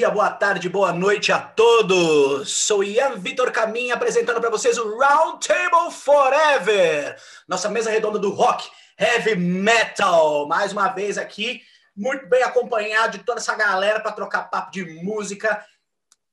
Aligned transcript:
Dia, 0.00 0.08
boa 0.08 0.30
tarde, 0.30 0.66
boa 0.66 0.94
noite 0.94 1.30
a 1.30 1.38
todos! 1.38 2.50
Sou 2.50 2.82
Ian 2.82 3.16
Vitor 3.18 3.52
Caminha 3.52 3.92
apresentando 3.92 4.40
para 4.40 4.48
vocês 4.48 4.78
o 4.78 4.96
Round 4.96 5.46
Table 5.46 5.92
Forever, 5.92 7.20
nossa 7.46 7.68
mesa 7.68 7.90
redonda 7.90 8.18
do 8.18 8.30
rock, 8.30 8.66
heavy 8.98 9.36
metal. 9.36 10.48
Mais 10.48 10.72
uma 10.72 10.88
vez 10.88 11.18
aqui, 11.18 11.60
muito 11.94 12.26
bem 12.30 12.42
acompanhado 12.42 13.18
de 13.18 13.24
toda 13.24 13.40
essa 13.40 13.54
galera 13.54 14.00
para 14.00 14.12
trocar 14.12 14.44
papo 14.44 14.72
de 14.72 14.86
música, 15.04 15.62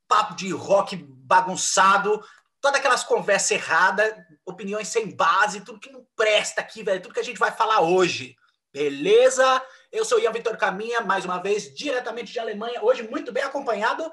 papo 0.07 0.33
de 0.33 0.49
rock 0.53 0.95
bagunçado, 0.95 2.23
todas 2.61 2.79
aquelas 2.79 3.03
conversas 3.03 3.51
erradas, 3.51 4.13
opiniões 4.45 4.87
sem 4.87 5.13
base, 5.13 5.59
tudo 5.59 5.77
que 5.77 5.91
não 5.91 6.07
presta 6.15 6.61
aqui, 6.61 6.83
velho, 6.83 7.01
tudo 7.01 7.13
que 7.13 7.19
a 7.19 7.23
gente 7.23 7.37
vai 7.37 7.51
falar 7.51 7.81
hoje. 7.81 8.33
Beleza? 8.71 9.61
Eu 9.97 10.05
sou 10.05 10.19
Ian 10.19 10.31
Vitor 10.31 10.55
Caminha, 10.57 11.01
mais 11.01 11.25
uma 11.25 11.41
vez, 11.41 11.73
diretamente 11.73 12.31
de 12.31 12.39
Alemanha, 12.39 12.83
hoje 12.83 13.01
muito 13.01 13.31
bem 13.31 13.41
acompanhado. 13.41 14.03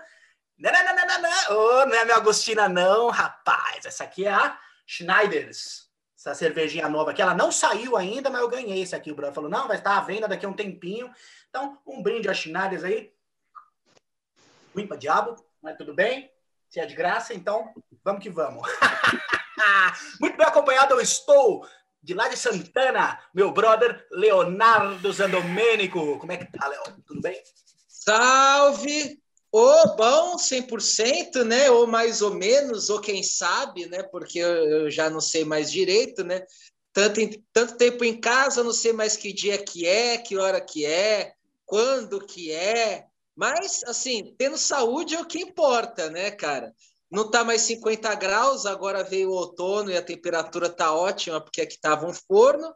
Não, 0.56 0.72
não, 0.72 0.82
não, 0.82 1.06
não, 1.06 1.20
não, 1.20 1.30
oh, 1.50 1.86
não 1.86 1.94
é 1.94 2.04
minha 2.06 2.16
Agostina, 2.16 2.66
não, 2.70 3.10
rapaz. 3.10 3.84
Essa 3.84 4.04
aqui 4.04 4.24
é 4.24 4.32
a 4.32 4.58
Schneiders. 4.86 5.90
Essa 6.18 6.34
cervejinha 6.34 6.88
nova 6.88 7.10
aqui, 7.10 7.20
ela 7.20 7.34
não 7.34 7.52
saiu 7.52 7.98
ainda, 7.98 8.30
mas 8.30 8.40
eu 8.40 8.48
ganhei 8.48 8.80
esse 8.80 8.96
aqui. 8.96 9.12
O 9.12 9.14
Bruno 9.14 9.34
falou: 9.34 9.50
não, 9.50 9.68
vai 9.68 9.76
estar 9.76 9.98
à 9.98 10.00
venda 10.00 10.26
daqui 10.26 10.46
a 10.46 10.48
um 10.48 10.54
tempinho. 10.54 11.12
Então, 11.50 11.78
um 11.86 12.02
brinde 12.02 12.30
a 12.30 12.34
Schneiders 12.34 12.82
aí. 12.82 13.12
Ruim 14.74 14.86
pra 14.86 14.96
diabo, 14.96 15.36
mas 15.60 15.76
tudo 15.76 15.92
bem. 15.92 16.32
Se 16.66 16.80
é 16.80 16.86
de 16.86 16.94
graça, 16.94 17.34
então 17.34 17.74
vamos 18.02 18.22
que 18.22 18.30
vamos. 18.30 18.66
muito 20.18 20.34
bem 20.38 20.46
acompanhado 20.46 20.94
eu 20.94 21.00
estou 21.02 21.68
de 22.04 22.12
lá 22.12 22.28
de 22.28 22.36
Santana, 22.36 23.18
meu 23.34 23.50
brother 23.50 24.06
Leonardo 24.12 25.10
Zandomênico. 25.10 26.18
Como 26.18 26.30
é 26.30 26.36
que 26.36 26.52
tá, 26.52 26.68
Léo? 26.68 26.82
Tudo 27.06 27.22
bem? 27.22 27.42
Salve! 27.88 29.18
Ou 29.50 29.96
bom, 29.96 30.36
100%, 30.36 31.44
né? 31.44 31.70
Ou 31.70 31.86
mais 31.86 32.20
ou 32.20 32.34
menos, 32.34 32.90
ou 32.90 33.00
quem 33.00 33.22
sabe, 33.22 33.86
né? 33.86 34.02
Porque 34.02 34.38
eu, 34.38 34.90
já 34.90 35.08
não 35.08 35.20
sei 35.20 35.44
mais 35.44 35.72
direito, 35.72 36.22
né? 36.22 36.44
Tanto, 36.92 37.20
tanto 37.52 37.76
tempo 37.76 38.04
em 38.04 38.20
casa, 38.20 38.62
não 38.62 38.72
sei 38.72 38.92
mais 38.92 39.16
que 39.16 39.32
dia 39.32 39.56
que 39.56 39.86
é, 39.86 40.18
que 40.18 40.36
hora 40.36 40.60
que 40.60 40.84
é, 40.84 41.32
quando 41.64 42.20
que 42.20 42.52
é. 42.52 43.06
Mas, 43.34 43.82
assim, 43.84 44.34
tendo 44.36 44.58
saúde 44.58 45.14
é 45.14 45.20
o 45.20 45.26
que 45.26 45.38
importa, 45.38 46.10
né, 46.10 46.30
cara? 46.30 46.74
Não 47.10 47.26
está 47.26 47.44
mais 47.44 47.62
50 47.62 48.14
graus, 48.16 48.66
agora 48.66 49.04
veio 49.04 49.30
o 49.30 49.34
outono 49.34 49.90
e 49.90 49.96
a 49.96 50.02
temperatura 50.02 50.66
está 50.66 50.92
ótima, 50.92 51.40
porque 51.40 51.60
aqui 51.60 51.74
estava 51.74 52.06
um 52.06 52.12
forno. 52.12 52.74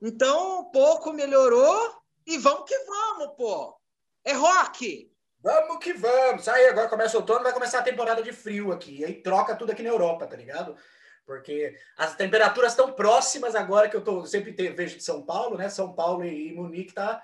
Então, 0.00 0.60
um 0.60 0.70
pouco 0.70 1.12
melhorou 1.12 1.94
e 2.26 2.38
vamos 2.38 2.68
que 2.68 2.78
vamos, 2.84 3.34
pô. 3.36 3.76
É 4.24 4.32
rock! 4.32 5.10
Vamos 5.40 5.78
que 5.78 5.92
vamos. 5.92 6.48
Aí 6.48 6.66
agora 6.66 6.88
começa 6.88 7.16
o 7.16 7.20
outono, 7.20 7.42
vai 7.42 7.52
começar 7.52 7.78
a 7.78 7.82
temporada 7.82 8.22
de 8.22 8.32
frio 8.32 8.72
aqui. 8.72 9.04
Aí 9.04 9.22
troca 9.22 9.54
tudo 9.54 9.72
aqui 9.72 9.82
na 9.82 9.90
Europa, 9.90 10.26
tá 10.26 10.36
ligado? 10.36 10.76
Porque 11.24 11.76
as 11.96 12.16
temperaturas 12.16 12.72
estão 12.72 12.92
próximas 12.92 13.54
agora 13.54 13.88
que 13.88 13.96
eu 13.96 14.02
tô 14.02 14.26
sempre 14.26 14.52
vejo 14.70 14.96
de 14.96 15.04
São 15.04 15.22
Paulo, 15.22 15.56
né? 15.56 15.68
São 15.68 15.92
Paulo 15.92 16.24
e 16.24 16.52
Munique 16.52 16.94
tá 16.94 17.22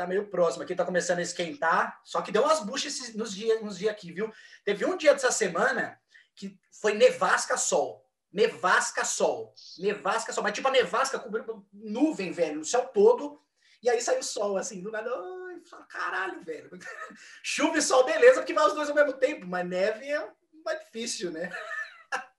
tá 0.00 0.06
meio 0.06 0.26
próximo. 0.28 0.62
Aqui 0.62 0.74
tá 0.74 0.84
começando 0.84 1.18
a 1.18 1.22
esquentar. 1.22 2.00
Só 2.04 2.22
que 2.22 2.32
deu 2.32 2.42
umas 2.42 2.60
buchas 2.60 3.14
nos 3.14 3.34
dias 3.34 3.62
nos 3.62 3.78
dias 3.78 3.92
aqui, 3.92 4.12
viu? 4.12 4.32
Teve 4.64 4.86
um 4.86 4.96
dia 4.96 5.12
dessa 5.12 5.30
semana 5.30 6.00
que 6.34 6.58
foi 6.72 6.94
nevasca 6.94 7.56
sol. 7.58 8.06
Nevasca 8.32 9.04
sol. 9.04 9.54
Nevasca 9.78 10.32
sol. 10.32 10.42
Mas 10.42 10.54
tipo 10.54 10.68
a 10.68 10.70
nevasca 10.70 11.18
cobriu 11.18 11.66
nuvem, 11.72 12.32
velho, 12.32 12.60
no 12.60 12.64
céu 12.64 12.86
todo. 12.86 13.42
E 13.82 13.90
aí 13.90 14.00
saiu 14.00 14.22
sol, 14.22 14.56
assim, 14.56 14.82
do 14.82 14.90
nada. 14.90 15.10
Ai, 15.10 15.60
caralho, 15.88 16.42
velho. 16.42 16.70
Chuva 17.42 17.78
e 17.78 17.82
sol, 17.82 18.04
beleza, 18.04 18.40
porque 18.40 18.54
vai 18.54 18.66
os 18.66 18.74
dois 18.74 18.88
ao 18.88 18.94
mesmo 18.94 19.12
tempo. 19.14 19.46
Mas 19.46 19.66
neve 19.66 20.10
é 20.10 20.28
mais 20.64 20.80
difícil, 20.80 21.30
né? 21.30 21.50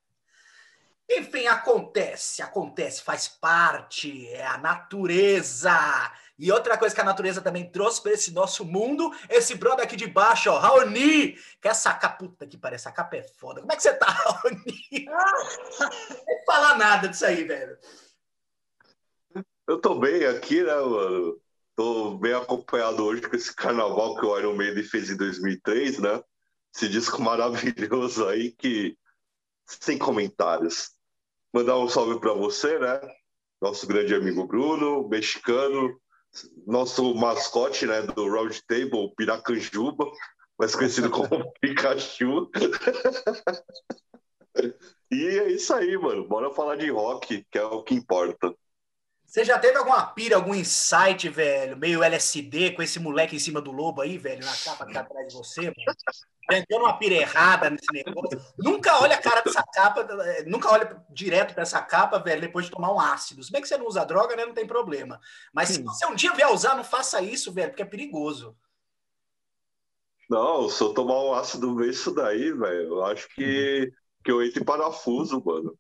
Enfim, 1.09 1.45
acontece, 1.45 2.41
acontece, 2.41 3.03
faz 3.03 3.27
parte, 3.27 4.27
é 4.29 4.45
a 4.45 4.57
natureza. 4.57 5.71
E 6.41 6.51
outra 6.51 6.75
coisa 6.75 6.95
que 6.95 6.99
a 6.99 7.03
natureza 7.03 7.39
também 7.39 7.69
trouxe 7.69 8.01
para 8.01 8.13
esse 8.13 8.33
nosso 8.33 8.65
mundo, 8.65 9.11
esse 9.29 9.53
brother 9.53 9.85
aqui 9.85 9.95
de 9.95 10.07
baixo, 10.07 10.49
ó, 10.49 10.57
Raoni, 10.57 11.33
que 11.61 11.67
essa 11.67 11.93
capa, 11.93 12.17
puta 12.17 12.47
que 12.47 12.57
parece, 12.57 12.87
essa 12.87 12.91
capa 12.91 13.15
é 13.15 13.21
foda. 13.21 13.61
Como 13.61 13.71
é 13.71 13.75
que 13.75 13.83
você 13.83 13.93
tá, 13.93 14.07
Raoni? 14.09 15.05
Não 15.05 16.45
falar 16.47 16.79
nada 16.79 17.09
disso 17.09 17.27
aí, 17.27 17.43
velho. 17.43 17.77
Eu 19.67 19.79
tô 19.79 19.99
bem 19.99 20.25
aqui, 20.25 20.63
né, 20.63 20.73
mano? 20.73 21.39
Tô 21.75 22.17
bem 22.17 22.33
acompanhado 22.33 23.05
hoje 23.05 23.21
com 23.21 23.35
esse 23.35 23.55
carnaval 23.55 24.15
que 24.15 24.25
o 24.25 24.39
Iron 24.39 24.55
Maiden 24.55 24.83
fez 24.83 25.11
em 25.11 25.17
2003, 25.17 25.99
né? 25.99 26.23
Esse 26.75 26.89
disco 26.89 27.21
maravilhoso 27.21 28.27
aí 28.27 28.51
que 28.51 28.97
sem 29.67 29.95
comentários. 29.95 30.89
Mandar 31.53 31.77
um 31.77 31.87
salve 31.87 32.19
para 32.19 32.33
você, 32.33 32.79
né? 32.79 32.99
Nosso 33.61 33.85
grande 33.85 34.15
amigo 34.15 34.47
Bruno, 34.47 35.07
mexicano, 35.07 36.01
nosso 36.65 37.13
mascote 37.15 37.85
né, 37.85 38.01
do 38.01 38.29
Round 38.29 38.61
Table, 38.67 39.13
Piracanjuba, 39.15 40.05
mais 40.57 40.75
conhecido 40.75 41.09
como 41.11 41.51
Pikachu. 41.59 42.49
e 45.11 45.23
é 45.25 45.51
isso 45.51 45.73
aí, 45.73 45.97
mano. 45.97 46.27
Bora 46.27 46.53
falar 46.53 46.75
de 46.75 46.89
rock, 46.89 47.45
que 47.49 47.57
é 47.57 47.63
o 47.63 47.83
que 47.83 47.93
importa. 47.93 48.53
Você 49.25 49.45
já 49.45 49.57
teve 49.57 49.77
alguma 49.77 50.05
pira, 50.07 50.35
algum 50.35 50.53
insight, 50.53 51.29
velho, 51.29 51.77
meio 51.77 52.03
LSD 52.03 52.71
com 52.71 52.81
esse 52.81 52.99
moleque 52.99 53.33
em 53.33 53.39
cima 53.39 53.61
do 53.61 53.71
lobo 53.71 54.01
aí, 54.01 54.17
velho, 54.17 54.43
na 54.43 54.53
capa 54.57 54.85
que 54.85 54.91
tá 54.91 54.99
atrás 54.99 55.29
de 55.29 55.33
você, 55.33 55.61
mano? 55.61 55.75
Tentando 56.51 56.83
uma 56.83 56.97
pira 56.97 57.15
errada 57.15 57.69
nesse 57.69 57.91
negócio. 57.91 58.39
Nunca 58.57 59.01
olha 59.01 59.15
a 59.15 59.21
cara 59.21 59.41
dessa 59.41 59.63
capa, 59.63 60.07
nunca 60.45 60.69
olha 60.71 61.03
direto 61.09 61.53
para 61.53 61.63
essa 61.63 61.81
capa, 61.81 62.19
velho, 62.19 62.41
depois 62.41 62.65
de 62.65 62.71
tomar 62.71 62.93
um 62.93 62.99
ácido. 62.99 63.43
Se 63.43 63.51
bem 63.51 63.61
que 63.61 63.67
você 63.67 63.77
não 63.77 63.87
usa 63.87 64.05
droga, 64.05 64.35
né, 64.35 64.45
não 64.45 64.53
tem 64.53 64.67
problema. 64.67 65.19
Mas 65.53 65.69
se 65.69 65.81
você 65.81 66.05
um 66.05 66.15
dia 66.15 66.33
vier 66.33 66.51
usar, 66.51 66.75
não 66.75 66.83
faça 66.83 67.21
isso, 67.21 67.51
velho, 67.51 67.69
porque 67.69 67.83
é 67.83 67.85
perigoso. 67.85 68.57
Não, 70.29 70.69
se 70.69 70.81
eu 70.81 70.93
tomar 70.93 71.21
um 71.21 71.33
ácido 71.33 71.75
ver 71.75 71.89
isso 71.89 72.13
daí, 72.13 72.53
velho, 72.53 72.87
eu 72.87 73.05
acho 73.05 73.27
que, 73.29 73.91
que 74.23 74.31
eu 74.31 74.41
entro 74.41 74.61
em 74.61 74.65
parafuso, 74.65 75.43
mano. 75.43 75.77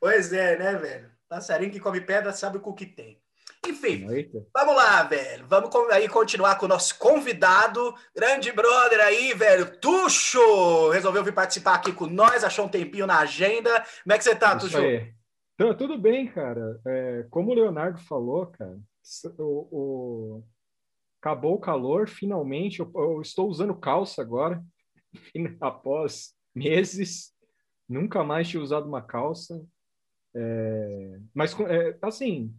Pois 0.00 0.32
é, 0.32 0.58
né, 0.58 0.74
velho? 0.74 1.12
Passarinho 1.28 1.70
que 1.70 1.78
come 1.78 2.00
pedra 2.00 2.32
sabe 2.32 2.58
o 2.60 2.74
que 2.74 2.84
tem. 2.84 3.21
Enfim, 3.66 4.10
Eita. 4.10 4.44
vamos 4.52 4.74
lá, 4.74 5.04
velho. 5.04 5.46
Vamos 5.46 5.70
aí 5.92 6.08
continuar 6.08 6.56
com 6.56 6.66
o 6.66 6.68
nosso 6.68 6.98
convidado, 6.98 7.94
grande 8.14 8.50
brother 8.50 9.00
aí, 9.00 9.32
velho, 9.34 9.78
Tuxo. 9.78 10.90
Resolveu 10.90 11.22
vir 11.22 11.32
participar 11.32 11.74
aqui 11.74 11.92
com 11.92 12.06
nós, 12.06 12.42
achou 12.42 12.66
um 12.66 12.68
tempinho 12.68 13.06
na 13.06 13.20
agenda. 13.20 13.70
Como 14.02 14.12
é 14.12 14.18
que 14.18 14.24
você 14.24 14.34
tá, 14.34 14.56
Isso 14.56 14.66
Tuxo? 14.66 14.78
Aí. 14.78 15.14
Então, 15.54 15.76
tudo 15.76 15.96
bem, 15.96 16.26
cara. 16.26 16.80
É, 16.84 17.26
como 17.30 17.52
o 17.52 17.54
Leonardo 17.54 18.00
falou, 18.00 18.46
cara, 18.46 18.76
o, 19.38 19.68
o... 19.70 20.44
acabou 21.20 21.54
o 21.54 21.60
calor, 21.60 22.08
finalmente. 22.08 22.80
Eu, 22.80 22.90
eu 22.94 23.20
estou 23.22 23.48
usando 23.48 23.74
calça 23.76 24.20
agora, 24.22 24.60
após 25.60 26.34
meses. 26.52 27.32
Nunca 27.88 28.24
mais 28.24 28.48
tinha 28.48 28.62
usado 28.62 28.88
uma 28.88 29.02
calça. 29.02 29.64
É, 30.34 31.20
mas, 31.32 31.54
é, 31.60 31.96
assim, 32.02 32.52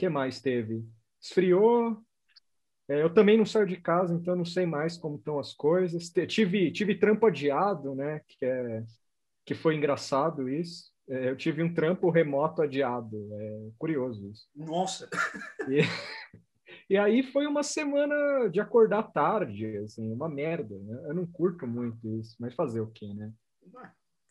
que 0.00 0.08
mais 0.08 0.40
teve? 0.40 0.82
Esfriou. 1.20 2.02
É, 2.88 3.02
eu 3.02 3.12
também 3.12 3.36
não 3.36 3.44
saio 3.44 3.66
de 3.66 3.76
casa, 3.76 4.14
então 4.14 4.34
não 4.34 4.46
sei 4.46 4.64
mais 4.64 4.96
como 4.96 5.16
estão 5.16 5.38
as 5.38 5.52
coisas. 5.52 6.10
Tive, 6.26 6.72
tive 6.72 6.94
trampo 6.94 7.26
adiado, 7.26 7.94
né? 7.94 8.22
Que, 8.26 8.46
é, 8.46 8.82
que 9.44 9.54
foi 9.54 9.76
engraçado 9.76 10.48
isso. 10.48 10.90
É, 11.06 11.28
eu 11.28 11.36
tive 11.36 11.62
um 11.62 11.74
trampo 11.74 12.08
remoto 12.08 12.62
adiado. 12.62 13.28
É 13.34 13.68
curioso 13.78 14.26
isso. 14.30 14.48
Nossa! 14.56 15.06
E, 15.68 15.82
e 16.88 16.96
aí 16.96 17.22
foi 17.22 17.46
uma 17.46 17.62
semana 17.62 18.48
de 18.48 18.58
acordar 18.58 19.12
tarde, 19.12 19.76
assim, 19.84 20.10
uma 20.10 20.30
merda. 20.30 20.78
Né? 20.78 20.98
Eu 21.08 21.14
não 21.14 21.26
curto 21.26 21.66
muito 21.66 22.08
isso, 22.18 22.36
mas 22.40 22.54
fazer 22.54 22.80
o 22.80 22.90
quê, 22.90 23.12
né? 23.12 23.30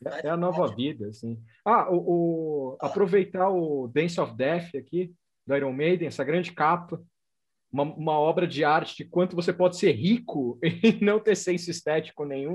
É, 0.04 0.28
é 0.28 0.30
a 0.32 0.38
nova 0.38 0.74
vida, 0.74 1.10
assim. 1.10 1.40
Ah, 1.64 1.92
o, 1.92 2.74
o, 2.74 2.78
aproveitar 2.82 3.50
o 3.50 3.88
Dance 3.88 4.20
of 4.20 4.34
Death 4.36 4.74
aqui, 4.76 5.14
do 5.50 5.56
Iron 5.56 5.74
Maiden, 5.74 6.08
essa 6.08 6.24
grande 6.24 6.52
capa, 6.52 7.02
uma, 7.72 7.84
uma 7.84 8.20
obra 8.20 8.48
de 8.48 8.64
arte 8.64 8.96
de 8.98 9.06
quanto 9.06 9.36
você 9.36 9.52
pode 9.52 9.78
ser 9.78 9.92
rico 9.92 10.60
e 10.64 11.04
não 11.04 11.20
ter 11.20 11.36
senso 11.36 11.72
estético 11.72 12.24
nenhum. 12.24 12.54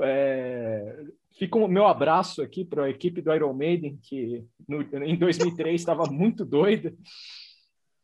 É, 0.00 1.04
fica 1.38 1.56
o 1.56 1.68
meu 1.68 1.86
abraço 1.86 2.42
aqui 2.42 2.64
para 2.64 2.84
a 2.84 2.90
equipe 2.90 3.22
do 3.22 3.32
Iron 3.32 3.52
Maiden, 3.52 3.98
que 4.02 4.44
no, 4.68 4.82
em 5.04 5.16
2003 5.16 5.80
estava 5.80 6.04
muito 6.10 6.44
doida. 6.44 6.92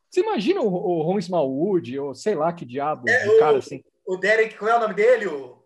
Você 0.09 0.21
imagina 0.21 0.61
o, 0.63 0.69
o 0.69 1.03
Ron 1.03 1.19
Smallwood, 1.19 1.99
ou 1.99 2.15
sei 2.15 2.37
lá 2.37 2.53
que 2.53 2.65
diabo, 2.65 3.09
é, 3.09 3.29
o, 3.29 3.39
cara 3.41 3.59
assim. 3.59 3.83
O 4.07 4.17
Derek, 4.17 4.57
qual 4.57 4.71
é 4.71 4.77
o 4.77 4.81
nome 4.81 4.95
dele? 4.95 5.27
O 5.27 5.66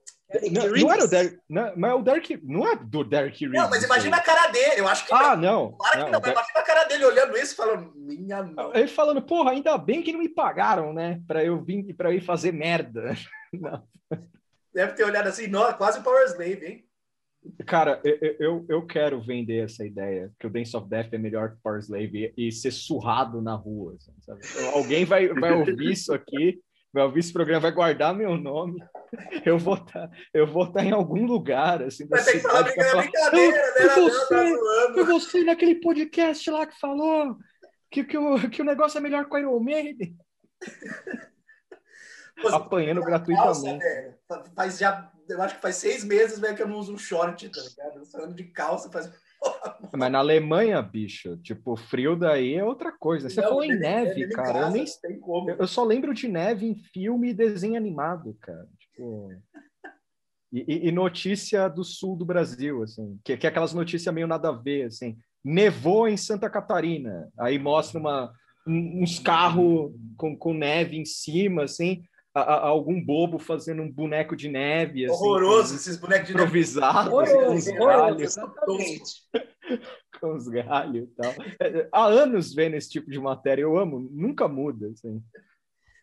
Não, 0.51 0.69
não 0.69 0.93
era 0.93 1.05
o 1.05 1.09
Derek. 1.09 1.39
Não, 1.49 1.73
mas 1.77 1.95
o 1.95 2.03
Derek. 2.03 2.41
Não 2.43 2.69
é 2.69 2.77
do 2.77 3.03
Derek 3.03 3.41
Reeves. 3.41 3.61
Não, 3.61 3.69
mas 3.69 3.83
imagina 3.83 4.17
a 4.17 4.23
cara 4.23 4.51
dele. 4.51 4.75
Eu 4.77 4.87
acho 4.87 5.07
que. 5.07 5.13
Ah, 5.13 5.37
não. 5.37 5.73
Claro 5.73 5.93
que 5.93 6.05
não, 6.05 6.13
não, 6.13 6.21
mas 6.21 6.33
imagina 6.33 6.61
a 6.61 6.63
cara 6.63 6.85
dele 6.85 7.05
olhando 7.05 7.37
isso 7.37 7.53
e 7.53 7.57
falando, 7.57 7.93
minha 7.97 8.43
mão. 8.43 8.73
Ele 8.75 8.89
falando, 8.89 9.23
porra, 9.23 9.51
ainda 9.51 9.77
bem 9.77 10.03
que 10.03 10.13
não 10.13 10.21
me 10.21 10.29
pagaram, 10.29 10.93
né? 10.93 11.21
Pra 11.27 11.45
eu 11.45 11.61
vir 11.61 11.95
para 11.95 12.11
eu 12.11 12.15
ir 12.15 12.21
fazer 12.21 12.53
merda. 12.53 13.15
Não. 13.53 13.83
Deve 14.73 14.93
ter 14.93 15.05
olhado 15.05 15.27
assim, 15.27 15.49
não, 15.49 15.73
quase 15.73 16.01
Power 16.03 16.25
Slave, 16.27 16.65
hein? 16.65 16.85
Cara, 17.67 18.01
eu, 18.05 18.37
eu, 18.39 18.67
eu 18.69 18.87
quero 18.87 19.21
vender 19.21 19.65
essa 19.65 19.85
ideia 19.85 20.31
que 20.39 20.47
o 20.47 20.51
Dance 20.51 20.77
of 20.77 20.89
Death 20.89 21.13
é 21.13 21.19
melhor 21.19 21.51
que 21.51 21.63
Power 21.63 21.81
Slave 21.81 22.33
e, 22.37 22.49
e 22.49 22.53
ser 22.53 22.71
surrado 22.71 23.41
na 23.41 23.55
rua. 23.55 23.97
assim, 23.97 24.13
sabe? 24.21 24.41
Alguém 24.75 25.05
vai, 25.05 25.29
vai 25.29 25.53
ouvir 25.53 25.91
isso 25.91 26.13
aqui, 26.13 26.61
vai 26.93 27.03
ouvir 27.03 27.21
esse 27.21 27.33
programa, 27.33 27.61
vai 27.61 27.73
guardar 27.73 28.15
meu 28.15 28.37
nome. 28.37 28.81
Eu 29.45 29.59
vou 29.59 29.75
estar 29.75 30.11
eu 30.33 30.47
vou 30.47 30.65
estar 30.65 30.85
em 30.85 30.93
algum 30.93 31.27
lugar. 31.27 31.83
Assim, 31.83 32.07
Vai 32.07 32.23
ter 32.25 32.33
que 32.35 32.39
falar 32.41 32.63
brincadeira, 32.63 33.57
né? 33.57 33.63
"Eu- 33.79 33.83
eu 33.83 33.89
tá 33.89 33.95
você- 34.01 34.55
zoando. 34.55 34.95
Foi 34.95 35.05
você 35.05 35.45
naquele 35.45 35.75
podcast 35.77 36.51
lá 36.51 36.67
que 36.67 36.79
falou 36.79 37.37
que, 37.91 38.05
que, 38.05 38.17
o, 38.17 38.49
que 38.51 38.63
o 38.63 38.65
negócio 38.65 38.99
é 38.99 39.01
melhor 39.01 39.27
com 39.27 39.37
a 39.37 39.41
Iron 39.41 39.59
Maiden. 39.61 40.17
Pô, 42.41 42.49
Apanhando 42.49 43.03
calça, 43.03 43.11
gratuitamente. 43.11 43.85
Fa- 44.27 44.45
Faz 44.57 44.79
já, 44.79 45.13
eu 45.29 45.43
acho 45.43 45.57
que 45.57 45.63
faz 45.63 45.77
seis 45.77 46.05
meses, 46.05 46.39
velho, 46.39 46.57
que 46.57 46.63
eu 46.63 46.69
não 46.69 46.79
uso 46.79 46.95
um 46.95 46.99
short, 46.99 47.49
tá 47.51 47.61
ligado? 47.61 48.03
Eu 48.15 48.33
de 48.35 48.45
calça, 48.45 48.91
faz. 48.91 49.11
Mas 49.93 50.11
na 50.13 50.19
Alemanha, 50.21 50.81
bicho, 50.81 51.37
tipo, 51.39 51.77
frio 51.77 52.17
daí 52.17 52.55
é 52.55 52.65
outra 52.65 52.93
coisa. 52.93 53.29
Você 53.29 53.41
Não, 53.41 53.49
falou 53.49 53.65
em 53.65 53.69
nem- 53.71 53.79
neve, 53.79 54.21
nem 54.27 54.29
cara. 54.31 54.49
Eu, 54.49 54.55
casa, 54.55 54.71
nem, 54.71 54.85
tem 55.03 55.21
como. 55.21 55.51
eu 55.51 55.67
só 55.67 55.85
lembro 55.85 56.15
de 56.15 56.29
neve 56.29 56.67
em 56.67 56.75
filme 56.75 57.31
e 57.31 57.35
desenho 57.35 57.77
animado, 57.77 58.35
cara. 58.41 58.67
Tipo. 59.01 59.33
E, 60.53 60.89
e- 60.89 60.93
notícia 60.93 61.69
do 61.69 61.85
sul 61.85 62.17
do 62.17 62.25
Brasil, 62.25 62.83
assim, 62.83 63.19
que, 63.25 63.37
que 63.37 63.47
é 63.47 63.51
aquelas 63.51 63.73
notícias 63.73 64.13
meio 64.13 64.27
nada 64.27 64.49
a 64.49 64.53
ver, 64.53 64.85
assim. 64.87 65.17
Nevou 65.45 66.09
em 66.09 66.17
Santa 66.17 66.51
Catarina. 66.51 67.29
Aí 67.39 67.57
mostra 67.59 68.01
uma, 68.01 68.33
um- 68.67 69.03
uns 69.03 69.19
carros 69.21 69.93
com, 70.17 70.37
com 70.37 70.53
neve 70.53 70.97
em 70.99 71.05
cima, 71.05 71.65
assim. 71.65 72.03
a- 72.33 72.43
a- 72.43 72.67
algum 72.69 73.05
bobo 73.05 73.41
fazendo 73.41 73.83
um 73.83 73.91
boneco 73.91 74.37
de 74.37 74.49
neve, 74.49 75.05
assim, 75.05 75.15
Horroroso 75.15 75.71
com- 75.71 75.77
esses 75.77 75.97
bonecos 75.97 76.29
de 76.29 76.33
neve. 76.35 76.45
improvisado, 76.47 77.11
com 77.11 77.17
os 77.23 77.29
Horroroso, 77.29 77.71
horroroso, 77.73 77.77
galhos, 77.89 78.23
exatamente. 78.23 79.13
com 80.21 80.35
os 80.37 80.47
galhos 80.49 81.09
e 81.09 81.15
tal. 81.17 81.33
É, 81.61 81.89
Há 81.93 82.07
anos 82.07 82.55
vendo 82.55 82.75
esse 82.77 82.89
tipo 82.89 83.11
de 83.11 83.19
matéria, 83.19 83.63
eu 83.63 83.77
amo, 83.77 83.99
nunca 84.13 84.47
muda, 84.47 84.87
assim. 84.91 85.21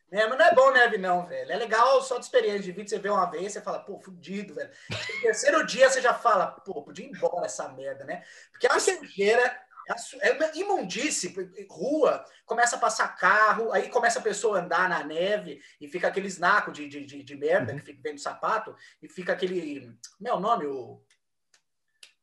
É, 0.09 0.25
mas 0.25 0.38
não 0.38 0.45
é 0.45 0.56
bom 0.56 0.71
neve, 0.71 0.98
não, 0.98 1.25
velho. 1.25 1.51
É 1.51 1.56
legal 1.57 2.01
só 2.01 2.18
de 2.18 2.25
experiência 2.25 2.62
de 2.62 2.71
vídeo, 2.71 2.89
você 2.89 3.00
vê 3.00 3.09
uma 3.09 3.30
vez, 3.30 3.51
você 3.51 3.62
fala, 3.62 3.80
pô, 3.80 4.00
fudido, 4.00 4.54
velho. 4.54 4.69
No 4.89 5.21
terceiro 5.21 5.65
dia 5.65 5.89
você 5.89 6.01
já 6.01 6.13
fala, 6.13 6.48
pô, 6.48 6.81
podia 6.81 7.06
ir 7.06 7.09
embora 7.09 7.45
essa 7.45 7.68
merda, 7.69 8.06
né? 8.06 8.24
Porque 8.51 8.68
é 8.68 8.71
uma 8.71 8.80
sujeira, 8.80 9.68
é, 10.21 10.31
uma 10.31 10.45
é 10.45 10.57
imundice, 10.57 11.33
rua, 11.69 12.24
começa 12.45 12.77
a 12.77 12.80
passar 12.80 13.18
carro, 13.18 13.71
aí 13.74 13.89
começa 13.89 14.19
a 14.19 14.21
pessoa 14.21 14.59
a 14.59 14.62
andar 14.62 14.88
na 14.88 15.04
neve 15.04 15.62
e 15.80 15.89
fica 15.89 16.07
aqueles 16.07 16.38
nacos 16.38 16.74
de, 16.74 16.88
de, 16.88 17.06
de, 17.06 17.24
de 17.24 17.36
merda 17.36 17.74
que 17.74 17.81
fica 17.81 18.01
vendo 18.01 18.19
sapato 18.19 18.75
e 19.01 19.10
fica 19.10 19.33
aquele. 19.33 19.94
Como 20.18 20.30
é 20.30 20.33
o 20.33 20.39
nome? 20.39 20.65
O 20.65 21.01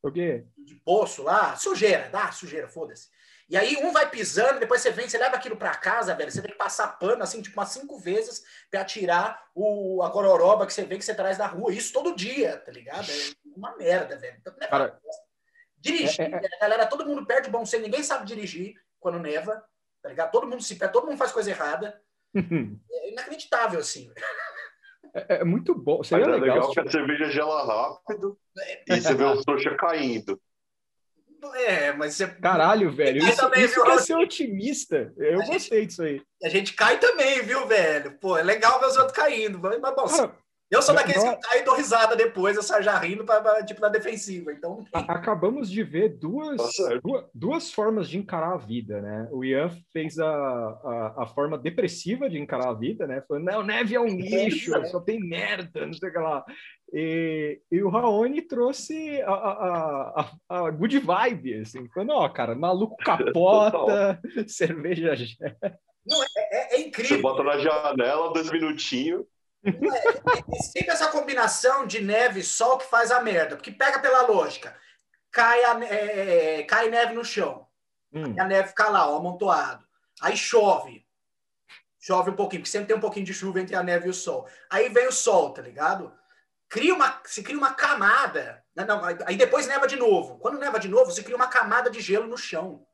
O 0.01 0.11
quê? 0.11 0.43
de 0.57 0.75
poço 0.75 1.21
lá, 1.21 1.55
sujeira, 1.55 2.09
dá 2.09 2.31
sujeira, 2.31 2.67
foda-se. 2.67 3.09
E 3.47 3.55
aí 3.55 3.77
um 3.77 3.91
vai 3.91 4.09
pisando, 4.09 4.59
depois 4.59 4.81
você 4.81 4.89
vem, 4.89 5.07
você 5.07 5.17
leva 5.19 5.35
aquilo 5.35 5.55
pra 5.55 5.75
casa, 5.75 6.15
velho. 6.15 6.31
Você 6.31 6.41
tem 6.41 6.51
que 6.51 6.57
passar 6.57 6.87
pano, 6.97 7.21
assim, 7.21 7.41
tipo, 7.41 7.59
umas 7.59 7.69
cinco 7.69 7.97
vezes 7.99 8.43
pra 8.71 8.83
tirar 8.83 9.39
o, 9.53 10.01
a 10.01 10.09
gororoba 10.09 10.65
que 10.65 10.73
você 10.73 10.83
vê 10.83 10.97
que 10.97 11.05
você 11.05 11.13
traz 11.13 11.37
da 11.37 11.45
rua. 11.45 11.71
Isso 11.71 11.93
todo 11.93 12.15
dia, 12.15 12.57
tá 12.57 12.71
ligado? 12.71 13.07
É 13.09 13.35
uma 13.55 13.75
merda, 13.77 14.17
velho. 14.17 14.37
Então, 14.39 14.53
é 14.59 14.67
Cara, 14.67 14.99
dirigir, 15.77 16.21
é- 16.21 16.31
é- 16.31 16.55
a 16.57 16.59
galera, 16.59 16.87
todo 16.87 17.05
mundo 17.05 17.25
perde 17.25 17.49
bom 17.49 17.65
senso, 17.65 17.83
ninguém 17.83 18.01
sabe 18.01 18.25
dirigir 18.25 18.73
quando 18.99 19.19
neva, 19.19 19.63
tá 20.01 20.09
ligado? 20.09 20.31
Todo 20.31 20.47
mundo 20.47 20.63
se 20.63 20.75
perde, 20.75 20.93
todo 20.93 21.05
mundo 21.05 21.17
faz 21.17 21.31
coisa 21.31 21.51
errada. 21.51 22.01
É 22.91 23.11
inacreditável, 23.11 23.79
assim. 23.79 24.11
É, 25.13 25.37
é 25.37 25.43
muito 25.43 25.73
bom. 25.73 26.03
Seria 26.03 26.25
é 26.25 26.27
legal. 26.27 26.41
legal 26.41 26.67
se 26.69 26.73
que 26.73 26.79
a 26.79 26.91
cerveja 26.91 27.29
gela 27.29 27.63
rápido 27.65 28.37
e 28.89 28.99
você 28.99 29.13
vê 29.13 29.23
os 29.23 29.45
trouxa 29.45 29.75
caindo. 29.77 30.41
É, 31.55 31.93
mas 31.93 32.15
você... 32.15 32.27
Caralho, 32.27 32.91
velho. 32.91 33.21
Cai 33.21 33.29
Isso, 33.29 33.41
também, 33.41 33.63
isso 33.63 33.75
viu, 33.75 33.83
que 33.83 33.91
é 33.91 33.97
ser 33.99 34.15
otimista. 34.15 35.13
Eu 35.17 35.39
A 35.41 35.43
gente- 35.45 35.53
gostei 35.53 35.85
disso 35.85 36.03
aí. 36.03 36.21
a 36.43 36.49
gente 36.49 36.73
cai 36.73 36.97
também, 36.99 37.41
viu, 37.43 37.67
velho? 37.67 38.17
Pô, 38.19 38.37
é 38.37 38.43
legal 38.43 38.79
ver 38.79 38.87
os 38.87 38.97
outros 38.97 39.15
caindo. 39.15 39.59
Mas, 39.59 39.79
bom, 39.79 40.05
Cara, 40.07 40.35
Eu 40.71 40.81
sou 40.81 40.95
daqueles 40.95 41.23
não- 41.23 41.35
que 41.35 41.47
caem 41.47 41.61
e 41.61 41.63
dou 41.65 41.75
risada 41.75 42.15
depois, 42.15 42.57
eu 42.57 42.63
saio 42.63 42.83
já 42.83 42.97
rindo, 42.97 43.23
pra, 43.23 43.39
pra, 43.39 43.63
tipo, 43.63 43.79
na 43.79 43.87
defensiva. 43.87 44.51
Então, 44.51 44.83
acabamos 44.91 45.69
de 45.69 45.83
ver 45.83 46.17
duas, 46.17 46.59
duas, 47.03 47.25
duas 47.33 47.71
formas 47.71 48.09
de 48.09 48.17
encarar 48.17 48.53
a 48.53 48.57
vida, 48.57 48.99
né? 48.99 49.27
O 49.31 49.45
Ian 49.45 49.69
fez 49.93 50.17
a, 50.17 50.27
a, 50.27 51.23
a 51.23 51.27
forma 51.27 51.55
depressiva 51.55 52.27
de 52.27 52.39
encarar 52.39 52.69
a 52.69 52.73
vida, 52.73 53.05
né? 53.05 53.21
Falando, 53.27 53.45
não, 53.45 53.63
neve 53.63 53.93
é 53.95 53.99
um 53.99 54.07
lixo, 54.07 54.71
só 54.87 54.99
tem 54.99 55.19
merda, 55.19 55.85
não 55.85 55.93
sei 55.93 56.09
o 56.09 56.11
que 56.11 56.19
lá. 56.19 56.43
E, 56.93 57.61
e 57.71 57.83
o 57.83 57.89
Raoni 57.89 58.41
trouxe 58.41 59.21
a, 59.23 59.31
a, 59.33 60.31
a, 60.49 60.57
a 60.67 60.71
good 60.71 60.99
vibe, 60.99 61.61
assim. 61.61 61.89
Falando, 61.89 62.11
ó, 62.13 62.29
cara, 62.29 62.55
maluco 62.55 62.95
capota, 62.97 64.19
cerveja 64.47 65.15
é, 66.37 66.75
é 66.75 66.77
Você 66.77 66.83
incrível. 66.87 67.21
bota 67.21 67.43
na 67.43 67.57
janela, 67.57 68.31
dois 68.31 68.51
minutinhos. 68.51 69.25
É 69.63 70.55
sempre 70.61 70.91
essa 70.91 71.09
combinação 71.09 71.87
de 71.87 71.99
neve 72.01 72.41
e 72.41 72.43
sol 72.43 72.77
que 72.77 72.85
faz 72.85 73.09
a 73.11 73.19
merda. 73.21 73.55
Porque 73.55 73.71
pega 73.71 73.99
pela 73.99 74.27
lógica. 74.27 74.77
Cai, 75.31 75.63
a, 75.63 75.73
ne- 75.73 75.87
é, 75.87 76.63
cai 76.63 76.87
neve 76.89 77.13
no 77.13 77.25
chão. 77.25 77.65
Hum, 78.13 78.33
E 78.35 78.39
a 78.39 78.45
neve 78.45 78.69
fica 78.69 78.87
lá, 78.89 79.09
ó, 79.11 79.17
amontoado. 79.17 79.83
Aí 80.21 80.37
chove. 80.37 81.03
Chove 81.99 82.29
um 82.29 82.35
pouquinho, 82.35 82.61
porque 82.61 82.71
sempre 82.71 82.87
tem 82.87 82.95
um 82.95 83.01
pouquinho 83.01 83.25
de 83.25 83.33
chuva 83.33 83.59
entre 83.59 83.75
a 83.75 83.81
neve 83.81 84.05
e 84.05 84.09
o 84.11 84.13
sol. 84.13 84.47
Aí 84.69 84.87
vem 84.89 85.07
o 85.07 85.11
sol, 85.11 85.49
tá 85.51 85.61
ligado? 85.63 86.13
Cria 86.69 86.93
uma, 86.93 87.21
se 87.25 87.43
cria 87.43 87.57
uma 87.57 87.73
camada. 87.73 88.63
Não, 88.75 88.85
não, 88.85 89.01
aí 89.25 89.37
depois 89.37 89.67
neva 89.67 89.87
de 89.87 89.95
novo. 89.95 90.37
Quando 90.39 90.59
neva 90.59 90.79
de 90.79 90.87
novo, 90.87 91.11
você 91.11 91.23
cria 91.23 91.35
uma 91.35 91.47
camada 91.47 91.89
de 91.89 92.01
gelo 92.01 92.27
no 92.27 92.37
chão. 92.37 92.85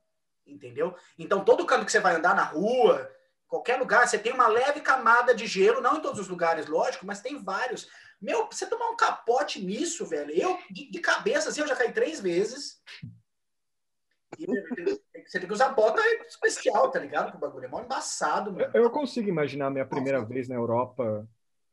Entendeu? 0.45 0.95
Então, 1.17 1.43
todo 1.43 1.65
canto 1.65 1.85
que 1.85 1.91
você 1.91 1.99
vai 1.99 2.15
andar 2.15 2.35
na 2.35 2.43
rua, 2.43 3.09
qualquer 3.47 3.77
lugar, 3.77 4.07
você 4.07 4.17
tem 4.17 4.33
uma 4.33 4.47
leve 4.47 4.81
camada 4.81 5.33
de 5.33 5.45
gelo, 5.45 5.81
não 5.81 5.97
em 5.97 6.01
todos 6.01 6.19
os 6.19 6.27
lugares, 6.27 6.67
lógico, 6.67 7.05
mas 7.05 7.21
tem 7.21 7.41
vários. 7.41 7.87
Meu, 8.21 8.47
você 8.47 8.65
tomar 8.65 8.89
um 8.89 8.95
capote 8.95 9.63
nisso, 9.63 10.05
velho, 10.05 10.31
eu, 10.31 10.57
de, 10.69 10.91
de 10.91 10.99
cabeça, 10.99 11.49
assim, 11.49 11.61
eu 11.61 11.67
já 11.67 11.75
caí 11.75 11.91
três 11.91 12.19
vezes. 12.19 12.81
E 14.37 14.45
você 14.45 15.39
tem 15.39 15.47
que 15.47 15.53
usar 15.53 15.69
bota 15.69 16.01
especial, 16.27 16.89
tá 16.89 16.99
ligado? 16.99 17.35
O 17.35 17.39
bagulho 17.39 17.65
é 17.65 17.67
mó 17.67 17.81
embaçado, 17.81 18.51
mano. 18.51 18.71
Eu 18.73 18.89
consigo 18.89 19.27
imaginar 19.27 19.67
a 19.67 19.71
minha 19.71 19.85
primeira 19.85 20.23
vez 20.23 20.47
na 20.47 20.55
Europa 20.55 21.27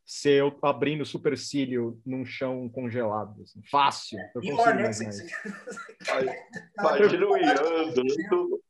ser 0.09 0.41
eu 0.41 0.59
abrindo 0.63 1.05
supercílio 1.05 2.01
num 2.07 2.25
chão 2.25 2.67
congelado. 2.67 3.43
assim. 3.43 3.61
Fácil. 3.71 4.19
Eu 4.35 4.41
Pior, 4.41 4.57
consigo 4.57 5.05
né? 5.05 6.37
Imagina 6.79 7.27
o 7.27 7.37
Ian 7.37 7.89
andando, 7.91 8.63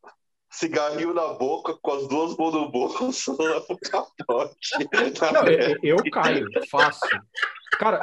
cigarrinho 0.50 1.14
na 1.14 1.34
boca, 1.34 1.78
com 1.80 1.92
as 1.92 2.08
duas 2.08 2.36
mãos 2.36 2.54
no 2.54 2.68
bolso, 2.72 3.36
o 3.70 3.78
capote. 3.78 4.78
Não, 5.32 5.46
eu, 5.46 5.78
eu 5.80 6.10
caio, 6.10 6.44
fácil. 6.68 7.22
Cara, 7.78 8.00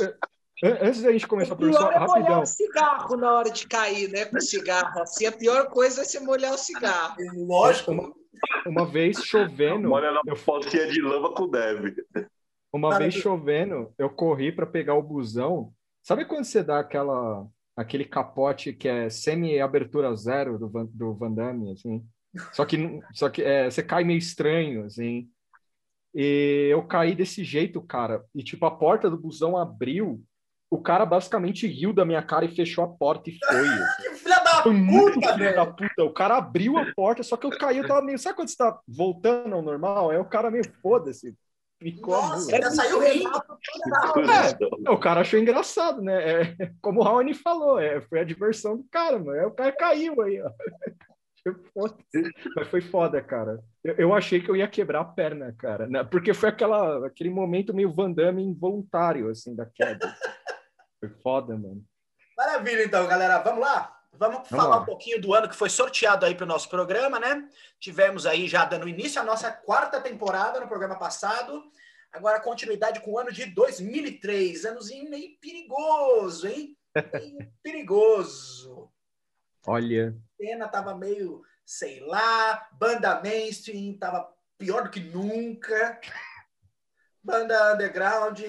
antes 0.64 1.02
da 1.02 1.12
gente 1.12 1.28
começar, 1.28 1.56
O 1.56 1.58
pior 1.58 1.72
professor, 1.72 1.92
é 1.92 2.00
molhar 2.00 2.18
rapidão. 2.18 2.42
o 2.42 2.46
cigarro 2.46 3.18
na 3.18 3.34
hora 3.34 3.50
de 3.52 3.68
cair, 3.68 4.10
né? 4.12 4.24
Com 4.24 4.40
cigarro. 4.40 5.02
Assim, 5.02 5.26
a 5.26 5.32
pior 5.34 5.68
coisa 5.68 6.04
é 6.04 6.06
você 6.06 6.22
molhar 6.22 6.54
o 6.54 6.58
cigarro. 6.58 7.18
Lógico. 7.36 7.92
Uma, 7.92 8.14
uma 8.66 8.86
vez 8.86 9.18
chovendo, 9.26 9.92
Olha 9.92 10.14
na 10.14 10.22
eu 10.26 10.38
pocinha 10.38 10.88
de 10.88 11.02
lama 11.02 11.34
com 11.34 11.48
neve. 11.48 11.96
Uma 12.76 12.90
Cara, 12.90 13.04
vez 13.04 13.14
chovendo, 13.14 13.94
eu 13.98 14.10
corri 14.10 14.52
para 14.52 14.66
pegar 14.66 14.96
o 14.96 15.02
busão. 15.02 15.72
Sabe 16.04 16.26
quando 16.26 16.44
você 16.44 16.62
dá 16.62 16.80
aquela 16.80 17.48
aquele 17.74 18.04
capote 18.04 18.74
que 18.74 18.88
é 18.88 19.10
semi-abertura 19.10 20.14
zero 20.16 20.60
do 20.60 20.70
Van, 20.70 20.86
do 20.92 21.14
Van 21.14 21.32
Damme, 21.32 21.72
assim? 21.72 22.06
Só 22.52 22.66
que, 22.66 23.00
só 23.14 23.30
que 23.30 23.42
é, 23.42 23.70
você 23.70 23.82
cai 23.82 24.04
meio 24.04 24.18
estranho, 24.18 24.84
assim. 24.84 25.30
E 26.14 26.68
eu 26.70 26.84
caí 26.86 27.16
desse 27.16 27.46
jeito, 27.46 27.82
cara. 27.82 28.24
E, 28.36 28.44
tipo, 28.44 28.66
a 28.66 28.72
porta 28.72 29.10
do 29.10 29.18
busão 29.18 29.56
abriu. 29.56 30.22
O 30.70 30.82
cara 30.82 31.06
basicamente 31.06 31.68
riu 31.68 31.94
da 31.94 32.04
minha 32.04 32.22
cara 32.22 32.44
e 32.44 32.54
fechou 32.54 32.84
a 32.84 32.88
porta 32.90 33.30
e 33.30 33.38
foi. 33.46 33.56
Que 34.04 34.16
filha 34.16 34.40
da 34.40 34.64
Foi 34.64 34.74
muito 34.74 35.14
puta, 35.14 35.28
da 35.28 35.38
velho. 35.38 35.76
puta. 35.76 36.04
O 36.04 36.14
cara 36.14 36.38
abriu 36.38 36.78
a 36.78 36.92
porta, 36.94 37.24
só 37.24 37.38
que 37.38 37.46
eu 37.46 37.52
caí, 37.52 37.78
eu 37.78 37.88
tava 37.88 38.02
meio. 38.02 38.20
Sabe 38.20 38.36
quando 38.36 38.50
você 38.50 38.58
tá 38.58 38.78
voltando 38.86 39.56
ao 39.56 39.62
normal? 39.62 40.10
Aí 40.10 40.18
o 40.18 40.26
cara 40.26 40.52
meio 40.52 40.66
foda-se. 40.82 41.38
Ficou 41.82 42.16
Nossa, 42.16 42.54
ainda 42.54 42.72
saiu 42.72 43.00
rindo. 43.00 43.30
É, 44.86 44.90
o 44.90 44.98
cara 44.98 45.22
achou 45.22 45.40
engraçado, 45.40 46.02
né? 46.02 46.44
É, 46.44 46.72
como 46.82 47.02
o 47.02 47.04
Raoni 47.04 47.34
falou, 47.34 47.80
é, 47.80 48.02
foi 48.02 48.20
a 48.20 48.24
diversão 48.24 48.78
do 48.78 48.86
cara, 48.86 49.20
mano. 49.20 49.40
Aí 49.40 49.46
o 49.46 49.52
cara 49.52 49.72
caiu 49.74 50.22
aí, 50.22 50.42
ó. 50.42 50.52
Mas 52.56 52.68
foi 52.70 52.82
foda, 52.82 53.22
cara. 53.22 53.60
Eu, 53.84 53.94
eu 53.96 54.14
achei 54.14 54.42
que 54.42 54.50
eu 54.50 54.56
ia 54.56 54.68
quebrar 54.68 55.02
a 55.02 55.06
perna, 55.06 55.54
cara, 55.58 55.86
né? 55.88 56.04
porque 56.04 56.34
foi 56.34 56.50
aquela, 56.50 57.06
aquele 57.06 57.30
momento 57.30 57.74
meio 57.74 57.94
Van 57.94 58.12
Damme 58.12 58.42
involuntário, 58.42 59.30
assim, 59.30 59.56
da 59.56 59.66
queda. 59.66 60.16
Foi 61.00 61.10
foda, 61.22 61.56
mano. 61.56 61.84
Maravilha, 62.36 62.84
então, 62.84 63.06
galera. 63.06 63.38
Vamos 63.40 63.60
lá? 63.60 63.95
Vamos, 64.18 64.36
Vamos 64.38 64.50
falar 64.50 64.76
lá. 64.78 64.82
um 64.82 64.86
pouquinho 64.86 65.22
do 65.22 65.34
ano 65.34 65.50
que 65.50 65.56
foi 65.56 65.70
sorteado 65.70 66.26
aí 66.26 66.34
para 66.36 66.44
o 66.44 66.48
nosso 66.48 66.70
programa, 66.70 67.20
né? 67.20 67.48
Tivemos 67.80 68.26
aí 68.26 68.48
já 68.48 68.66
dando 68.66 68.88
início 68.88 69.20
à 69.22 69.24
nossa 69.24 69.52
quarta 69.52 70.00
temporada 70.02 70.60
no 70.60 70.68
programa 70.68 70.98
passado. 70.98 71.64
Agora, 72.12 72.40
continuidade 72.40 73.02
com 73.02 73.12
o 73.12 73.20
ano 73.20 73.32
de 73.32 73.46
2003. 73.46 74.66
Anozinho 74.66 75.10
meio 75.10 75.38
perigoso, 75.40 76.48
hein? 76.48 76.78
Meio 77.14 77.52
perigoso. 77.62 78.90
Olha. 79.68 80.16
A 80.40 80.44
cena 80.44 80.68
tava 80.68 80.96
meio, 80.96 81.42
sei 81.66 82.00
lá, 82.02 82.68
banda 82.74 83.22
mainstream 83.22 83.98
tava 83.98 84.30
pior 84.58 84.84
do 84.84 84.90
que 84.90 85.00
nunca. 85.02 86.00
Banda 87.24 87.74
underground 87.74 88.40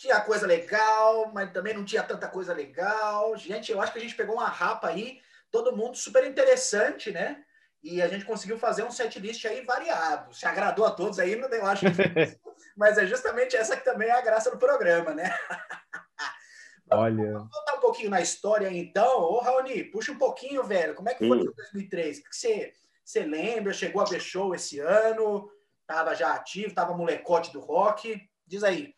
tinha 0.00 0.18
coisa 0.22 0.46
legal, 0.46 1.30
mas 1.30 1.52
também 1.52 1.74
não 1.74 1.84
tinha 1.84 2.02
tanta 2.02 2.26
coisa 2.26 2.54
legal. 2.54 3.36
Gente, 3.36 3.70
eu 3.70 3.82
acho 3.82 3.92
que 3.92 3.98
a 3.98 4.00
gente 4.00 4.14
pegou 4.14 4.36
uma 4.36 4.48
rapa 4.48 4.88
aí, 4.88 5.20
todo 5.50 5.76
mundo 5.76 5.94
super 5.94 6.24
interessante, 6.24 7.10
né? 7.10 7.44
E 7.82 8.00
a 8.00 8.08
gente 8.08 8.24
conseguiu 8.24 8.58
fazer 8.58 8.82
um 8.82 8.90
set 8.90 9.18
list 9.18 9.44
aí 9.44 9.62
variado. 9.62 10.32
Se 10.34 10.46
agradou 10.46 10.86
a 10.86 10.90
todos 10.90 11.18
aí, 11.18 11.32
eu 11.32 11.66
acho 11.66 11.84
que... 11.84 11.92
mas 12.76 12.96
é 12.96 13.06
justamente 13.06 13.54
essa 13.54 13.76
que 13.76 13.84
também 13.84 14.08
é 14.08 14.12
a 14.12 14.22
graça 14.22 14.50
do 14.50 14.56
programa, 14.56 15.14
né? 15.14 15.34
Olha. 16.90 17.32
Vamos 17.34 17.50
voltar 17.52 17.74
um 17.76 17.80
pouquinho 17.80 18.08
na 18.08 18.22
história, 18.22 18.72
então. 18.72 19.20
Ô, 19.20 19.38
Raoni, 19.40 19.84
puxa 19.84 20.12
um 20.12 20.18
pouquinho, 20.18 20.64
velho. 20.64 20.94
Como 20.94 21.10
é 21.10 21.14
que 21.14 21.28
foi 21.28 21.40
em 21.40 21.44
2003? 21.44 22.18
O 22.18 22.22
que 22.22 22.34
você, 22.34 22.72
você 23.04 23.20
lembra? 23.20 23.74
Chegou 23.74 24.00
a 24.00 24.06
ver 24.06 24.20
show 24.20 24.54
esse 24.54 24.78
ano? 24.80 25.50
Tava 25.86 26.14
já 26.14 26.34
ativo? 26.34 26.74
Tava 26.74 26.96
molecote 26.96 27.52
do 27.52 27.60
rock? 27.60 28.18
Diz 28.46 28.64
aí. 28.64 28.94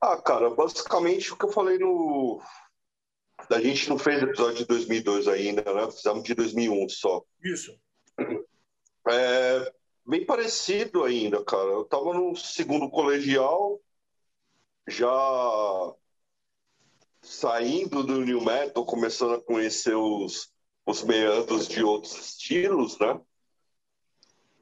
Ah, 0.00 0.16
cara, 0.16 0.48
basicamente 0.50 1.32
o 1.32 1.36
que 1.36 1.44
eu 1.44 1.52
falei 1.52 1.78
no. 1.78 2.40
A 3.50 3.60
gente 3.60 3.88
não 3.88 3.98
fez 3.98 4.22
episódio 4.22 4.58
de 4.58 4.64
2002 4.66 5.28
ainda, 5.28 5.62
né? 5.74 5.90
Fizemos 5.90 6.22
de 6.22 6.34
2001 6.34 6.88
só. 6.88 7.22
Isso. 7.42 7.78
É 9.08 9.72
bem 10.06 10.24
parecido 10.24 11.04
ainda, 11.04 11.44
cara. 11.44 11.68
Eu 11.68 11.84
tava 11.84 12.14
no 12.14 12.34
segundo 12.34 12.88
colegial, 12.90 13.80
já 14.88 15.94
saindo 17.22 18.02
do 18.02 18.24
New 18.24 18.40
Metal, 18.42 18.84
começando 18.84 19.34
a 19.34 19.42
conhecer 19.42 19.94
os, 19.94 20.52
os 20.86 21.02
meandros 21.02 21.68
de 21.68 21.82
outros 21.82 22.14
estilos, 22.14 22.98
né? 22.98 23.20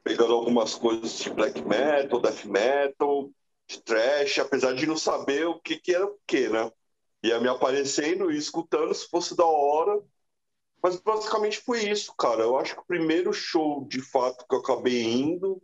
Pegando 0.03 0.33
algumas 0.33 0.75
coisas 0.75 1.17
de 1.19 1.29
black 1.29 1.61
metal, 1.61 2.21
death 2.21 2.45
metal, 2.45 3.31
de 3.69 3.81
trash, 3.83 4.39
apesar 4.39 4.73
de 4.73 4.87
não 4.87 4.97
saber 4.97 5.47
o 5.47 5.59
que, 5.59 5.77
que 5.77 5.93
era 5.93 6.05
o 6.05 6.17
que, 6.25 6.49
né? 6.49 6.71
Ia 7.23 7.39
me 7.39 7.47
aparecendo 7.47 8.31
e 8.31 8.37
escutando 8.37 8.93
se 8.95 9.07
fosse 9.07 9.37
da 9.37 9.45
hora. 9.45 10.01
Mas 10.81 10.95
basicamente 10.95 11.59
foi 11.59 11.87
isso, 11.87 12.13
cara. 12.17 12.41
Eu 12.41 12.57
acho 12.57 12.73
que 12.73 12.81
o 12.81 12.85
primeiro 12.85 13.31
show, 13.31 13.85
de 13.85 14.01
fato, 14.01 14.45
que 14.47 14.55
eu 14.55 14.59
acabei 14.59 15.03
indo 15.03 15.61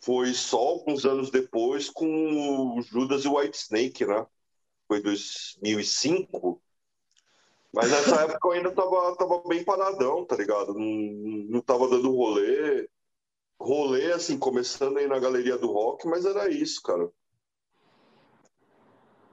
foi 0.00 0.32
só 0.32 0.58
alguns 0.58 1.04
anos 1.04 1.30
depois 1.30 1.90
com 1.90 2.76
o 2.76 2.82
Judas 2.82 3.24
e 3.24 3.28
o 3.28 3.36
White 3.36 3.56
Snake, 3.56 4.06
né? 4.06 4.24
Foi 4.86 5.00
2005. 5.00 6.62
Mas 7.72 7.90
nessa 7.90 8.20
época 8.22 8.48
eu 8.48 8.52
ainda 8.52 8.70
tava, 8.70 9.16
tava 9.16 9.42
bem 9.48 9.64
paradão, 9.64 10.24
tá 10.24 10.36
ligado? 10.36 10.74
Não, 10.74 10.84
não 10.84 11.60
tava 11.60 11.88
dando 11.88 12.14
rolê 12.14 12.88
rolê, 13.62 14.12
assim, 14.12 14.38
começando 14.38 14.98
aí 14.98 15.06
na 15.06 15.18
galeria 15.18 15.56
do 15.56 15.70
rock, 15.70 16.06
mas 16.06 16.24
era 16.24 16.48
isso, 16.48 16.82
cara. 16.82 17.10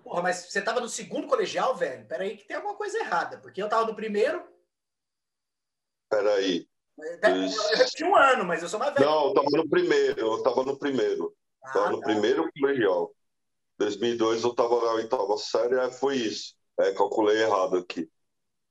Porra, 0.04 0.24
mas 0.24 0.50
você 0.50 0.62
tava 0.62 0.80
no 0.80 0.90
segundo 0.90 1.28
colegial, 1.28 1.76
velho? 1.76 2.08
Peraí 2.08 2.36
que 2.36 2.48
tem 2.48 2.58
alguma 2.58 2.76
coisa 2.76 2.98
errada, 2.98 3.38
porque 3.38 3.62
eu 3.62 3.70
tava 3.70 3.86
no 3.86 3.96
primeiro. 3.96 4.44
Peraí. 6.10 6.68
Eu 6.98 7.86
tinha 7.92 8.10
um 8.10 8.16
ano, 8.16 8.44
mas 8.44 8.62
eu 8.62 8.70
sou 8.70 8.80
mais 8.80 8.94
velho. 8.94 9.06
Não, 9.06 9.28
eu 9.28 9.34
tava 9.34 9.50
no 9.52 9.70
primeiro, 9.70 10.20
eu 10.20 10.44
tava 10.44 10.64
no 10.64 10.78
primeiro. 10.78 11.34
Ah, 11.64 11.72
tava 11.72 11.92
no 11.92 12.00
tá. 12.00 12.06
primeiro 12.06 12.50
colegial. 12.60 13.14
2002 13.78 14.44
eu 14.44 14.54
tava 14.54 14.84
na 14.84 14.94
oitava 14.94 15.38
série, 15.38 15.76
é, 15.76 15.92
foi 15.92 16.18
isso. 16.18 16.56
É, 16.80 16.92
calculei 16.94 17.42
errado 17.42 17.78
aqui. 17.78 18.10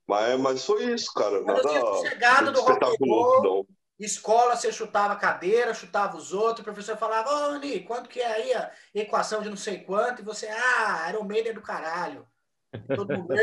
Mas, 0.06 0.40
mas 0.40 0.64
foi 0.64 0.92
isso, 0.92 1.12
cara. 1.14 1.42
Nada 1.42 1.60
eu 1.60 1.68
tinha 1.68 2.10
chegado 2.10 2.52
do 2.52 2.60
rock 2.60 2.96
não. 3.00 3.66
Escola, 3.98 4.54
você 4.54 4.70
chutava 4.72 5.16
cadeira, 5.16 5.74
chutava 5.74 6.16
os 6.16 6.32
outros, 6.32 6.60
o 6.60 6.64
professor 6.64 6.96
falava, 6.96 7.30
ô, 7.30 7.54
Oni, 7.54 7.80
quanto 7.80 8.08
que 8.08 8.20
é 8.20 8.26
aí 8.26 8.54
a 8.54 8.72
equação 8.94 9.42
de 9.42 9.50
não 9.50 9.56
sei 9.56 9.78
quanto? 9.78 10.22
E 10.22 10.24
você, 10.24 10.46
ah, 10.48 11.06
era 11.08 11.18
o 11.18 11.24
meio 11.24 11.52
do 11.52 11.60
caralho. 11.60 12.26
Todo 12.94 13.16
mundo, 13.16 13.34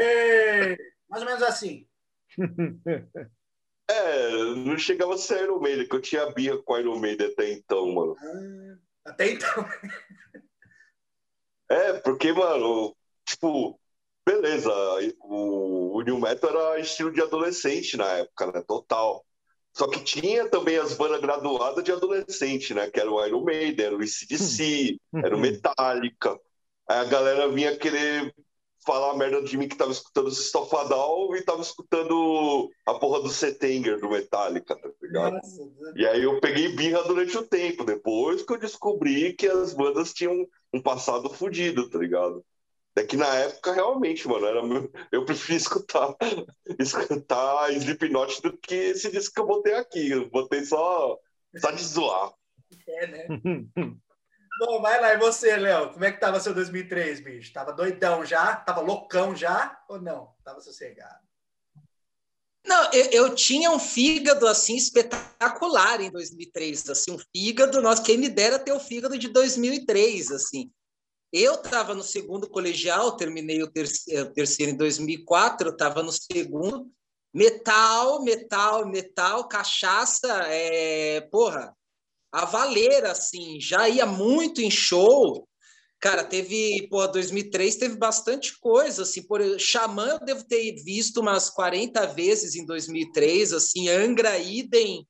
mais 1.09 1.21
ou 1.23 1.27
menos 1.27 1.43
assim. 1.43 1.87
É, 3.87 4.31
não 4.55 4.77
chegava 4.79 5.13
a 5.13 5.17
ser 5.17 5.43
Iron 5.43 5.59
Maiden, 5.59 5.87
que 5.87 5.95
eu 5.95 6.01
tinha 6.01 6.31
birra 6.31 6.57
com 6.63 6.77
Iron 6.77 6.97
Maiden 6.97 7.27
até 7.27 7.51
então, 7.51 7.87
mano. 7.93 8.15
Ah, 8.19 9.11
até 9.11 9.31
então. 9.31 9.65
é, 11.69 11.93
porque, 11.99 12.33
mano, 12.33 12.97
tipo, 13.23 13.79
beleza, 14.27 14.71
o, 15.19 15.97
o 15.97 16.01
New 16.01 16.19
Metal 16.19 16.49
era 16.49 16.79
estilo 16.79 17.11
de 17.11 17.21
adolescente 17.21 17.95
na 17.95 18.07
época, 18.07 18.51
né? 18.51 18.63
Total. 18.67 19.23
Só 19.75 19.89
que 19.89 19.99
tinha 19.99 20.47
também 20.47 20.77
as 20.77 20.93
bandas 20.93 21.19
graduadas 21.19 21.83
de 21.83 21.91
adolescente, 21.91 22.73
né? 22.73 22.89
Que 22.89 22.97
era 22.97 23.11
o 23.11 23.23
Iron 23.25 23.43
Maiden, 23.43 23.85
era 23.85 23.95
o 23.97 24.01
ICDC, 24.01 24.97
era 25.13 25.35
o 25.35 25.39
Metallica. 25.39 26.39
Aí 26.87 26.99
a 26.99 27.03
galera 27.03 27.49
vinha 27.49 27.75
querer 27.75 28.33
falar 28.85 29.17
merda 29.17 29.41
de 29.41 29.57
mim 29.57 29.67
que 29.67 29.75
tava 29.75 29.91
escutando 29.91 30.27
o 30.27 30.31
Stofadal 30.31 31.35
e 31.35 31.41
tava 31.41 31.61
escutando 31.61 32.69
a 32.85 32.93
porra 32.93 33.21
do 33.21 33.29
Setenger 33.29 33.99
do 33.99 34.09
Metallica, 34.09 34.77
tá 34.77 34.89
ligado? 35.01 35.33
Nossa, 35.33 35.61
e 35.95 36.07
aí 36.07 36.23
eu 36.23 36.39
peguei 36.39 36.69
birra 36.69 37.03
durante 37.03 37.37
o 37.37 37.43
tempo, 37.45 37.83
depois 37.83 38.43
que 38.43 38.53
eu 38.53 38.59
descobri 38.59 39.33
que 39.33 39.47
as 39.47 39.73
bandas 39.73 40.13
tinham 40.13 40.47
um 40.73 40.81
passado 40.81 41.29
fodido, 41.29 41.89
tá 41.89 41.97
ligado? 41.97 42.45
É 42.97 43.03
que 43.03 43.17
na 43.17 43.27
época, 43.35 43.73
realmente, 43.73 44.25
mano, 44.27 44.45
era 44.45 44.63
meu... 44.63 44.89
eu 45.11 45.25
prefiro 45.25 45.57
escutar, 45.57 46.15
escutar 46.79 47.71
Slipknot 47.73 48.41
do 48.41 48.57
que 48.57 48.73
esse 48.73 49.11
disco 49.11 49.35
que 49.35 49.41
eu 49.41 49.47
botei 49.47 49.73
aqui. 49.73 50.11
Eu 50.11 50.29
botei 50.29 50.63
só, 50.63 51.19
só 51.57 51.71
de 51.71 51.83
zoar. 51.83 52.33
É, 52.87 53.07
né? 53.07 53.27
Bom, 54.57 54.81
vai 54.81 55.01
lá, 55.01 55.13
e 55.13 55.17
você, 55.17 55.57
Léo? 55.57 55.91
Como 55.91 56.05
é 56.05 56.11
que 56.13 56.19
tava 56.19 56.39
seu 56.39 56.53
2003, 56.53 57.19
bicho? 57.19 57.51
Tava 57.51 57.73
doidão 57.73 58.25
já? 58.25 58.55
Tava 58.55 58.79
loucão 58.79 59.35
já? 59.35 59.77
Ou 59.89 60.01
não? 60.01 60.33
Tava 60.45 60.61
sossegado? 60.61 61.25
Não, 62.65 62.91
eu, 62.93 63.05
eu, 63.11 63.35
tinha 63.35 63.69
um 63.69 63.77
fígado 63.77 64.47
assim 64.47 64.75
espetacular 64.75 66.01
em 66.01 66.09
2003, 66.09 66.89
assim, 66.89 67.11
um 67.11 67.19
fígado, 67.35 67.79
nós 67.79 67.99
quem 67.99 68.17
me 68.17 68.27
dera 68.27 68.57
ter 68.57 68.71
o 68.71 68.79
fígado 68.79 69.17
de 69.19 69.27
2003, 69.27 70.31
assim. 70.31 70.71
Eu 71.37 71.55
estava 71.55 71.93
no 71.93 72.01
segundo 72.01 72.49
colegial, 72.49 73.17
terminei 73.17 73.61
o 73.61 73.69
terceiro, 73.69 74.31
terceiro 74.31 74.71
em 74.71 74.77
2004, 74.77 75.67
eu 75.67 75.73
estava 75.73 76.01
no 76.01 76.09
segundo. 76.09 76.89
Metal, 77.33 78.23
metal, 78.23 78.87
metal, 78.87 79.45
cachaça, 79.45 80.29
é, 80.47 81.19
porra, 81.29 81.75
a 82.31 82.45
valer, 82.45 83.03
assim, 83.03 83.59
já 83.59 83.89
ia 83.89 84.05
muito 84.05 84.61
em 84.61 84.71
show. 84.71 85.45
Cara, 85.99 86.23
teve, 86.23 86.87
porra, 86.89 87.09
2003 87.09 87.75
teve 87.75 87.97
bastante 87.97 88.57
coisa, 88.57 89.03
assim, 89.03 89.21
por 89.21 89.41
Xamã 89.59 90.11
eu 90.11 90.19
devo 90.25 90.45
ter 90.45 90.73
visto 90.85 91.19
umas 91.19 91.49
40 91.49 92.07
vezes 92.13 92.55
em 92.55 92.65
2003, 92.65 93.51
assim, 93.51 93.89
Angra 93.89 94.39
Idem, 94.39 95.05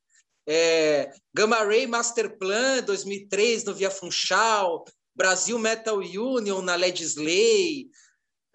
é, 0.48 1.12
Gamma 1.32 1.58
Ray 1.58 1.86
Masterplan 1.86 2.82
2003 2.82 3.64
no 3.66 3.76
Via 3.76 3.92
Funchal, 3.92 4.84
Brasil 5.16 5.58
Metal 5.58 5.98
Union 5.98 6.62
na 6.62 6.76
Led 6.76 7.02
Slay, 7.02 7.88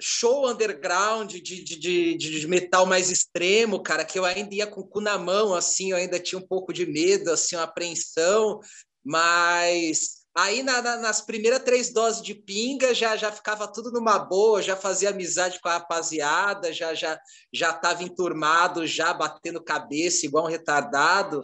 show 0.00 0.48
underground 0.48 1.30
de, 1.30 1.40
de, 1.40 1.76
de, 1.76 2.16
de, 2.16 2.48
metal 2.48 2.86
mais 2.86 3.10
extremo, 3.10 3.82
cara, 3.82 4.04
que 4.04 4.18
eu 4.18 4.24
ainda 4.24 4.54
ia 4.54 4.66
com 4.66 4.80
o 4.80 4.86
cu 4.86 5.00
na 5.00 5.18
mão, 5.18 5.54
assim, 5.54 5.90
eu 5.90 5.96
ainda 5.96 6.18
tinha 6.18 6.38
um 6.38 6.46
pouco 6.46 6.72
de 6.72 6.86
medo, 6.86 7.30
assim, 7.30 7.54
uma 7.54 7.64
apreensão, 7.64 8.60
mas 9.04 10.20
aí 10.34 10.62
na, 10.62 10.80
na, 10.80 10.96
nas 10.96 11.20
primeiras 11.20 11.62
três 11.62 11.92
doses 11.92 12.22
de 12.22 12.34
pinga 12.34 12.94
já, 12.94 13.16
já 13.16 13.30
ficava 13.30 13.70
tudo 13.70 13.92
numa 13.92 14.18
boa, 14.18 14.62
já 14.62 14.76
fazia 14.76 15.10
amizade 15.10 15.60
com 15.60 15.68
a 15.68 15.74
rapaziada, 15.74 16.72
já 16.72 16.94
já 16.94 17.18
já 17.52 17.70
estava 17.70 18.02
enturmado, 18.02 18.86
já 18.86 19.12
batendo 19.12 19.62
cabeça 19.62 20.24
igual 20.26 20.44
um 20.44 20.48
retardado. 20.48 21.42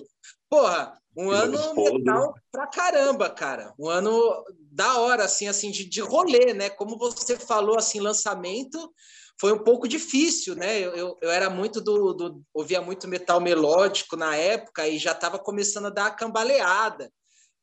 Porra, 0.49 0.97
um 1.17 1.31
ano 1.31 1.75
metal 1.75 2.35
pra 2.53 2.67
caramba, 2.67 3.31
cara. 3.31 3.73
Um 3.79 3.89
ano 3.89 4.45
da 4.71 4.99
hora, 4.99 5.25
assim, 5.25 5.49
assim 5.49 5.71
de, 5.71 5.89
de 5.89 6.01
rolê, 6.01 6.53
né? 6.53 6.69
Como 6.69 6.99
você 6.99 7.39
falou, 7.39 7.79
assim, 7.79 8.01
lançamento 8.01 8.93
foi 9.39 9.53
um 9.53 9.63
pouco 9.63 9.87
difícil, 9.87 10.55
né? 10.55 10.79
Eu, 10.79 10.95
eu, 10.95 11.19
eu 11.21 11.31
era 11.31 11.51
muito 11.51 11.81
do, 11.81 12.13
do, 12.13 12.43
ouvia 12.55 12.81
muito 12.81 13.07
metal 13.09 13.41
melódico 13.41 14.17
na 14.17 14.35
época 14.35 14.87
e 14.89 14.99
já 14.99 15.13
estava 15.13 15.39
começando 15.39 15.87
a 15.87 15.91
dar 15.91 16.07
a 16.07 16.11
cambaleada. 16.11 17.11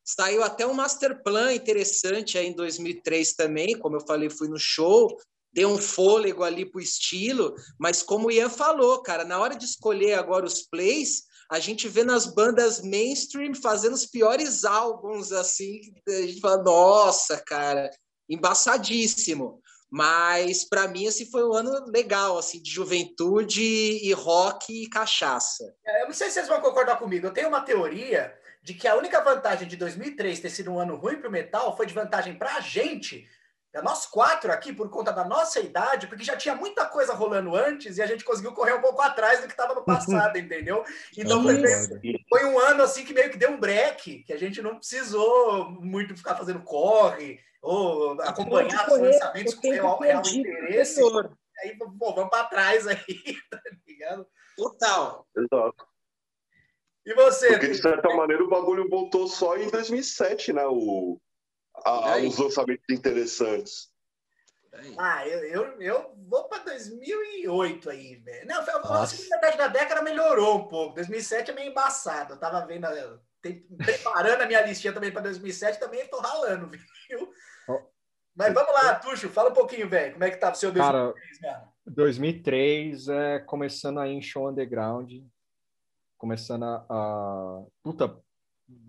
Saiu 0.04 0.42
até 0.42 0.66
um 0.66 0.74
master 0.74 1.22
plan 1.22 1.52
interessante 1.52 2.36
aí 2.36 2.48
em 2.48 2.54
2003 2.54 3.34
também, 3.34 3.78
como 3.78 3.96
eu 3.96 4.06
falei, 4.06 4.28
fui 4.28 4.48
no 4.48 4.58
show, 4.58 5.16
deu 5.52 5.70
um 5.70 5.78
fôlego 5.78 6.44
ali 6.44 6.64
pro 6.64 6.80
estilo, 6.80 7.54
mas 7.78 8.02
como 8.02 8.28
o 8.28 8.30
Ian 8.30 8.50
falou, 8.50 9.02
cara, 9.02 9.24
na 9.24 9.38
hora 9.38 9.56
de 9.56 9.64
escolher 9.64 10.14
agora 10.14 10.44
os 10.44 10.62
plays, 10.62 11.24
a 11.50 11.58
gente 11.58 11.88
vê 11.88 12.04
nas 12.04 12.26
bandas 12.26 12.82
mainstream 12.82 13.54
fazendo 13.54 13.94
os 13.94 14.06
piores 14.06 14.64
álbuns, 14.64 15.32
assim, 15.32 15.80
a 16.08 16.22
gente 16.22 16.40
fala, 16.40 16.62
nossa, 16.62 17.42
cara, 17.44 17.90
embaçadíssimo. 18.28 19.60
Mas 19.90 20.64
para 20.68 20.88
mim 20.88 21.04
esse 21.04 21.30
foi 21.30 21.46
um 21.46 21.52
ano 21.52 21.84
legal, 21.86 22.36
assim, 22.36 22.60
de 22.60 22.68
juventude 22.68 23.62
e 23.62 24.12
rock 24.12 24.82
e 24.82 24.88
cachaça. 24.88 25.72
É, 25.86 26.02
eu 26.02 26.06
não 26.06 26.14
sei 26.14 26.28
se 26.28 26.34
vocês 26.34 26.48
vão 26.48 26.60
concordar 26.60 26.98
comigo. 26.98 27.26
Eu 27.26 27.32
tenho 27.32 27.48
uma 27.48 27.60
teoria 27.60 28.34
de 28.60 28.74
que 28.74 28.88
a 28.88 28.96
única 28.96 29.20
vantagem 29.20 29.68
de 29.68 29.76
2003 29.76 30.40
ter 30.40 30.50
sido 30.50 30.72
um 30.72 30.80
ano 30.80 30.96
ruim 30.96 31.16
para 31.16 31.28
o 31.28 31.32
metal 31.32 31.76
foi 31.76 31.86
de 31.86 31.94
vantagem 31.94 32.34
para 32.34 32.56
a 32.56 32.60
gente, 32.60 33.28
nós 33.82 34.06
quatro 34.06 34.52
aqui, 34.52 34.72
por 34.72 34.88
conta 34.88 35.12
da 35.12 35.24
nossa 35.24 35.58
idade, 35.60 36.06
porque 36.06 36.22
já 36.22 36.36
tinha 36.36 36.54
muita 36.54 36.86
coisa 36.86 37.12
rolando 37.12 37.56
antes 37.56 37.98
e 37.98 38.02
a 38.02 38.06
gente 38.06 38.24
conseguiu 38.24 38.52
correr 38.52 38.72
um 38.74 38.80
pouco 38.80 39.02
atrás 39.02 39.40
do 39.40 39.46
que 39.46 39.52
estava 39.52 39.74
no 39.74 39.82
passado, 39.84 40.38
entendeu? 40.38 40.84
Então 41.16 41.42
foi, 41.42 41.60
foi, 42.28 42.44
um 42.44 42.58
ano 42.58 42.82
assim 42.82 43.04
que 43.04 43.12
meio 43.12 43.30
que 43.30 43.38
deu 43.38 43.50
um 43.50 43.58
break, 43.58 44.22
que 44.22 44.32
a 44.32 44.38
gente 44.38 44.62
não 44.62 44.76
precisou 44.76 45.70
muito 45.70 46.16
ficar 46.16 46.36
fazendo 46.36 46.60
corre 46.60 47.40
ou 47.60 48.20
acompanhar 48.22 48.88
os 48.88 49.00
lançamentos 49.00 49.54
com 49.54 49.70
real, 49.70 49.98
real 49.98 50.22
interesse. 50.24 51.00
Aí, 51.62 51.76
pô, 51.76 52.14
vamos 52.14 52.30
para 52.30 52.44
trás 52.44 52.86
aí, 52.86 52.96
tá 53.50 53.60
ligado? 53.86 54.26
Total. 54.56 55.26
Exato. 55.36 55.86
E 57.06 57.14
você? 57.14 57.48
Porque, 57.48 57.68
de 57.68 57.82
certa 57.82 58.08
maneira, 58.14 58.42
o 58.42 58.48
bagulho 58.48 58.88
voltou 58.88 59.26
só 59.26 59.56
em 59.56 59.68
2007, 59.68 60.52
né? 60.52 60.64
O, 60.66 61.20
a, 61.84 62.16
os 62.18 62.38
lançamentos 62.38 62.84
interessantes. 62.90 63.92
Ah, 64.98 65.26
eu, 65.26 65.44
eu, 65.44 65.80
eu 65.80 66.14
vou 66.28 66.48
para 66.48 66.64
2008 66.64 67.90
aí, 67.90 68.16
velho. 68.16 68.46
Não, 68.46 68.60
a 68.60 69.06
segunda 69.06 69.36
metade 69.36 69.56
da 69.56 69.68
década 69.68 70.02
melhorou 70.02 70.58
um 70.58 70.68
pouco. 70.68 70.96
2007 70.96 71.50
é 71.50 71.54
meio 71.54 71.70
embaçado. 71.70 72.34
Eu 72.34 72.40
tava 72.40 72.66
vendo, 72.66 72.86
preparando 73.76 74.42
a 74.42 74.46
minha 74.46 74.62
listinha 74.62 74.92
também 74.92 75.12
para 75.12 75.22
2007, 75.22 75.78
também 75.78 76.00
estou 76.00 76.20
ralando, 76.20 76.68
viu? 77.08 77.32
Oh. 77.68 77.80
Mas 78.34 78.52
vamos 78.52 78.72
lá, 78.72 78.96
Tuxo, 78.96 79.28
fala 79.28 79.50
um 79.50 79.54
pouquinho, 79.54 79.88
velho. 79.88 80.12
Como 80.12 80.24
é 80.24 80.30
que 80.30 80.38
tá 80.38 80.50
o 80.50 80.54
seu 80.54 80.72
2003, 80.72 81.38
Cara, 81.40 81.68
2003 81.86 83.08
é 83.08 83.38
começando 83.40 84.00
aí 84.00 84.12
em 84.12 84.22
show 84.22 84.48
underground, 84.48 85.12
começando 86.18 86.64
a, 86.64 86.86
a 86.90 87.62
puta, 87.82 88.18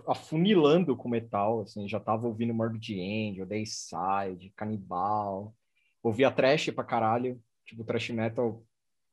afunilando 0.07 0.95
com 0.95 1.09
metal, 1.09 1.61
assim, 1.61 1.87
já 1.87 1.99
tava 1.99 2.27
ouvindo 2.27 2.53
Morbid 2.53 2.93
Angel, 2.93 3.45
Dayside, 3.45 4.53
Canibal, 4.55 5.53
ouvia 6.01 6.31
trash 6.31 6.69
pra 6.71 6.83
caralho, 6.83 7.41
tipo 7.65 7.83
trash 7.83 8.09
metal 8.11 8.63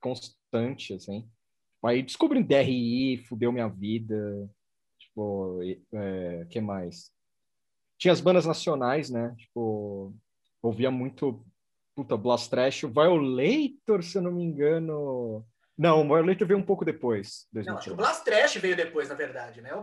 constante, 0.00 0.94
assim. 0.94 1.28
Aí 1.84 2.02
descobri 2.02 2.42
DRI, 2.42 3.24
fudeu 3.28 3.50
minha 3.50 3.68
vida, 3.68 4.48
tipo, 4.98 5.60
é, 5.92 6.46
que 6.48 6.60
mais? 6.60 7.10
Tinha 7.98 8.12
as 8.12 8.20
bandas 8.20 8.46
nacionais, 8.46 9.10
né, 9.10 9.34
tipo, 9.36 10.14
ouvia 10.62 10.90
muito, 10.90 11.44
puta, 11.94 12.16
Blast 12.16 12.50
Trash, 12.50 12.82
Violator, 12.82 14.02
se 14.02 14.16
eu 14.18 14.22
não 14.22 14.32
me 14.32 14.44
engano... 14.44 15.44
Não, 15.76 16.02
o 16.02 16.04
Violator 16.04 16.46
veio 16.46 16.60
um 16.60 16.64
pouco 16.64 16.84
depois. 16.84 17.48
Não, 17.52 17.76
acho 17.76 17.84
que 17.86 17.90
o 17.90 17.96
Blast 17.96 18.24
Trash 18.24 18.56
veio 18.56 18.76
depois, 18.76 19.08
na 19.08 19.14
verdade, 19.14 19.60
né? 19.60 19.74
O 19.74 19.82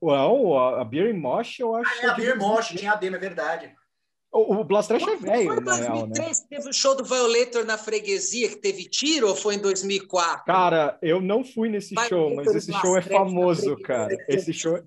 não, 0.00 0.58
a 0.58 0.84
Beer 0.84 1.14
Mosh, 1.14 1.60
eu 1.60 1.74
acho. 1.74 1.90
Ah, 2.00 2.06
é 2.06 2.10
a 2.10 2.14
Beer 2.14 2.38
Mosh, 2.38 2.68
tinha 2.68 2.92
a 2.92 2.96
demo, 2.96 3.16
é 3.16 3.18
verdade. 3.18 3.74
O, 4.30 4.56
o 4.56 4.64
Blast 4.64 4.88
Trash 4.88 5.08
é 5.08 5.16
velho, 5.16 5.60
na 5.60 5.74
real, 5.74 6.06
né? 6.06 6.14
teve 6.50 6.68
o 6.68 6.72
show 6.72 6.94
do 6.94 7.02
Violator 7.02 7.64
na 7.64 7.78
freguesia, 7.78 8.50
que 8.50 8.56
teve 8.56 8.84
tiro, 8.84 9.28
ou 9.28 9.34
foi 9.34 9.54
em 9.54 9.58
2004? 9.58 10.44
Cara, 10.44 10.98
eu 11.00 11.20
não 11.20 11.42
fui 11.42 11.70
nesse 11.70 11.94
Vai 11.94 12.08
show, 12.08 12.34
mas 12.34 12.54
esse 12.54 12.70
show 12.72 12.96
é 12.96 13.00
famoso, 13.00 13.76
cara. 13.78 14.14
Esse 14.28 14.52
show, 14.52 14.78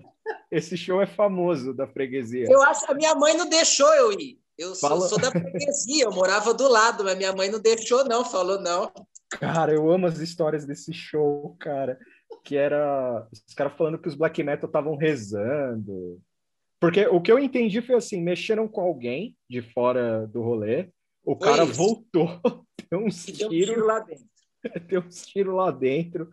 esse 0.51 0.77
show 0.77 1.01
é 1.01 1.07
famoso 1.07 1.73
da 1.73 1.87
freguesia. 1.87 2.45
Eu 2.47 2.61
acho 2.61 2.89
a 2.91 2.93
minha 2.93 3.15
mãe 3.15 3.35
não 3.35 3.49
deixou 3.49 3.91
eu 3.95 4.11
ir. 4.11 4.39
Eu 4.57 4.75
sou, 4.75 5.01
sou 5.01 5.19
da 5.19 5.31
freguesia, 5.31 6.03
eu 6.03 6.11
morava 6.11 6.53
do 6.53 6.67
lado, 6.67 7.03
mas 7.03 7.17
minha 7.17 7.33
mãe 7.33 7.49
não 7.49 7.59
deixou, 7.59 8.05
não, 8.05 8.23
falou 8.23 8.61
não. 8.61 8.91
Cara, 9.31 9.73
eu 9.73 9.89
amo 9.89 10.05
as 10.05 10.19
histórias 10.19 10.65
desse 10.65 10.93
show, 10.93 11.55
cara 11.59 11.97
que 12.37 12.55
era 12.55 13.27
os 13.31 13.53
caras 13.53 13.73
falando 13.77 13.99
que 13.99 14.07
os 14.07 14.15
black 14.15 14.43
metal 14.43 14.67
estavam 14.67 14.95
rezando. 14.95 16.21
Porque 16.79 17.05
o 17.07 17.21
que 17.21 17.31
eu 17.31 17.37
entendi 17.37 17.81
foi 17.81 17.95
assim, 17.95 18.21
mexeram 18.21 18.67
com 18.67 18.81
alguém 18.81 19.35
de 19.49 19.61
fora 19.61 20.27
do 20.27 20.41
rolê, 20.41 20.89
o 21.23 21.35
foi 21.35 21.47
cara 21.47 21.63
isso. 21.63 21.73
voltou, 21.73 22.41
deu 22.89 22.99
uns 23.05 23.25
tiros 23.25 23.49
tiro 23.49 23.85
lá 23.85 23.99
dentro. 23.99 24.25
deu 24.87 25.01
uns 25.01 25.25
tiros 25.25 25.53
lá 25.53 25.71
dentro. 25.71 26.29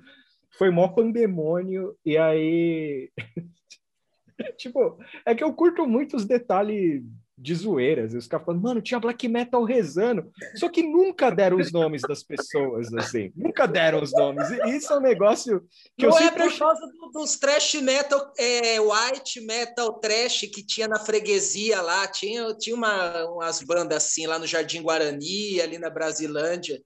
Foi 0.56 0.70
mó 0.70 0.88
pandemônio 0.88 1.96
e 2.04 2.16
aí 2.16 3.10
tipo, 4.56 4.98
é 5.24 5.34
que 5.34 5.44
eu 5.44 5.52
curto 5.52 5.86
muito 5.86 6.16
os 6.16 6.24
detalhes 6.24 7.02
de 7.38 7.54
zoeiras. 7.54 8.12
E 8.12 8.16
os 8.16 8.26
caras 8.26 8.44
falando, 8.44 8.62
mano, 8.62 8.82
tinha 8.82 8.98
black 8.98 9.28
metal 9.28 9.62
rezando. 9.62 10.30
Só 10.56 10.68
que 10.68 10.82
nunca 10.82 11.30
deram 11.30 11.56
os 11.56 11.72
nomes 11.72 12.02
das 12.02 12.22
pessoas, 12.22 12.92
assim. 12.92 13.32
Nunca 13.36 13.66
deram 13.66 14.02
os 14.02 14.12
nomes. 14.12 14.50
E 14.50 14.76
isso 14.76 14.92
é 14.92 14.96
um 14.96 15.00
negócio 15.00 15.62
que 15.96 16.06
Não 16.06 16.18
eu 16.18 16.26
é 16.26 16.30
por 16.32 16.58
causa 16.58 16.80
do, 16.80 17.10
dos 17.12 17.36
trash 17.36 17.74
metal, 17.74 18.32
é, 18.36 18.80
white 18.80 19.40
metal 19.40 19.94
trash 20.00 20.40
que 20.52 20.66
tinha 20.66 20.88
na 20.88 20.98
freguesia 20.98 21.80
lá. 21.80 22.06
Tinha, 22.08 22.52
tinha 22.54 22.74
uma, 22.74 23.24
umas 23.26 23.62
bandas 23.62 24.04
assim 24.04 24.26
lá 24.26 24.38
no 24.38 24.46
Jardim 24.46 24.82
Guarani, 24.82 25.60
ali 25.60 25.78
na 25.78 25.88
Brasilândia. 25.88 26.80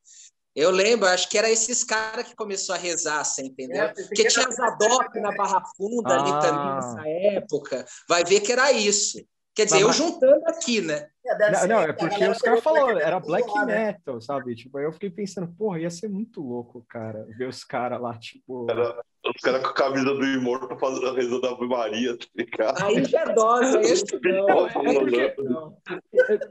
Eu 0.54 0.70
lembro, 0.70 1.08
acho 1.08 1.30
que 1.30 1.38
era 1.38 1.50
esses 1.50 1.82
caras 1.82 2.28
que 2.28 2.36
começou 2.36 2.74
a 2.74 2.78
rezar, 2.78 3.24
você 3.24 3.40
entendeu? 3.40 3.84
É, 3.84 3.88
Porque 3.94 4.26
tinha 4.26 4.50
Zadok 4.50 5.18
na 5.18 5.34
Barra 5.34 5.62
Funda 5.74 6.14
ah. 6.14 6.20
ali 6.20 6.46
também 6.46 6.74
nessa 6.74 7.08
época. 7.38 7.86
Vai 8.06 8.22
ver 8.22 8.40
que 8.40 8.52
era 8.52 8.70
isso. 8.70 9.18
Quer 9.54 9.66
dizer, 9.66 9.84
mas, 9.84 9.98
eu 9.98 10.06
juntando 10.06 10.42
aqui, 10.46 10.80
né? 10.80 11.08
É, 11.24 11.66
não, 11.66 11.68
não, 11.68 11.82
é 11.82 11.92
porque 11.92 12.26
os 12.26 12.38
caras 12.38 12.62
falaram, 12.62 12.98
era 12.98 13.20
black 13.20 13.46
né? 13.66 13.86
metal, 13.86 14.20
sabe? 14.20 14.54
Tipo, 14.54 14.78
aí 14.78 14.84
eu 14.84 14.92
fiquei 14.92 15.10
pensando, 15.10 15.46
porra, 15.56 15.78
ia 15.78 15.90
ser 15.90 16.08
muito 16.08 16.40
louco, 16.40 16.84
cara, 16.88 17.26
ver 17.36 17.48
os 17.48 17.62
caras 17.62 18.00
lá, 18.00 18.16
tipo. 18.18 18.66
Era, 18.70 18.98
os 19.24 19.42
caras 19.42 19.62
com 19.62 19.68
a 19.68 19.74
camisa 19.74 20.14
do 20.14 20.24
Imorto 20.24 20.76
fazendo 20.78 21.08
a 21.08 21.14
reza 21.14 21.40
da 21.40 21.50
Ave 21.50 21.66
Maria, 21.66 22.16
tá 22.16 22.26
ligado? 22.34 22.82
Aí 22.82 23.04
já 23.04 23.20
é 23.20 23.34
dose, 23.34 23.78
esse 23.78 24.18
não. 24.20 24.66
É 24.66 24.72
porque, 24.72 25.34
não. 25.42 25.76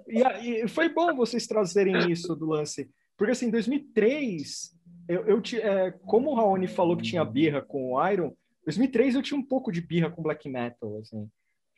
E, 0.08 0.64
e 0.64 0.68
foi 0.68 0.88
bom 0.88 1.16
vocês 1.16 1.48
trazerem 1.48 2.12
isso 2.12 2.36
do 2.36 2.46
lance, 2.46 2.90
porque 3.18 3.32
assim, 3.32 3.48
em 3.48 3.52
2003, 3.52 4.72
eu, 5.10 5.26
eu 5.26 5.42
é, 5.60 5.92
como 6.06 6.30
o 6.30 6.36
Raoni 6.36 6.68
falou 6.68 6.96
que 6.96 7.04
tinha 7.04 7.26
birra 7.26 7.62
com 7.62 7.94
o 7.94 8.10
Iron, 8.10 8.28
em 8.28 8.66
2003 8.66 9.16
eu 9.16 9.24
tinha 9.24 9.40
um 9.40 9.46
pouco 9.46 9.72
de 9.72 9.82
birra 9.82 10.10
com 10.10 10.22
black 10.22 10.48
metal, 10.48 11.00
assim. 11.02 11.28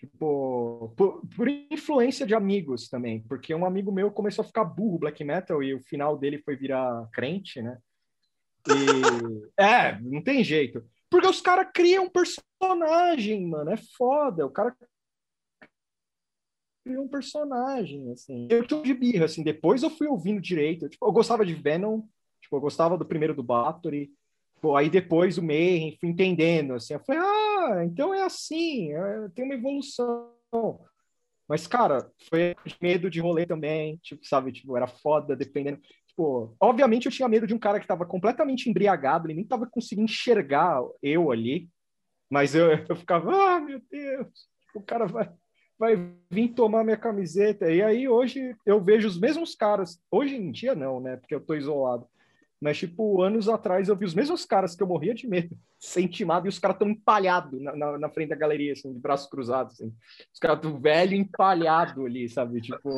Tipo, 0.04 0.94
por, 0.98 1.22
por, 1.34 1.48
influência 1.48 2.28
de 2.28 2.36
amigos 2.36 2.90
também, 2.90 3.22
porque 3.22 3.56
um 3.56 3.66
amigo 3.66 3.90
meu 3.90 4.12
começou 4.12 4.44
a 4.44 4.46
ficar 4.46 4.66
burro 4.66 5.00
black 5.00 5.24
metal 5.24 5.64
e 5.64 5.74
o 5.74 5.80
final 5.80 6.18
dele 6.18 6.40
foi 6.40 6.58
virar 6.58 7.08
crente, 7.14 7.62
né? 7.62 7.78
E, 8.68 8.68
é, 9.58 9.98
não 10.02 10.22
tem 10.22 10.44
jeito. 10.44 10.84
Porque 11.10 11.26
os 11.26 11.40
caras 11.40 11.70
criam 11.74 12.04
um 12.04 12.10
personagem, 12.10 13.48
mano, 13.48 13.72
é 13.72 13.78
foda. 13.78 14.46
O 14.46 14.50
cara 14.50 14.76
cria 16.84 17.00
um 17.00 17.08
personagem, 17.08 18.12
assim. 18.12 18.50
Eu 18.52 18.68
tinha 18.68 18.84
de 18.84 18.94
birra, 18.94 19.24
assim, 19.24 19.42
depois 19.42 19.84
eu 19.84 19.90
fui 19.90 20.08
ouvindo 20.08 20.42
direito. 20.42 20.90
Tipo, 20.90 21.08
eu 21.08 21.14
gostava 21.14 21.46
de 21.46 21.54
Venom, 21.54 22.02
tipo, 22.42 22.58
eu 22.58 22.60
gostava 22.60 22.98
do 22.98 23.06
primeiro 23.06 23.34
do 23.34 23.42
Bathory, 23.42 24.12
Pô, 24.64 24.78
aí 24.78 24.90
depois 24.90 25.38
o 25.38 25.44
Mayhem, 25.44 25.98
fui 26.00 26.08
entendendo, 26.08 26.76
assim, 26.76 26.94
eu 26.94 27.00
falei, 27.02 27.22
ah, 27.22 27.84
então 27.84 28.14
é 28.14 28.24
assim, 28.24 28.94
é, 28.94 29.28
tem 29.36 29.44
uma 29.44 29.56
evolução. 29.56 30.32
Mas, 31.46 31.68
cara, 31.68 32.10
foi 32.30 32.56
medo 32.82 33.10
de 33.10 33.20
rolê 33.20 33.46
também, 33.46 33.98
tipo, 33.98 34.26
sabe, 34.26 34.54
tipo, 34.54 34.78
era 34.78 34.88
foda, 34.88 35.36
dependendo. 35.36 35.82
Tipo, 36.08 36.56
obviamente 36.62 37.08
eu 37.08 37.12
tinha 37.12 37.28
medo 37.28 37.46
de 37.46 37.54
um 37.54 37.60
cara 37.60 37.78
que 37.78 37.86
tava 37.86 38.06
completamente 38.06 38.70
embriagado, 38.70 39.28
ele 39.28 39.34
nem 39.34 39.46
tava 39.46 39.68
conseguindo 39.68 40.06
enxergar 40.06 40.82
eu 41.02 41.30
ali, 41.30 41.68
mas 42.30 42.56
eu, 42.56 42.70
eu 42.88 42.96
ficava, 42.96 43.36
ah, 43.36 43.60
meu 43.60 43.82
Deus, 43.92 44.48
o 44.74 44.82
cara 44.82 45.06
vai, 45.06 45.30
vai 45.78 46.10
vir 46.32 46.54
tomar 46.54 46.86
minha 46.86 46.96
camiseta. 46.96 47.70
E 47.70 47.82
aí 47.82 48.08
hoje 48.08 48.56
eu 48.66 48.82
vejo 48.82 49.10
os 49.10 49.20
mesmos 49.20 49.56
caras, 49.56 50.02
hoje 50.10 50.38
em 50.38 50.54
dia 50.54 50.74
não, 50.74 51.02
né, 51.02 51.18
porque 51.18 51.36
eu 51.36 51.42
tô 51.46 51.54
isolado, 51.54 52.08
mas, 52.64 52.78
tipo, 52.78 53.22
anos 53.22 53.50
atrás 53.50 53.90
eu 53.90 53.96
vi 53.96 54.06
os 54.06 54.16
mesmos 54.16 54.46
caras 54.46 54.74
que 54.74 54.82
eu 54.82 54.88
morria 54.88 55.14
de 55.14 55.28
medo 55.28 55.54
ser 55.78 56.02
intimado 56.02 56.48
e 56.48 56.50
os 56.50 56.58
caras 56.58 56.78
tão 56.78 56.90
empalhados 56.90 57.62
na, 57.62 57.76
na, 57.76 58.00
na, 58.00 58.10
frente 58.10 58.30
da 58.30 58.36
galeria, 58.36 58.72
assim, 58.72 58.94
de 58.94 59.00
braços 59.00 59.30
cruzados, 59.30 59.74
assim. 59.74 59.94
Os 60.34 60.40
caras 60.40 60.62
do 60.62 60.80
velho 60.80 61.14
empalhado 61.14 62.06
ali, 62.06 62.30
sabe? 62.30 62.62
Tipo. 62.62 62.90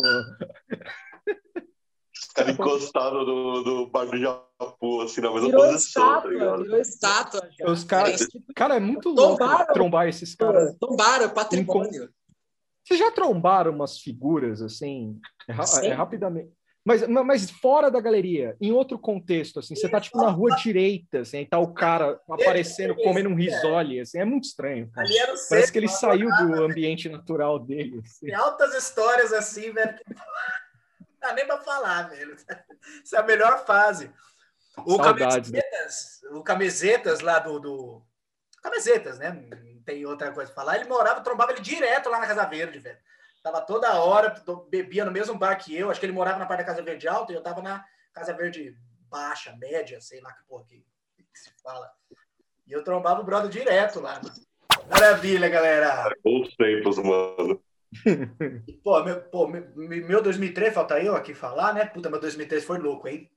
Os 2.15 2.27
caras 2.33 2.53
encostados 2.53 3.25
no, 3.27 3.63
no 3.63 3.87
bar 3.89 4.05
do 4.05 4.17
Japão, 4.17 5.01
assim, 5.01 5.21
na 5.21 5.31
mesma 5.33 5.47
virou 5.47 5.65
posição, 5.65 6.03
tá 6.03 6.17
estátua, 6.19 6.39
tá 6.39 6.57
Virou 6.57 6.79
estátua. 6.79 7.49
Já. 7.59 7.71
Os 7.71 7.83
caras. 7.83 8.21
É, 8.21 8.27
tipo, 8.27 8.53
cara, 8.53 8.75
é 8.75 8.79
muito 8.79 9.09
louco 9.09 9.39
tombaram, 9.39 9.73
trombar 9.73 10.07
esses 10.07 10.35
caras. 10.35 10.75
Tombaram, 10.79 11.29
patrimônio. 11.31 12.07
Vocês 12.83 12.99
já 12.99 13.11
trombaram 13.11 13.71
umas 13.71 13.97
figuras, 13.97 14.61
assim, 14.61 15.19
é, 15.49 15.87
é 15.87 15.93
rapidamente 15.93 16.53
Mas, 16.85 17.07
mas 17.07 17.49
fora 17.49 17.89
da 17.89 17.99
galeria, 17.99 18.55
em 18.61 18.71
outro 18.71 18.99
contexto, 18.99 19.57
assim, 19.57 19.75
você 19.75 19.89
tá 19.89 19.99
tipo 19.99 20.19
na 20.19 20.29
rua 20.29 20.55
direita, 20.55 21.21
assim, 21.21 21.39
aí 21.39 21.45
tá 21.47 21.57
o 21.57 21.73
cara 21.73 22.21
aparecendo, 22.29 22.95
comendo 22.95 23.27
um 23.27 23.33
risole, 23.33 23.99
assim, 23.99 24.19
é 24.19 24.25
muito 24.25 24.43
estranho. 24.43 24.91
Cara. 24.91 25.07
Ali 25.07 25.17
era 25.17 25.33
o 25.33 25.37
Parece 25.49 25.71
que 25.71 25.79
ele 25.79 25.87
saiu 25.87 26.29
do 26.29 26.63
ambiente 26.63 27.09
natural 27.09 27.57
dele. 27.57 28.01
assim. 28.05 28.27
Tem 28.27 28.35
altas 28.35 28.75
histórias 28.75 29.33
assim, 29.33 29.71
velho. 29.71 29.97
que 29.97 30.13
Não 30.13 31.07
dá 31.19 31.33
nem 31.33 31.47
pra 31.47 31.57
falar, 31.57 32.03
velho. 32.03 32.35
Essa 33.03 33.17
é 33.17 33.19
a 33.19 33.23
melhor 33.23 33.65
fase. 33.65 34.11
O 34.85 34.97
Saudades, 34.97 35.51
né? 35.51 35.61
Camisetas, 35.61 36.21
o 36.33 36.43
Camisetas 36.43 37.19
lá 37.21 37.39
do, 37.39 37.59
do. 37.59 38.01
Camisetas, 38.61 39.17
né? 39.17 39.31
Não 39.31 39.81
tem 39.81 40.05
outra 40.05 40.31
coisa 40.31 40.51
pra 40.51 40.63
falar. 40.63 40.75
Ele 40.75 40.87
morava, 40.87 41.21
trombava 41.21 41.51
ele 41.51 41.61
direto 41.61 42.09
lá 42.09 42.19
na 42.19 42.27
Casa 42.27 42.45
Verde, 42.45 42.77
velho. 42.77 42.97
Tava 43.45 43.61
toda 43.61 43.99
hora, 43.99 44.33
bebia 44.71 45.05
no 45.05 45.11
mesmo 45.11 45.37
bar 45.37 45.55
que 45.55 45.77
eu. 45.77 45.91
Acho 45.91 45.99
que 45.99 46.05
ele 46.07 46.13
morava 46.13 46.39
na 46.39 46.47
parte 46.47 46.61
da 46.61 46.65
Casa 46.65 46.81
Verde 46.81 47.07
Alta 47.07 47.31
e 47.31 47.35
eu 47.35 47.43
tava 47.43 47.61
na 47.61 47.85
Casa 48.11 48.33
Verde 48.33 48.75
Baixa, 49.07 49.55
Média, 49.57 50.01
sei 50.01 50.19
lá 50.19 50.33
que 50.33 50.43
porra 50.47 50.65
que, 50.65 50.83
que 51.15 51.39
se 51.39 51.51
fala. 51.61 51.91
E 52.65 52.73
eu 52.73 52.83
trombava 52.83 53.21
o 53.21 53.23
brother 53.23 53.51
direto 53.51 53.99
lá, 53.99 54.15
mano. 54.15 54.33
Maravilha, 54.89 55.47
galera. 55.47 56.11
Outros 56.23 56.55
tempos, 56.55 56.97
mano. 56.97 57.61
Pô, 58.83 59.03
meu, 59.03 59.21
pô, 59.21 59.47
meu, 59.47 59.63
meu 59.75 60.23
2003, 60.23 60.73
falta 60.73 60.99
eu 60.99 61.15
aqui 61.15 61.35
falar, 61.35 61.71
né? 61.71 61.85
Puta, 61.85 62.09
meu 62.09 62.19
2003 62.19 62.63
foi 62.63 62.79
louco, 62.79 63.07
hein? 63.07 63.29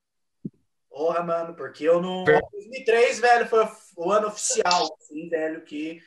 Porra, 0.88 1.22
mano, 1.22 1.54
porque 1.54 1.84
eu 1.84 2.00
não. 2.00 2.24
2003, 2.24 3.20
velho, 3.20 3.46
foi 3.46 3.68
o 3.94 4.10
ano 4.10 4.28
oficial, 4.28 4.88
assim, 4.98 5.28
velho, 5.28 5.60
que 5.66 6.00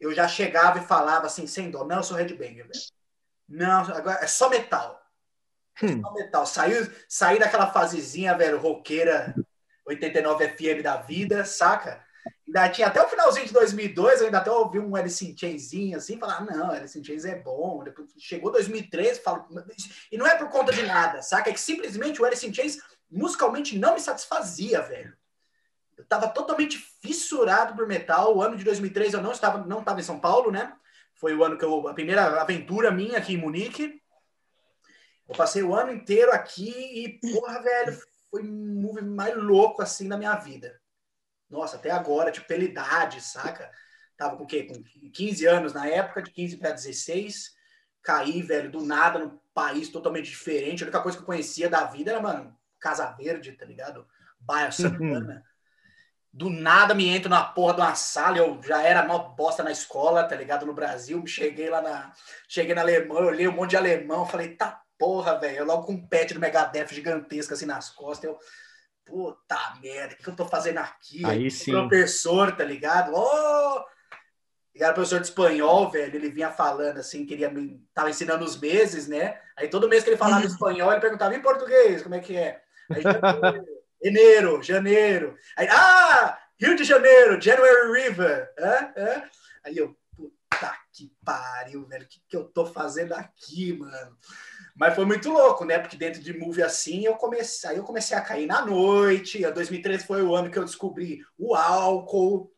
eu 0.00 0.12
já 0.12 0.26
chegava 0.26 0.80
e 0.80 0.84
falava 0.84 1.26
assim, 1.26 1.46
sem 1.46 1.70
dó, 1.70 1.84
não, 1.84 1.98
eu 1.98 2.02
sou 2.02 2.16
headbanger, 2.16 2.66
velho. 2.66 2.96
Não, 3.48 3.80
agora 3.82 4.18
é 4.22 4.26
só 4.26 4.48
metal. 4.48 5.00
Hum. 5.82 6.00
Só 6.00 6.12
metal. 6.12 6.46
Saiu, 6.46 6.90
saí 7.08 7.38
daquela 7.38 7.68
fasezinha, 7.68 8.36
velho, 8.36 8.58
roqueira 8.58 9.34
89 9.86 10.48
FM 10.48 10.82
da 10.82 10.96
vida, 10.96 11.44
saca? 11.44 12.04
Ainda 12.46 12.68
tinha 12.70 12.86
até 12.86 13.02
o 13.02 13.08
finalzinho 13.08 13.46
de 13.46 13.52
2002, 13.52 14.20
eu 14.20 14.26
ainda 14.26 14.38
até 14.38 14.50
ouvi 14.50 14.78
um 14.78 14.96
Alice 14.96 15.24
in 15.24 15.36
Chainzinho 15.36 15.96
assim, 15.96 16.18
falar, 16.18 16.44
não, 16.44 16.70
Alice 16.70 16.98
in 16.98 17.04
Chains 17.04 17.24
é 17.24 17.36
bom. 17.36 17.84
Depois 17.84 18.08
chegou 18.18 18.50
2013, 18.50 19.20
falo, 19.20 19.46
e 20.10 20.16
não 20.16 20.26
é 20.26 20.36
por 20.36 20.48
conta 20.48 20.72
de 20.72 20.82
nada, 20.82 21.22
saca? 21.22 21.50
É 21.50 21.52
que 21.52 21.60
simplesmente 21.60 22.20
o 22.20 22.24
Alice 22.24 22.46
in 22.46 22.54
Chains 22.54 22.78
musicalmente 23.10 23.78
não 23.78 23.94
me 23.94 24.00
satisfazia, 24.00 24.80
velho. 24.82 25.16
Eu 25.96 26.04
tava 26.04 26.28
totalmente 26.28 26.78
fissurado 27.00 27.74
por 27.74 27.86
metal. 27.86 28.36
O 28.36 28.42
ano 28.42 28.56
de 28.56 28.64
2003 28.64 29.14
eu 29.14 29.22
não 29.22 29.32
estava, 29.32 29.64
não 29.64 29.80
estava 29.80 30.00
em 30.00 30.04
São 30.04 30.20
Paulo, 30.20 30.50
né? 30.50 30.72
Foi 31.16 31.34
o 31.34 31.42
ano 31.42 31.58
que 31.58 31.64
eu, 31.64 31.88
a 31.88 31.94
primeira 31.94 32.40
aventura 32.40 32.90
minha 32.90 33.18
aqui 33.18 33.34
em 33.34 33.38
Munique. 33.38 34.00
Eu 35.28 35.34
passei 35.34 35.62
o 35.62 35.74
ano 35.74 35.92
inteiro 35.92 36.30
aqui 36.32 36.70
e, 36.70 37.18
porra, 37.20 37.60
velho, 37.60 37.98
foi 38.30 38.42
um 38.42 38.80
movie 38.80 39.02
mais 39.02 39.36
louco 39.36 39.82
assim 39.82 40.06
na 40.06 40.16
minha 40.16 40.34
vida. 40.36 40.80
Nossa, 41.48 41.76
até 41.76 41.90
agora, 41.90 42.30
tipo, 42.30 42.46
pela 42.46 42.64
idade, 42.64 43.20
saca? 43.20 43.70
Tava 44.16 44.36
com 44.36 44.44
o 44.44 44.46
quê? 44.46 44.64
Com 44.64 44.82
15 45.10 45.46
anos 45.46 45.72
na 45.72 45.86
época, 45.88 46.22
de 46.22 46.30
15 46.30 46.56
para 46.58 46.72
16. 46.72 47.54
Caí, 48.02 48.42
velho, 48.42 48.70
do 48.70 48.84
nada, 48.84 49.18
num 49.18 49.38
país 49.52 49.88
totalmente 49.88 50.28
diferente. 50.28 50.82
A 50.82 50.86
única 50.86 51.02
coisa 51.02 51.16
que 51.16 51.22
eu 51.22 51.26
conhecia 51.26 51.68
da 51.68 51.84
vida 51.84 52.10
era, 52.12 52.20
mano, 52.20 52.56
Casa 52.78 53.06
Verde, 53.12 53.52
tá 53.52 53.64
ligado? 53.64 54.06
Baia 54.38 54.70
Santana. 54.70 55.44
Do 56.36 56.50
nada 56.50 56.94
me 56.94 57.08
entro 57.08 57.30
na 57.30 57.42
porra 57.42 57.72
de 57.72 57.80
uma 57.80 57.94
sala, 57.94 58.36
eu 58.36 58.60
já 58.62 58.82
era 58.82 59.06
mó 59.06 59.18
bosta 59.18 59.62
na 59.62 59.70
escola, 59.70 60.22
tá 60.22 60.36
ligado? 60.36 60.66
No 60.66 60.74
Brasil, 60.74 61.26
cheguei 61.26 61.70
lá 61.70 61.80
na. 61.80 62.12
Cheguei 62.46 62.74
na 62.74 62.82
Alemanha, 62.82 63.22
eu 63.22 63.26
olhei 63.28 63.48
um 63.48 63.52
monte 63.52 63.70
de 63.70 63.78
alemão, 63.78 64.26
falei, 64.26 64.54
tá 64.54 64.82
porra, 64.98 65.40
velho. 65.40 65.56
Eu 65.56 65.64
logo 65.64 65.84
com 65.84 65.94
um 65.94 66.06
pet 66.06 66.34
do 66.34 66.40
Megadeth 66.40 66.88
gigantesco 66.88 67.54
assim 67.54 67.64
nas 67.64 67.88
costas, 67.88 68.28
eu. 68.28 68.38
Puta 69.06 69.56
merda, 69.80 70.14
o 70.14 70.16
que 70.18 70.28
eu 70.28 70.36
tô 70.36 70.44
fazendo 70.44 70.78
aqui? 70.78 71.24
Aí 71.24 71.46
O 71.46 71.50
sim. 71.50 71.70
Professor, 71.70 72.54
tá 72.54 72.64
ligado? 72.64 73.14
Ô! 73.14 73.84
E 74.74 74.82
era 74.82 74.92
professor 74.92 75.20
de 75.20 75.28
espanhol, 75.28 75.90
velho. 75.90 76.16
Ele 76.16 76.28
vinha 76.28 76.50
falando 76.50 76.98
assim, 76.98 77.24
queria 77.24 77.48
me. 77.48 77.82
Tava 77.94 78.10
ensinando 78.10 78.44
os 78.44 78.60
meses, 78.60 79.08
né? 79.08 79.40
Aí 79.56 79.68
todo 79.68 79.88
mês 79.88 80.04
que 80.04 80.10
ele 80.10 80.18
falava 80.18 80.44
espanhol, 80.44 80.92
ele 80.92 81.00
perguntava 81.00 81.34
em 81.34 81.40
português, 81.40 82.02
como 82.02 82.14
é 82.14 82.20
que 82.20 82.36
é? 82.36 82.60
Aí, 82.90 83.02
janeiro, 84.02 84.62
Janeiro. 84.62 85.36
Aí, 85.56 85.68
ah! 85.70 86.38
Rio 86.58 86.74
de 86.74 86.84
Janeiro, 86.84 87.40
January 87.40 87.92
River. 87.92 88.50
Hã? 88.58 88.92
Hã? 88.96 89.22
Aí 89.64 89.76
eu, 89.76 89.94
puta 90.16 90.72
que 90.92 91.12
pariu, 91.22 91.86
velho. 91.86 92.04
O 92.04 92.08
que, 92.08 92.20
que 92.26 92.36
eu 92.36 92.44
tô 92.44 92.64
fazendo 92.64 93.12
aqui, 93.12 93.74
mano? 93.74 94.16
Mas 94.74 94.94
foi 94.94 95.04
muito 95.04 95.30
louco, 95.30 95.64
né? 95.64 95.78
Porque 95.78 95.96
dentro 95.96 96.22
de 96.22 96.36
movie 96.36 96.62
assim, 96.62 97.04
eu 97.04 97.14
comecei, 97.14 97.70
aí 97.70 97.76
eu 97.76 97.84
comecei 97.84 98.16
a 98.16 98.22
cair 98.22 98.46
na 98.46 98.64
noite. 98.64 99.44
A 99.44 99.50
2013 99.50 100.06
foi 100.06 100.22
o 100.22 100.34
ano 100.34 100.50
que 100.50 100.58
eu 100.58 100.64
descobri 100.64 101.20
o 101.38 101.54
álcool. 101.54 102.50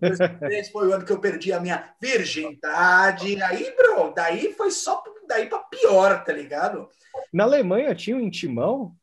2013 0.00 0.72
foi 0.72 0.88
o 0.88 0.94
ano 0.94 1.04
que 1.04 1.12
eu 1.12 1.20
perdi 1.20 1.52
a 1.52 1.60
minha 1.60 1.94
virgindade. 2.00 3.42
Aí, 3.42 3.74
bro, 3.76 4.14
daí 4.14 4.54
foi 4.54 4.70
só 4.70 5.02
daí 5.28 5.46
para 5.46 5.58
pior, 5.58 6.24
tá 6.24 6.32
ligado? 6.32 6.88
Na 7.32 7.44
Alemanha 7.44 7.94
tinha 7.94 8.16
um 8.16 8.20
intimão? 8.20 8.96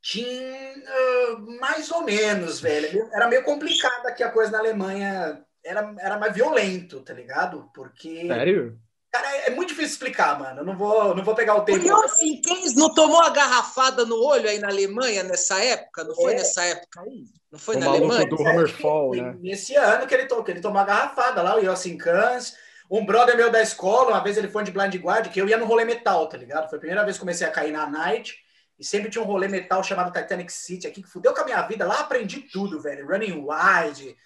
Tinha 0.00 0.74
uh, 0.76 1.60
mais 1.60 1.90
ou 1.90 2.02
menos, 2.02 2.60
velho. 2.60 3.08
Era 3.12 3.28
meio 3.28 3.42
complicado 3.42 4.06
aqui 4.06 4.22
a 4.22 4.30
coisa 4.30 4.52
na 4.52 4.58
Alemanha. 4.58 5.42
Era, 5.64 5.94
era 5.98 6.18
mais 6.18 6.32
violento, 6.34 7.00
tá 7.00 7.12
ligado? 7.12 7.68
Porque. 7.74 8.26
Sério? 8.26 8.78
Cara, 9.10 9.26
é 9.46 9.50
muito 9.50 9.70
difícil 9.70 9.92
explicar, 9.92 10.38
mano. 10.38 10.60
Eu 10.60 10.64
não 10.64 10.76
vou, 10.76 11.14
não 11.14 11.24
vou 11.24 11.34
pegar 11.34 11.54
o 11.56 11.62
tempo. 11.62 11.78
O 11.82 11.88
Yossi 11.88 12.40
Keynes 12.42 12.74
não 12.74 12.92
tomou 12.94 13.20
a 13.22 13.30
garrafada 13.30 14.04
no 14.04 14.22
olho 14.22 14.48
aí 14.48 14.58
na 14.58 14.68
Alemanha 14.68 15.22
nessa 15.22 15.62
época? 15.64 16.04
Não 16.04 16.14
foi 16.14 16.34
É. 16.34 16.36
nessa 16.36 16.62
época 16.64 17.00
aí? 17.00 17.24
Não 17.50 17.58
foi 17.58 17.76
O 17.76 17.80
na 17.80 17.86
Alemanha? 17.86 18.26
do 18.28 18.36
Hammerfall, 18.46 19.08
Foi 19.08 19.20
né? 19.22 19.34
Nesse 19.40 19.74
ano 19.74 20.06
que 20.06 20.14
ele, 20.14 20.26
to, 20.26 20.44
que 20.44 20.50
ele 20.50 20.60
tomou 20.60 20.80
a 20.80 20.84
garrafada 20.84 21.40
lá, 21.42 21.56
o 21.56 21.60
Yossin 21.60 21.96
Kans. 21.96 22.54
Um 22.90 23.04
brother 23.04 23.36
meu 23.36 23.50
da 23.50 23.60
escola, 23.62 24.10
uma 24.10 24.22
vez 24.22 24.36
ele 24.36 24.48
foi 24.48 24.62
de 24.64 24.70
Blind 24.70 24.94
Guard, 24.96 25.28
que 25.28 25.40
eu 25.40 25.48
ia 25.48 25.56
no 25.58 25.66
rolê 25.66 25.84
metal, 25.84 26.26
tá 26.28 26.36
ligado? 26.36 26.68
Foi 26.68 26.76
a 26.76 26.80
primeira 26.80 27.04
vez 27.04 27.16
que 27.16 27.20
comecei 27.20 27.46
a 27.46 27.50
cair 27.50 27.72
na 27.72 27.86
night. 27.88 28.34
E 28.78 28.84
sempre 28.84 29.10
tinha 29.10 29.22
um 29.22 29.26
rolê 29.26 29.48
metal 29.48 29.82
chamado 29.82 30.12
Titanic 30.12 30.52
City 30.52 30.86
aqui, 30.86 31.02
que 31.02 31.08
fudeu 31.08 31.34
com 31.34 31.40
a 31.40 31.44
minha 31.44 31.60
vida. 31.62 31.84
Lá 31.84 32.00
aprendi 32.00 32.40
tudo, 32.40 32.80
velho. 32.80 33.08
Running 33.08 33.44
Wild. 33.44 34.16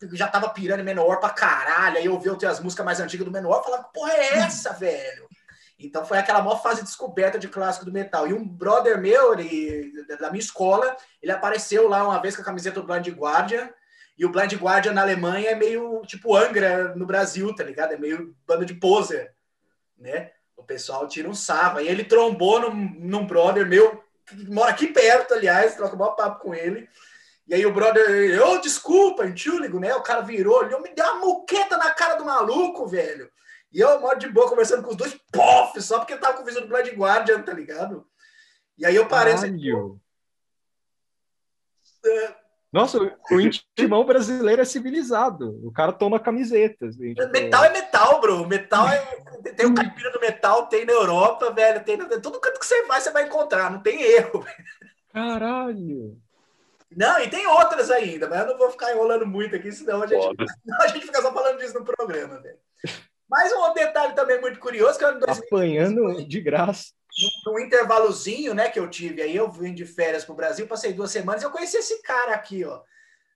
Eu 0.00 0.16
já 0.16 0.26
tava 0.26 0.48
pirando 0.48 0.80
em 0.80 0.84
Menor 0.84 1.20
pra 1.20 1.30
caralho. 1.30 1.98
Aí 1.98 2.06
eu 2.06 2.14
ouvi 2.14 2.28
as 2.46 2.58
músicas 2.58 2.84
mais 2.84 3.00
antigas 3.00 3.24
do 3.24 3.32
Menor 3.32 3.60
e 3.60 3.64
falava, 3.64 3.84
porra 3.84 4.12
é 4.12 4.38
essa, 4.38 4.72
velho? 4.74 5.28
Então 5.78 6.04
foi 6.04 6.18
aquela 6.18 6.42
maior 6.42 6.62
fase 6.62 6.80
de 6.80 6.86
descoberta 6.86 7.38
de 7.38 7.48
clássico 7.48 7.84
do 7.84 7.92
metal. 7.92 8.26
E 8.26 8.32
um 8.32 8.46
brother 8.46 9.00
meu, 9.00 9.38
ele, 9.38 9.92
da 10.18 10.30
minha 10.30 10.42
escola, 10.42 10.96
ele 11.20 11.32
apareceu 11.32 11.88
lá 11.88 12.04
uma 12.04 12.20
vez 12.20 12.34
com 12.34 12.42
a 12.42 12.44
camiseta 12.44 12.80
do 12.80 12.86
Blind 12.86 13.08
Guardian. 13.08 13.70
E 14.18 14.24
o 14.24 14.30
Blind 14.30 14.52
Guardian 14.54 14.92
na 14.92 15.02
Alemanha 15.02 15.50
é 15.50 15.54
meio 15.54 16.02
tipo 16.02 16.36
Angra 16.36 16.94
no 16.94 17.06
Brasil, 17.06 17.54
tá 17.54 17.64
ligado? 17.64 17.92
É 17.92 17.96
meio 17.96 18.36
banda 18.46 18.64
de 18.64 18.74
poser, 18.74 19.34
né? 19.96 20.30
O 20.62 20.64
pessoal 20.64 21.08
tira 21.08 21.28
um 21.28 21.34
sarro. 21.34 21.78
Aí 21.78 21.88
ele 21.88 22.04
trombou 22.04 22.60
num, 22.60 22.74
num 23.00 23.26
brother 23.26 23.66
meu, 23.66 24.02
que 24.24 24.48
mora 24.48 24.70
aqui 24.70 24.86
perto, 24.86 25.34
aliás, 25.34 25.74
troca 25.74 25.96
o 25.96 25.98
maior 25.98 26.12
papo 26.12 26.40
com 26.40 26.54
ele. 26.54 26.88
E 27.48 27.54
aí 27.54 27.66
o 27.66 27.74
brother, 27.74 28.40
ô, 28.46 28.58
desculpa, 28.58 29.26
entúligo, 29.26 29.80
né? 29.80 29.92
O 29.94 30.02
cara 30.02 30.20
virou, 30.20 30.58
olhou, 30.58 30.80
me 30.80 30.94
deu 30.94 31.04
uma 31.04 31.26
muqueta 31.26 31.76
na 31.76 31.90
cara 31.90 32.14
do 32.14 32.24
maluco, 32.24 32.86
velho. 32.86 33.30
E 33.72 33.80
eu, 33.80 34.00
moro 34.00 34.18
de 34.18 34.28
boa, 34.28 34.48
conversando 34.48 34.82
com 34.82 34.90
os 34.90 34.96
dois, 34.96 35.18
pof, 35.32 35.80
só 35.82 35.98
porque 35.98 36.12
eu 36.12 36.20
tava 36.20 36.36
com 36.36 36.42
o 36.42 36.46
visor 36.46 36.62
do 36.62 36.68
Blind 36.68 36.94
Guardian, 36.94 37.42
tá 37.42 37.52
ligado? 37.52 38.06
E 38.78 38.86
aí 38.86 38.94
eu 38.94 39.08
parei 39.08 39.34
assim, 39.34 39.58
Caralho. 42.02 42.41
Nossa, 42.72 42.98
o- 43.30 43.40
intimão 43.40 44.04
brasileiro 44.04 44.62
é 44.62 44.64
civilizado. 44.64 45.60
O 45.62 45.70
cara 45.70 45.92
toma 45.92 46.18
camiseta. 46.18 46.86
assim, 46.86 47.12
tipo- 47.14 47.28
Metal 47.30 47.64
é 47.64 47.72
metal, 47.72 48.20
bro. 48.20 48.46
Metal 48.48 48.88
é. 48.88 48.98
Tem 49.54 49.66
o 49.66 49.74
caipira 49.74 50.10
do 50.10 50.20
metal, 50.20 50.66
tem 50.66 50.84
na 50.86 50.92
Europa, 50.92 51.50
velho. 51.50 51.84
Tem 51.84 51.96
na- 51.98 52.06
todo 52.20 52.40
canto 52.40 52.58
que 52.58 52.64
você 52.66 52.82
vai, 52.86 53.00
você 53.00 53.10
vai 53.10 53.24
encontrar. 53.26 53.70
Não 53.70 53.80
tem 53.80 54.00
erro. 54.02 54.44
Caralho. 55.12 56.16
Não, 56.94 57.18
e 57.20 57.28
tem 57.28 57.46
outras 57.46 57.90
ainda, 57.90 58.28
mas 58.28 58.40
eu 58.40 58.46
não 58.48 58.58
vou 58.58 58.70
ficar 58.70 58.92
enrolando 58.92 59.26
muito 59.26 59.56
aqui, 59.56 59.72
senão 59.72 60.02
a 60.02 60.06
gente, 60.06 60.22
senão 60.22 60.80
a 60.80 60.88
gente 60.88 61.06
fica 61.06 61.22
só 61.22 61.32
falando 61.32 61.58
disso 61.58 61.78
no 61.78 61.84
programa, 61.84 62.38
velho. 62.40 62.56
Mas 63.28 63.50
um 63.52 63.72
detalhe 63.72 64.14
também 64.14 64.38
muito 64.40 64.58
curioso, 64.60 64.98
que 64.98 65.04
2000, 65.04 65.44
Apanhando 65.46 66.24
de 66.28 66.40
graça. 66.40 66.92
Num 67.46 67.58
intervalozinho, 67.58 68.54
né, 68.54 68.70
que 68.70 68.78
eu 68.78 68.88
tive 68.88 69.22
aí, 69.22 69.36
eu 69.36 69.50
vim 69.50 69.74
de 69.74 69.84
férias 69.84 70.24
pro 70.24 70.34
Brasil, 70.34 70.66
passei 70.66 70.92
duas 70.92 71.10
semanas 71.10 71.42
eu 71.42 71.50
conheci 71.50 71.76
esse 71.76 72.02
cara 72.02 72.34
aqui, 72.34 72.64
ó. 72.64 72.80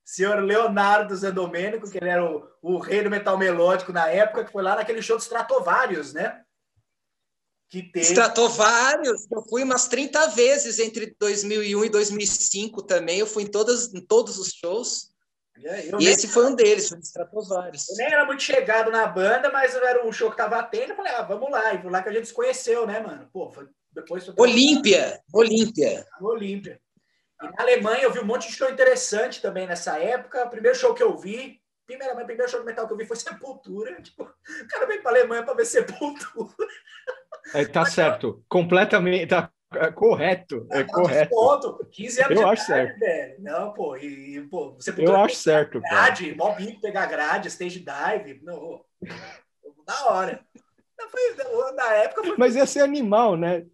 Senhor 0.04 0.40
Leonardo 0.40 1.16
Zandomênico, 1.16 1.90
que 1.90 1.98
ele 1.98 2.08
era 2.08 2.24
o, 2.24 2.48
o 2.62 2.78
rei 2.78 3.02
do 3.02 3.10
metal 3.10 3.36
melódico 3.36 3.92
na 3.92 4.08
época, 4.08 4.44
que 4.44 4.52
foi 4.52 4.62
lá 4.62 4.76
naquele 4.76 5.02
show 5.02 5.16
de 5.16 5.24
Stratovarius, 5.24 6.12
né? 6.12 6.42
Que 7.68 7.82
teve. 7.82 8.06
Stratovarius, 8.06 9.26
eu 9.28 9.42
fui 9.42 9.64
umas 9.64 9.88
30 9.88 10.28
vezes 10.28 10.78
entre 10.78 11.16
2001 11.18 11.84
e 11.84 11.88
2005 11.88 12.82
também. 12.84 13.18
Eu 13.18 13.26
fui 13.26 13.42
em, 13.42 13.50
todas, 13.50 13.92
em 13.92 14.00
todos 14.00 14.38
os 14.38 14.52
shows. 14.52 15.10
É, 15.64 15.86
Eu 15.86 16.00
e 16.00 16.04
nem, 16.04 16.08
esse 16.08 16.28
foi 16.28 16.46
um 16.46 16.54
deles, 16.54 16.88
foi 16.88 16.98
de 16.98 17.06
Stratovarius. 17.06 17.88
eu 17.90 17.96
nem 17.96 18.06
era 18.12 18.24
muito 18.24 18.42
chegado 18.42 18.90
na 18.90 19.06
banda, 19.06 19.50
mas 19.50 19.74
era 19.74 20.06
um 20.06 20.12
show 20.12 20.30
que 20.30 20.36
tava 20.36 20.62
tendo. 20.62 20.90
Eu 20.90 20.96
falei, 20.96 21.12
ah, 21.12 21.22
vamos 21.22 21.50
lá. 21.50 21.74
E 21.74 21.80
foi 21.80 21.90
lá 21.90 22.02
que 22.02 22.08
a 22.08 22.12
gente 22.12 22.28
se 22.28 22.34
conheceu, 22.34 22.86
né, 22.86 23.00
mano? 23.00 23.28
Pô, 23.32 23.50
foi 23.50 23.66
depois 23.92 24.28
Olímpia, 24.36 25.20
Olímpia. 25.32 26.06
Olímpia. 26.20 26.78
E 27.42 27.46
na 27.46 27.54
Alemanha 27.58 28.02
eu 28.02 28.12
vi 28.12 28.20
um 28.20 28.24
monte 28.24 28.48
de 28.48 28.54
show 28.54 28.70
interessante 28.70 29.40
também 29.40 29.66
nessa 29.66 29.98
época. 29.98 30.44
O 30.44 30.50
primeiro 30.50 30.76
show 30.76 30.94
que 30.94 31.02
eu 31.02 31.16
vi, 31.16 31.60
primeiramente, 31.86 32.24
o 32.24 32.26
primeiro 32.26 32.50
show 32.50 32.60
de 32.60 32.66
metal 32.66 32.86
que 32.86 32.92
eu 32.92 32.96
vi 32.96 33.06
foi 33.06 33.16
Sepultura. 33.16 34.00
Tipo, 34.02 34.24
o 34.24 34.68
cara 34.68 34.86
veio 34.86 35.02
para 35.02 35.12
Alemanha 35.12 35.42
para 35.42 35.54
ver 35.54 35.64
Sepultura. 35.64 36.50
É, 37.54 37.64
tá 37.64 37.84
certo, 37.84 38.44
completamente, 38.48 39.28
tá 39.28 39.50
é 39.74 39.90
correto, 39.90 40.66
é 40.70 40.84
correto. 40.84 41.30
Ponto. 41.34 41.86
15 41.90 42.22
anos 42.22 42.40
eu 42.40 42.48
acho 42.48 42.64
certo. 42.64 42.98
velho. 42.98 43.36
Não, 43.40 43.72
pô, 43.72 43.96
e, 43.96 44.40
pô, 44.48 44.74
você 44.74 44.94
Eu 44.96 45.16
acho 45.16 45.36
certo, 45.36 45.80
grade, 45.80 46.34
cara. 46.34 46.36
Mó 46.36 46.54
bico 46.54 46.80
pegar 46.80 47.06
grade, 47.06 47.48
stage 47.48 47.80
dive, 47.80 48.40
não, 48.42 48.84
da 49.86 50.06
hora. 50.06 50.40
Foi, 51.10 51.72
na 51.74 51.94
época 51.94 52.24
foi... 52.24 52.36
Mas 52.36 52.56
ia 52.56 52.66
ser 52.66 52.80
animal, 52.80 53.36
né? 53.36 53.66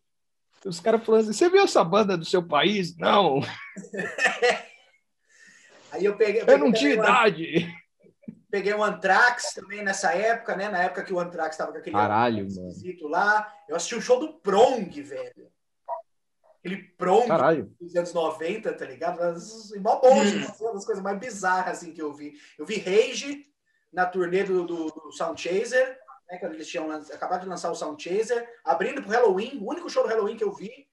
Os 0.64 0.80
caras 0.80 1.04
falando 1.04 1.22
assim, 1.22 1.32
você 1.32 1.50
viu 1.50 1.62
essa 1.62 1.82
banda 1.82 2.16
do 2.16 2.24
seu 2.24 2.42
país? 2.42 2.96
Não. 2.96 3.40
Aí 5.92 6.04
eu 6.04 6.16
peguei. 6.16 6.42
Eu, 6.42 6.46
peguei 6.46 6.60
eu 6.62 6.64
não 6.64 6.72
tinha 6.72 6.94
idade. 6.94 7.68
Peguei 8.50 8.72
o 8.74 8.82
Anthrax 8.82 9.54
também 9.54 9.82
nessa 9.82 10.12
época, 10.14 10.56
né? 10.56 10.68
Na 10.68 10.82
época 10.82 11.04
que 11.04 11.12
o 11.12 11.18
Anthrax 11.18 11.54
estava 11.54 11.72
com 11.72 11.78
aquele 11.78 11.96
Caralho, 11.96 12.46
mano. 12.54 13.08
lá. 13.08 13.52
Eu 13.68 13.76
assisti 13.76 13.94
o 13.94 13.98
um 13.98 14.02
show 14.02 14.20
do 14.20 14.34
Prong, 14.40 15.02
velho. 15.02 15.51
Aquele 16.64 16.82
Prong 16.96 17.26
Caralho. 17.26 17.74
dos 17.80 17.96
anos 17.96 18.14
90, 18.14 18.72
tá 18.72 18.84
ligado? 18.84 19.18
Mas, 19.18 19.72
mó 19.80 20.00
bom, 20.00 20.14
hum. 20.14 20.46
uma 20.60 20.74
das 20.74 20.84
coisas 20.84 21.02
mais 21.02 21.18
bizarras 21.18 21.78
assim, 21.78 21.92
que 21.92 22.00
eu 22.00 22.12
vi. 22.14 22.34
Eu 22.56 22.64
vi 22.64 22.78
Rage 22.78 23.44
na 23.92 24.06
turnê 24.06 24.44
do, 24.44 24.64
do, 24.64 24.86
do 24.86 25.12
Sound 25.12 25.40
Chaser 25.40 25.98
né, 26.32 26.38
quando 26.38 26.54
eles 26.54 26.66
tinham 26.66 26.90
acabado 26.90 27.42
de 27.42 27.48
lançar 27.48 27.70
o 27.70 27.74
Sound 27.74 28.02
Chaser, 28.02 28.48
abrindo 28.64 29.02
pro 29.02 29.10
Halloween, 29.10 29.58
o 29.60 29.68
único 29.68 29.90
show 29.90 30.02
do 30.02 30.08
Halloween 30.08 30.36
que 30.36 30.44
eu 30.44 30.52
vi. 30.52 30.88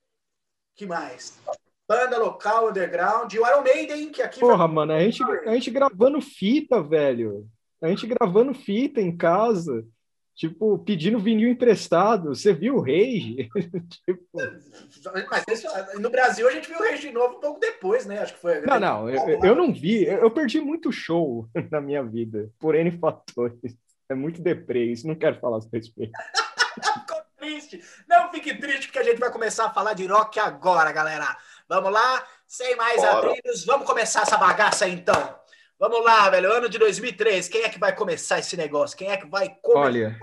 Que 0.75 0.86
mais? 0.86 1.39
Banda 1.88 2.17
local, 2.19 2.69
underground, 2.69 3.34
e 3.34 3.39
o 3.39 3.47
Iron 3.47 3.63
Maiden, 3.63 4.12
que 4.12 4.21
aqui. 4.21 4.39
Porra, 4.39 4.67
mano, 4.67 4.93
a 4.93 4.99
gente, 4.99 5.23
a 5.23 5.53
gente 5.53 5.71
gravando 5.71 6.21
fita, 6.21 6.84
velho. 6.84 7.47
A 7.82 7.88
gente 7.88 8.05
gravando 8.05 8.53
fita 8.53 8.99
em 8.99 9.15
casa, 9.15 9.88
tipo, 10.39 10.80
pedindo 10.80 11.19
vinil 11.19 11.49
emprestado. 11.49 12.34
Você 12.34 12.54
viu 12.54 12.75
o 12.78 12.80
Rage? 12.80 13.49
tipo... 14.06 14.25
Mas 15.30 15.43
isso, 15.49 15.67
no 15.99 16.10
Brasil 16.10 16.47
a 16.47 16.52
gente 16.52 16.69
viu 16.69 16.80
o 16.80 16.82
Rage 16.82 17.02
de 17.02 17.12
novo 17.12 17.36
um 17.36 17.39
pouco 17.41 17.60
depois, 17.60 18.06
né? 18.06 18.19
Acho 18.19 18.34
que 18.34 18.39
foi. 18.39 18.62
Não, 18.62 18.80
não, 18.80 19.10
eu, 19.10 19.43
eu 19.43 19.56
não 19.56 19.73
vi. 19.73 20.06
Eu 20.06 20.32
perdi 20.32 20.62
muito 20.62 20.93
show 20.93 21.45
na 21.69 21.82
minha 21.82 22.02
vida, 22.02 22.49
por 22.58 22.73
N 22.73 22.89
fatores. 22.97 23.75
É 24.10 24.15
muito 24.15 24.41
deprê, 24.41 24.86
isso 24.86 25.06
não 25.06 25.13
quero 25.13 25.39
falar 25.39 25.60
sobre 25.60 25.80
respeito. 25.80 26.13
Ficou 26.82 27.21
triste. 27.38 27.84
Não 28.08 28.32
fique 28.32 28.56
triste, 28.58 28.88
porque 28.88 28.99
a 28.99 29.04
gente 29.04 29.19
vai 29.19 29.32
começar 29.32 29.65
a 29.65 29.73
falar 29.73 29.93
de 29.93 30.06
rock 30.06 30.39
agora, 30.39 30.91
galera. 30.93 31.38
Vamos 31.67 31.91
lá, 31.91 32.25
sem 32.47 32.78
mais 32.78 33.04
abrilhos, 33.04 33.65
vamos 33.65 33.86
começar 33.86 34.21
essa 34.21 34.38
bagaça 34.38 34.88
então. 34.88 35.38
Vamos 35.80 36.04
lá, 36.04 36.30
velho, 36.30 36.52
ano 36.52 36.68
de 36.68 36.78
2003, 36.78 37.48
quem 37.48 37.62
é 37.62 37.70
que 37.70 37.80
vai 37.80 37.96
começar 37.96 38.38
esse 38.38 38.58
negócio? 38.58 38.98
Quem 38.98 39.12
é 39.12 39.15
que 39.15 39.28
vai 39.28 39.56
começar 39.62 39.80
Olha... 39.80 40.20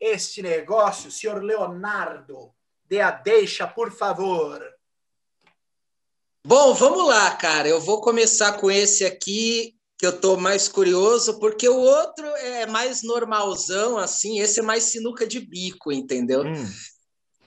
este 0.00 0.42
negócio? 0.42 1.12
Senhor 1.12 1.40
Leonardo, 1.40 2.52
dê 2.88 3.00
a 3.00 3.12
deixa, 3.12 3.68
por 3.68 3.92
favor. 3.92 4.60
Bom, 6.44 6.74
vamos 6.74 7.06
lá, 7.06 7.30
cara. 7.36 7.68
Eu 7.68 7.80
vou 7.80 8.00
começar 8.00 8.54
com 8.54 8.68
esse 8.68 9.04
aqui 9.04 9.76
que 9.96 10.04
eu 10.04 10.20
tô 10.20 10.36
mais 10.36 10.68
curioso, 10.68 11.38
porque 11.38 11.68
o 11.68 11.78
outro 11.78 12.26
é 12.36 12.66
mais 12.66 13.04
normalzão, 13.04 13.96
assim, 13.96 14.40
esse 14.40 14.58
é 14.58 14.62
mais 14.62 14.84
sinuca 14.84 15.24
de 15.24 15.38
bico, 15.38 15.92
entendeu? 15.92 16.42
Hum. 16.42 16.68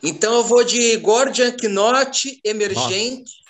Então 0.01 0.33
eu 0.35 0.43
vou 0.45 0.63
de 0.63 0.95
Gordian 0.95 1.55
Knot, 1.61 2.39
Emergente. 2.43 3.19
Nossa. 3.19 3.49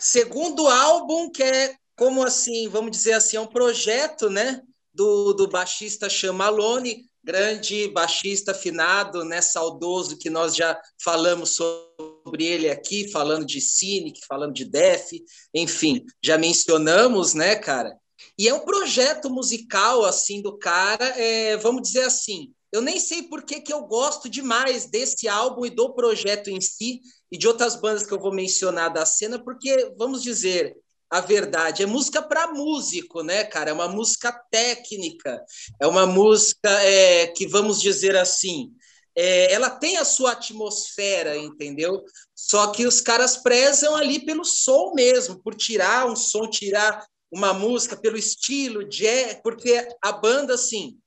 Segundo 0.00 0.66
álbum, 0.66 1.30
que 1.30 1.44
é 1.44 1.76
como 1.96 2.22
assim, 2.22 2.68
vamos 2.68 2.90
dizer 2.90 3.12
assim, 3.14 3.36
é 3.36 3.40
um 3.40 3.46
projeto, 3.46 4.30
né? 4.30 4.60
Do, 4.94 5.32
do 5.32 5.48
baixista 5.48 6.08
Chamalone, 6.08 7.06
grande 7.24 7.88
baixista 7.88 8.52
afinado, 8.52 9.24
né? 9.24 9.40
Saudoso, 9.40 10.18
que 10.18 10.28
nós 10.28 10.54
já 10.54 10.78
falamos 11.02 11.50
sobre 11.50 12.44
ele 12.44 12.68
aqui, 12.68 13.10
falando 13.10 13.46
de 13.46 13.60
Cynic, 13.60 14.20
falando 14.26 14.52
de 14.52 14.64
Def, 14.64 15.12
enfim, 15.54 16.04
já 16.22 16.36
mencionamos, 16.36 17.34
né, 17.34 17.56
cara? 17.56 17.96
E 18.38 18.48
é 18.48 18.54
um 18.54 18.64
projeto 18.64 19.30
musical, 19.30 20.04
assim, 20.04 20.40
do 20.40 20.56
cara, 20.58 21.04
é, 21.18 21.56
vamos 21.56 21.82
dizer 21.82 22.04
assim, 22.04 22.52
eu 22.72 22.80
nem 22.80 22.98
sei 22.98 23.24
por 23.24 23.42
que, 23.42 23.60
que 23.60 23.72
eu 23.72 23.82
gosto 23.82 24.28
demais 24.28 24.86
desse 24.86 25.28
álbum 25.28 25.66
e 25.66 25.70
do 25.70 25.92
projeto 25.92 26.48
em 26.48 26.60
si, 26.60 27.00
e 27.30 27.36
de 27.36 27.46
outras 27.46 27.76
bandas 27.76 28.06
que 28.06 28.12
eu 28.12 28.20
vou 28.20 28.32
mencionar 28.32 28.92
da 28.92 29.04
cena, 29.04 29.42
porque, 29.42 29.92
vamos 29.98 30.22
dizer, 30.22 30.74
a 31.12 31.20
verdade. 31.20 31.82
É 31.82 31.86
música 31.86 32.22
para 32.22 32.54
músico, 32.54 33.22
né, 33.22 33.44
cara? 33.44 33.68
É 33.68 33.72
uma 33.74 33.86
música 33.86 34.32
técnica, 34.50 35.44
é 35.78 35.86
uma 35.86 36.06
música 36.06 36.70
é, 36.82 37.26
que, 37.26 37.46
vamos 37.46 37.82
dizer 37.82 38.16
assim, 38.16 38.72
é, 39.14 39.52
ela 39.52 39.68
tem 39.68 39.98
a 39.98 40.06
sua 40.06 40.32
atmosfera, 40.32 41.36
entendeu? 41.36 42.02
Só 42.34 42.68
que 42.68 42.86
os 42.86 43.02
caras 43.02 43.36
prezam 43.36 43.94
ali 43.94 44.24
pelo 44.24 44.42
som 44.42 44.94
mesmo, 44.94 45.38
por 45.42 45.54
tirar 45.54 46.10
um 46.10 46.16
som, 46.16 46.48
tirar 46.48 47.04
uma 47.30 47.52
música, 47.52 47.94
pelo 47.94 48.16
estilo, 48.16 48.88
jazz, 48.88 49.38
porque 49.42 49.86
a 50.02 50.12
banda, 50.12 50.54
assim, 50.54 50.98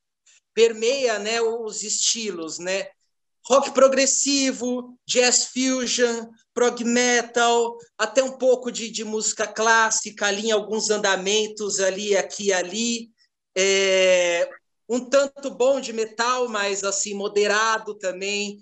permeia 0.54 1.18
né, 1.18 1.42
os 1.42 1.82
estilos, 1.82 2.60
né? 2.60 2.90
Rock 3.48 3.72
progressivo, 3.72 4.96
jazz 5.08 5.46
fusion, 5.46 6.30
prog 6.56 6.84
metal, 6.86 7.78
até 7.98 8.24
um 8.24 8.32
pouco 8.32 8.72
de, 8.72 8.90
de 8.90 9.04
música 9.04 9.46
clássica 9.46 10.28
ali, 10.28 10.48
em 10.48 10.52
alguns 10.52 10.90
andamentos 10.90 11.82
ali, 11.82 12.16
aqui 12.16 12.48
e 12.48 12.54
ali. 12.54 13.10
É, 13.58 14.50
um 14.88 15.02
tanto 15.02 15.52
bom 15.52 15.82
de 15.82 15.92
metal, 15.92 16.48
mas 16.48 16.84
assim, 16.84 17.14
moderado 17.14 17.94
também. 17.96 18.58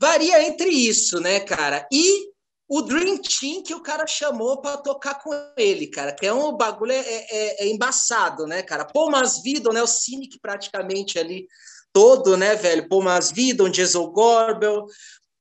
Varia 0.00 0.46
entre 0.46 0.68
isso, 0.68 1.20
né, 1.20 1.40
cara? 1.40 1.86
E 1.92 2.28
o 2.68 2.82
Dream 2.82 3.16
Team 3.18 3.62
que 3.62 3.74
o 3.74 3.82
cara 3.82 4.06
chamou 4.06 4.60
para 4.60 4.76
tocar 4.76 5.14
com 5.22 5.32
ele, 5.56 5.86
cara, 5.86 6.12
que 6.12 6.26
é 6.26 6.32
um 6.32 6.54
bagulho 6.56 6.92
é, 6.92 7.00
é, 7.00 7.64
é 7.64 7.68
embaçado, 7.68 8.46
né, 8.46 8.62
cara? 8.62 8.84
Paul 8.84 9.10
Masvidon, 9.10 9.72
né, 9.72 9.82
o 9.82 9.86
Cynic 9.86 10.38
praticamente 10.40 11.18
ali 11.18 11.46
todo, 11.92 12.36
né, 12.36 12.54
velho? 12.54 12.88
Paul 12.88 13.02
Masvidon, 13.02 13.70
Jason 13.70 14.06
Gorbel, 14.10 14.86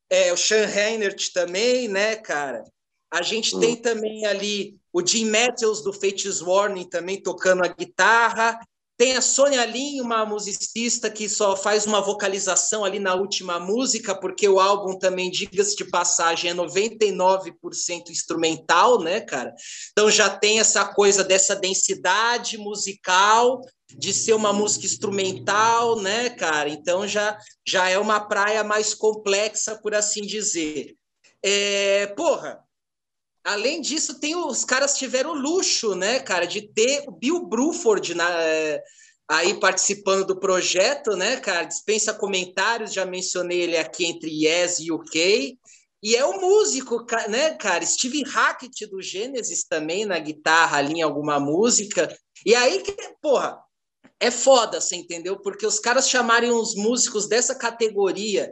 é, 0.09 0.31
o 0.31 0.37
Sean 0.37 0.67
Heinert 0.67 1.31
também, 1.33 1.87
né, 1.87 2.15
cara? 2.15 2.63
A 3.11 3.21
gente 3.21 3.55
hum. 3.55 3.59
tem 3.59 3.75
também 3.75 4.25
ali 4.25 4.77
o 4.91 5.05
Jim 5.05 5.29
Matthews 5.29 5.81
do 5.83 5.93
Fates 5.93 6.41
Warning 6.41 6.89
também 6.89 7.21
tocando 7.21 7.63
a 7.63 7.67
guitarra 7.67 8.59
tem 8.97 9.15
a 9.15 9.21
Sônia 9.21 9.63
Lin, 9.63 10.01
uma 10.01 10.25
musicista 10.25 11.07
que 11.07 11.29
só 11.29 11.55
faz 11.55 11.85
uma 11.85 12.01
vocalização 12.01 12.83
ali 12.83 12.97
na 12.97 13.13
última 13.13 13.59
música, 13.59 14.15
porque 14.15 14.49
o 14.49 14.59
álbum 14.59 14.97
também, 14.97 15.29
diga-se 15.29 15.75
de 15.75 15.85
passagem, 15.85 16.49
é 16.49 16.53
99% 16.55 18.09
instrumental, 18.09 18.99
né, 18.99 19.21
cara? 19.21 19.53
Então 19.91 20.09
já 20.09 20.27
tem 20.35 20.59
essa 20.59 20.83
coisa 20.83 21.23
dessa 21.23 21.55
densidade 21.55 22.57
musical, 22.57 23.61
de 23.97 24.13
ser 24.13 24.33
uma 24.33 24.53
música 24.53 24.85
instrumental, 24.85 25.99
né, 25.99 26.29
cara? 26.29 26.69
Então 26.69 27.07
já, 27.07 27.37
já 27.67 27.89
é 27.89 27.97
uma 27.97 28.19
praia 28.19 28.63
mais 28.63 28.93
complexa, 28.93 29.79
por 29.81 29.95
assim 29.95 30.21
dizer. 30.21 30.95
É, 31.43 32.07
porra, 32.07 32.63
Além 33.47 33.79
disso, 33.79 34.19
tem 34.19 34.35
os 34.35 34.65
caras 34.65 34.97
tiveram 34.97 35.29
o 35.29 35.33
luxo, 35.33 35.95
né, 35.95 36.19
cara, 36.19 36.45
de 36.45 36.63
ter 36.63 37.05
o 37.07 37.11
Bill 37.13 37.47
Bruford 37.47 38.13
na, 38.13 38.29
é, 38.41 38.83
aí 39.25 39.57
participando 39.57 40.25
do 40.25 40.37
projeto, 40.37 41.15
né, 41.15 41.37
cara? 41.37 41.63
Dispensa 41.63 42.13
comentários, 42.13 42.91
já 42.91 43.05
mencionei 43.05 43.61
ele 43.61 43.77
aqui 43.77 44.05
entre 44.05 44.29
Yes 44.29 44.79
e 44.79 44.91
UK. 44.91 45.57
E 46.03 46.13
é 46.13 46.25
o 46.25 46.41
músico, 46.41 47.05
né, 47.29 47.53
cara? 47.55 47.85
Steve 47.85 48.21
Hackett 48.23 48.85
do 48.87 49.01
Gênesis 49.01 49.63
também 49.63 50.05
na 50.05 50.19
guitarra 50.19 50.79
ali 50.79 50.95
em 50.95 51.01
alguma 51.01 51.39
música. 51.39 52.13
E 52.45 52.53
aí 52.53 52.83
porra, 53.21 53.59
é 54.19 54.31
foda, 54.31 54.81
você 54.81 54.95
entendeu? 54.95 55.37
Porque 55.39 55.65
os 55.65 55.79
caras 55.79 56.09
chamarem 56.09 56.51
os 56.51 56.75
músicos 56.75 57.27
dessa 57.27 57.55
categoria 57.55 58.49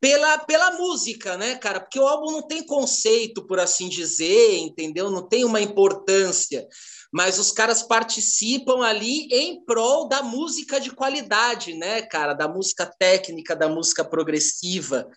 pela, 0.00 0.38
pela 0.38 0.72
música, 0.72 1.36
né, 1.36 1.56
cara? 1.56 1.80
Porque 1.80 1.98
o 1.98 2.06
álbum 2.06 2.32
não 2.32 2.42
tem 2.42 2.64
conceito, 2.64 3.46
por 3.46 3.58
assim 3.58 3.88
dizer, 3.88 4.56
entendeu? 4.58 5.10
Não 5.10 5.28
tem 5.28 5.44
uma 5.44 5.60
importância. 5.60 6.66
Mas 7.12 7.38
os 7.38 7.50
caras 7.50 7.82
participam 7.82 8.84
ali 8.84 9.28
em 9.32 9.64
prol 9.64 10.06
da 10.08 10.22
música 10.22 10.78
de 10.78 10.90
qualidade, 10.90 11.74
né, 11.74 12.02
cara? 12.02 12.34
Da 12.34 12.46
música 12.46 12.86
técnica, 12.98 13.56
da 13.56 13.68
música 13.68 14.04
progressiva. 14.04 15.08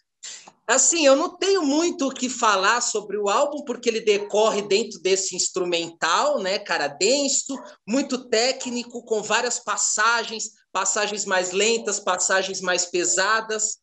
Assim, 0.71 1.05
eu 1.05 1.15
não 1.15 1.37
tenho 1.37 1.63
muito 1.63 2.07
o 2.07 2.13
que 2.13 2.29
falar 2.29 2.81
sobre 2.81 3.17
o 3.17 3.27
álbum, 3.29 3.63
porque 3.63 3.89
ele 3.89 4.01
decorre 4.01 4.61
dentro 4.61 4.99
desse 4.99 5.35
instrumental, 5.35 6.39
né, 6.39 6.59
cara? 6.59 6.87
Denso, 6.87 7.57
muito 7.87 8.29
técnico, 8.29 9.03
com 9.03 9.21
várias 9.21 9.59
passagens, 9.59 10.51
passagens 10.71 11.25
mais 11.25 11.51
lentas, 11.51 11.99
passagens 11.99 12.61
mais 12.61 12.85
pesadas 12.85 13.81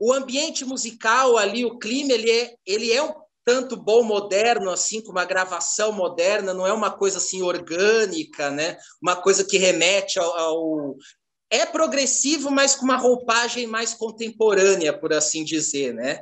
o 0.00 0.14
ambiente 0.14 0.64
musical 0.64 1.36
ali, 1.36 1.62
o 1.62 1.78
clima, 1.78 2.12
ele 2.12 2.30
é, 2.30 2.54
ele 2.64 2.90
é 2.90 3.02
um 3.02 3.12
tanto 3.44 3.76
bom 3.76 4.02
moderno 4.02 4.70
assim, 4.70 5.02
com 5.02 5.12
uma 5.12 5.26
gravação 5.26 5.92
moderna, 5.92 6.54
não 6.54 6.66
é 6.66 6.72
uma 6.72 6.90
coisa 6.90 7.18
assim 7.18 7.42
orgânica, 7.42 8.50
né? 8.50 8.78
Uma 9.02 9.14
coisa 9.14 9.44
que 9.44 9.58
remete 9.58 10.18
ao, 10.18 10.38
ao 10.38 10.96
é 11.50 11.66
progressivo, 11.66 12.50
mas 12.50 12.74
com 12.74 12.84
uma 12.84 12.96
roupagem 12.96 13.66
mais 13.66 13.92
contemporânea, 13.92 14.92
por 14.92 15.12
assim 15.12 15.44
dizer, 15.44 15.92
né? 15.92 16.20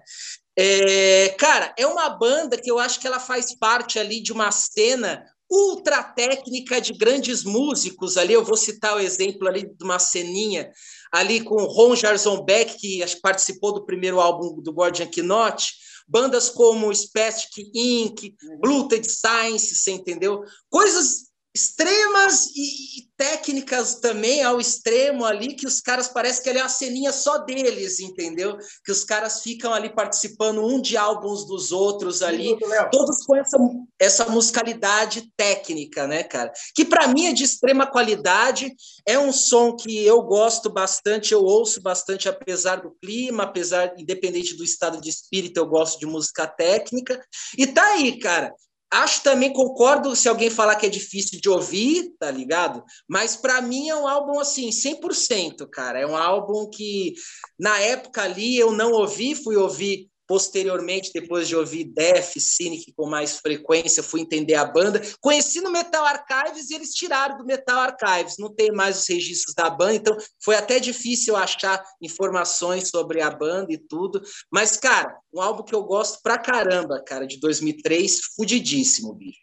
É, 0.57 1.29
cara, 1.38 1.73
é 1.79 1.87
uma 1.87 2.09
banda 2.09 2.57
que 2.57 2.71
eu 2.71 2.79
acho 2.79 2.99
que 2.99 3.07
ela 3.07 3.21
faz 3.21 3.55
parte 3.57 3.99
ali 3.99 4.21
de 4.21 4.33
uma 4.33 4.51
cena 4.51 5.25
ultra 5.51 6.03
técnica 6.03 6.81
de 6.81 6.93
grandes 6.93 7.45
músicos 7.45 8.17
ali. 8.17 8.33
Eu 8.33 8.45
vou 8.45 8.57
citar 8.57 8.97
o 8.97 9.01
exemplo 9.01 9.47
ali 9.47 9.62
de 9.62 9.85
uma 9.85 9.99
ceninha 9.99 10.71
ali 11.12 11.41
com 11.41 11.62
Ron 11.64 11.95
Jarzon 11.95 12.43
Beck, 12.45 12.77
que 12.77 13.03
participou 13.23 13.73
do 13.73 13.85
primeiro 13.85 14.21
álbum 14.21 14.61
do 14.61 14.73
Guardian 14.73 15.09
Knot, 15.09 15.73
bandas 16.07 16.51
como 16.51 16.95
Spastic 16.95 17.71
Inc., 17.75 18.35
Bloated 18.61 19.07
Science, 19.09 19.75
você 19.75 19.93
entendeu? 19.93 20.43
Coisas 20.69 21.28
extremas 21.55 22.47
e, 22.55 23.01
e, 23.01 23.09
técnicas 23.17 23.97
também 23.97 24.43
ao 24.45 24.61
extremo 24.61 25.25
ali, 25.25 25.55
que 25.55 25.67
os 25.67 25.81
caras 25.81 26.07
parece 26.07 26.41
que 26.41 26.49
ele 26.49 26.59
é 26.59 26.63
a 26.63 26.69
ceninha 26.69 27.13
só 27.13 27.39
deles, 27.39 27.99
entendeu? 27.99 28.57
Que 28.85 28.93
os 28.93 29.03
caras 29.03 29.43
ficam 29.43 29.75
ali 29.75 29.93
participando 29.93 30.65
um 30.65 30.81
de 30.81 30.97
álbuns 30.97 31.47
dos 31.47 31.73
outros 31.73 32.23
ali, 32.23 32.57
todos 32.93 33.25
com 33.25 33.35
essa, 33.35 33.59
essa 33.99 34.29
musicalidade 34.29 35.33
técnica, 35.37 36.07
né, 36.07 36.23
cara? 36.23 36.53
Que 36.75 36.85
para 36.85 37.09
mim 37.09 37.27
é 37.27 37.33
de 37.33 37.45
extrema 37.45 37.87
qualidade, 37.87 38.73
é 39.05 39.19
um 39.19 39.33
som 39.33 39.75
que 39.75 40.05
eu 40.05 40.23
gosto 40.23 40.71
bastante, 40.71 41.33
eu 41.33 41.43
ouço 41.43 41.83
bastante 41.83 42.29
apesar 42.29 42.77
do 42.77 42.95
clima, 43.03 43.45
apesar 43.45 43.95
independente 43.99 44.57
do 44.57 44.63
estado 44.63 45.01
de 45.01 45.09
espírito, 45.09 45.57
eu 45.57 45.67
gosto 45.67 45.99
de 45.99 46.07
música 46.07 46.47
técnica. 46.47 47.21
E 47.57 47.67
tá 47.67 47.85
aí, 47.95 48.19
cara. 48.19 48.53
Acho 48.90 49.22
também, 49.22 49.53
concordo 49.53 50.16
se 50.16 50.29
alguém 50.29 50.48
falar 50.48 50.77
que 50.77 50.87
é 50.87 50.88
difícil 50.88 51.38
de 51.40 51.48
ouvir, 51.48 52.14
tá 52.18 52.31
ligado? 52.31 52.83
Mas 53.07 53.37
para 53.37 53.61
mim 53.61 53.90
é 53.90 53.94
um 53.94 54.09
álbum 54.09 54.40
assim, 54.40 54.70
100%, 54.70 55.68
cara. 55.70 56.01
É 56.01 56.07
um 56.07 56.16
álbum 56.16 56.70
que 56.70 57.14
na 57.59 57.79
época 57.79 58.22
ali 58.22 58.57
eu 58.57 58.72
não 58.72 58.92
ouvi, 58.92 59.35
fui 59.35 59.57
ouvir 59.57 60.09
Posteriormente, 60.29 61.11
depois 61.12 61.49
de 61.49 61.57
ouvir 61.57 61.85
Def, 61.85 62.35
Cynic 62.38 62.93
com 62.93 63.09
mais 63.09 63.38
frequência, 63.38 64.03
fui 64.03 64.21
entender 64.21 64.57
a 64.57 64.64
banda. 64.67 65.01
Conheci 65.23 65.62
no 65.62 65.71
Metal 65.71 66.05
Archives 66.05 66.69
e 66.69 66.75
eles 66.75 66.93
tiraram 66.93 67.38
do 67.38 67.47
Metal 67.47 67.81
Archives. 67.81 68.37
Não 68.38 68.55
tem 68.55 68.71
mais 68.71 69.01
os 69.01 69.09
registros 69.09 69.55
da 69.55 69.71
banda, 69.71 69.95
então 69.95 70.17
foi 70.38 70.57
até 70.57 70.79
difícil 70.79 71.35
achar 71.35 71.83
informações 72.03 72.91
sobre 72.91 73.23
a 73.23 73.31
banda 73.31 73.73
e 73.73 73.79
tudo. 73.79 74.23
Mas, 74.53 74.77
cara, 74.77 75.19
um 75.33 75.41
álbum 75.41 75.62
que 75.62 75.75
eu 75.75 75.83
gosto 75.85 76.21
pra 76.23 76.37
caramba, 76.37 77.03
cara, 77.03 77.27
de 77.27 77.41
2003, 77.41 78.21
fudidíssimo, 78.37 79.14
bicho. 79.14 79.41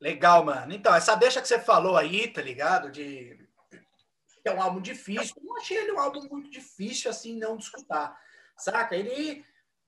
Legal, 0.00 0.44
mano. 0.44 0.72
Então, 0.72 0.94
essa 0.94 1.16
deixa 1.16 1.42
que 1.42 1.48
você 1.48 1.58
falou 1.58 1.96
aí, 1.96 2.28
tá 2.28 2.40
ligado? 2.40 2.88
De 2.90 3.42
é 4.44 4.52
um 4.52 4.62
álbum 4.62 4.80
difícil. 4.80 5.34
Eu 5.36 5.44
não 5.44 5.56
achei 5.56 5.76
ele 5.76 5.92
um 5.92 5.98
álbum 5.98 6.20
muito 6.30 6.50
difícil 6.50 7.10
assim 7.10 7.36
não 7.36 7.56
de 7.56 7.64
escutar. 7.64 8.16
Saca? 8.56 8.96
Ele 8.96 9.44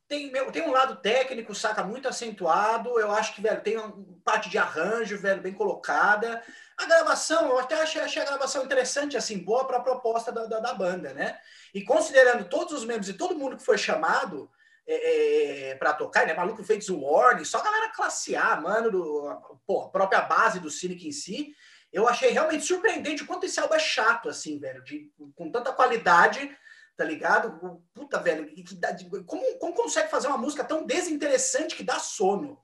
tem, 0.08 0.30
tem 0.30 0.62
um 0.62 0.70
lado 0.70 0.96
técnico, 0.96 1.54
saca, 1.54 1.82
muito 1.82 2.08
acentuado. 2.08 2.98
Eu 3.00 3.10
acho 3.10 3.34
que, 3.34 3.40
velho, 3.40 3.62
tem 3.62 3.76
uma 3.76 3.94
parte 4.22 4.50
de 4.50 4.58
arranjo, 4.58 5.18
velho, 5.18 5.40
bem 5.40 5.52
colocada. 5.52 6.42
A 6.76 6.86
gravação, 6.86 7.48
eu 7.48 7.58
até 7.58 7.80
achei, 7.80 8.02
achei 8.02 8.20
a 8.20 8.26
gravação 8.26 8.64
interessante, 8.64 9.16
assim, 9.16 9.38
boa 9.38 9.66
para 9.66 9.78
a 9.78 9.82
proposta 9.82 10.30
da, 10.30 10.44
da, 10.44 10.60
da, 10.60 10.74
banda, 10.74 11.14
né? 11.14 11.38
E 11.72 11.82
considerando 11.82 12.48
todos 12.48 12.72
os 12.74 12.84
membros 12.84 13.08
e 13.08 13.14
todo 13.14 13.38
mundo 13.38 13.56
que 13.56 13.64
foi 13.64 13.78
chamado 13.78 14.50
é, 14.86 15.70
é, 15.70 15.74
para 15.76 15.94
tocar, 15.94 16.26
né? 16.26 16.34
Maluco 16.34 16.62
fez 16.62 16.88
o 16.90 17.00
Warning, 17.00 17.44
só 17.44 17.58
a 17.58 17.64
galera 17.64 17.92
classe 17.94 18.36
A, 18.36 18.60
mano, 18.60 18.90
do, 18.90 19.58
pô, 19.66 19.82
a 19.82 19.88
própria 19.88 20.20
base 20.20 20.60
do 20.60 20.70
Cynic 20.70 21.08
em 21.08 21.12
si. 21.12 21.54
Eu 21.90 22.08
achei 22.08 22.30
realmente 22.30 22.64
surpreendente 22.64 23.22
o 23.22 23.26
quanto 23.26 23.46
esse 23.46 23.58
álbum 23.58 23.74
é 23.74 23.78
chato, 23.78 24.28
assim, 24.28 24.58
velho, 24.58 24.82
de, 24.82 25.10
com 25.36 25.50
tanta 25.50 25.72
qualidade 25.72 26.54
tá 26.96 27.04
ligado? 27.04 27.82
Puta, 27.92 28.18
velho, 28.20 28.46
que 28.46 28.74
dá, 28.74 28.96
como, 29.26 29.58
como 29.58 29.74
consegue 29.74 30.10
fazer 30.10 30.28
uma 30.28 30.38
música 30.38 30.64
tão 30.64 30.84
desinteressante 30.86 31.74
que 31.74 31.82
dá 31.82 31.98
sono? 31.98 32.62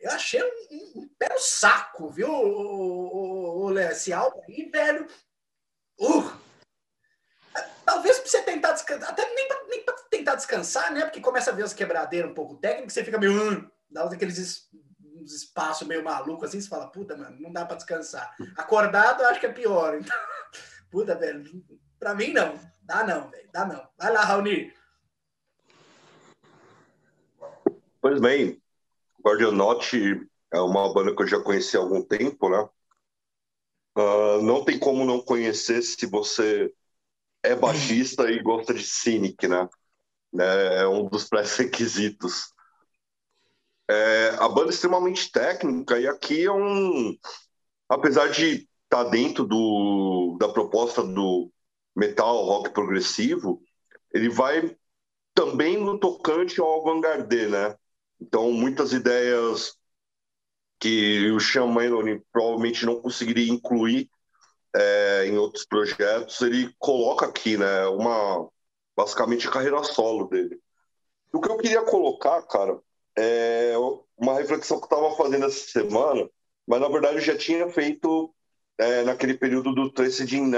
Eu 0.00 0.10
achei 0.12 0.40
um, 0.42 0.46
um, 0.70 1.02
um 1.02 1.38
saco, 1.38 2.08
viu, 2.08 2.30
o, 2.30 3.78
esse 3.78 4.12
álbum 4.12 4.40
aí, 4.48 4.70
velho. 4.70 5.06
Uh, 6.00 6.32
talvez 7.84 8.18
pra 8.18 8.28
você 8.28 8.42
tentar 8.42 8.72
descansar, 8.72 9.10
até 9.10 9.34
nem 9.34 9.48
pra, 9.48 9.64
nem 9.68 9.84
pra 9.84 9.94
tentar 10.08 10.34
descansar, 10.36 10.92
né? 10.92 11.02
Porque 11.02 11.20
começa 11.20 11.50
a 11.50 11.54
ver 11.54 11.64
as 11.64 11.74
quebradeiras 11.74 12.30
um 12.30 12.34
pouco 12.34 12.56
técnicas, 12.56 12.92
você 12.92 13.04
fica 13.04 13.18
meio. 13.18 13.58
Uh, 13.58 13.70
dá 13.90 14.04
aqueles 14.04 14.68
uns 15.20 15.32
espaços 15.32 15.86
meio 15.86 16.04
maluco 16.04 16.44
assim, 16.44 16.60
você 16.60 16.68
fala, 16.68 16.90
puta, 16.90 17.16
mano, 17.16 17.36
não 17.40 17.52
dá 17.52 17.66
pra 17.66 17.76
descansar. 17.76 18.34
Acordado, 18.56 19.22
eu 19.22 19.28
acho 19.28 19.40
que 19.40 19.46
é 19.46 19.52
pior. 19.52 19.96
Então, 19.96 20.16
puta, 20.90 21.16
velho, 21.16 21.44
pra 21.98 22.14
mim 22.14 22.32
não. 22.32 22.58
Dá 22.82 23.04
não, 23.04 23.28
velho. 23.30 23.48
Dá 23.52 23.66
não. 23.66 23.88
Vai 23.98 24.12
lá, 24.12 24.22
Raoni. 24.22 24.72
Pois 28.00 28.20
bem, 28.20 28.62
Guardionotti 29.22 30.26
é 30.52 30.60
uma 30.60 30.92
banda 30.92 31.14
que 31.14 31.22
eu 31.22 31.26
já 31.26 31.40
conheci 31.40 31.76
há 31.76 31.80
algum 31.80 32.02
tempo, 32.02 32.48
né? 32.48 32.68
Uh, 33.96 34.40
não 34.42 34.64
tem 34.64 34.78
como 34.78 35.04
não 35.04 35.20
conhecer 35.20 35.82
se 35.82 36.06
você 36.06 36.72
é 37.42 37.54
baixista 37.54 38.30
e 38.30 38.40
gosta 38.42 38.72
de 38.72 38.84
Cynic, 38.84 39.48
né? 39.48 39.68
É, 40.38 40.82
é 40.82 40.88
um 40.88 41.08
dos 41.08 41.24
pré-requisitos. 41.28 42.54
É, 43.90 44.36
a 44.38 44.48
banda 44.48 44.70
é 44.70 44.74
extremamente 44.74 45.30
técnica 45.32 45.98
e 45.98 46.06
aqui 46.06 46.44
é 46.44 46.52
um... 46.52 47.16
Apesar 47.88 48.28
de 48.28 48.68
estar 48.84 49.04
tá 49.04 49.10
dentro 49.10 49.44
do, 49.44 50.36
da 50.38 50.48
proposta 50.48 51.02
do, 51.02 51.50
metal, 51.98 52.44
rock 52.44 52.70
progressivo, 52.70 53.60
ele 54.14 54.28
vai 54.28 54.76
também 55.34 55.76
no 55.76 55.98
tocante 55.98 56.60
ao 56.60 56.80
avant-garde, 56.80 57.48
né? 57.48 57.76
Então, 58.20 58.52
muitas 58.52 58.92
ideias 58.92 59.76
que 60.78 61.30
o 61.30 61.40
Sean 61.40 61.66
Maloney 61.66 62.22
provavelmente 62.32 62.86
não 62.86 63.00
conseguiria 63.00 63.52
incluir 63.52 64.08
é, 64.74 65.26
em 65.26 65.36
outros 65.36 65.66
projetos, 65.66 66.40
ele 66.40 66.72
coloca 66.78 67.26
aqui, 67.26 67.56
né? 67.56 67.86
Uma 67.88 68.48
basicamente 68.96 69.46
a 69.46 69.50
carreira 69.50 69.82
solo 69.82 70.28
dele. 70.28 70.60
O 71.32 71.40
que 71.40 71.50
eu 71.50 71.56
queria 71.56 71.82
colocar, 71.82 72.42
cara, 72.42 72.78
é 73.16 73.74
uma 74.16 74.34
reflexão 74.34 74.78
que 74.78 74.84
eu 74.84 74.98
estava 74.98 75.16
fazendo 75.16 75.46
essa 75.46 75.70
semana, 75.70 76.28
mas 76.66 76.80
na 76.80 76.88
verdade 76.88 77.16
eu 77.16 77.22
já 77.22 77.36
tinha 77.36 77.68
feito 77.68 78.34
é, 78.76 79.02
naquele 79.04 79.34
período 79.34 79.74
do 79.74 79.90
Tracy 79.90 80.26
Jean 80.26 80.48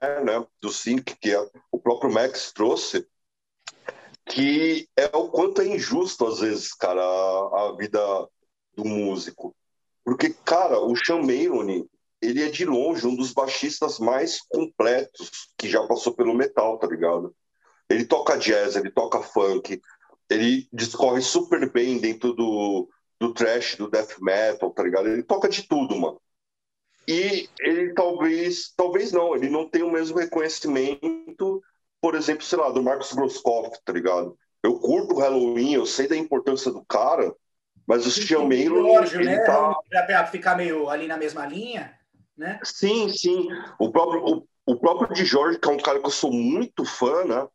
né, 0.00 0.46
do 0.60 0.70
Sync, 0.70 1.16
que 1.16 1.34
é, 1.34 1.50
o 1.70 1.78
próprio 1.78 2.12
Max 2.12 2.52
trouxe, 2.52 3.06
que 4.24 4.88
é 4.96 5.06
o 5.16 5.28
quanto 5.28 5.62
é 5.62 5.66
injusto, 5.66 6.26
às 6.26 6.40
vezes, 6.40 6.74
cara, 6.74 7.02
a, 7.02 7.68
a 7.68 7.76
vida 7.76 8.00
do 8.76 8.84
músico. 8.84 9.54
Porque, 10.04 10.30
cara, 10.44 10.80
o 10.80 10.94
Sean 10.96 11.22
Mayone, 11.22 11.88
ele 12.20 12.42
é 12.42 12.48
de 12.48 12.64
longe 12.64 13.06
um 13.06 13.14
dos 13.14 13.32
baixistas 13.32 13.98
mais 13.98 14.40
completos 14.48 15.50
que 15.56 15.68
já 15.68 15.86
passou 15.86 16.14
pelo 16.14 16.34
metal, 16.34 16.78
tá 16.78 16.86
ligado? 16.86 17.34
Ele 17.88 18.04
toca 18.04 18.36
jazz, 18.36 18.76
ele 18.76 18.90
toca 18.90 19.22
funk, 19.22 19.80
ele 20.30 20.68
discorre 20.72 21.22
super 21.22 21.70
bem 21.72 21.98
dentro 21.98 22.34
do, 22.34 22.88
do 23.18 23.32
trash, 23.32 23.76
do 23.76 23.90
death 23.90 24.18
metal, 24.20 24.70
tá 24.72 24.82
ligado? 24.82 25.08
Ele 25.08 25.22
toca 25.22 25.48
de 25.48 25.62
tudo, 25.62 25.96
mano. 25.96 26.20
E 27.08 27.48
ele 27.60 27.94
talvez, 27.94 28.70
talvez 28.76 29.12
não, 29.12 29.34
ele 29.34 29.48
não 29.48 29.66
tem 29.66 29.82
o 29.82 29.90
mesmo 29.90 30.18
reconhecimento, 30.18 31.62
por 32.02 32.14
exemplo, 32.14 32.44
sei 32.44 32.58
lá, 32.58 32.68
do 32.68 32.82
Marcos 32.82 33.14
Grosskopf, 33.14 33.78
tá 33.82 33.94
ligado? 33.94 34.38
Eu 34.62 34.78
curto 34.78 35.14
o 35.14 35.18
Halloween, 35.18 35.72
eu 35.72 35.86
sei 35.86 36.06
da 36.06 36.14
importância 36.14 36.70
do 36.70 36.84
cara, 36.84 37.34
mas 37.86 38.06
o 38.06 38.10
Sean 38.10 38.44
Mayron, 38.44 38.82
Jorge, 38.82 39.24
né? 39.24 39.38
Tá... 39.38 39.74
Pra 39.88 40.26
ficar 40.26 40.54
meio 40.54 40.90
ali 40.90 41.06
na 41.06 41.16
mesma 41.16 41.46
linha, 41.46 41.98
né? 42.36 42.60
Sim, 42.62 43.08
sim. 43.08 43.48
O 43.78 43.90
próprio, 43.90 44.22
o, 44.22 44.46
o 44.66 44.76
próprio 44.76 45.14
de 45.14 45.24
Jorge, 45.24 45.58
que 45.58 45.66
é 45.66 45.72
um 45.72 45.78
cara 45.78 46.00
que 46.00 46.06
eu 46.06 46.10
sou 46.10 46.30
muito 46.30 46.84
fã, 46.84 47.24
né? 47.24 47.48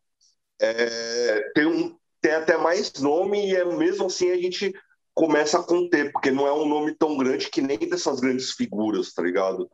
É, 0.60 1.52
tem, 1.54 1.68
um, 1.68 1.96
tem 2.20 2.32
até 2.32 2.58
mais 2.58 2.92
nome 2.94 3.52
e 3.52 3.56
é, 3.56 3.64
mesmo 3.64 4.08
assim 4.08 4.32
a 4.32 4.36
gente 4.36 4.74
começa 5.14 5.60
a 5.60 5.64
conter, 5.64 6.12
porque 6.12 6.32
não 6.32 6.48
é 6.48 6.54
um 6.54 6.68
nome 6.68 6.96
tão 6.96 7.16
grande 7.18 7.50
que 7.50 7.62
nem 7.62 7.78
dessas 7.78 8.20
grandes 8.20 8.52
figuras, 8.52 9.14
tá 9.14 9.22
ligado? 9.22 9.70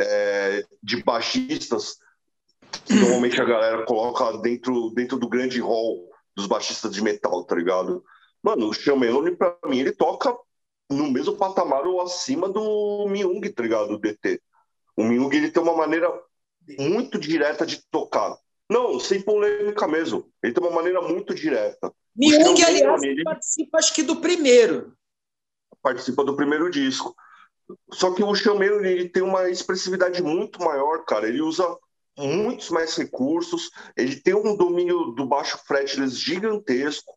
É, 0.00 0.62
de 0.82 1.02
baixistas, 1.02 1.96
que 2.84 2.94
normalmente 2.94 3.40
a 3.40 3.44
galera 3.44 3.84
coloca 3.84 4.38
dentro, 4.38 4.90
dentro 4.90 5.18
do 5.18 5.28
grande 5.28 5.60
hall 5.60 6.08
dos 6.34 6.46
baixistas 6.46 6.92
de 6.94 7.02
metal, 7.02 7.44
tá 7.44 7.54
ligado? 7.54 8.04
Mano, 8.42 8.68
o 8.68 8.72
Chamelone, 8.72 9.34
pra 9.34 9.56
mim, 9.64 9.80
ele 9.80 9.92
toca 9.92 10.36
no 10.90 11.10
mesmo 11.10 11.36
patamar 11.36 11.86
ou 11.86 12.00
acima 12.00 12.48
do 12.48 13.06
Myung, 13.08 13.40
tá 13.52 13.62
ligado? 13.62 13.88
Do 13.88 13.98
DT. 13.98 14.40
O 14.96 15.02
Myung, 15.02 15.32
ele 15.32 15.50
tem 15.50 15.62
uma 15.62 15.76
maneira 15.76 16.08
muito 16.78 17.18
direta 17.18 17.66
de 17.66 17.82
tocar. 17.90 18.36
Não, 18.68 18.98
sem 18.98 19.20
polêmica 19.20 19.86
mesmo. 19.86 20.30
Ele 20.42 20.52
tem 20.52 20.62
uma 20.62 20.74
maneira 20.74 21.00
muito 21.00 21.34
direta. 21.34 21.92
Myung, 22.16 22.62
aliás, 22.62 23.02
ele... 23.02 23.22
participa 23.22 23.78
acho 23.78 23.94
que 23.94 24.02
do 24.02 24.16
primeiro. 24.16 24.96
Participa 25.82 26.24
do 26.24 26.34
primeiro 26.34 26.70
disco. 26.70 27.14
Só 27.92 28.12
que 28.12 28.22
o 28.22 28.34
Chamelo 28.34 28.84
ele 28.84 29.08
tem 29.08 29.22
uma 29.22 29.50
expressividade 29.50 30.22
muito 30.22 30.62
maior, 30.62 31.04
cara. 31.04 31.28
Ele 31.28 31.40
usa 31.40 31.76
muitos 32.16 32.70
mais 32.70 32.96
recursos, 32.96 33.70
ele 33.96 34.16
tem 34.16 34.34
um 34.34 34.56
domínio 34.56 35.12
do 35.12 35.26
baixo 35.26 35.58
fretless 35.66 36.16
gigantesco. 36.16 37.12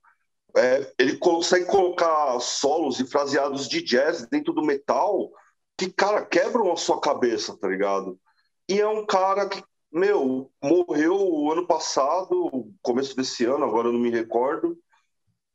É, 0.57 0.91
ele 0.97 1.17
consegue 1.17 1.65
colocar 1.65 2.39
solos 2.39 2.99
e 2.99 3.05
fraseados 3.05 3.67
de 3.67 3.81
jazz 3.81 4.27
dentro 4.27 4.51
do 4.51 4.63
metal 4.63 5.31
que, 5.77 5.89
cara, 5.89 6.25
quebram 6.25 6.71
a 6.71 6.75
sua 6.75 6.99
cabeça, 6.99 7.55
tá 7.57 7.67
ligado? 7.67 8.19
E 8.67 8.81
é 8.81 8.87
um 8.87 9.05
cara 9.05 9.47
que, 9.47 9.63
meu, 9.91 10.51
morreu 10.61 11.15
o 11.15 11.51
ano 11.51 11.65
passado, 11.65 12.67
começo 12.81 13.15
desse 13.15 13.45
ano, 13.45 13.63
agora 13.63 13.87
eu 13.87 13.93
não 13.93 13.99
me 13.99 14.09
recordo, 14.09 14.77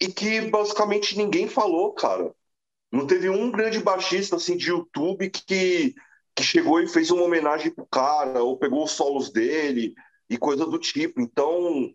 e 0.01 0.09
que 0.09 0.41
basicamente 0.51 1.17
ninguém 1.17 1.49
falou, 1.49 1.93
cara. 1.93 2.35
Não 2.91 3.07
teve 3.07 3.29
um 3.29 3.51
grande 3.51 3.81
baixista 3.81 4.37
assim 4.37 4.57
de 4.57 4.71
YouTube 4.71 5.29
que, 5.31 5.95
que 6.35 6.43
chegou 6.43 6.81
e 6.81 6.89
fez 6.89 7.11
uma 7.11 7.25
homenagem 7.25 7.73
pro 7.73 7.87
cara, 7.87 8.43
ou 8.43 8.59
pegou 8.59 8.85
os 8.85 8.93
solos 8.93 9.31
dele 9.31 9.95
e 10.31 10.39
coisa 10.39 10.65
do 10.65 10.79
tipo. 10.79 11.21
Então, 11.21 11.93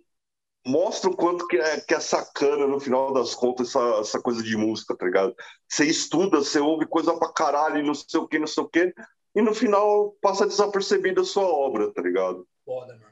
mostra 0.65 1.09
o 1.09 1.15
quanto 1.15 1.47
que 1.47 1.57
é, 1.57 1.79
que 1.79 1.93
é 1.93 1.99
sacana 1.99 2.67
no 2.67 2.79
final 2.79 3.13
das 3.13 3.33
contas 3.33 3.69
essa, 3.69 3.99
essa 3.99 4.21
coisa 4.21 4.43
de 4.43 4.57
música, 4.57 4.95
tá 4.95 5.05
ligado? 5.05 5.35
Você 5.67 5.85
estuda, 5.85 6.39
você 6.39 6.59
ouve 6.59 6.85
coisa 6.85 7.17
pra 7.17 7.31
caralho, 7.31 7.85
não 7.85 7.93
sei 7.93 8.19
o 8.19 8.27
que, 8.27 8.39
não 8.39 8.47
sei 8.47 8.63
o 8.63 8.69
que, 8.69 8.93
e 9.35 9.41
no 9.41 9.53
final 9.53 10.15
passa 10.21 10.45
desapercebida 10.45 11.21
a 11.21 11.25
sua 11.25 11.47
obra, 11.47 11.93
tá 11.93 12.01
ligado? 12.01 12.47
Foda, 12.65 12.93
mano. 12.93 13.08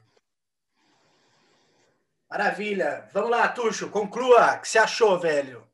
Maravilha. 2.30 3.08
Vamos 3.14 3.30
lá, 3.30 3.48
Tuxo, 3.48 3.88
conclua. 3.88 4.56
O 4.56 4.60
que 4.60 4.68
você 4.68 4.78
achou, 4.78 5.18
velho? 5.18 5.64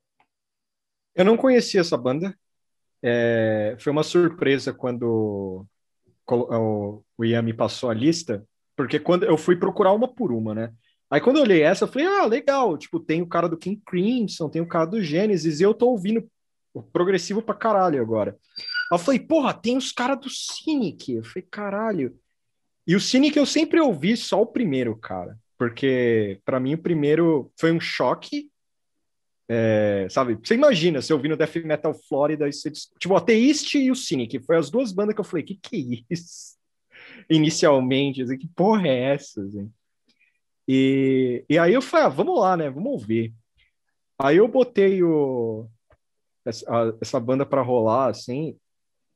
Eu 1.15 1.25
não 1.25 1.37
conhecia 1.37 1.81
essa 1.81 1.97
banda. 1.97 2.37
É, 3.03 3.77
foi 3.81 3.91
uma 3.91 4.05
surpresa 4.05 4.73
quando 4.73 5.67
o, 6.27 7.03
o 7.19 7.25
Ian 7.25 7.43
me 7.43 7.53
passou 7.53 7.91
a 7.91 7.95
lista, 7.95 8.47
porque 8.77 9.01
quando 9.01 9.25
eu 9.25 9.37
fui 9.37 9.57
procurar 9.57 9.93
uma 9.93 10.07
por 10.07 10.33
uma, 10.33 10.55
né? 10.55 10.73
Aí 11.11 11.21
quando 11.21 11.37
eu 11.37 11.43
olhei 11.43 11.63
essa, 11.63 11.85
eu 11.85 11.89
falei, 11.89 12.07
ah, 12.07 12.25
legal, 12.25 12.79
tipo, 12.79 12.99
tem 12.99 13.21
o 13.21 13.29
cara 13.29 13.49
do 13.49 13.59
King 13.59 13.83
Crimson, 13.85 14.49
tem 14.49 14.63
o 14.63 14.67
cara 14.67 14.87
do 14.87 15.03
Gênesis, 15.03 15.61
e 15.61 15.63
eu 15.65 15.75
tô 15.75 15.89
ouvindo 15.89 16.27
progressivo 16.93 17.43
pra 17.43 17.55
caralho 17.55 18.01
agora. 18.01 18.39
Aí 18.91 18.97
eu 18.97 18.99
falei, 18.99 19.21
porra, 19.21 19.53
tem 19.53 19.77
os 19.77 19.93
caras 19.93 20.19
do 20.21 20.31
Cynic. 20.31 21.15
Eu 21.15 21.25
falei, 21.25 21.47
caralho. 21.51 22.17
E 22.87 22.97
o 22.97 23.01
Cynic 23.01 23.37
eu 23.37 23.47
sempre 23.47 23.81
ouvi 23.81 24.17
só 24.17 24.41
o 24.41 24.47
primeiro, 24.47 24.97
cara 24.97 25.37
porque 25.59 26.41
para 26.45 26.61
mim 26.61 26.75
o 26.75 26.79
primeiro 26.79 27.53
foi 27.59 27.73
um 27.73 27.81
choque. 27.81 28.51
É, 29.49 30.07
sabe, 30.11 30.39
você 30.43 30.55
imagina 30.55 31.03
você 31.03 31.13
ouvindo 31.13 31.37
Death 31.37 31.57
Metal 31.57 31.95
Florida, 32.09 32.51
você, 32.51 32.71
tipo, 32.71 33.13
o 33.13 33.17
Atheist 33.17 33.77
e 33.77 33.91
o 33.91 33.95
Cynic, 33.95 34.39
foi 34.41 34.57
as 34.57 34.71
duas 34.71 34.91
bandas 34.91 35.15
que 35.15 35.21
eu 35.21 35.25
falei, 35.25 35.45
que 35.45 35.55
que 35.55 36.05
é 36.11 36.15
isso? 36.15 36.57
Inicialmente, 37.29 38.23
assim, 38.23 38.39
que 38.39 38.49
porra 38.49 38.89
é 38.89 39.15
essa? 39.15 39.43
Assim? 39.43 39.71
E, 40.67 41.45
e 41.49 41.59
aí 41.59 41.75
eu 41.75 41.83
falei, 41.83 42.07
ah, 42.07 42.09
vamos 42.09 42.41
lá, 42.41 42.57
né, 42.57 42.71
vamos 42.71 42.93
ouvir. 42.93 43.35
Aí 44.19 44.39
eu 44.39 44.49
botei 44.49 45.03
o, 45.03 45.69
essa, 46.45 46.65
a, 46.71 46.95
essa 47.01 47.21
banda 47.21 47.45
para 47.45 47.61
rolar, 47.61 48.09
assim, 48.09 48.57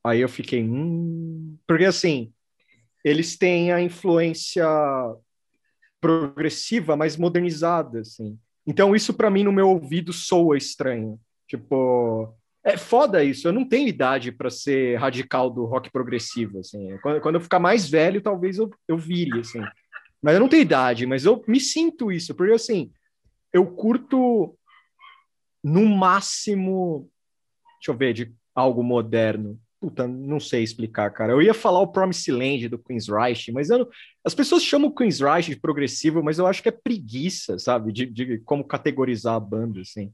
aí 0.05 0.21
eu 0.21 0.29
fiquei, 0.29 0.63
hum... 0.63 1.57
porque 1.67 1.85
assim, 1.85 2.33
eles 3.05 3.37
têm 3.37 3.73
a 3.73 3.81
influência 3.81 4.67
progressiva, 6.01 6.97
mas 6.97 7.17
modernizada, 7.17 8.01
assim. 8.01 8.39
Então 8.67 8.95
isso 8.95 9.15
para 9.15 9.31
mim 9.31 9.45
no 9.45 9.53
meu 9.53 9.69
ouvido 9.69 10.13
soa 10.13 10.57
estranho. 10.57 11.19
Tipo, 11.47 12.35
é 12.65 12.77
foda 12.77 13.25
isso. 13.25 13.49
Eu 13.49 13.53
não 13.53 13.67
tenho 13.67 13.89
idade 13.89 14.31
para 14.31 14.51
ser 14.51 14.97
radical 14.99 15.49
do 15.51 15.65
rock 15.65 15.91
progressivo, 15.91 16.61
assim. 16.61 16.97
Quando, 16.99 17.21
quando 17.21 17.35
eu 17.37 17.41
ficar 17.41 17.59
mais 17.59 17.89
velho, 17.89 18.21
talvez 18.21 18.59
eu, 18.59 18.71
eu 18.87 18.99
vire, 18.99 19.41
assim. 19.41 19.61
Mas 20.23 20.35
eu 20.35 20.41
não 20.41 20.49
tenho 20.49 20.63
idade, 20.63 21.07
mas 21.07 21.25
eu 21.25 21.43
me 21.47 21.61
sinto 21.61 22.11
isso, 22.11 22.35
porque 22.35 22.53
assim, 22.53 22.91
eu 23.53 23.65
curto 23.67 24.57
no 25.63 25.87
máximo, 25.87 27.09
deixa 27.79 27.91
eu 27.91 27.97
ver, 27.97 28.13
de 28.13 28.35
algo 28.55 28.83
moderno. 28.83 29.59
Puta, 29.81 30.09
não 30.09 30.41
sei 30.41 30.65
explicar, 30.65 31.11
cara. 31.11 31.33
Eu 31.33 31.41
ia 31.41 31.55
falar 31.55 31.81
o 31.81 31.87
Promised 31.87 32.33
Land 32.33 32.69
do 32.69 32.79
Queen's 32.79 33.09
Reich, 33.09 33.53
mas 33.53 33.69
não... 33.69 33.89
as 34.25 34.35
pessoas 34.35 34.65
chamam 34.65 34.89
o 34.89 34.95
Queen's 34.95 35.21
Reich 35.21 35.51
de 35.51 35.61
progressivo, 35.61 36.23
mas 36.23 36.39
eu 36.39 36.47
acho 36.49 36.63
que 36.63 36.69
é 36.69 36.73
preguiça, 36.73 37.59
sabe? 37.59 37.93
De, 37.93 38.07
de 38.07 38.39
como 38.39 38.65
categorizar 38.65 39.35
a 39.35 39.41
banda, 39.41 39.81
assim. 39.81 40.13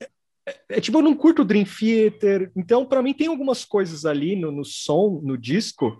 É, 0.00 0.08
é, 0.46 0.56
é 0.70 0.80
tipo, 0.80 0.98
eu 0.98 1.02
não 1.02 1.14
curto 1.14 1.44
Dream 1.44 1.64
Theater, 1.64 2.50
então 2.56 2.84
para 2.84 3.00
mim 3.00 3.14
tem 3.14 3.28
algumas 3.28 3.64
coisas 3.64 4.04
ali 4.04 4.34
no, 4.34 4.50
no 4.50 4.64
som, 4.64 5.20
no 5.22 5.38
disco, 5.38 5.96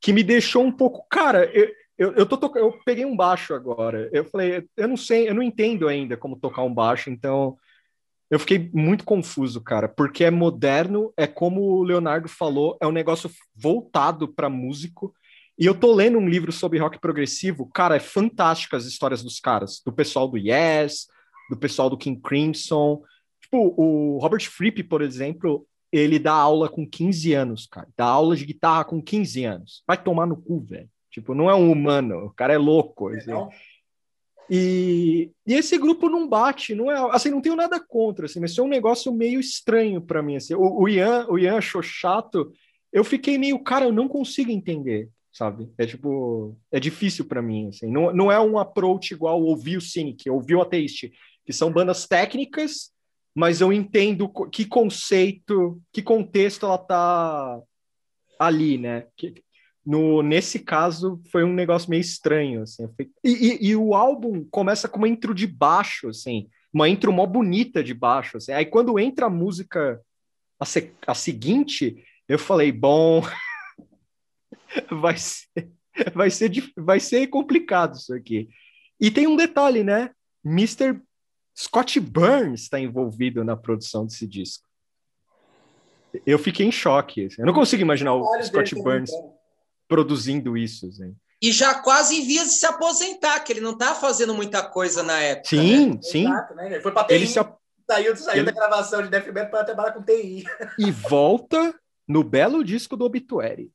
que 0.00 0.12
me 0.12 0.24
deixou 0.24 0.64
um 0.64 0.72
pouco. 0.72 1.06
Cara, 1.08 1.44
eu, 1.54 1.70
eu, 1.96 2.12
eu, 2.14 2.26
tô 2.26 2.52
eu 2.58 2.72
peguei 2.84 3.04
um 3.04 3.16
baixo 3.16 3.54
agora. 3.54 4.10
Eu 4.12 4.24
falei, 4.24 4.66
eu 4.76 4.88
não 4.88 4.96
sei, 4.96 5.28
eu 5.28 5.34
não 5.34 5.42
entendo 5.42 5.86
ainda 5.86 6.16
como 6.16 6.34
tocar 6.34 6.64
um 6.64 6.74
baixo, 6.74 7.10
então 7.10 7.56
eu 8.32 8.38
fiquei 8.38 8.70
muito 8.72 9.04
confuso, 9.04 9.60
cara, 9.60 9.86
porque 9.86 10.24
é 10.24 10.30
moderno, 10.30 11.12
é 11.18 11.26
como 11.26 11.60
o 11.60 11.82
Leonardo 11.82 12.30
falou, 12.30 12.78
é 12.80 12.86
um 12.86 12.90
negócio 12.90 13.30
voltado 13.54 14.26
para 14.26 14.48
músico. 14.48 15.14
E 15.58 15.66
eu 15.66 15.74
tô 15.74 15.92
lendo 15.92 16.16
um 16.16 16.26
livro 16.26 16.50
sobre 16.50 16.78
rock 16.78 16.98
progressivo, 16.98 17.66
cara, 17.66 17.96
é 17.96 18.00
fantástico 18.00 18.74
as 18.74 18.86
histórias 18.86 19.22
dos 19.22 19.38
caras, 19.38 19.82
do 19.84 19.92
pessoal 19.92 20.26
do 20.26 20.38
Yes, 20.38 21.08
do 21.50 21.58
pessoal 21.58 21.90
do 21.90 21.98
King 21.98 22.18
Crimson. 22.22 23.02
Tipo, 23.38 23.74
o 23.76 24.18
Robert 24.18 24.48
Fripp, 24.48 24.82
por 24.84 25.02
exemplo, 25.02 25.66
ele 25.92 26.18
dá 26.18 26.32
aula 26.32 26.70
com 26.70 26.88
15 26.88 27.34
anos, 27.34 27.66
cara. 27.66 27.88
Dá 27.94 28.06
aula 28.06 28.34
de 28.34 28.46
guitarra 28.46 28.86
com 28.86 29.02
15 29.02 29.44
anos. 29.44 29.82
Vai 29.86 30.02
tomar 30.02 30.24
no 30.24 30.38
cu, 30.38 30.62
velho. 30.62 30.88
Tipo, 31.10 31.34
não 31.34 31.50
é 31.50 31.54
um 31.54 31.70
humano, 31.70 32.24
o 32.24 32.30
cara 32.30 32.54
é 32.54 32.58
louco. 32.58 33.08
Assim. 33.08 33.30
E, 34.54 35.30
e, 35.46 35.54
esse 35.54 35.78
grupo 35.78 36.10
não 36.10 36.28
bate, 36.28 36.74
não 36.74 36.90
é 36.90 37.16
assim, 37.16 37.30
não 37.30 37.40
tenho 37.40 37.56
nada 37.56 37.80
contra, 37.80 38.26
assim, 38.26 38.38
mas 38.38 38.58
é 38.58 38.60
um 38.60 38.68
negócio 38.68 39.10
meio 39.10 39.40
estranho 39.40 39.98
para 39.98 40.22
mim. 40.22 40.36
Assim. 40.36 40.54
O, 40.54 40.82
o, 40.82 40.86
Ian, 40.86 41.26
o 41.30 41.38
Ian 41.38 41.56
achou 41.56 41.82
chato, 41.82 42.52
eu 42.92 43.02
fiquei 43.02 43.38
meio, 43.38 43.58
cara, 43.60 43.86
eu 43.86 43.92
não 43.92 44.06
consigo 44.06 44.50
entender, 44.50 45.08
sabe? 45.32 45.72
É 45.78 45.86
tipo, 45.86 46.54
é 46.70 46.78
difícil 46.78 47.24
para 47.24 47.40
mim, 47.40 47.68
assim. 47.68 47.90
Não, 47.90 48.12
não 48.12 48.30
é 48.30 48.38
um 48.38 48.58
approach 48.58 49.14
igual 49.14 49.42
ouvir 49.42 49.78
o 49.78 49.80
Cynic, 49.80 50.28
ouvir 50.28 50.56
o 50.56 50.60
Atheist, 50.60 51.10
que 51.46 51.52
são 51.54 51.72
bandas 51.72 52.06
técnicas, 52.06 52.92
mas 53.34 53.62
eu 53.62 53.72
entendo 53.72 54.30
que 54.50 54.66
conceito, 54.66 55.80
que 55.90 56.02
contexto 56.02 56.66
ela 56.66 56.76
tá 56.76 57.58
ali, 58.38 58.76
né? 58.76 59.06
Que, 59.16 59.32
no, 59.84 60.22
nesse 60.22 60.60
caso, 60.60 61.20
foi 61.30 61.42
um 61.44 61.52
negócio 61.52 61.90
meio 61.90 62.00
estranho, 62.00 62.62
assim. 62.62 62.88
E, 63.24 63.30
e, 63.30 63.68
e, 63.70 63.76
o 63.76 63.94
álbum 63.94 64.44
começa 64.44 64.88
com 64.88 64.98
uma 64.98 65.08
intro 65.08 65.34
de 65.34 65.46
baixo, 65.46 66.08
assim. 66.08 66.48
Uma 66.72 66.88
intro 66.88 67.12
mó 67.12 67.26
bonita 67.26 67.82
de 67.82 67.92
baixo, 67.92 68.36
assim. 68.36 68.52
Aí 68.52 68.64
quando 68.64 68.98
entra 68.98 69.26
a 69.26 69.30
música, 69.30 70.00
a, 70.58 70.64
se, 70.64 70.92
a 71.06 71.14
seguinte, 71.14 72.04
eu 72.28 72.38
falei, 72.38 72.70
bom... 72.70 73.22
vai 74.90 75.16
ser... 75.16 75.70
Vai 76.14 76.30
ser, 76.30 76.50
vai 76.74 76.98
ser 76.98 77.26
complicado 77.26 77.96
isso 77.96 78.14
aqui. 78.14 78.48
E 78.98 79.10
tem 79.10 79.26
um 79.26 79.36
detalhe, 79.36 79.84
né? 79.84 80.10
Mr. 80.42 80.98
Scott 81.54 82.00
Burns 82.00 82.62
está 82.62 82.80
envolvido 82.80 83.44
na 83.44 83.56
produção 83.56 84.06
desse 84.06 84.26
disco. 84.26 84.64
Eu 86.26 86.38
fiquei 86.38 86.64
em 86.64 86.72
choque. 86.72 87.26
Assim. 87.26 87.42
Eu 87.42 87.46
não 87.46 87.52
consigo 87.52 87.82
imaginar 87.82 88.14
o 88.14 88.42
Scott 88.42 88.74
Burns 88.76 89.10
produzindo 89.92 90.56
isso. 90.56 90.86
Assim. 90.86 91.14
E 91.42 91.52
já 91.52 91.74
quase 91.74 92.16
em 92.16 92.26
vias 92.26 92.48
de 92.48 92.54
se 92.54 92.64
aposentar, 92.64 93.40
que 93.40 93.52
ele 93.52 93.60
não 93.60 93.76
tá 93.76 93.94
fazendo 93.94 94.34
muita 94.34 94.62
coisa 94.62 95.02
na 95.02 95.20
época. 95.20 95.50
Sim, 95.50 95.90
né? 95.90 95.98
sim. 96.00 96.24
Exato, 96.24 96.54
né? 96.54 96.66
Ele 96.66 96.80
foi 96.80 96.92
para 96.92 97.06
ele 97.10 97.26
se... 97.26 97.34
saiu, 97.34 98.16
saiu 98.16 98.42
ele... 98.42 98.44
da 98.44 98.52
gravação 98.52 99.02
de 99.02 99.10
Death 99.10 99.26
Metal 99.26 99.50
para 99.50 99.64
trabalhar 99.64 99.92
com 99.92 100.02
TI. 100.02 100.44
E 100.78 100.90
volta 100.90 101.74
no 102.08 102.24
belo 102.24 102.64
disco 102.64 102.96
do 102.96 103.04
Obituary. 103.04 103.70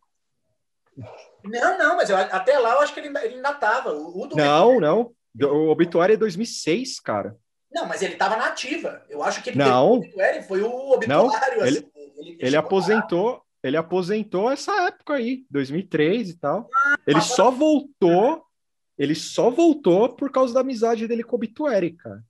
Não, 1.44 1.78
não, 1.78 1.96
mas 1.98 2.10
eu, 2.10 2.18
até 2.18 2.58
lá 2.58 2.74
eu 2.74 2.80
acho 2.80 2.94
que 2.96 3.00
ele, 3.00 3.10
ele 3.20 3.36
ainda 3.36 3.54
tava. 3.54 3.92
O, 3.92 4.24
o 4.24 4.28
não, 4.36 4.80
não. 4.80 5.12
O 5.40 5.70
Obituary 5.70 6.14
é 6.14 6.18
2006, 6.18 7.00
cara. 7.00 7.38
Não, 7.72 7.86
mas 7.86 8.02
ele 8.02 8.16
tava 8.16 8.38
na 8.38 8.48
ativa. 8.48 9.04
Eu 9.08 9.22
acho 9.22 9.44
que 9.44 9.52
ele 9.52 9.60
não. 9.60 9.92
o 9.92 9.98
Obituary 9.98 10.42
foi 10.42 10.62
o 10.64 10.92
Obituário. 10.94 11.60
Não, 11.60 11.68
ele, 11.68 11.78
assim, 11.78 11.92
ele, 12.18 12.38
ele 12.40 12.56
aposentou, 12.56 13.44
ele 13.68 13.78
aposentou 13.78 14.50
essa 14.50 14.88
época 14.88 15.16
aí, 15.16 15.46
2003 15.50 16.30
e 16.30 16.38
tal. 16.38 16.70
Ah, 16.74 16.98
ele 17.06 17.22
só 17.22 17.52
voltou, 17.52 18.44
ele 18.98 19.14
só 19.14 19.50
voltou 19.50 20.10
por 20.16 20.32
causa 20.32 20.54
da 20.54 20.62
amizade 20.62 21.08
dele 21.08 21.24
com 21.24 21.36
o 21.36 21.38
Obituary, 21.38 21.92
cara. 21.92 22.24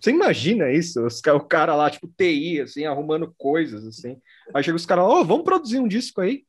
Você 0.00 0.10
imagina 0.10 0.70
isso? 0.70 1.06
O 1.06 1.40
cara 1.40 1.76
lá, 1.76 1.88
tipo, 1.88 2.08
TI, 2.08 2.60
assim, 2.60 2.84
arrumando 2.84 3.32
coisas, 3.38 3.86
assim. 3.86 4.20
Aí 4.52 4.62
chega 4.62 4.76
os 4.76 4.84
caras, 4.84 5.04
ó, 5.04 5.20
oh, 5.20 5.24
vamos 5.24 5.44
produzir 5.44 5.78
um 5.78 5.86
disco 5.86 6.20
aí. 6.20 6.44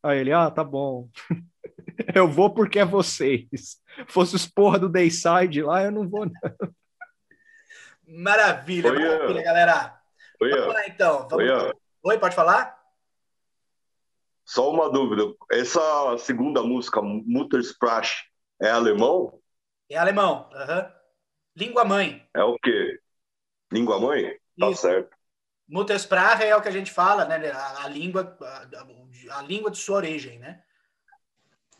Aí 0.00 0.20
ele, 0.20 0.32
ah, 0.32 0.50
tá 0.50 0.62
bom. 0.62 1.08
Eu 2.14 2.30
vou 2.30 2.54
porque 2.54 2.78
é 2.78 2.84
vocês. 2.84 3.80
Fosse 4.06 4.36
os 4.36 4.46
porra 4.46 4.78
do 4.78 4.88
Dayside 4.88 5.62
lá, 5.62 5.82
eu 5.82 5.90
não 5.90 6.08
vou, 6.08 6.26
não. 6.26 6.32
Maravilha, 8.06 8.90
Oi, 8.90 8.98
maravilha, 8.98 9.42
galera. 9.42 10.00
Oi, 10.40 10.50
Vamos 10.50 10.74
lá, 10.74 10.86
então. 10.86 11.28
Vamos... 11.28 11.50
Oi, 11.50 11.72
Oi, 12.04 12.18
pode 12.18 12.34
falar? 12.34 12.81
Só 14.44 14.70
uma 14.70 14.90
dúvida. 14.90 15.22
Essa 15.50 16.16
segunda 16.18 16.62
música, 16.62 17.00
Muttersprache, 17.02 18.24
é 18.60 18.70
alemão? 18.70 19.40
É 19.90 19.96
alemão. 19.96 20.48
Uhum. 20.52 20.92
Língua 21.56 21.84
mãe. 21.84 22.26
É 22.34 22.42
o 22.42 22.58
quê? 22.58 22.98
Língua 23.70 24.00
mãe? 24.00 24.38
Tá 24.58 24.70
Isso. 24.70 24.82
certo. 24.82 25.16
Muttersprache 25.68 26.44
é 26.44 26.56
o 26.56 26.60
que 26.60 26.68
a 26.68 26.72
gente 26.72 26.90
fala, 26.90 27.24
né? 27.24 27.50
A, 27.50 27.84
a 27.84 27.88
língua, 27.88 28.36
a, 28.40 29.38
a, 29.38 29.42
língua 29.42 29.70
de 29.70 29.78
sua 29.78 29.96
origem, 29.96 30.38
né? 30.38 30.62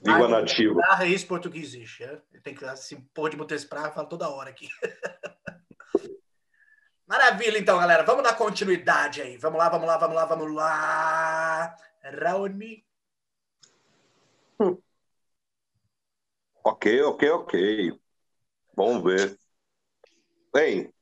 Língua 0.05 0.29
nativa. 0.29 0.81
Sprache 0.81 1.03
é 1.05 1.09
isso 1.09 1.27
português. 1.27 1.75
É? 2.01 2.21
Tem 2.43 2.55
que 2.55 2.65
assim, 2.65 3.01
pôr 3.15 3.31
de 3.31 3.37
Muttersprache, 3.37 3.95
falo 3.95 4.09
toda 4.09 4.29
hora 4.29 4.51
aqui. 4.51 4.69
Maravilha, 7.07 7.59
então, 7.59 7.79
galera. 7.79 8.03
Vamos 8.03 8.23
dar 8.23 8.35
continuidade 8.37 9.21
aí. 9.21 9.37
Vamos 9.37 9.59
lá, 9.59 9.69
vamos 9.69 9.87
lá, 9.87 9.97
vamos 9.99 10.17
lá, 10.17 10.25
vamos 10.25 10.55
lá. 10.55 11.77
Raoni. 12.03 12.85
Ok, 16.65 17.03
ok, 17.03 17.31
ok. 17.31 18.01
Vamos 18.77 19.03
ver. 19.03 19.39
Bem, 20.53 20.93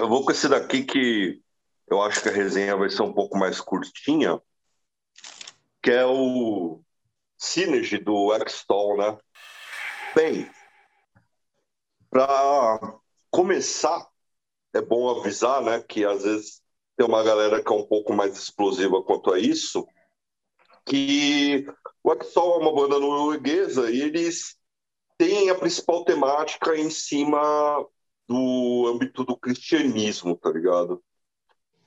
eu 0.00 0.08
vou 0.08 0.24
com 0.24 0.30
esse 0.30 0.48
daqui 0.48 0.84
que 0.84 1.42
eu 1.88 2.00
acho 2.02 2.22
que 2.22 2.28
a 2.28 2.32
resenha 2.32 2.76
vai 2.76 2.88
ser 2.88 3.02
um 3.02 3.12
pouco 3.12 3.36
mais 3.36 3.60
curtinha, 3.60 4.40
que 5.82 5.90
é 5.90 6.06
o 6.06 6.80
Synergy 7.36 7.98
do 7.98 8.32
X-Stall, 8.34 8.96
né? 8.98 9.18
Bem, 10.14 10.50
para 12.10 13.00
começar, 13.30 14.06
é 14.74 14.80
bom 14.80 15.08
avisar, 15.08 15.62
né, 15.62 15.80
que 15.82 16.04
às 16.04 16.22
vezes 16.22 16.62
tem 16.96 17.06
uma 17.06 17.22
galera 17.22 17.62
que 17.62 17.72
é 17.72 17.76
um 17.76 17.86
pouco 17.86 18.12
mais 18.12 18.36
explosiva 18.36 19.02
quanto 19.02 19.32
a 19.32 19.38
isso, 19.38 19.86
que 20.88 21.66
o 22.02 22.10
Axol 22.10 22.54
é 22.54 22.62
uma 22.62 22.74
banda 22.74 22.98
norueguesa 22.98 23.90
e 23.90 24.00
eles 24.00 24.56
têm 25.18 25.50
a 25.50 25.54
principal 25.54 26.04
temática 26.04 26.76
em 26.76 26.90
cima 26.90 27.86
do 28.26 28.86
âmbito 28.92 29.24
do 29.24 29.36
cristianismo, 29.36 30.36
tá 30.36 30.50
ligado? 30.50 31.02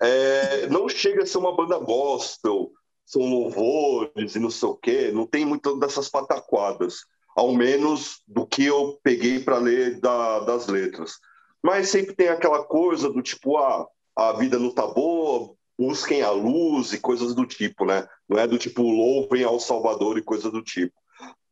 É, 0.02 0.68
não 0.68 0.88
chega 0.89 1.24
a 1.24 1.26
ser 1.26 1.38
uma 1.38 1.56
banda 1.56 1.78
gospel, 1.78 2.72
são 3.06 3.22
louvores 3.22 4.36
e 4.36 4.39
não 4.39 4.49
sei 4.49 4.70
o 4.70 4.76
quê, 4.76 5.12
não 5.12 5.26
tem 5.26 5.45
muito 5.45 5.78
dessas 5.78 6.10
pataquadas, 6.10 7.06
ao 7.36 7.54
menos 7.54 8.22
do 8.28 8.45
que 8.45 8.66
eu 8.66 8.99
peguei 9.04 9.39
para 9.39 9.58
ler 9.58 9.99
da, 9.99 10.39
das 10.39 10.68
letras. 10.68 11.20
Mas 11.64 11.89
sempre 11.89 12.16
tem 12.16 12.30
aquela 12.30 12.64
coisa 12.64 13.10
do 13.10 13.22
tipo, 13.22 13.58
ah, 13.58 13.88
a 14.16 14.34
vida 14.34 14.58
não 14.58 14.74
tá 14.74 14.88
boa, 14.88 15.56
busquem 15.82 16.21
a 16.21 16.29
luz 16.29 16.93
e 16.93 16.99
coisas 16.99 17.34
do 17.34 17.43
tipo, 17.43 17.86
né? 17.86 18.07
Não 18.29 18.38
é 18.38 18.45
do 18.45 18.59
tipo, 18.59 18.84
louvem 18.84 19.43
ao 19.43 19.59
Salvador 19.59 20.15
e 20.15 20.21
coisa 20.21 20.51
do 20.51 20.61
tipo. 20.61 20.93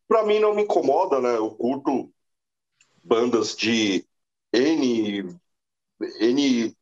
Para 0.07 0.23
mim 0.23 0.37
não 0.37 0.53
me 0.53 0.61
incomoda, 0.61 1.19
né? 1.19 1.35
Eu 1.35 1.49
curto 1.49 2.11
bandas 3.03 3.55
de 3.55 4.05
N, 4.53 5.35
N 6.19 6.77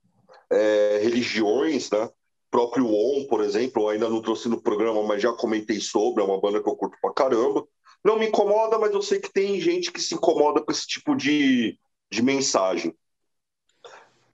é, 0.52 1.00
religiões, 1.02 1.90
né? 1.90 2.10
Próprio 2.52 2.88
On, 2.88 3.26
por 3.28 3.42
exemplo, 3.42 3.88
ainda 3.88 4.10
não 4.10 4.22
trouxe 4.22 4.50
no 4.50 4.62
programa, 4.62 5.02
mas 5.04 5.22
já 5.22 5.32
comentei 5.32 5.80
sobre, 5.80 6.22
é 6.22 6.26
uma 6.26 6.42
banda 6.42 6.62
que 6.62 6.68
eu 6.68 6.76
curto 6.76 6.98
pra 7.02 7.14
caramba. 7.14 7.66
Não 8.04 8.20
me 8.20 8.28
incomoda, 8.28 8.78
mas 8.78 8.92
eu 8.94 9.02
sei 9.02 9.22
que 9.22 9.32
tem 9.32 9.60
gente 9.62 9.90
que 9.90 10.02
se 10.02 10.16
incomoda 10.16 10.62
com 10.62 10.72
esse 10.72 10.86
tipo 10.86 11.16
de, 11.16 11.80
de 12.12 12.22
mensagem. 12.22 12.94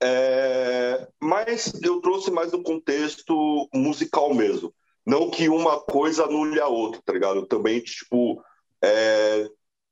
É, 0.06 1.08
mas 1.18 1.72
eu 1.82 1.98
trouxe 2.02 2.30
mais 2.30 2.52
no 2.52 2.62
contexto 2.62 3.68
musical 3.72 4.34
mesmo. 4.34 4.74
Não 5.06 5.30
que 5.30 5.48
uma 5.48 5.80
coisa 5.80 6.24
anule 6.24 6.60
a 6.60 6.66
outra, 6.66 7.00
tá 7.02 7.12
ligado? 7.12 7.46
Também, 7.46 7.80
tipo, 7.80 8.42
é, 8.82 9.48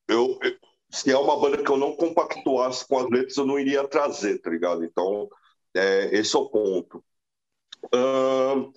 eu, 0.07 0.39
se 0.91 1.11
é 1.11 1.17
uma 1.17 1.39
banda 1.41 1.63
que 1.63 1.71
eu 1.71 1.79
não 1.79 1.97
compactuasse 1.97 2.87
com 2.87 2.99
as 2.99 3.11
letras, 3.11 3.37
eu 3.39 3.47
não 3.47 3.59
iria 3.59 3.89
trazer, 3.89 4.39
tá 4.39 4.51
ligado? 4.51 4.85
Então, 4.85 5.31
é, 5.75 6.11
esse 6.13 6.37
é 6.37 6.39
o 6.39 6.49
ponto. 6.51 7.03
Uh, 7.87 8.71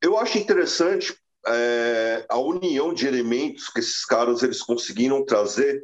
eu 0.00 0.16
acho 0.16 0.38
interessante 0.38 1.16
é, 1.48 2.24
a 2.28 2.38
união 2.38 2.94
de 2.94 3.08
elementos 3.08 3.68
que 3.68 3.80
esses 3.80 4.04
caras 4.04 4.42
eles 4.42 4.62
conseguiram 4.62 5.24
trazer, 5.24 5.82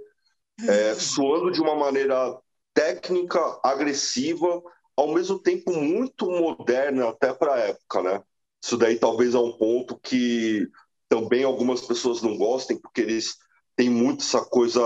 é, 0.68 0.94
soando 0.94 1.50
de 1.50 1.60
uma 1.60 1.74
maneira 1.74 2.38
técnica, 2.72 3.60
agressiva, 3.64 4.62
ao 4.96 5.12
mesmo 5.12 5.38
tempo 5.38 5.72
muito 5.72 6.30
moderna 6.30 7.08
até 7.08 7.32
para 7.32 7.54
a 7.54 7.58
época, 7.58 8.02
né? 8.02 8.22
Isso 8.62 8.76
daí 8.76 8.98
talvez 8.98 9.34
é 9.34 9.38
um 9.38 9.52
ponto 9.52 9.98
que 9.98 10.68
também 11.08 11.44
algumas 11.44 11.80
pessoas 11.80 12.22
não 12.22 12.36
gostem, 12.36 12.80
porque 12.80 13.00
eles 13.00 13.36
têm 13.76 13.90
muito 13.90 14.22
essa 14.22 14.44
coisa 14.44 14.80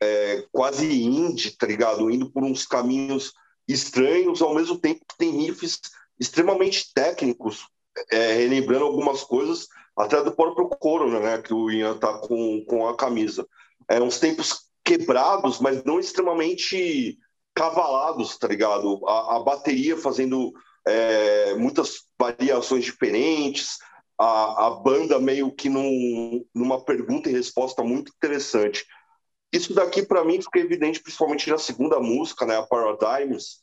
é, 0.00 0.46
quase 0.52 0.86
indie, 1.02 1.56
tá 1.56 1.66
ligado? 1.66 2.10
Indo 2.10 2.30
por 2.30 2.44
uns 2.44 2.66
caminhos 2.66 3.32
estranhos, 3.66 4.40
ao 4.40 4.54
mesmo 4.54 4.78
tempo 4.78 5.04
que 5.06 5.18
tem 5.18 5.30
riffs 5.30 5.80
extremamente 6.18 6.92
técnicos, 6.94 7.66
é, 8.10 8.34
relembrando 8.34 8.84
algumas 8.84 9.22
coisas 9.22 9.66
até 9.96 10.22
do 10.22 10.32
próprio 10.32 10.68
Corona, 10.68 11.18
né? 11.18 11.42
Que 11.42 11.52
o 11.52 11.70
Ian 11.70 11.98
tá 11.98 12.18
com, 12.18 12.64
com 12.64 12.88
a 12.88 12.96
camisa. 12.96 13.46
É 13.88 14.00
uns 14.00 14.20
tempos 14.20 14.68
quebrados, 14.84 15.58
mas 15.60 15.82
não 15.84 15.98
extremamente 15.98 17.18
cavalados, 17.58 18.38
tá 18.38 18.46
ligado? 18.46 19.00
A, 19.08 19.36
a 19.36 19.40
bateria 19.40 19.96
fazendo 19.96 20.52
é, 20.86 21.54
muitas 21.54 22.04
variações 22.16 22.84
diferentes, 22.84 23.78
a, 24.16 24.66
a 24.66 24.70
banda 24.70 25.18
meio 25.18 25.50
que 25.50 25.68
num, 25.68 26.44
numa 26.54 26.84
pergunta 26.84 27.28
e 27.28 27.32
resposta 27.32 27.82
muito 27.82 28.12
interessante. 28.16 28.86
Isso 29.52 29.74
daqui, 29.74 30.02
para 30.02 30.24
mim, 30.24 30.40
fica 30.40 30.60
evidente 30.60 31.02
principalmente 31.02 31.50
na 31.50 31.58
segunda 31.58 31.98
música, 31.98 32.46
né, 32.46 32.56
a 32.56 32.62
Paradigms, 32.62 33.58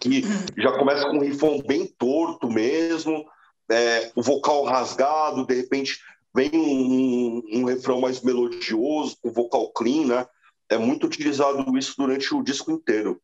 que 0.00 0.22
já 0.56 0.72
começa 0.78 1.06
com 1.10 1.18
um 1.18 1.22
rifão 1.22 1.60
bem 1.60 1.86
torto 1.86 2.48
mesmo, 2.48 3.26
é, 3.70 4.10
o 4.14 4.22
vocal 4.22 4.64
rasgado, 4.64 5.46
de 5.46 5.54
repente 5.54 5.98
vem 6.34 6.50
um, 6.54 6.58
um, 6.58 7.42
um 7.60 7.64
refrão 7.64 8.00
mais 8.00 8.20
melodioso, 8.22 9.16
com 9.22 9.30
vocal 9.30 9.70
clean, 9.72 10.06
né? 10.06 10.26
É 10.68 10.78
muito 10.78 11.06
utilizado 11.06 11.76
isso 11.76 11.94
durante 11.96 12.34
o 12.34 12.42
disco 12.42 12.70
inteiro. 12.70 13.20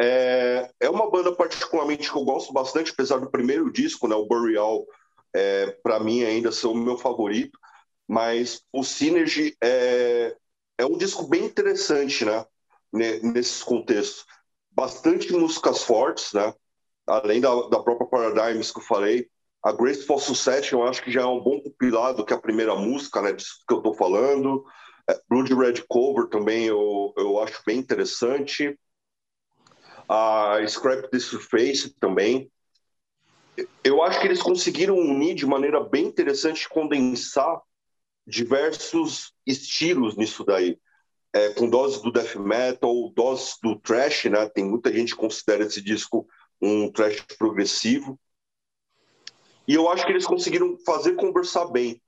É, 0.00 0.70
é 0.80 0.90
uma 0.90 1.10
banda 1.10 1.32
particularmente 1.32 2.10
que 2.10 2.16
eu 2.16 2.24
gosto 2.24 2.52
bastante, 2.52 2.92
apesar 2.92 3.18
do 3.18 3.30
primeiro 3.30 3.72
disco, 3.72 4.08
né, 4.08 4.14
o 4.14 4.26
Burial, 4.26 4.84
é, 5.34 5.70
para 5.82 6.00
mim 6.00 6.24
ainda 6.24 6.50
ser 6.50 6.66
o 6.66 6.74
meu 6.74 6.96
favorito, 6.96 7.58
mas 8.08 8.62
o 8.72 8.82
Synergy 8.82 9.56
é, 9.62 10.36
é 10.78 10.84
um 10.84 10.96
disco 10.96 11.26
bem 11.28 11.44
interessante, 11.44 12.24
né, 12.24 12.44
nesses 12.92 13.62
contextos. 13.62 14.26
Bastante 14.70 15.32
músicas 15.32 15.82
fortes, 15.82 16.32
né, 16.32 16.52
além 17.06 17.40
da, 17.40 17.54
da 17.68 17.80
própria 17.80 18.08
Paradigms 18.08 18.72
que 18.72 18.80
eu 18.80 18.84
falei, 18.84 19.28
a 19.62 19.70
Graceful 19.70 20.18
Succession 20.18 20.80
eu 20.80 20.88
acho 20.88 21.02
que 21.02 21.12
já 21.12 21.22
é 21.22 21.26
um 21.26 21.40
bom 21.40 21.60
compilado 21.60 22.24
que 22.24 22.32
é 22.32 22.36
a 22.36 22.40
primeira 22.40 22.74
música, 22.74 23.22
né, 23.22 23.32
disso 23.32 23.62
que 23.66 23.72
eu 23.72 23.78
estou 23.78 23.94
falando. 23.94 24.64
Blood 25.28 25.54
Red 25.54 25.84
Cover 25.88 26.28
também 26.28 26.64
eu, 26.64 27.12
eu 27.16 27.40
acho 27.40 27.62
bem 27.66 27.78
interessante. 27.78 28.78
A 30.08 30.58
Scrap 30.66 31.10
the 31.10 31.18
Surface 31.18 31.90
também. 31.98 32.50
Eu 33.84 34.02
acho 34.02 34.20
que 34.20 34.26
eles 34.26 34.42
conseguiram 34.42 34.96
unir 34.96 35.34
de 35.34 35.46
maneira 35.46 35.82
bem 35.82 36.06
interessante, 36.06 36.68
condensar 36.68 37.60
diversos 38.26 39.32
estilos 39.46 40.16
nisso 40.16 40.44
daí. 40.44 40.78
É, 41.34 41.54
com 41.54 41.68
doses 41.68 42.02
do 42.02 42.12
death 42.12 42.36
metal, 42.36 43.10
doses 43.14 43.56
do 43.62 43.76
thrash, 43.80 44.26
né? 44.26 44.48
Tem 44.50 44.64
muita 44.64 44.92
gente 44.92 45.14
que 45.14 45.20
considera 45.20 45.64
esse 45.64 45.80
disco 45.80 46.26
um 46.60 46.90
thrash 46.92 47.20
progressivo. 47.38 48.20
E 49.66 49.74
eu 49.74 49.88
acho 49.88 50.04
que 50.04 50.12
eles 50.12 50.26
conseguiram 50.26 50.76
fazer 50.84 51.14
conversar 51.14 51.66
bem. 51.66 52.02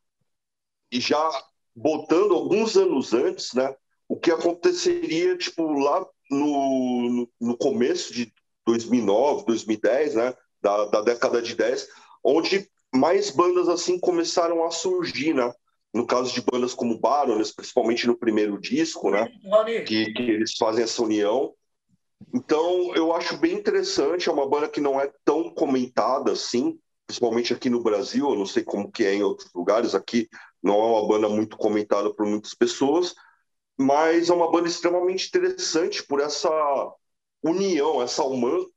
E 0.92 1.01
já 1.01 1.30
botando 1.75 2.35
alguns 2.35 2.77
anos 2.77 3.12
antes, 3.12 3.53
né, 3.55 3.75
o 4.09 4.16
que 4.16 4.31
aconteceria 4.31 5.37
tipo 5.37 5.72
lá 5.72 6.07
no, 6.31 7.29
no 7.41 7.57
começo 7.57 8.12
de 8.12 8.33
2009, 8.66 9.45
2010, 9.47 10.14
né, 10.14 10.35
da, 10.62 10.87
da 10.87 11.01
década 11.03 11.43
de 11.43 11.55
10, 11.55 11.89
onde 12.22 12.68
mais 12.95 13.31
bandas 13.31 13.68
assim 13.68 13.99
começaram 13.99 14.64
a 14.64 14.70
surgir, 14.70 15.35
né? 15.35 15.53
No 15.93 16.07
caso 16.07 16.33
de 16.33 16.41
bandas 16.41 16.75
como 16.75 16.99
Baroness, 16.99 17.53
principalmente 17.53 18.07
no 18.07 18.16
primeiro 18.16 18.59
disco, 18.61 19.11
né? 19.11 19.29
Que, 19.85 20.12
que 20.12 20.22
eles 20.22 20.57
fazem 20.57 20.83
essa 20.83 21.03
união. 21.03 21.53
Então, 22.33 22.95
eu 22.95 23.12
acho 23.12 23.37
bem 23.37 23.55
interessante. 23.55 24.29
É 24.29 24.33
uma 24.33 24.49
banda 24.49 24.68
que 24.68 24.81
não 24.81 25.01
é 25.01 25.12
tão 25.25 25.51
comentada 25.51 26.33
assim, 26.33 26.79
principalmente 27.07 27.53
aqui 27.53 27.68
no 27.68 27.83
Brasil. 27.83 28.29
Eu 28.29 28.39
não 28.39 28.47
sei 28.47 28.64
como 28.64 28.91
que 28.91 29.05
é 29.05 29.14
em 29.14 29.22
outros 29.22 29.53
lugares. 29.55 29.95
Aqui 29.95 30.29
não 30.64 30.80
é 30.80 30.86
uma 30.86 31.06
banda 31.06 31.28
muito 31.28 31.58
comentada 31.58 32.12
por 32.14 32.24
muitas 32.24 32.54
pessoas, 32.54 33.14
mas 33.76 34.30
é 34.30 34.32
uma 34.32 34.50
banda 34.50 34.66
extremamente 34.66 35.28
interessante 35.28 36.02
por 36.02 36.20
essa 36.20 36.50
união, 37.42 38.00
essa 38.00 38.22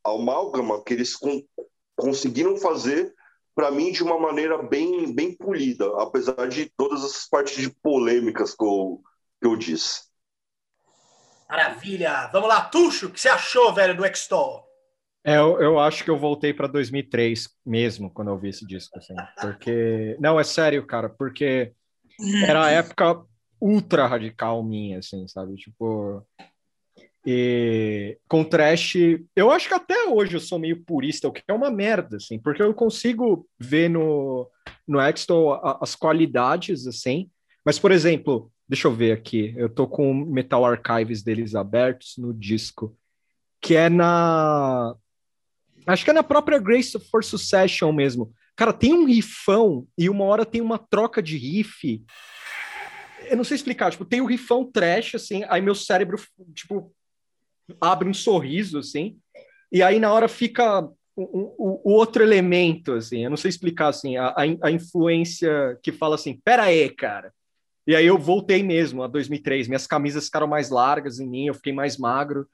amálgama 0.03 0.83
que 0.83 0.93
eles 0.93 1.15
conseguiram 1.95 2.57
fazer 2.57 3.15
para 3.55 3.71
mim 3.71 3.91
de 3.91 4.03
uma 4.03 4.19
maneira 4.19 4.61
bem 4.61 5.15
bem 5.15 5.33
polida, 5.33 5.89
apesar 6.01 6.47
de 6.49 6.69
todas 6.75 7.03
as 7.03 7.25
partes 7.25 7.55
de 7.55 7.69
polêmicas 7.69 8.53
que 8.53 8.65
eu, 8.65 9.01
que 9.41 9.47
eu 9.47 9.55
disse. 9.55 10.01
Maravilha! 11.49 12.29
Vamos 12.33 12.49
lá, 12.49 12.65
Tuxo, 12.65 13.07
o 13.07 13.09
que 13.09 13.21
você 13.21 13.29
achou, 13.29 13.73
velho, 13.73 13.95
do 13.95 14.05
Extol? 14.05 14.66
É, 15.27 15.35
eu, 15.35 15.59
eu 15.59 15.77
acho 15.77 16.05
que 16.05 16.09
eu 16.09 16.17
voltei 16.17 16.53
para 16.53 16.67
2003 16.67 17.49
mesmo, 17.65 18.09
quando 18.09 18.29
eu 18.29 18.37
vi 18.37 18.47
esse 18.47 18.65
disco, 18.65 18.97
assim, 18.97 19.13
porque... 19.41 20.15
Não, 20.21 20.39
é 20.39 20.43
sério, 20.45 20.85
cara, 20.87 21.09
porque 21.09 21.73
era 22.45 22.63
a 22.63 22.71
época 22.71 23.25
ultra 23.59 24.07
radical 24.07 24.63
minha, 24.63 24.99
assim, 24.99 25.27
sabe? 25.27 25.57
Tipo... 25.57 26.25
E 27.25 28.17
com 28.29 28.41
trash, 28.41 28.95
eu 29.35 29.51
acho 29.51 29.67
que 29.67 29.73
até 29.73 30.07
hoje 30.07 30.33
eu 30.33 30.39
sou 30.39 30.57
meio 30.57 30.81
purista, 30.85 31.27
o 31.27 31.31
que 31.33 31.43
é 31.45 31.53
uma 31.53 31.69
merda, 31.69 32.15
assim, 32.15 32.39
porque 32.39 32.63
eu 32.63 32.73
consigo 32.73 33.45
ver 33.59 33.89
no, 33.89 34.49
no 34.87 35.01
Extol 35.01 35.59
as 35.81 35.93
qualidades, 35.93 36.87
assim, 36.87 37.29
mas, 37.65 37.77
por 37.77 37.91
exemplo, 37.91 38.49
deixa 38.65 38.87
eu 38.87 38.93
ver 38.93 39.11
aqui, 39.11 39.53
eu 39.57 39.67
tô 39.67 39.89
com 39.89 40.09
o 40.09 40.15
Metal 40.15 40.63
Archives 40.63 41.21
deles 41.21 41.53
abertos 41.53 42.13
no 42.17 42.33
disco, 42.33 42.97
que 43.59 43.75
é 43.75 43.89
na 43.89 44.95
Acho 45.87 46.03
que 46.03 46.09
é 46.09 46.13
na 46.13 46.23
própria 46.23 46.59
Grace 46.59 46.99
for 47.09 47.23
Succession 47.23 47.93
mesmo. 47.93 48.33
Cara, 48.57 48.73
tem 48.73 48.93
um 48.93 49.05
rifão 49.05 49.87
e 49.97 50.09
uma 50.09 50.25
hora 50.25 50.45
tem 50.45 50.59
uma 50.59 50.77
troca 50.77 51.21
de 51.21 51.37
riff. 51.37 52.03
Eu 53.29 53.37
não 53.37 53.43
sei 53.43 53.55
explicar, 53.55 53.91
tipo, 53.91 54.03
tem 54.03 54.19
o 54.19 54.25
um 54.25 54.27
rifão 54.27 54.69
trash, 54.69 55.15
assim, 55.15 55.43
aí 55.47 55.61
meu 55.61 55.75
cérebro, 55.75 56.21
tipo, 56.53 56.93
abre 57.79 58.09
um 58.09 58.13
sorriso, 58.13 58.79
assim, 58.79 59.17
e 59.71 59.83
aí 59.83 59.99
na 59.99 60.11
hora 60.11 60.27
fica 60.27 60.81
o, 60.81 60.91
o, 61.15 61.81
o 61.83 61.91
outro 61.93 62.23
elemento, 62.23 62.93
assim, 62.93 63.23
eu 63.23 63.29
não 63.29 63.37
sei 63.37 63.49
explicar, 63.49 63.87
assim, 63.87 64.17
a, 64.17 64.33
a 64.61 64.71
influência 64.71 65.77
que 65.81 65.91
fala 65.91 66.15
assim, 66.15 66.39
pera 66.43 66.63
aí, 66.63 66.89
cara. 66.89 67.33
E 67.85 67.95
aí 67.95 68.05
eu 68.05 68.17
voltei 68.17 68.63
mesmo, 68.63 69.03
a 69.03 69.07
2003, 69.07 69.67
minhas 69.67 69.87
camisas 69.87 70.25
ficaram 70.25 70.47
mais 70.47 70.69
largas 70.69 71.19
em 71.19 71.27
mim, 71.27 71.47
eu 71.47 71.53
fiquei 71.53 71.73
mais 71.73 71.97
magro, 71.97 72.47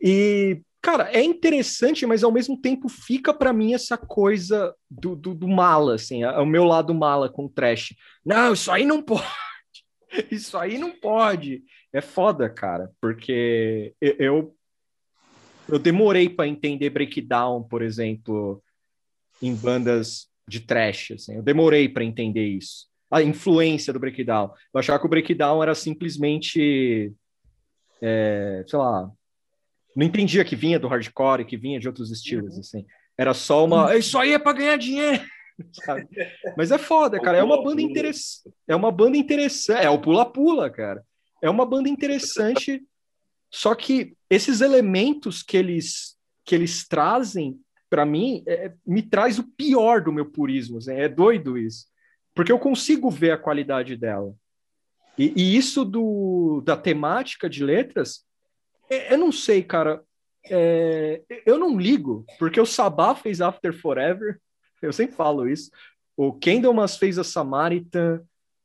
e 0.00 0.60
cara, 0.80 1.10
é 1.12 1.22
interessante, 1.22 2.06
mas 2.06 2.24
ao 2.24 2.32
mesmo 2.32 2.60
tempo 2.60 2.88
fica 2.88 3.32
para 3.32 3.52
mim 3.52 3.74
essa 3.74 3.96
coisa 3.96 4.74
do, 4.90 5.14
do, 5.14 5.34
do, 5.34 5.48
mala, 5.48 5.94
assim, 5.94 6.22
é 6.22 6.38
o 6.38 6.46
meu 6.46 6.64
lado 6.64 6.94
mala 6.94 7.28
com 7.28 7.48
trash. 7.48 7.94
Não, 8.24 8.52
isso 8.52 8.70
aí 8.70 8.84
não 8.84 9.02
pode. 9.02 9.24
Isso 10.30 10.56
aí 10.56 10.78
não 10.78 10.90
pode. 10.90 11.62
É 11.92 12.00
foda, 12.00 12.48
cara, 12.48 12.90
porque 13.00 13.94
eu 14.00 14.54
eu 15.68 15.78
demorei 15.78 16.30
para 16.30 16.48
entender 16.48 16.88
breakdown, 16.88 17.62
por 17.62 17.82
exemplo, 17.82 18.62
em 19.42 19.54
bandas 19.54 20.26
de 20.48 20.60
trash, 20.60 21.10
assim. 21.10 21.36
Eu 21.36 21.42
demorei 21.42 21.90
para 21.90 22.04
entender 22.04 22.46
isso. 22.46 22.86
A 23.10 23.22
influência 23.22 23.92
do 23.92 24.00
breakdown. 24.00 24.50
Eu 24.72 24.80
achava 24.80 24.98
que 24.98 25.04
o 25.04 25.10
breakdown 25.10 25.62
era 25.62 25.74
simplesmente 25.74 27.12
é, 28.00 28.64
sei 28.66 28.78
lá, 28.78 29.10
não 29.98 30.06
entendia 30.06 30.44
que 30.44 30.54
vinha 30.54 30.78
do 30.78 30.86
hardcore, 30.86 31.44
que 31.44 31.56
vinha 31.56 31.80
de 31.80 31.88
outros 31.88 32.12
estilos, 32.12 32.54
uhum. 32.54 32.60
assim. 32.60 32.86
Era 33.18 33.34
só 33.34 33.64
uma. 33.64 33.86
Uhum. 33.86 33.98
Isso 33.98 34.16
aí 34.16 34.32
é 34.32 34.38
para 34.38 34.56
ganhar 34.56 34.76
dinheiro. 34.76 35.24
Sabe? 35.84 36.06
Mas 36.56 36.70
é 36.70 36.78
foda, 36.78 37.20
cara. 37.20 37.38
É 37.38 37.42
uma 37.42 37.60
banda 37.64 37.82
interessante. 37.82 38.54
É 38.68 38.76
uma 38.76 38.92
banda 38.92 39.16
interessante. 39.16 39.84
É 39.84 39.90
o 39.90 40.00
pula-pula, 40.00 40.70
cara. 40.70 41.04
É 41.42 41.50
uma 41.50 41.66
banda 41.66 41.88
interessante. 41.88 42.80
Só 43.50 43.74
que 43.74 44.14
esses 44.30 44.60
elementos 44.60 45.42
que 45.42 45.56
eles 45.56 46.16
que 46.44 46.54
eles 46.54 46.86
trazem 46.86 47.58
para 47.90 48.06
mim 48.06 48.44
é, 48.46 48.72
me 48.86 49.02
traz 49.02 49.40
o 49.40 49.48
pior 49.56 50.00
do 50.00 50.12
meu 50.12 50.26
purismo. 50.26 50.78
Assim. 50.78 50.92
É 50.92 51.08
doido 51.08 51.58
isso, 51.58 51.86
porque 52.36 52.52
eu 52.52 52.58
consigo 52.60 53.10
ver 53.10 53.32
a 53.32 53.38
qualidade 53.38 53.96
dela. 53.96 54.32
E, 55.18 55.32
e 55.34 55.56
isso 55.56 55.84
do, 55.84 56.62
da 56.64 56.76
temática 56.76 57.50
de 57.50 57.64
letras 57.64 58.27
é, 58.27 58.27
eu 58.90 59.18
não 59.18 59.32
sei, 59.32 59.62
cara. 59.62 60.02
É, 60.50 61.22
eu 61.44 61.58
não 61.58 61.78
ligo, 61.78 62.24
porque 62.38 62.60
o 62.60 62.66
Sabá 62.66 63.14
fez 63.14 63.40
After 63.40 63.72
Forever, 63.72 64.40
eu 64.80 64.92
sempre 64.92 65.14
falo 65.14 65.48
isso. 65.48 65.70
O 66.16 66.32
Candlemas 66.32 66.96
fez 66.96 67.18
a 67.18 67.24
Samaritan. 67.24 68.22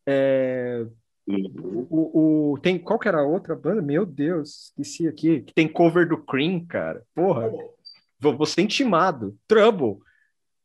É, 0.08 0.86
o, 1.28 2.54
o, 2.54 2.60
tem 2.60 2.78
qual 2.78 3.00
que 3.00 3.08
era 3.08 3.22
a 3.22 3.26
outra 3.26 3.56
banda? 3.56 3.82
Meu 3.82 4.06
Deus, 4.06 4.74
esqueci 4.78 5.08
aqui. 5.08 5.42
Que 5.42 5.54
tem 5.54 5.68
cover 5.68 6.08
do 6.08 6.18
Cream, 6.18 6.66
cara. 6.66 7.04
Porra, 7.14 7.52
vou, 8.20 8.38
vou 8.38 8.46
ser 8.46 8.62
intimado. 8.62 9.38
Trouble. 9.48 10.00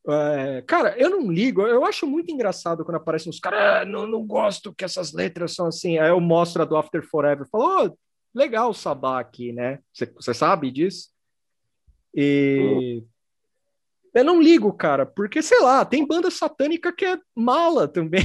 É, 0.08 0.62
cara, 0.62 0.96
eu 0.96 1.10
não 1.10 1.30
ligo, 1.30 1.60
eu 1.62 1.84
acho 1.84 2.06
muito 2.06 2.32
engraçado 2.32 2.82
quando 2.82 2.96
aparecem 2.96 3.28
uns 3.28 3.38
caras, 3.38 3.82
ah, 3.82 3.84
não, 3.84 4.06
não 4.06 4.26
gosto 4.26 4.74
que 4.74 4.84
essas 4.84 5.12
letras 5.12 5.54
são 5.54 5.66
assim. 5.66 5.98
Aí 5.98 6.08
eu 6.08 6.20
mostro 6.20 6.62
a 6.62 6.64
do 6.64 6.76
After 6.76 7.02
Forever, 7.06 7.46
falo, 7.50 7.84
oh, 7.84 7.98
legal 8.38 8.70
o 8.70 8.74
sabá 8.74 9.20
aqui, 9.20 9.52
né? 9.52 9.80
Você 9.92 10.32
sabe 10.32 10.70
disso? 10.70 11.08
E 12.14 13.04
eu 14.14 14.24
não 14.24 14.40
ligo, 14.40 14.72
cara, 14.72 15.04
porque 15.04 15.42
sei 15.42 15.60
lá, 15.60 15.84
tem 15.84 16.06
banda 16.06 16.30
satânica 16.30 16.92
que 16.92 17.04
é 17.04 17.18
mala 17.34 17.86
também. 17.86 18.22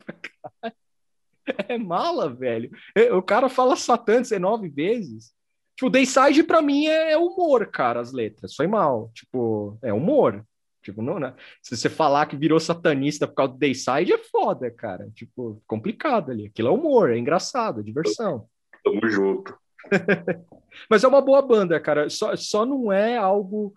é 1.68 1.78
mala, 1.78 2.28
velho. 2.28 2.70
O 3.12 3.22
cara 3.22 3.48
fala 3.48 3.76
Satã 3.76 4.20
19 4.20 4.68
vezes. 4.68 5.32
Tipo, 5.76 5.90
Dayside 5.90 6.42
pra 6.44 6.62
mim 6.62 6.86
é 6.86 7.16
humor, 7.16 7.66
cara, 7.70 8.00
as 8.00 8.12
letras. 8.12 8.54
Foi 8.54 8.66
mal. 8.66 9.10
Tipo, 9.14 9.78
é 9.82 9.92
humor. 9.92 10.44
Tipo, 10.82 11.00
não, 11.00 11.18
né? 11.18 11.34
Se 11.62 11.76
você 11.76 11.88
falar 11.88 12.26
que 12.26 12.36
virou 12.36 12.60
satanista 12.60 13.26
por 13.26 13.34
causa 13.34 13.52
do 13.54 13.58
Dayside, 13.58 14.12
é 14.12 14.18
foda, 14.18 14.70
cara. 14.70 15.10
Tipo, 15.14 15.62
complicado 15.66 16.30
ali. 16.30 16.46
Aquilo 16.46 16.68
é 16.68 16.72
humor, 16.72 17.10
é 17.10 17.18
engraçado, 17.18 17.80
é 17.80 17.82
diversão. 17.82 18.46
Tamo 18.84 19.08
junto. 19.08 19.58
Mas 20.90 21.02
é 21.02 21.08
uma 21.08 21.20
boa 21.20 21.40
banda, 21.42 21.80
cara. 21.80 22.08
Só, 22.10 22.36
só 22.36 22.66
não 22.66 22.92
é 22.92 23.16
algo 23.16 23.72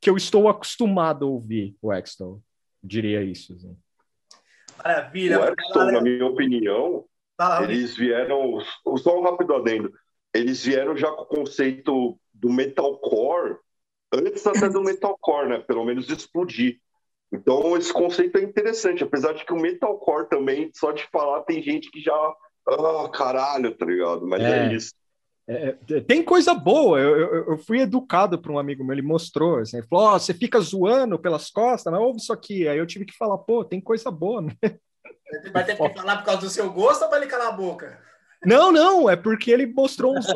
que 0.00 0.08
eu 0.08 0.16
estou 0.16 0.48
acostumado 0.48 1.26
a 1.26 1.28
ouvir, 1.28 1.76
o 1.82 1.92
Exton. 1.92 2.40
Diria 2.82 3.22
isso. 3.22 3.54
Assim. 3.54 3.76
Maravilha. 4.78 5.40
O 5.40 5.44
Exton, 5.44 5.92
na 5.92 6.00
minha 6.00 6.26
opinião, 6.26 7.04
eles 7.62 7.96
vieram. 7.96 8.60
Só 8.98 9.18
um 9.18 9.22
rápido 9.22 9.54
adendo. 9.54 9.92
Eles 10.32 10.64
vieram 10.64 10.96
já 10.96 11.10
com 11.10 11.22
o 11.22 11.26
conceito 11.26 12.18
do 12.32 12.50
metalcore, 12.52 13.56
antes 14.12 14.46
até 14.46 14.68
do 14.68 14.80
metalcore, 14.84 15.48
né? 15.48 15.58
Pelo 15.60 15.84
menos 15.84 16.08
explodir. 16.08 16.80
Então, 17.32 17.76
esse 17.76 17.92
conceito 17.92 18.38
é 18.38 18.42
interessante, 18.42 19.02
apesar 19.02 19.34
de 19.34 19.44
que 19.44 19.52
o 19.52 19.60
metalcore 19.60 20.28
também, 20.28 20.70
só 20.74 20.92
de 20.92 21.04
falar, 21.10 21.42
tem 21.42 21.62
gente 21.62 21.90
que 21.90 22.00
já 22.00 22.34
ah, 22.68 23.08
caralho, 23.08 23.74
tá 23.76 23.86
ligado? 23.86 24.26
Mas 24.26 24.42
é, 24.42 24.66
é 24.66 24.74
isso. 24.74 24.92
É, 25.48 25.76
é, 25.90 26.00
tem 26.00 26.22
coisa 26.22 26.52
boa. 26.52 27.00
Eu, 27.00 27.16
eu, 27.16 27.50
eu 27.52 27.58
fui 27.58 27.80
educado 27.80 28.38
por 28.38 28.52
um 28.52 28.58
amigo 28.58 28.84
meu, 28.84 28.94
ele 28.94 29.02
mostrou. 29.02 29.58
Assim, 29.58 29.78
ele 29.78 29.86
falou: 29.86 30.14
oh, 30.14 30.18
você 30.18 30.34
fica 30.34 30.60
zoando 30.60 31.18
pelas 31.18 31.50
costas, 31.50 31.90
mas 31.90 32.02
ouve 32.02 32.20
isso 32.20 32.32
aqui. 32.32 32.68
Aí 32.68 32.78
eu 32.78 32.86
tive 32.86 33.06
que 33.06 33.16
falar: 33.16 33.38
pô, 33.38 33.64
tem 33.64 33.80
coisa 33.80 34.10
boa, 34.10 34.42
né? 34.42 34.52
Vai 35.52 35.64
ter 35.64 35.76
que 35.76 35.94
falar 35.94 36.18
por 36.18 36.24
causa 36.24 36.40
do 36.40 36.50
seu 36.50 36.70
gosto 36.72 37.02
ou 37.02 37.08
para 37.08 37.18
ele 37.18 37.26
calar 37.26 37.48
a 37.48 37.52
boca? 37.52 37.98
Não, 38.44 38.70
não, 38.70 39.10
é 39.10 39.16
porque 39.16 39.50
ele 39.50 39.66
mostrou 39.66 40.16
uns. 40.16 40.26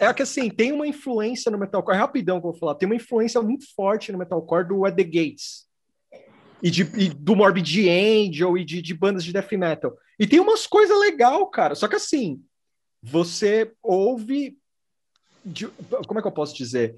é 0.00 0.12
que 0.12 0.22
assim, 0.22 0.50
tem 0.50 0.72
uma 0.72 0.86
influência 0.86 1.50
no 1.52 1.58
metalcore, 1.58 1.96
rapidão 1.96 2.40
que 2.40 2.46
eu 2.46 2.50
vou 2.50 2.58
falar, 2.58 2.74
tem 2.74 2.86
uma 2.86 2.96
influência 2.96 3.40
muito 3.40 3.64
forte 3.74 4.10
no 4.10 4.18
metalcore 4.18 4.66
do 4.66 4.84
At 4.84 4.96
the 4.96 5.04
Gates 5.04 5.66
e, 6.62 6.70
de, 6.70 6.82
e 6.96 7.08
do 7.10 7.36
Morbid 7.36 7.88
Angel 7.88 8.58
e 8.58 8.64
de, 8.64 8.82
de 8.82 8.94
bandas 8.94 9.22
de 9.22 9.32
death 9.32 9.52
metal. 9.52 9.94
E 10.18 10.26
tem 10.26 10.40
umas 10.40 10.66
coisas 10.66 10.98
legais, 10.98 11.46
cara. 11.52 11.74
Só 11.74 11.88
que 11.88 11.96
assim, 11.96 12.42
você 13.02 13.72
ouve. 13.82 14.56
De, 15.44 15.68
como 16.06 16.18
é 16.18 16.22
que 16.22 16.28
eu 16.28 16.32
posso 16.32 16.56
dizer? 16.56 16.96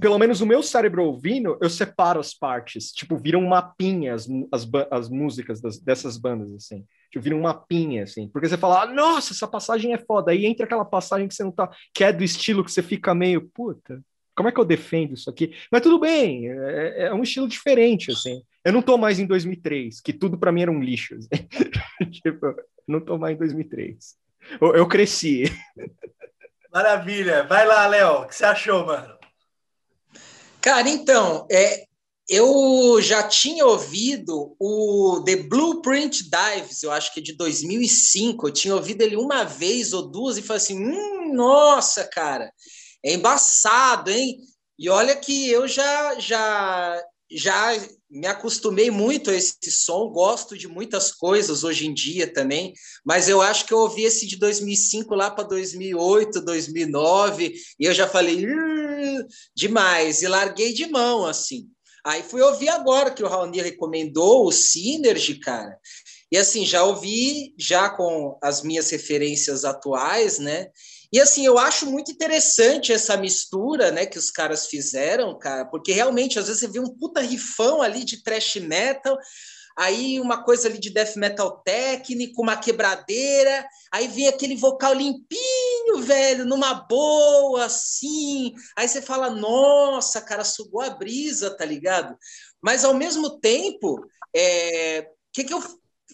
Pelo 0.00 0.18
menos 0.18 0.40
o 0.40 0.46
meu 0.46 0.62
cérebro 0.62 1.04
ouvindo, 1.04 1.58
eu 1.60 1.68
separo 1.68 2.20
as 2.20 2.32
partes. 2.32 2.92
Tipo, 2.92 3.16
viram 3.16 3.40
um 3.40 3.48
mapinha 3.48 4.14
as, 4.14 4.28
as, 4.52 4.68
as 4.90 5.08
músicas 5.08 5.60
das, 5.60 5.78
dessas 5.78 6.16
bandas, 6.16 6.52
assim. 6.52 6.84
Tipo, 7.10 7.24
viram 7.24 7.38
um 7.38 7.42
mapinha, 7.42 8.04
assim. 8.04 8.28
Porque 8.28 8.48
você 8.48 8.56
fala, 8.56 8.82
ah, 8.82 8.86
nossa, 8.86 9.32
essa 9.32 9.48
passagem 9.48 9.92
é 9.92 9.98
foda. 9.98 10.30
Aí 10.30 10.46
entra 10.46 10.66
aquela 10.66 10.84
passagem 10.84 11.26
que 11.26 11.34
você 11.34 11.42
não 11.42 11.50
tá. 11.50 11.68
que 11.92 12.04
é 12.04 12.12
do 12.12 12.22
estilo 12.22 12.64
que 12.64 12.70
você 12.70 12.82
fica 12.82 13.14
meio, 13.14 13.48
puta, 13.48 14.00
como 14.36 14.48
é 14.50 14.52
que 14.52 14.60
eu 14.60 14.64
defendo 14.64 15.14
isso 15.14 15.30
aqui? 15.30 15.54
Mas 15.72 15.80
tudo 15.80 15.98
bem, 15.98 16.48
é, 16.50 17.06
é 17.06 17.14
um 17.14 17.22
estilo 17.22 17.48
diferente, 17.48 18.10
assim. 18.12 18.42
Eu 18.62 18.72
não 18.72 18.82
tô 18.82 18.98
mais 18.98 19.18
em 19.18 19.26
2003, 19.26 20.00
que 20.00 20.12
tudo 20.12 20.36
para 20.36 20.52
mim 20.52 20.62
era 20.62 20.70
um 20.70 20.82
lixo. 20.82 21.14
Assim. 21.14 21.28
tipo, 22.22 22.54
não 22.86 23.00
tô 23.00 23.16
mais 23.16 23.34
em 23.34 23.38
2003. 23.38 24.14
Eu, 24.60 24.74
eu 24.74 24.86
cresci. 24.86 25.44
Maravilha. 26.70 27.44
Vai 27.44 27.66
lá, 27.66 27.86
Léo. 27.86 28.22
O 28.22 28.26
que 28.26 28.34
você 28.34 28.44
achou, 28.44 28.84
mano? 28.84 29.16
Cara, 30.60 30.88
então, 30.90 31.46
é, 31.50 31.86
eu 32.28 33.00
já 33.00 33.22
tinha 33.22 33.64
ouvido 33.64 34.56
o 34.58 35.22
The 35.24 35.36
Blueprint 35.36 36.24
Dives, 36.24 36.82
eu 36.82 36.90
acho 36.90 37.14
que 37.14 37.20
é 37.20 37.22
de 37.22 37.36
2005. 37.36 38.48
Eu 38.48 38.52
tinha 38.52 38.74
ouvido 38.74 39.00
ele 39.00 39.16
uma 39.16 39.44
vez 39.44 39.92
ou 39.92 40.02
duas 40.10 40.36
e 40.36 40.42
falei 40.42 40.62
assim: 40.62 40.84
hum, 40.84 41.32
nossa, 41.32 42.04
cara, 42.04 42.52
é 43.06 43.14
embaçado, 43.14 44.10
hein? 44.10 44.40
E 44.76 44.90
olha 44.90 45.14
que 45.14 45.48
eu 45.48 45.66
já, 45.68 46.18
já, 46.18 47.02
já 47.30 47.72
me 48.10 48.26
acostumei 48.26 48.90
muito 48.90 49.30
a 49.30 49.34
esse 49.34 49.70
som, 49.70 50.08
gosto 50.08 50.58
de 50.58 50.66
muitas 50.66 51.12
coisas 51.12 51.62
hoje 51.62 51.86
em 51.86 51.94
dia 51.94 52.30
também, 52.30 52.74
mas 53.04 53.28
eu 53.28 53.40
acho 53.40 53.64
que 53.64 53.72
eu 53.72 53.78
ouvi 53.78 54.02
esse 54.02 54.26
de 54.26 54.36
2005 54.36 55.14
lá 55.14 55.30
para 55.30 55.44
2008, 55.44 56.44
2009, 56.44 57.54
e 57.78 57.84
eu 57.84 57.94
já 57.94 58.08
falei 58.08 58.44
demais, 59.54 60.22
e 60.22 60.28
larguei 60.28 60.72
de 60.72 60.86
mão, 60.86 61.24
assim. 61.24 61.68
Aí 62.04 62.22
fui 62.22 62.42
ouvir 62.42 62.68
agora 62.68 63.10
que 63.10 63.22
o 63.22 63.28
Raoni 63.28 63.60
recomendou 63.60 64.46
o 64.46 64.52
Synergy, 64.52 65.40
cara. 65.40 65.76
E 66.30 66.36
assim, 66.36 66.66
já 66.66 66.82
ouvi 66.84 67.54
já 67.58 67.88
com 67.88 68.36
as 68.42 68.62
minhas 68.62 68.90
referências 68.90 69.64
atuais, 69.64 70.38
né? 70.38 70.68
E 71.16 71.20
assim, 71.20 71.46
eu 71.46 71.56
acho 71.56 71.90
muito 71.90 72.12
interessante 72.12 72.92
essa 72.92 73.16
mistura, 73.16 73.90
né, 73.90 74.04
que 74.04 74.18
os 74.18 74.30
caras 74.30 74.66
fizeram, 74.66 75.38
cara, 75.38 75.64
porque 75.64 75.90
realmente 75.90 76.38
às 76.38 76.46
vezes 76.46 76.60
você 76.60 76.68
vê 76.68 76.78
um 76.78 76.94
puta 76.94 77.22
rifão 77.22 77.80
ali 77.80 78.04
de 78.04 78.22
thrash 78.22 78.56
metal, 78.56 79.16
aí 79.78 80.20
uma 80.20 80.44
coisa 80.44 80.68
ali 80.68 80.76
de 80.76 80.90
death 80.90 81.16
metal 81.16 81.62
técnico, 81.64 82.42
uma 82.42 82.54
quebradeira, 82.54 83.66
aí 83.90 84.06
vem 84.08 84.28
aquele 84.28 84.56
vocal 84.56 84.92
limpinho, 84.92 86.02
velho, 86.02 86.44
numa 86.44 86.74
boa, 86.74 87.64
assim. 87.64 88.52
Aí 88.76 88.86
você 88.86 89.00
fala, 89.00 89.30
nossa, 89.30 90.20
cara, 90.20 90.44
sugou 90.44 90.82
a 90.82 90.90
brisa, 90.90 91.48
tá 91.56 91.64
ligado? 91.64 92.14
Mas 92.60 92.84
ao 92.84 92.92
mesmo 92.92 93.40
tempo, 93.40 93.94
o 93.94 94.06
é... 94.36 95.08
que, 95.32 95.44
que, 95.44 95.54
eu, 95.54 95.62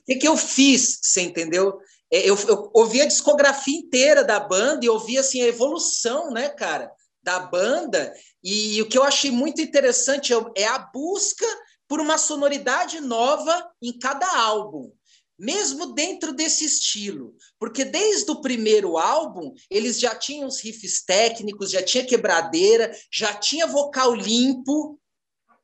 que, 0.07 0.15
que 0.15 0.29
eu 0.29 0.37
fiz, 0.37 1.01
você 1.03 1.23
entendeu? 1.23 1.77
É, 2.13 2.29
eu, 2.29 2.37
eu 2.47 2.71
ouvi 2.75 3.01
a 3.01 3.07
discografia 3.07 3.79
inteira 3.79 4.23
da 4.23 4.39
banda 4.39 4.85
e 4.85 4.89
ouvi 4.89 5.17
assim, 5.17 5.41
a 5.41 5.47
evolução, 5.47 6.31
né, 6.31 6.51
cara, 6.51 6.93
da 7.23 7.39
banda. 7.39 8.13
E 8.45 8.83
o 8.83 8.89
que 8.89 8.99
eu 8.99 9.03
achei 9.03 9.31
muito 9.31 9.63
interessante 9.63 10.35
é, 10.35 10.37
é 10.57 10.67
a 10.67 10.79
busca 10.79 11.47
por 11.89 12.01
uma 12.01 12.19
sonoridade 12.19 13.01
nova 13.01 13.67
em 13.81 13.99
cada 13.99 14.27
álbum, 14.39 14.93
mesmo 15.39 15.95
dentro 15.95 16.33
desse 16.33 16.65
estilo, 16.65 17.35
porque 17.59 17.85
desde 17.85 18.31
o 18.31 18.41
primeiro 18.41 18.97
álbum 18.99 19.53
eles 19.71 19.99
já 19.99 20.15
tinham 20.15 20.47
os 20.47 20.61
riffs 20.61 21.03
técnicos, 21.05 21.71
já 21.71 21.83
tinha 21.83 22.05
quebradeira, 22.05 22.95
já 23.11 23.35
tinha 23.35 23.67
vocal 23.67 24.15
limpo. 24.15 24.99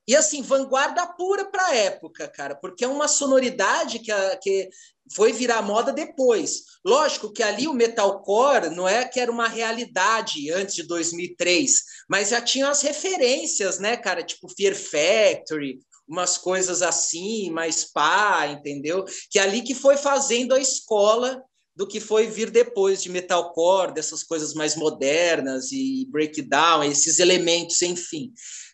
E 0.09 0.17
assim, 0.17 0.41
vanguarda 0.41 1.07
pura 1.07 1.45
para 1.45 1.67
a 1.67 1.77
época, 1.77 2.27
cara, 2.29 2.55
porque 2.55 2.83
é 2.83 2.89
uma 2.89 3.07
sonoridade 3.07 3.99
que, 3.99 4.11
a, 4.11 4.37
que 4.39 4.71
foi 5.13 5.35
virar 5.35 5.61
moda 5.61 5.93
depois. 5.93 6.63
Lógico 6.83 7.31
que 7.31 7.43
ali 7.43 7.69
o 7.69 7.75
metalcore 7.75 8.71
não 8.71 8.89
é 8.89 9.05
que 9.05 9.21
era 9.21 9.31
uma 9.31 9.47
realidade 9.47 10.51
antes 10.51 10.75
de 10.77 10.85
2003, 10.85 11.83
mas 12.09 12.31
já 12.31 12.41
tinha 12.41 12.71
as 12.71 12.81
referências, 12.81 13.79
né, 13.79 13.99
cara? 13.99 14.23
Tipo 14.23 14.49
Fear 14.49 14.75
Factory, 14.75 15.79
umas 16.09 16.39
coisas 16.39 16.81
assim, 16.81 17.51
mais 17.51 17.85
pá, 17.85 18.47
entendeu? 18.47 19.05
Que 19.31 19.39
é 19.39 19.43
ali 19.43 19.61
que 19.61 19.75
foi 19.75 19.99
fazendo 19.99 20.55
a 20.55 20.59
escola 20.59 21.43
do 21.77 21.87
que 21.87 22.01
foi 22.01 22.27
vir 22.27 22.51
depois 22.51 23.03
de 23.03 23.11
metalcore, 23.11 23.93
dessas 23.93 24.25
coisas 24.25 24.55
mais 24.55 24.75
modernas 24.75 25.71
e 25.71 26.09
breakdown, 26.11 26.83
esses 26.83 27.21
elementos, 27.21 27.83
enfim. 27.83 28.33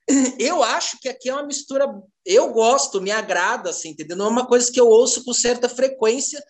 Eu 0.39 0.63
acho 0.63 0.99
que 1.01 1.09
aqui 1.09 1.29
é 1.29 1.33
uma 1.33 1.47
mistura, 1.47 1.87
eu 2.27 2.53
gosto, 2.53 3.01
me 3.01 3.11
agrada, 3.11 3.71
assim, 3.71 3.91
entendeu? 3.91 4.17
Não 4.17 4.27
é 4.27 4.31
uma 4.31 4.47
coisa 4.47 4.71
que 4.71 4.81
eu 4.81 4.87
ouço 4.87 5.25
com 5.25 5.33
certa 5.33 5.69
frequência, 5.69 6.43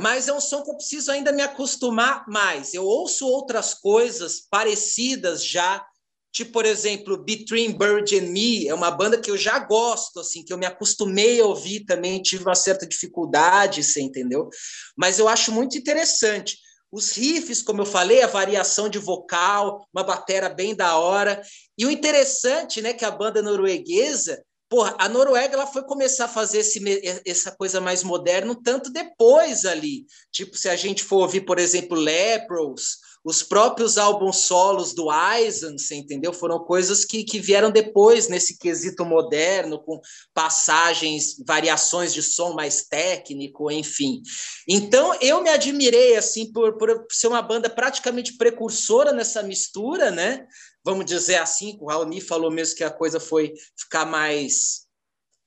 mas 0.00 0.28
é 0.28 0.32
um 0.32 0.40
som 0.40 0.62
que 0.62 0.70
eu 0.70 0.76
preciso 0.76 1.12
ainda 1.12 1.32
me 1.32 1.42
acostumar 1.42 2.24
mais. 2.28 2.74
Eu 2.74 2.84
ouço 2.84 3.26
outras 3.26 3.74
coisas 3.74 4.40
parecidas 4.50 5.44
já, 5.44 5.84
Tipo, 6.32 6.52
por 6.52 6.64
exemplo, 6.64 7.22
Between 7.22 7.76
Bird 7.76 8.18
and 8.18 8.30
Me 8.30 8.66
é 8.66 8.74
uma 8.74 8.90
banda 8.90 9.20
que 9.20 9.30
eu 9.30 9.36
já 9.36 9.58
gosto, 9.58 10.18
assim, 10.18 10.42
que 10.42 10.50
eu 10.50 10.56
me 10.56 10.64
acostumei 10.64 11.38
a 11.38 11.44
ouvir 11.44 11.84
também, 11.84 12.22
tive 12.22 12.42
uma 12.42 12.54
certa 12.54 12.86
dificuldade, 12.86 13.84
você 13.84 14.00
entendeu? 14.00 14.48
Mas 14.96 15.18
eu 15.18 15.28
acho 15.28 15.52
muito 15.52 15.76
interessante. 15.76 16.56
Os 16.92 17.12
riffs, 17.12 17.62
como 17.62 17.80
eu 17.80 17.86
falei, 17.86 18.22
a 18.22 18.26
variação 18.26 18.88
de 18.88 18.98
vocal, 18.98 19.88
uma 19.92 20.04
batera 20.04 20.50
bem 20.50 20.74
da 20.74 20.98
hora. 20.98 21.42
E 21.76 21.86
o 21.86 21.90
interessante, 21.90 22.82
né, 22.82 22.92
que 22.92 23.04
a 23.04 23.10
banda 23.10 23.40
norueguesa, 23.40 24.44
porra, 24.72 24.94
a 24.98 25.06
Noruega 25.06 25.52
ela 25.52 25.66
foi 25.66 25.82
começar 25.82 26.24
a 26.24 26.28
fazer 26.28 26.60
esse, 26.60 26.80
essa 27.26 27.50
coisa 27.50 27.78
mais 27.78 28.02
moderna 28.02 28.52
um 28.52 28.62
tanto 28.62 28.90
depois 28.90 29.66
ali. 29.66 30.06
Tipo, 30.30 30.56
se 30.56 30.66
a 30.66 30.76
gente 30.76 31.04
for 31.04 31.18
ouvir, 31.18 31.42
por 31.42 31.58
exemplo, 31.58 31.94
Lepros, 31.94 32.96
os 33.24 33.42
próprios 33.42 33.98
álbuns 33.98 34.38
solos 34.38 34.92
do 34.92 35.08
Eisen, 35.12 35.78
você 35.78 35.94
entendeu? 35.94 36.32
Foram 36.32 36.58
coisas 36.58 37.04
que, 37.04 37.22
que 37.22 37.38
vieram 37.38 37.70
depois, 37.70 38.28
nesse 38.28 38.58
quesito 38.58 39.04
moderno, 39.04 39.78
com 39.78 40.00
passagens, 40.34 41.36
variações 41.46 42.12
de 42.12 42.22
som 42.22 42.52
mais 42.54 42.86
técnico, 42.86 43.70
enfim. 43.70 44.22
Então, 44.68 45.14
eu 45.20 45.40
me 45.42 45.50
admirei, 45.50 46.16
assim, 46.16 46.52
por, 46.52 46.76
por 46.76 47.06
ser 47.10 47.28
uma 47.28 47.42
banda 47.42 47.70
praticamente 47.70 48.36
precursora 48.36 49.12
nessa 49.12 49.42
mistura, 49.42 50.10
né? 50.10 50.44
Vamos 50.84 51.06
dizer 51.06 51.36
assim, 51.36 51.78
o 51.80 51.88
Raoni 51.88 52.20
falou 52.20 52.50
mesmo 52.50 52.76
que 52.76 52.82
a 52.82 52.90
coisa 52.90 53.20
foi 53.20 53.52
ficar 53.76 54.04
mais 54.04 54.82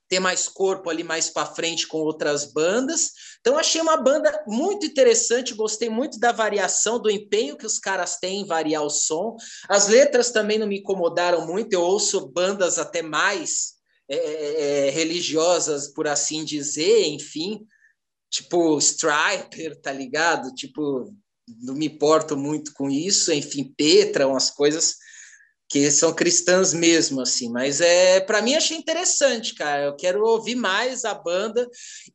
ter 0.08 0.20
mais 0.20 0.48
corpo 0.48 0.90
ali 0.90 1.04
mais 1.04 1.30
para 1.30 1.46
frente 1.46 1.88
com 1.88 1.98
outras 1.98 2.46
bandas. 2.52 3.12
Então 3.40 3.58
achei 3.58 3.82
uma 3.82 3.98
banda 3.98 4.44
muito 4.48 4.86
interessante, 4.86 5.54
gostei 5.54 5.90
muito 5.90 6.20
da 6.20 6.32
variação, 6.32 7.00
do 7.00 7.10
empenho 7.10 7.58
que 7.58 7.66
os 7.66 7.80
caras 7.80 8.18
têm 8.18 8.42
em 8.42 8.46
variar 8.46 8.84
o 8.84 8.90
som. 8.90 9.36
As 9.68 9.88
letras 9.88 10.32
também 10.32 10.60
não 10.60 10.68
me 10.68 10.80
incomodaram 10.80 11.46
muito, 11.46 11.74
eu 11.74 11.82
ouço 11.82 12.28
bandas 12.28 12.78
até 12.78 13.02
mais 13.02 13.76
é, 14.10 14.16
é, 14.16 14.88
é 14.88 14.90
religiosas, 14.92 15.88
por 15.88 16.08
assim 16.08 16.46
dizer, 16.46 17.08
enfim, 17.08 17.66
tipo 18.30 18.78
Striper, 18.78 19.80
tá 19.82 19.92
ligado? 19.92 20.54
Tipo, 20.54 21.12
não 21.62 21.74
me 21.74 21.88
importo 21.88 22.38
muito 22.38 22.74
com 22.74 22.90
isso, 22.90 23.32
enfim, 23.32 23.74
Petra, 23.76 24.28
umas 24.28 24.50
coisas 24.50 24.96
que 25.68 25.90
são 25.90 26.14
cristãs 26.14 26.74
mesmo, 26.74 27.22
assim. 27.22 27.50
Mas 27.52 27.82
é 27.82 28.20
para 28.20 28.42
mim 28.42 28.56
achei 28.56 28.78
interessante, 28.78 29.56
cara. 29.56 29.86
Eu 29.86 29.96
quero 29.96 30.24
ouvir 30.24 30.56
mais 30.56 31.06
a 31.06 31.14
banda. 31.14 31.68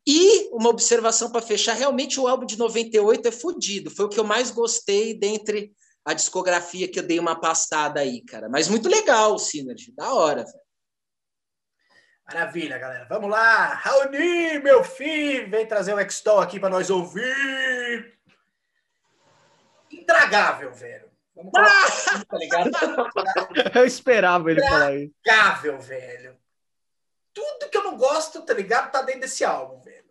E 0.07 0.49
uma 0.53 0.71
observação 0.71 1.31
para 1.31 1.43
fechar: 1.43 1.75
realmente 1.75 2.21
o 2.21 2.27
álbum 2.27 2.47
de 2.47 2.59
98 2.59 3.29
é 3.29 3.33
fodido. 3.33 3.91
Foi 3.91 4.07
o 4.07 4.09
que 4.09 4.21
eu 4.21 4.25
mais 4.25 4.51
gostei 4.51 5.15
dentre 5.15 5.73
a 6.05 6.15
discografia 6.15 6.89
que 6.89 6.99
eu 6.99 7.03
dei 7.03 7.19
uma 7.19 7.39
passada 7.39 8.01
aí, 8.01 8.25
cara. 8.25 8.49
Mas 8.49 8.69
muito 8.69 8.89
legal 8.89 9.35
o 9.35 9.39
Synergy, 9.39 9.93
da 9.93 10.13
hora, 10.15 10.45
velho. 10.45 10.71
Maravilha, 12.27 12.79
galera. 12.79 13.07
Vamos 13.09 13.29
lá. 13.29 13.75
Raoni, 13.75 14.61
meu 14.61 14.85
filho, 14.85 15.51
vem 15.51 15.67
trazer 15.67 15.93
o 15.93 15.99
X-Tol 15.99 16.39
aqui 16.39 16.61
para 16.61 16.69
nós 16.69 16.89
ouvir. 16.89 18.17
Intragável, 19.91 20.73
velho. 20.73 21.10
Vamos 21.43 21.53
assim, 21.85 22.25
tá 22.25 22.37
ligado? 22.37 22.71
Eu 23.75 23.87
esperava 23.87 24.51
ele 24.51 24.61
falar 24.61 24.95
isso. 24.95 25.13
Intragável, 25.21 25.81
velho. 25.81 26.37
Tudo 27.33 27.71
que 27.71 27.77
eu 27.77 27.85
não 27.85 27.97
gosto, 27.97 28.43
tá 28.43 28.53
ligado? 28.53 28.91
Tá 28.91 29.03
dentro 29.03 29.21
desse 29.21 29.45
álbum, 29.45 29.81
velho. 29.83 30.11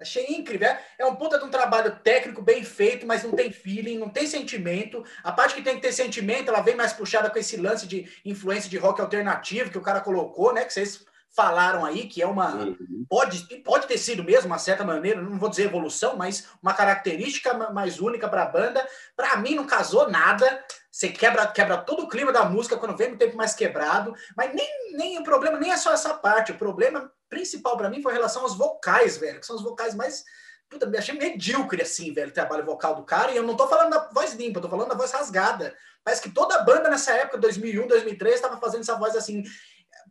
Achei 0.00 0.26
incrível. 0.28 0.66
É, 0.68 0.84
é 0.98 1.06
um 1.06 1.14
puta 1.14 1.38
de 1.38 1.44
um 1.44 1.50
trabalho 1.50 1.94
técnico 2.00 2.42
bem 2.42 2.64
feito, 2.64 3.06
mas 3.06 3.22
não 3.22 3.32
tem 3.32 3.52
feeling, 3.52 3.98
não 3.98 4.08
tem 4.08 4.26
sentimento. 4.26 5.04
A 5.22 5.30
parte 5.30 5.54
que 5.54 5.62
tem 5.62 5.76
que 5.76 5.82
ter 5.82 5.92
sentimento, 5.92 6.48
ela 6.48 6.60
vem 6.60 6.74
mais 6.74 6.92
puxada 6.92 7.30
com 7.30 7.38
esse 7.38 7.56
lance 7.56 7.86
de 7.86 8.10
influência 8.24 8.68
de 8.68 8.78
rock 8.78 9.00
alternativo 9.00 9.70
que 9.70 9.78
o 9.78 9.82
cara 9.82 10.00
colocou, 10.00 10.52
né? 10.52 10.64
Que 10.64 10.72
vocês 10.72 11.04
falaram 11.34 11.84
aí, 11.84 12.06
que 12.06 12.22
é 12.22 12.26
uma. 12.26 12.54
Uhum. 12.54 13.06
Pode, 13.08 13.44
pode 13.62 13.86
ter 13.86 13.98
sido 13.98 14.22
mesmo, 14.22 14.46
uma 14.46 14.58
certa 14.58 14.84
maneira, 14.84 15.20
não 15.20 15.38
vou 15.38 15.48
dizer 15.48 15.64
evolução, 15.64 16.16
mas 16.16 16.48
uma 16.62 16.74
característica 16.74 17.54
mais 17.70 18.00
única 18.00 18.28
para 18.28 18.42
a 18.42 18.46
banda. 18.46 18.86
Para 19.16 19.36
mim, 19.36 19.54
não 19.54 19.66
casou 19.66 20.10
nada. 20.10 20.64
Você 20.90 21.08
quebra, 21.08 21.46
quebra 21.46 21.78
todo 21.78 22.04
o 22.04 22.08
clima 22.08 22.32
da 22.32 22.44
música 22.44 22.76
quando 22.76 22.96
vem 22.96 23.12
no 23.12 23.16
tempo 23.16 23.36
mais 23.36 23.54
quebrado. 23.54 24.14
Mas 24.36 24.54
nem, 24.54 24.96
nem 24.96 25.18
o 25.18 25.24
problema 25.24 25.58
nem 25.58 25.72
é 25.72 25.76
só 25.76 25.92
essa 25.92 26.14
parte. 26.14 26.52
O 26.52 26.58
problema 26.58 27.10
principal 27.30 27.76
para 27.76 27.88
mim 27.88 28.02
foi 28.02 28.12
em 28.12 28.16
relação 28.16 28.42
aos 28.42 28.56
vocais, 28.56 29.16
velho, 29.16 29.40
que 29.40 29.46
são 29.46 29.56
os 29.56 29.62
vocais 29.62 29.94
mais. 29.94 30.22
Puta, 30.68 30.86
me 30.86 30.96
achei 30.96 31.14
medíocre 31.14 31.82
assim, 31.82 32.12
velho, 32.14 32.30
o 32.30 32.34
trabalho 32.34 32.64
vocal 32.64 32.94
do 32.94 33.04
cara. 33.04 33.32
E 33.32 33.36
eu 33.36 33.42
não 33.42 33.56
tô 33.56 33.66
falando 33.68 33.90
da 33.90 34.08
voz 34.08 34.34
limpa, 34.34 34.58
eu 34.58 34.62
tô 34.62 34.68
falando 34.68 34.88
da 34.88 34.94
voz 34.94 35.10
rasgada. 35.12 35.74
Parece 36.04 36.22
que 36.22 36.30
toda 36.30 36.62
banda 36.62 36.90
nessa 36.90 37.12
época, 37.12 37.38
2001, 37.38 37.86
2003, 37.86 38.34
estava 38.34 38.58
fazendo 38.58 38.80
essa 38.80 38.96
voz 38.96 39.14
assim 39.14 39.44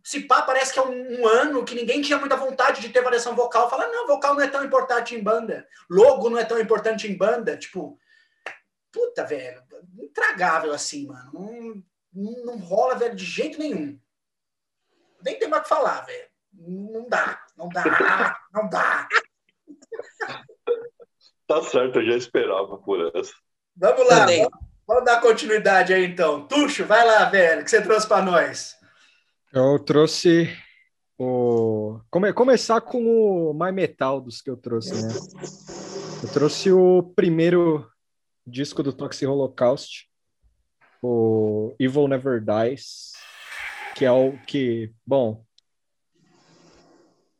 se 0.03 0.21
pá, 0.21 0.41
parece 0.41 0.73
que 0.73 0.79
é 0.79 0.81
um, 0.81 1.21
um, 1.21 1.27
ano 1.27 1.63
que 1.63 1.75
ninguém 1.75 2.01
tinha 2.01 2.17
muita 2.17 2.35
vontade 2.35 2.81
de 2.81 2.89
ter 2.89 3.01
variação 3.01 3.35
vocal. 3.35 3.69
Fala, 3.69 3.87
não, 3.87 4.07
vocal 4.07 4.33
não 4.35 4.41
é 4.41 4.47
tão 4.47 4.63
importante 4.63 5.15
em 5.15 5.21
banda. 5.21 5.67
Logo 5.89 6.29
não 6.29 6.37
é 6.37 6.45
tão 6.45 6.59
importante 6.59 7.07
em 7.07 7.15
banda. 7.15 7.57
Tipo, 7.57 7.99
puta, 8.91 9.23
velho, 9.23 9.61
intragável 9.99 10.73
assim, 10.73 11.07
mano. 11.07 11.31
Não, 11.33 11.83
não, 12.13 12.45
não 12.45 12.57
rola, 12.57 12.95
velho, 12.95 13.15
de 13.15 13.25
jeito 13.25 13.59
nenhum. 13.59 13.99
nem 15.23 15.37
tem 15.37 15.47
mais 15.47 15.61
o 15.61 15.63
que 15.63 15.69
falar, 15.69 16.01
velho. 16.01 16.29
Não 16.53 17.07
dá, 17.07 17.43
não 17.55 17.69
dá, 17.69 18.39
não 18.53 18.69
dá. 18.69 19.07
Tá 21.47 21.61
certo, 21.63 21.99
eu 21.99 22.05
já 22.05 22.17
esperava 22.17 22.77
por 22.77 23.11
essa. 23.15 23.33
Vamos 23.75 24.07
lá, 24.07 24.25
vamos, 24.25 24.49
vamos, 24.87 25.05
dar 25.05 25.21
continuidade 25.21 25.93
aí 25.93 26.05
então. 26.05 26.47
Tuxo, 26.47 26.85
vai 26.85 27.05
lá, 27.05 27.25
velho, 27.25 27.61
o 27.61 27.63
que 27.63 27.69
você 27.69 27.81
trouxe 27.81 28.07
para 28.07 28.23
nós? 28.23 28.80
Eu 29.53 29.77
trouxe 29.79 30.49
o. 31.17 31.99
Come... 32.09 32.31
Começar 32.31 32.79
com 32.79 33.49
o 33.49 33.53
mais 33.53 33.75
metal 33.75 34.21
dos 34.21 34.41
que 34.41 34.49
eu 34.49 34.55
trouxe, 34.55 34.93
né? 34.93 35.13
Eu 36.23 36.31
trouxe 36.31 36.71
o 36.71 37.03
primeiro 37.13 37.85
disco 38.47 38.81
do 38.81 38.93
Toxic 38.93 39.25
Holocaust, 39.25 40.07
o 41.03 41.75
Evil 41.77 42.07
Never 42.07 42.41
Dies, 42.41 43.11
que 43.93 44.05
é 44.05 44.11
o 44.11 44.37
que, 44.47 44.93
bom, 45.05 45.43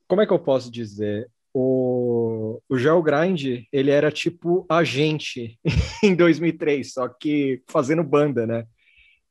como 0.06 0.22
é 0.22 0.28
que 0.28 0.34
eu 0.34 0.40
posso 0.40 0.70
dizer? 0.70 1.32
O, 1.54 2.62
o 2.68 2.78
Gel 2.78 3.02
Grind, 3.02 3.64
ele 3.72 3.90
era 3.90 4.12
tipo 4.12 4.66
agente 4.68 5.58
em 6.04 6.14
2003, 6.14 6.92
só 6.92 7.08
que 7.08 7.64
fazendo 7.70 8.04
banda, 8.04 8.46
né? 8.46 8.66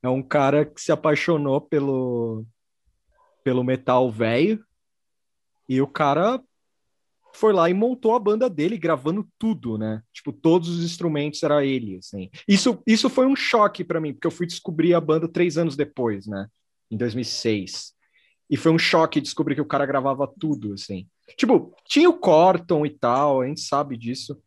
É 0.01 0.09
um 0.09 0.23
cara 0.23 0.65
que 0.65 0.81
se 0.81 0.91
apaixonou 0.91 1.61
pelo, 1.61 2.43
pelo 3.43 3.63
metal 3.63 4.11
velho 4.11 4.63
e 5.67 5.81
o 5.81 5.87
cara 5.87 6.41
foi 7.33 7.53
lá 7.53 7.69
e 7.69 7.73
montou 7.73 8.13
a 8.13 8.19
banda 8.19 8.49
dele, 8.49 8.77
gravando 8.77 9.27
tudo, 9.39 9.77
né? 9.77 10.03
Tipo, 10.13 10.33
todos 10.33 10.69
os 10.69 10.83
instrumentos 10.83 11.41
era 11.43 11.65
ele, 11.65 11.97
assim. 11.97 12.29
Isso, 12.47 12.81
isso 12.85 13.09
foi 13.09 13.25
um 13.25 13.35
choque 13.35 13.83
para 13.83 14.01
mim, 14.01 14.13
porque 14.13 14.27
eu 14.27 14.31
fui 14.31 14.45
descobrir 14.45 14.93
a 14.93 15.01
banda 15.01 15.27
três 15.27 15.57
anos 15.57 15.75
depois, 15.75 16.27
né? 16.27 16.47
Em 16.89 16.97
2006. 16.97 17.93
E 18.49 18.57
foi 18.57 18.71
um 18.71 18.77
choque 18.77 19.21
descobrir 19.21 19.55
que 19.55 19.61
o 19.61 19.65
cara 19.65 19.85
gravava 19.85 20.27
tudo, 20.39 20.73
assim. 20.73 21.07
Tipo, 21.37 21.73
tinha 21.85 22.09
o 22.09 22.17
Corton 22.17 22.85
e 22.85 22.89
tal, 22.89 23.41
a 23.41 23.47
gente 23.47 23.61
sabe 23.61 23.95
disso. 23.95 24.37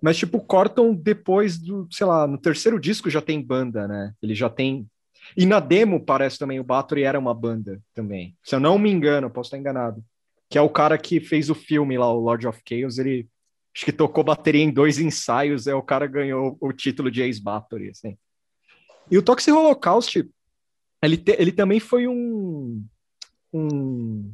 Mas, 0.00 0.18
tipo, 0.18 0.36
o 0.38 0.44
Corton, 0.44 0.94
depois 0.94 1.58
do, 1.58 1.88
sei 1.90 2.06
lá, 2.06 2.26
no 2.26 2.36
terceiro 2.36 2.78
disco 2.78 3.08
já 3.08 3.22
tem 3.22 3.42
banda, 3.42 3.88
né? 3.88 4.12
Ele 4.22 4.34
já 4.34 4.50
tem. 4.50 4.86
E 5.36 5.46
na 5.46 5.60
demo, 5.60 6.04
parece 6.04 6.38
também, 6.38 6.60
o 6.60 6.64
Bathory 6.64 7.04
era 7.04 7.18
uma 7.18 7.34
banda 7.34 7.80
também. 7.94 8.36
Se 8.42 8.54
eu 8.54 8.60
não 8.60 8.78
me 8.78 8.90
engano, 8.90 9.30
posso 9.30 9.48
estar 9.48 9.58
enganado. 9.58 10.04
Que 10.50 10.58
é 10.58 10.60
o 10.60 10.68
cara 10.68 10.98
que 10.98 11.20
fez 11.20 11.48
o 11.48 11.54
filme 11.54 11.96
lá, 11.96 12.12
o 12.12 12.20
Lord 12.20 12.46
of 12.46 12.60
Chaos, 12.68 12.98
ele 12.98 13.28
acho 13.74 13.84
que 13.84 13.92
tocou 13.92 14.24
bateria 14.24 14.62
em 14.62 14.70
dois 14.70 14.98
ensaios, 14.98 15.66
é 15.66 15.74
o 15.74 15.82
cara 15.82 16.06
ganhou 16.06 16.56
o 16.60 16.72
título 16.72 17.10
de 17.10 17.22
ex-Bathory, 17.22 17.90
assim. 17.90 18.16
E 19.10 19.18
o 19.18 19.22
Toxic 19.22 19.52
Holocaust, 19.52 20.28
ele, 21.02 21.16
te, 21.16 21.36
ele 21.38 21.52
também 21.52 21.78
foi 21.78 22.08
um, 22.08 22.84
um 23.52 24.32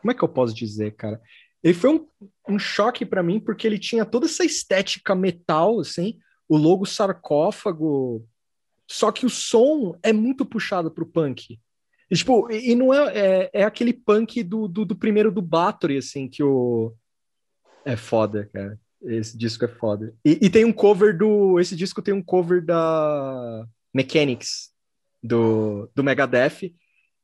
como 0.00 0.10
é 0.10 0.14
que 0.14 0.22
eu 0.22 0.28
posso 0.28 0.54
dizer, 0.54 0.92
cara? 0.96 1.20
Ele 1.62 1.74
foi 1.74 1.90
um, 1.90 2.06
um 2.48 2.58
choque 2.58 3.04
para 3.04 3.22
mim, 3.22 3.38
porque 3.38 3.66
ele 3.66 3.78
tinha 3.78 4.04
toda 4.04 4.26
essa 4.26 4.44
estética 4.44 5.14
metal, 5.14 5.78
assim, 5.78 6.18
o 6.48 6.56
logo 6.56 6.86
sarcófago, 6.86 8.26
só 8.90 9.12
que 9.12 9.24
o 9.24 9.30
som 9.30 9.96
é 10.02 10.12
muito 10.12 10.44
puxado 10.44 10.90
pro 10.90 11.06
punk. 11.06 11.60
E, 12.10 12.16
tipo, 12.16 12.50
e 12.50 12.74
não 12.74 12.92
é, 12.92 13.12
é, 13.16 13.50
é 13.52 13.62
aquele 13.62 13.92
punk 13.92 14.42
do, 14.42 14.66
do, 14.66 14.84
do, 14.84 14.96
primeiro 14.96 15.30
do 15.30 15.40
Bathory, 15.40 15.96
assim, 15.96 16.28
que 16.28 16.42
o... 16.42 16.92
É 17.84 17.94
foda, 17.94 18.50
cara. 18.52 18.76
Esse 19.00 19.38
disco 19.38 19.64
é 19.64 19.68
foda. 19.68 20.12
E, 20.24 20.40
e 20.42 20.50
tem 20.50 20.64
um 20.64 20.72
cover 20.72 21.16
do... 21.16 21.60
Esse 21.60 21.76
disco 21.76 22.02
tem 22.02 22.12
um 22.12 22.20
cover 22.22 22.64
da 22.64 23.64
Mechanics, 23.94 24.70
do, 25.22 25.88
do 25.94 26.02
Megadeth, 26.02 26.74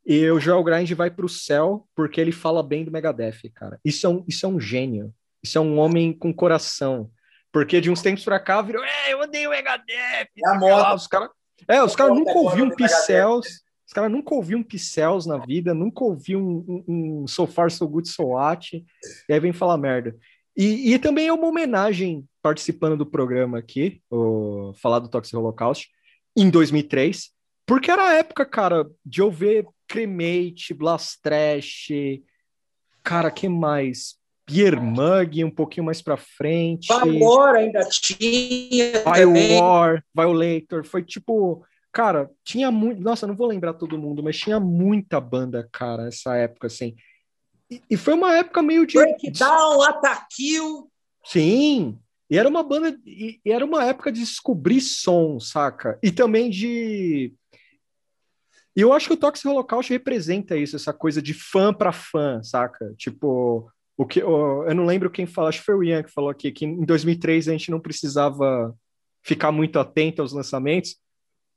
e 0.07 0.31
o 0.31 0.39
Joel 0.39 0.63
Grind 0.63 0.93
vai 0.93 1.11
para 1.11 1.27
o 1.27 1.29
céu 1.29 1.89
porque 1.97 2.21
ele 2.21 2.31
fala 2.31 2.63
bem 2.63 2.85
do 2.85 2.93
Megadeth, 2.93 3.51
cara. 3.53 3.81
Isso 3.85 4.07
é, 4.07 4.11
um, 4.11 4.25
isso 4.29 4.47
é 4.47 4.49
um 4.49 4.61
gênio. 4.61 5.13
Isso 5.43 5.59
é 5.59 5.61
um 5.61 5.81
homem 5.81 6.13
com 6.13 6.33
coração. 6.33 7.11
Porque 7.51 7.81
de 7.81 7.91
uns 7.91 8.03
tempos 8.03 8.23
para 8.23 8.39
cá 8.39 8.63
virou, 8.63 8.85
é, 8.85 9.13
eu 9.13 9.19
odeio 9.19 9.49
o 9.49 9.53
Megadeth. 9.53 10.29
É 10.37 10.49
a 10.49 10.55
moda. 10.55 10.95
Os 10.95 11.09
cara, 11.09 11.29
é, 11.69 11.83
os 11.83 11.97
caras 11.97 12.17
nunca 12.17 12.33
ouviram 12.33 12.71
Picels. 12.71 13.47
Os 13.87 13.93
caras 13.93 14.11
nunca 14.11 14.35
ouviram 14.35 14.63
Picels 14.63 15.27
na 15.27 15.39
vida, 15.39 15.73
nunca 15.73 16.03
ouviram 16.03 16.41
um, 16.41 16.85
um, 16.89 17.23
um 17.23 17.27
So 17.27 17.47
Far 17.47 17.71
So 17.71 17.87
Good 17.87 18.09
So 18.09 18.25
What, 18.25 18.85
e 19.29 19.33
aí 19.33 19.39
vem 19.39 19.53
falar 19.53 19.79
merda. 19.79 20.17
E, 20.57 20.93
e 20.93 20.99
também 20.99 21.29
é 21.29 21.33
uma 21.33 21.47
homenagem 21.47 22.27
participando 22.43 22.97
do 22.97 23.07
programa 23.07 23.59
aqui, 23.59 24.01
o 24.11 24.73
Falar 24.75 24.99
do 24.99 25.09
Toxic 25.09 25.37
Holocaust, 25.37 25.89
em 26.37 26.51
2003, 26.51 27.31
porque 27.67 27.91
era 27.91 28.09
a 28.09 28.15
época, 28.15 28.47
cara, 28.47 28.89
de 29.05 29.21
eu 29.21 29.31
ver 29.31 29.67
Cremate, 29.87 30.75
Blast 30.75 31.21
Trash, 31.23 31.89
cara, 33.03 33.31
que 33.31 33.49
mais? 33.49 34.17
Beer 34.49 34.81
Mug, 34.81 35.45
um 35.45 35.51
pouquinho 35.51 35.87
mais 35.87 36.01
pra 36.01 36.17
frente. 36.17 36.89
Valor 36.89 37.57
ainda 37.57 37.81
tinha. 37.89 39.03
War, 39.61 40.05
Violator, 40.15 40.85
foi 40.85 41.03
tipo. 41.03 41.65
Cara, 41.93 42.31
tinha 42.45 42.71
muito. 42.71 43.03
Nossa, 43.03 43.27
não 43.27 43.35
vou 43.35 43.47
lembrar 43.47 43.75
todo 43.75 43.99
mundo, 43.99 44.23
mas 44.23 44.37
tinha 44.39 44.61
muita 44.61 45.21
banda, 45.21 45.69
cara, 45.73 46.09
essa 46.09 46.37
época, 46.37 46.69
assim. 46.69 46.95
E, 47.71 47.83
e 47.91 47.97
foi 47.97 48.15
uma 48.15 48.37
época 48.37 48.63
meio 48.63 48.87
de. 48.87 48.95
Breakdown, 48.95 49.83
Ataquil. 49.83 50.91
Sim, 51.25 51.99
e 52.31 52.39
era 52.39 52.49
uma 52.49 52.63
banda. 52.63 52.97
E, 53.05 53.41
e 53.45 53.51
era 53.51 53.65
uma 53.65 53.85
época 53.85 54.13
de 54.13 54.21
descobrir 54.21 54.81
som, 54.81 55.41
saca? 55.41 55.99
E 56.03 56.13
também 56.13 56.51
de 56.51 57.35
e 58.77 58.83
eu 58.83 58.93
acho 58.93 59.09
que 59.09 59.15
o 59.15 59.17
Toxic 59.17 59.49
Holocaust 59.49 59.91
representa 59.91 60.55
isso, 60.55 60.77
essa 60.77 60.93
coisa 60.93 61.23
de 61.23 61.33
fã 61.33 61.73
para 61.73 61.93
fã, 61.93 62.43
saca? 62.43 62.93
Tipo, 62.99 63.73
o 63.97 64.07
que 64.07 64.21
eu 64.21 64.75
não 64.75 64.85
lembro 64.85 65.11
quem 65.11 65.27
falou, 65.27 65.49
acho 65.49 65.61
que 65.61 65.65
foi 65.65 65.75
o 65.75 65.83
Ian 65.83 66.03
que 66.03 66.13
falou 66.13 66.31
aqui 66.31 66.53
que 66.53 66.65
em 66.65 66.85
2003 66.85 67.49
a 67.49 67.53
gente 67.53 67.71
não 67.71 67.81
precisava 67.81 68.75
ficar 69.23 69.51
muito 69.51 69.79
atento 69.79 70.23
aos 70.23 70.33
lançamentos. 70.33 70.97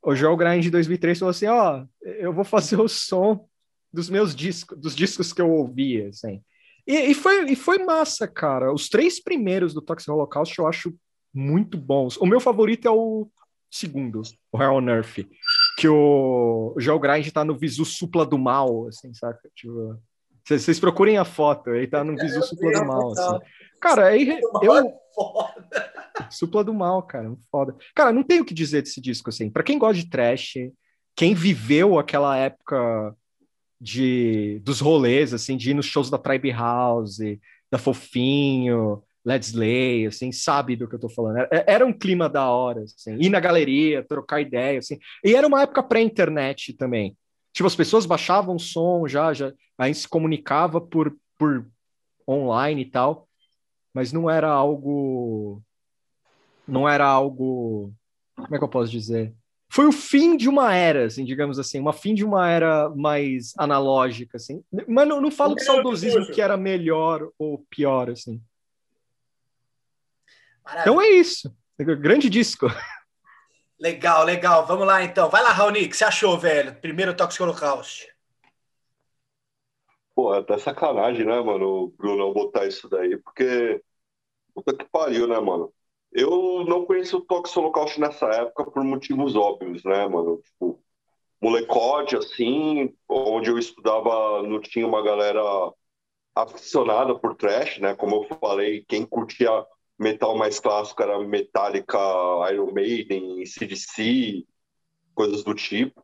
O 0.01 0.15
Joel 0.15 0.37
Grind 0.37 0.63
de 0.63 0.71
2003 0.71 1.19
falou 1.19 1.31
assim: 1.31 1.47
"Ó, 1.47 1.81
oh, 1.81 1.87
eu 2.05 2.31
vou 2.33 2.45
fazer 2.45 2.79
o 2.79 2.87
som 2.87 3.47
dos 3.91 4.09
meus 4.09 4.35
discos, 4.35 4.77
dos 4.79 4.95
discos 4.95 5.33
que 5.33 5.41
eu 5.41 5.51
ouvia, 5.51 6.09
assim". 6.09 6.41
E, 6.87 7.11
e, 7.11 7.13
foi, 7.13 7.51
e 7.51 7.55
foi 7.55 7.79
massa, 7.79 8.27
cara. 8.27 8.73
Os 8.73 8.89
três 8.89 9.21
primeiros 9.21 9.73
do 9.73 9.81
Toxic 9.81 10.09
Holocaust 10.09 10.57
eu 10.57 10.65
acho 10.65 10.95
muito 11.33 11.77
bons. 11.77 12.17
O 12.17 12.25
meu 12.25 12.39
favorito 12.39 12.87
é 12.87 12.91
o 12.91 13.29
segundo, 13.69 14.21
o 14.51 14.61
Hell 14.61 14.73
on 14.73 14.89
Earth 14.89 15.19
que 15.79 15.87
o, 15.87 16.73
o 16.75 16.81
Joel 16.81 16.99
Grind 16.99 17.29
tá 17.31 17.45
no 17.45 17.57
visu 17.57 17.85
supla 17.85 18.25
do 18.25 18.37
mal, 18.37 18.87
assim, 18.87 19.13
saca? 19.13 19.49
Tipo, 19.55 19.97
vocês 20.57 20.79
procurem 20.79 21.17
a 21.17 21.25
foto, 21.25 21.69
ele 21.69 21.87
tá 21.87 22.03
no 22.03 22.15
visu 22.17 22.41
supla 22.41 22.71
do 22.71 22.85
mal, 22.85 23.11
assim. 23.11 23.45
Cara, 23.81 24.07
aí 24.07 24.39
eu... 24.61 24.75
É 24.75 24.99
supla 26.31 26.63
do 26.63 26.73
mal, 26.73 27.03
cara, 27.03 27.33
foda. 27.51 27.75
Cara, 27.93 28.11
não 28.11 28.23
tenho 28.23 28.43
o 28.43 28.45
que 28.45 28.53
dizer 28.53 28.81
desse 28.81 29.01
disco, 29.01 29.29
assim. 29.29 29.49
Pra 29.49 29.63
quem 29.63 29.77
gosta 29.77 29.95
de 30.01 30.09
trash, 30.09 30.55
quem 31.15 31.33
viveu 31.33 31.99
aquela 31.99 32.37
época 32.37 33.15
de 33.79 34.59
dos 34.63 34.79
rolês, 34.79 35.33
assim, 35.33 35.55
de 35.55 35.71
ir 35.71 35.73
nos 35.73 35.85
shows 35.85 36.09
da 36.09 36.17
Tribe 36.17 36.51
House, 36.51 37.19
da 37.71 37.77
Fofinho, 37.77 39.03
Let's 39.25 39.53
Lay, 39.53 40.07
assim, 40.07 40.31
sabe 40.31 40.75
do 40.75 40.87
que 40.87 40.95
eu 40.95 40.99
tô 40.99 41.09
falando. 41.09 41.37
Era, 41.37 41.63
era 41.67 41.85
um 41.85 41.93
clima 41.93 42.27
da 42.27 42.49
hora, 42.49 42.83
assim, 42.83 43.17
ir 43.19 43.29
na 43.29 43.39
galeria, 43.39 44.03
trocar 44.03 44.41
ideia, 44.41 44.79
assim. 44.79 44.97
E 45.23 45.35
era 45.35 45.47
uma 45.47 45.61
época 45.61 45.83
pré-internet 45.83 46.73
também. 46.73 47.17
Tipo, 47.59 47.67
as 47.67 47.75
pessoas 47.75 48.05
baixavam 48.05 48.57
som 48.57 49.05
já, 49.05 49.33
já, 49.33 49.51
a 49.77 49.87
gente 49.87 49.99
se 49.99 50.07
comunicava 50.07 50.79
por, 50.79 51.13
por 51.37 51.69
online 52.25 52.83
e 52.83 52.85
tal, 52.85 53.27
mas 53.93 54.13
não 54.13 54.29
era 54.29 54.47
algo. 54.47 55.61
Não 56.65 56.87
era 56.87 57.05
algo. 57.05 57.93
Como 58.33 58.55
é 58.55 58.57
que 58.57 58.63
eu 58.63 58.69
posso 58.69 58.89
dizer? 58.89 59.35
Foi 59.69 59.85
o 59.85 59.91
fim 59.91 60.37
de 60.37 60.47
uma 60.47 60.73
era, 60.73 61.07
assim, 61.07 61.25
digamos 61.25 61.59
assim, 61.59 61.81
uma 61.81 61.91
fim 61.91 62.13
de 62.13 62.23
uma 62.23 62.49
era 62.49 62.87
mais 62.91 63.51
analógica, 63.57 64.37
assim. 64.37 64.63
Mas 64.87 65.05
não, 65.05 65.19
não 65.19 65.29
falo 65.29 65.53
de 65.53 65.65
saudosismo 65.65 66.31
que 66.31 66.41
era 66.41 66.55
melhor 66.55 67.29
ou 67.37 67.65
pior, 67.69 68.09
assim. 68.09 68.41
Maravilha. 70.63 70.81
Então 70.83 71.01
é 71.01 71.09
isso. 71.09 71.53
Grande 71.77 72.29
disco. 72.29 72.67
Legal, 73.79 74.25
legal. 74.25 74.65
Vamos 74.65 74.85
lá 74.85 75.03
então. 75.03 75.29
Vai 75.29 75.41
lá, 75.41 75.51
Raoni, 75.51 75.85
o 75.85 75.89
que 75.89 75.95
você 75.95 76.03
achou, 76.03 76.37
velho? 76.37 76.75
Primeiro 76.75 77.15
Toxic 77.15 77.41
Holocaust. 77.41 78.13
Pô, 80.13 80.35
é 80.35 80.39
até 80.39 80.57
sacanagem, 80.57 81.25
né, 81.25 81.39
mano, 81.39 81.83
o 81.85 81.87
Bruno 81.87 82.33
botar 82.33 82.65
isso 82.65 82.89
daí, 82.89 83.17
porque. 83.17 83.81
Puta 84.53 84.75
que 84.75 84.85
pariu, 84.89 85.27
né, 85.27 85.39
mano? 85.39 85.73
Eu 86.11 86.65
não 86.65 86.85
conheço 86.85 87.17
o 87.17 87.21
Toxic 87.21 87.57
Holocaust 87.57 87.99
nessa 87.99 88.25
época 88.27 88.69
por 88.69 88.83
motivos 88.83 89.35
óbvios, 89.35 89.83
né, 89.85 90.07
mano? 90.07 90.41
Tipo, 90.43 90.83
molecote, 91.41 92.17
assim, 92.17 92.93
onde 93.07 93.49
eu 93.49 93.57
estudava, 93.57 94.43
não 94.43 94.59
tinha 94.59 94.85
uma 94.87 95.01
galera 95.01 95.41
aficionada 96.35 97.17
por 97.17 97.35
trash, 97.35 97.79
né? 97.79 97.95
Como 97.95 98.15
eu 98.17 98.39
falei, 98.39 98.83
quem 98.87 99.05
curtia 99.05 99.49
metal 99.99 100.37
mais 100.37 100.59
clássico 100.59 101.03
era 101.03 101.19
Metallica, 101.19 101.97
Iron 102.51 102.71
Maiden, 102.71 103.45
CDC, 103.45 104.45
coisas 105.13 105.43
do 105.43 105.53
tipo. 105.53 106.03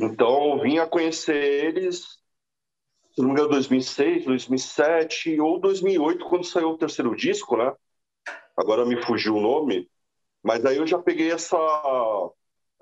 Então, 0.00 0.56
eu 0.56 0.62
vim 0.62 0.78
a 0.78 0.86
conhecer 0.86 1.34
eles 1.34 2.20
se 3.12 3.20
não 3.20 3.28
me 3.28 3.32
engano, 3.32 3.50
2006, 3.50 4.24
2007 4.24 5.40
ou 5.40 5.60
2008, 5.60 6.24
quando 6.26 6.44
saiu 6.44 6.70
o 6.70 6.78
terceiro 6.78 7.14
disco, 7.14 7.56
né? 7.56 7.72
Agora 8.56 8.86
me 8.86 9.02
fugiu 9.02 9.36
o 9.36 9.40
nome. 9.40 9.88
Mas 10.42 10.64
aí 10.64 10.76
eu 10.76 10.86
já 10.86 10.98
peguei 10.98 11.30
essa. 11.30 11.56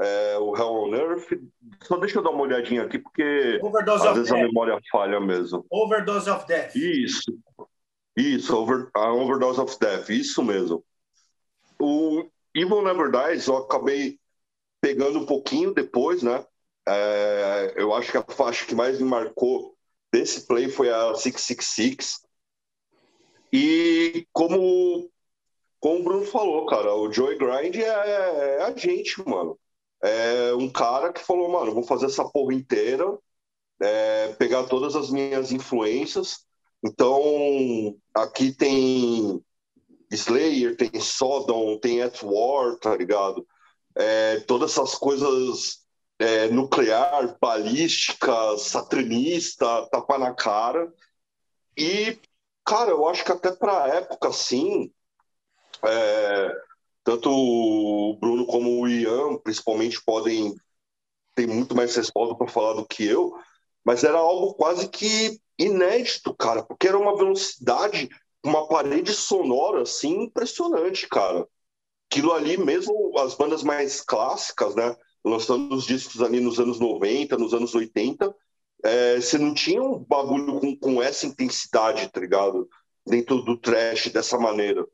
É, 0.01 0.39
o 0.39 0.57
Hell 0.57 0.73
on 0.73 0.95
Earth. 0.95 1.29
Só 1.83 1.97
deixa 1.97 2.19
eu 2.19 2.23
dar 2.23 2.31
uma 2.31 2.43
olhadinha 2.43 2.83
aqui, 2.83 2.99
porque 2.99 3.59
Overdose 3.62 4.07
às 4.07 4.14
vezes 4.14 4.31
death. 4.31 4.41
a 4.41 4.47
memória 4.47 4.79
falha 4.93 5.19
mesmo. 5.19 5.66
Overdose 5.71 6.31
of 6.31 6.47
Death. 6.47 6.77
Isso. 6.77 7.37
Isso, 8.19 8.57
over, 8.57 8.91
a 8.95 9.12
Overdose 9.12 9.61
of 9.61 9.79
Death, 9.79 10.11
isso 10.11 10.43
mesmo. 10.43 10.85
O 11.81 12.29
Evil 12.53 12.83
Never 12.83 13.12
Dies 13.12 13.47
eu 13.47 13.59
acabei 13.59 14.19
pegando 14.81 15.21
um 15.21 15.27
pouquinho 15.27 15.73
depois, 15.73 16.21
né? 16.21 16.45
É, 16.89 17.75
eu 17.77 17.95
acho 17.95 18.11
que 18.11 18.16
a 18.16 18.25
faixa 18.25 18.66
que 18.66 18.75
mais 18.75 18.99
me 18.99 19.09
marcou 19.09 19.77
desse 20.12 20.49
play 20.49 20.69
foi 20.69 20.91
a 20.91 21.14
666. 21.14 22.21
E 23.53 24.27
como, 24.33 25.09
como 25.79 26.01
o 26.01 26.03
Bruno 26.03 26.25
falou, 26.25 26.66
cara, 26.66 26.93
o 26.97 27.12
Joey 27.12 27.39
Grind 27.39 27.77
é, 27.77 27.83
é, 27.83 28.62
a 28.64 28.77
gente, 28.77 29.23
mano. 29.29 29.57
É 30.03 30.55
um 30.55 30.69
cara 30.69 31.12
que 31.12 31.21
falou, 31.21 31.49
mano, 31.49 31.73
vou 31.73 31.85
fazer 31.85 32.07
essa 32.07 32.29
porra 32.29 32.53
inteira, 32.53 33.16
é, 33.81 34.33
pegar 34.35 34.64
todas 34.64 34.97
as 34.97 35.09
minhas 35.09 35.53
influências. 35.53 36.47
Então, 36.85 37.97
aqui 38.14 38.53
tem 38.53 39.43
Slayer, 40.11 40.76
tem 40.76 41.01
Sodom, 41.01 41.79
tem 41.79 42.03
At 42.03 42.22
War, 42.22 42.76
tá 42.79 42.97
ligado? 42.97 43.47
É, 43.95 44.41
todas 44.41 44.72
essas 44.72 44.95
coisas 44.95 45.85
é, 46.18 46.49
nuclear, 46.49 47.37
balística, 47.41 48.57
satanista, 48.59 49.89
tapa 49.91 50.18
na 50.18 50.35
cara. 50.35 50.93
E, 51.76 52.18
cara, 52.64 52.91
eu 52.91 53.07
acho 53.09 53.24
que 53.24 53.33
até 53.33 53.53
para 53.53 53.89
época, 53.89 54.29
assim, 54.29 54.93
é, 55.85 56.53
tanto 57.05 57.31
o 57.31 58.16
Bruno 58.20 58.47
como 58.47 58.81
o 58.81 58.89
Ian, 58.89 59.39
principalmente, 59.39 60.03
podem 60.05 60.55
ter 61.35 61.47
muito 61.47 61.74
mais 61.74 61.95
resposta 61.95 62.35
para 62.35 62.49
falar 62.49 62.74
do 62.74 62.87
que 62.87 63.05
eu, 63.05 63.33
mas 63.85 64.03
era 64.05 64.18
algo 64.18 64.55
quase 64.55 64.89
que 64.89 65.41
inédito, 65.59 66.35
cara, 66.35 66.63
porque 66.63 66.89
era 66.89 66.99
uma 66.99 67.17
velocidade, 67.17 68.09
uma 68.45 68.69
parede 68.69 69.13
sonora, 69.13 69.83
assim, 69.83 70.25
impressionante, 70.25 71.09
cara. 71.09 71.47
Aquilo 72.11 72.33
ali, 72.33 72.57
mesmo 72.57 73.19
as 73.19 73.35
bandas 73.35 73.63
mais 73.63 74.01
clássicas, 74.01 74.75
né? 74.75 74.97
lançando 75.25 75.75
os 75.75 75.85
discos 75.85 76.23
ali 76.23 76.41
nos 76.41 76.59
anos 76.59 76.79
90, 76.81 77.37
nos 77.37 77.55
anos 77.55 77.75
80, 77.75 78.35
é, 78.85 79.17
você 79.17 79.39
não 79.39 79.53
tinha 79.53 79.83
um 79.83 79.99
bagulho 79.99 80.61
com, 80.61 80.77
com 80.77 81.03
essa 81.03 81.27
intensidade, 81.27 82.09
tá 82.09 82.21
ligado? 82.21 82.69
Dentro 83.07 83.43
do 83.43 83.57
trash 83.57 84.09
dessa 84.09 84.39
maneira. 84.39 84.87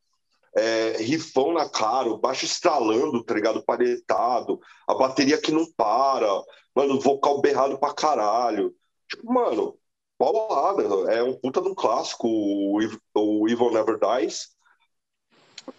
É, 0.57 0.97
rifão 0.99 1.53
na 1.53 1.69
cara, 1.69 2.09
o 2.09 2.19
baixo 2.19 2.45
estralando, 2.45 3.25
tá 3.25 3.35
ligado? 3.35 3.65
Paretado, 3.65 4.61
a 4.87 4.95
bateria 4.95 5.41
que 5.41 5.53
não 5.53 5.67
para, 5.77 6.29
mano, 6.75 7.01
vocal 7.01 7.41
berrado 7.41 7.79
pra 7.79 7.93
caralho. 7.93 8.75
Tipo, 9.09 9.33
mano, 9.33 9.77
paulada, 10.19 11.13
é 11.13 11.23
um 11.23 11.35
puta 11.35 11.61
de 11.61 11.69
um 11.69 11.75
clássico, 11.75 12.29
o, 12.29 13.49
Evil 13.49 13.73
Never 13.73 13.99
Dies. 13.99 14.55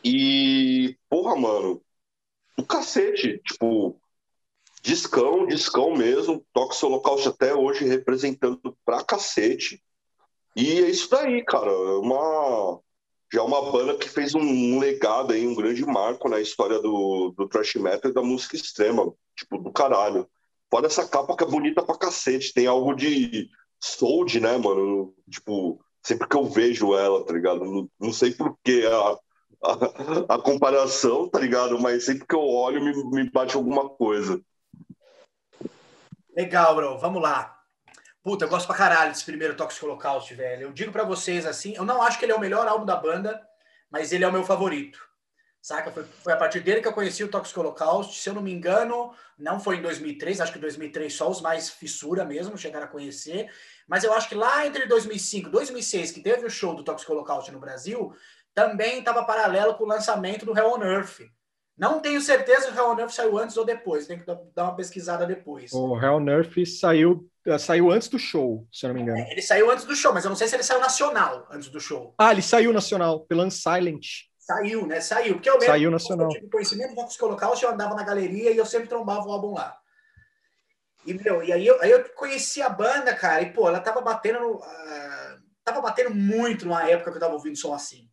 E, 0.03 0.97
porra, 1.09 1.35
mano, 1.35 1.81
do 2.57 2.65
cacete, 2.65 3.39
tipo, 3.45 3.99
Discão, 4.85 5.47
discão 5.47 5.95
mesmo, 5.95 6.45
Tox 6.53 6.83
Holocaust 6.83 7.27
até 7.27 7.55
hoje 7.55 7.85
representando 7.85 8.77
pra 8.85 9.03
cacete. 9.03 9.81
E 10.55 10.79
é 10.79 10.89
isso 10.91 11.09
daí, 11.09 11.43
cara. 11.43 11.71
É 11.71 11.97
uma, 11.97 12.79
já 13.33 13.39
é 13.39 13.43
uma 13.43 13.71
banda 13.71 13.97
que 13.97 14.07
fez 14.07 14.35
um 14.35 14.77
legado 14.77 15.33
aí, 15.33 15.47
um 15.47 15.55
grande 15.55 15.83
marco 15.83 16.29
na 16.29 16.39
história 16.39 16.79
do, 16.79 17.33
do 17.35 17.47
thrash 17.49 17.73
metal 17.77 18.11
e 18.11 18.13
da 18.13 18.21
música 18.21 18.55
extrema. 18.55 19.11
Tipo, 19.35 19.57
do 19.57 19.71
caralho. 19.71 20.29
Fora 20.69 20.85
essa 20.85 21.07
capa 21.07 21.35
que 21.35 21.43
é 21.43 21.47
bonita 21.47 21.81
pra 21.81 21.97
cacete. 21.97 22.53
Tem 22.53 22.67
algo 22.67 22.93
de 22.93 23.49
soul, 23.85 24.25
né, 24.41 24.57
mano? 24.57 25.13
Tipo, 25.29 25.79
sempre 26.01 26.27
que 26.27 26.35
eu 26.35 26.45
vejo 26.45 26.95
ela, 26.95 27.23
tá 27.25 27.33
ligado? 27.33 27.63
Não, 27.63 27.89
não 27.99 28.11
sei 28.11 28.31
por 28.31 28.57
que 28.63 28.85
a, 28.85 29.17
a, 29.63 30.35
a, 30.35 30.39
comparação, 30.39 31.29
tá 31.29 31.39
ligado? 31.39 31.79
Mas 31.79 32.05
sempre 32.05 32.25
que 32.27 32.35
eu 32.35 32.41
olho, 32.41 32.83
me, 32.83 32.93
me 33.11 33.29
bate 33.29 33.55
alguma 33.55 33.89
coisa. 33.89 34.41
Legal, 36.35 36.75
bro. 36.75 36.97
Vamos 36.97 37.21
lá. 37.21 37.55
Puta, 38.23 38.45
eu 38.45 38.49
gosto 38.49 38.65
pra 38.65 38.75
caralho 38.75 39.11
desse 39.11 39.23
primeiro 39.23 39.55
Toxic 39.55 39.85
Holocaust, 39.85 40.33
velho. 40.33 40.63
Eu 40.63 40.73
digo 40.73 40.91
para 40.91 41.03
vocês 41.03 41.45
assim, 41.45 41.75
eu 41.75 41.85
não 41.85 42.01
acho 42.01 42.17
que 42.17 42.25
ele 42.25 42.31
é 42.31 42.35
o 42.35 42.39
melhor 42.39 42.67
álbum 42.67 42.85
da 42.85 42.95
banda, 42.95 43.39
mas 43.89 44.11
ele 44.11 44.23
é 44.23 44.27
o 44.27 44.31
meu 44.31 44.43
favorito. 44.43 45.04
Saca? 45.65 45.89
Foi, 45.89 46.03
foi 46.03 46.31
a 46.31 46.37
partir 46.37 46.59
dele 46.59 46.79
que 46.79 46.87
eu 46.87 46.93
conheci 46.93 47.23
o 47.23 47.27
Toxic 47.27 47.59
Holocaust. 47.59 48.21
Se 48.21 48.29
eu 48.29 48.35
não 48.35 48.41
me 48.43 48.53
engano, 48.53 49.11
não 49.35 49.59
foi 49.59 49.77
em 49.77 49.81
2003, 49.81 50.39
acho 50.39 50.51
que 50.51 50.59
em 50.59 50.61
2003 50.61 51.11
só 51.11 51.27
os 51.27 51.41
mais 51.41 51.71
fissura 51.71 52.23
mesmo 52.23 52.55
chegaram 52.55 52.85
a 52.85 52.87
conhecer. 52.87 53.49
Mas 53.87 54.03
eu 54.03 54.13
acho 54.13 54.29
que 54.29 54.35
lá 54.35 54.67
entre 54.67 54.85
2005 54.85 55.49
e 55.49 55.51
2006, 55.51 56.11
que 56.11 56.21
teve 56.21 56.45
o 56.45 56.51
show 56.51 56.75
do 56.75 56.83
Toxic 56.83 57.11
Holocaust 57.11 57.51
no 57.51 57.59
Brasil, 57.59 58.13
também 58.53 58.99
estava 58.99 59.23
paralelo 59.23 59.73
com 59.73 59.85
o 59.85 59.87
lançamento 59.87 60.45
do 60.45 60.55
Hell 60.55 60.69
on 60.69 60.83
Earth. 60.83 61.21
Não 61.75 61.99
tenho 61.99 62.21
certeza 62.21 62.67
se 62.67 62.71
o 62.71 62.75
Hell 62.75 62.91
on 62.91 62.99
Earth 62.99 63.13
saiu 63.13 63.35
antes 63.35 63.57
ou 63.57 63.65
depois, 63.65 64.05
tem 64.05 64.19
que 64.19 64.25
dar 64.53 64.65
uma 64.65 64.75
pesquisada 64.75 65.25
depois. 65.25 65.73
O 65.73 65.99
Hell 65.99 66.17
on 66.17 66.29
Earth 66.29 66.63
saiu, 66.67 67.27
eh, 67.43 67.57
saiu 67.57 67.89
antes 67.89 68.07
do 68.07 68.19
show, 68.19 68.67
se 68.71 68.85
eu 68.85 68.89
não 68.89 68.95
me 68.97 69.01
engano. 69.01 69.17
É, 69.17 69.31
ele 69.31 69.41
saiu 69.41 69.71
antes 69.71 69.83
do 69.83 69.95
show, 69.95 70.13
mas 70.13 70.23
eu 70.23 70.29
não 70.29 70.37
sei 70.37 70.47
se 70.47 70.55
ele 70.55 70.61
saiu 70.61 70.79
nacional 70.79 71.47
antes 71.49 71.69
do 71.69 71.79
show. 71.79 72.13
Ah, 72.19 72.31
ele 72.31 72.43
saiu 72.43 72.71
nacional, 72.71 73.21
pelo 73.21 73.43
Unsilent. 73.43 74.05
Saiu, 74.45 74.85
né? 74.85 75.01
Saiu. 75.01 75.33
Porque 75.33 75.49
eu 75.49 75.55
mesmo, 75.55 75.71
saiu 75.71 75.89
nacional. 75.89 76.27
eu 76.27 76.33
tive 76.33 76.49
conhecimento 76.51 76.89
do 76.89 76.95
Vox 76.95 77.19
Holocaust, 77.19 77.63
eu 77.63 77.71
andava 77.71 77.95
na 77.95 78.03
galeria 78.03 78.51
e 78.51 78.57
eu 78.57 78.65
sempre 78.65 78.87
trombava 78.87 79.27
o 79.27 79.31
álbum 79.31 79.55
lá. 79.55 79.75
E, 81.03 81.15
meu, 81.15 81.43
e 81.43 81.51
aí, 81.51 81.65
eu, 81.65 81.81
aí 81.81 81.89
eu 81.89 82.07
conheci 82.09 82.61
a 82.61 82.69
banda, 82.69 83.15
cara, 83.15 83.41
e, 83.41 83.51
pô, 83.51 83.67
ela 83.67 83.79
tava 83.79 84.01
batendo, 84.01 84.57
uh, 84.57 85.41
tava 85.63 85.81
batendo 85.81 86.13
muito 86.13 86.65
numa 86.65 86.87
época 86.87 87.09
que 87.09 87.17
eu 87.17 87.21
tava 87.21 87.33
ouvindo 87.33 87.57
som 87.57 87.73
assim. 87.73 88.07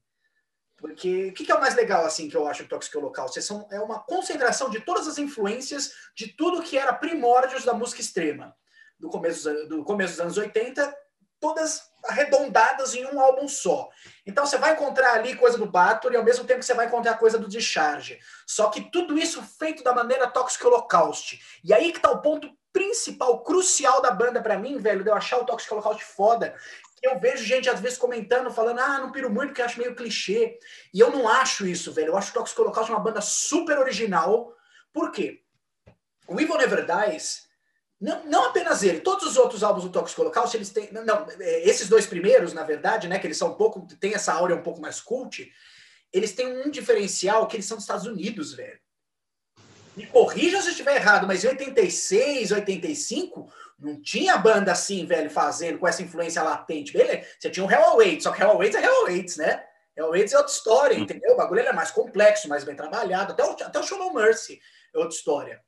Porque 0.78 1.28
o 1.28 1.32
que, 1.34 1.44
que, 1.44 1.52
é 1.52 1.54
o 1.54 1.60
mais 1.60 1.74
legal, 1.74 2.04
assim, 2.06 2.30
que 2.30 2.36
eu 2.36 2.48
acho 2.48 2.62
do 2.62 2.68
Tóxico 2.70 2.98
Local? 2.98 3.28
São, 3.28 3.68
é 3.70 3.78
uma 3.80 4.02
concentração 4.02 4.70
de 4.70 4.80
todas 4.80 5.06
as 5.06 5.18
influências 5.18 5.92
de 6.16 6.34
tudo 6.34 6.62
que 6.62 6.78
era 6.78 6.94
primórdios 6.94 7.62
da 7.62 7.74
música 7.74 8.00
extrema. 8.00 8.56
Do 8.98 9.10
começo, 9.10 9.52
do 9.68 9.84
começo 9.84 10.14
dos 10.14 10.20
anos 10.20 10.38
80, 10.38 10.96
todas 11.38 11.91
arredondadas 12.04 12.94
em 12.94 13.06
um 13.06 13.20
álbum 13.20 13.46
só. 13.48 13.88
Então 14.26 14.44
você 14.46 14.58
vai 14.58 14.72
encontrar 14.72 15.14
ali 15.14 15.36
coisa 15.36 15.58
do 15.58 15.66
Bathory, 15.66 16.16
ao 16.16 16.24
mesmo 16.24 16.44
tempo 16.44 16.60
que 16.60 16.66
você 16.66 16.74
vai 16.74 16.86
encontrar 16.86 17.18
coisa 17.18 17.38
do 17.38 17.48
Discharge. 17.48 18.18
Só 18.46 18.68
que 18.68 18.90
tudo 18.90 19.18
isso 19.18 19.42
feito 19.58 19.82
da 19.82 19.94
maneira 19.94 20.26
Toxic 20.26 20.64
Holocaust. 20.66 21.40
E 21.62 21.72
aí 21.72 21.92
que 21.92 22.00
tá 22.00 22.10
o 22.10 22.22
ponto 22.22 22.50
principal, 22.72 23.42
crucial 23.42 24.00
da 24.00 24.10
banda 24.10 24.40
para 24.42 24.58
mim, 24.58 24.78
velho, 24.78 25.04
de 25.04 25.10
eu 25.10 25.14
achar 25.14 25.38
o 25.38 25.44
Toxic 25.44 25.72
Holocaust 25.72 26.02
foda, 26.04 26.56
eu 27.02 27.18
vejo 27.18 27.44
gente 27.44 27.68
às 27.68 27.80
vezes 27.80 27.98
comentando, 27.98 28.50
falando, 28.50 28.78
ah, 28.78 28.98
não 28.98 29.10
piro 29.10 29.28
muito 29.28 29.48
porque 29.48 29.62
acho 29.62 29.78
meio 29.78 29.94
clichê. 29.94 30.58
E 30.94 31.00
eu 31.00 31.10
não 31.10 31.28
acho 31.28 31.66
isso, 31.66 31.92
velho. 31.92 32.08
Eu 32.08 32.16
acho 32.16 32.30
o 32.30 32.34
Toxic 32.34 32.60
Holocaust 32.60 32.90
uma 32.90 33.00
banda 33.00 33.20
super 33.20 33.78
original. 33.78 34.54
Por 34.92 35.10
quê? 35.10 35.42
O 36.28 36.40
Evil 36.40 36.56
Never 36.56 36.86
Dies, 36.86 37.48
não, 38.02 38.24
não 38.24 38.44
apenas 38.46 38.82
ele, 38.82 38.98
todos 38.98 39.24
os 39.24 39.36
outros 39.36 39.62
álbuns 39.62 39.84
do 39.84 39.90
Toxic 39.90 40.20
Holocaust, 40.20 40.56
eles 40.56 40.70
têm. 40.70 40.90
Não, 40.90 41.24
é, 41.38 41.68
esses 41.68 41.88
dois 41.88 42.04
primeiros, 42.04 42.52
na 42.52 42.64
verdade, 42.64 43.06
né, 43.06 43.16
que 43.16 43.28
eles 43.28 43.36
são 43.36 43.52
um 43.52 43.54
pouco. 43.54 43.86
tem 44.00 44.12
essa 44.12 44.32
áurea 44.32 44.56
um 44.56 44.62
pouco 44.62 44.80
mais 44.80 45.00
cult, 45.00 45.48
eles 46.12 46.32
têm 46.32 46.48
um 46.48 46.68
diferencial 46.68 47.46
que 47.46 47.54
eles 47.54 47.64
são 47.64 47.76
dos 47.76 47.84
Estados 47.84 48.04
Unidos, 48.04 48.54
velho. 48.54 48.80
Me 49.96 50.04
corrija 50.06 50.60
se 50.60 50.66
eu 50.66 50.70
estiver 50.72 50.96
errado, 50.96 51.28
mas 51.28 51.44
em 51.44 51.48
86, 51.48 52.50
85, 52.50 53.52
não 53.78 54.02
tinha 54.02 54.36
banda 54.36 54.72
assim, 54.72 55.06
velho, 55.06 55.30
fazendo 55.30 55.78
com 55.78 55.86
essa 55.86 56.02
influência 56.02 56.42
latente. 56.42 56.92
Beleza, 56.92 57.24
você 57.38 57.50
tinha 57.50 57.64
o 57.64 57.70
Hell 57.70 57.84
Awaits, 57.84 58.24
só 58.24 58.32
que 58.32 58.42
Hell 58.42 58.50
Awaits 58.50 58.74
é 58.74 58.84
Hell 58.84 59.00
Awaits, 59.02 59.36
né? 59.36 59.64
Hell 59.96 60.06
Awaits 60.06 60.32
é 60.32 60.38
outra 60.38 60.52
história, 60.52 60.98
entendeu? 60.98 61.34
O 61.34 61.36
bagulho 61.36 61.60
é 61.60 61.72
mais 61.72 61.92
complexo, 61.92 62.48
mais 62.48 62.64
bem 62.64 62.74
trabalhado. 62.74 63.32
Até 63.32 63.44
o, 63.44 63.50
até 63.50 63.78
o 63.78 63.82
Show 63.84 63.98
No 63.98 64.12
Mercy 64.12 64.60
é 64.92 64.98
outra 64.98 65.14
história. 65.14 65.62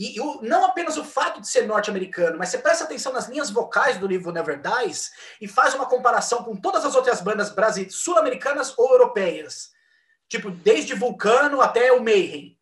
E, 0.00 0.18
o, 0.18 0.40
não 0.40 0.64
apenas 0.64 0.96
o 0.96 1.04
fato 1.04 1.42
de 1.42 1.46
ser 1.46 1.66
norte-americano, 1.66 2.38
mas 2.38 2.48
você 2.48 2.56
presta 2.56 2.84
atenção 2.84 3.12
nas 3.12 3.28
linhas 3.28 3.50
vocais 3.50 3.98
do 3.98 4.06
livro 4.06 4.32
Never 4.32 4.58
Dies 4.58 5.10
e 5.38 5.46
faz 5.46 5.74
uma 5.74 5.84
comparação 5.84 6.42
com 6.42 6.56
todas 6.56 6.86
as 6.86 6.94
outras 6.94 7.20
bandas 7.20 7.52
sul-americanas 7.90 8.72
ou 8.78 8.92
europeias. 8.92 9.72
Tipo, 10.26 10.50
desde 10.50 10.94
Vulcano 10.94 11.60
até 11.60 11.92
o 11.92 12.02
Mayhem, 12.02 12.58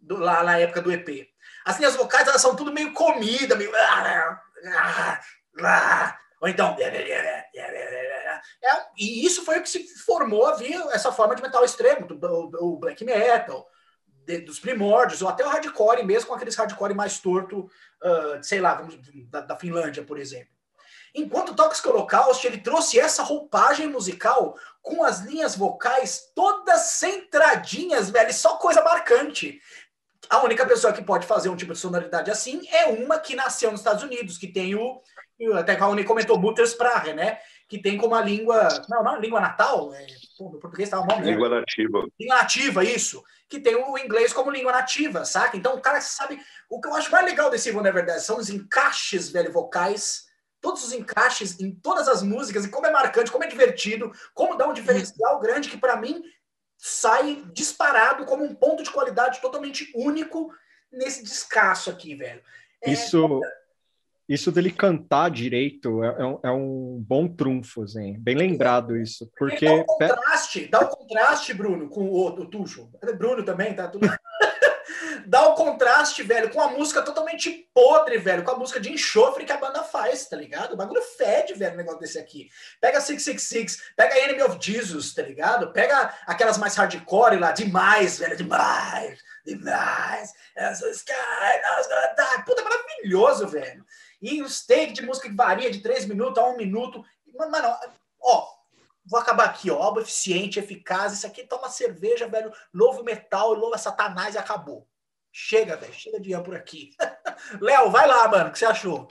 do, 0.00 0.16
lá 0.16 0.42
na 0.42 0.58
época 0.58 0.82
do 0.82 0.90
EP. 0.90 1.28
As 1.64 1.78
linhas 1.78 1.94
vocais, 1.94 2.26
elas 2.26 2.42
são 2.42 2.56
tudo 2.56 2.72
meio 2.72 2.92
comida, 2.92 3.54
meio 3.54 3.70
ou 6.40 6.48
então. 6.48 6.76
É, 8.62 8.86
e 8.98 9.24
isso 9.24 9.44
foi 9.44 9.58
o 9.58 9.62
que 9.62 9.68
se 9.68 9.86
formou 10.04 10.44
havia 10.44 10.80
essa 10.90 11.12
forma 11.12 11.36
de 11.36 11.42
metal 11.42 11.64
extremo, 11.64 12.08
o 12.58 12.78
black 12.78 13.04
metal, 13.04 13.68
de, 14.30 14.40
dos 14.40 14.60
primórdios, 14.60 15.22
ou 15.22 15.28
até 15.28 15.44
o 15.44 15.48
hardcore 15.48 16.04
mesmo, 16.04 16.28
com 16.28 16.34
aqueles 16.34 16.54
hardcore 16.54 16.94
mais 16.94 17.18
torto, 17.18 17.60
uh, 18.02 18.42
sei 18.42 18.60
lá, 18.60 18.86
da, 19.28 19.40
da, 19.40 19.56
Finlândia, 19.56 20.04
por 20.04 20.18
exemplo. 20.18 20.48
Enquanto 21.14 21.50
o 21.50 21.56
Toxic 21.56 21.86
Holocaust, 21.88 22.46
ele 22.46 22.58
trouxe 22.58 23.00
essa 23.00 23.22
roupagem 23.24 23.88
musical 23.88 24.56
com 24.80 25.02
as 25.04 25.20
linhas 25.20 25.56
vocais 25.56 26.30
todas 26.34 26.82
centradinhas, 26.82 28.10
velho, 28.10 28.32
só 28.32 28.56
coisa 28.56 28.82
marcante. 28.82 29.60
A 30.28 30.44
única 30.44 30.64
pessoa 30.64 30.92
que 30.92 31.02
pode 31.02 31.26
fazer 31.26 31.48
um 31.48 31.56
tipo 31.56 31.72
de 31.72 31.78
sonoridade 31.78 32.30
assim 32.30 32.62
é 32.70 32.86
uma 32.86 33.18
que 33.18 33.34
nasceu 33.34 33.72
nos 33.72 33.80
Estados 33.80 34.04
Unidos, 34.04 34.38
que 34.38 34.46
tem 34.46 34.76
o. 34.76 35.02
Até 35.54 35.74
que 35.74 35.82
a 35.82 35.88
Uni 35.88 36.04
comentou 36.04 36.38
Muttersprache, 36.38 37.14
né? 37.14 37.40
Que 37.70 37.78
tem 37.78 37.96
como 37.96 38.14
a 38.14 38.20
língua. 38.20 38.68
Não, 38.88 39.02
não, 39.02 39.18
língua 39.18 39.40
natal. 39.40 39.94
É, 39.94 40.06
pô, 40.36 40.50
no 40.50 40.58
português 40.58 40.88
estava 40.88 41.06
mal. 41.06 41.20
Língua 41.20 41.48
nativa. 41.48 42.06
Língua 42.18 42.36
nativa, 42.36 42.84
isso. 42.84 43.22
Que 43.48 43.58
tem 43.58 43.76
o 43.76 43.96
inglês 43.96 44.32
como 44.32 44.50
língua 44.50 44.72
nativa, 44.72 45.24
saca? 45.24 45.56
Então 45.56 45.74
o 45.76 45.80
cara 45.80 46.00
sabe. 46.00 46.38
O 46.68 46.80
que 46.80 46.88
eu 46.88 46.94
acho 46.94 47.10
mais 47.10 47.24
legal 47.24 47.48
desse 47.48 47.68
Evil 47.70 47.80
Never 47.80 48.04
Dies 48.04 48.24
são 48.24 48.36
os 48.36 48.50
encaixes, 48.50 49.30
velho, 49.30 49.52
vocais 49.52 50.28
todos 50.60 50.84
os 50.84 50.92
encaixes 50.92 51.58
em 51.58 51.74
todas 51.74 52.06
as 52.06 52.22
músicas 52.22 52.64
e 52.64 52.68
como 52.68 52.86
é 52.86 52.90
marcante, 52.90 53.30
como 53.30 53.44
é 53.44 53.46
divertido, 53.46 54.12
como 54.34 54.56
dá 54.56 54.68
um 54.68 54.74
diferencial 54.74 55.40
grande 55.40 55.70
que 55.70 55.78
para 55.78 55.96
mim 55.96 56.22
sai 56.76 57.42
disparado 57.52 58.24
como 58.24 58.44
um 58.44 58.54
ponto 58.54 58.82
de 58.82 58.90
qualidade 58.90 59.40
totalmente 59.40 59.90
único 59.94 60.52
nesse 60.92 61.22
descasso 61.22 61.90
aqui, 61.90 62.14
velho. 62.14 62.42
É... 62.82 62.90
Isso, 62.90 63.40
isso 64.30 64.52
dele 64.52 64.70
cantar 64.70 65.28
direito 65.28 66.04
é, 66.04 66.22
é, 66.22 66.24
um, 66.24 66.40
é 66.44 66.50
um 66.52 67.04
bom 67.04 67.26
trunfo, 67.26 67.82
assim. 67.82 68.16
bem 68.20 68.36
lembrado 68.36 68.96
isso. 68.96 69.28
Porque 69.36 69.66
dá 69.66 69.74
o 69.74 69.84
contraste, 69.84 70.68
dá 70.68 70.80
o 70.80 70.88
contraste, 70.88 71.52
Bruno, 71.52 71.88
com 71.88 72.04
o, 72.08 72.26
o 72.28 72.46
Tuxo. 72.46 72.88
Bruno 73.18 73.42
também, 73.42 73.74
tá 73.74 73.88
tudo. 73.88 74.06
dá 75.26 75.48
o 75.48 75.54
contraste, 75.54 76.22
velho, 76.22 76.48
com 76.50 76.60
a 76.60 76.68
música 76.68 77.02
totalmente 77.02 77.68
podre, 77.74 78.18
velho, 78.18 78.44
com 78.44 78.52
a 78.52 78.56
música 78.56 78.78
de 78.78 78.92
enxofre 78.92 79.44
que 79.44 79.50
a 79.50 79.56
banda 79.56 79.82
faz, 79.82 80.28
tá 80.28 80.36
ligado? 80.36 80.74
O 80.74 80.76
bagulho 80.76 81.02
fede, 81.02 81.54
velho, 81.54 81.74
o 81.74 81.78
negócio 81.78 81.98
desse 81.98 82.18
aqui. 82.20 82.48
Pega 82.80 83.00
666, 83.00 83.94
pega 83.96 84.16
Enemy 84.16 84.42
of 84.42 84.58
Jesus, 84.60 85.12
tá 85.12 85.22
ligado? 85.22 85.72
Pega 85.72 86.14
aquelas 86.24 86.56
mais 86.56 86.76
hardcore 86.76 87.36
lá, 87.36 87.50
demais, 87.50 88.20
velho, 88.20 88.36
demais, 88.36 89.18
demais. 89.44 90.32
Sky, 90.92 91.12
Puta, 92.46 92.62
maravilhoso, 92.62 93.48
velho. 93.48 93.84
E 94.20 94.42
os 94.42 94.66
takes 94.66 94.94
de 94.94 95.02
música 95.02 95.28
que 95.28 95.34
varia 95.34 95.70
de 95.70 95.80
3 95.80 96.06
minutos 96.06 96.42
a 96.42 96.46
1 96.48 96.56
minuto. 96.56 97.04
Mano, 97.34 97.76
ó, 98.20 98.48
vou 99.04 99.18
acabar 99.18 99.44
aqui, 99.46 99.70
ó. 99.70 99.80
Álbum 99.80 100.00
eficiente, 100.00 100.58
eficaz. 100.58 101.12
Isso 101.12 101.26
aqui 101.26 101.46
toma 101.46 101.68
cerveja, 101.68 102.28
velho. 102.28 102.52
Novo 102.72 103.02
metal, 103.02 103.54
louva 103.54 103.78
Satanás 103.78 104.34
e 104.34 104.38
acabou. 104.38 104.86
Chega, 105.32 105.76
velho. 105.76 105.94
Chega 105.94 106.20
de 106.20 106.30
por 106.42 106.54
aqui. 106.54 106.90
Léo, 107.60 107.90
vai 107.90 108.06
lá, 108.06 108.28
mano. 108.28 108.50
O 108.50 108.52
que 108.52 108.58
você 108.58 108.66
achou? 108.66 109.08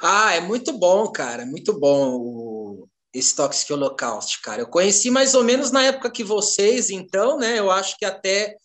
Ah, 0.00 0.34
é 0.34 0.40
muito 0.40 0.72
bom, 0.72 1.10
cara. 1.12 1.44
Muito 1.44 1.78
bom 1.78 2.16
o, 2.16 2.88
esse 3.12 3.36
Toxic 3.36 3.72
Holocaust, 3.72 4.40
cara. 4.40 4.62
Eu 4.62 4.66
conheci 4.66 5.10
mais 5.10 5.34
ou 5.34 5.44
menos 5.44 5.70
na 5.70 5.82
época 5.84 6.10
que 6.10 6.24
vocês, 6.24 6.90
então, 6.90 7.38
né? 7.38 7.58
Eu 7.58 7.70
acho 7.70 7.96
que 7.96 8.04
até 8.04 8.56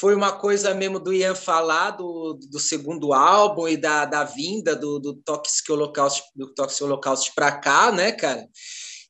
foi 0.00 0.14
uma 0.14 0.32
coisa 0.32 0.72
mesmo 0.72 0.98
do 0.98 1.12
Ian 1.12 1.34
falar 1.34 1.90
do, 1.90 2.38
do 2.50 2.58
segundo 2.58 3.12
álbum 3.12 3.68
e 3.68 3.76
da, 3.76 4.06
da 4.06 4.24
vinda 4.24 4.74
do, 4.74 4.98
do 4.98 5.14
Toxic 5.14 5.70
Holocaust, 5.70 6.22
do 6.34 6.54
Toxic 6.54 6.82
Holocaust 6.82 7.30
para 7.34 7.52
cá, 7.52 7.92
né, 7.92 8.10
cara? 8.10 8.48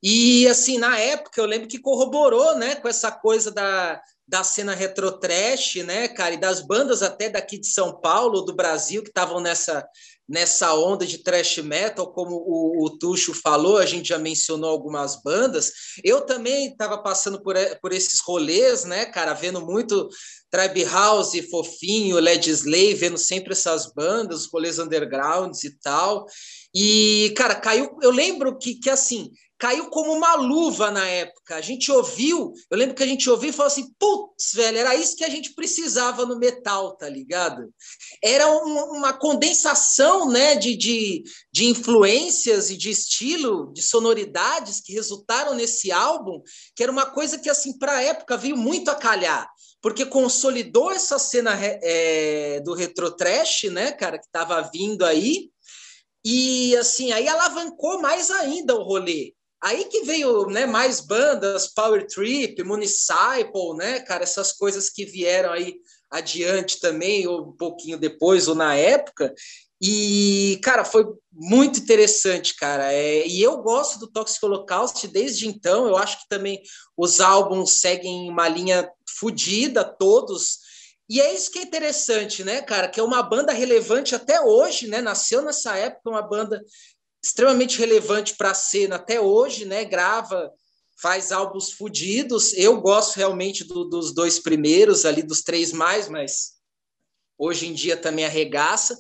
E 0.03 0.49
assim, 0.49 0.79
na 0.79 0.99
época 0.99 1.41
eu 1.41 1.47
lembro 1.47 1.69
que 1.69 1.79
corroborou, 1.79 2.57
né, 2.57 2.75
com 2.75 2.89
essa 2.89 3.13
coisa 3.13 3.53
da, 3.53 4.01
da 4.27 4.43
cena 4.43 4.75
retrotrash, 4.75 5.77
né, 5.85 6.09
cara, 6.09 6.35
e 6.35 6.41
das 6.41 6.61
bandas 6.61 7.03
até 7.03 7.29
daqui 7.29 7.57
de 7.59 7.69
São 7.69 8.01
Paulo, 8.01 8.43
do 8.43 8.57
Brasil, 8.57 9.03
que 9.03 9.11
estavam 9.11 9.39
nessa, 9.39 9.87
nessa 10.29 10.73
onda 10.75 11.05
de 11.05 11.19
thrash 11.19 11.59
metal, 11.59 12.13
como 12.13 12.37
o, 12.37 12.85
o 12.85 12.99
Tuxo 12.99 13.35
falou, 13.35 13.79
a 13.79 13.87
gente 13.87 14.09
já 14.09 14.19
mencionou 14.19 14.71
algumas 14.71 15.21
bandas. 15.23 15.73
Eu 16.03 16.21
também 16.23 16.69
estava 16.69 17.03
passando 17.03 17.43
por, 17.43 17.55
por 17.83 17.93
esses 17.93 18.21
rolês, 18.21 18.85
né, 18.85 19.07
cara, 19.07 19.35
vendo 19.35 19.61
muito 19.61 20.09
Tribe 20.51 20.85
House, 20.85 21.33
Fofinho, 21.51 22.19
Led 22.19 22.51
Slay, 22.51 22.95
vendo 22.95 23.19
sempre 23.19 23.53
essas 23.53 23.93
bandas, 23.93 24.43
os 24.43 24.53
rolês 24.53 24.79
undergrounds 24.79 25.63
e 25.65 25.79
tal. 25.79 26.27
E, 26.75 27.33
cara, 27.37 27.55
caiu. 27.55 27.97
Eu 28.03 28.11
lembro 28.11 28.59
que, 28.59 28.75
que 28.75 28.91
assim, 28.91 29.31
caiu 29.61 29.91
como 29.91 30.13
uma 30.13 30.35
luva 30.35 30.91
na 30.91 31.07
época. 31.07 31.55
A 31.55 31.61
gente 31.61 31.93
ouviu, 31.93 32.53
eu 32.71 32.79
lembro 32.79 32.95
que 32.95 33.03
a 33.03 33.07
gente 33.07 33.29
ouviu 33.29 33.51
e 33.51 33.53
falou 33.53 33.67
assim: 33.67 33.93
putz, 33.99 34.53
velho, 34.55 34.79
era 34.79 34.97
isso 34.97 35.15
que 35.15 35.25
a 35.25 35.29
gente 35.29 35.55
precisava 35.55 36.25
no 36.25 36.39
metal, 36.39 36.97
tá 36.97 37.09
ligado? 37.09 37.73
Era 38.25 38.51
um, 38.51 38.97
uma 38.97 39.13
condensação 39.13 40.29
né, 40.29 40.57
de, 40.57 40.75
de, 40.77 41.23
de 41.53 41.67
influências 41.67 42.71
e 42.71 42.77
de 42.77 42.91
estilo, 42.91 43.71
de 43.73 43.83
sonoridades 43.83 44.81
que 44.81 44.95
resultaram 44.95 45.55
nesse 45.55 45.93
álbum, 45.93 46.41
que 46.75 46.83
era 46.83 46.91
uma 46.91 47.07
coisa 47.07 47.39
que, 47.39 47.51
assim, 47.51 47.79
para 47.79 47.97
a 47.97 48.03
época 48.03 48.39
veio 48.39 48.57
muito 48.57 48.91
a 48.91 48.95
calhar. 48.95 49.47
Porque 49.83 50.05
consolidou 50.05 50.91
essa 50.91 51.19
cena 51.19 51.53
é, 51.63 52.61
do 52.61 52.75
retro 52.75 53.11
trash, 53.11 53.65
né, 53.65 53.93
cara, 53.93 54.19
que 54.19 54.27
estava 54.27 54.61
vindo 54.73 55.05
aí, 55.05 55.51
e 56.25 56.77
assim, 56.77 57.13
aí 57.13 57.27
alavancou 57.27 58.01
mais 58.01 58.31
ainda 58.31 58.75
o 58.75 58.83
rolê. 58.83 59.35
Aí 59.63 59.85
que 59.87 60.03
veio 60.03 60.47
né, 60.47 60.67
mais 60.67 61.01
bandas, 61.01 61.69
Power 61.69 62.07
Trip, 62.07 62.63
Municipal, 62.63 63.77
né, 63.77 64.01
cara, 64.01 64.23
essas 64.23 64.53
coisas 64.53 64.89
que 64.91 65.05
vieram 65.05 65.53
aí 65.53 65.77
adiante 66.11 66.81
também, 66.81 67.27
ou 67.27 67.49
um 67.49 67.57
pouquinho 67.57 67.99
depois, 67.99 68.49
ou 68.49 68.55
na 68.55 68.75
época. 68.75 69.33
E, 69.83 70.61
cara, 70.63 70.85
foi 70.85 71.07
muito 71.33 71.81
interessante, 71.81 72.55
cara. 72.55 72.93
É, 72.93 73.27
e 73.27 73.43
eu 73.43 73.59
gosto 73.63 73.99
do 73.99 74.11
Toxic 74.11 74.45
Holocaust 74.45 75.09
desde 75.09 75.49
então. 75.49 75.87
Eu 75.87 75.97
acho 75.97 76.21
que 76.21 76.29
também 76.29 76.61
os 76.97 77.21
álbuns 77.21 77.81
seguem 77.81 78.29
uma 78.29 78.47
linha 78.47 78.91
fodida, 79.21 79.85
todos. 79.85 80.59
E 81.09 81.21
é 81.21 81.35
isso 81.35 81.51
que 81.51 81.59
é 81.59 81.63
interessante, 81.63 82.43
né, 82.43 82.63
cara? 82.63 82.89
Que 82.89 83.01
é 83.01 83.03
uma 83.03 83.23
banda 83.23 83.53
relevante 83.53 84.15
até 84.15 84.41
hoje, 84.41 84.87
né? 84.87 85.03
Nasceu 85.03 85.43
nessa 85.43 85.77
época, 85.77 86.09
uma 86.09 86.23
banda 86.23 86.65
extremamente 87.23 87.79
relevante 87.79 88.35
para 88.37 88.53
a 88.53 88.55
cena 88.55 88.97
até 88.97 89.21
hoje, 89.21 89.67
né? 89.67 89.85
Grava, 89.85 90.51
faz 91.01 91.33
álbuns 91.33 91.73
fodidos. 91.73 92.53
Eu 92.55 92.81
gosto 92.81 93.17
realmente 93.17 93.65
do, 93.65 93.85
dos 93.85 94.15
dois 94.15 94.39
primeiros, 94.39 95.05
ali 95.05 95.23
dos 95.23 95.43
três 95.43 95.73
mais, 95.73 96.09
mas 96.09 96.53
hoje 97.37 97.67
em 97.67 97.75
dia 97.75 97.97
também 97.97 98.25
arregaça. 98.25 98.97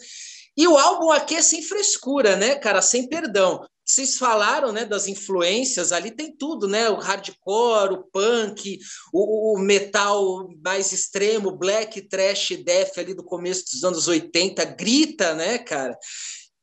E 0.56 0.66
o 0.66 0.76
álbum 0.76 1.10
aqui 1.10 1.36
é 1.36 1.42
sem 1.42 1.62
frescura, 1.62 2.36
né, 2.36 2.56
cara? 2.56 2.82
Sem 2.82 3.08
perdão. 3.08 3.64
Vocês 3.90 4.16
falaram, 4.16 4.70
né, 4.70 4.84
das 4.84 5.08
influências, 5.08 5.90
ali 5.90 6.12
tem 6.12 6.30
tudo, 6.36 6.68
né? 6.68 6.88
O 6.88 6.96
hardcore, 6.96 7.94
o 7.94 8.04
punk, 8.04 8.78
o, 9.12 9.54
o 9.54 9.58
metal 9.58 10.48
mais 10.62 10.92
extremo, 10.92 11.56
black, 11.56 12.02
trash, 12.02 12.50
death 12.64 12.98
ali 12.98 13.14
do 13.14 13.24
começo 13.24 13.64
dos 13.64 13.82
anos 13.82 14.06
80, 14.06 14.64
grita, 14.64 15.34
né, 15.34 15.58
cara? 15.58 15.98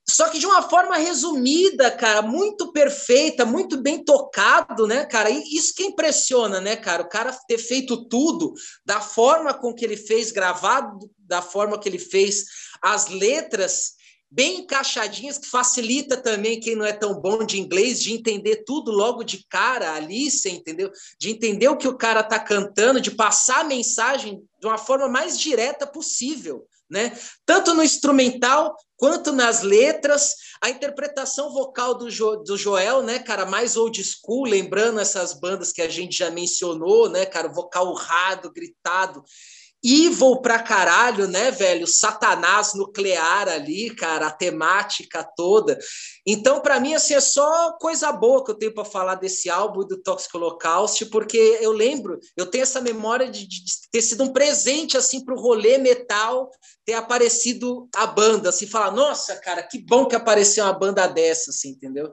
Só 0.10 0.30
que 0.30 0.40
de 0.40 0.46
uma 0.46 0.62
forma 0.70 0.96
resumida, 0.96 1.92
cara, 1.92 2.22
muito 2.22 2.72
perfeita, 2.72 3.44
muito 3.46 3.82
bem 3.82 4.02
tocado, 4.06 4.88
né, 4.88 5.06
cara? 5.06 5.30
E 5.30 5.44
isso 5.54 5.74
que 5.76 5.84
impressiona, 5.84 6.62
né, 6.62 6.78
cara? 6.78 7.04
O 7.04 7.10
cara 7.10 7.38
ter 7.46 7.58
feito 7.58 8.08
tudo 8.08 8.54
da 8.86 9.02
forma 9.02 9.54
com 9.54 9.74
que 9.74 9.84
ele 9.84 9.98
fez, 9.98 10.32
gravado 10.32 11.12
da 11.18 11.42
forma 11.42 11.78
que 11.78 11.90
ele 11.90 12.00
fez, 12.00 12.46
as 12.82 13.10
letras 13.10 13.97
bem 14.30 14.60
encaixadinhas, 14.60 15.38
que 15.38 15.48
facilita 15.48 16.18
também 16.18 16.60
quem 16.60 16.76
não 16.76 16.86
é 16.86 16.94
tão 16.94 17.20
bom 17.20 17.46
de 17.46 17.60
inglês 17.60 18.02
de 18.02 18.14
entender 18.14 18.64
tudo 18.66 18.92
logo 18.92 19.24
de 19.24 19.46
cara 19.50 19.94
ali, 19.94 20.30
você 20.30 20.50
entendeu? 20.50 20.92
De 21.20 21.30
entender 21.30 21.70
o 21.70 21.78
que 21.78 21.88
o 21.88 21.98
cara 21.98 22.24
tá 22.24 22.40
cantando, 22.40 23.02
de 23.02 23.12
passar 23.12 23.62
a 23.62 23.64
mensagem 23.64 24.42
de 24.60 24.68
uma 24.68 24.78
forma 24.78 25.08
mais 25.08 25.40
direta 25.40 25.88
possível 25.88 26.68
né? 26.90 27.18
Tanto 27.46 27.74
no 27.74 27.84
instrumental 27.84 28.76
quanto 28.96 29.32
nas 29.32 29.62
letras, 29.62 30.34
a 30.62 30.70
interpretação 30.70 31.54
vocal 31.54 31.94
do, 31.94 32.10
jo, 32.10 32.38
do 32.38 32.58
Joel, 32.58 33.04
né, 33.04 33.20
cara, 33.20 33.46
mais 33.46 33.78
old 33.78 34.04
school, 34.04 34.46
lembrando 34.46 35.00
essas 35.00 35.34
bandas 35.34 35.72
que 35.72 35.82
a 35.82 35.90
gente 35.90 36.18
já 36.18 36.32
mencionou, 36.32 37.10
né, 37.10 37.26
cara, 37.26 37.48
vocal 37.48 37.90
urrado, 37.90 38.52
gritado, 38.52 39.24
evil 39.84 40.38
pra 40.42 40.60
caralho, 40.60 41.28
né, 41.28 41.52
velho? 41.52 41.88
Satanás 41.88 42.74
nuclear 42.74 43.48
ali, 43.48 43.94
cara, 43.96 44.28
a 44.28 44.32
temática 44.32 45.24
toda. 45.36 45.78
Então, 46.26 46.60
para 46.60 46.80
mim, 46.80 46.94
assim, 46.94 47.14
é 47.14 47.20
só 47.20 47.72
coisa 47.80 48.12
boa 48.12 48.44
que 48.44 48.52
eu 48.52 48.56
tenho 48.56 48.74
para 48.74 48.84
falar 48.84 49.16
desse 49.16 49.50
álbum 49.50 49.86
do 49.86 50.02
Toxic 50.02 50.36
Holocaust, 50.36 51.06
porque 51.06 51.60
eu 51.62 51.72
lembro, 51.72 52.20
eu 52.36 52.46
tenho 52.46 52.64
essa 52.64 52.82
memória 52.82 53.30
de, 53.30 53.48
de 53.48 53.64
ter 53.92 54.02
sido 54.02 54.24
um 54.24 54.34
presente, 54.34 54.98
assim, 54.98 55.24
pro 55.24 55.40
rolê 55.40 55.78
metal, 55.78 56.50
ter 56.86 56.94
aparecido 56.94 57.88
a 57.96 58.08
banda, 58.08 58.50
assim, 58.50 58.66
falar, 58.66 58.92
nossa, 58.92 59.36
cara, 59.38 59.62
que 59.64 59.80
bom 59.80 60.06
que 60.06 60.16
apareceu 60.16 60.64
uma 60.64 60.74
banda 60.74 61.08
dessa, 61.08 61.52
assim, 61.52 61.70
entendeu? 61.70 62.12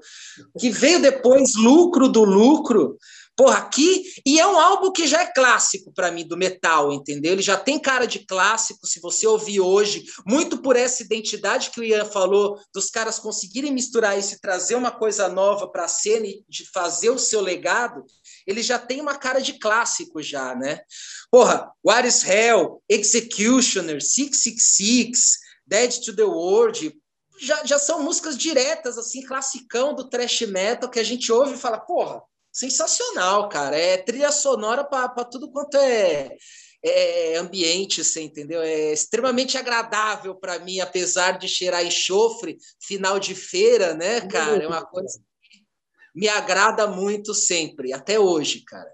Que 0.59 0.71
veio 0.71 1.01
depois 1.01 1.55
lucro 1.55 2.09
do 2.09 2.25
lucro, 2.25 2.99
porra, 3.37 3.59
aqui. 3.59 4.05
E 4.25 4.39
é 4.39 4.47
um 4.47 4.59
álbum 4.59 4.93
que 4.93 5.07
já 5.07 5.23
é 5.23 5.33
clássico 5.33 5.93
para 5.93 6.11
mim, 6.11 6.27
do 6.27 6.37
metal, 6.37 6.93
entendeu? 6.93 7.33
Ele 7.33 7.43
já 7.43 7.57
tem 7.57 7.79
cara 7.79 8.07
de 8.07 8.21
clássico, 8.21 8.87
se 8.87 9.01
você 9.01 9.27
ouvir 9.27 9.61
hoje, 9.61 10.05
muito 10.27 10.59
por 10.59 10.77
essa 10.77 11.03
identidade 11.03 11.71
que 11.71 11.81
o 11.81 11.85
Ian 11.85 12.05
falou, 12.05 12.59
dos 12.73 12.91
caras 12.91 13.19
conseguirem 13.19 13.73
misturar 13.73 14.19
isso 14.19 14.35
e 14.35 14.41
trazer 14.41 14.75
uma 14.75 14.91
coisa 14.91 15.29
nova 15.29 15.69
para 15.69 15.85
a 15.85 15.89
cena 15.89 16.27
e 16.27 16.45
de 16.49 16.69
fazer 16.71 17.11
o 17.11 17.19
seu 17.19 17.41
legado, 17.41 18.05
ele 18.47 18.63
já 18.63 18.79
tem 18.79 19.01
uma 19.01 19.17
cara 19.17 19.41
de 19.41 19.59
clássico 19.59 20.23
já, 20.23 20.55
né? 20.55 20.81
Porra, 21.31 21.71
What 21.85 22.07
is 22.07 22.25
Hell, 22.25 22.83
Executioner, 22.89 24.01
666, 24.01 25.39
Dead 25.67 25.99
to 26.05 26.15
the 26.15 26.25
World, 26.25 26.95
já, 27.41 27.65
já 27.65 27.79
são 27.79 28.03
músicas 28.03 28.37
diretas, 28.37 28.97
assim, 28.97 29.23
classicão 29.23 29.95
do 29.95 30.09
thrash 30.09 30.43
metal, 30.43 30.91
que 30.91 31.01
a 31.01 31.05
gente 31.05 31.33
ouve 31.33 31.55
e 31.55 31.59
fala, 31.59 31.81
porra, 31.81 32.23
sensacional, 32.55 33.49
cara. 33.49 33.77
É 33.77 33.97
trilha 33.97 34.31
sonora 34.31 34.85
para 34.85 35.25
tudo 35.25 35.51
quanto 35.51 35.77
é, 35.77 36.37
é, 36.83 37.37
ambiente, 37.37 38.05
você 38.05 38.23
entendeu? 38.23 38.63
É 38.63 38.93
extremamente 38.93 39.59
agradável 39.59 40.37
para 40.37 40.61
mim, 40.61 40.79
apesar 40.79 41.33
de 41.33 41.49
cheirar 41.49 41.85
enxofre, 41.85 42.57
final 42.81 43.19
de 43.19 43.35
feira, 43.35 43.93
né, 43.93 44.21
cara? 44.29 44.63
É 44.63 44.69
uma 44.69 44.87
coisa 44.87 45.19
que 45.43 45.65
me 46.15 46.29
agrada 46.29 46.87
muito 46.87 47.35
sempre, 47.35 47.93
até 47.93 48.21
hoje, 48.21 48.63
cara. 48.65 48.93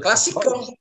Classicão. 0.00 0.62
Só, 0.62 0.72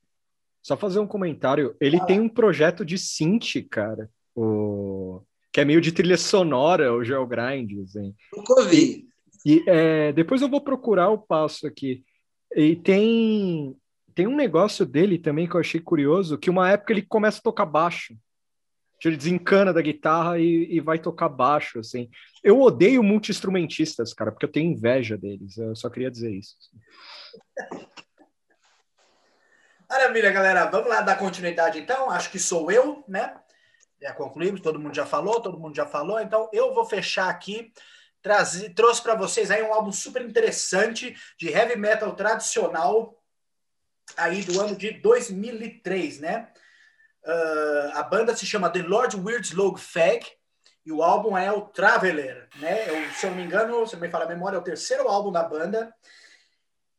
só 0.62 0.78
fazer 0.78 1.00
um 1.00 1.08
comentário. 1.08 1.76
Ele 1.82 1.98
ah. 1.98 2.06
tem 2.06 2.20
um 2.20 2.30
projeto 2.30 2.86
de 2.86 3.00
synth, 3.00 3.68
cara. 3.68 4.08
O 4.36 5.24
que 5.52 5.60
é 5.60 5.66
meio 5.66 5.82
de 5.82 5.92
trilha 5.92 6.18
sonora, 6.18 6.94
o 6.94 7.04
Geogrind. 7.04 7.72
Assim. 7.84 8.14
Nunca 8.32 8.62
ouvi. 8.62 9.09
E, 9.46 9.64
é, 9.68 10.12
depois 10.14 10.42
eu 10.42 10.50
vou 10.50 10.62
procurar 10.62 11.10
o 11.10 11.18
passo 11.18 11.66
aqui. 11.68 12.04
E 12.56 12.76
tem, 12.76 13.76
tem 14.14 14.28
um 14.28 14.36
negócio 14.36 14.86
dele 14.86 15.18
também 15.18 15.48
que 15.48 15.56
eu 15.56 15.60
achei 15.60 15.80
curioso, 15.80 16.38
que 16.38 16.50
uma 16.50 16.70
época 16.70 16.94
ele 16.94 17.02
começa 17.02 17.40
a 17.40 17.44
tocar 17.44 17.66
baixo. 17.66 18.16
Ele 19.06 19.16
desencana 19.16 19.72
da 19.72 19.82
guitarra 19.82 20.40
e, 20.40 20.68
e 20.70 20.82
vai 20.82 21.00
tocar 21.00 21.30
baixo, 21.30 21.80
assim. 21.80 22.10
Eu 22.44 22.60
odeio 22.60 23.02
multi-instrumentistas, 23.02 24.14
cara, 24.14 24.30
porque 24.30 24.46
eu 24.46 24.52
tenho 24.52 24.74
inveja 24.74 25.18
deles. 25.18 25.58
Eu 25.58 25.74
só 25.74 25.90
queria 25.90 26.12
dizer 26.12 26.32
isso. 26.32 26.58
Maravilha, 29.90 30.32
galera. 30.32 30.66
Vamos 30.66 30.90
lá 30.90 31.00
dar 31.00 31.18
continuidade, 31.18 31.80
então. 31.80 32.12
Acho 32.12 32.30
que 32.30 32.38
sou 32.38 32.70
eu, 32.70 33.04
né? 33.08 33.40
Já 34.02 34.14
concluímos, 34.14 34.62
todo 34.62 34.80
mundo 34.80 34.94
já 34.94 35.06
falou, 35.06 35.42
todo 35.42 35.60
mundo 35.60 35.76
já 35.76 35.86
falou. 35.86 36.20
Então, 36.20 36.50
eu 36.52 36.74
vou 36.74 36.86
fechar 36.86 37.30
aqui. 37.30 37.72
Trazi, 38.22 38.70
trouxe 38.72 39.02
para 39.02 39.16
vocês 39.16 39.50
aí 39.50 39.64
um 39.64 39.74
álbum 39.74 39.92
super 39.92 40.22
interessante 40.22 41.16
de 41.38 41.50
heavy 41.50 41.78
metal 41.78 42.14
tradicional 42.16 43.18
aí 44.18 44.44
do 44.44 44.60
ano 44.60 44.76
de 44.76 44.92
2003, 44.92 46.20
né? 46.20 46.52
Uh, 47.24 47.92
a 47.94 48.04
banda 48.04 48.36
se 48.36 48.46
chama 48.46 48.70
The 48.70 48.82
Lord 48.82 49.18
Weird 49.18 49.48
Slog 49.48 49.80
Fag 49.80 50.26
e 50.86 50.92
o 50.92 51.04
álbum 51.04 51.38
é 51.38 51.52
o 51.52 51.62
Traveler, 51.62 52.50
né? 52.56 52.90
Eu, 52.90 53.12
se 53.14 53.26
eu 53.26 53.30
não 53.30 53.38
me 53.38 53.44
engano, 53.44 53.86
se 53.86 53.96
me 53.96 54.10
falar 54.10 54.26
a 54.26 54.30
memória, 54.30 54.58
é 54.58 54.60
o 54.60 54.64
terceiro 54.64 55.08
álbum 55.08 55.32
da 55.32 55.44
banda. 55.44 55.94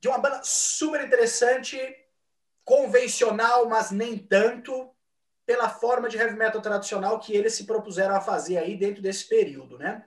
De 0.01 0.09
uma 0.09 0.19
banda 0.19 0.41
super 0.43 1.05
interessante, 1.05 1.79
convencional, 2.65 3.69
mas 3.69 3.91
nem 3.91 4.17
tanto 4.17 4.91
pela 5.45 5.69
forma 5.69 6.09
de 6.09 6.17
heavy 6.17 6.37
metal 6.37 6.63
tradicional 6.63 7.19
que 7.19 7.35
eles 7.35 7.55
se 7.55 7.65
propuseram 7.65 8.15
a 8.15 8.21
fazer 8.21 8.59
aí 8.59 8.77
dentro 8.77 9.03
desse 9.03 9.29
período, 9.29 9.77
né? 9.79 10.05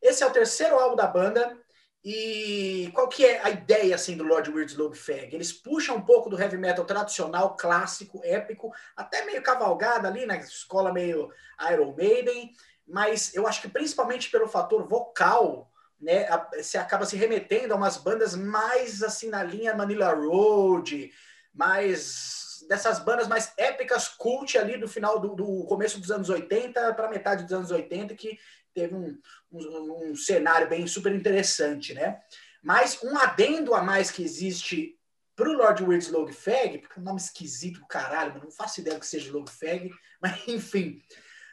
Esse 0.00 0.22
é 0.22 0.26
o 0.26 0.32
terceiro 0.32 0.78
álbum 0.78 0.96
da 0.96 1.06
banda 1.06 1.56
e 2.04 2.90
qual 2.94 3.08
que 3.08 3.24
é 3.26 3.42
a 3.42 3.50
ideia 3.50 3.94
assim 3.94 4.16
do 4.16 4.24
Lord 4.24 4.50
Weird 4.50 4.72
Slug 4.72 4.96
Fag? 4.96 5.34
Eles 5.34 5.52
puxam 5.52 5.96
um 5.96 6.00
pouco 6.00 6.30
do 6.30 6.40
heavy 6.40 6.56
metal 6.56 6.84
tradicional, 6.84 7.56
clássico, 7.56 8.20
épico, 8.24 8.72
até 8.96 9.24
meio 9.24 9.42
cavalgada 9.42 10.08
ali, 10.08 10.24
na 10.24 10.34
né? 10.34 10.40
escola 10.40 10.92
meio 10.92 11.30
Iron 11.72 11.94
Maiden, 11.94 12.52
mas 12.86 13.34
eu 13.34 13.46
acho 13.46 13.60
que 13.60 13.68
principalmente 13.68 14.30
pelo 14.30 14.48
fator 14.48 14.86
vocal, 14.86 15.70
né, 16.00 16.26
se 16.62 16.78
acaba 16.78 17.04
se 17.04 17.16
remetendo 17.16 17.74
a 17.74 17.76
umas 17.76 17.96
bandas 17.96 18.34
mais 18.34 19.02
assim 19.02 19.28
na 19.28 19.42
linha 19.42 19.74
Manila 19.74 20.14
Road, 20.14 21.12
mais 21.52 22.64
dessas 22.68 22.98
bandas 22.98 23.26
mais 23.26 23.52
épicas, 23.56 24.08
cult 24.08 24.56
ali 24.56 24.76
do 24.76 24.88
final 24.88 25.18
do, 25.18 25.34
do 25.34 25.64
começo 25.64 26.00
dos 26.00 26.10
anos 26.10 26.28
80 26.28 26.94
para 26.94 27.08
metade 27.08 27.44
dos 27.44 27.52
anos 27.52 27.70
80, 27.70 28.14
que 28.14 28.38
teve 28.78 28.94
um, 28.94 29.18
um, 29.50 30.10
um, 30.10 30.16
cenário 30.16 30.68
bem 30.68 30.86
super 30.86 31.12
interessante, 31.12 31.92
né? 31.94 32.20
Mas 32.62 33.02
um 33.02 33.18
adendo 33.18 33.74
a 33.74 33.82
mais 33.82 34.10
que 34.10 34.22
existe 34.22 34.96
para 35.34 35.48
o 35.48 35.52
Lord 35.52 35.82
Weird 35.84 36.10
Log 36.10 36.32
Fag, 36.32 36.78
porque 36.78 36.98
é 36.98 37.00
um 37.00 37.04
nome 37.04 37.20
esquisito 37.20 37.80
do 37.80 37.86
caralho, 37.86 38.32
mas 38.34 38.42
não 38.42 38.50
faço 38.50 38.80
ideia 38.80 38.98
que 38.98 39.06
seja 39.06 39.32
Log 39.32 39.50
Fag, 39.50 39.90
mas 40.22 40.46
enfim. 40.46 41.02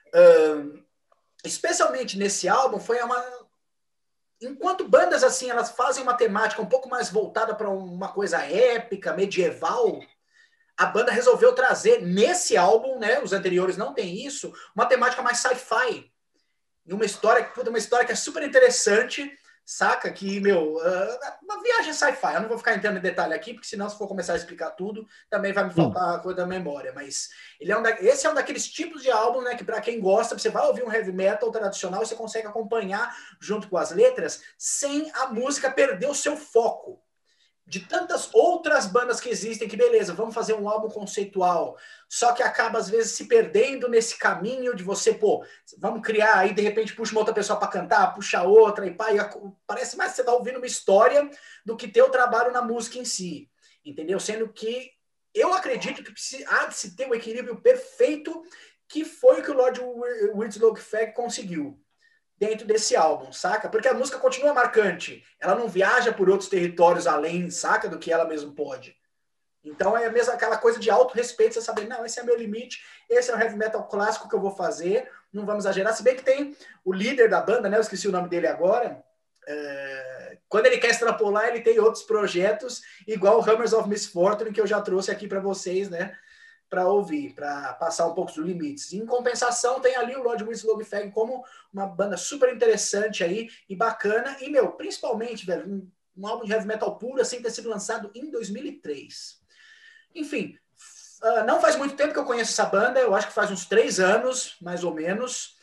Uh, 0.08 0.84
especialmente 1.44 2.18
nesse 2.18 2.48
álbum, 2.48 2.80
foi 2.80 3.02
uma. 3.02 3.24
Enquanto 4.42 4.88
bandas 4.88 5.24
assim, 5.24 5.50
elas 5.50 5.72
fazem 5.72 6.04
uma 6.04 6.14
temática 6.14 6.62
um 6.62 6.68
pouco 6.68 6.90
mais 6.90 7.10
voltada 7.10 7.56
para 7.56 7.70
uma 7.70 8.12
coisa 8.12 8.44
épica, 8.44 9.14
medieval, 9.14 10.00
a 10.78 10.86
banda 10.86 11.12
resolveu 11.12 11.54
trazer 11.54 12.02
nesse 12.02 12.58
álbum, 12.58 13.00
né? 13.00 13.22
Os 13.22 13.34
anteriores 13.34 13.78
não 13.78 13.94
tem 13.94 14.26
isso, 14.26 14.54
uma 14.76 14.86
temática 14.86 15.22
mais 15.22 15.40
sci-fi. 15.40 16.12
E 16.86 16.94
uma 16.94 17.06
história, 17.06 17.50
uma 17.68 17.78
história 17.78 18.06
que 18.06 18.12
é 18.12 18.16
super 18.16 18.44
interessante, 18.44 19.32
saca? 19.66 20.12
Que, 20.12 20.40
meu, 20.40 20.76
uh, 20.76 21.20
uma 21.42 21.62
viagem 21.64 21.94
sci-fi. 21.94 22.36
Eu 22.36 22.42
não 22.42 22.48
vou 22.48 22.58
ficar 22.58 22.76
entrando 22.76 22.98
em 22.98 23.02
detalhe 23.02 23.34
aqui, 23.34 23.54
porque 23.54 23.68
senão, 23.68 23.90
se 23.90 23.98
for 23.98 24.08
começar 24.08 24.34
a 24.34 24.36
explicar 24.36 24.72
tudo, 24.72 25.08
também 25.30 25.52
vai 25.52 25.64
me 25.64 25.74
faltar 25.74 26.16
a 26.16 26.20
coisa 26.20 26.38
da 26.38 26.46
memória. 26.46 26.94
Mas 26.94 27.30
ele 27.60 27.72
é 27.72 27.78
um 27.78 27.82
da, 27.82 27.90
esse 27.92 28.28
é 28.28 28.30
um 28.30 28.36
daqueles 28.36 28.68
tipos 28.68 29.02
de 29.02 29.10
álbum, 29.10 29.42
né? 29.42 29.56
Que 29.56 29.64
para 29.64 29.82
quem 29.82 30.00
gosta, 30.00 30.38
você 30.38 30.50
vai 30.50 30.66
ouvir 30.68 30.84
um 30.84 30.92
heavy 30.92 31.12
metal 31.12 31.52
tradicional 31.52 32.04
e 32.04 32.06
você 32.06 32.16
consegue 32.16 32.48
acompanhar 32.48 33.16
junto 33.40 33.68
com 33.68 33.78
as 33.78 33.92
letras, 33.92 34.44
sem 34.58 35.12
a 35.16 35.28
música 35.28 35.72
perder 35.72 36.08
o 36.08 36.16
seu 36.16 36.38
foco 36.38 37.05
de 37.68 37.80
tantas 37.80 38.30
outras 38.34 38.86
bandas 38.86 39.20
que 39.20 39.30
existem, 39.30 39.68
que 39.68 39.76
beleza, 39.76 40.14
vamos 40.14 40.36
fazer 40.36 40.54
um 40.54 40.70
álbum 40.70 40.88
conceitual, 40.88 41.76
só 42.08 42.32
que 42.32 42.44
acaba 42.44 42.78
às 42.78 42.90
vezes 42.90 43.14
se 43.14 43.26
perdendo 43.26 43.90
nesse 43.90 44.18
caminho 44.18 44.76
de 44.76 44.84
você, 44.84 45.14
pô, 45.14 45.44
vamos 45.80 46.02
criar, 46.02 46.38
aí 46.38 46.54
de 46.54 46.62
repente 46.62 46.94
puxa 46.94 47.12
uma 47.14 47.22
outra 47.22 47.34
pessoa 47.34 47.58
para 47.58 47.68
cantar, 47.68 48.14
puxa 48.14 48.44
outra, 48.44 48.86
e 48.86 48.92
pá, 48.94 49.12
e 49.12 49.18
parece 49.66 49.98
mais 49.98 50.12
que 50.12 50.18
você 50.18 50.24
tá 50.24 50.34
ouvindo 50.34 50.58
uma 50.58 50.68
história 50.68 51.28
do 51.66 51.76
que 51.76 51.88
ter 51.88 52.04
o 52.04 52.12
trabalho 52.12 52.52
na 52.52 52.62
música 52.62 53.00
em 53.00 53.06
si, 53.06 53.50
entendeu? 53.84 54.20
Sendo 54.20 54.48
que 54.48 54.92
eu 55.34 55.52
acredito 55.54 56.04
que 56.04 56.14
há 56.46 56.68
de 56.68 56.76
se 56.76 56.96
ter 56.96 57.10
um 57.10 57.16
equilíbrio 57.16 57.60
perfeito, 57.62 58.44
que 58.88 59.04
foi 59.04 59.40
o 59.40 59.44
que 59.44 59.50
o 59.50 59.56
Lord 59.56 59.82
Winslow 60.36 60.76
Fag 60.76 61.14
conseguiu 61.14 61.84
dentro 62.38 62.68
desse 62.68 62.96
álbum, 62.96 63.32
saca? 63.32 63.70
Porque 63.70 63.88
a 63.88 63.94
música 63.94 64.18
continua 64.18 64.54
marcante. 64.54 65.24
Ela 65.40 65.56
não 65.56 65.68
viaja 65.68 66.12
por 66.12 66.30
outros 66.30 66.50
territórios 66.50 67.08
além, 67.08 67.50
saca? 67.50 67.88
Do 67.88 67.98
que 67.98 68.12
ela 68.12 68.26
mesmo 68.26 68.54
pode. 68.54 68.96
Então 69.64 69.98
é 69.98 70.10
mesmo 70.12 70.32
aquela 70.32 70.58
coisa 70.58 70.80
de 70.80 70.92
auto-respeito, 70.92 71.56
você 71.56 71.62
saber, 71.62 71.88
não, 71.88 72.06
esse 72.06 72.20
é 72.20 72.24
meu 72.24 72.38
limite, 72.38 72.84
esse 73.10 73.32
é 73.32 73.36
o 73.36 73.40
heavy 73.40 73.58
metal 73.58 73.88
clássico 73.88 74.30
que 74.30 74.36
eu 74.36 74.40
vou 74.40 74.52
fazer, 74.52 75.10
não 75.34 75.46
vamos 75.46 75.66
exagerar. 75.66 75.94
Se 75.94 76.04
bem 76.04 76.16
que 76.16 76.24
tem 76.24 76.56
o 76.84 76.94
líder 76.94 77.30
da 77.30 77.42
banda, 77.42 77.68
né? 77.68 77.78
Eu 77.78 77.82
esqueci 77.82 78.08
o 78.08 78.12
nome 78.12 78.30
dele 78.30 78.48
agora. 78.48 79.04
É... 79.48 80.38
Quando 80.48 80.68
ele 80.68 80.78
quer 80.78 80.92
extrapolar, 80.92 81.48
ele 81.48 81.62
tem 81.62 81.80
outros 81.80 82.04
projetos, 82.04 82.82
igual 83.08 83.40
o 83.40 83.50
Hammers 83.50 83.74
of 83.74 83.90
Misfortune, 83.90 84.52
que 84.52 84.62
eu 84.62 84.68
já 84.68 84.80
trouxe 84.80 85.10
aqui 85.10 85.28
para 85.28 85.40
vocês, 85.40 85.90
né? 85.90 86.16
Para 86.70 86.88
ouvir, 86.88 87.34
para 87.34 87.74
passar 87.74 88.08
um 88.08 88.14
pouco 88.14 88.32
dos 88.32 88.44
limites. 88.44 88.92
Em 88.94 89.06
compensação, 89.06 89.80
tem 89.80 89.96
ali 89.96 90.16
o 90.16 90.24
Lord 90.24 90.44
Winslow 90.44 90.84
Fag 90.84 91.12
como 91.12 91.44
uma 91.72 91.86
banda 91.86 92.18
super 92.18 92.54
interessante 92.54 93.24
aí 93.24 93.50
e 93.70 93.76
bacana. 93.76 94.38
E, 94.42 94.50
meu, 94.50 94.72
principalmente, 94.72 95.46
velho, 95.46 95.68
um, 95.68 95.92
um 96.18 96.28
álbum 96.28 96.46
de 96.46 96.52
heavy 96.52 96.68
metal 96.68 96.98
puro, 96.98 97.22
assim, 97.22 97.42
ter 97.42 97.52
sido 97.52 97.70
lançado 97.70 98.12
em 98.16 98.32
2003. 98.32 99.40
Enfim, 100.16 100.58
uh, 101.22 101.46
não 101.46 101.62
faz 101.62 101.76
muito 101.76 101.96
tempo 101.96 102.14
que 102.14 102.20
eu 102.20 102.26
conheço 102.26 102.52
essa 102.52 102.66
banda, 102.66 103.00
eu 103.00 103.14
acho 103.14 103.28
que 103.28 103.34
faz 103.34 103.52
uns 103.52 103.66
três 103.66 104.00
anos, 104.00 104.56
mais 104.62 104.84
ou 104.84 104.94
menos. 104.94 105.56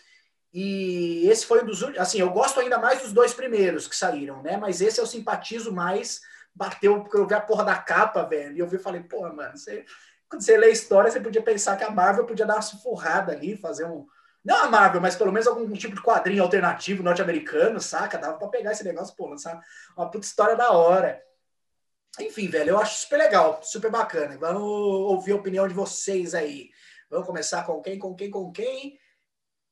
E 0.52 1.26
esse 1.28 1.46
foi 1.46 1.62
um 1.62 1.66
dos 1.66 1.80
últimos. 1.80 2.00
Assim, 2.00 2.18
eu 2.18 2.30
gosto 2.30 2.60
ainda 2.60 2.78
mais 2.78 3.00
dos 3.00 3.12
dois 3.12 3.32
primeiros 3.32 3.88
que 3.88 3.96
saíram, 3.96 4.42
né? 4.42 4.56
Mas 4.58 4.80
esse 4.80 5.00
eu 5.00 5.06
simpatizo 5.06 5.72
mais. 5.72 6.20
Bateu, 6.54 7.00
porque 7.00 7.16
eu 7.16 7.26
vi 7.26 7.32
a 7.32 7.40
porra 7.40 7.64
da 7.64 7.78
capa, 7.78 8.22
velho. 8.24 8.54
E 8.54 8.58
eu 8.58 8.68
vi 8.68 8.76
e 8.76 8.78
falei, 8.78 9.02
pô, 9.02 9.26
mano, 9.32 9.56
você 9.56 9.86
quando 10.32 10.42
você 10.42 10.56
lê 10.56 10.68
a 10.68 10.70
história, 10.70 11.10
você 11.10 11.20
podia 11.20 11.42
pensar 11.42 11.76
que 11.76 11.84
a 11.84 11.90
Marvel 11.90 12.24
podia 12.24 12.46
dar 12.46 12.54
uma 12.54 12.62
sufurrada 12.62 13.32
ali, 13.32 13.54
fazer 13.54 13.84
um. 13.84 14.06
Não 14.42 14.64
a 14.64 14.70
Marvel, 14.70 14.98
mas 14.98 15.14
pelo 15.14 15.30
menos 15.30 15.46
algum 15.46 15.70
tipo 15.74 15.94
de 15.94 16.02
quadrinho 16.02 16.42
alternativo 16.42 17.02
norte-americano, 17.02 17.78
saca? 17.78 18.16
Dava 18.16 18.38
pra 18.38 18.48
pegar 18.48 18.72
esse 18.72 18.82
negócio, 18.82 19.14
pô, 19.14 19.26
lançar 19.26 19.62
uma 19.94 20.10
puta 20.10 20.24
história 20.24 20.56
da 20.56 20.72
hora. 20.72 21.22
Enfim, 22.18 22.48
velho, 22.48 22.70
eu 22.70 22.78
acho 22.78 23.02
super 23.02 23.18
legal, 23.18 23.62
super 23.62 23.90
bacana. 23.90 24.38
Vamos 24.38 24.62
ouvir 24.62 25.32
a 25.32 25.36
opinião 25.36 25.68
de 25.68 25.74
vocês 25.74 26.34
aí. 26.34 26.70
Vamos 27.10 27.26
começar 27.26 27.66
com 27.66 27.82
quem, 27.82 27.98
com 27.98 28.14
quem, 28.14 28.30
com 28.30 28.50
quem? 28.50 28.98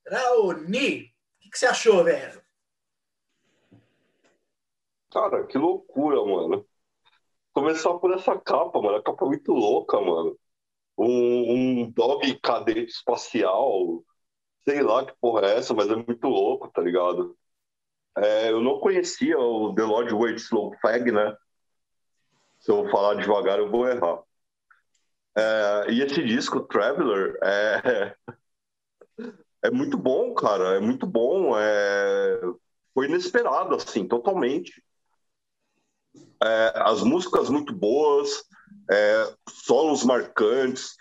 Raoni, 0.06 1.04
o 1.04 1.40
que, 1.40 1.50
que 1.50 1.58
você 1.58 1.66
achou, 1.66 2.04
velho? 2.04 2.38
Cara, 5.10 5.46
que 5.46 5.56
loucura, 5.56 6.22
mano 6.22 6.68
começar 7.52 7.92
por 7.98 8.12
essa 8.12 8.38
capa, 8.38 8.80
mano. 8.80 8.96
A 8.96 9.02
capa 9.02 9.24
é 9.24 9.28
muito 9.28 9.52
louca, 9.52 10.00
mano. 10.00 10.38
Um, 11.00 11.82
um 11.84 11.90
dog 11.90 12.38
cadete 12.40 12.92
espacial. 12.92 14.04
Sei 14.64 14.82
lá 14.82 15.04
que 15.04 15.14
porra 15.20 15.46
é 15.46 15.58
essa, 15.58 15.72
mas 15.74 15.88
é 15.88 15.96
muito 15.96 16.28
louco, 16.28 16.70
tá 16.70 16.82
ligado? 16.82 17.36
É, 18.16 18.50
eu 18.50 18.60
não 18.60 18.78
conhecia 18.80 19.38
o 19.38 19.74
The 19.74 19.82
Lord 19.82 20.12
Wait 20.14 20.38
Slow 20.38 20.76
Fag, 20.82 21.10
né? 21.10 21.34
Se 22.60 22.70
eu 22.70 22.88
falar 22.90 23.14
devagar, 23.14 23.58
eu 23.58 23.70
vou 23.70 23.88
errar. 23.88 24.22
É, 25.36 25.92
e 25.92 26.02
esse 26.02 26.22
disco, 26.22 26.60
Traveler, 26.60 27.38
é, 27.42 28.14
é 29.64 29.70
muito 29.70 29.96
bom, 29.96 30.34
cara. 30.34 30.76
É 30.76 30.80
muito 30.80 31.06
bom. 31.06 31.56
É, 31.58 32.40
foi 32.92 33.06
inesperado, 33.06 33.74
assim, 33.74 34.06
totalmente. 34.06 34.82
É, 36.42 36.72
as 36.76 37.02
músicas 37.02 37.48
muito 37.48 37.72
boas, 37.72 38.44
é, 38.90 39.34
solos 39.48 40.04
marcantes. 40.04 40.96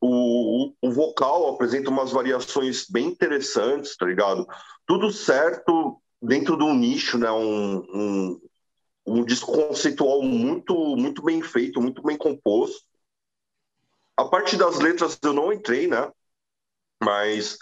O, 0.00 0.72
o, 0.80 0.92
vocal 0.92 1.48
apresenta 1.48 1.90
umas 1.90 2.12
variações 2.12 2.86
bem 2.88 3.06
interessantes, 3.06 3.96
tá 3.96 4.06
ligado? 4.06 4.46
Tudo 4.86 5.10
certo 5.10 6.00
dentro 6.22 6.56
de 6.56 6.62
um 6.62 6.74
nicho, 6.74 7.18
né? 7.18 7.30
Um, 7.30 7.78
um, 7.78 8.40
um 9.06 9.24
disco 9.24 9.50
conceitual 9.50 10.22
muito, 10.22 10.74
muito 10.96 11.22
bem 11.22 11.42
feito, 11.42 11.80
muito 11.80 12.00
bem 12.02 12.16
composto. 12.16 12.86
A 14.16 14.24
parte 14.24 14.56
das 14.56 14.78
letras 14.78 15.18
eu 15.22 15.32
não 15.32 15.52
entrei, 15.52 15.88
né? 15.88 16.10
Mas 17.02 17.56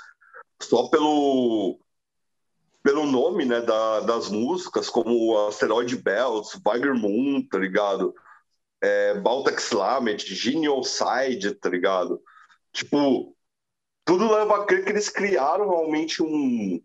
só 0.61 0.89
pelo 0.89 1.79
pelo 2.83 3.05
nome, 3.05 3.45
né, 3.45 3.61
da, 3.61 3.99
das 3.99 4.29
músicas, 4.29 4.89
como 4.89 5.37
Asteroid 5.49 5.97
Bells, 5.97 6.57
Viger 6.65 6.95
Moon, 6.95 7.43
tá 7.43 7.59
ligado? 7.59 8.15
É, 8.83 9.15
Baltic 9.15 9.59
Slamet, 9.59 10.35
Genial 10.35 10.83
Side, 10.85 11.55
tá 11.55 11.69
ligado? 11.69 12.23
Tipo, 12.73 13.35
tudo 14.05 14.33
leva 14.33 14.57
a 14.57 14.65
crer 14.65 14.85
que 14.85 14.91
eles 14.91 15.09
criaram 15.09 15.69
realmente 15.69 16.23
um, 16.23 16.81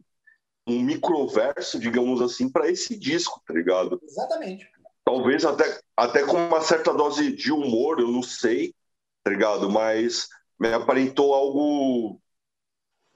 um 0.67 0.81
microverso, 0.81 1.79
digamos 1.79 2.21
assim, 2.21 2.49
para 2.49 2.69
esse 2.69 2.97
disco, 2.97 3.41
tá 3.45 3.53
ligado? 3.53 3.99
Exatamente. 4.03 4.67
Talvez 5.03 5.43
até, 5.43 5.79
até 5.97 6.23
com 6.23 6.37
uma 6.37 6.61
certa 6.61 6.93
dose 6.93 7.31
de 7.31 7.51
humor, 7.51 7.99
eu 7.99 8.07
não 8.07 8.23
sei, 8.23 8.73
tá 9.23 9.31
ligado? 9.31 9.69
Mas 9.69 10.29
me 10.59 10.71
aparentou 10.71 11.33
algo 11.33 12.21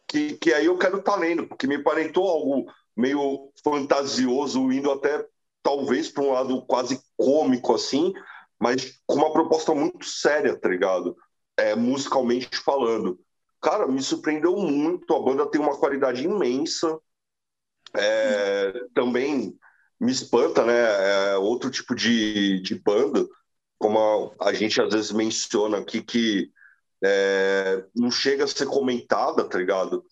que, 0.07 0.33
que 0.37 0.53
aí 0.53 0.65
eu 0.65 0.77
quero 0.77 0.97
estar 0.97 1.13
tá 1.13 1.17
lendo, 1.17 1.47
porque 1.47 1.67
me 1.67 1.75
aparentou 1.75 2.27
algo 2.29 2.71
meio 2.95 3.51
fantasioso, 3.63 4.71
indo 4.71 4.91
até 4.91 5.25
talvez 5.61 6.09
para 6.09 6.23
um 6.23 6.31
lado 6.31 6.65
quase 6.65 7.01
cômico 7.17 7.73
assim, 7.73 8.13
mas 8.59 8.99
com 9.05 9.15
uma 9.15 9.31
proposta 9.31 9.73
muito 9.73 10.05
séria, 10.05 10.57
tá 10.57 10.69
ligado? 10.69 11.15
É, 11.57 11.75
musicalmente 11.75 12.57
falando. 12.57 13.19
Cara, 13.61 13.87
me 13.87 14.01
surpreendeu 14.01 14.55
muito. 14.57 15.13
A 15.13 15.19
banda 15.19 15.49
tem 15.49 15.59
uma 15.59 15.77
qualidade 15.77 16.23
imensa. 16.23 16.99
É, 17.95 18.73
também 18.93 19.57
me 19.99 20.11
espanta, 20.11 20.65
né? 20.65 21.31
É 21.31 21.37
outro 21.37 21.69
tipo 21.69 21.95
de, 21.95 22.61
de 22.61 22.75
banda, 22.75 23.27
como 23.77 24.35
a, 24.39 24.49
a, 24.49 24.53
gente 24.53 24.81
às 24.81 24.93
vezes 24.93 25.11
menciona 25.11 25.77
aqui, 25.79 26.01
que 26.01 26.51
é, 27.03 27.83
não 27.95 28.11
chega 28.11 28.43
a 28.43 28.47
ser 28.47 28.65
comentada, 28.65 29.43
tá 29.47 29.57
ligado? 29.57 30.05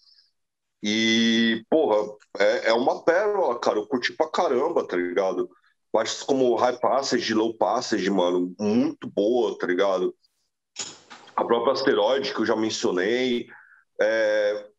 E, 0.81 1.65
porra, 1.69 2.17
é, 2.39 2.69
é 2.69 2.73
uma 2.73 3.03
pérola, 3.03 3.59
cara. 3.59 3.79
Eu 3.79 3.87
curti 3.87 4.13
pra 4.13 4.29
caramba, 4.29 4.85
tá 4.85 4.97
ligado? 4.97 5.49
Partes 5.93 6.23
como 6.23 6.55
High 6.55 6.79
Passage, 6.79 7.33
Low 7.33 7.55
Passage, 7.55 8.09
mano, 8.09 8.53
muito 8.59 9.07
boa, 9.07 9.57
tá 9.57 9.67
ligado? 9.67 10.13
A 11.35 11.45
própria 11.45 11.73
Asteroide, 11.73 12.33
que 12.33 12.41
eu 12.41 12.45
já 12.45 12.55
mencionei. 12.55 13.47
É, 14.01 14.69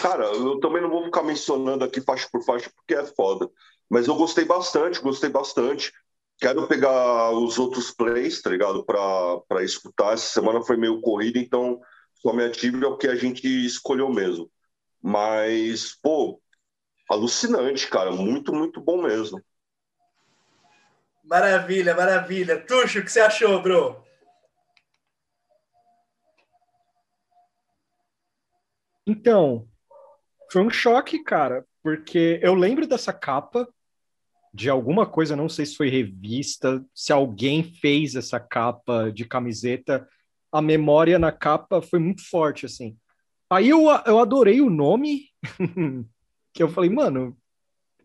Cara, 0.00 0.24
eu 0.26 0.58
também 0.58 0.82
não 0.82 0.90
vou 0.90 1.04
ficar 1.04 1.22
mencionando 1.22 1.84
aqui 1.84 2.00
faixa 2.00 2.28
por 2.30 2.42
faixa 2.42 2.70
porque 2.74 2.94
é 2.94 3.04
foda. 3.04 3.48
Mas 3.88 4.08
eu 4.08 4.14
gostei 4.14 4.44
bastante, 4.44 5.00
gostei 5.00 5.30
bastante. 5.30 5.92
Quero 6.38 6.66
pegar 6.66 7.30
os 7.32 7.58
outros 7.58 7.90
plays, 7.90 8.40
tá 8.40 8.50
ligado? 8.50 8.84
Pra, 8.84 8.98
pra 9.48 9.62
escutar. 9.62 10.14
Essa 10.14 10.26
semana 10.26 10.62
foi 10.62 10.76
meio 10.76 11.00
corrida, 11.00 11.38
então 11.38 11.80
só 12.14 12.32
me 12.32 12.44
ative 12.44 12.82
é 12.84 12.88
o 12.88 12.96
que 12.96 13.08
a 13.08 13.14
gente 13.14 13.46
escolheu 13.64 14.10
mesmo. 14.10 14.50
Mas, 15.02 15.94
pô, 16.02 16.40
alucinante, 17.08 17.88
cara. 17.88 18.10
Muito, 18.10 18.52
muito 18.52 18.80
bom 18.80 19.02
mesmo. 19.02 19.40
Maravilha, 21.30 21.94
maravilha. 21.94 22.58
Tuxo, 22.58 22.98
o 22.98 23.04
que 23.04 23.12
você 23.12 23.20
achou, 23.20 23.62
bro? 23.62 24.02
Então, 29.06 29.68
foi 30.50 30.60
um 30.60 30.70
choque, 30.70 31.22
cara, 31.22 31.64
porque 31.84 32.40
eu 32.42 32.52
lembro 32.52 32.84
dessa 32.84 33.12
capa 33.12 33.68
de 34.52 34.68
alguma 34.68 35.06
coisa, 35.06 35.36
não 35.36 35.48
sei 35.48 35.66
se 35.66 35.76
foi 35.76 35.88
revista, 35.88 36.84
se 36.92 37.12
alguém 37.12 37.62
fez 37.62 38.16
essa 38.16 38.40
capa 38.40 39.12
de 39.12 39.24
camiseta, 39.24 40.08
a 40.50 40.60
memória 40.60 41.16
na 41.16 41.30
capa 41.30 41.80
foi 41.80 42.00
muito 42.00 42.28
forte, 42.28 42.66
assim. 42.66 42.98
Aí 43.48 43.68
eu, 43.68 43.82
eu 44.04 44.18
adorei 44.18 44.60
o 44.60 44.68
nome, 44.68 45.28
que 46.52 46.60
eu 46.60 46.68
falei, 46.68 46.90
mano, 46.90 47.38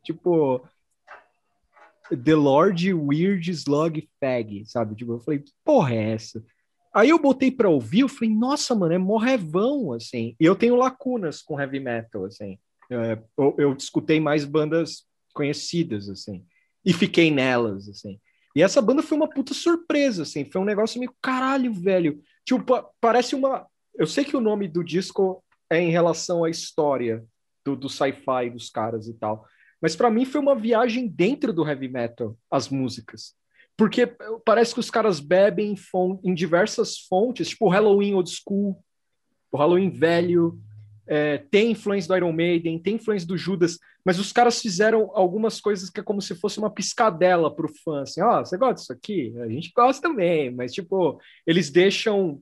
tipo, 0.03 0.63
The 2.09 2.35
Lord 2.35 2.93
Weird 2.93 3.49
Slug 3.51 4.07
Fag, 4.19 4.65
sabe? 4.65 4.95
Tipo, 4.95 5.13
eu 5.13 5.19
falei, 5.19 5.43
porra 5.63 5.95
é 5.95 6.13
essa? 6.13 6.43
Aí 6.93 7.09
eu 7.09 7.19
botei 7.19 7.51
pra 7.51 7.69
ouvir, 7.69 8.01
eu 8.01 8.07
falei, 8.07 8.33
nossa, 8.33 8.73
mano, 8.73 8.93
é 8.93 8.97
morrevão, 8.97 9.91
assim. 9.91 10.35
E 10.39 10.45
eu 10.45 10.55
tenho 10.55 10.75
lacunas 10.75 11.41
com 11.41 11.59
heavy 11.59 11.79
metal, 11.79 12.25
assim. 12.25 12.57
É, 12.89 13.19
eu, 13.37 13.55
eu 13.57 13.73
escutei 13.73 14.19
mais 14.19 14.45
bandas 14.45 15.03
conhecidas, 15.33 16.07
assim. 16.09 16.45
E 16.85 16.93
fiquei 16.93 17.29
nelas, 17.31 17.89
assim. 17.89 18.19
E 18.55 18.63
essa 18.63 18.81
banda 18.81 19.03
foi 19.03 19.17
uma 19.17 19.29
puta 19.29 19.53
surpresa, 19.53 20.23
assim. 20.23 20.45
Foi 20.45 20.61
um 20.61 20.65
negócio 20.65 20.99
meio, 20.99 21.13
caralho, 21.21 21.73
velho. 21.73 22.21
Tipo, 22.45 22.63
parece 23.01 23.35
uma... 23.35 23.67
Eu 23.93 24.07
sei 24.07 24.23
que 24.23 24.37
o 24.37 24.41
nome 24.41 24.67
do 24.67 24.83
disco 24.83 25.43
é 25.69 25.79
em 25.81 25.89
relação 25.89 26.45
à 26.45 26.49
história 26.49 27.25
do, 27.65 27.75
do 27.75 27.89
sci-fi 27.89 28.49
dos 28.49 28.69
caras 28.69 29.07
e 29.07 29.13
tal. 29.13 29.45
Mas 29.81 29.95
para 29.95 30.09
mim 30.09 30.25
foi 30.25 30.41
uma 30.41 30.55
viagem 30.55 31.07
dentro 31.07 31.53
do 31.53 31.67
heavy 31.67 31.87
metal, 31.87 32.37
as 32.49 32.69
músicas. 32.69 33.33
Porque 33.77 34.07
parece 34.45 34.73
que 34.73 34.79
os 34.79 34.89
caras 34.89 35.19
bebem 35.19 35.75
em, 36.23 36.33
diversas 36.33 36.99
fontes, 36.99 37.49
tipo 37.49 37.65
o 37.65 37.69
Halloween 37.69 38.13
Old 38.13 38.29
School, 38.29 38.81
o 39.51 39.57
Halloween 39.57 39.89
velho, 39.89 40.57
é, 41.07 41.37
tem 41.37 41.71
influência 41.71 42.07
do 42.07 42.15
Iron 42.15 42.31
Maiden, 42.31 42.79
tem 42.79 42.95
influência 42.95 43.27
do 43.27 43.37
Judas, 43.37 43.77
mas 44.03 44.17
os 44.17 44.31
caras 44.31 44.61
fizeram 44.61 45.11
algumas 45.13 45.59
coisas 45.59 45.89
que 45.89 45.99
é 45.99 46.03
como 46.03 46.21
se 46.21 46.35
fosse 46.35 46.57
uma 46.57 46.69
piscadela 46.69 47.53
pro 47.53 47.71
fã, 47.83 48.01
assim, 48.03 48.21
ó, 48.21 48.39
oh, 48.39 48.45
você 48.45 48.57
gosta 48.57 48.75
disso 48.75 48.93
aqui? 48.93 49.33
A 49.39 49.49
gente 49.49 49.71
gosta 49.75 50.07
também, 50.07 50.51
mas, 50.51 50.73
tipo, 50.73 51.19
eles 51.45 51.69
deixam 51.69 52.41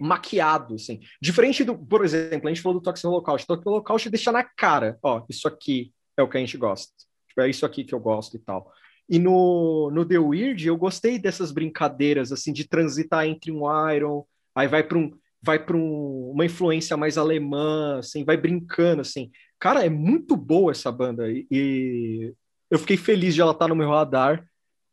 maquiado, 0.00 0.74
assim. 0.74 1.00
Diferente 1.20 1.64
do, 1.64 1.76
por 1.76 2.04
exemplo, 2.04 2.48
a 2.48 2.52
gente 2.52 2.62
falou 2.62 2.78
do 2.78 2.82
Toxic 2.82 3.06
Holocaust, 3.06 3.44
o 3.44 3.46
Toxic 3.46 3.68
Holocaust 3.68 4.10
deixa 4.10 4.32
na 4.32 4.42
cara, 4.42 4.98
ó, 5.02 5.24
isso 5.28 5.46
aqui 5.46 5.92
é 6.20 6.22
o 6.22 6.28
que 6.28 6.36
a 6.36 6.40
gente 6.40 6.56
gosta, 6.56 6.92
tipo, 7.26 7.40
é 7.40 7.48
isso 7.48 7.64
aqui 7.64 7.84
que 7.84 7.94
eu 7.94 8.00
gosto 8.00 8.36
e 8.36 8.38
tal. 8.38 8.72
E 9.08 9.18
no, 9.18 9.90
no 9.90 10.04
The 10.04 10.18
Weird 10.18 10.66
eu 10.66 10.76
gostei 10.76 11.18
dessas 11.18 11.50
brincadeiras 11.50 12.30
assim 12.30 12.52
de 12.52 12.68
transitar 12.68 13.26
entre 13.26 13.50
um 13.50 13.62
Iron, 13.90 14.24
aí 14.54 14.68
vai 14.68 14.82
para 14.82 14.98
um 14.98 15.12
vai 15.40 15.64
para 15.64 15.76
um, 15.76 16.32
uma 16.32 16.44
influência 16.44 16.96
mais 16.96 17.16
alemã, 17.16 18.00
assim, 18.00 18.24
vai 18.24 18.36
brincando 18.36 19.02
assim. 19.02 19.30
Cara, 19.58 19.86
é 19.86 19.88
muito 19.88 20.36
boa 20.36 20.72
essa 20.72 20.90
banda 20.90 21.30
e, 21.30 21.46
e 21.50 22.34
eu 22.68 22.78
fiquei 22.78 22.96
feliz 22.96 23.34
de 23.34 23.40
ela 23.40 23.52
estar 23.52 23.66
tá 23.66 23.68
no 23.68 23.76
meu 23.76 23.88
radar 23.88 24.44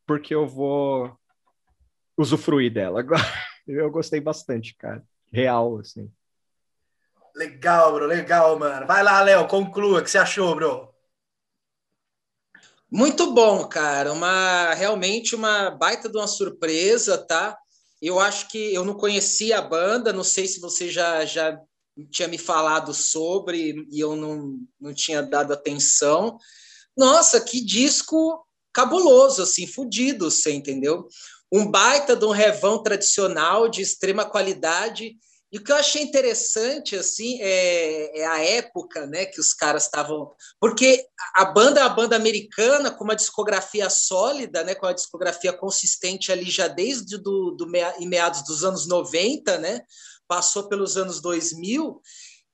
porque 0.06 0.34
eu 0.36 0.48
vou 0.48 1.18
usufruir 2.18 2.72
dela 2.72 3.00
agora. 3.00 3.22
Eu 3.68 3.90
gostei 3.90 4.20
bastante, 4.20 4.76
cara. 4.78 5.04
Real 5.34 5.80
assim. 5.80 6.08
Legal, 7.36 7.94
bro, 7.94 8.06
legal, 8.06 8.60
mano. 8.60 8.86
Vai 8.86 9.02
lá, 9.02 9.22
Léo, 9.22 9.48
conclua. 9.48 10.00
O 10.00 10.04
que 10.04 10.12
você 10.12 10.20
achou, 10.20 10.54
bro? 10.54 10.95
Muito 12.96 13.34
bom, 13.34 13.68
cara. 13.68 14.14
Uma 14.14 14.74
realmente 14.74 15.36
uma 15.36 15.70
baita 15.70 16.08
de 16.08 16.18
uma 16.18 16.28
surpresa, 16.28 17.18
tá? 17.18 17.58
Eu 18.02 18.22
acho 18.22 18.48
que 18.48 18.74
eu 18.74 18.86
não 18.86 18.94
conhecia 18.94 19.58
a 19.58 19.62
banda, 19.62 20.14
não 20.14 20.24
sei 20.24 20.48
se 20.48 20.62
você 20.62 20.90
já, 20.90 21.26
já 21.26 21.60
tinha 22.10 22.30
me 22.30 22.38
falado 22.38 22.94
sobre 22.94 23.86
e 23.92 24.00
eu 24.00 24.16
não, 24.16 24.58
não 24.80 24.94
tinha 24.94 25.22
dado 25.22 25.52
atenção. 25.52 26.38
Nossa, 26.96 27.42
que 27.42 27.60
disco 27.60 28.42
cabuloso, 28.72 29.42
assim, 29.42 29.68
fudido, 29.68 30.32
você 30.32 30.54
entendeu? 30.54 31.06
Um 31.52 31.70
baita 31.70 32.16
de 32.16 32.24
um 32.24 32.32
revão 32.32 32.82
tradicional 32.82 33.68
de 33.68 33.82
extrema 33.82 34.24
qualidade 34.24 35.18
E 35.52 35.58
o 35.58 35.64
que 35.64 35.72
eu 35.72 35.76
achei 35.76 36.02
interessante, 36.02 36.96
assim, 36.96 37.40
é, 37.42 38.20
é 38.20 38.26
a 38.26 38.44
época, 38.44 39.06
né, 39.06 39.26
que 39.26 39.40
os 39.40 39.54
caras 39.54 39.84
estavam... 39.84 40.34
Porque 40.60 41.06
a 41.36 41.46
banda 41.46 41.80
é 41.80 41.84
a 41.84 41.90
banda 41.90 42.16
americana, 42.16 42.92
com 42.92 43.04
uma 43.04 43.16
discografia 43.16 43.90
sólida, 43.90 44.64
né, 44.64 44.76
com 44.76 44.86
uma 44.86 44.94
discografia 44.94 45.54
consistente 45.54 46.32
ali 46.32 46.50
já 46.50 46.68
desde 46.68 47.18
do, 47.18 47.52
do 47.52 47.72
em 48.00 48.08
meados 48.08 48.44
dos 48.44 48.64
anos 48.64 48.88
90, 48.88 49.58
né, 49.60 49.82
passou 50.28 50.68
pelos 50.68 50.98
anos 50.98 51.22
2000, 51.22 52.02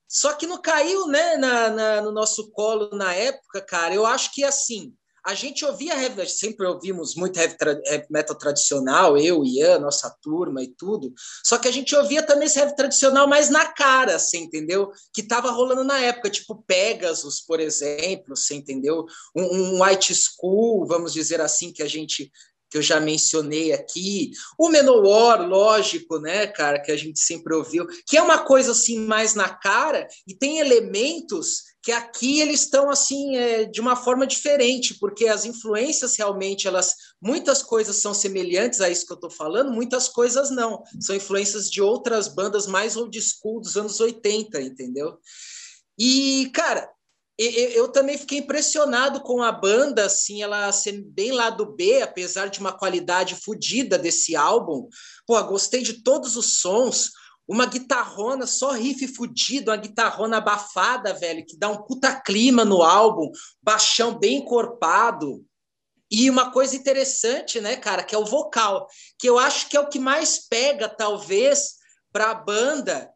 só 0.06 0.34
que 0.34 0.46
não 0.46 0.60
caiu, 0.60 1.06
né, 1.06 1.36
na, 1.38 1.70
na, 1.70 2.02
no 2.02 2.12
nosso 2.12 2.50
colo 2.50 2.90
na 2.92 3.14
época, 3.14 3.62
cara. 3.62 3.94
Eu 3.94 4.04
acho 4.04 4.30
que, 4.34 4.44
assim, 4.44 4.94
a 5.24 5.34
gente 5.34 5.64
ouvia 5.64 5.94
heavy, 5.94 6.28
sempre 6.28 6.66
ouvimos 6.66 7.14
muito 7.14 7.38
heavy, 7.38 7.56
heavy, 7.86 8.06
metal 8.10 8.36
tradicional, 8.36 9.16
eu, 9.16 9.44
Ian, 9.44 9.78
nossa 9.78 10.10
turma 10.20 10.62
e 10.62 10.68
tudo. 10.68 11.12
Só 11.44 11.58
que 11.58 11.68
a 11.68 11.72
gente 11.72 11.94
ouvia 11.94 12.22
também 12.22 12.46
esse 12.46 12.58
heavy 12.58 12.74
tradicional 12.74 13.28
mais 13.28 13.48
na 13.48 13.66
cara, 13.66 14.18
você 14.18 14.36
entendeu? 14.36 14.90
Que 15.14 15.20
estava 15.20 15.50
rolando 15.50 15.84
na 15.84 16.00
época, 16.00 16.28
tipo 16.28 16.62
Pegasus, 16.66 17.40
por 17.40 17.60
exemplo, 17.60 18.36
você 18.36 18.54
entendeu? 18.54 19.06
Um, 19.34 19.44
um 19.76 19.84
white 19.84 20.12
school, 20.14 20.86
vamos 20.86 21.12
dizer 21.12 21.40
assim, 21.40 21.72
que 21.72 21.82
a 21.82 21.88
gente 21.88 22.30
que 22.72 22.78
eu 22.78 22.82
já 22.82 22.98
mencionei 22.98 23.70
aqui, 23.70 24.30
o 24.58 24.70
Menowar, 24.70 25.46
lógico, 25.46 26.18
né, 26.18 26.46
cara, 26.46 26.80
que 26.80 26.90
a 26.90 26.96
gente 26.96 27.20
sempre 27.20 27.54
ouviu, 27.54 27.86
que 28.06 28.16
é 28.16 28.22
uma 28.22 28.38
coisa 28.38 28.72
assim 28.72 28.98
mais 28.98 29.34
na 29.34 29.50
cara 29.50 30.08
e 30.26 30.34
tem 30.34 30.58
elementos 30.58 31.64
que 31.82 31.90
aqui 31.90 32.40
eles 32.40 32.60
estão 32.60 32.88
assim 32.88 33.36
é, 33.36 33.64
de 33.64 33.80
uma 33.80 33.96
forma 33.96 34.26
diferente, 34.26 34.94
porque 34.94 35.26
as 35.26 35.44
influências 35.44 36.16
realmente 36.16 36.68
elas 36.68 36.94
muitas 37.20 37.62
coisas 37.62 37.96
são 37.96 38.14
semelhantes 38.14 38.80
a 38.80 38.88
isso 38.88 39.04
que 39.04 39.12
eu 39.12 39.16
estou 39.16 39.30
falando, 39.30 39.72
muitas 39.72 40.08
coisas 40.08 40.50
não, 40.50 40.82
são 41.00 41.16
influências 41.16 41.68
de 41.68 41.82
outras 41.82 42.28
bandas 42.28 42.66
mais 42.66 42.96
old 42.96 43.20
school 43.20 43.60
dos 43.60 43.76
anos 43.76 43.98
80, 43.98 44.60
entendeu? 44.60 45.18
E 45.98 46.50
cara, 46.54 46.88
eu 47.38 47.88
também 47.88 48.16
fiquei 48.16 48.38
impressionado 48.38 49.20
com 49.20 49.42
a 49.42 49.50
banda, 49.50 50.04
assim, 50.04 50.42
ela 50.42 50.70
ser 50.70 51.02
bem 51.02 51.32
lá 51.32 51.50
do 51.50 51.66
B, 51.66 52.02
apesar 52.02 52.46
de 52.46 52.60
uma 52.60 52.72
qualidade 52.72 53.34
fodida 53.34 53.98
desse 53.98 54.36
álbum. 54.36 54.88
Pô, 55.26 55.42
gostei 55.44 55.82
de 55.82 56.02
todos 56.02 56.36
os 56.36 56.60
sons. 56.60 57.10
Uma 57.46 57.66
guitarrona, 57.66 58.46
só 58.46 58.70
riff 58.70 59.06
fudido, 59.08 59.70
uma 59.70 59.76
guitarrona 59.76 60.38
abafada, 60.38 61.12
velho, 61.14 61.44
que 61.44 61.58
dá 61.58 61.68
um 61.68 61.82
puta 61.82 62.14
clima 62.20 62.64
no 62.64 62.82
álbum, 62.82 63.30
baixão 63.62 64.18
bem 64.18 64.38
encorpado. 64.38 65.44
E 66.10 66.28
uma 66.30 66.50
coisa 66.50 66.76
interessante, 66.76 67.60
né, 67.60 67.76
cara, 67.76 68.04
que 68.04 68.14
é 68.14 68.18
o 68.18 68.24
vocal, 68.24 68.86
que 69.18 69.28
eu 69.28 69.38
acho 69.38 69.68
que 69.68 69.76
é 69.76 69.80
o 69.80 69.88
que 69.88 69.98
mais 69.98 70.46
pega, 70.48 70.88
talvez, 70.88 71.74
para 72.12 72.30
a 72.30 72.34
banda 72.34 73.10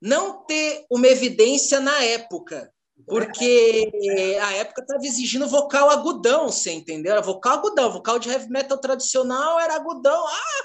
não 0.00 0.44
ter 0.44 0.86
uma 0.90 1.08
evidência 1.08 1.80
na 1.80 2.02
época 2.04 2.72
porque 3.04 3.92
a 4.40 4.52
época 4.54 4.82
estava 4.82 5.04
exigindo 5.04 5.46
vocal 5.46 5.90
agudão, 5.90 6.46
você 6.50 6.72
entendeu? 6.72 7.12
Era 7.12 7.20
vocal 7.20 7.58
agudão, 7.58 7.92
vocal 7.92 8.18
de 8.18 8.30
heavy 8.30 8.48
metal 8.48 8.78
tradicional 8.78 9.60
era 9.60 9.74
agudão. 9.74 10.26
Ah! 10.26 10.64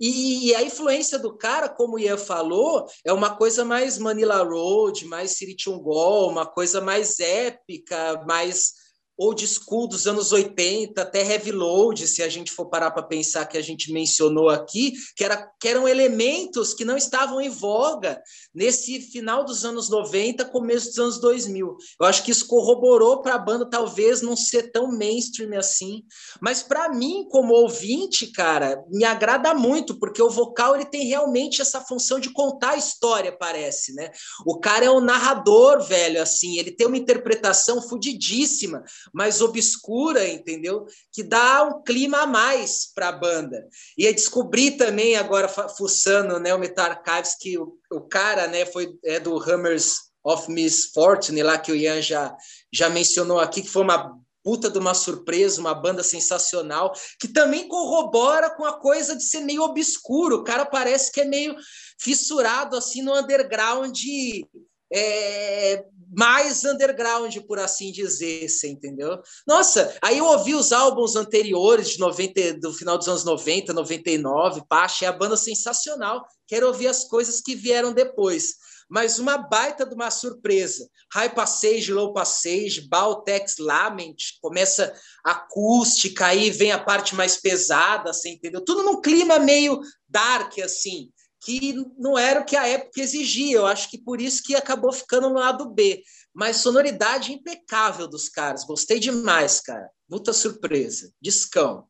E, 0.00 0.54
a 0.54 0.62
influência 0.62 1.18
do 1.18 1.36
cara, 1.36 1.68
como 1.68 1.94
o 1.94 1.98
Ian 1.98 2.16
falou, 2.18 2.86
é 3.04 3.12
uma 3.12 3.36
coisa 3.36 3.64
mais 3.64 3.98
Manila 3.98 4.42
Road, 4.42 5.04
mais 5.06 5.36
Chungol, 5.58 6.30
uma 6.30 6.46
coisa 6.46 6.80
mais 6.80 7.20
épica, 7.20 8.22
mais 8.26 8.83
old 9.16 9.46
school 9.46 9.86
dos 9.86 10.06
anos 10.06 10.32
80, 10.32 11.00
até 11.00 11.24
heavy 11.24 11.52
load, 11.52 12.06
se 12.06 12.22
a 12.22 12.28
gente 12.28 12.50
for 12.50 12.66
parar 12.66 12.90
para 12.90 13.02
pensar 13.02 13.46
que 13.46 13.56
a 13.56 13.62
gente 13.62 13.92
mencionou 13.92 14.48
aqui, 14.48 14.92
que, 15.16 15.24
era, 15.24 15.48
que 15.60 15.68
eram 15.68 15.86
elementos 15.86 16.74
que 16.74 16.84
não 16.84 16.96
estavam 16.96 17.40
em 17.40 17.48
voga 17.48 18.20
nesse 18.54 19.00
final 19.00 19.44
dos 19.44 19.64
anos 19.64 19.88
90, 19.88 20.44
começo 20.46 20.88
dos 20.88 20.98
anos 20.98 21.20
2000. 21.20 21.76
Eu 22.00 22.06
acho 22.06 22.22
que 22.24 22.30
isso 22.30 22.46
corroborou 22.46 23.22
para 23.22 23.34
a 23.34 23.38
banda 23.38 23.68
talvez 23.68 24.20
não 24.20 24.36
ser 24.36 24.72
tão 24.72 24.88
mainstream 24.88 25.58
assim, 25.58 26.02
mas 26.40 26.62
para 26.62 26.88
mim, 26.88 27.26
como 27.30 27.54
ouvinte, 27.54 28.26
cara, 28.28 28.82
me 28.90 29.04
agrada 29.04 29.54
muito, 29.54 29.98
porque 29.98 30.22
o 30.22 30.30
vocal 30.30 30.74
ele 30.74 30.84
tem 30.84 31.06
realmente 31.06 31.62
essa 31.62 31.80
função 31.80 32.18
de 32.18 32.32
contar 32.32 32.70
a 32.70 32.76
história, 32.76 33.36
parece, 33.36 33.94
né? 33.94 34.10
O 34.46 34.58
cara 34.58 34.84
é 34.84 34.90
um 34.90 35.00
narrador, 35.00 35.82
velho, 35.82 36.20
assim, 36.20 36.58
ele 36.58 36.72
tem 36.72 36.86
uma 36.86 36.96
interpretação 36.96 37.80
fudidíssima, 37.80 38.82
mais 39.12 39.40
obscura, 39.40 40.26
entendeu? 40.26 40.86
Que 41.12 41.22
dá 41.22 41.64
um 41.64 41.82
clima 41.82 42.22
a 42.22 42.26
mais 42.26 42.92
para 42.94 43.08
a 43.08 43.12
banda. 43.12 43.66
E 43.96 44.10
descobri 44.12 44.72
também, 44.72 45.16
agora 45.16 45.48
fuçando 45.48 46.38
né, 46.38 46.54
o 46.54 46.58
Metal 46.58 46.86
Archives, 46.86 47.36
que 47.38 47.58
o, 47.58 47.76
o 47.90 48.00
cara 48.00 48.46
né, 48.46 48.64
foi, 48.66 48.88
é 49.04 49.18
do 49.18 49.36
Hammers 49.38 49.96
of 50.24 50.50
Miss 50.50 50.90
Fortune, 50.94 51.42
lá 51.42 51.58
que 51.58 51.70
o 51.70 51.76
Ian 51.76 52.00
já, 52.00 52.34
já 52.72 52.88
mencionou 52.88 53.38
aqui, 53.38 53.62
que 53.62 53.68
foi 53.68 53.82
uma 53.82 54.18
puta 54.42 54.70
de 54.70 54.78
uma 54.78 54.92
surpresa, 54.92 55.60
uma 55.60 55.74
banda 55.74 56.02
sensacional, 56.02 56.92
que 57.18 57.26
também 57.26 57.66
corrobora 57.66 58.50
com 58.50 58.64
a 58.64 58.78
coisa 58.78 59.16
de 59.16 59.24
ser 59.24 59.40
meio 59.40 59.62
obscuro. 59.62 60.36
O 60.36 60.44
cara 60.44 60.66
parece 60.66 61.10
que 61.10 61.22
é 61.22 61.24
meio 61.24 61.56
fissurado 61.98 62.76
assim 62.76 63.00
no 63.00 63.18
underground 63.18 63.98
é, 64.92 65.84
mais 66.12 66.64
underground, 66.64 67.36
por 67.46 67.58
assim 67.58 67.92
dizer, 67.92 68.48
você 68.48 68.68
entendeu? 68.68 69.20
Nossa, 69.46 69.96
aí 70.02 70.18
eu 70.18 70.24
ouvi 70.24 70.54
os 70.54 70.72
álbuns 70.72 71.16
anteriores 71.16 71.90
de 71.90 71.98
90, 71.98 72.54
do 72.54 72.72
final 72.72 72.98
dos 72.98 73.08
anos 73.08 73.24
90, 73.24 73.72
99, 73.72 74.62
pá, 74.68 74.84
achei 74.84 75.06
a 75.06 75.12
banda 75.12 75.36
sensacional. 75.36 76.24
Quero 76.46 76.66
ouvir 76.66 76.88
as 76.88 77.04
coisas 77.04 77.40
que 77.40 77.54
vieram 77.54 77.92
depois. 77.92 78.54
Mas 78.88 79.18
uma 79.18 79.38
baita 79.38 79.86
de 79.86 79.94
uma 79.94 80.10
surpresa. 80.10 80.86
High 81.12 81.34
Passage, 81.34 81.92
Low 81.92 82.12
Passage, 82.12 82.86
Baltex 82.88 83.56
Lament, 83.58 84.16
começa 84.42 84.92
acústica, 85.24 86.26
aí 86.26 86.50
vem 86.50 86.70
a 86.70 86.78
parte 86.78 87.14
mais 87.14 87.36
pesada, 87.36 88.12
você 88.12 88.30
entendeu? 88.30 88.60
Tudo 88.62 88.82
num 88.82 89.00
clima 89.00 89.38
meio 89.38 89.80
dark, 90.08 90.58
assim 90.58 91.10
que 91.44 91.74
não 91.98 92.18
era 92.18 92.40
o 92.40 92.44
que 92.44 92.56
a 92.56 92.66
época 92.66 93.00
exigia. 93.00 93.58
Eu 93.58 93.66
acho 93.66 93.90
que 93.90 93.98
por 93.98 94.20
isso 94.20 94.42
que 94.42 94.56
acabou 94.56 94.92
ficando 94.92 95.28
no 95.28 95.38
lado 95.38 95.68
B. 95.68 96.02
Mas 96.32 96.56
sonoridade 96.56 97.32
impecável 97.32 98.08
dos 98.08 98.28
caras. 98.28 98.64
Gostei 98.64 98.98
demais, 98.98 99.60
cara. 99.60 99.88
Muita 100.08 100.32
surpresa. 100.32 101.12
Discão. 101.20 101.86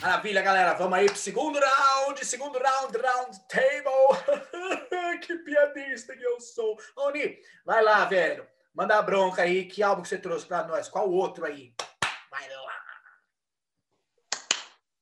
Maravilha, 0.00 0.42
galera. 0.42 0.74
Vamos 0.74 0.98
aí 0.98 1.06
pro 1.06 1.16
segundo 1.16 1.58
round. 1.58 2.24
Segundo 2.24 2.58
round, 2.58 2.96
round 2.96 3.38
table. 3.48 5.20
que 5.22 5.36
piadista 5.38 6.16
que 6.16 6.24
eu 6.24 6.40
sou. 6.40 6.76
Oni, 6.96 7.38
vai 7.64 7.82
lá, 7.82 8.04
velho. 8.04 8.46
Manda 8.74 8.98
a 8.98 9.02
bronca 9.02 9.42
aí. 9.42 9.66
Que 9.66 9.82
álbum 9.82 10.02
que 10.02 10.08
você 10.08 10.18
trouxe 10.18 10.46
para 10.46 10.66
nós? 10.66 10.88
Qual 10.88 11.10
outro 11.10 11.44
aí? 11.44 11.74
Vai 12.30 12.48
lá. 12.48 12.84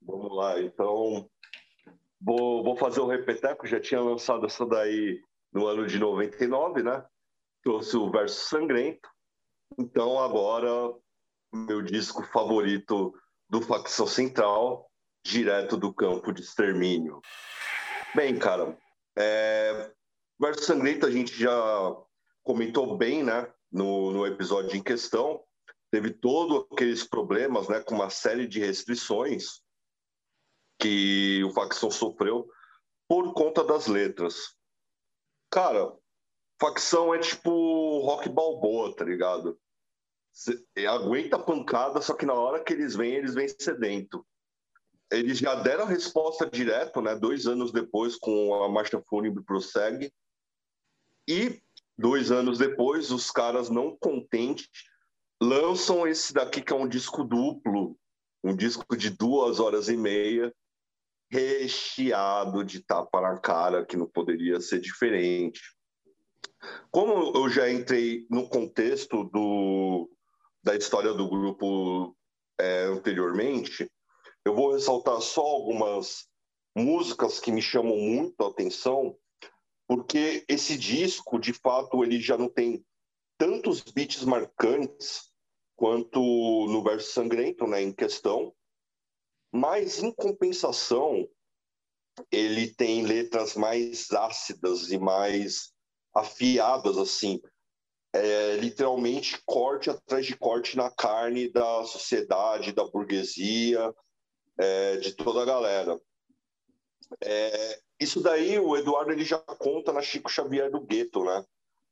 Vamos 0.02 0.36
lá, 0.36 0.60
então. 0.60 1.30
Vou, 2.24 2.62
vou 2.62 2.76
fazer 2.76 3.00
o 3.00 3.06
repeteco, 3.06 3.66
já 3.66 3.80
tinha 3.80 4.00
lançado 4.00 4.46
essa 4.46 4.64
daí 4.64 5.20
no 5.52 5.66
ano 5.66 5.86
de 5.86 5.98
99, 5.98 6.82
né? 6.82 7.04
Trouxe 7.64 7.96
o 7.96 8.10
Verso 8.10 8.48
Sangrento. 8.48 9.08
Então 9.76 10.18
agora, 10.20 10.94
meu 11.52 11.82
disco 11.82 12.22
favorito 12.22 13.12
do 13.48 13.60
Facção 13.60 14.06
Central, 14.06 14.88
direto 15.24 15.76
do 15.76 15.92
campo 15.92 16.32
de 16.32 16.42
extermínio. 16.42 17.20
Bem, 18.14 18.38
cara, 18.38 18.78
é... 19.18 19.90
Verso 20.40 20.64
Sangrento 20.64 21.06
a 21.06 21.10
gente 21.10 21.38
já 21.38 21.96
comentou 22.44 22.96
bem, 22.96 23.22
né? 23.22 23.52
No, 23.70 24.12
no 24.12 24.26
episódio 24.26 24.76
em 24.76 24.82
questão. 24.82 25.42
Teve 25.90 26.10
todos 26.10 26.66
aqueles 26.70 27.04
problemas, 27.04 27.68
né? 27.68 27.80
Com 27.80 27.94
uma 27.94 28.10
série 28.10 28.46
de 28.46 28.60
restrições 28.60 29.61
que 30.82 31.44
o 31.44 31.50
Facção 31.52 31.92
sofreu 31.92 32.50
por 33.08 33.32
conta 33.34 33.62
das 33.62 33.86
letras. 33.86 34.56
Cara, 35.48 35.96
Facção 36.60 37.14
é 37.14 37.20
tipo 37.20 38.00
rock 38.00 38.28
balboa, 38.28 38.92
tá 38.96 39.04
ligado? 39.04 39.56
Cê, 40.32 40.58
aguenta 40.88 41.38
pancada, 41.38 42.00
só 42.00 42.14
que 42.14 42.26
na 42.26 42.34
hora 42.34 42.64
que 42.64 42.72
eles 42.72 42.96
vêm, 42.96 43.14
eles 43.14 43.32
vêm 43.32 43.46
sedento. 43.46 44.26
Eles 45.12 45.38
já 45.38 45.54
deram 45.54 45.84
a 45.84 45.88
resposta 45.88 46.50
direto, 46.50 47.00
né? 47.00 47.14
Dois 47.14 47.46
anos 47.46 47.70
depois, 47.70 48.16
com 48.16 48.64
a 48.64 48.68
Marcha 48.68 49.00
Fúnebre 49.08 49.44
Prossegue. 49.44 50.12
E 51.28 51.62
dois 51.96 52.32
anos 52.32 52.58
depois, 52.58 53.12
os 53.12 53.30
caras 53.30 53.70
não 53.70 53.96
contentes 53.96 54.68
lançam 55.40 56.08
esse 56.08 56.32
daqui 56.32 56.60
que 56.60 56.72
é 56.72 56.76
um 56.76 56.88
disco 56.88 57.22
duplo, 57.22 57.96
um 58.42 58.56
disco 58.56 58.96
de 58.96 59.10
duas 59.10 59.60
horas 59.60 59.88
e 59.88 59.96
meia, 59.96 60.52
recheado 61.32 62.62
de 62.62 62.80
tapa 62.80 63.22
na 63.22 63.38
cara, 63.38 63.86
que 63.86 63.96
não 63.96 64.06
poderia 64.06 64.60
ser 64.60 64.80
diferente. 64.80 65.62
Como 66.90 67.34
eu 67.34 67.48
já 67.48 67.70
entrei 67.70 68.26
no 68.28 68.46
contexto 68.48 69.24
do, 69.24 70.10
da 70.62 70.76
história 70.76 71.14
do 71.14 71.26
grupo 71.28 72.14
é, 72.60 72.84
anteriormente, 72.84 73.90
eu 74.44 74.54
vou 74.54 74.72
ressaltar 74.72 75.20
só 75.22 75.40
algumas 75.40 76.26
músicas 76.76 77.40
que 77.40 77.50
me 77.50 77.62
chamam 77.62 77.96
muito 77.96 78.44
a 78.44 78.48
atenção, 78.48 79.16
porque 79.88 80.44
esse 80.46 80.76
disco, 80.76 81.38
de 81.38 81.54
fato, 81.54 82.04
ele 82.04 82.20
já 82.20 82.36
não 82.36 82.48
tem 82.48 82.84
tantos 83.38 83.80
beats 83.80 84.22
marcantes 84.24 85.30
quanto 85.76 86.20
no 86.20 86.82
verso 86.82 87.10
sangrento, 87.12 87.66
né, 87.66 87.82
em 87.82 87.92
questão, 87.92 88.54
mas 89.52 90.02
em 90.02 90.10
compensação 90.10 91.28
ele 92.30 92.74
tem 92.74 93.04
letras 93.04 93.54
mais 93.54 94.10
ácidas 94.10 94.90
e 94.90 94.98
mais 94.98 95.72
afiadas 96.14 96.96
assim, 96.98 97.40
é, 98.14 98.56
literalmente 98.56 99.40
corte 99.46 99.90
atrás 99.90 100.26
de 100.26 100.36
corte 100.36 100.76
na 100.76 100.90
carne 100.90 101.48
da 101.50 101.84
sociedade, 101.84 102.72
da 102.72 102.84
burguesia, 102.84 103.94
é, 104.58 104.96
de 104.96 105.14
toda 105.14 105.42
a 105.42 105.46
galera. 105.46 106.00
É, 107.22 107.80
isso 108.00 108.20
daí 108.20 108.58
o 108.58 108.76
Eduardo 108.76 109.12
ele 109.12 109.24
já 109.24 109.38
conta 109.38 109.92
na 109.92 110.02
Chico 110.02 110.30
Xavier 110.30 110.70
do 110.70 110.80
Gueto, 110.80 111.24
né? 111.24 111.44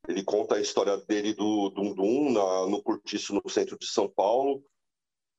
Ele 0.07 0.23
conta 0.23 0.55
a 0.55 0.61
história 0.61 0.97
dele 0.97 1.33
do 1.33 1.69
Dundum 1.69 2.31
na, 2.31 2.67
no 2.67 2.81
Curtiço, 2.81 3.33
no 3.33 3.49
centro 3.49 3.77
de 3.77 3.85
São 3.85 4.09
Paulo, 4.09 4.63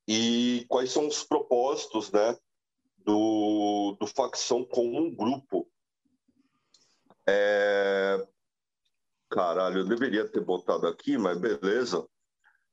e 0.06 0.64
quais 0.68 0.90
são 0.90 1.06
os 1.06 1.22
propósitos, 1.22 2.10
né, 2.10 2.36
do, 2.98 3.96
do 4.00 4.06
facção 4.06 4.64
como 4.64 4.98
um 4.98 5.14
grupo. 5.14 5.68
É... 7.26 8.26
Caralho, 9.30 9.78
eu 9.80 9.88
deveria 9.88 10.28
ter 10.28 10.40
botado 10.40 10.86
aqui, 10.86 11.16
mas 11.16 11.38
beleza. 11.38 12.06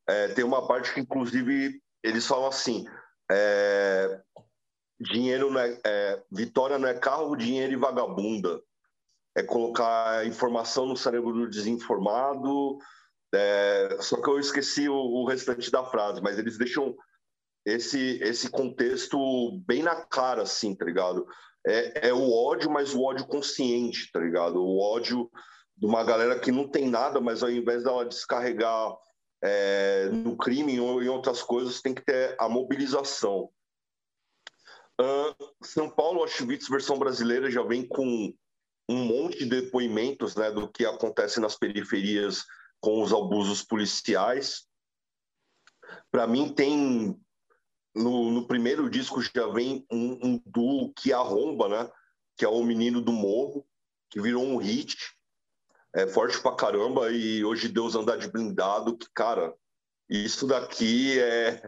É, 0.08 0.28
tem 0.30 0.44
uma 0.44 0.68
parte 0.68 0.94
que, 0.94 1.00
inclusive, 1.00 1.82
eles 2.04 2.26
falam 2.26 2.48
assim: 2.48 2.86
é, 3.32 4.22
dinheiro 5.00 5.52
não 5.52 5.60
é, 5.60 5.80
é, 5.86 6.24
vitória 6.32 6.78
não 6.78 6.88
é 6.88 6.94
carro, 6.94 7.36
dinheiro 7.36 7.74
e 7.74 7.78
vagabunda. 7.78 8.62
É 9.36 9.44
colocar 9.44 10.26
informação 10.26 10.86
no 10.86 10.98
cérebro 10.98 11.32
do 11.32 11.50
desinformado. 11.50 12.80
É, 13.34 13.98
só 14.02 14.20
que 14.20 14.28
eu 14.28 14.40
esqueci 14.40 14.90
o, 14.90 14.96
o, 14.96 15.26
restante 15.26 15.72
da 15.72 15.86
frase, 15.86 16.20
mas 16.22 16.38
eles 16.40 16.58
deixam 16.58 16.96
esse, 17.74 18.20
esse 18.22 18.50
contexto 18.50 19.60
bem 19.66 19.84
na 19.84 20.06
cara, 20.06 20.44
assim, 20.44 20.76
tá 20.76 20.86
ligado? 20.86 21.28
É, 21.66 22.10
é 22.10 22.14
o 22.14 22.32
ódio, 22.32 22.70
mas 22.70 22.94
o 22.94 23.02
ódio 23.02 23.28
consciente, 23.28 24.12
tá 24.12 24.20
ligado? 24.20 24.64
O 24.64 24.80
ódio 24.80 25.30
de 25.78 25.86
uma 25.86 26.04
galera 26.04 26.40
que 26.40 26.52
não 26.52 26.68
tem 26.68 26.90
nada, 26.90 27.22
mas 27.22 27.42
ao 27.42 27.50
invés 27.50 27.84
dela 27.84 28.06
descarregar 28.06 28.96
é, 29.42 30.10
no 30.10 30.38
crime 30.38 30.80
ou 30.80 31.02
em 31.02 31.08
outras 31.08 31.42
coisas, 31.42 31.82
tem 31.82 31.94
que 31.94 32.04
ter 32.04 32.36
a 32.40 32.50
mobilização. 32.50 33.50
Uh, 35.00 35.54
São 35.64 35.90
Paulo 35.90 36.20
Auschwitz 36.20 36.68
versão 36.68 37.00
brasileira 37.00 37.50
já 37.50 37.64
vem 37.64 37.88
com 37.88 38.34
um 38.90 39.06
monte 39.06 39.40
de 39.40 39.62
depoimentos 39.62 40.36
né, 40.36 40.52
do 40.52 40.70
que 40.70 40.86
acontece 40.86 41.40
nas 41.40 41.56
periferias 41.56 42.44
com 42.82 43.02
os 43.02 43.14
abusos 43.14 43.64
policiais. 43.64 44.68
Para 46.12 46.28
mim 46.28 46.54
tem 46.54 47.18
no, 48.02 48.32
no, 48.32 48.48
primeiro 48.48 48.90
disco 48.90 49.22
já 49.22 49.48
vem 49.48 49.86
um, 49.92 50.20
um 50.24 50.42
duo 50.46 50.94
que 50.94 51.12
arromba, 51.14 51.68
né? 51.68 51.92
Que 52.38 52.46
é 52.46 52.48
o 52.48 52.64
Menino 52.64 53.02
do 53.02 53.12
Morro, 53.12 53.66
que 54.10 54.22
virou 54.22 54.44
um 54.44 54.58
hit, 54.58 54.98
é 55.94 56.08
forte 56.08 56.42
pra 56.42 56.56
caramba 56.56 57.12
e 57.12 57.44
hoje 57.44 57.68
Deus 57.68 57.96
andar 57.96 58.18
de 58.18 58.30
blindado, 58.30 58.98
que 58.98 59.08
cara, 59.14 59.54
isso 60.10 60.48
daqui 60.48 61.20
é 61.20 61.62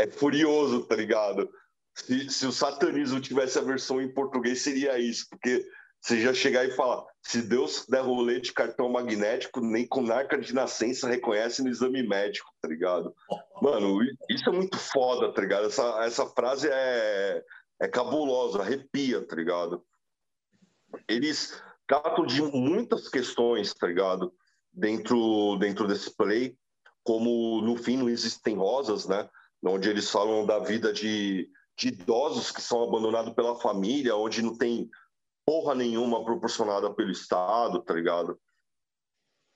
é 0.00 0.06
furioso, 0.06 0.84
tá 0.84 0.96
ligado? 0.96 1.50
Se, 1.94 2.30
se 2.30 2.46
o 2.46 2.52
satanismo 2.52 3.20
tivesse 3.20 3.58
a 3.58 3.62
versão 3.62 4.00
em 4.00 4.12
português, 4.12 4.62
seria 4.62 4.98
isso, 4.98 5.26
porque 5.28 5.66
você 6.00 6.20
já 6.20 6.32
chegar 6.32 6.64
e 6.64 6.70
falar: 6.70 7.04
se 7.22 7.42
Deus 7.42 7.84
der 7.86 8.00
rolê 8.00 8.40
de 8.40 8.52
cartão 8.52 8.88
magnético, 8.88 9.60
nem 9.60 9.86
com 9.86 10.00
narca 10.00 10.38
de 10.38 10.54
nascença 10.54 11.08
reconhece 11.08 11.62
no 11.62 11.68
exame 11.68 12.02
médico, 12.02 12.50
tá 12.60 12.68
ligado? 12.68 13.14
Mano, 13.60 13.98
isso 14.28 14.48
é 14.48 14.52
muito 14.52 14.78
foda, 14.78 15.32
tá 15.32 15.40
ligado? 15.40 15.66
Essa, 15.66 16.04
essa 16.04 16.26
frase 16.26 16.68
é, 16.70 17.44
é 17.80 17.88
cabulosa, 17.88 18.60
arrepia, 18.60 19.26
tá 19.26 19.36
ligado? 19.36 19.84
Eles 21.06 21.60
tratam 21.86 22.24
de 22.24 22.40
muitas 22.42 23.08
questões, 23.08 23.74
tá 23.74 23.86
ligado? 23.86 24.32
Dentro, 24.72 25.56
dentro 25.58 25.86
desse 25.86 26.16
play, 26.16 26.56
como 27.02 27.60
no 27.60 27.76
fim 27.76 27.96
não 27.96 28.08
existem 28.08 28.56
rosas, 28.56 29.06
né? 29.06 29.28
Onde 29.62 29.90
eles 29.90 30.10
falam 30.10 30.46
da 30.46 30.58
vida 30.58 30.92
de 30.92 31.50
de 31.80 31.88
idosos 31.88 32.52
que 32.52 32.60
são 32.60 32.82
abandonados 32.82 33.32
pela 33.32 33.58
família, 33.58 34.14
onde 34.14 34.42
não 34.42 34.54
tem 34.54 34.90
porra 35.50 35.74
nenhuma 35.74 36.24
proporcionada 36.24 36.94
pelo 36.94 37.10
Estado, 37.10 37.82
tá 37.82 37.92
ligado? 37.92 38.40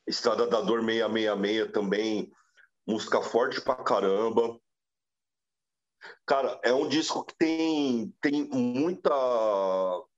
Estrada 0.05 0.45
da 0.45 0.61
Dor 0.61 0.85
666 0.85 1.71
também, 1.71 2.33
música 2.85 3.23
forte 3.23 3.61
pra 3.61 3.77
caramba. 3.77 4.59
Cara, 6.27 6.59
é 6.65 6.75
um 6.75 6.89
disco 6.89 7.25
que 7.25 7.37
tem, 7.37 8.13
tem 8.21 8.43
muita, 8.49 9.15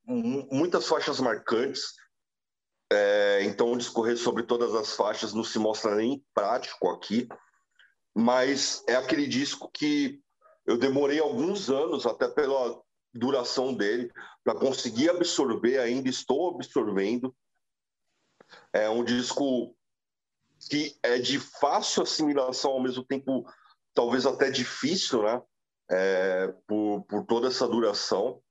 muitas 0.07 0.89
faixas 0.89 1.21
marcantes. 1.21 1.93
É, 2.91 3.45
então, 3.45 3.77
discorrer 3.77 4.17
sobre 4.17 4.45
todas 4.45 4.75
as 4.75 4.97
faixas 4.97 5.35
não 5.35 5.45
se 5.45 5.59
mostra 5.59 5.95
nem 5.95 6.25
prático 6.33 6.89
aqui. 6.89 7.29
Mas 8.15 8.83
é 8.89 8.97
aquele 8.97 9.27
disco 9.27 9.71
que 9.71 10.23
eu 10.65 10.79
demorei 10.79 11.21
alguns 11.21 11.69
anos, 11.69 12.07
até 12.07 12.29
pela 12.29 12.83
duração 13.17 13.75
dele, 13.75 14.13
para 14.45 14.55
conseguir 14.55 15.11
absorver, 15.11 15.79
ainda 15.79 16.09
estou 16.09 16.55
absorvendo. 16.55 17.35
É 18.73 18.89
um 18.89 19.05
disco 19.05 19.75
que 20.71 20.97
é 21.03 21.19
de 21.19 21.39
fácil 21.39 22.03
assimilação, 22.03 22.73
ao 22.73 22.83
mesmo 22.83 23.05
tempo, 23.05 23.47
talvez 23.95 24.27
até 24.27 24.51
difícil, 24.51 25.23
né? 25.23 25.43
É, 25.89 26.49
por, 26.67 27.05
por 27.09 27.25
toda 27.25 27.49
essa 27.49 27.67
duração. 27.69 28.43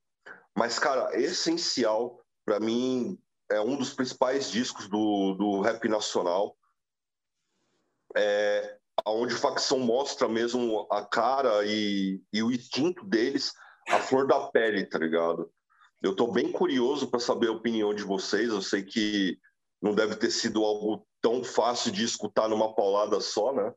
Mas, 0.56 0.78
cara, 0.78 1.14
essencial, 1.18 2.24
para 2.44 2.58
mim, 2.58 3.18
é 3.50 3.60
um 3.60 3.76
dos 3.76 3.92
principais 3.92 4.50
discos 4.50 4.88
do, 4.88 5.34
do 5.34 5.60
rap 5.60 5.86
nacional. 5.88 6.56
É, 8.16 8.78
onde 9.04 9.34
facção 9.34 9.78
mostra 9.78 10.28
mesmo 10.28 10.86
a 10.90 11.04
cara 11.04 11.64
e, 11.66 12.22
e 12.32 12.42
o 12.42 12.50
instinto 12.50 13.04
deles, 13.04 13.52
a 13.88 14.00
flor 14.00 14.26
da 14.26 14.48
pele, 14.48 14.84
tá 14.84 14.98
ligado? 14.98 15.50
Eu 16.02 16.14
tô 16.14 16.30
bem 16.30 16.52
curioso 16.52 17.08
para 17.08 17.20
saber 17.20 17.48
a 17.48 17.52
opinião 17.52 17.94
de 17.94 18.02
vocês. 18.02 18.50
Eu 18.50 18.62
sei 18.62 18.82
que 18.82 19.38
não 19.80 19.94
deve 19.94 20.16
ter 20.16 20.30
sido 20.30 20.64
algo 20.64 21.06
tão 21.20 21.42
fácil 21.42 21.90
de 21.90 22.04
escutar 22.04 22.48
numa 22.48 22.74
paulada 22.74 23.20
só, 23.20 23.52
né? 23.52 23.72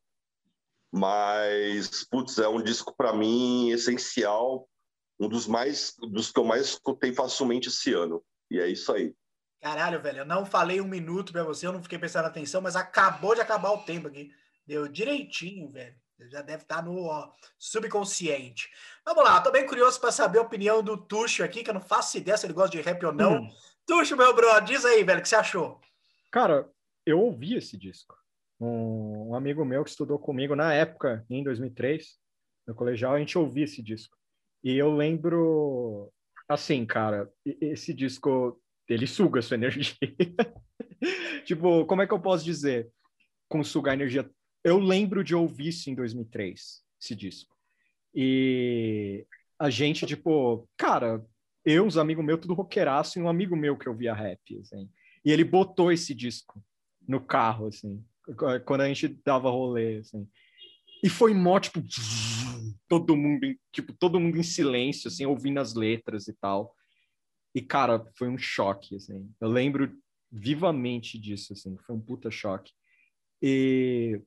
Mas, 0.91 2.03
putz, 2.09 2.39
é 2.39 2.47
um 2.47 2.61
disco 2.61 2.95
para 2.95 3.13
mim 3.13 3.69
essencial, 3.69 4.67
um 5.19 5.27
dos 5.27 5.45
mais 5.45 5.95
dos 5.99 6.31
que 6.31 6.39
eu 6.39 6.43
mais 6.43 6.67
escutei 6.67 7.13
facilmente 7.13 7.69
esse 7.69 7.93
ano. 7.93 8.23
E 8.49 8.59
é 8.59 8.67
isso 8.67 8.91
aí. 8.91 9.13
Caralho, 9.61 10.01
velho, 10.01 10.19
eu 10.19 10.25
não 10.25 10.45
falei 10.45 10.79
um 10.79 10.87
minuto 10.87 11.33
para 11.33 11.43
você, 11.43 11.67
eu 11.67 11.73
não 11.73 11.83
fiquei 11.83 11.99
prestando 11.99 12.27
atenção, 12.27 12.61
mas 12.61 12.75
acabou 12.75 13.35
de 13.35 13.41
acabar 13.41 13.71
o 13.71 13.83
tempo 13.83 14.07
aqui. 14.07 14.31
Deu 14.65 14.87
direitinho, 14.87 15.69
velho. 15.69 15.95
Já 16.27 16.41
deve 16.41 16.63
estar 16.63 16.77
tá 16.77 16.81
no 16.81 17.03
ó, 17.03 17.31
subconsciente. 17.57 18.69
Vamos 19.05 19.23
lá, 19.23 19.39
tô 19.41 19.51
bem 19.51 19.65
curioso 19.65 19.99
para 19.99 20.11
saber 20.11 20.39
a 20.39 20.41
opinião 20.41 20.83
do 20.83 20.97
Tuxo 20.97 21.43
aqui, 21.43 21.63
que 21.63 21.69
eu 21.69 21.73
não 21.73 21.81
faço 21.81 22.17
ideia 22.17 22.37
se 22.37 22.45
ele 22.45 22.53
gosta 22.53 22.75
de 22.75 22.83
rap 22.83 23.05
ou 23.05 23.13
não. 23.13 23.41
Hum. 23.41 23.49
Tuxo, 23.85 24.17
meu 24.17 24.35
brother, 24.35 24.63
diz 24.65 24.83
aí, 24.83 25.03
velho, 25.03 25.19
o 25.19 25.21
que 25.21 25.29
você 25.29 25.35
achou? 25.35 25.79
Cara, 26.31 26.69
eu 27.05 27.19
ouvi 27.19 27.55
esse 27.55 27.77
disco. 27.77 28.15
Um, 28.59 29.33
amigo 29.33 29.63
meu 29.63 29.83
que 29.83 29.89
estudou 29.89 30.19
comigo 30.19 30.55
na 30.55 30.73
época, 30.73 31.25
em 31.29 31.43
2003, 31.43 32.19
no 32.67 32.75
colegial, 32.75 33.13
a 33.13 33.19
gente 33.19 33.37
ouvia 33.37 33.63
esse 33.63 33.81
disco. 33.81 34.17
E 34.61 34.77
eu 34.77 34.93
lembro, 34.93 36.11
assim, 36.47 36.85
cara, 36.85 37.31
esse 37.45 37.93
disco, 37.93 38.61
ele 38.87 39.07
suga 39.07 39.41
sua 39.41 39.55
energia. 39.57 39.95
tipo, 41.45 41.85
como 41.85 42.01
é 42.01 42.07
que 42.07 42.13
eu 42.13 42.19
posso 42.19 42.43
dizer? 42.43 42.91
Com 43.47 43.63
sugar 43.63 43.93
energia 43.93 44.29
eu 44.63 44.79
lembro 44.79 45.23
de 45.23 45.35
ouvir 45.35 45.69
isso 45.69 45.89
em 45.89 45.95
2003, 45.95 46.83
esse 47.01 47.15
disco. 47.15 47.55
E 48.13 49.25
a 49.57 49.69
gente, 49.69 50.05
tipo, 50.05 50.67
cara, 50.77 51.25
eu, 51.65 51.85
uns 51.85 51.97
amigos 51.97 52.25
meus, 52.25 52.39
tudo 52.39 52.53
roqueiraço, 52.53 53.19
e 53.19 53.21
um 53.21 53.29
amigo 53.29 53.55
meu 53.55 53.77
que 53.77 53.87
ouvia 53.87 54.13
rap, 54.13 54.57
assim. 54.59 54.89
E 55.23 55.31
ele 55.31 55.43
botou 55.43 55.91
esse 55.91 56.13
disco 56.13 56.63
no 57.07 57.19
carro, 57.19 57.67
assim, 57.67 58.03
quando 58.65 58.81
a 58.81 58.87
gente 58.87 59.07
dava 59.25 59.49
rolê, 59.49 59.97
assim. 59.97 60.27
E 61.03 61.09
foi 61.09 61.33
mó, 61.33 61.59
tipo, 61.59 61.81
todo 62.87 63.15
mundo, 63.15 63.55
tipo, 63.71 63.93
todo 63.93 64.19
mundo 64.19 64.37
em 64.37 64.43
silêncio, 64.43 65.07
assim, 65.07 65.25
ouvindo 65.25 65.59
as 65.59 65.73
letras 65.73 66.27
e 66.27 66.33
tal. 66.33 66.75
E, 67.55 67.61
cara, 67.61 68.05
foi 68.15 68.27
um 68.27 68.37
choque, 68.37 68.95
assim. 68.95 69.29
Eu 69.39 69.47
lembro 69.49 69.97
vivamente 70.31 71.17
disso, 71.17 71.53
assim. 71.53 71.77
Foi 71.85 71.95
um 71.95 72.01
puta 72.01 72.29
choque. 72.29 72.71
E 73.41 74.21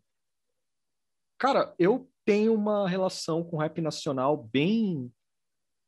Cara, 1.42 1.74
eu 1.76 2.08
tenho 2.24 2.54
uma 2.54 2.88
relação 2.88 3.42
com 3.42 3.56
rap 3.56 3.80
nacional 3.80 4.36
bem 4.36 5.12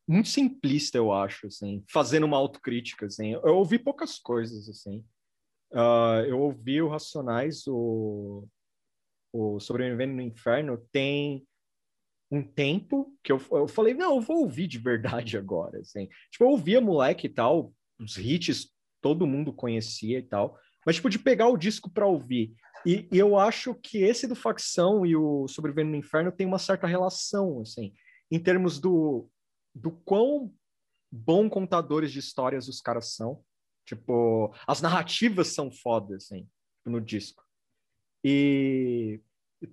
muito 0.05 0.29
simplista, 0.29 0.99
eu 0.99 1.13
acho, 1.13 1.47
assim, 1.47 1.85
fazendo 1.89 2.25
uma 2.25 2.37
autocrítica, 2.37 3.07
assim. 3.07 3.35
Eu 3.35 3.55
ouvi 3.59 3.79
poucas 3.79 4.19
coisas, 4.19 4.69
assim. 4.69 5.05
Uh, 5.71 6.27
eu 6.27 6.41
ouvi 6.41 6.83
o 6.83 6.89
Racionais, 6.89 7.69
o, 7.69 8.49
o 9.33 9.61
Sobrevivendo 9.61 10.15
no 10.15 10.23
Inferno, 10.23 10.77
tem 10.91 11.47
um 12.33 12.43
tempo 12.43 13.17
que 13.23 13.31
eu, 13.31 13.41
eu 13.53 13.69
falei, 13.69 13.95
não, 13.95 14.17
eu 14.17 14.21
vou 14.21 14.39
ouvir 14.39 14.67
de 14.67 14.79
verdade 14.79 15.39
agora, 15.39 15.79
assim. 15.79 16.09
Tipo, 16.33 16.47
eu 16.47 16.49
ouvia 16.49 16.81
moleque 16.81 17.29
e 17.29 17.31
tal, 17.31 17.73
os 18.01 18.19
hits 18.19 18.75
todo 19.01 19.25
mundo 19.25 19.53
conhecia 19.53 20.19
e 20.19 20.23
tal, 20.23 20.59
mas, 20.85 20.97
tipo, 20.97 21.09
de 21.09 21.21
pegar 21.21 21.47
o 21.47 21.57
disco 21.57 21.89
para 21.89 22.09
ouvir. 22.09 22.53
E, 22.87 23.09
e, 23.11 23.19
eu 23.19 23.39
acho 23.39 23.75
que 23.75 24.03
esse 24.03 24.27
do 24.27 24.35
Facção 24.35 25.07
e 25.07 25.17
o 25.17 25.49
Sobrevivendo 25.49 25.91
no 25.91 25.97
Inferno 25.97 26.31
tem 26.31 26.47
uma 26.47 26.59
certa 26.59 26.87
relação, 26.87 27.61
assim, 27.61 27.93
em 28.31 28.39
termos 28.39 28.79
do, 28.79 29.29
do 29.75 29.91
quão 29.91 30.53
bom 31.11 31.49
contadores 31.49 32.13
de 32.13 32.19
histórias 32.19 32.69
os 32.69 32.81
caras 32.81 33.15
são. 33.15 33.43
Tipo, 33.87 34.55
as 34.67 34.81
narrativas 34.81 35.49
são 35.49 35.71
fodas, 35.71 36.25
assim, 36.25 36.49
no 36.85 37.01
disco. 37.01 37.45
E 38.23 39.21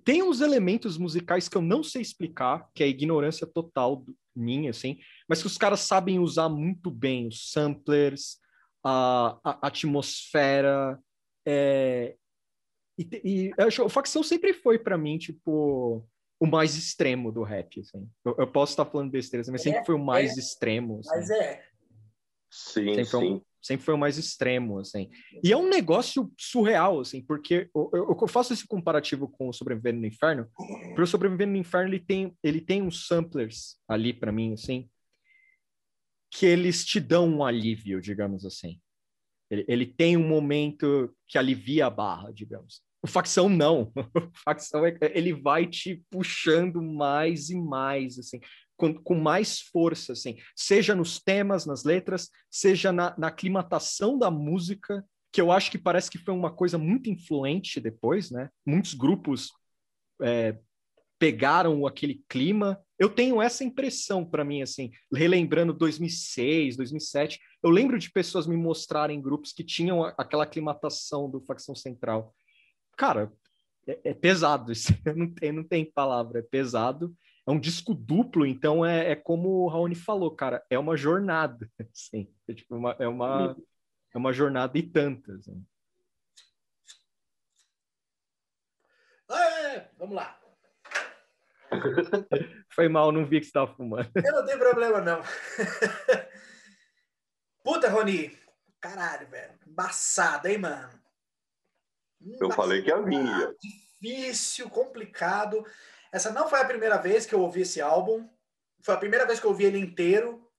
tem 0.04 0.22
uns 0.22 0.40
elementos 0.40 0.96
musicais 0.96 1.48
que 1.48 1.56
eu 1.56 1.62
não 1.62 1.82
sei 1.82 2.02
explicar, 2.02 2.68
que 2.74 2.82
é 2.82 2.86
a 2.86 2.90
ignorância 2.90 3.46
total 3.46 4.04
minha, 4.34 4.70
assim, 4.70 4.98
mas 5.28 5.40
que 5.40 5.46
os 5.46 5.58
caras 5.58 5.80
sabem 5.80 6.18
usar 6.18 6.48
muito 6.48 6.90
bem 6.90 7.28
os 7.28 7.50
samplers, 7.50 8.38
a, 8.84 9.38
a 9.44 9.66
atmosfera. 9.66 10.98
É... 11.46 12.16
E, 12.98 13.08
e 13.24 13.62
acho, 13.62 13.84
o 13.84 13.88
facção 13.88 14.22
sempre 14.22 14.52
foi 14.52 14.78
para 14.78 14.98
mim, 14.98 15.18
tipo, 15.18 16.06
o 16.38 16.46
mais 16.46 16.76
extremo 16.76 17.32
do 17.32 17.42
rap, 17.42 17.80
assim. 17.80 18.08
Eu, 18.24 18.34
eu 18.38 18.46
posso 18.46 18.72
estar 18.72 18.84
falando 18.84 19.10
besteira, 19.10 19.46
mas 19.50 19.62
sempre 19.62 19.80
é, 19.80 19.84
foi 19.84 19.94
o 19.94 20.04
mais 20.04 20.36
é, 20.36 20.40
extremo. 20.40 21.00
Assim. 21.00 21.10
Mas 21.10 21.30
é. 21.30 21.64
Sim, 22.50 22.94
sempre 22.94 23.04
sim. 23.04 23.10
Foi 23.10 23.24
um, 23.24 23.42
sempre 23.62 23.84
foi 23.84 23.94
o 23.94 23.98
mais 23.98 24.18
extremo, 24.18 24.78
assim. 24.78 25.08
E 25.42 25.52
é 25.52 25.56
um 25.56 25.68
negócio 25.68 26.30
surreal, 26.36 27.00
assim, 27.00 27.22
porque 27.22 27.70
eu, 27.74 27.90
eu, 27.94 28.18
eu 28.20 28.28
faço 28.28 28.52
esse 28.52 28.66
comparativo 28.66 29.28
com 29.28 29.48
o 29.48 29.52
Sobrevivendo 29.52 30.00
no 30.00 30.06
Inferno, 30.06 30.48
porque 30.56 31.02
o 31.02 31.06
Sobrevivendo 31.06 31.52
no 31.52 31.58
Inferno, 31.58 31.88
ele 31.88 32.00
tem, 32.00 32.36
ele 32.42 32.60
tem 32.60 32.82
uns 32.82 33.06
samplers 33.06 33.78
ali 33.88 34.12
para 34.12 34.32
mim, 34.32 34.52
assim, 34.52 34.90
que 36.30 36.44
eles 36.44 36.84
te 36.84 36.98
dão 36.98 37.28
um 37.28 37.44
alívio, 37.44 38.00
digamos 38.00 38.44
assim. 38.44 38.80
Ele, 39.52 39.64
ele 39.68 39.86
tem 39.86 40.16
um 40.16 40.26
momento 40.26 41.14
que 41.28 41.36
alivia 41.36 41.86
a 41.86 41.90
barra, 41.90 42.32
digamos. 42.32 42.80
O 43.02 43.06
facção 43.06 43.50
não. 43.50 43.92
O 44.16 44.38
facção 44.42 44.86
é, 44.86 44.96
ele 45.12 45.34
vai 45.34 45.66
te 45.66 46.02
puxando 46.10 46.82
mais 46.82 47.50
e 47.50 47.54
mais, 47.54 48.18
assim, 48.18 48.40
com, 48.78 48.94
com 48.94 49.14
mais 49.14 49.60
força, 49.60 50.14
assim, 50.14 50.38
seja 50.56 50.94
nos 50.94 51.20
temas, 51.20 51.66
nas 51.66 51.84
letras, 51.84 52.30
seja 52.50 52.90
na, 52.90 53.14
na 53.18 53.26
aclimatação 53.26 54.18
da 54.18 54.30
música, 54.30 55.04
que 55.30 55.40
eu 55.40 55.52
acho 55.52 55.70
que 55.70 55.78
parece 55.78 56.10
que 56.10 56.18
foi 56.18 56.32
uma 56.32 56.50
coisa 56.50 56.78
muito 56.78 57.10
influente 57.10 57.78
depois, 57.78 58.30
né? 58.30 58.48
Muitos 58.64 58.94
grupos 58.94 59.50
é, 60.22 60.58
pegaram 61.18 61.86
aquele 61.86 62.24
clima. 62.26 62.82
Eu 62.98 63.10
tenho 63.10 63.40
essa 63.40 63.62
impressão 63.62 64.24
para 64.24 64.44
mim, 64.44 64.62
assim, 64.62 64.90
relembrando 65.12 65.72
2006, 65.72 66.76
2007. 66.76 67.38
Eu 67.62 67.70
lembro 67.70 67.98
de 67.98 68.10
pessoas 68.10 68.46
me 68.46 68.56
mostrarem 68.56 69.22
grupos 69.22 69.52
que 69.52 69.62
tinham 69.62 70.04
aquela 70.04 70.42
aclimatação 70.42 71.30
do 71.30 71.40
facção 71.40 71.74
central. 71.74 72.34
Cara, 72.96 73.32
é, 73.86 74.10
é 74.10 74.14
pesado 74.14 74.72
isso. 74.72 74.92
não 75.16 75.32
tem, 75.32 75.52
não 75.52 75.64
tem 75.64 75.84
palavra, 75.84 76.40
é 76.40 76.42
pesado. 76.42 77.14
É 77.46 77.50
um 77.50 77.58
disco 77.58 77.94
duplo, 77.94 78.46
então 78.46 78.84
é, 78.84 79.12
é 79.12 79.16
como 79.16 79.48
o 79.48 79.68
Raoni 79.68 79.94
falou, 79.94 80.30
cara, 80.34 80.64
é 80.70 80.78
uma 80.78 80.96
jornada, 80.96 81.68
assim. 81.92 82.28
É, 82.48 82.54
tipo 82.54 82.76
uma, 82.76 82.96
é, 82.98 83.06
uma, 83.06 83.56
é 84.14 84.18
uma 84.18 84.32
jornada 84.32 84.76
e 84.76 84.82
tantas. 84.82 85.48
Assim. 85.48 85.66
É, 89.30 89.88
vamos 89.98 90.16
lá. 90.16 90.38
Foi 92.74 92.88
mal, 92.88 93.12
não 93.12 93.24
vi 93.24 93.38
que 93.38 93.46
você 93.46 93.50
estava 93.50 93.74
fumando. 93.74 94.10
Eu 94.14 94.32
não 94.32 94.44
tenho 94.44 94.58
problema, 94.58 95.00
não. 95.00 95.20
Puta, 97.62 97.88
Roni. 97.88 98.36
Caralho, 98.80 99.26
velho. 99.28 99.58
Embaçado, 99.66 100.48
hein, 100.48 100.58
mano? 100.58 101.00
Eu 102.40 102.50
falei 102.50 102.82
que 102.82 102.88
ia 102.88 103.00
vir. 103.00 103.56
Difícil, 103.60 104.68
complicado. 104.68 105.64
Essa 106.12 106.30
não 106.30 106.48
foi 106.48 106.60
a 106.60 106.64
primeira 106.64 106.98
vez 106.98 107.24
que 107.24 107.34
eu 107.34 107.40
ouvi 107.40 107.62
esse 107.62 107.80
álbum. 107.80 108.28
Foi 108.82 108.94
a 108.94 108.98
primeira 108.98 109.26
vez 109.26 109.38
que 109.38 109.46
eu 109.46 109.50
ouvi 109.50 109.64
ele 109.64 109.78
inteiro. 109.78 110.50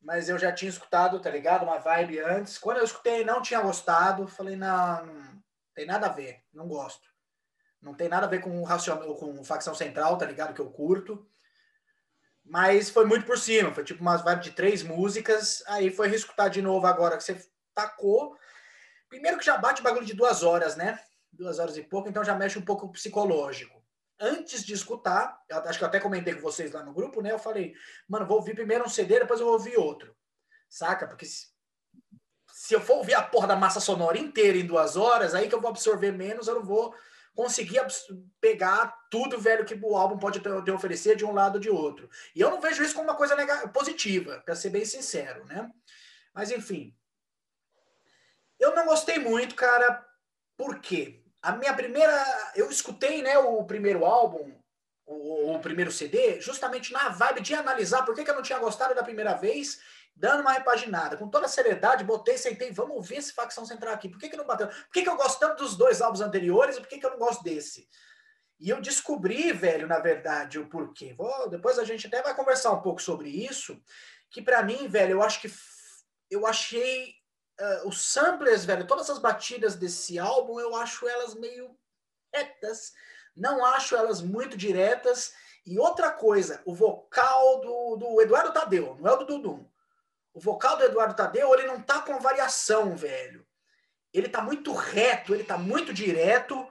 Mas 0.00 0.28
eu 0.28 0.38
já 0.38 0.52
tinha 0.52 0.68
escutado, 0.68 1.20
tá 1.20 1.28
ligado? 1.28 1.64
Uma 1.64 1.78
vibe 1.78 2.20
antes. 2.20 2.56
Quando 2.56 2.78
eu 2.78 2.84
escutei, 2.84 3.24
não 3.24 3.42
tinha 3.42 3.60
gostado. 3.60 4.28
Falei, 4.28 4.54
não, 4.54 5.04
não 5.04 5.42
tem 5.74 5.86
nada 5.86 6.06
a 6.06 6.12
ver. 6.12 6.44
Não 6.52 6.68
gosto. 6.68 7.08
Não 7.82 7.94
tem 7.94 8.08
nada 8.08 8.26
a 8.26 8.28
ver 8.28 8.40
com, 8.40 8.62
racional, 8.62 9.14
com 9.16 9.44
facção 9.44 9.74
central, 9.74 10.16
tá 10.16 10.24
ligado? 10.24 10.54
Que 10.54 10.60
eu 10.60 10.70
curto. 10.70 11.28
Mas 12.48 12.88
foi 12.88 13.04
muito 13.04 13.26
por 13.26 13.38
cima. 13.38 13.72
Foi 13.72 13.84
tipo 13.84 14.00
umas 14.00 14.24
vibes 14.24 14.44
de 14.44 14.52
três 14.52 14.82
músicas. 14.82 15.62
Aí 15.66 15.90
foi 15.90 16.08
reescutar 16.08 16.48
de 16.48 16.62
novo 16.62 16.86
agora 16.86 17.16
que 17.16 17.22
você 17.22 17.38
tacou. 17.74 18.36
Primeiro 19.08 19.38
que 19.38 19.44
já 19.44 19.56
bate 19.56 19.82
bagulho 19.82 20.06
de 20.06 20.14
duas 20.14 20.42
horas, 20.42 20.76
né? 20.76 20.98
Duas 21.30 21.58
horas 21.58 21.76
e 21.76 21.82
pouco, 21.82 22.08
então 22.08 22.24
já 22.24 22.34
mexe 22.34 22.58
um 22.58 22.64
pouco 22.64 22.86
o 22.86 22.92
psicológico. 22.92 23.82
Antes 24.18 24.64
de 24.64 24.72
escutar, 24.72 25.40
eu 25.48 25.58
acho 25.60 25.78
que 25.78 25.84
eu 25.84 25.88
até 25.88 26.00
comentei 26.00 26.34
com 26.34 26.40
vocês 26.40 26.72
lá 26.72 26.82
no 26.82 26.92
grupo, 26.92 27.22
né? 27.22 27.30
Eu 27.30 27.38
falei, 27.38 27.74
mano, 28.08 28.26
vou 28.26 28.38
ouvir 28.38 28.54
primeiro 28.54 28.84
um 28.84 28.88
CD, 28.88 29.20
depois 29.20 29.38
eu 29.38 29.46
vou 29.46 29.54
ouvir 29.54 29.76
outro. 29.76 30.14
Saca? 30.68 31.06
Porque 31.06 31.24
se, 31.24 31.46
se 32.52 32.74
eu 32.74 32.80
for 32.80 32.96
ouvir 32.96 33.14
a 33.14 33.22
porra 33.22 33.46
da 33.46 33.56
massa 33.56 33.78
sonora 33.78 34.18
inteira 34.18 34.58
em 34.58 34.66
duas 34.66 34.96
horas, 34.96 35.34
aí 35.34 35.48
que 35.48 35.54
eu 35.54 35.60
vou 35.60 35.70
absorver 35.70 36.12
menos, 36.12 36.48
eu 36.48 36.56
não 36.56 36.64
vou 36.64 36.94
conseguir 37.38 37.80
pegar 38.40 38.92
tudo, 39.08 39.38
velho, 39.38 39.64
que 39.64 39.78
o 39.80 39.96
álbum 39.96 40.18
pode 40.18 40.40
te, 40.40 40.70
oferecer 40.72 41.14
de 41.14 41.24
um 41.24 41.32
lado 41.32 41.54
ou 41.54 41.60
de 41.60 41.70
outro. 41.70 42.10
E 42.34 42.40
eu 42.40 42.50
não 42.50 42.60
vejo 42.60 42.82
isso 42.82 42.96
como 42.96 43.08
uma 43.08 43.14
coisa 43.14 43.36
positiva, 43.68 44.42
para 44.44 44.56
ser 44.56 44.70
bem 44.70 44.84
sincero, 44.84 45.44
né? 45.44 45.70
Mas 46.34 46.50
enfim. 46.50 46.92
Eu 48.58 48.74
não 48.74 48.86
gostei 48.86 49.20
muito, 49.20 49.54
cara. 49.54 50.04
Por 50.56 50.80
quê? 50.80 51.22
A 51.40 51.52
minha 51.52 51.72
primeira. 51.74 52.12
Eu 52.56 52.68
escutei, 52.72 53.22
né, 53.22 53.38
o 53.38 53.62
primeiro 53.62 54.04
álbum, 54.04 54.60
o, 55.06 55.54
o 55.54 55.60
primeiro 55.60 55.92
CD, 55.92 56.40
justamente 56.40 56.92
na 56.92 57.08
vibe 57.08 57.40
de 57.40 57.54
analisar 57.54 58.04
por 58.04 58.16
que, 58.16 58.24
que 58.24 58.30
eu 58.32 58.34
não 58.34 58.42
tinha 58.42 58.58
gostado 58.58 58.96
da 58.96 59.04
primeira 59.04 59.34
vez 59.34 59.80
dando 60.18 60.40
uma 60.40 60.52
repaginada, 60.52 61.16
com 61.16 61.28
toda 61.28 61.46
a 61.46 61.48
seriedade, 61.48 62.04
botei, 62.04 62.36
sentei, 62.36 62.72
vamos 62.72 63.08
ver 63.08 63.16
esse 63.16 63.32
facção 63.32 63.64
central 63.64 63.94
aqui. 63.94 64.08
Por 64.08 64.18
que, 64.18 64.28
que 64.28 64.36
não 64.36 64.44
bateu? 64.44 64.66
Por 64.66 64.92
que, 64.92 65.02
que 65.02 65.08
eu 65.08 65.16
gosto 65.16 65.38
tanto 65.38 65.62
dos 65.62 65.76
dois 65.76 66.02
álbuns 66.02 66.20
anteriores 66.20 66.76
e 66.76 66.80
por 66.80 66.88
que, 66.88 66.98
que 66.98 67.06
eu 67.06 67.10
não 67.10 67.18
gosto 67.18 67.42
desse? 67.44 67.88
E 68.58 68.68
eu 68.68 68.80
descobri, 68.80 69.52
velho, 69.52 69.86
na 69.86 70.00
verdade, 70.00 70.58
o 70.58 70.68
porquê. 70.68 71.14
Vou, 71.16 71.48
depois 71.48 71.78
a 71.78 71.84
gente 71.84 72.08
até 72.08 72.20
vai 72.20 72.34
conversar 72.34 72.72
um 72.72 72.82
pouco 72.82 73.00
sobre 73.00 73.28
isso, 73.28 73.80
que 74.28 74.42
para 74.42 74.62
mim, 74.64 74.88
velho, 74.88 75.12
eu 75.12 75.22
acho 75.22 75.40
que 75.40 75.52
eu 76.28 76.44
achei 76.44 77.14
uh, 77.60 77.88
os 77.88 78.04
samplers, 78.04 78.64
velho, 78.64 78.88
todas 78.88 79.08
as 79.08 79.20
batidas 79.20 79.76
desse 79.76 80.18
álbum, 80.18 80.58
eu 80.58 80.74
acho 80.74 81.06
elas 81.06 81.36
meio 81.36 81.78
retas, 82.34 82.92
não 83.36 83.64
acho 83.64 83.94
elas 83.94 84.20
muito 84.20 84.56
diretas. 84.56 85.32
E 85.64 85.78
outra 85.78 86.10
coisa, 86.10 86.60
o 86.64 86.74
vocal 86.74 87.60
do, 87.60 87.96
do 87.96 88.20
Eduardo 88.20 88.52
Tadeu, 88.52 88.96
não 88.98 89.08
é 89.08 89.14
o 89.14 89.18
do 89.18 89.26
Dudum. 89.26 89.68
O 90.38 90.40
vocal 90.40 90.76
do 90.76 90.84
Eduardo 90.84 91.16
Tadeu, 91.16 91.52
ele 91.52 91.66
não 91.66 91.82
tá 91.82 92.00
com 92.00 92.20
variação, 92.20 92.94
velho. 92.94 93.44
Ele 94.14 94.28
tá 94.28 94.40
muito 94.40 94.72
reto, 94.72 95.34
ele 95.34 95.42
tá 95.42 95.58
muito 95.58 95.92
direto. 95.92 96.64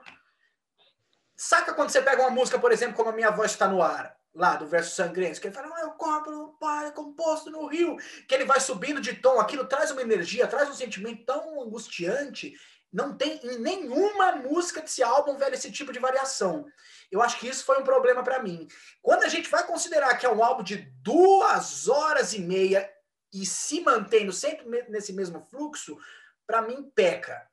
Saca 1.36 1.74
quando 1.74 1.90
você 1.90 2.00
pega 2.00 2.22
uma 2.22 2.30
música, 2.30 2.58
por 2.58 2.72
exemplo, 2.72 2.96
como 2.96 3.10
a 3.10 3.12
minha 3.12 3.30
voz 3.30 3.50
está 3.50 3.68
no 3.68 3.82
ar, 3.82 4.16
lá 4.34 4.56
do 4.56 4.66
verso 4.66 4.96
sangrento, 4.96 5.38
que 5.38 5.48
ele 5.48 5.54
fala, 5.54 5.86
o 5.86 5.98
corpo 5.98 6.30
do 6.30 6.56
pai 6.58 6.86
é 6.86 6.90
composto 6.92 7.50
no 7.50 7.66
rio, 7.66 7.98
que 8.26 8.34
ele 8.34 8.46
vai 8.46 8.58
subindo 8.58 9.02
de 9.02 9.12
tom, 9.16 9.38
aquilo 9.38 9.66
traz 9.66 9.90
uma 9.90 10.00
energia, 10.00 10.46
traz 10.46 10.70
um 10.70 10.74
sentimento 10.74 11.26
tão 11.26 11.62
angustiante. 11.62 12.54
Não 12.90 13.18
tem 13.18 13.38
em 13.44 13.58
nenhuma 13.58 14.32
música 14.36 14.80
desse 14.80 15.02
álbum, 15.02 15.36
velho, 15.36 15.54
esse 15.54 15.70
tipo 15.70 15.92
de 15.92 15.98
variação. 15.98 16.64
Eu 17.12 17.20
acho 17.20 17.38
que 17.38 17.46
isso 17.46 17.66
foi 17.66 17.78
um 17.78 17.84
problema 17.84 18.22
para 18.22 18.42
mim. 18.42 18.66
Quando 19.02 19.24
a 19.24 19.28
gente 19.28 19.50
vai 19.50 19.66
considerar 19.66 20.16
que 20.16 20.24
é 20.24 20.32
um 20.32 20.42
álbum 20.42 20.62
de 20.62 20.76
duas 21.02 21.86
horas 21.86 22.32
e 22.32 22.38
meia 22.38 22.90
e 23.32 23.44
se 23.44 23.80
mantendo 23.80 24.32
sempre 24.32 24.66
nesse 24.88 25.12
mesmo 25.12 25.40
fluxo, 25.40 25.98
para 26.46 26.62
mim 26.62 26.90
peca. 26.94 27.46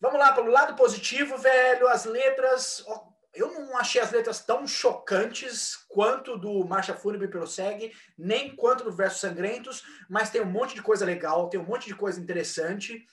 Vamos 0.00 0.18
lá, 0.18 0.32
pelo 0.32 0.50
lado 0.50 0.74
positivo, 0.74 1.36
velho, 1.38 1.86
as 1.88 2.04
letras. 2.04 2.84
Eu 3.32 3.52
não 3.52 3.76
achei 3.78 4.00
as 4.00 4.10
letras 4.10 4.44
tão 4.44 4.66
chocantes 4.66 5.76
quanto 5.88 6.36
do 6.36 6.64
Marcha 6.64 6.94
Fúnebre 6.94 7.28
Prossegue, 7.28 7.92
nem 8.18 8.54
quanto 8.54 8.84
do 8.84 8.92
Versos 8.92 9.20
Sangrentos, 9.20 9.82
mas 10.10 10.28
tem 10.28 10.40
um 10.40 10.50
monte 10.50 10.74
de 10.74 10.82
coisa 10.82 11.04
legal, 11.04 11.48
tem 11.48 11.58
um 11.58 11.64
monte 11.64 11.86
de 11.86 11.94
coisa 11.94 12.20
interessante. 12.20 13.06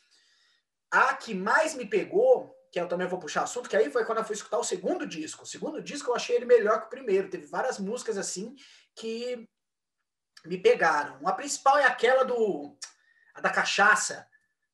A 0.91 1.13
que 1.13 1.33
mais 1.33 1.73
me 1.73 1.85
pegou, 1.85 2.53
que 2.71 2.79
eu 2.79 2.87
também 2.87 3.07
vou 3.07 3.19
puxar 3.19 3.43
assunto, 3.43 3.69
que 3.69 3.77
aí 3.77 3.91
foi 3.91 4.03
quando 4.03 4.17
eu 4.17 4.25
fui 4.25 4.35
escutar 4.35 4.57
o 4.57 4.63
segundo 4.63 5.05
disco. 5.07 5.43
O 5.43 5.47
segundo 5.47 5.81
disco 5.81 6.09
eu 6.09 6.15
achei 6.15 6.35
ele 6.35 6.45
melhor 6.45 6.81
que 6.81 6.87
o 6.87 6.89
primeiro. 6.89 7.29
Teve 7.29 7.45
várias 7.45 7.79
músicas 7.79 8.17
assim 8.17 8.55
que 8.95 9.47
me 10.45 10.57
pegaram. 10.57 11.19
A 11.27 11.33
principal 11.33 11.77
é 11.77 11.85
aquela 11.85 12.23
do 12.23 12.77
a 13.35 13.41
da 13.41 13.49
cachaça, 13.49 14.27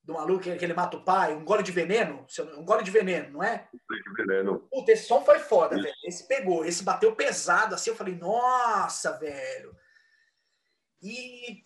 do 0.06 0.14
maluco 0.14 0.44
que 0.44 0.50
ele 0.50 0.74
mata 0.74 0.98
o 0.98 1.04
pai, 1.04 1.34
um 1.34 1.44
gole 1.44 1.64
de 1.64 1.72
veneno, 1.72 2.26
um 2.58 2.64
gole 2.64 2.84
de 2.84 2.92
veneno, 2.92 3.32
não 3.32 3.44
é? 3.44 3.68
De 3.74 4.24
veneno. 4.24 4.60
Puta, 4.72 4.92
esse 4.92 5.08
som 5.08 5.24
foi 5.24 5.40
foda, 5.40 5.76
Isso. 5.76 5.84
velho. 5.84 5.96
Esse 6.04 6.28
pegou, 6.28 6.64
esse 6.64 6.84
bateu 6.84 7.16
pesado 7.16 7.74
assim, 7.74 7.90
eu 7.90 7.96
falei, 7.96 8.16
nossa, 8.16 9.18
velho. 9.18 9.76
E 11.02 11.64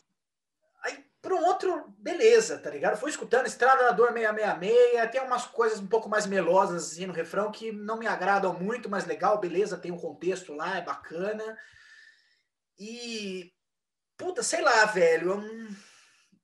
aí, 0.83 1.05
por 1.21 1.33
um 1.33 1.43
outro, 1.43 1.93
beleza, 1.97 2.57
tá 2.59 2.69
ligado? 2.69 2.97
Fui 2.97 3.09
escutando 3.09 3.45
Estrada 3.45 3.83
da 3.83 3.91
Dor 3.91 4.13
666, 4.13 5.11
tem 5.11 5.21
umas 5.21 5.45
coisas 5.45 5.79
um 5.79 5.87
pouco 5.87 6.07
mais 6.07 6.25
melosas 6.25 6.93
assim 6.93 7.05
no 7.05 7.13
refrão 7.13 7.51
que 7.51 7.73
não 7.73 7.97
me 7.97 8.07
agradam 8.07 8.53
muito, 8.53 8.89
mas 8.89 9.05
legal, 9.05 9.37
beleza, 9.37 9.77
tem 9.77 9.91
um 9.91 9.99
contexto 9.99 10.53
lá, 10.53 10.77
é 10.77 10.81
bacana. 10.81 11.57
E, 12.79 13.51
puta, 14.19 14.43
sei 14.43 14.61
lá, 14.61 14.83
velho, 14.85 15.41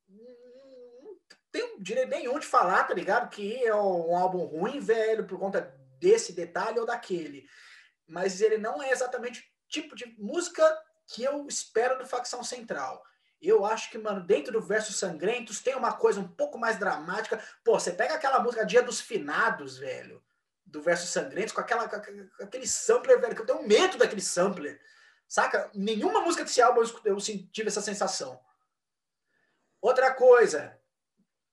eu 0.08 1.20
tenho 1.52 1.84
direito 1.84 2.10
nenhum 2.10 2.40
de 2.40 2.48
falar, 2.48 2.86
tá 2.86 2.94
ligado? 2.94 3.30
Que 3.30 3.66
é 3.66 3.76
um 3.76 4.16
álbum 4.16 4.46
ruim, 4.46 4.80
velho, 4.80 5.28
por 5.28 5.38
conta 5.38 5.76
desse 6.00 6.32
detalhe 6.32 6.80
ou 6.80 6.86
daquele. 6.86 7.46
Mas 8.08 8.40
ele 8.40 8.58
não 8.58 8.82
é 8.82 8.92
exatamente 8.92 9.42
o 9.42 9.44
tipo 9.68 9.94
de 9.94 10.06
música 10.18 10.64
que 11.08 11.22
eu 11.22 11.46
espero 11.48 11.98
do 11.98 12.08
Facção 12.08 12.44
Central. 12.44 13.04
Eu 13.42 13.66
acho 13.66 13.92
que, 13.92 13.98
mano, 13.98 14.26
dentro 14.26 14.54
do 14.54 14.62
Versos 14.62 14.96
Sangrentos 14.96 15.60
tem 15.60 15.76
uma 15.76 15.92
coisa 15.92 16.22
um 16.22 16.28
pouco 16.28 16.58
mais 16.58 16.80
dramática. 16.80 17.44
Pô, 17.64 17.78
você 17.78 17.92
pega 17.92 18.16
aquela 18.16 18.40
música 18.40 18.66
Dia 18.66 18.82
dos 18.82 19.02
Finados, 19.02 19.78
velho, 19.78 20.24
do 20.66 20.82
Versos 20.82 21.10
Sangrentos, 21.10 21.54
com, 21.54 21.60
aquela, 21.60 21.90
com 21.90 22.44
aquele 22.44 22.68
sampler, 22.68 23.20
velho, 23.20 23.36
que 23.36 23.42
eu 23.42 23.46
tenho 23.46 23.68
medo 23.68 23.98
daquele 23.98 24.22
sampler. 24.22 24.80
Saca? 25.28 25.70
Nenhuma 25.74 26.22
música 26.22 26.44
desse 26.44 26.62
álbum 26.62 26.82
eu, 26.82 27.16
eu 27.16 27.18
tive 27.18 27.68
essa 27.68 27.82
sensação. 27.82 28.40
Outra 29.82 30.14
coisa, 30.14 30.78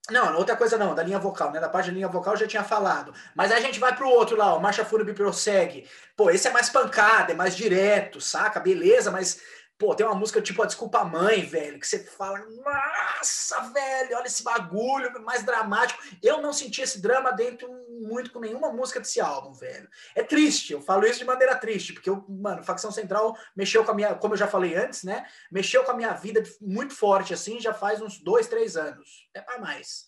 não, 0.09 0.35
outra 0.35 0.57
coisa 0.57 0.77
não, 0.77 0.93
da 0.93 1.01
linha 1.01 1.17
vocal, 1.17 1.51
né? 1.51 1.61
Da 1.61 1.69
parte 1.69 1.87
da 1.87 1.93
linha 1.93 2.09
vocal 2.09 2.33
eu 2.33 2.39
já 2.39 2.47
tinha 2.47 2.63
falado. 2.63 3.13
Mas 3.33 3.51
aí 3.51 3.59
a 3.59 3.61
gente 3.61 3.79
vai 3.79 3.95
pro 3.95 4.09
outro 4.09 4.35
lá, 4.35 4.53
o 4.53 4.59
Marcha 4.59 4.83
Fúnebre 4.83 5.13
Prossegue. 5.13 5.87
Pô, 6.15 6.29
esse 6.29 6.47
é 6.47 6.51
mais 6.51 6.69
pancada, 6.69 7.31
é 7.31 7.35
mais 7.35 7.55
direto, 7.55 8.19
saca? 8.19 8.59
Beleza, 8.59 9.11
mas 9.11 9.41
Pô, 9.77 9.95
tem 9.95 10.05
uma 10.05 10.15
música 10.15 10.41
tipo 10.41 10.61
A 10.61 10.65
Desculpa 10.65 11.03
Mãe, 11.03 11.43
velho, 11.43 11.79
que 11.79 11.87
você 11.87 12.03
fala, 12.03 12.39
nossa, 12.39 13.59
velho, 13.73 14.17
olha 14.17 14.27
esse 14.27 14.43
bagulho 14.43 15.11
mais 15.23 15.43
dramático. 15.43 16.01
Eu 16.21 16.41
não 16.41 16.53
senti 16.53 16.81
esse 16.81 17.01
drama 17.01 17.31
dentro 17.31 17.67
muito 18.01 18.31
com 18.31 18.39
nenhuma 18.39 18.71
música 18.71 18.99
desse 18.99 19.19
álbum, 19.19 19.51
velho. 19.53 19.89
É 20.15 20.23
triste, 20.23 20.73
eu 20.73 20.81
falo 20.81 21.05
isso 21.05 21.19
de 21.19 21.25
maneira 21.25 21.55
triste, 21.55 21.93
porque 21.93 22.09
eu, 22.09 22.23
mano, 22.29 22.63
Facção 22.63 22.91
Central 22.91 23.35
mexeu 23.55 23.83
com 23.83 23.91
a 23.91 23.95
minha, 23.95 24.15
como 24.15 24.33
eu 24.33 24.37
já 24.37 24.47
falei 24.47 24.75
antes, 24.75 25.03
né? 25.03 25.25
Mexeu 25.51 25.83
com 25.83 25.91
a 25.91 25.95
minha 25.95 26.13
vida 26.13 26.43
muito 26.61 26.95
forte, 26.95 27.33
assim, 27.33 27.59
já 27.59 27.73
faz 27.73 28.01
uns 28.01 28.19
dois, 28.19 28.47
três 28.47 28.77
anos. 28.77 29.27
É 29.33 29.41
para 29.41 29.59
mais. 29.59 30.05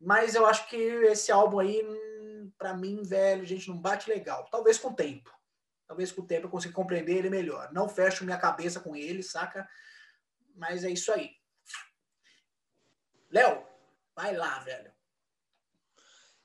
Mas 0.00 0.34
eu 0.34 0.46
acho 0.46 0.68
que 0.68 0.76
esse 0.76 1.30
álbum 1.32 1.58
aí, 1.58 1.82
hum, 1.84 2.50
para 2.58 2.74
mim, 2.74 3.02
velho, 3.02 3.44
gente, 3.44 3.68
não 3.68 3.78
bate 3.78 4.08
legal. 4.08 4.48
Talvez 4.50 4.78
com 4.78 4.88
o 4.88 4.94
tempo. 4.94 5.30
Talvez 5.92 6.10
com 6.10 6.22
o 6.22 6.26
tempo 6.26 6.46
eu 6.46 6.50
consiga 6.50 6.72
compreender 6.72 7.18
ele 7.18 7.28
melhor. 7.28 7.70
Não 7.70 7.86
fecho 7.86 8.24
minha 8.24 8.38
cabeça 8.38 8.80
com 8.80 8.96
ele, 8.96 9.22
saca? 9.22 9.68
Mas 10.54 10.84
é 10.84 10.90
isso 10.90 11.12
aí. 11.12 11.32
Léo, 13.30 13.62
vai 14.16 14.34
lá, 14.34 14.58
velho. 14.60 14.90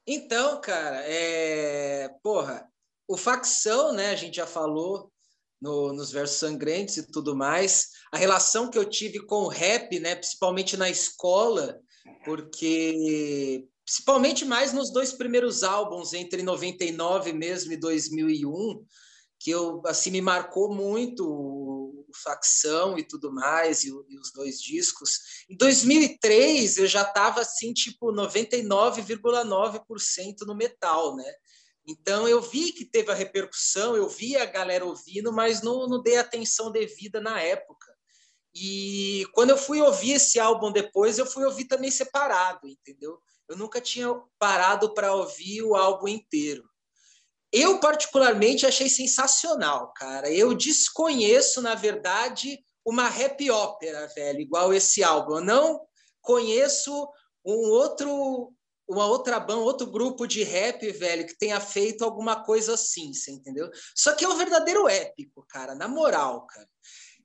Então, 0.05 0.59
cara, 0.59 1.01
é... 1.05 2.09
porra, 2.21 2.69
o 3.07 3.15
facção, 3.15 3.93
né? 3.93 4.09
A 4.09 4.15
gente 4.17 4.35
já 4.35 4.45
falou 4.45 5.13
no, 5.61 5.93
nos 5.93 6.11
versos 6.11 6.39
sangrentos 6.39 6.97
e 6.97 7.09
tudo 7.09 7.33
mais. 7.33 7.91
A 8.11 8.17
relação 8.17 8.69
que 8.69 8.77
eu 8.77 8.83
tive 8.83 9.25
com 9.25 9.43
o 9.43 9.47
rap, 9.47 9.97
né? 9.97 10.13
Principalmente 10.13 10.75
na 10.75 10.89
escola, 10.89 11.79
porque 12.25 13.65
principalmente 13.85 14.43
mais 14.43 14.73
nos 14.73 14.91
dois 14.91 15.13
primeiros 15.13 15.63
álbuns, 15.63 16.11
entre 16.11 16.43
99 16.43 17.31
mesmo 17.31 17.71
e 17.71 17.77
2001, 17.77 18.85
que 19.39 19.51
eu 19.51 19.81
assim 19.85 20.09
me 20.11 20.21
marcou 20.21 20.73
muito 20.73 21.27
o 21.27 22.05
facção 22.23 22.97
e 22.97 23.03
tudo 23.03 23.31
mais 23.31 23.83
e, 23.83 23.89
e 23.89 24.17
os 24.17 24.31
dois 24.31 24.59
discos. 24.59 25.19
Em 25.49 25.55
2003 25.55 26.77
eu 26.77 26.87
já 26.87 27.03
estava 27.03 27.41
assim 27.41 27.73
tipo 27.73 28.11
99,9% 28.13 30.45
no 30.45 30.55
metal, 30.55 31.15
né? 31.15 31.31
Então 31.87 32.27
eu 32.27 32.41
vi 32.41 32.73
que 32.73 32.83
teve 32.83 33.11
a 33.11 33.15
repercussão, 33.15 33.95
eu 33.95 34.09
vi 34.09 34.35
a 34.35 34.45
galera 34.45 34.85
ouvindo, 34.85 35.31
mas 35.31 35.61
não, 35.61 35.87
não 35.87 36.01
dei 36.01 36.17
atenção 36.17 36.71
devida 36.71 37.21
na 37.21 37.41
época. 37.41 37.87
E 38.53 39.25
quando 39.33 39.51
eu 39.51 39.57
fui 39.57 39.81
ouvir 39.81 40.13
esse 40.13 40.39
álbum 40.39 40.71
depois, 40.71 41.17
eu 41.17 41.25
fui 41.25 41.45
ouvir 41.45 41.65
também 41.65 41.91
separado, 41.91 42.67
entendeu? 42.67 43.19
Eu 43.47 43.55
nunca 43.55 43.79
tinha 43.79 44.13
parado 44.37 44.93
para 44.93 45.13
ouvir 45.13 45.61
o 45.61 45.75
álbum 45.75 46.07
inteiro. 46.07 46.67
Eu, 47.51 47.79
particularmente, 47.79 48.65
achei 48.65 48.89
sensacional, 48.89 49.93
cara. 49.93 50.29
Eu 50.31 50.53
desconheço, 50.53 51.61
na 51.61 51.75
verdade, 51.75 52.59
uma 52.85 53.07
rap 53.07 53.49
ópera, 53.49 54.07
velho, 54.15 54.39
igual 54.39 54.73
esse 54.73 55.03
álbum. 55.03 55.35
Eu 55.35 55.43
não 55.43 55.81
conheço 56.21 56.91
um 57.45 57.69
outro, 57.71 58.53
uma 58.87 59.05
outra 59.05 59.39
banda, 59.39 59.61
outro 59.61 59.87
grupo 59.89 60.27
de 60.27 60.43
rap, 60.43 60.89
velho, 60.91 61.25
que 61.25 61.37
tenha 61.37 61.59
feito 61.59 62.03
alguma 62.03 62.43
coisa 62.43 62.73
assim, 62.73 63.13
você 63.13 63.31
entendeu? 63.31 63.69
Só 63.95 64.13
que 64.13 64.25
é 64.25 64.27
um 64.27 64.37
verdadeiro 64.37 64.87
épico, 64.87 65.45
cara, 65.47 65.73
na 65.73 65.87
moral, 65.87 66.45
cara. 66.47 66.67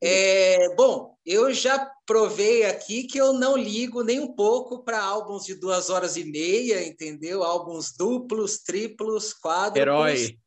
É, 0.03 0.75
bom, 0.75 1.17
eu 1.25 1.55
já 1.55 1.89
provei 2.05 2.65
aqui 2.65 3.05
que 3.05 3.19
eu 3.19 3.33
não 3.33 3.57
ligo 3.57 4.03
nem 4.03 4.19
um 4.19 4.33
pouco 4.35 4.83
para 4.83 5.01
álbuns 5.01 5.45
de 5.45 5.55
duas 5.55 5.91
horas 5.91 6.17
e 6.17 6.25
meia, 6.25 6.85
entendeu? 6.85 7.45
Álbuns 7.45 7.93
duplos, 7.97 8.59
triplos, 8.59 9.33
quadros. 9.33 9.81
Herói. 9.81 10.39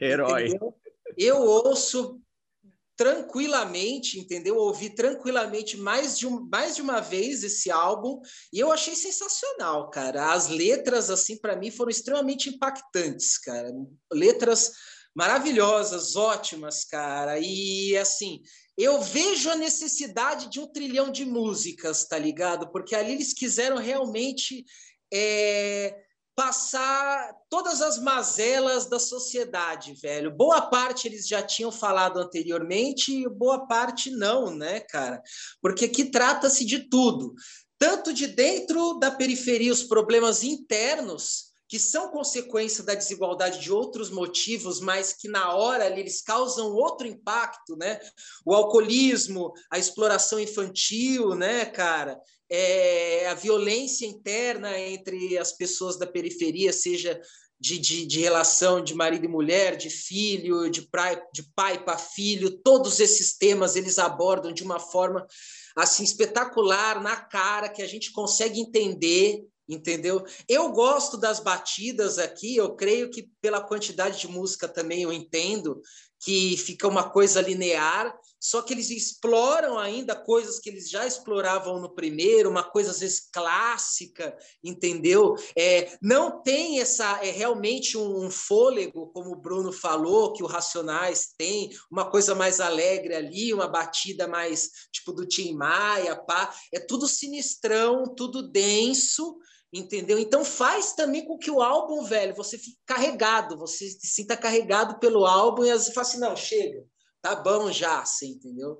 Herói. 0.00 0.48
Entendeu? 0.48 0.74
Eu 1.16 1.42
ouço 1.42 2.20
tranquilamente, 2.96 4.18
entendeu? 4.18 4.56
Ouvi 4.56 4.90
tranquilamente 4.90 5.76
mais 5.76 6.18
de, 6.18 6.26
um, 6.26 6.48
mais 6.50 6.74
de 6.74 6.82
uma 6.82 6.98
vez 6.98 7.44
esse 7.44 7.70
álbum 7.70 8.20
e 8.52 8.58
eu 8.58 8.72
achei 8.72 8.96
sensacional, 8.96 9.88
cara. 9.90 10.32
As 10.32 10.48
letras, 10.48 11.08
assim, 11.08 11.36
para 11.36 11.54
mim 11.54 11.70
foram 11.70 11.90
extremamente 11.90 12.50
impactantes, 12.50 13.38
cara. 13.38 13.72
Letras 14.12 14.72
maravilhosas, 15.14 16.16
ótimas, 16.16 16.84
cara. 16.84 17.38
E 17.38 17.96
assim, 17.96 18.42
eu 18.78 19.02
vejo 19.02 19.50
a 19.50 19.56
necessidade 19.56 20.48
de 20.48 20.60
um 20.60 20.66
trilhão 20.68 21.10
de 21.10 21.24
músicas, 21.24 22.04
tá 22.04 22.16
ligado? 22.16 22.70
Porque 22.70 22.94
ali 22.94 23.12
eles 23.12 23.34
quiseram 23.34 23.76
realmente 23.76 24.64
é, 25.12 25.96
passar 26.36 27.34
todas 27.50 27.82
as 27.82 27.98
mazelas 27.98 28.88
da 28.88 29.00
sociedade, 29.00 29.94
velho. 29.94 30.30
Boa 30.30 30.62
parte 30.62 31.08
eles 31.08 31.26
já 31.26 31.42
tinham 31.42 31.72
falado 31.72 32.20
anteriormente 32.20 33.12
e 33.12 33.28
boa 33.28 33.66
parte 33.66 34.12
não, 34.12 34.54
né, 34.54 34.78
cara? 34.78 35.20
Porque 35.60 35.86
aqui 35.86 36.04
trata-se 36.04 36.64
de 36.64 36.88
tudo. 36.88 37.34
Tanto 37.76 38.12
de 38.12 38.28
dentro 38.28 38.94
da 39.00 39.10
periferia, 39.10 39.72
os 39.72 39.82
problemas 39.82 40.44
internos, 40.44 41.47
que 41.68 41.78
são 41.78 42.10
consequência 42.10 42.82
da 42.82 42.94
desigualdade 42.94 43.60
de 43.60 43.70
outros 43.70 44.08
motivos, 44.10 44.80
mas 44.80 45.12
que 45.12 45.28
na 45.28 45.54
hora 45.54 45.84
ali, 45.84 46.00
eles 46.00 46.22
causam 46.22 46.72
outro 46.72 47.06
impacto, 47.06 47.76
né? 47.76 48.00
O 48.44 48.54
alcoolismo, 48.54 49.52
a 49.70 49.78
exploração 49.78 50.40
infantil, 50.40 51.34
né, 51.34 51.66
cara? 51.66 52.18
É, 52.50 53.28
a 53.28 53.34
violência 53.34 54.06
interna 54.06 54.78
entre 54.78 55.36
as 55.36 55.52
pessoas 55.52 55.98
da 55.98 56.06
periferia, 56.06 56.72
seja 56.72 57.20
de, 57.60 57.78
de, 57.78 58.06
de, 58.06 58.20
relação 58.20 58.82
de 58.82 58.94
marido 58.94 59.26
e 59.26 59.28
mulher, 59.28 59.76
de 59.76 59.90
filho, 59.90 60.70
de 60.70 60.88
de 61.32 61.42
pai 61.54 61.84
para 61.84 61.98
filho, 61.98 62.62
todos 62.62 63.00
esses 63.00 63.36
temas 63.36 63.76
eles 63.76 63.98
abordam 63.98 64.52
de 64.52 64.62
uma 64.62 64.78
forma 64.78 65.26
assim 65.76 66.04
espetacular, 66.04 67.02
na 67.02 67.16
cara, 67.16 67.68
que 67.68 67.82
a 67.82 67.86
gente 67.86 68.12
consegue 68.12 68.60
entender 68.60 69.44
entendeu? 69.68 70.24
Eu 70.48 70.72
gosto 70.72 71.16
das 71.16 71.40
batidas 71.40 72.18
aqui, 72.18 72.56
eu 72.56 72.74
creio 72.74 73.10
que 73.10 73.30
pela 73.40 73.60
quantidade 73.60 74.18
de 74.18 74.28
música 74.28 74.66
também 74.66 75.02
eu 75.02 75.12
entendo 75.12 75.82
que 76.20 76.56
fica 76.56 76.88
uma 76.88 77.08
coisa 77.08 77.40
linear, 77.40 78.16
só 78.40 78.62
que 78.62 78.72
eles 78.72 78.90
exploram 78.90 79.78
ainda 79.78 80.16
coisas 80.16 80.58
que 80.58 80.68
eles 80.68 80.90
já 80.90 81.06
exploravam 81.06 81.80
no 81.80 81.94
primeiro, 81.94 82.50
uma 82.50 82.62
coisa 82.62 82.90
às 82.90 83.00
vezes 83.00 83.28
clássica, 83.32 84.36
entendeu? 84.62 85.34
É, 85.56 85.96
não 86.02 86.42
tem 86.42 86.80
essa 86.80 87.24
é 87.24 87.30
realmente 87.30 87.96
um, 87.96 88.26
um 88.26 88.30
fôlego, 88.30 89.08
como 89.12 89.32
o 89.32 89.40
Bruno 89.40 89.72
falou, 89.72 90.32
que 90.32 90.42
o 90.42 90.46
Racionais 90.46 91.34
tem, 91.36 91.70
uma 91.90 92.10
coisa 92.10 92.34
mais 92.34 92.60
alegre 92.60 93.14
ali, 93.14 93.54
uma 93.54 93.68
batida 93.68 94.26
mais 94.26 94.70
tipo 94.92 95.12
do 95.12 95.26
Tim 95.26 95.54
Maia, 95.54 96.16
pá, 96.16 96.52
é 96.72 96.80
tudo 96.80 97.06
sinistrão, 97.06 98.14
tudo 98.14 98.48
denso, 98.50 99.38
entendeu? 99.72 100.18
Então 100.18 100.44
faz 100.44 100.92
também 100.92 101.24
com 101.24 101.38
que 101.38 101.50
o 101.50 101.60
álbum, 101.60 102.02
velho, 102.04 102.34
você 102.34 102.58
fique 102.58 102.78
carregado, 102.86 103.56
você 103.56 103.88
se 103.88 104.06
sinta 104.06 104.36
carregado 104.36 104.98
pelo 104.98 105.26
álbum 105.26 105.64
e 105.64 105.70
às 105.70 105.80
vezes 105.80 105.94
fala 105.94 106.06
assim, 106.06 106.20
não, 106.20 106.36
chega, 106.36 106.84
tá 107.20 107.36
bom 107.36 107.70
já, 107.70 108.00
assim, 108.00 108.30
entendeu? 108.30 108.78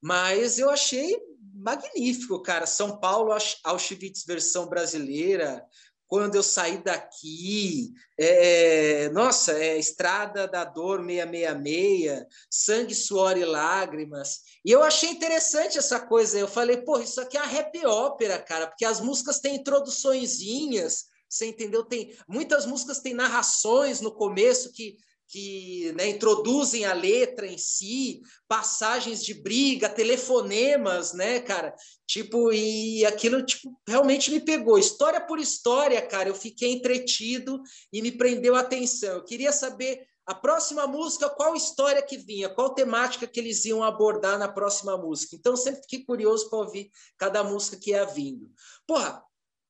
Mas 0.00 0.58
eu 0.58 0.70
achei 0.70 1.18
magnífico, 1.54 2.40
cara. 2.40 2.66
São 2.66 2.98
Paulo, 3.00 3.36
Auschwitz 3.64 4.24
versão 4.24 4.68
brasileira. 4.68 5.64
Quando 6.08 6.36
eu 6.36 6.42
saí 6.42 6.78
daqui, 6.78 7.92
é, 8.18 9.10
nossa, 9.10 9.52
é 9.52 9.78
Estrada 9.78 10.48
da 10.48 10.64
Dor 10.64 11.04
666, 11.04 12.24
Sangue, 12.50 12.94
Suor 12.94 13.36
e 13.36 13.44
Lágrimas. 13.44 14.40
E 14.64 14.70
eu 14.72 14.82
achei 14.82 15.10
interessante 15.10 15.76
essa 15.76 16.00
coisa. 16.00 16.38
Eu 16.38 16.48
falei, 16.48 16.78
pô, 16.78 16.98
isso 16.98 17.20
aqui 17.20 17.36
é 17.36 17.40
a 17.40 17.46
rap 17.46 17.84
ópera, 17.84 18.38
cara, 18.38 18.66
porque 18.66 18.86
as 18.86 19.00
músicas 19.02 19.38
têm 19.38 19.56
introduçõezinhas, 19.56 21.04
você 21.28 21.46
entendeu? 21.46 21.84
Tem 21.84 22.16
muitas 22.26 22.64
músicas 22.64 23.00
têm 23.00 23.12
narrações 23.12 24.00
no 24.00 24.10
começo 24.10 24.72
que 24.72 24.96
que 25.28 25.92
né, 25.92 26.08
introduzem 26.08 26.86
a 26.86 26.94
letra 26.94 27.46
em 27.46 27.58
si, 27.58 28.22
passagens 28.48 29.22
de 29.22 29.34
briga, 29.34 29.88
telefonemas, 29.88 31.12
né, 31.12 31.38
cara? 31.40 31.74
Tipo, 32.06 32.50
e 32.50 33.04
aquilo 33.04 33.44
tipo, 33.44 33.78
realmente 33.86 34.30
me 34.30 34.40
pegou. 34.40 34.78
História 34.78 35.20
por 35.20 35.38
história, 35.38 36.00
cara, 36.00 36.30
eu 36.30 36.34
fiquei 36.34 36.72
entretido 36.72 37.60
e 37.92 38.00
me 38.00 38.10
prendeu 38.10 38.56
a 38.56 38.60
atenção. 38.60 39.16
Eu 39.16 39.24
queria 39.24 39.52
saber 39.52 40.00
a 40.28 40.34
próxima 40.34 40.86
música, 40.86 41.28
qual 41.28 41.54
história 41.54 42.02
que 42.02 42.18
vinha, 42.18 42.50
qual 42.50 42.74
temática 42.74 43.26
que 43.26 43.40
eles 43.40 43.64
iam 43.64 43.82
abordar 43.82 44.38
na 44.38 44.46
próxima 44.46 44.96
música. 44.96 45.34
Então, 45.34 45.56
sempre 45.56 45.82
fiquei 45.82 46.04
curioso 46.04 46.50
para 46.50 46.58
ouvir 46.58 46.90
cada 47.16 47.42
música 47.42 47.78
que 47.78 47.90
ia 47.90 48.04
vindo. 48.04 48.50
Porra, 48.86 49.22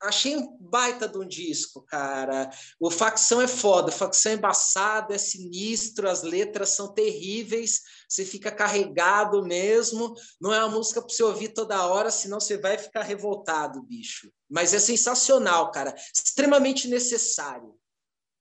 achei 0.03 0.37
um 0.37 0.57
baita 0.61 1.09
de 1.09 1.19
um 1.19 1.27
disco, 1.27 1.83
cara. 1.83 2.51
O 2.79 2.91
Facção 2.91 3.41
é 3.41 3.49
foda, 3.49 3.91
Facção 3.91 4.33
é 4.33 4.35
embaçado, 4.37 5.13
é 5.13 5.19
sinistro, 5.19 6.09
as 6.09 6.23
letras 6.23 6.71
são 6.71 6.93
terríveis, 6.93 7.83
você 8.09 8.25
fica 8.25 8.51
carregado 8.51 9.45
mesmo. 9.45 10.15
Não 10.41 10.53
é 10.55 10.59
uma 10.65 10.77
música 10.77 11.01
para 11.01 11.13
você 11.13 11.23
ouvir 11.23 11.49
toda 11.49 11.87
hora, 11.87 12.11
senão 12.11 12.41
você 12.41 12.57
vai 12.57 12.79
ficar 12.79 13.03
revoltado, 13.03 13.83
bicho. 13.83 14.31
Mas 14.49 14.73
é 14.73 14.79
sensacional, 14.79 15.71
cara. 15.71 15.95
Extremamente 16.15 16.89
necessário. 16.89 17.75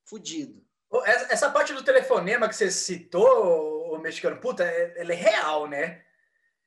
Fudido. 0.05 0.65
Essa 1.05 1.49
parte 1.49 1.73
do 1.73 1.83
telefonema 1.83 2.47
que 2.47 2.55
você 2.55 2.71
citou, 2.71 3.93
o 3.93 3.99
mexicano, 3.99 4.39
puta, 4.39 4.63
é, 4.63 5.01
ele 5.01 5.11
é 5.11 5.15
real, 5.15 5.67
né? 5.67 6.01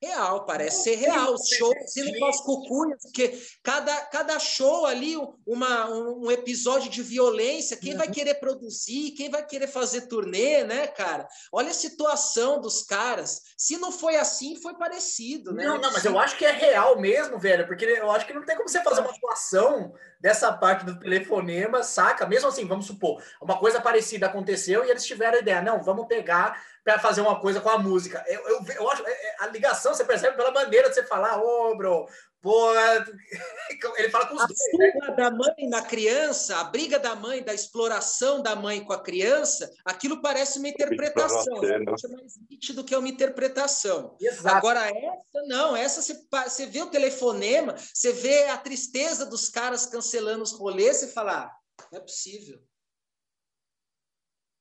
Real, 0.01 0.45
parece 0.45 0.83
ser 0.83 0.95
real. 0.95 1.33
Os 1.33 1.47
shows 1.47 1.95
indo 1.95 2.17
com 2.17 2.25
as 2.25 2.41
cucunhas, 2.41 3.01
porque 3.03 3.39
cada, 3.63 3.95
cada 4.05 4.39
show 4.39 4.85
ali, 4.85 5.15
uma, 5.45 5.89
um 5.89 6.31
episódio 6.31 6.89
de 6.89 7.03
violência, 7.03 7.77
quem 7.77 7.93
uhum. 7.93 7.99
vai 7.99 8.07
querer 8.09 8.35
produzir, 8.35 9.11
quem 9.11 9.29
vai 9.29 9.45
querer 9.45 9.67
fazer 9.67 10.01
turnê, 10.07 10.63
né, 10.63 10.87
cara? 10.87 11.27
Olha 11.51 11.69
a 11.69 11.73
situação 11.73 12.59
dos 12.59 12.81
caras. 12.81 13.41
Se 13.55 13.77
não 13.77 13.91
foi 13.91 14.15
assim, 14.15 14.55
foi 14.55 14.73
parecido, 14.73 15.53
né? 15.53 15.65
Não, 15.65 15.77
não, 15.77 15.93
mas 15.93 16.03
eu 16.03 16.17
acho 16.17 16.37
que 16.37 16.45
é 16.45 16.51
real 16.51 16.99
mesmo, 16.99 17.37
velho, 17.37 17.67
porque 17.67 17.85
eu 17.85 18.09
acho 18.09 18.25
que 18.25 18.33
não 18.33 18.43
tem 18.43 18.55
como 18.55 18.67
você 18.67 18.81
fazer 18.81 19.01
uma 19.01 19.13
situação 19.13 19.93
dessa 20.19 20.51
parte 20.53 20.85
do 20.85 20.99
telefonema, 20.99 21.83
saca? 21.83 22.25
Mesmo 22.25 22.49
assim, 22.49 22.67
vamos 22.67 22.85
supor, 22.85 23.21
uma 23.41 23.57
coisa 23.57 23.79
parecida 23.79 24.27
aconteceu 24.27 24.85
e 24.85 24.89
eles 24.89 25.05
tiveram 25.05 25.37
a 25.37 25.41
ideia, 25.41 25.61
não, 25.61 25.83
vamos 25.83 26.07
pegar 26.07 26.61
para 26.83 26.99
fazer 26.99 27.21
uma 27.21 27.39
coisa 27.39 27.61
com 27.61 27.69
a 27.69 27.77
música. 27.77 28.23
Eu, 28.27 28.41
eu, 28.47 28.65
eu 28.75 28.89
acho 28.89 29.05
é, 29.05 29.11
é, 29.11 29.35
a 29.39 29.47
ligação, 29.47 29.93
você 29.93 30.03
percebe 30.03 30.35
pela 30.35 30.51
maneira 30.51 30.89
de 30.89 30.95
você 30.95 31.03
falar, 31.03 31.39
ô, 31.39 31.71
oh, 31.71 31.77
bro, 31.77 32.07
pô, 32.41 32.73
ele 33.97 34.09
fala 34.09 34.25
com 34.25 34.35
os 34.35 34.41
a 34.41 34.47
dois. 34.47 34.59
A 35.03 35.09
né? 35.09 35.15
da 35.15 35.31
mãe 35.31 35.69
na 35.69 35.83
criança, 35.83 36.57
a 36.57 36.63
briga 36.63 36.97
da 36.97 37.15
mãe, 37.15 37.43
da 37.43 37.53
exploração 37.53 38.41
da 38.41 38.55
mãe 38.55 38.83
com 38.83 38.93
a 38.93 39.01
criança, 39.01 39.71
aquilo 39.85 40.21
parece 40.21 40.57
uma 40.57 40.69
interpretação. 40.69 41.63
É 41.63 41.79
mais 41.79 42.39
nítido 42.49 42.83
que 42.83 42.95
é 42.95 42.97
uma 42.97 43.09
interpretação. 43.09 44.17
Exato. 44.19 44.55
Agora, 44.55 44.87
essa 44.87 45.43
não, 45.47 45.75
essa 45.75 46.01
você, 46.01 46.19
você 46.31 46.65
vê 46.65 46.81
o 46.81 46.89
telefonema, 46.89 47.75
você 47.77 48.11
vê 48.11 48.45
a 48.45 48.57
tristeza 48.57 49.25
dos 49.25 49.49
caras 49.49 49.85
cancelando 49.85 50.43
os 50.43 50.51
rolês, 50.51 50.97
você 50.97 51.07
fala, 51.07 51.43
ah, 51.43 51.85
não 51.91 51.99
é 51.99 52.01
possível. 52.01 52.59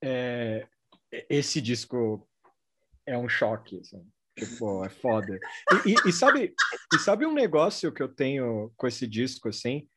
É, 0.03 0.67
esse 1.28 1.61
disco 1.61 2.28
é 3.07 3.16
um 3.16 3.28
choque, 3.28 3.78
assim. 3.81 4.07
Tipo, 4.39 4.85
é 4.85 4.89
foda. 4.89 5.39
E, 5.85 5.91
e, 5.91 6.09
e, 6.09 6.12
sabe, 6.12 6.55
e 6.95 6.99
sabe 6.99 7.27
um 7.27 7.35
negócio 7.35 7.93
que 7.93 8.03
eu 8.03 8.09
tenho 8.09 8.73
com 8.77 8.87
esse 8.87 9.07
disco, 9.07 9.49
assim? 9.49 9.89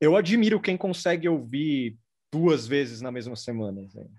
Eu 0.00 0.16
admiro 0.16 0.60
quem 0.60 0.76
consegue 0.76 1.28
ouvir 1.28 1.98
duas 2.32 2.66
vezes 2.66 3.00
na 3.00 3.12
mesma 3.12 3.36
semana, 3.36 3.82
assim. 3.82 4.10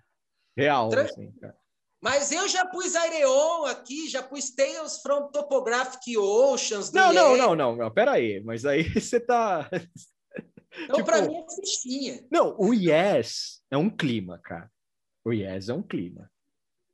Real, 0.57 0.94
assim, 0.94 1.32
cara. 1.34 1.57
Mas 2.02 2.32
eu 2.32 2.48
já 2.48 2.65
pus 2.65 2.95
Aireon 2.95 3.65
aqui, 3.65 4.07
já 4.07 4.22
pus 4.22 4.52
Tales 4.52 5.02
from 5.02 5.32
Topographic 5.32 6.15
Oceans. 6.18 6.91
Não, 6.91 7.11
não, 7.11 7.36
não, 7.36 7.56
não, 7.56 7.76
não, 7.76 7.91
pera 7.91 8.14
aí. 8.14 8.41
Mas 8.44 8.65
aí 8.65 8.84
você 8.94 9.19
tá... 9.19 9.69
Então, 10.80 10.98
tipo, 10.98 11.06
pra 11.06 11.24
mim, 11.24 11.36
é 11.36 11.45
fichinha. 11.56 12.28
Não, 12.32 12.56
o 12.60 12.72
Yes 12.72 13.64
é 13.72 13.78
um 13.78 13.90
clima, 13.90 14.40
cara. 14.40 14.72
O 15.28 15.34
Yes 15.34 15.68
é 15.68 15.74
um 15.74 15.84
clima. 15.84 16.32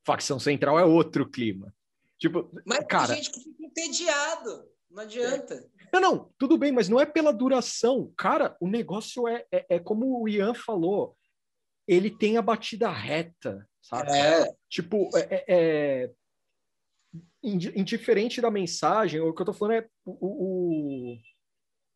Facção 0.04 0.40
Central 0.40 0.80
é 0.80 0.84
outro 0.84 1.30
clima. 1.30 1.72
Tipo, 2.18 2.50
mas 2.66 2.84
cara, 2.88 3.14
tem 3.14 3.18
gente 3.18 3.32
que 3.32 3.42
fica 3.42 3.64
entediado. 3.64 4.68
Não 4.90 5.04
adianta. 5.04 5.70
Não, 5.94 6.02
não, 6.02 6.34
tudo 6.38 6.58
bem, 6.58 6.72
mas 6.72 6.90
não 6.90 7.00
é 7.00 7.06
pela 7.06 7.32
duração. 7.32 8.12
Cara, 8.18 8.58
o 8.60 8.68
negócio 8.68 9.28
é, 9.28 9.46
é, 9.52 9.76
é 9.76 9.80
como 9.80 10.20
o 10.20 10.28
Ian 10.28 10.56
falou. 10.56 11.16
Ele 11.88 12.10
tem 12.10 12.38
a 12.38 12.42
batida 12.42 12.90
reta, 12.90 13.70
sabe? 13.80 14.12
É. 14.12 14.52
Tipo, 14.68 15.10
é, 15.16 15.28
é, 15.30 15.46
é 15.48 16.12
indiferente 17.44 18.42
da 18.42 18.50
mensagem, 18.50 19.20
o 19.20 19.34
que 19.34 19.42
eu 19.42 19.46
tô 19.46 19.54
falando 19.54 19.84
é 19.84 19.90
o, 20.06 21.14
o 21.14 21.18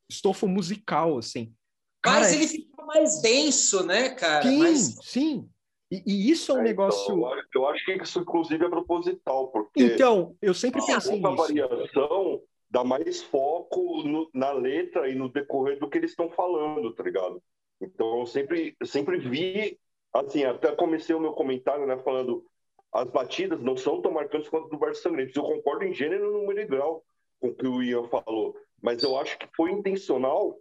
estofo 0.07 0.47
musical, 0.47 1.17
assim. 1.17 1.51
Cara, 1.99 2.19
Mas 2.19 2.33
ele 2.33 2.47
fica 2.47 2.85
mais 2.85 3.21
denso, 3.21 3.83
né, 3.83 4.09
cara? 4.09 4.43
Sim, 4.43 4.57
mais... 4.59 4.95
sim. 5.01 5.49
E, 5.89 6.03
e, 6.05 6.31
isso 6.31 6.51
é 6.51 6.55
um 6.55 6.59
é, 6.59 6.63
negócio. 6.63 7.15
Então, 7.15 7.41
eu 7.55 7.67
acho 7.69 7.85
que 7.85 7.93
isso, 7.93 8.19
inclusive, 8.19 8.65
é 8.65 8.69
proposital, 8.69 9.47
porque. 9.47 9.83
Então, 9.83 10.35
eu 10.41 10.53
sempre 10.53 10.85
pensei 10.85 11.15
nisso. 11.15 11.27
A 11.27 11.35
variação 11.35 12.41
dá 12.69 12.83
mais 12.83 13.23
foco 13.23 14.03
no, 14.03 14.29
na 14.33 14.51
letra 14.51 15.09
e 15.09 15.15
no 15.15 15.29
decorrer 15.29 15.79
do 15.79 15.89
que 15.89 15.97
eles 15.97 16.11
estão 16.11 16.29
falando, 16.29 16.93
tá 16.93 17.03
ligado? 17.03 17.41
Então, 17.79 18.19
eu 18.19 18.25
sempre, 18.25 18.75
eu 18.79 18.85
sempre 18.85 19.17
vi. 19.17 19.79
Assim, 20.13 20.43
até 20.43 20.75
comecei 20.75 21.15
o 21.15 21.19
meu 21.19 21.33
comentário, 21.33 21.85
né, 21.85 21.97
falando. 21.97 22.45
As 22.91 23.09
batidas 23.09 23.61
não 23.61 23.77
são 23.77 24.01
tão 24.01 24.11
marcantes 24.11 24.49
quanto 24.49 24.69
do 24.69 24.79
Verso 24.79 25.01
Sangrento. 25.01 25.37
Eu 25.37 25.43
concordo 25.43 25.83
em 25.83 25.93
gênero, 25.93 26.31
número 26.31 26.59
e 26.59 26.65
grau 26.65 27.03
com 27.39 27.49
o 27.49 27.53
que 27.53 27.67
o 27.67 27.83
Ian 27.83 28.07
falou. 28.07 28.55
Mas 28.81 29.03
eu 29.03 29.17
acho 29.17 29.37
que 29.37 29.47
foi 29.55 29.71
intencional 29.71 30.57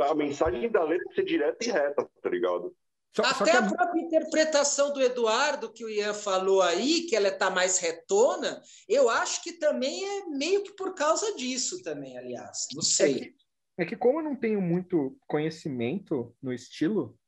a 0.00 0.14
mensagem 0.14 0.70
da 0.70 0.84
letra 0.84 1.12
ser 1.14 1.24
direta 1.24 1.64
e 1.64 1.70
reta, 1.70 2.08
tá 2.22 2.30
ligado? 2.30 2.74
Só, 3.14 3.22
Até 3.22 3.52
só 3.52 3.58
a... 3.58 3.66
a 3.66 3.74
própria 3.74 4.00
interpretação 4.00 4.92
do 4.92 5.02
Eduardo, 5.02 5.72
que 5.72 5.84
o 5.84 5.88
Ian 5.88 6.14
falou 6.14 6.62
aí, 6.62 7.02
que 7.02 7.14
ela 7.14 7.28
está 7.28 7.50
mais 7.50 7.78
retona, 7.78 8.62
eu 8.88 9.10
acho 9.10 9.42
que 9.42 9.52
também 9.52 10.02
é 10.04 10.26
meio 10.26 10.62
que 10.62 10.74
por 10.74 10.94
causa 10.94 11.34
disso 11.36 11.82
também, 11.82 12.16
aliás. 12.16 12.68
Não 12.74 12.82
sei. 12.82 13.12
É 13.12 13.18
que, 13.18 13.34
é 13.78 13.84
que 13.86 13.96
como 13.96 14.20
eu 14.20 14.24
não 14.24 14.34
tenho 14.34 14.62
muito 14.62 15.16
conhecimento 15.26 16.34
no 16.42 16.52
estilo, 16.54 17.18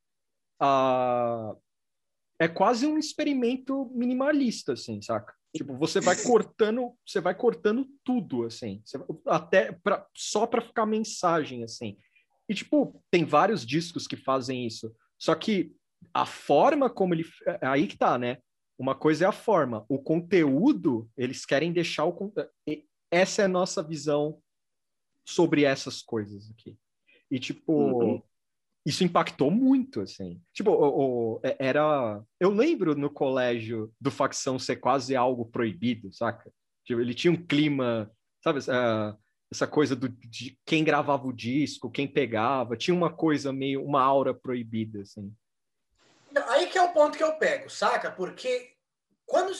uh, 0.63 1.55
é 2.39 2.49
quase 2.49 2.87
um 2.87 2.99
experimento 2.99 3.91
minimalista, 3.95 4.73
assim, 4.73 5.03
saca? 5.03 5.35
Tipo, 5.55 5.77
você 5.77 6.01
vai 6.01 6.17
cortando, 6.25 6.97
você 7.07 7.21
vai 7.21 7.35
cortando 7.35 7.87
tudo, 8.03 8.45
assim, 8.45 8.83
até 9.27 9.71
pra, 9.71 10.07
só 10.15 10.47
para 10.47 10.63
ficar 10.63 10.87
mensagem, 10.87 11.63
assim. 11.63 11.99
E, 12.49 12.55
tipo, 12.55 13.03
tem 13.11 13.25
vários 13.25 13.65
discos 13.65 14.07
que 14.07 14.17
fazem 14.17 14.67
isso. 14.67 14.95
Só 15.19 15.35
que 15.35 15.75
a 16.13 16.27
forma 16.27 16.91
como 16.91 17.15
ele. 17.15 17.25
É, 17.47 17.67
aí 17.67 17.87
que 17.87 17.97
tá, 17.97 18.19
né? 18.19 18.39
Uma 18.79 18.95
coisa 18.95 19.25
é 19.25 19.29
a 19.29 19.33
forma. 19.33 19.85
O 19.89 19.99
conteúdo, 19.99 21.09
eles 21.17 21.47
querem 21.47 21.73
deixar 21.73 22.07
o. 22.07 22.33
Essa 23.11 23.43
é 23.43 23.45
a 23.45 23.49
nossa 23.49 23.83
visão 23.83 24.41
sobre 25.25 25.65
essas 25.65 26.03
coisas 26.03 26.51
aqui. 26.51 26.77
E, 27.31 27.39
tipo, 27.39 27.73
uhum. 27.73 28.23
isso 28.85 29.05
impactou 29.05 29.51
muito, 29.51 30.01
assim. 30.01 30.43
Tipo, 30.53 30.73
o, 30.73 31.37
o, 31.37 31.41
é, 31.43 31.57
era. 31.59 32.23
Eu 32.39 32.51
lembro 32.51 32.95
no 32.95 33.11
colégio 33.11 33.93
do 34.01 34.11
facção 34.11 34.59
ser 34.59 34.77
quase 34.77 35.17
algo 35.17 35.47
proibido, 35.47 36.13
saca? 36.13 36.53
Tipo, 36.85 37.01
ele 37.01 37.15
tinha 37.15 37.33
um 37.33 37.47
clima, 37.47 38.11
sabe? 38.43 38.59
Uh, 38.61 39.17
essa 39.55 39.67
coisa 39.69 39.95
do, 39.95 40.09
de 40.09 40.59
quem 40.67 40.83
gravava 40.83 41.27
o 41.27 41.33
disco, 41.33 41.91
quem 41.91 42.09
pegava, 42.09 42.77
tinha 42.77 42.95
uma 42.95 43.13
coisa 43.13 43.53
meio, 43.53 43.85
uma 43.85 44.03
aura 44.03 44.35
proibida, 44.35 45.03
assim. 45.03 45.33
Aí 46.49 46.67
que 46.67 46.77
é 46.77 46.83
o 46.83 46.93
ponto 46.93 47.17
que 47.17 47.23
eu 47.23 47.37
pego, 47.37 47.71
saca? 47.71 48.11
Porque 48.11 48.73
quando, 49.25 49.53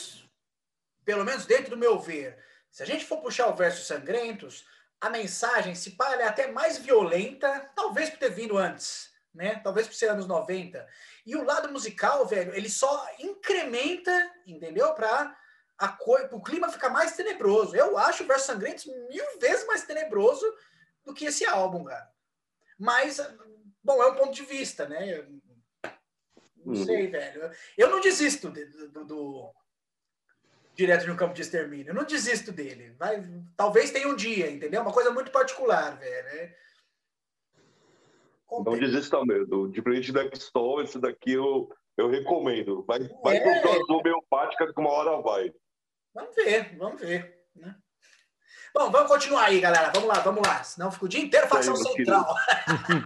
pelo 1.05 1.23
menos 1.23 1.45
dentro 1.45 1.71
do 1.71 1.77
meu 1.77 1.97
ver, 1.97 2.37
se 2.69 2.83
a 2.83 2.85
gente 2.85 3.05
for 3.05 3.21
puxar 3.21 3.47
o 3.47 3.55
verso 3.55 3.85
Sangrentos, 3.85 4.65
a 4.99 5.09
mensagem, 5.09 5.73
se 5.73 5.91
pá, 5.91 6.13
é 6.15 6.27
até 6.27 6.51
mais 6.51 6.77
violenta, 6.77 7.71
talvez 7.73 8.09
por 8.09 8.19
ter 8.19 8.31
vindo 8.31 8.57
antes, 8.57 9.09
né? 9.33 9.61
Talvez 9.63 9.87
por 9.87 9.95
ser 9.95 10.09
anos 10.09 10.27
90. 10.27 10.85
E 11.25 11.37
o 11.37 11.43
lado 11.43 11.71
musical, 11.71 12.25
velho, 12.25 12.53
ele 12.53 12.69
só 12.69 13.07
incrementa, 13.19 14.11
entendeu? 14.45 14.93
Pra 14.93 15.33
a 15.77 15.87
cor, 15.89 16.29
o 16.31 16.41
clima 16.41 16.69
fica 16.69 16.89
mais 16.89 17.15
tenebroso. 17.15 17.75
Eu 17.75 17.97
acho 17.97 18.23
o 18.23 18.27
Versos 18.27 18.47
Sangrentos 18.47 18.85
mil 18.85 19.39
vezes 19.39 19.65
mais 19.67 19.83
tenebroso 19.83 20.45
do 21.03 21.13
que 21.13 21.25
esse 21.25 21.45
álbum, 21.45 21.83
cara. 21.83 22.09
Mas, 22.79 23.19
bom, 23.83 24.01
é 24.01 24.07
um 24.07 24.15
ponto 24.15 24.33
de 24.33 24.43
vista, 24.43 24.87
né? 24.87 25.27
Não 26.65 26.73
Uhum. 26.73 26.85
sei, 26.85 27.07
velho. 27.07 27.51
Eu 27.77 27.89
não 27.91 27.99
desisto 28.01 28.49
de- 28.49 28.65
do, 28.65 29.05
do- 29.05 29.53
Direto 30.73 31.05
de 31.05 31.11
um 31.11 31.15
Campo 31.15 31.33
de 31.33 31.41
Extermínio. 31.41 31.91
Eu 31.91 31.95
não 31.95 32.03
desisto 32.03 32.51
dele. 32.51 32.93
Vai, 32.99 33.23
talvez 33.55 33.91
tenha 33.91 34.09
um 34.09 34.15
dia, 34.15 34.51
entendeu? 34.51 34.81
Uma 34.81 34.91
coisa 34.91 35.09
muito 35.09 35.31
particular, 35.31 35.97
velho. 35.97 36.27
É... 36.27 36.57
Não 38.51 38.77
desista 38.77 39.23
mesmo. 39.25 39.69
Diferente 39.71 40.11
da 40.11 40.23
X-Stone, 40.23 40.83
esse 40.83 40.99
daqui 40.99 41.31
eu, 41.31 41.69
eu 41.97 42.09
recomendo. 42.09 42.83
Vai, 42.83 42.99
vai 43.23 43.37
É. 43.37 43.61
com 43.61 43.67
dose 43.69 43.91
homeopática 43.93 44.73
que 44.73 44.79
uma 44.79 44.91
hora 44.91 45.21
vai. 45.21 45.53
Vamos 46.15 46.33
ver, 46.33 46.77
vamos 46.77 47.01
ver. 47.01 47.43
Né? 47.53 47.75
Bom, 48.73 48.89
vamos 48.89 49.09
continuar 49.09 49.47
aí, 49.47 49.59
galera. 49.59 49.91
Vamos 49.93 50.07
lá, 50.07 50.19
vamos 50.21 50.47
lá. 50.47 50.63
Senão 50.63 50.89
fica 50.89 51.05
o 51.05 51.09
dia 51.09 51.19
inteiro 51.19 51.47
facção 51.49 51.73
meu 51.73 51.83
central. 51.83 52.33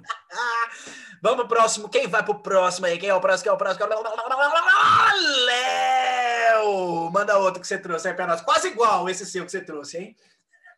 vamos 1.19 1.40
pro 1.40 1.48
próximo. 1.48 1.90
Quem 1.90 2.07
vai 2.07 2.23
pro 2.23 2.40
próximo 2.44 2.86
aí? 2.86 2.99
Quem 2.99 3.10
é 3.10 3.15
o 3.15 3.19
próximo? 3.19 3.44
Quem 3.45 3.52
é 3.52 3.56
o 3.56 3.57
próximo? 3.57 3.88
Léo! 5.45 7.10
Manda 7.11 7.40
outro 7.40 7.60
que 7.60 7.68
você 7.68 7.80
trouxe 7.80 8.07
aí 8.07 8.14
pra 8.14 8.27
nós. 8.27 8.41
Quase 8.41 8.68
igual 8.68 9.10
esse 9.10 9.26
seu 9.26 9.44
que 9.44 9.52
você 9.52 9.61
trouxe, 9.61 9.98
hein? 9.98 10.15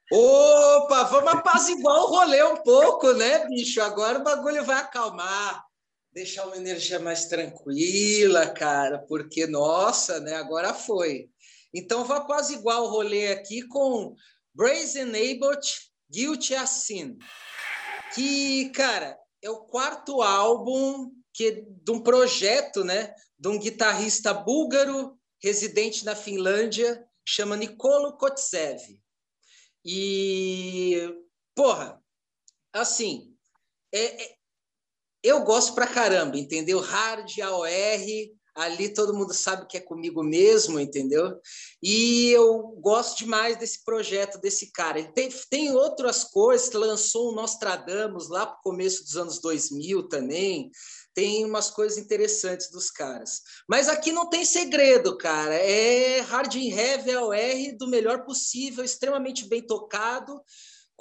Opa, 0.09 1.03
vamos 1.03 1.33
apaziguar 1.33 1.97
o 1.97 2.07
rolê 2.07 2.43
um 2.43 2.57
pouco, 2.57 3.13
né, 3.13 3.45
bicho? 3.47 3.81
Agora 3.81 4.19
o 4.19 4.23
bagulho 4.23 4.63
vai 4.65 4.77
acalmar, 4.77 5.63
deixar 6.11 6.45
uma 6.45 6.57
energia 6.57 6.99
mais 6.99 7.27
tranquila, 7.27 8.47
cara, 8.47 8.99
porque, 8.99 9.47
nossa, 9.47 10.19
né, 10.19 10.35
agora 10.35 10.73
foi. 10.73 11.30
Então, 11.73 12.03
vou 12.03 12.17
apaziguar 12.17 12.81
o 12.81 12.87
rolê 12.87 13.31
aqui 13.31 13.61
com 13.67 14.15
Brazen 14.53 15.09
Abbott, 15.09 15.91
Guilty 16.09 16.55
as 16.55 16.69
Sin, 16.69 17.17
que, 18.13 18.69
cara, 18.71 19.17
é 19.41 19.49
o 19.49 19.61
quarto 19.61 20.21
álbum 20.21 21.11
que, 21.33 21.65
de 21.67 21.91
um 21.91 22.01
projeto, 22.01 22.83
né, 22.83 23.13
de 23.39 23.47
um 23.47 23.57
guitarrista 23.57 24.33
búlgaro 24.33 25.17
residente 25.41 26.05
na 26.05 26.15
Finlândia, 26.15 27.03
chama 27.25 27.55
Nikolo 27.55 28.17
Kotsev. 28.17 28.79
E, 29.83 31.09
porra, 31.55 32.01
assim, 32.73 33.35
é, 33.91 34.23
é- 34.23 34.35
eu 35.23 35.43
gosto 35.43 35.73
pra 35.73 35.87
caramba, 35.87 36.37
entendeu? 36.37 36.79
Hard, 36.79 37.39
AOR, 37.39 37.67
ali 38.55 38.93
todo 38.93 39.13
mundo 39.13 39.33
sabe 39.33 39.65
que 39.67 39.77
é 39.77 39.81
comigo 39.81 40.23
mesmo, 40.23 40.79
entendeu? 40.79 41.39
E 41.81 42.29
eu 42.31 42.59
gosto 42.81 43.19
demais 43.19 43.57
desse 43.57 43.83
projeto 43.83 44.39
desse 44.39 44.71
cara. 44.71 45.03
Tem, 45.13 45.29
tem 45.49 45.71
outras 45.71 46.23
coisas, 46.23 46.71
lançou 46.73 47.31
o 47.31 47.35
Nostradamus 47.35 48.29
lá 48.29 48.45
pro 48.45 48.61
começo 48.61 49.03
dos 49.03 49.15
anos 49.15 49.39
2000 49.39 50.07
também. 50.09 50.69
Tem 51.13 51.45
umas 51.45 51.69
coisas 51.69 51.97
interessantes 51.97 52.69
dos 52.71 52.89
caras. 52.89 53.41
Mas 53.67 53.89
aqui 53.89 54.11
não 54.11 54.29
tem 54.29 54.45
segredo, 54.45 55.17
cara. 55.17 55.55
É 55.55 56.21
hard 56.21 56.55
and 56.55 56.73
heavy 56.73 57.11
AOR 57.11 57.77
do 57.77 57.87
melhor 57.87 58.23
possível, 58.23 58.83
extremamente 58.83 59.47
bem 59.47 59.61
tocado, 59.61 60.41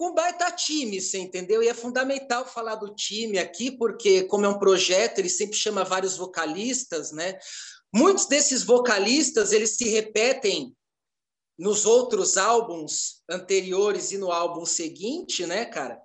com 0.01 0.15
baita 0.15 0.51
time, 0.51 0.99
você 0.99 1.19
entendeu? 1.19 1.63
E 1.63 1.69
é 1.69 1.75
fundamental 1.75 2.49
falar 2.49 2.77
do 2.77 2.95
time 2.95 3.39
aqui, 3.39 3.71
porque 3.71 4.23
como 4.23 4.47
é 4.47 4.49
um 4.49 4.59
projeto, 4.59 5.19
ele 5.19 5.29
sempre 5.29 5.59
chama 5.59 5.85
vários 5.85 6.17
vocalistas, 6.17 7.13
né? 7.13 7.39
Muitos 7.95 8.25
desses 8.25 8.63
vocalistas, 8.63 9.53
eles 9.53 9.77
se 9.77 9.87
repetem 9.91 10.75
nos 11.59 11.85
outros 11.85 12.39
álbuns 12.39 13.21
anteriores 13.29 14.11
e 14.11 14.17
no 14.17 14.33
álbum 14.33 14.65
seguinte, 14.65 15.45
né, 15.45 15.67
cara? 15.67 16.01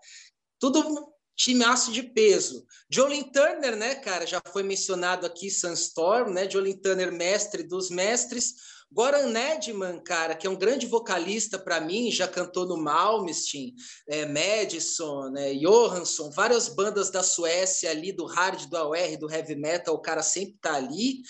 Tudo 0.59 1.13
timaço 1.33 1.89
de 1.93 2.03
peso. 2.03 2.65
Jolin 2.89 3.23
Turner, 3.23 3.77
né, 3.77 3.95
cara, 3.95 4.27
já 4.27 4.41
foi 4.51 4.63
mencionado 4.63 5.25
aqui, 5.25 5.49
Sunstorm, 5.49 6.33
né? 6.33 6.49
Jolin 6.49 6.77
Turner, 6.81 7.13
mestre 7.13 7.63
dos 7.63 7.89
mestres. 7.89 8.55
Goran 8.91 9.27
Nedman, 9.27 9.99
cara, 9.99 10.35
que 10.35 10.47
é 10.47 10.49
um 10.49 10.55
grande 10.55 10.85
vocalista 10.85 11.59
para 11.59 11.81
mim, 11.81 12.11
já 12.11 12.27
cantou 12.27 12.65
no 12.65 12.77
Malmsteen, 12.77 13.73
é, 14.07 14.25
Madison, 14.25 15.29
né, 15.29 15.53
Johansson, 15.55 16.29
várias 16.29 16.69
bandas 16.69 17.09
da 17.09 17.21
Suécia 17.21 17.89
ali, 17.89 18.13
do 18.13 18.25
hard, 18.25 18.67
do 18.67 18.77
AOR, 18.77 19.17
do 19.19 19.29
heavy 19.29 19.55
metal, 19.55 19.95
o 19.95 20.01
cara 20.01 20.23
sempre 20.23 20.55
tá 20.61 20.75
ali. 20.75 21.21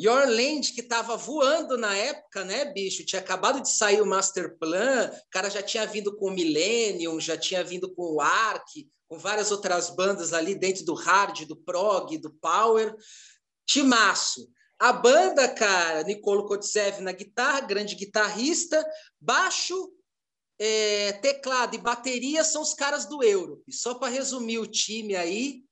Yorland, 0.00 0.72
que 0.72 0.80
estava 0.80 1.14
voando 1.16 1.76
na 1.76 1.94
época, 1.94 2.42
né, 2.42 2.64
bicho? 2.64 3.04
Tinha 3.04 3.20
acabado 3.20 3.60
de 3.60 3.70
sair 3.70 4.00
o 4.00 4.06
Master 4.06 4.56
Plan, 4.58 5.10
o 5.10 5.30
cara 5.30 5.50
já 5.50 5.62
tinha 5.62 5.86
vindo 5.86 6.16
com 6.16 6.28
o 6.28 6.30
Millennium, 6.32 7.20
já 7.20 7.36
tinha 7.36 7.62
vindo 7.62 7.94
com 7.94 8.14
o 8.14 8.20
Ark, 8.20 8.88
com 9.06 9.18
várias 9.18 9.50
outras 9.50 9.90
bandas 9.90 10.32
ali 10.32 10.54
dentro 10.54 10.84
do 10.84 10.94
hard, 10.94 11.44
do 11.44 11.56
prog, 11.56 12.16
do 12.16 12.32
power. 12.40 12.96
Timaço. 13.66 14.48
A 14.80 14.94
banda, 14.94 15.46
cara, 15.46 16.02
Nicolo 16.04 16.46
Kotsev 16.46 17.02
na 17.02 17.12
guitarra, 17.12 17.60
grande 17.60 17.94
guitarrista, 17.94 18.82
baixo, 19.20 19.92
é, 20.58 21.12
teclado 21.20 21.74
e 21.74 21.78
bateria 21.78 22.42
são 22.42 22.62
os 22.62 22.72
caras 22.72 23.04
do 23.04 23.22
Euro. 23.22 23.62
E 23.68 23.74
só 23.74 23.92
para 23.94 24.08
resumir 24.08 24.58
o 24.58 24.66
time 24.66 25.14
aí, 25.14 25.62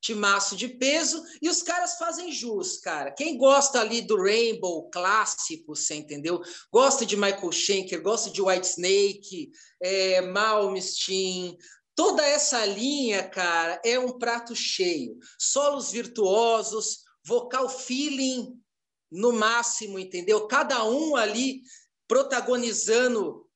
timaço 0.00 0.56
de 0.56 0.68
peso, 0.68 1.22
e 1.40 1.48
os 1.48 1.62
caras 1.62 1.96
fazem 1.96 2.32
jus, 2.32 2.78
cara. 2.78 3.12
Quem 3.12 3.38
gosta 3.38 3.80
ali 3.80 4.02
do 4.02 4.20
Rainbow 4.20 4.90
clássico, 4.90 5.76
você 5.76 5.94
entendeu? 5.94 6.42
Gosta 6.72 7.06
de 7.06 7.16
Michael 7.16 7.52
Schenker, 7.52 8.02
gosta 8.02 8.30
de 8.30 8.42
White 8.42 8.66
Snake, 8.66 9.50
é, 9.80 10.22
Malmsteen, 10.22 11.56
toda 11.94 12.26
essa 12.26 12.64
linha, 12.66 13.28
cara, 13.28 13.80
é 13.84 13.96
um 13.96 14.18
prato 14.18 14.56
cheio. 14.56 15.16
Solos 15.38 15.92
virtuosos, 15.92 17.05
vocal 17.26 17.68
feeling 17.68 18.58
no 19.10 19.32
máximo, 19.32 19.98
entendeu? 19.98 20.46
Cada 20.46 20.84
um 20.84 21.16
ali 21.16 21.62
protagonizando 22.06 23.46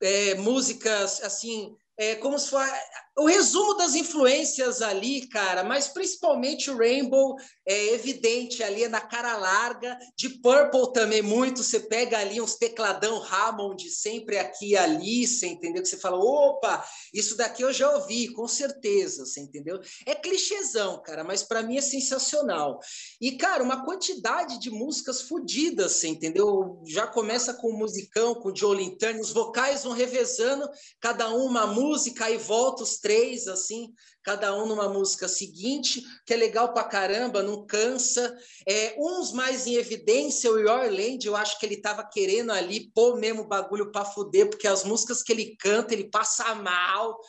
é, 0.00 0.34
músicas 0.34 1.22
assim, 1.22 1.76
é, 1.96 2.16
como 2.16 2.38
se 2.38 2.50
fosse 2.50 2.72
o 3.16 3.26
resumo 3.26 3.74
das 3.74 3.94
influências 3.94 4.82
ali, 4.82 5.26
cara, 5.28 5.62
mas 5.62 5.88
principalmente 5.88 6.68
o 6.70 6.76
Rainbow 6.76 7.36
é 7.66 7.94
evidente 7.94 8.62
ali 8.62 8.84
é 8.84 8.88
na 8.88 9.00
cara 9.00 9.36
larga, 9.36 9.96
de 10.16 10.28
Purple 10.40 10.92
também 10.92 11.22
muito, 11.22 11.62
você 11.62 11.78
pega 11.78 12.18
ali 12.18 12.40
uns 12.40 12.56
tecladão 12.56 13.22
Hammond 13.22 13.88
sempre 13.88 14.36
aqui 14.36 14.70
e 14.70 14.76
ali, 14.76 15.26
você 15.26 15.46
entendeu? 15.46 15.82
Que 15.82 15.88
você 15.88 15.96
fala, 15.96 16.18
opa, 16.18 16.84
isso 17.12 17.36
daqui 17.36 17.62
eu 17.62 17.72
já 17.72 17.90
ouvi, 17.94 18.28
com 18.32 18.48
certeza, 18.48 19.24
você 19.24 19.40
entendeu? 19.40 19.80
É 20.04 20.14
clichêzão, 20.14 21.00
cara, 21.00 21.22
mas 21.22 21.42
para 21.42 21.62
mim 21.62 21.76
é 21.76 21.82
sensacional. 21.82 22.80
E, 23.20 23.32
cara, 23.32 23.62
uma 23.62 23.84
quantidade 23.84 24.58
de 24.58 24.70
músicas 24.70 25.22
fodidas, 25.22 25.92
você 25.92 26.08
entendeu? 26.08 26.82
Já 26.84 27.06
começa 27.06 27.54
com 27.54 27.68
o 27.68 27.78
musicão, 27.78 28.34
com 28.34 28.50
o 28.50 28.56
Joe 28.56 28.76
Lintern, 28.76 29.20
os 29.20 29.32
vocais 29.32 29.84
vão 29.84 29.92
revezando, 29.92 30.68
cada 31.00 31.32
um 31.32 31.44
uma 31.44 31.66
música, 31.66 32.24
aí 32.24 32.36
volta 32.36 32.82
os 32.82 33.03
três, 33.04 33.46
assim, 33.46 33.92
cada 34.22 34.56
um 34.56 34.64
numa 34.64 34.88
música 34.88 35.28
seguinte, 35.28 36.02
que 36.24 36.32
é 36.32 36.36
legal 36.38 36.72
pra 36.72 36.84
caramba, 36.84 37.42
não 37.42 37.66
cansa. 37.66 38.34
É, 38.66 38.96
uns 38.98 39.30
mais 39.30 39.66
em 39.66 39.74
evidência, 39.74 40.50
o 40.50 40.58
Yorland, 40.58 41.26
eu 41.26 41.36
acho 41.36 41.60
que 41.60 41.66
ele 41.66 41.76
tava 41.76 42.02
querendo 42.02 42.50
ali 42.50 42.90
pôr 42.94 43.18
mesmo 43.18 43.42
o 43.42 43.46
bagulho 43.46 43.92
pra 43.92 44.06
fuder, 44.06 44.48
porque 44.48 44.66
as 44.66 44.84
músicas 44.84 45.22
que 45.22 45.32
ele 45.32 45.54
canta, 45.56 45.92
ele 45.92 46.08
passa 46.08 46.54
mal, 46.54 47.20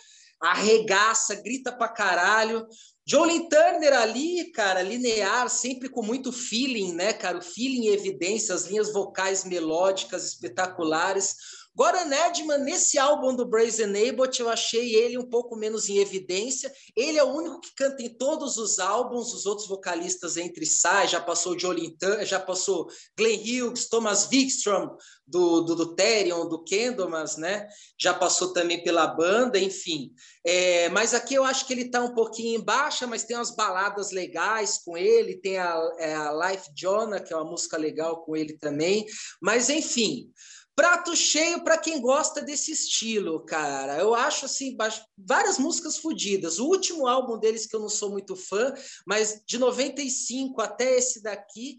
arregaça, 0.41 1.35
grita 1.35 1.73
pra 1.73 1.89
caralho. 1.89 2.65
Jolin 3.06 3.49
Turner 3.49 3.93
ali, 3.93 4.49
cara, 4.52 4.81
linear, 4.81 5.49
sempre 5.49 5.89
com 5.89 6.02
muito 6.02 6.31
feeling, 6.31 6.93
né, 6.93 7.11
cara? 7.11 7.39
O 7.39 7.41
feeling 7.41 7.88
em 7.88 7.93
evidência, 7.93 8.56
as 8.56 8.68
linhas 8.68 8.93
vocais 8.93 9.43
melódicas 9.43 10.26
espetaculares. 10.26 11.35
Goran 11.76 12.10
Edman, 12.10 12.60
nesse 12.60 12.97
álbum 12.97 13.35
do 13.35 13.45
Brazen 13.45 14.10
Abbott, 14.10 14.39
eu 14.39 14.49
achei 14.49 14.95
ele 14.95 15.18
um 15.18 15.30
pouco 15.30 15.57
menos 15.57 15.89
em 15.89 15.97
evidência. 15.97 16.72
Ele 16.95 17.18
é 17.18 17.23
o 17.23 17.34
único 17.34 17.60
que 17.60 17.76
canta 17.76 18.02
em 18.02 18.10
todos 18.10 18.57
os 18.57 18.80
álbuns, 18.80 19.34
os 19.34 19.45
outros 19.45 19.68
vocalistas 19.68 20.38
entre 20.38 20.65
sai, 20.65 21.07
já 21.07 21.19
passou 21.19 21.60
Jolin 21.60 21.95
Turner, 21.97 22.26
já 22.26 22.39
passou 22.39 22.88
Glenn 23.18 23.41
Hughes, 23.41 23.89
Thomas 23.89 24.30
Wikström, 24.31 24.89
do, 25.27 25.61
do, 25.61 25.76
do 25.76 25.95
Therion, 25.95 26.47
do 26.47 26.64
Candlemas, 26.64 27.35
né? 27.35 27.68
Já 27.99 28.14
passou 28.14 28.53
também 28.53 28.81
pela 28.84 29.07
banda, 29.07 29.60
enfim. 29.60 30.14
É, 30.45 30.88
mas 30.89 31.14
aqui 31.14 31.34
eu 31.34 31.43
acho 31.43 31.65
que 31.65 31.73
ele 31.73 31.84
está 31.84 32.02
um 32.02 32.14
pouquinho 32.14 32.60
em 32.60 32.64
baixa, 32.64 33.06
mas 33.07 33.23
tem 33.23 33.35
umas 33.35 33.53
baladas 33.53 34.11
legais 34.11 34.77
com 34.77 34.95
ele, 34.95 35.41
tem 35.41 35.57
a, 35.57 35.77
é, 35.97 36.14
a 36.14 36.31
Life 36.31 36.69
Jonah, 36.73 37.19
que 37.19 37.34
é 37.34 37.35
uma 37.35 37.49
música 37.49 37.76
legal 37.76 38.23
com 38.23 38.35
ele 38.35 38.57
também. 38.57 39.06
Mas, 39.41 39.69
enfim, 39.69 40.31
prato 40.76 41.15
cheio 41.15 41.64
para 41.64 41.77
quem 41.77 42.02
gosta 42.02 42.41
desse 42.41 42.72
estilo, 42.72 43.45
cara. 43.45 43.97
Eu 43.97 44.14
acho 44.14 44.45
assim 44.45 44.76
várias 45.18 45.57
músicas 45.57 45.97
fodidas. 45.97 46.60
O 46.60 46.65
último 46.65 47.07
álbum 47.07 47.39
deles 47.39 47.65
que 47.65 47.76
eu 47.76 47.80
não 47.80 47.89
sou 47.89 48.10
muito 48.11 48.35
fã, 48.35 48.73
mas 49.07 49.41
de 49.47 49.57
95 49.57 50.61
até 50.61 50.97
esse 50.97 51.22
daqui, 51.23 51.77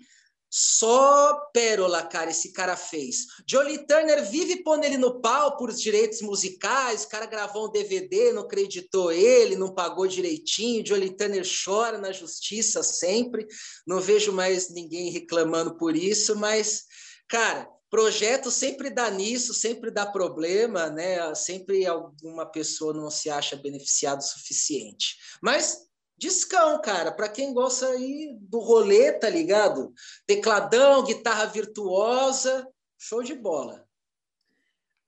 Só 0.48 1.34
pérola, 1.52 2.02
cara, 2.04 2.30
esse 2.30 2.52
cara 2.52 2.76
fez. 2.76 3.26
Jolie 3.46 3.84
Turner 3.86 4.24
vive 4.24 4.62
pondo 4.62 4.84
ele 4.84 4.96
no 4.96 5.20
pau 5.20 5.56
por 5.56 5.72
direitos 5.72 6.22
musicais. 6.22 7.04
O 7.04 7.08
cara 7.08 7.26
gravou 7.26 7.66
um 7.68 7.70
DVD, 7.70 8.32
não 8.32 8.42
acreditou 8.42 9.12
ele, 9.12 9.56
não 9.56 9.74
pagou 9.74 10.06
direitinho. 10.06 10.86
Jolie 10.86 11.14
Turner 11.14 11.44
chora 11.44 11.98
na 11.98 12.12
justiça 12.12 12.82
sempre. 12.82 13.46
Não 13.86 14.00
vejo 14.00 14.32
mais 14.32 14.70
ninguém 14.70 15.10
reclamando 15.10 15.76
por 15.76 15.96
isso, 15.96 16.36
mas, 16.36 16.84
cara, 17.28 17.68
projeto 17.96 18.50
sempre 18.50 18.90
dá 18.90 19.10
nisso, 19.10 19.54
sempre 19.54 19.90
dá 19.90 20.04
problema, 20.04 20.90
né? 20.90 21.34
Sempre 21.34 21.86
alguma 21.86 22.44
pessoa 22.44 22.92
não 22.92 23.10
se 23.10 23.30
acha 23.30 23.56
beneficiado 23.56 24.20
o 24.20 24.22
suficiente. 24.22 25.16
Mas 25.40 25.88
Discão, 26.18 26.78
cara, 26.82 27.10
para 27.10 27.26
quem 27.26 27.54
gosta 27.54 27.88
aí 27.88 28.36
do 28.38 28.58
rolê, 28.58 29.12
tá 29.12 29.30
ligado? 29.30 29.94
Tecladão, 30.26 31.04
guitarra 31.04 31.46
virtuosa, 31.46 32.68
show 32.98 33.22
de 33.22 33.34
bola. 33.34 33.86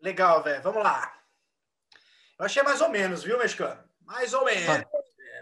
Legal, 0.00 0.42
velho. 0.42 0.62
Vamos 0.62 0.82
lá. 0.82 1.14
Eu 2.38 2.46
achei 2.46 2.62
mais 2.62 2.80
ou 2.80 2.88
menos, 2.88 3.22
viu, 3.22 3.36
mexicano? 3.36 3.84
Mais 4.00 4.32
ou 4.32 4.46
menos. 4.46 4.66
Ah. 4.66 4.84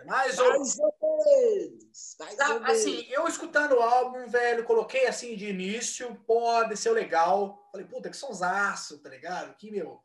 Mais, 0.05 0.36
ou... 0.40 0.51
mais 0.51 0.78
ou 0.81 0.95
menos. 1.27 2.16
Mais 2.19 2.40
ah, 2.40 2.55
ou 2.55 2.65
assim, 2.65 2.97
menos. 2.97 3.11
eu 3.11 3.28
escutando 3.28 3.73
o 3.73 3.82
álbum, 3.82 4.27
velho, 4.28 4.65
coloquei 4.65 5.07
assim 5.07 5.36
de 5.36 5.48
início, 5.48 6.15
pô, 6.27 6.65
desceu 6.65 6.93
legal. 6.93 7.69
Falei, 7.70 7.86
puta, 7.86 8.09
que 8.09 8.16
sonsaço, 8.16 8.98
tá 9.03 9.09
ligado? 9.09 9.55
Que, 9.57 9.70
meu... 9.70 10.01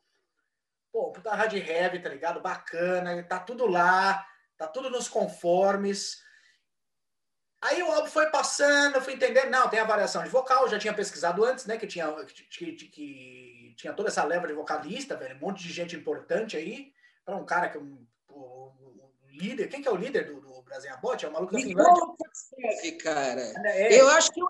Pô, 0.92 1.12
puta 1.12 1.34
hard 1.34 1.54
heavy, 1.54 2.02
tá 2.02 2.10
ligado? 2.10 2.42
Bacana, 2.42 3.24
tá 3.24 3.40
tudo 3.40 3.66
lá 3.66 4.26
tá 4.62 4.68
tudo 4.68 4.92
nos 4.92 5.10
conformes. 5.10 6.22
Aí 7.64 7.82
o 7.82 7.92
álbum 7.92 8.08
foi 8.08 8.30
passando, 8.30 8.96
eu 8.96 9.02
fui 9.02 9.14
entendendo, 9.14 9.50
não, 9.50 9.68
tem 9.68 9.80
a 9.80 9.86
variação 9.86 10.24
de 10.24 10.30
vocal, 10.30 10.70
já 10.70 10.78
tinha 10.78 10.94
pesquisado 10.94 11.44
antes, 11.44 11.66
né, 11.66 11.78
que 11.78 11.88
tinha, 11.88 12.08
que, 12.26 12.74
que, 12.74 12.88
que 12.88 13.76
tinha 13.76 13.94
toda 13.94 14.10
essa 14.10 14.24
leva 14.24 14.48
de 14.48 14.54
vocalista, 14.54 15.16
velho, 15.16 15.36
um 15.36 15.40
monte 15.40 15.64
de 15.64 15.74
gente 15.74 15.96
importante 15.96 16.56
aí, 16.58 16.94
para 17.26 17.36
um 17.36 17.46
cara 17.46 17.70
que 17.70 17.78
é 17.78 17.82
um, 17.82 18.06
o, 18.30 18.72
líder, 19.42 19.68
quem 19.68 19.82
que 19.82 19.88
é 19.88 19.92
o 19.92 19.96
líder 19.96 20.28
do, 20.28 20.40
do 20.40 20.62
Brasil 20.62 20.94
Abot? 20.94 21.26
É 21.26 21.28
o 21.28 21.34
maluco 21.34 21.54
da 21.54 21.60
Finlândia? 21.60 22.98
Cara. 23.02 23.54
É. 23.66 24.00
Eu 24.00 24.08
acho 24.10 24.32
que 24.32 24.42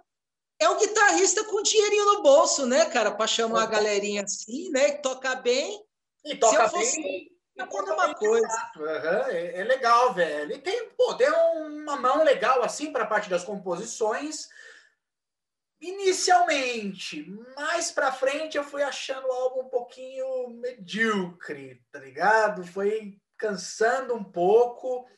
é 0.60 0.70
um 0.70 0.78
guitarrista 0.78 1.44
com 1.46 1.62
dinheirinho 1.62 2.06
no 2.06 2.22
bolso, 2.22 2.66
né, 2.66 2.86
cara, 2.86 3.12
para 3.12 3.26
chamar 3.26 3.64
a 3.64 3.68
galerinha 3.68 4.24
assim, 4.24 4.70
né, 4.70 4.92
que 4.92 5.02
toca 5.02 5.36
bem. 5.36 5.84
E 6.24 6.36
toca 6.36 6.70
fosse... 6.70 7.02
bem 7.02 7.32
conta 7.68 7.94
uma 7.94 8.14
coisa. 8.16 8.72
Uhum, 8.78 9.32
é, 9.32 9.60
é, 9.60 9.64
legal, 9.64 10.14
velho. 10.14 10.54
E 10.54 10.60
tem, 10.60 10.90
pô, 10.90 11.14
tem 11.16 11.30
uma 11.30 11.96
mão 11.98 12.24
legal 12.24 12.64
assim 12.64 12.92
para 12.92 13.04
a 13.04 13.08
parte 13.08 13.30
das 13.30 13.44
composições. 13.44 14.48
Inicialmente, 15.80 17.26
mais 17.56 17.92
para 17.92 18.12
frente 18.12 18.56
eu 18.56 18.64
fui 18.64 18.84
achando 18.84 19.28
o 19.28 19.32
álbum 19.32 19.62
um 19.62 19.70
pouquinho 19.70 20.50
medíocre, 20.50 21.82
tá 21.92 22.00
ligado? 22.00 22.64
Foi 22.64 23.18
cansando 23.42 24.14
um 24.14 24.24
pouco. 24.24 25.10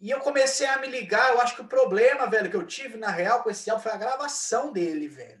E 0.00 0.10
eu 0.10 0.18
comecei 0.18 0.66
a 0.66 0.78
me 0.78 0.88
ligar, 0.88 1.30
eu 1.30 1.40
acho 1.40 1.54
que 1.54 1.62
o 1.62 1.68
problema, 1.68 2.26
velho, 2.26 2.50
que 2.50 2.56
eu 2.56 2.66
tive 2.66 2.98
na 2.98 3.08
real 3.08 3.42
com 3.42 3.50
esse 3.50 3.70
álbum 3.70 3.84
foi 3.84 3.92
a 3.92 3.96
gravação 3.96 4.72
dele, 4.72 5.06
velho. 5.06 5.40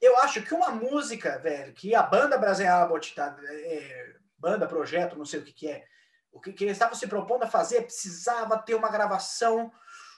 Eu 0.00 0.18
acho 0.18 0.42
que 0.42 0.52
uma 0.52 0.70
música, 0.70 1.38
velho, 1.38 1.72
que 1.72 1.94
a 1.94 2.02
banda 2.02 2.36
brasileira 2.36 2.88
tá, 3.14 3.36
é, 3.44 4.16
banda, 4.36 4.66
projeto, 4.66 5.16
não 5.16 5.24
sei 5.24 5.38
o 5.38 5.44
que, 5.44 5.52
que 5.52 5.68
é. 5.68 5.84
O 6.32 6.40
que, 6.40 6.52
que 6.52 6.64
eles 6.64 6.74
estavam 6.76 6.94
se 6.94 7.06
propondo 7.06 7.44
a 7.44 7.48
fazer 7.48 7.82
precisava 7.82 8.58
ter 8.58 8.74
uma 8.74 8.90
gravação 8.90 9.70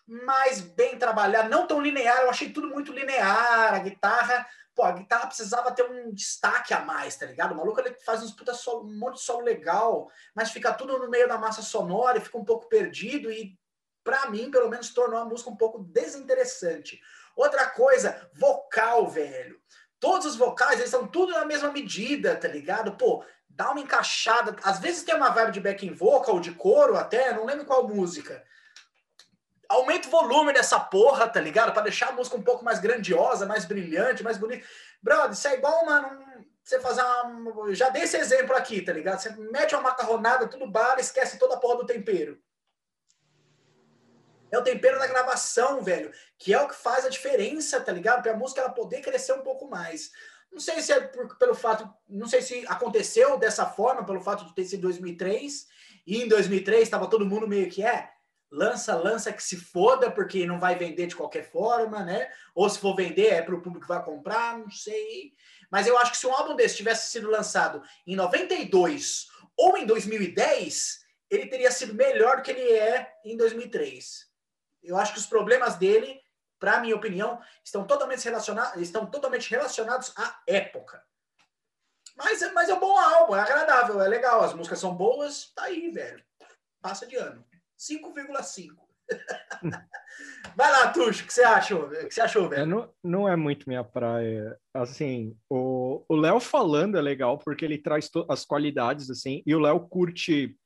mais 0.07 0.61
bem 0.61 0.99
trabalhada, 0.99 1.49
não 1.49 1.67
tão 1.67 1.81
linear. 1.81 2.21
Eu 2.21 2.31
achei 2.31 2.51
tudo 2.51 2.69
muito 2.69 2.93
linear. 2.93 3.75
A 3.75 3.79
guitarra, 3.79 4.47
pô, 4.75 4.83
a 4.83 4.93
guitarra 4.93 5.27
precisava 5.27 5.73
ter 5.73 5.83
um 5.83 6.13
destaque 6.13 6.73
a 6.73 6.81
mais, 6.81 7.17
tá 7.17 7.27
ligado? 7.27 7.53
O 7.53 7.57
maluco 7.57 7.81
ele 7.81 7.95
faz 8.05 8.23
uns 8.23 8.33
puta 8.33 8.53
um 8.71 8.99
monte 8.99 9.17
de 9.17 9.23
solo 9.23 9.45
legal, 9.45 10.11
mas 10.35 10.51
fica 10.51 10.73
tudo 10.73 10.99
no 10.99 11.11
meio 11.11 11.29
da 11.29 11.39
massa 11.39 11.63
sonora 11.63 12.19
e 12.19 12.21
fica 12.21 12.39
um 12.39 12.45
pouco 12.45 12.69
perdido. 12.69 13.31
E 13.31 13.59
para 14.03 14.31
mim, 14.31 14.51
pelo 14.51 14.69
menos, 14.69 14.93
tornou 14.93 15.21
a 15.21 15.25
música 15.25 15.51
um 15.51 15.57
pouco 15.57 15.85
desinteressante. 15.85 17.01
Outra 17.37 17.67
coisa, 17.71 18.31
vocal, 18.35 19.09
velho. 19.09 19.61
Todos 20.01 20.27
os 20.27 20.37
vocais, 20.37 20.79
eles 20.79 20.91
são 20.91 21.07
tudo 21.07 21.33
na 21.33 21.45
mesma 21.45 21.71
medida, 21.71 22.37
tá 22.37 22.49
ligado? 22.49 22.97
Pô, 22.97 23.25
dá 23.49 23.71
uma 23.71 23.81
encaixada. 23.81 24.57
Às 24.65 24.81
vezes 24.81 25.05
tem 25.05 25.15
uma 25.15 25.31
vibe 25.31 25.53
de 25.53 25.61
backing 25.61 25.93
vocal, 25.93 26.41
de 26.41 26.53
coro 26.53 26.97
até, 26.97 27.33
não 27.33 27.47
lembro 27.47 27.65
qual 27.65 27.87
música. 27.87 28.43
Aumenta 29.73 30.07
o 30.07 30.11
volume 30.11 30.53
dessa 30.53 30.79
porra, 30.79 31.27
tá 31.27 31.41
ligado? 31.41 31.73
Para 31.73 31.85
deixar 31.85 32.11
a 32.11 32.13
música 32.13 32.37
um 32.37 32.43
pouco 32.43 32.63
mais 32.63 32.79
grandiosa, 32.79 33.47
mais 33.47 33.65
brilhante, 33.65 34.23
mais 34.23 34.37
bonita. 34.37 34.67
Brother, 35.03 35.33
isso 35.33 35.49
é 35.49 35.55
igual, 35.55 35.87
mano, 35.87 36.23
você 36.63 36.79
fazer 36.79 37.01
uma. 37.03 37.75
Já 37.75 37.89
dei 37.89 38.03
esse 38.03 38.19
exemplo 38.19 38.55
aqui, 38.55 38.83
tá 38.83 38.93
ligado? 38.93 39.19
Você 39.19 39.31
mete 39.51 39.75
uma 39.75 39.85
macarronada, 39.85 40.47
tudo 40.47 40.71
bala, 40.71 41.01
esquece 41.01 41.39
toda 41.39 41.55
a 41.55 41.59
porra 41.59 41.79
do 41.79 41.87
tempero. 41.87 42.39
É 44.51 44.59
o 44.59 44.63
tempero 44.63 44.99
da 44.99 45.07
gravação, 45.07 45.83
velho, 45.83 46.13
que 46.39 46.53
é 46.53 46.61
o 46.61 46.69
que 46.69 46.75
faz 46.75 47.07
a 47.07 47.09
diferença, 47.09 47.81
tá 47.81 47.91
ligado? 47.91 48.23
Para 48.23 48.33
a 48.33 48.37
música 48.37 48.61
ela 48.61 48.69
poder 48.69 49.01
crescer 49.01 49.33
um 49.33 49.43
pouco 49.43 49.67
mais. 49.71 50.11
Não 50.53 50.61
sei 50.61 50.83
se 50.83 50.93
é 50.93 51.01
por, 51.01 51.39
pelo 51.39 51.55
fato, 51.55 51.91
não 52.07 52.27
sei 52.27 52.43
se 52.43 52.63
aconteceu 52.69 53.39
dessa 53.39 53.65
forma, 53.65 54.05
pelo 54.05 54.21
fato 54.21 54.45
de 54.45 54.55
ter 54.55 54.67
sido 54.67 54.83
2003, 54.83 55.67
e 56.07 56.23
em 56.23 56.29
2003 56.29 56.83
estava 56.83 57.09
todo 57.09 57.25
mundo 57.25 57.49
meio 57.49 57.71
que 57.71 57.83
é, 57.83 58.12
lança, 58.53 58.95
lança 58.95 59.33
que 59.33 59.43
se 59.43 59.57
foda, 59.57 60.11
porque 60.11 60.47
não 60.47 60.61
vai 60.61 60.77
vender 60.77 61.07
de 61.07 61.17
qualquer 61.17 61.51
forma, 61.51 62.05
né? 62.05 62.31
Ou 62.55 62.69
se 62.69 62.79
for 62.79 62.95
vender, 62.95 63.33
é 63.33 63.43
para 63.43 63.55
o 63.55 63.63
público 63.63 63.87
que 63.87 63.93
vai 63.93 64.05
comprar, 64.05 64.59
não 64.59 64.71
sei. 64.71 65.33
Mas 65.71 65.87
eu 65.87 65.97
acho 65.97 66.13
que 66.13 66.19
se 66.19 66.27
um 66.27 66.35
álbum 66.35 66.55
desse 66.55 66.77
tivesse 66.77 67.11
sido 67.11 67.31
lançado 67.31 67.83
em 68.07 68.15
92 68.15 69.29
ou 69.57 69.79
em 69.79 69.87
2010, 69.87 71.01
ele 71.31 71.47
teria 71.47 71.71
sido 71.71 71.95
melhor 71.95 72.37
do 72.37 72.43
que 72.43 72.51
ele 72.51 72.71
é 72.73 73.11
em 73.25 73.37
2003. 73.37 74.31
Eu 74.83 74.99
acho 74.99 75.15
que 75.15 75.19
os 75.19 75.27
problemas 75.27 75.77
dele 75.77 76.23
para 76.63 76.79
minha 76.79 76.95
opinião, 76.95 77.43
estão 77.65 77.85
totalmente 77.85 78.25
relacionados, 78.25 78.81
estão 78.81 79.05
totalmente 79.05 79.51
relacionados 79.51 80.13
à 80.17 80.41
época. 80.47 81.03
Mas, 82.15 82.41
mas 82.53 82.69
é 82.69 82.75
um 82.75 82.79
bom 82.79 82.97
álbum, 82.97 83.35
é 83.35 83.41
agradável, 83.41 84.01
é 84.01 84.07
legal, 84.07 84.45
as 84.45 84.55
músicas 84.55 84.79
são 84.79 84.95
boas, 84.95 85.47
tá 85.57 85.65
aí, 85.65 85.91
velho. 85.91 86.25
Passa 86.81 87.05
de 87.05 87.17
ano. 87.17 87.45
5,5. 87.91 88.77
Vai 90.57 90.71
lá, 90.71 90.93
Tuxo, 90.93 91.25
o 91.25 91.27
que 91.27 91.33
você 91.33 91.43
achou? 91.43 91.87
O 91.87 92.09
que 92.09 92.15
você 92.15 92.21
achou, 92.21 92.49
velho? 92.49 92.63
É, 92.63 92.67
não, 92.67 92.95
não 93.03 93.29
é 93.29 93.35
muito 93.35 93.69
minha 93.69 93.83
praia. 93.83 94.59
Assim, 94.75 95.37
o 95.49 96.05
Léo 96.11 96.39
falando 96.39 96.97
é 96.97 97.01
legal 97.01 97.39
porque 97.39 97.65
ele 97.65 97.79
traz 97.79 98.11
as 98.29 98.45
qualidades, 98.45 99.11
assim, 99.11 99.43
e 99.47 99.55
o 99.55 99.61
Léo 99.61 99.81
curte 99.89 100.57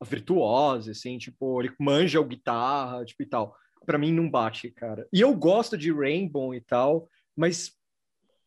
a 0.00 0.04
virtuosa, 0.04 0.90
assim, 0.90 1.18
tipo, 1.18 1.60
ele 1.60 1.74
manja 1.80 2.20
o 2.20 2.24
guitarra, 2.24 3.04
tipo, 3.04 3.22
e 3.22 3.26
tal 3.26 3.56
para 3.86 3.96
mim 3.96 4.12
não 4.12 4.28
bate, 4.28 4.70
cara. 4.70 5.08
E 5.12 5.20
eu 5.20 5.34
gosto 5.34 5.78
de 5.78 5.92
Rainbow 5.92 6.52
e 6.52 6.60
tal, 6.60 7.08
mas 7.34 7.72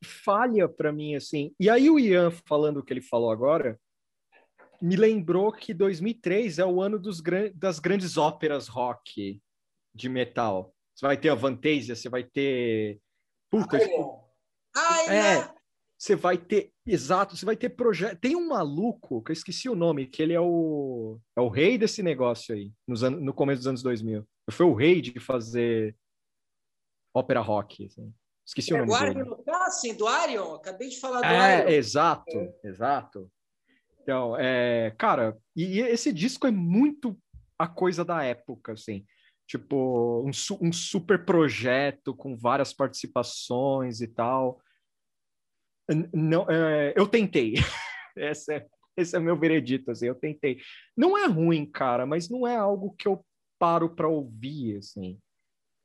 falha 0.03 0.67
para 0.67 0.91
mim 0.91 1.15
assim. 1.15 1.55
E 1.59 1.69
aí 1.69 1.89
o 1.89 1.97
Ian 1.97 2.29
falando 2.29 2.77
o 2.77 2.83
que 2.83 2.93
ele 2.93 3.01
falou 3.01 3.31
agora, 3.31 3.79
me 4.81 4.95
lembrou 4.95 5.51
que 5.51 5.73
2003 5.73 6.59
é 6.59 6.65
o 6.65 6.81
ano 6.81 6.99
dos 6.99 7.21
das 7.55 7.79
grandes 7.79 8.17
óperas 8.17 8.67
rock 8.67 9.41
de 9.93 10.09
metal. 10.09 10.73
Você 10.95 11.05
vai 11.05 11.17
ter 11.17 11.29
a 11.29 11.35
Vantasia, 11.35 11.95
você 11.95 12.09
vai 12.09 12.23
ter 12.23 12.99
puta, 13.49 13.77
Ai, 14.75 15.17
é, 15.17 15.53
você 15.97 16.15
vai 16.15 16.37
ter 16.37 16.71
exato, 16.85 17.35
você 17.35 17.45
vai 17.45 17.55
ter 17.55 17.69
projeto. 17.69 18.19
Tem 18.19 18.35
um 18.35 18.47
maluco 18.47 19.21
que 19.23 19.31
eu 19.31 19.33
esqueci 19.33 19.69
o 19.69 19.75
nome, 19.75 20.07
que 20.07 20.21
ele 20.21 20.33
é 20.33 20.39
o 20.39 21.19
é 21.37 21.41
o 21.41 21.49
rei 21.49 21.77
desse 21.77 22.03
negócio 22.03 22.53
aí, 22.53 22.71
nos 22.87 23.03
an... 23.03 23.11
no 23.11 23.33
começo 23.33 23.59
dos 23.59 23.67
anos 23.67 23.83
2000 23.83 24.25
foi 24.51 24.65
o 24.65 24.73
rei 24.73 25.01
de 25.01 25.19
fazer 25.19 25.95
ópera 27.13 27.41
rock. 27.41 27.85
Assim. 27.85 28.13
Esqueci 28.45 28.73
é, 28.73 28.75
o 28.75 28.85
nome 28.85 28.91
o 28.91 28.95
Arion. 28.95 29.43
Casting, 29.43 29.95
do 29.95 30.07
Arion, 30.07 30.55
acabei 30.55 30.89
de 30.89 30.99
falar 30.99 31.19
do 31.19 31.25
é, 31.25 31.37
Arion. 31.37 31.69
Exato, 31.69 32.37
é. 32.37 32.53
exato. 32.63 33.31
Então, 34.01 34.35
é, 34.37 34.91
cara, 34.97 35.37
e, 35.55 35.77
e, 35.77 35.79
esse 35.81 36.11
disco 36.11 36.47
é 36.47 36.51
muito 36.51 37.19
a 37.57 37.67
coisa 37.67 38.03
da 38.05 38.23
época, 38.23 38.73
assim. 38.73 39.05
Tipo, 39.47 40.23
um, 40.25 40.31
um 40.61 40.71
super 40.71 41.25
projeto 41.25 42.15
com 42.15 42.37
várias 42.37 42.71
participações 42.71 43.99
e 43.99 44.07
tal. 44.07 44.61
Não, 46.13 46.45
é, 46.49 46.93
eu 46.95 47.07
tentei. 47.07 47.55
esse, 48.15 48.53
é, 48.53 48.67
esse 48.95 49.15
é 49.15 49.19
meu 49.19 49.37
veredito, 49.37 49.91
assim, 49.91 50.05
eu 50.05 50.15
tentei. 50.15 50.59
Não 50.95 51.17
é 51.17 51.25
ruim, 51.25 51.65
cara, 51.65 52.05
mas 52.05 52.29
não 52.29 52.47
é 52.47 52.55
algo 52.55 52.95
que 52.95 53.07
eu 53.07 53.25
paro 53.57 53.95
para 53.95 54.07
ouvir, 54.07 54.77
assim. 54.77 55.19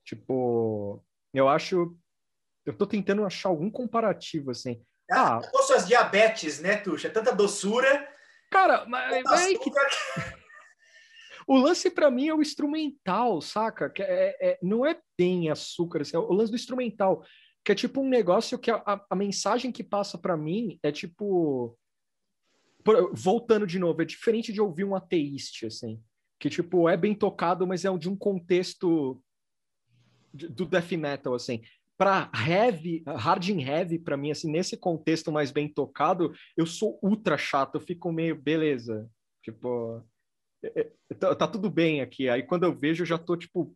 Tipo, 0.04 1.02
eu 1.32 1.48
acho. 1.48 1.96
Eu 2.66 2.76
tô 2.76 2.86
tentando 2.86 3.24
achar 3.24 3.48
algum 3.48 3.70
comparativo, 3.70 4.50
assim. 4.50 4.82
Ah, 5.10 5.38
ah 5.38 5.62
suas 5.62 5.86
diabetes, 5.86 6.60
né, 6.60 6.76
Tuxa? 6.76 7.10
Tanta 7.10 7.34
doçura. 7.34 8.08
Cara, 8.50 8.84
mas. 8.86 9.26
É 9.42 9.58
que... 9.58 9.70
O 11.46 11.58
lance 11.58 11.90
para 11.90 12.10
mim 12.10 12.28
é 12.28 12.34
o 12.34 12.40
instrumental, 12.40 13.38
saca? 13.42 13.90
Que 13.90 14.02
é, 14.02 14.34
é, 14.40 14.58
não 14.62 14.86
é 14.86 14.98
bem 15.14 15.50
açúcar, 15.50 16.00
assim, 16.00 16.16
é 16.16 16.18
o 16.18 16.32
lance 16.32 16.50
do 16.50 16.56
instrumental, 16.56 17.22
que 17.62 17.70
é 17.70 17.74
tipo 17.74 18.00
um 18.00 18.08
negócio 18.08 18.58
que 18.58 18.70
a, 18.70 18.76
a, 18.76 19.04
a 19.10 19.14
mensagem 19.14 19.70
que 19.70 19.84
passa 19.84 20.16
para 20.16 20.38
mim 20.38 20.78
é 20.82 20.90
tipo. 20.90 21.76
Voltando 23.12 23.66
de 23.66 23.78
novo, 23.78 24.00
é 24.00 24.06
diferente 24.06 24.54
de 24.54 24.60
ouvir 24.60 24.84
um 24.84 24.94
ateísta, 24.94 25.66
assim, 25.66 26.02
que 26.40 26.48
tipo 26.48 26.88
é 26.88 26.96
bem 26.96 27.14
tocado, 27.14 27.66
mas 27.66 27.84
é 27.84 27.98
de 27.98 28.08
um 28.08 28.16
contexto 28.16 29.22
do 30.32 30.64
death 30.64 30.92
metal, 30.92 31.34
assim 31.34 31.62
para 31.96 32.30
heavy, 32.34 33.02
hard 33.06 33.50
and 33.50 33.60
heavy, 33.60 33.98
para 33.98 34.16
mim, 34.16 34.30
assim, 34.30 34.50
nesse 34.50 34.76
contexto 34.76 35.30
mais 35.30 35.50
bem 35.50 35.68
tocado, 35.68 36.32
eu 36.56 36.66
sou 36.66 36.98
ultra 37.02 37.38
chato, 37.38 37.76
eu 37.76 37.80
fico 37.80 38.12
meio, 38.12 38.34
beleza, 38.34 39.08
tipo, 39.42 40.02
é, 40.62 40.90
é, 41.10 41.14
tá, 41.14 41.34
tá, 41.34 41.46
tudo 41.48 41.70
bem 41.70 42.00
aqui. 42.00 42.28
Aí 42.28 42.42
quando 42.42 42.64
eu 42.64 42.74
vejo, 42.74 43.02
eu 43.02 43.06
já 43.06 43.18
tô, 43.18 43.36
tipo, 43.36 43.74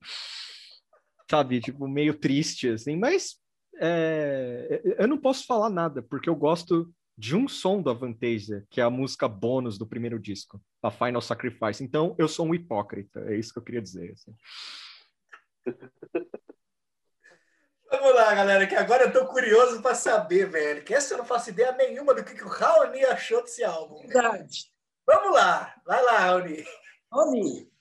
sabe, 1.30 1.60
tipo, 1.60 1.86
meio 1.86 2.14
triste, 2.14 2.68
assim, 2.68 2.96
mas 2.96 3.36
é, 3.80 4.82
eu 4.98 5.06
não 5.06 5.18
posso 5.18 5.46
falar 5.46 5.70
nada, 5.70 6.02
porque 6.02 6.28
eu 6.28 6.34
gosto 6.34 6.92
de 7.16 7.36
um 7.36 7.48
som 7.48 7.82
do 7.82 7.90
Avantasia, 7.90 8.64
que 8.70 8.80
é 8.80 8.84
a 8.84 8.90
música 8.90 9.28
bônus 9.28 9.76
do 9.76 9.86
primeiro 9.86 10.18
disco, 10.18 10.60
a 10.82 10.90
Final 10.90 11.20
Sacrifice. 11.20 11.82
Então, 11.82 12.14
eu 12.18 12.28
sou 12.28 12.46
um 12.46 12.54
hipócrita, 12.54 13.20
é 13.20 13.36
isso 13.36 13.52
que 13.52 13.58
eu 13.58 13.64
queria 13.64 13.82
dizer. 13.82 14.12
Assim. 14.12 14.34
Vamos 17.90 18.14
lá, 18.14 18.34
galera, 18.34 18.66
que 18.66 18.74
agora 18.74 19.04
eu 19.04 19.12
tô 19.12 19.26
curioso 19.26 19.80
para 19.80 19.94
saber, 19.94 20.50
velho. 20.50 20.84
Que 20.84 20.94
essa 20.94 21.14
eu 21.14 21.18
não 21.18 21.24
faço 21.24 21.50
ideia 21.50 21.72
nenhuma 21.72 22.12
do 22.14 22.22
que, 22.22 22.34
que 22.34 22.44
o 22.44 22.48
Raoni 22.48 23.02
achou 23.06 23.40
desse 23.42 23.64
álbum. 23.64 24.06
Verdade. 24.06 24.70
Vamos 25.06 25.32
lá, 25.32 25.74
vai 25.86 26.02
lá, 26.02 26.18
Raoni. 26.18 26.64
Raoni. 27.10 27.72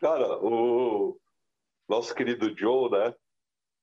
Cara, 0.00 0.38
o 0.44 1.18
nosso 1.88 2.14
querido 2.14 2.56
Joe, 2.56 2.90
né? 2.90 3.14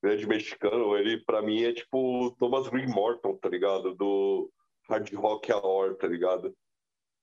Grande 0.02 0.26
mexicano, 0.28 0.98
ele 0.98 1.22
para 1.24 1.42
mim 1.42 1.64
é 1.64 1.74
tipo 1.74 2.28
o 2.28 2.32
Thomas 2.32 2.68
Green 2.70 2.88
Morton, 2.88 3.36
tá 3.38 3.50
ligado? 3.50 3.94
Do 3.96 4.50
Hard 4.90 5.14
Rock 5.14 5.52
Hour, 5.52 5.96
tá 5.96 6.08
ligado? 6.08 6.56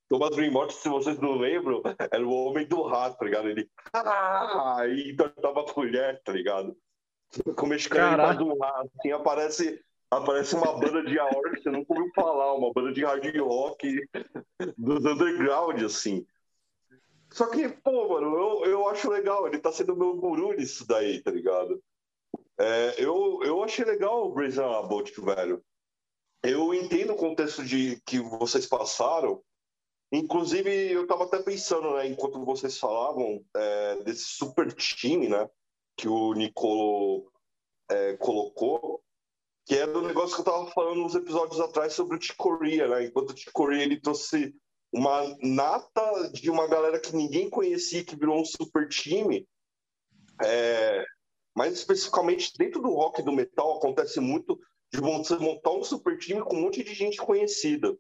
Thomas 0.09 0.35
Green 0.37 0.51
Morton, 0.51 0.75
se 0.75 0.89
vocês 0.89 1.19
não 1.19 1.39
lembram, 1.39 1.83
era 2.12 2.27
o 2.27 2.33
homem 2.33 2.67
do 2.67 2.83
rato, 2.83 3.17
tá 3.17 3.25
ligado? 3.25 3.49
Ele 3.49 3.71
ah! 3.95 4.83
e 4.87 5.12
entortava 5.12 5.61
a 5.61 5.73
colher, 5.73 6.21
tá 6.23 6.33
ligado? 6.33 6.77
Com 7.57 7.66
o 7.66 7.69
mexicano 7.69 8.23
um 8.44 8.59
rato, 8.59 8.90
assim, 8.98 9.12
aparece, 9.12 9.85
aparece 10.11 10.55
uma 10.57 10.78
banda 10.78 11.02
de 11.05 11.19
aorta 11.19 11.51
que 11.51 11.62
você 11.62 11.70
nunca 11.70 11.94
ouviu 11.94 12.11
falar, 12.15 12.55
uma 12.55 12.73
banda 12.73 12.93
de 12.93 13.05
hard 13.05 13.36
rock 13.39 14.09
dos 14.77 15.05
underground, 15.05 15.82
assim. 15.82 16.27
Só 17.31 17.47
que, 17.47 17.69
pô, 17.69 18.09
mano, 18.09 18.36
eu, 18.36 18.65
eu 18.70 18.89
acho 18.89 19.09
legal, 19.09 19.47
ele 19.47 19.59
tá 19.59 19.70
sendo 19.70 19.94
meu 19.94 20.16
guru 20.16 20.52
nisso 20.52 20.85
daí, 20.86 21.23
tá 21.23 21.31
ligado? 21.31 21.81
É, 22.59 22.97
eu, 22.98 23.40
eu 23.44 23.62
achei 23.62 23.85
legal 23.85 24.27
o 24.27 24.32
Brazen 24.32 24.65
Abbott, 24.65 25.19
velho. 25.20 25.62
Eu 26.43 26.74
entendo 26.74 27.12
o 27.12 27.16
contexto 27.16 27.65
de 27.65 28.01
que 28.05 28.19
vocês 28.19 28.66
passaram, 28.66 29.40
Inclusive, 30.12 30.90
eu 30.90 31.02
estava 31.02 31.24
até 31.24 31.40
pensando, 31.40 31.94
né, 31.94 32.09
enquanto 32.09 32.44
vocês 32.44 32.77
falavam 32.78 33.44
é, 33.55 34.02
desse 34.02 34.24
super 34.24 34.73
time, 34.73 35.28
né, 35.28 35.48
que 36.01 36.09
o 36.09 36.32
Nicolo 36.32 37.31
é, 37.90 38.16
colocou, 38.16 39.02
que 39.66 39.74
é 39.74 39.86
do 39.86 40.01
negócio 40.01 40.35
que 40.35 40.40
eu 40.40 40.52
estava 40.52 40.70
falando 40.70 41.02
nos 41.02 41.14
episódios 41.14 41.60
atrás 41.60 41.93
sobre 41.93 42.16
o 42.16 42.18
Ticoria, 42.18 42.89
né? 42.89 43.05
Enquanto 43.05 43.31
o 43.31 43.35
Ticoria 43.35 43.82
ele 43.82 44.01
trouxe 44.01 44.55
uma 44.90 45.20
nata 45.43 46.31
de 46.32 46.51
uma 46.51 46.66
galera 46.66 46.98
que 46.98 47.14
ninguém 47.14 47.51
conhecia, 47.51 48.02
que 48.02 48.16
virou 48.16 48.40
um 48.40 48.44
super 48.47 48.89
time. 48.89 49.47
É, 50.43 51.05
especificamente 51.66 52.56
dentro 52.56 52.81
do 52.81 52.94
rock 52.94 53.20
e 53.20 53.24
do 53.24 53.32
metal 53.32 53.77
acontece 53.77 54.20
muito 54.20 54.59
de 54.90 55.01
você 55.01 55.36
montar 55.36 55.72
um 55.72 55.85
super 55.85 56.18
time 56.18 56.40
com 56.40 56.56
um 56.56 56.62
monte 56.62 56.82
de 56.82 56.94
gente 56.94 57.18
conhecida. 57.18 57.94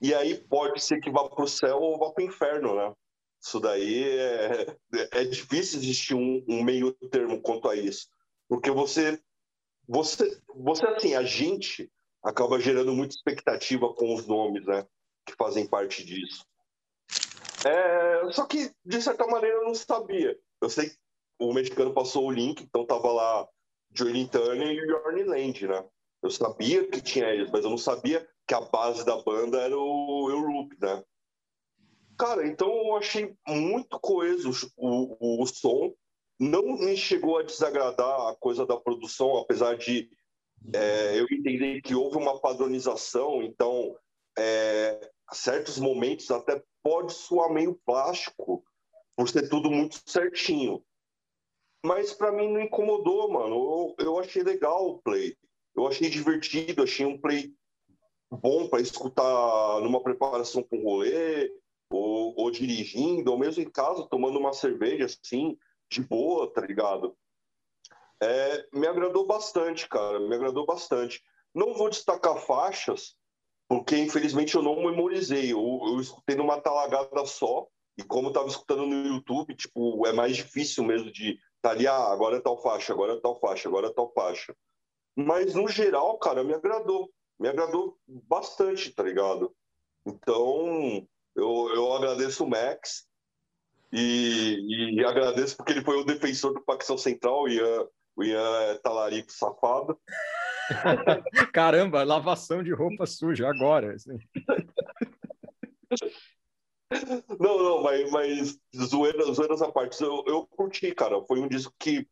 E 0.00 0.14
aí 0.14 0.34
pode 0.34 0.82
ser 0.82 0.98
que 0.98 1.10
vá 1.10 1.28
para 1.28 1.44
o 1.44 1.48
céu 1.48 1.76
ou 1.76 1.98
vá 1.98 2.10
para 2.10 2.24
o 2.24 2.26
inferno, 2.26 2.74
né? 2.74 2.94
Isso 3.40 3.60
daí 3.60 4.04
é, 4.04 4.76
é 5.12 5.24
difícil 5.24 5.78
existir 5.78 6.14
um, 6.14 6.44
um, 6.48 6.62
meio 6.62 6.92
termo 7.10 7.40
quanto 7.40 7.68
a 7.68 7.76
isso, 7.76 8.08
porque 8.48 8.70
você, 8.70 9.20
você, 9.86 10.40
você 10.54 10.86
assim, 10.86 11.14
a 11.14 11.22
gente 11.22 11.90
acaba 12.22 12.60
gerando 12.60 12.92
muita 12.94 13.14
expectativa 13.14 13.92
com 13.94 14.14
os 14.14 14.26
nomes, 14.26 14.66
né, 14.66 14.86
que 15.24 15.34
fazem 15.36 15.66
parte 15.66 16.04
disso. 16.04 16.44
É, 17.64 18.32
só 18.32 18.44
que 18.44 18.70
de 18.84 19.02
certa 19.02 19.26
maneira 19.26 19.56
eu 19.56 19.64
não 19.64 19.74
sabia. 19.74 20.38
Eu 20.60 20.68
sei 20.68 20.90
que 20.90 20.96
o 21.40 21.52
mexicano 21.52 21.92
passou 21.92 22.26
o 22.26 22.30
link, 22.30 22.62
então 22.62 22.84
tava 22.84 23.10
lá 23.12 23.48
Johnny 23.90 24.28
Turner 24.28 24.68
e 24.68 24.90
Yorny 24.90 25.24
Land, 25.24 25.66
né? 25.66 25.84
Eu 26.22 26.30
sabia 26.30 26.86
que 26.88 27.00
tinha 27.00 27.28
eles, 27.28 27.50
mas 27.50 27.64
eu 27.64 27.70
não 27.70 27.78
sabia 27.78 28.28
que 28.46 28.54
a 28.54 28.60
base 28.60 29.04
da 29.04 29.20
banda 29.22 29.60
era 29.60 29.76
o 29.76 30.28
Europe, 30.30 30.76
né? 30.80 31.02
Cara, 32.18 32.46
então 32.46 32.68
eu 32.68 32.96
achei 32.96 33.32
muito 33.46 33.98
coeso 34.00 34.50
o, 34.76 35.16
o, 35.20 35.42
o 35.42 35.46
som. 35.46 35.94
Não 36.38 36.62
me 36.78 36.96
chegou 36.96 37.38
a 37.38 37.42
desagradar 37.42 38.28
a 38.28 38.36
coisa 38.36 38.66
da 38.66 38.76
produção, 38.76 39.38
apesar 39.38 39.76
de 39.76 40.10
é, 40.74 41.18
eu 41.18 41.26
entender 41.30 41.80
que 41.80 41.94
houve 41.94 42.16
uma 42.16 42.40
padronização, 42.40 43.42
então 43.42 43.96
é, 44.36 45.10
certos 45.32 45.78
momentos 45.78 46.30
até 46.30 46.62
pode 46.82 47.12
soar 47.12 47.52
meio 47.52 47.80
plástico, 47.86 48.64
por 49.16 49.28
ser 49.28 49.48
tudo 49.48 49.70
muito 49.70 50.00
certinho. 50.06 50.82
Mas 51.84 52.12
para 52.12 52.32
mim 52.32 52.52
não 52.52 52.60
incomodou, 52.60 53.30
mano. 53.30 53.94
Eu, 53.98 54.06
eu 54.06 54.18
achei 54.18 54.42
legal 54.42 54.88
o 54.88 54.98
play. 54.98 55.36
Eu 55.76 55.86
achei 55.86 56.10
divertido, 56.10 56.82
achei 56.82 57.06
um 57.06 57.20
play 57.20 57.52
bom 58.30 58.68
para 58.68 58.80
escutar 58.80 59.80
numa 59.80 60.02
preparação 60.02 60.62
com 60.62 60.82
rolê, 60.82 61.50
ou, 61.90 62.34
ou, 62.36 62.50
dirigindo, 62.50 63.30
ou 63.30 63.38
mesmo 63.38 63.62
em 63.62 63.70
casa, 63.70 64.06
tomando 64.08 64.38
uma 64.38 64.52
cerveja 64.52 65.06
assim, 65.06 65.56
de 65.90 66.02
boa, 66.02 66.52
tá 66.52 66.60
ligado? 66.60 67.16
É, 68.22 68.66
me 68.72 68.86
agradou 68.86 69.26
bastante, 69.26 69.88
cara, 69.88 70.18
me 70.20 70.34
agradou 70.34 70.66
bastante. 70.66 71.22
Não 71.54 71.74
vou 71.74 71.88
destacar 71.88 72.36
faixas, 72.38 73.16
porque 73.68 73.96
infelizmente 73.96 74.54
eu 74.54 74.62
não 74.62 74.76
memorizei. 74.76 75.52
Eu, 75.52 75.80
eu 75.86 76.00
escutei 76.00 76.36
numa 76.36 76.60
talagada 76.60 77.24
só, 77.26 77.66
e 77.96 78.02
como 78.02 78.28
eu 78.28 78.32
tava 78.32 78.48
escutando 78.48 78.86
no 78.86 79.06
YouTube, 79.14 79.54
tipo, 79.54 80.06
é 80.06 80.12
mais 80.12 80.36
difícil 80.36 80.84
mesmo 80.84 81.10
de 81.10 81.38
tá 81.60 81.70
ali, 81.70 81.86
ah, 81.86 82.12
agora 82.12 82.36
é 82.36 82.40
tal 82.40 82.60
faixa, 82.62 82.92
agora 82.92 83.14
é 83.14 83.20
tal 83.20 83.38
faixa, 83.40 83.68
agora 83.68 83.88
é 83.88 83.92
tal 83.92 84.12
faixa. 84.12 84.54
Mas 85.16 85.54
no 85.54 85.66
geral, 85.66 86.16
cara, 86.18 86.44
me 86.44 86.54
agradou. 86.54 87.10
Me 87.38 87.48
agradou 87.48 87.98
bastante, 88.06 88.92
tá 88.92 89.02
ligado? 89.02 89.54
Então, 90.06 91.06
eu, 91.38 91.70
eu 91.74 91.92
agradeço 91.92 92.44
o 92.44 92.50
Max 92.50 93.06
e, 93.92 94.96
e, 94.98 95.04
agradeço 95.04 95.56
porque 95.56 95.72
ele 95.72 95.84
foi 95.84 95.96
o 95.96 96.04
defensor 96.04 96.52
do 96.52 96.62
facção 96.64 96.98
central, 96.98 97.44
o 97.44 97.48
Ian, 97.48 97.86
o 98.16 98.24
Ian 98.24 98.60
é 98.64 98.74
talarico 98.78 99.32
safado. 99.32 99.98
Caramba, 101.54 102.02
lavação 102.02 102.62
de 102.62 102.72
roupa 102.72 103.06
suja 103.06 103.48
agora. 103.48 103.94
Assim. 103.94 104.18
Não, 107.38 107.62
não, 107.62 107.82
mas, 107.82 108.10
mas 108.10 108.58
zoeiras, 108.76 109.36
zoeiras 109.36 109.62
à 109.62 109.70
parte, 109.70 110.02
eu, 110.02 110.24
eu 110.26 110.46
curti, 110.46 110.94
cara. 110.94 111.22
Foi 111.24 111.40
um 111.40 111.48
disco 111.48 111.72
que 111.78 112.06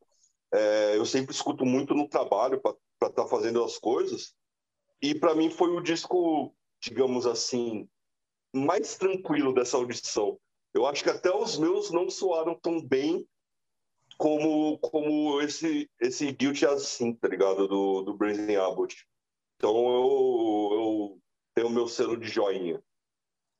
é, 0.54 0.96
eu 0.96 1.04
sempre 1.04 1.34
escuto 1.34 1.66
muito 1.66 1.94
no 1.94 2.08
trabalho 2.08 2.60
para 2.60 2.76
estar 3.02 3.24
tá 3.24 3.26
fazendo 3.26 3.62
as 3.62 3.76
coisas. 3.76 4.34
E 5.02 5.14
para 5.14 5.34
mim 5.34 5.50
foi 5.50 5.70
o 5.70 5.82
disco, 5.82 6.54
digamos 6.80 7.26
assim, 7.26 7.86
mais 8.56 8.96
tranquilo 8.96 9.52
dessa 9.52 9.76
audição. 9.76 10.38
Eu 10.74 10.86
acho 10.86 11.02
que 11.02 11.10
até 11.10 11.34
os 11.34 11.58
meus 11.58 11.90
não 11.90 12.10
soaram 12.10 12.54
tão 12.54 12.80
bem 12.80 13.26
como 14.18 14.78
como 14.78 15.40
esse 15.40 15.90
esse 16.00 16.32
Guilty 16.32 16.66
assim, 16.66 17.14
tá 17.14 17.28
ligado? 17.28 17.68
Do, 17.68 18.02
do 18.02 18.14
Brazen 18.14 18.56
Abbott. 18.56 19.06
Então 19.56 19.74
eu, 19.74 20.70
eu 20.72 21.20
tenho 21.54 21.68
o 21.68 21.70
meu 21.70 21.88
selo 21.88 22.16
de 22.16 22.28
joinha. 22.28 22.82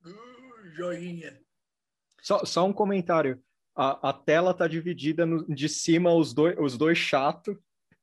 Uh, 0.05 0.71
joinha. 0.75 1.41
Só, 2.23 2.45
só 2.45 2.65
um 2.65 2.73
comentário. 2.73 3.43
A, 3.75 4.11
a 4.11 4.13
tela 4.13 4.55
tá 4.55 4.67
dividida 4.67 5.25
no, 5.27 5.47
de 5.47 5.69
cima 5.69 6.13
os 6.13 6.33
dois, 6.33 6.57
os 6.59 6.77
dois 6.77 6.99
chatos, 6.99 7.57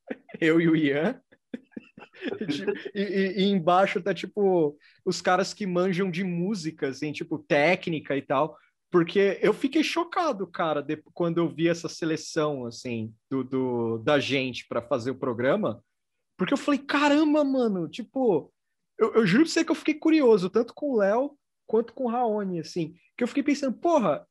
eu 0.40 0.62
e 0.62 0.70
o 0.70 0.76
Ian, 0.76 1.22
e, 2.94 3.02
e, 3.02 3.44
e, 3.44 3.44
embaixo 3.46 4.02
tá, 4.02 4.14
tipo, 4.14 4.78
os 5.06 5.22
caras 5.22 5.54
que 5.54 5.66
manjam 5.66 6.10
de 6.10 6.24
música, 6.24 6.88
assim, 6.88 7.12
tipo, 7.12 7.40
técnica 7.40 8.16
e 8.16 8.22
tal. 8.22 8.58
Porque 8.92 9.40
eu 9.42 9.54
fiquei 9.54 9.84
chocado, 9.84 10.46
cara, 10.46 10.82
de, 10.82 10.98
quando 11.14 11.40
eu 11.40 11.50
vi 11.50 11.68
essa 11.68 11.90
seleção, 11.90 12.66
assim, 12.66 13.14
do, 13.30 13.44
do 13.44 13.98
da 14.00 14.20
gente 14.20 14.68
para 14.68 14.82
fazer 14.82 15.12
o 15.12 15.18
programa. 15.18 15.84
Porque 16.38 16.54
eu 16.54 16.58
falei, 16.58 16.80
caramba, 16.80 17.44
mano, 17.44 17.88
tipo, 17.88 18.54
eu, 18.98 19.14
eu 19.16 19.26
juro 19.26 19.44
pra 19.44 19.52
você 19.52 19.66
que 19.66 19.72
eu 19.72 19.76
fiquei 19.76 19.96
curioso, 19.96 20.50
tanto 20.50 20.74
com 20.74 20.92
o 20.92 20.98
Léo 20.98 21.38
quanto 21.66 21.94
com 21.94 22.04
o 22.04 22.10
Raoni, 22.10 22.60
assim, 22.60 22.94
que 23.18 23.24
eu 23.24 23.28
fiquei 23.28 23.42
pensando, 23.42 23.78
porra, 23.78 24.28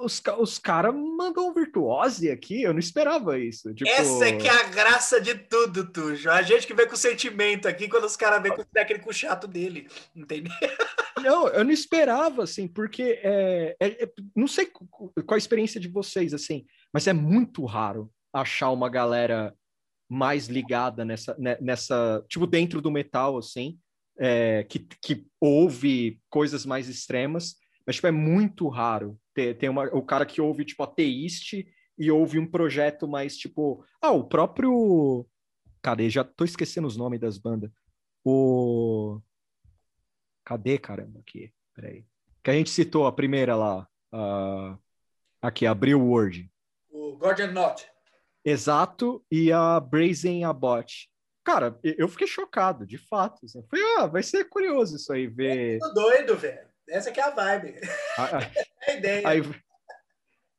os, 0.00 0.22
os 0.38 0.58
caras 0.58 0.94
mandam 0.94 1.48
um 1.48 1.54
virtuose 1.54 2.30
aqui, 2.30 2.62
eu 2.62 2.72
não 2.72 2.80
esperava 2.80 3.38
isso. 3.38 3.74
Tipo, 3.74 3.90
Essa 3.90 4.28
é 4.28 4.36
que 4.36 4.48
é 4.48 4.50
a 4.50 4.68
graça 4.68 5.20
de 5.20 5.34
tudo, 5.34 5.90
Tujo. 5.90 6.30
A 6.30 6.42
gente 6.42 6.66
que 6.66 6.74
vem 6.74 6.88
com 6.88 6.96
sentimento 6.96 7.68
aqui 7.68 7.88
quando 7.88 8.04
os 8.04 8.16
caras 8.16 8.42
vêm 8.42 8.54
com 8.54 8.62
o 8.62 8.66
técnico 8.66 9.12
chato 9.12 9.46
dele. 9.46 9.88
Entendeu? 10.14 10.52
Não, 11.22 11.48
eu 11.48 11.64
não 11.64 11.70
esperava, 11.70 12.42
assim, 12.42 12.68
porque 12.68 13.18
é, 13.22 13.74
é- 13.80 14.04
é- 14.04 14.12
não 14.36 14.46
sei 14.46 14.66
qual 14.66 15.10
a 15.30 15.38
experiência 15.38 15.80
de 15.80 15.88
vocês, 15.88 16.34
assim, 16.34 16.66
mas 16.92 17.06
é 17.06 17.14
muito 17.14 17.64
raro 17.64 18.10
achar 18.30 18.70
uma 18.70 18.90
galera 18.90 19.54
mais 20.06 20.48
ligada 20.48 21.02
nessa, 21.02 21.34
ne- 21.38 21.56
nessa 21.62 22.22
tipo, 22.28 22.46
dentro 22.46 22.82
do 22.82 22.90
metal, 22.90 23.38
assim, 23.38 23.78
é, 24.18 24.64
que, 24.64 24.80
que 25.00 25.24
ouve 25.40 26.20
coisas 26.28 26.66
mais 26.66 26.88
extremas, 26.88 27.56
mas, 27.86 27.96
tipo, 27.96 28.06
é 28.06 28.10
muito 28.10 28.68
raro 28.68 29.18
ter, 29.34 29.56
ter 29.58 29.68
uma, 29.68 29.84
o 29.94 30.02
cara 30.02 30.24
que 30.26 30.40
ouve, 30.40 30.64
tipo, 30.64 30.82
ateíste 30.82 31.66
e 31.98 32.10
ouve 32.10 32.38
um 32.38 32.50
projeto 32.50 33.06
mais, 33.06 33.36
tipo, 33.36 33.84
ah, 34.00 34.10
o 34.10 34.24
próprio... 34.24 35.26
Cadê? 35.82 36.08
Já 36.08 36.24
tô 36.24 36.44
esquecendo 36.44 36.86
os 36.88 36.96
nomes 36.96 37.20
das 37.20 37.36
bandas. 37.38 37.70
O... 38.24 39.20
Cadê, 40.44 40.78
caramba, 40.78 41.20
aqui? 41.20 41.52
Peraí. 41.74 42.06
Que 42.42 42.50
a 42.50 42.54
gente 42.54 42.70
citou 42.70 43.06
a 43.06 43.12
primeira 43.12 43.54
lá. 43.56 43.88
a- 44.12 44.78
Aqui, 45.42 45.66
abriu 45.66 46.00
o 46.00 46.08
Word. 46.08 46.50
O 46.90 47.16
Gordon 47.18 47.48
Knott. 47.48 47.86
Exato, 48.42 49.24
e 49.30 49.52
a 49.52 49.78
Brazen 49.78 50.44
Abbott. 50.44 51.10
Cara, 51.44 51.78
eu 51.82 52.08
fiquei 52.08 52.26
chocado, 52.26 52.86
de 52.86 52.96
fato. 52.96 53.44
Assim. 53.44 53.62
Falei, 53.70 53.84
ah, 53.98 54.06
vai 54.06 54.22
ser 54.22 54.44
curioso 54.44 54.96
isso 54.96 55.12
aí, 55.12 55.26
ver. 55.26 55.78
Tô 55.80 55.92
doido, 55.92 56.36
velho. 56.36 56.66
Essa 56.88 57.10
que 57.10 57.20
é 57.20 57.22
a 57.24 57.30
vibe. 57.30 57.74
Ah, 58.18 58.28
É 58.86 58.90
a 58.92 58.96
ideia. 58.96 59.28
Aí, 59.28 59.42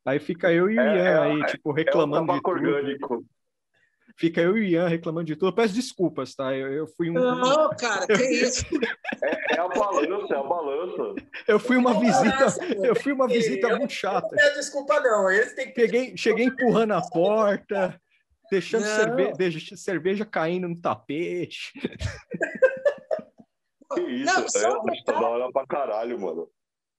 aí 0.06 0.20
fica 0.20 0.52
eu 0.52 0.70
e 0.70 0.76
o 0.78 0.80
É, 0.82 0.84
Ian 0.84 0.96
é, 1.04 1.20
aí, 1.20 1.46
tipo, 1.46 1.70
É 1.70 1.72
o 1.72 1.76
reclamando 1.76 2.22
de 2.24 2.28
tabaco 2.28 2.54
tudo. 2.56 2.68
orgânico. 2.68 3.26
Fica 4.18 4.40
eu 4.42 4.58
e 4.58 4.62
o 4.62 4.64
Ian 4.64 4.88
reclamando 4.88 5.28
de 5.28 5.36
tudo. 5.36 5.50
Eu 5.50 5.54
peço 5.54 5.74
desculpas, 5.76 6.34
tá? 6.34 6.56
Eu, 6.56 6.72
eu 6.72 6.88
fui 6.88 7.10
um. 7.10 7.14
Não, 7.14 7.70
cara, 7.76 8.08
que 8.08 8.24
isso? 8.24 8.66
É 9.52 9.60
a 9.60 9.68
balança, 9.68 10.34
é 10.34 10.38
a 10.38 10.44
balança. 10.44 11.16
Eu 11.48 11.60
fui 11.60 11.76
uma 11.76 12.00
visita. 12.00 12.46
Eu 12.84 12.96
fui 12.96 13.12
uma 13.12 13.28
visita 13.28 13.68
eu- 13.68 13.78
muito 13.78 13.92
chata. 13.94 14.30
Não 14.34 14.44
é 14.44 14.54
desculpa, 14.54 15.00
não. 15.02 15.30
Eles 15.30 15.54
têm 15.54 15.68
que 15.68 15.74
Peguei, 15.74 16.16
cheguei 16.16 16.46
empurrando 16.46 16.94
a 16.94 17.02
porta, 17.02 18.00
deixando 18.50 18.86
cerveja 19.76 20.24
caindo 20.26 20.68
no 20.70 20.80
tapete. 20.82 21.74
Que 23.96 24.02
isso, 24.02 24.26
Não, 24.34 24.44
é, 24.44 24.50
só 24.50 24.70
um 24.70 24.90
a 24.90 24.94
gente 24.94 25.04
tá 25.06 25.14
detalhe. 25.14 25.20
da 25.20 25.28
hora 25.30 25.52
pra 25.52 25.66
caralho, 25.68 26.20
mano. 26.20 26.50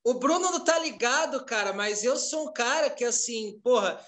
O 0.04 0.14
Bruno 0.14 0.50
não 0.50 0.60
tá 0.60 0.78
ligado, 0.78 1.44
cara, 1.44 1.72
mas 1.72 2.04
eu 2.04 2.16
sou 2.16 2.48
um 2.48 2.52
cara 2.52 2.88
que, 2.90 3.04
assim, 3.04 3.58
porra, 3.62 4.00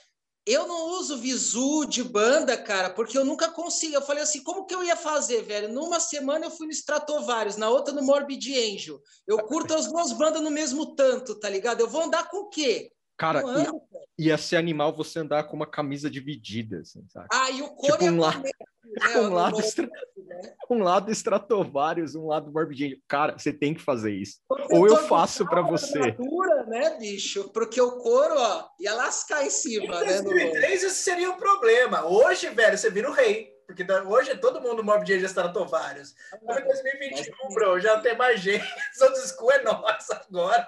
eu 0.47 0.67
não 0.67 0.91
uso 0.93 1.19
visu 1.19 1.85
de 1.85 2.03
banda, 2.03 2.57
cara, 2.57 2.89
porque 2.89 3.19
eu 3.19 3.25
nunca 3.25 3.51
consigo. 3.51 3.95
Eu 3.95 4.03
falei 4.03 4.23
assim, 4.23 4.43
como 4.43 4.65
que 4.65 4.75
eu 4.75 4.83
ia 4.83 4.97
fazer, 4.97 5.43
velho? 5.43 5.73
Numa 5.73 6.01
semana 6.01 6.47
eu 6.47 6.51
fui 6.51 6.67
no 6.67 6.73
Stratovarius, 6.73 7.57
na 7.57 7.69
outra 7.69 7.93
no 7.93 8.03
Morbid 8.03 8.49
Angel. 8.55 8.99
Eu 9.27 9.39
curto 9.45 9.75
as 9.75 9.89
duas 9.89 10.13
bandas 10.13 10.41
no 10.41 10.51
mesmo 10.51 10.95
tanto, 10.95 11.39
tá 11.39 11.51
ligado? 11.51 11.81
Eu 11.81 11.89
vou 11.89 12.03
andar 12.03 12.31
com 12.31 12.39
o 12.39 12.49
quê? 12.49 12.91
Cara, 13.19 13.43
Não 13.43 13.81
ia, 14.19 14.37
ser 14.37 14.57
animal 14.57 14.95
você 14.95 15.21
andar 15.21 15.45
com 15.45 15.57
uma 15.57 15.67
camisa 15.67 16.11
dividida, 16.11 16.81
assim, 16.81 17.05
sabe? 17.09 17.27
Ah, 17.33 17.51
e 17.51 17.63
o 17.63 17.69
couro 17.71 17.99
Tipo, 17.99 18.05
um 18.13 18.19
lá- 18.21 18.33
comer, 18.33 18.53
um 19.29 19.33
lado 19.35 19.61
estra- 19.61 19.87
né? 20.17 20.55
Um 20.71 20.83
lado 20.83 21.11
Stratovarius, 21.11 22.15
um 22.15 22.27
lado 22.27 22.53
Morbid 22.53 22.85
Angel. 22.85 22.99
Cara, 23.09 23.39
você 23.39 23.53
tem 23.53 23.73
que 23.75 23.81
fazer 23.81 24.13
isso. 24.13 24.39
Porque 24.49 24.75
Ou 24.77 24.87
eu 24.87 24.97
faço 25.09 25.47
pra 25.47 25.63
com 25.63 25.71
você. 25.71 25.99
armadura, 25.99 26.65
né, 26.67 26.97
bicho? 26.99 27.49
Porque 27.55 27.81
o 27.81 27.93
couro, 27.99 28.35
ó, 28.37 28.69
ia 28.79 28.95
lascar 28.95 29.45
em 29.45 29.51
cima, 29.51 30.03
Em 30.03 30.07
né? 30.07 30.19
no- 30.19 30.25
2003 30.25 30.83
isso 30.83 31.03
seria 31.03 31.31
um 31.31 31.37
problema. 31.39 32.05
Hoje, 32.07 32.49
velho, 32.51 32.77
você 32.77 32.91
vira 32.91 33.09
o 33.11 33.15
rei. 33.15 33.57
Porque 33.67 33.85
hoje 34.07 34.35
todo 34.39 34.63
mundo 34.63 34.83
J 35.05 35.21
já 35.21 35.27
Stratovarius. 35.27 36.15
Mas 36.43 36.59
em 36.63 36.65
2021, 36.65 37.55
bro, 37.55 37.79
já 37.79 38.01
tem 38.01 38.17
mais 38.17 38.41
gente. 38.41 38.65
Os 38.95 39.03
school 39.31 39.53
é 39.53 39.63
nossa 39.63 40.15
agora. 40.27 40.67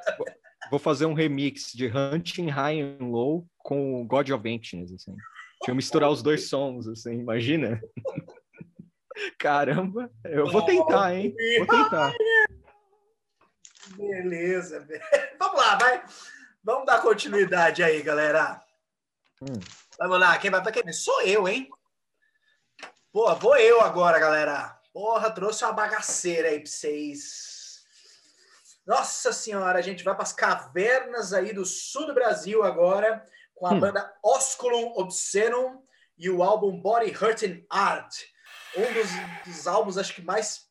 Vou 0.69 0.79
fazer 0.79 1.07
um 1.07 1.15
remix 1.15 1.73
de 1.73 1.87
Hunting 1.87 2.49
High 2.49 2.81
and 2.81 3.07
Low 3.07 3.47
com 3.59 4.05
God 4.07 4.29
of 4.31 4.49
Emptiness, 4.49 4.93
assim. 4.93 5.13
Deixa 5.13 5.71
eu 5.71 5.75
misturar 5.75 6.11
os 6.11 6.23
dois 6.23 6.49
sons, 6.49 6.89
assim, 6.89 7.19
imagina? 7.19 7.81
Caramba, 9.39 10.11
eu 10.25 10.51
vou 10.51 10.65
tentar, 10.65 11.15
hein? 11.15 11.35
Vou 11.59 11.67
tentar. 11.67 12.15
Beleza. 13.97 14.87
Vamos 15.39 15.61
lá, 15.61 15.77
vai. 15.77 16.03
Vamos 16.63 16.87
dar 16.87 17.03
continuidade 17.03 17.83
aí, 17.83 18.03
galera. 18.03 18.63
Hum. 19.43 19.59
Vamos 19.99 20.21
lá, 20.21 20.39
quem 20.39 20.51
vai 20.51 20.63
pra 20.63 20.73
quem? 20.73 20.91
Sou 20.93 21.23
eu, 21.23 21.49
hein? 21.49 21.69
Pô, 23.13 23.35
vou 23.37 23.57
eu 23.57 23.81
agora, 23.81 24.19
galera. 24.19 24.79
Porra, 24.93 25.31
trouxe 25.31 25.65
uma 25.65 25.73
bagaceira 25.73 26.49
aí 26.49 26.61
pra 26.61 26.71
vocês. 26.71 27.50
Nossa 28.87 29.33
senhora, 29.33 29.79
a 29.79 29.83
gente 29.83 30.03
vai 30.03 30.15
para 30.15 30.23
as 30.25 30.33
cavernas 30.33 31.33
aí 31.33 31.53
do 31.53 31.65
sul 31.65 32.07
do 32.07 32.15
Brasil 32.15 32.63
agora, 32.63 33.25
com 33.55 33.67
a 33.67 33.73
Hum. 33.73 33.81
banda 33.81 34.15
Osculum 34.23 34.93
Obscenum 34.97 35.85
e 36.17 36.29
o 36.31 36.43
álbum 36.43 36.81
Body 36.81 37.11
Hurting 37.15 37.65
Art. 37.69 38.15
Um 38.77 38.93
dos, 38.93 39.09
dos 39.45 39.67
álbuns, 39.67 39.99
acho 39.99 40.15
que 40.15 40.23
mais 40.23 40.69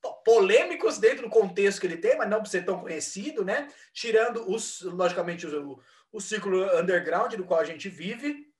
po- 0.00 0.14
polêmicos 0.24 0.98
dentro 0.98 1.22
do 1.24 1.30
contexto 1.30 1.80
que 1.80 1.86
ele 1.86 1.98
tem, 1.98 2.16
mas 2.16 2.28
não 2.28 2.40
por 2.42 2.48
ser 2.48 2.64
tão 2.64 2.80
conhecido, 2.80 3.44
né? 3.44 3.68
Tirando, 3.92 4.50
os, 4.50 4.80
logicamente, 4.82 5.46
o, 5.46 5.82
o 6.10 6.20
círculo 6.20 6.64
underground 6.78 7.34
do 7.34 7.44
qual 7.44 7.60
a 7.60 7.64
gente 7.64 7.88
vive. 7.88 8.50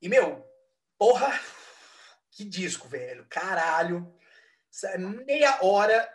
E, 0.00 0.08
meu, 0.08 0.44
porra, 0.98 1.38
que 2.30 2.44
disco, 2.44 2.88
velho. 2.88 3.26
Caralho. 3.28 4.12
Meia 5.26 5.58
hora 5.62 6.08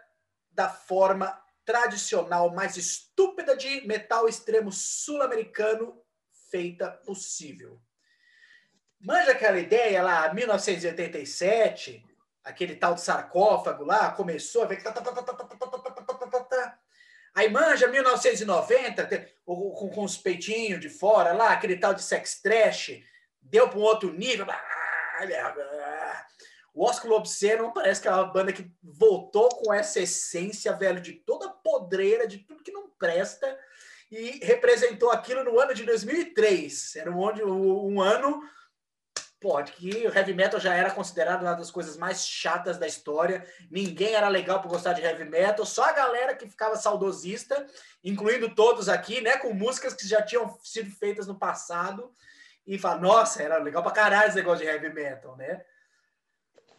da 0.57 0.67
forma 0.67 1.39
tradicional 1.63 2.49
mais 2.49 2.75
estúpida 2.77 3.55
de 3.55 3.85
metal 3.85 4.27
extremo 4.27 4.71
sul-americano 4.71 6.01
feita 6.49 6.89
possível. 6.89 7.79
Manja 8.99 9.33
aquela 9.33 9.59
ideia 9.59 10.01
lá, 10.01 10.33
1987, 10.33 12.03
aquele 12.43 12.75
tal 12.75 12.95
de 12.95 13.01
sarcófago 13.01 13.83
lá, 13.83 14.09
começou 14.09 14.63
a 14.63 14.65
ver 14.65 14.77
que. 14.77 14.87
Aí 17.35 17.49
manja 17.51 17.87
1990, 17.87 19.29
com, 19.45 19.91
com 19.93 20.03
os 20.03 20.17
peitinhos 20.17 20.79
de 20.79 20.89
fora 20.89 21.33
lá, 21.33 21.51
aquele 21.51 21.77
tal 21.77 21.93
de 21.93 22.01
sex 22.01 22.41
trash, 22.41 23.03
deu 23.39 23.69
para 23.69 23.77
um 23.77 23.83
outro 23.83 24.11
nível. 24.11 24.47
O 26.77 26.85
Oscar 26.85 27.11
Obsceno 27.13 27.73
parece 27.73 27.99
que 27.99 28.07
é 28.07 28.11
uma 28.11 28.25
banda 28.25 28.53
que 28.53 28.71
voltou 28.83 29.49
com 29.49 29.73
essa 29.73 29.99
essência, 29.99 30.71
velho, 30.73 31.01
de 31.01 31.13
toda 31.13 31.49
podreira, 31.49 32.27
de 32.27 32.37
tudo 32.37 32.61
que 32.61 32.71
não 32.71 32.87
presta, 32.99 33.57
e 34.11 34.45
representou 34.45 35.09
aquilo 35.09 35.43
no 35.43 35.59
ano 35.59 35.73
de 35.73 35.83
2003. 35.83 36.97
Era 36.97 37.09
um, 37.09 37.95
um 37.95 37.99
ano 37.99 38.43
pô, 39.39 39.57
que 39.63 40.05
o 40.05 40.15
heavy 40.15 40.35
metal 40.35 40.59
já 40.59 40.75
era 40.75 40.91
considerado 40.91 41.41
uma 41.41 41.55
das 41.55 41.71
coisas 41.71 41.97
mais 41.97 42.27
chatas 42.27 42.77
da 42.77 42.85
história. 42.85 43.43
Ninguém 43.71 44.13
era 44.13 44.29
legal 44.29 44.61
por 44.61 44.69
gostar 44.69 44.93
de 44.93 45.01
heavy 45.01 45.25
metal, 45.25 45.65
só 45.65 45.83
a 45.83 45.93
galera 45.93 46.35
que 46.35 46.47
ficava 46.47 46.75
saudosista, 46.75 47.65
incluindo 48.03 48.53
todos 48.53 48.87
aqui, 48.87 49.19
né, 49.19 49.37
com 49.37 49.51
músicas 49.51 49.95
que 49.95 50.07
já 50.07 50.21
tinham 50.21 50.55
sido 50.63 50.91
feitas 50.91 51.25
no 51.25 51.39
passado 51.39 52.13
e 52.67 52.77
fala, 52.77 52.99
nossa, 52.99 53.41
era 53.41 53.57
legal 53.57 53.81
pra 53.81 53.91
caralho 53.91 54.27
esse 54.27 54.37
negócio 54.37 54.63
de 54.63 54.71
heavy 54.71 54.93
metal, 54.93 55.35
né? 55.35 55.65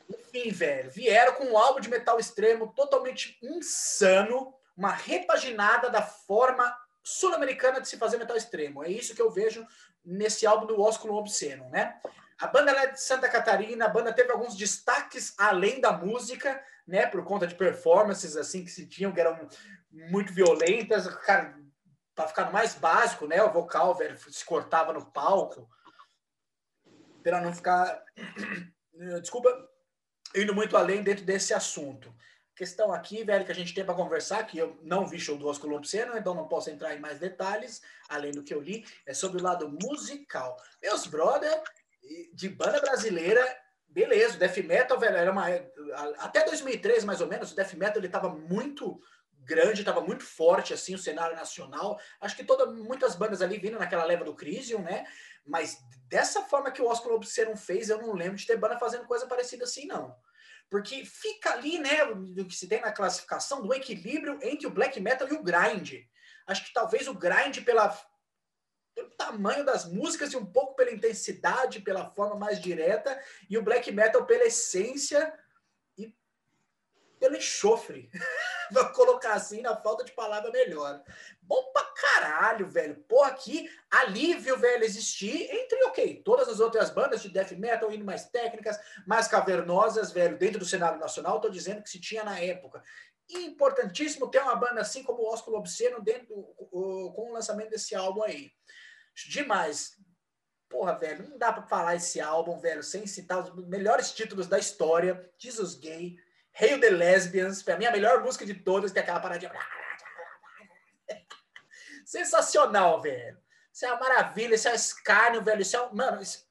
Enfim, 0.08 0.50
velho, 0.50 0.90
vieram 0.90 1.34
com 1.34 1.44
um 1.44 1.58
álbum 1.58 1.80
de 1.80 1.90
metal 1.90 2.18
extremo 2.18 2.72
totalmente 2.72 3.38
insano, 3.42 4.54
uma 4.76 4.92
repaginada 4.92 5.90
da 5.90 6.02
forma 6.02 6.76
sul-americana 7.02 7.80
de 7.80 7.88
se 7.88 7.96
fazer 7.96 8.18
metal 8.18 8.36
extremo. 8.36 8.84
É 8.84 8.88
isso 8.88 9.14
que 9.14 9.22
eu 9.22 9.30
vejo 9.30 9.66
nesse 10.04 10.46
álbum 10.46 10.66
do 10.66 10.80
Osculum 10.80 11.14
Obsceno, 11.14 11.68
né? 11.70 12.00
A 12.40 12.46
banda 12.46 12.70
é 12.70 12.86
de 12.86 13.00
Santa 13.00 13.28
Catarina, 13.28 13.86
a 13.86 13.88
banda 13.88 14.12
teve 14.12 14.30
alguns 14.30 14.56
destaques 14.56 15.34
além 15.36 15.80
da 15.80 15.92
música, 15.92 16.62
né? 16.86 17.06
Por 17.06 17.24
conta 17.24 17.46
de 17.46 17.54
performances 17.54 18.36
assim 18.36 18.64
que 18.64 18.70
se 18.70 18.86
tinham, 18.86 19.12
que 19.12 19.20
eram 19.20 19.48
muito 19.90 20.32
violentas, 20.32 21.06
cara, 21.24 21.58
para 22.14 22.28
ficar 22.28 22.52
mais 22.52 22.74
básico, 22.74 23.26
né? 23.26 23.42
O 23.42 23.52
vocal, 23.52 23.94
velho, 23.94 24.16
se 24.30 24.44
cortava 24.44 24.92
no 24.92 25.10
palco, 25.10 25.68
para 27.22 27.40
não 27.40 27.52
ficar, 27.52 28.02
desculpa, 29.20 29.50
indo 30.34 30.54
muito 30.54 30.76
além 30.76 31.02
dentro 31.02 31.24
desse 31.24 31.54
assunto. 31.54 32.14
Questão 32.54 32.92
aqui, 32.92 33.22
velho, 33.22 33.44
que 33.44 33.52
a 33.52 33.54
gente 33.54 33.72
tem 33.72 33.84
para 33.84 33.94
conversar, 33.94 34.44
que 34.44 34.58
eu 34.58 34.76
não 34.82 35.06
vi 35.06 35.20
show 35.20 35.38
do 35.38 35.46
Oscar 35.46 35.70
Lopseno, 35.70 36.18
então 36.18 36.34
não 36.34 36.48
posso 36.48 36.70
entrar 36.70 36.94
em 36.94 36.98
mais 36.98 37.18
detalhes, 37.18 37.80
além 38.08 38.32
do 38.32 38.42
que 38.42 38.52
eu 38.52 38.60
li, 38.60 38.84
é 39.06 39.14
sobre 39.14 39.40
o 39.40 39.44
lado 39.44 39.68
musical. 39.80 40.56
Meus 40.82 41.06
brother, 41.06 41.62
de 42.32 42.48
banda 42.48 42.80
brasileira, 42.80 43.40
beleza, 43.88 44.34
o 44.34 44.38
death 44.38 44.56
metal, 44.58 44.98
velho, 44.98 45.16
era 45.16 45.30
uma 45.30 45.46
até 46.18 46.44
2003 46.44 47.04
mais 47.04 47.20
ou 47.20 47.28
menos, 47.28 47.52
o 47.52 47.54
death 47.54 47.74
metal 47.74 47.98
ele 47.98 48.08
tava 48.08 48.28
muito 48.28 49.00
grande, 49.48 49.80
estava 49.80 50.00
muito 50.00 50.24
forte 50.24 50.74
assim 50.74 50.94
o 50.94 50.98
cenário 50.98 51.34
nacional. 51.34 51.98
Acho 52.20 52.36
que 52.36 52.44
toda, 52.44 52.66
muitas 52.66 53.14
bandas 53.14 53.40
ali 53.40 53.58
vindo 53.58 53.78
naquela 53.78 54.04
leva 54.04 54.24
do 54.24 54.34
Crisium, 54.34 54.82
né? 54.82 55.06
Mas 55.48 55.78
dessa 56.08 56.42
forma 56.42 56.70
que 56.70 56.82
o 56.82 56.86
Oscar 56.86 57.12
Obscerum 57.12 57.56
fez, 57.56 57.88
eu 57.88 58.00
não 58.00 58.12
lembro 58.12 58.36
de 58.36 58.46
ter 58.46 58.56
banda 58.56 58.78
fazendo 58.78 59.06
coisa 59.06 59.26
parecida 59.26 59.64
assim, 59.64 59.86
não. 59.86 60.14
Porque 60.70 61.04
fica 61.04 61.52
ali, 61.52 61.78
né, 61.78 62.04
do 62.14 62.44
que 62.44 62.54
se 62.54 62.68
tem 62.68 62.80
na 62.80 62.92
classificação, 62.92 63.62
do 63.62 63.72
equilíbrio 63.72 64.38
entre 64.42 64.66
o 64.66 64.70
black 64.70 65.00
metal 65.00 65.26
e 65.28 65.32
o 65.32 65.42
grind. 65.42 65.94
Acho 66.46 66.64
que 66.64 66.72
talvez 66.72 67.08
o 67.08 67.14
grind, 67.14 67.64
pela, 67.64 67.98
pelo 68.94 69.10
tamanho 69.10 69.64
das 69.64 69.86
músicas 69.86 70.32
e 70.32 70.36
um 70.36 70.44
pouco 70.44 70.76
pela 70.76 70.92
intensidade, 70.92 71.80
pela 71.80 72.10
forma 72.10 72.36
mais 72.36 72.60
direta, 72.60 73.18
e 73.48 73.56
o 73.56 73.62
black 73.62 73.90
metal 73.90 74.26
pela 74.26 74.44
essência 74.44 75.32
pelo 77.18 77.36
enxofre. 77.36 78.10
Vou 78.72 78.84
colocar 78.90 79.34
assim 79.34 79.62
na 79.62 79.76
falta 79.76 80.04
de 80.04 80.12
palavra 80.12 80.50
melhor. 80.50 81.02
Bom 81.42 81.72
pra 81.72 81.82
caralho, 81.84 82.68
velho. 82.68 82.96
Pô, 83.08 83.22
aqui, 83.22 83.70
alívio, 83.90 84.58
velho, 84.58 84.84
existir 84.84 85.50
entre, 85.50 85.82
ok, 85.84 86.22
todas 86.24 86.48
as 86.48 86.60
outras 86.60 86.90
bandas 86.90 87.22
de 87.22 87.28
death 87.28 87.52
metal 87.52 87.90
indo 87.92 88.04
mais 88.04 88.28
técnicas, 88.28 88.78
mais 89.06 89.26
cavernosas, 89.28 90.12
velho, 90.12 90.38
dentro 90.38 90.58
do 90.58 90.66
cenário 90.66 90.98
nacional, 90.98 91.40
tô 91.40 91.48
dizendo 91.48 91.82
que 91.82 91.90
se 91.90 92.00
tinha 92.00 92.24
na 92.24 92.38
época. 92.38 92.82
Importantíssimo 93.30 94.30
ter 94.30 94.42
uma 94.42 94.56
banda 94.56 94.80
assim 94.80 95.02
como 95.02 95.22
o 95.22 95.56
Obsceno 95.56 96.02
dentro, 96.02 96.28
com 96.28 97.30
o 97.30 97.32
lançamento 97.32 97.70
desse 97.70 97.94
álbum 97.94 98.22
aí. 98.22 98.52
Demais. 99.28 99.96
Porra, 100.68 100.94
velho, 100.94 101.28
não 101.28 101.38
dá 101.38 101.50
pra 101.50 101.62
falar 101.62 101.96
esse 101.96 102.20
álbum, 102.20 102.58
velho, 102.58 102.82
sem 102.82 103.06
citar 103.06 103.42
os 103.42 103.66
melhores 103.66 104.12
títulos 104.12 104.46
da 104.46 104.58
história. 104.58 105.30
Jesus 105.38 105.74
Gay, 105.74 106.16
Hail 106.60 106.80
the 106.80 106.90
Lesbians, 106.90 107.62
pra 107.62 107.76
mim 107.76 107.86
a 107.86 107.92
melhor 107.92 108.22
música 108.22 108.44
de 108.44 108.54
todas, 108.54 108.90
tem 108.90 109.02
aquela 109.02 109.20
paradinha. 109.20 109.52
Sensacional, 112.04 113.00
velho. 113.00 113.38
Isso 113.72 113.86
é 113.86 113.92
uma 113.92 114.00
maravilha, 114.00 114.56
isso 114.56 114.66
é 114.66 114.72
um 114.72 114.74
escárnio, 114.74 115.42
velho. 115.42 115.62
Isso 115.62 115.76
é 115.76 115.82
um... 115.82 115.94
Mano, 115.94 116.20
isso... 116.20 116.44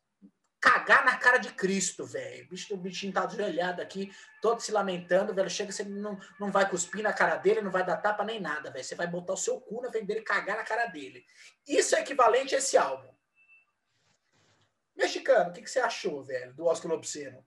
cagar 0.61 1.03
na 1.03 1.17
cara 1.17 1.37
de 1.37 1.51
Cristo, 1.51 2.05
velho. 2.05 2.45
O, 2.45 2.49
bicho, 2.49 2.73
o 2.73 2.77
bichinho 2.77 3.11
tá 3.11 3.25
ajoelhado 3.25 3.81
aqui, 3.81 4.09
todo 4.41 4.61
se 4.61 4.71
lamentando, 4.71 5.33
velho. 5.33 5.49
Chega, 5.49 5.73
você 5.73 5.83
não, 5.83 6.17
não 6.39 6.49
vai 6.51 6.69
cuspir 6.69 7.03
na 7.03 7.11
cara 7.11 7.35
dele, 7.35 7.61
não 7.61 7.71
vai 7.71 7.85
dar 7.85 7.97
tapa 7.97 8.23
nem 8.23 8.39
nada, 8.39 8.71
velho. 8.71 8.85
Você 8.85 8.95
vai 8.95 9.07
botar 9.07 9.33
o 9.33 9.37
seu 9.37 9.59
cu 9.59 9.81
na 9.81 9.91
frente 9.91 10.05
dele 10.05 10.21
e 10.21 10.23
cagar 10.23 10.55
na 10.55 10.63
cara 10.63 10.85
dele. 10.85 11.25
Isso 11.67 11.97
é 11.97 11.99
equivalente 11.99 12.55
a 12.55 12.59
esse 12.59 12.77
álbum. 12.77 13.13
Mexicano, 14.95 15.49
o 15.49 15.53
que, 15.53 15.61
que 15.61 15.69
você 15.69 15.79
achou, 15.79 16.23
velho, 16.23 16.53
do 16.53 16.65
Oscar 16.65 16.93
Obsceno? 16.93 17.45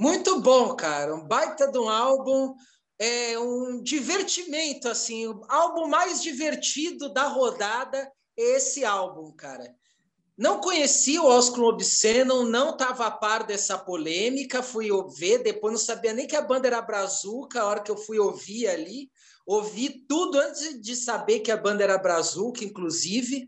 Muito 0.00 0.40
bom, 0.40 0.74
cara. 0.74 1.14
Um 1.14 1.26
baita 1.26 1.70
de 1.70 1.78
um 1.78 1.86
álbum, 1.86 2.54
é 2.98 3.38
um 3.38 3.82
divertimento, 3.82 4.88
assim. 4.88 5.26
O 5.26 5.44
álbum 5.46 5.88
mais 5.88 6.22
divertido 6.22 7.12
da 7.12 7.28
rodada 7.28 8.10
é 8.34 8.56
esse 8.56 8.82
álbum, 8.82 9.30
cara. 9.30 9.70
Não 10.38 10.58
conhecia 10.58 11.20
o 11.20 11.26
Oscar 11.26 11.64
Obsceno, 11.64 12.44
não 12.44 12.70
estava 12.70 13.08
a 13.08 13.10
par 13.10 13.44
dessa 13.44 13.76
polêmica, 13.76 14.62
fui 14.62 14.88
ver, 15.18 15.42
depois 15.42 15.74
não 15.74 15.78
sabia 15.78 16.14
nem 16.14 16.26
que 16.26 16.34
a 16.34 16.40
banda 16.40 16.66
era 16.66 16.80
Brazuca, 16.80 17.60
a 17.60 17.66
hora 17.66 17.82
que 17.82 17.90
eu 17.90 17.96
fui 17.98 18.18
ouvir 18.18 18.68
ali, 18.68 19.10
ouvi 19.46 20.06
tudo 20.08 20.38
antes 20.38 20.80
de 20.80 20.96
saber 20.96 21.40
que 21.40 21.52
a 21.52 21.58
banda 21.58 21.84
era 21.84 21.98
Brazuca, 21.98 22.64
inclusive, 22.64 23.46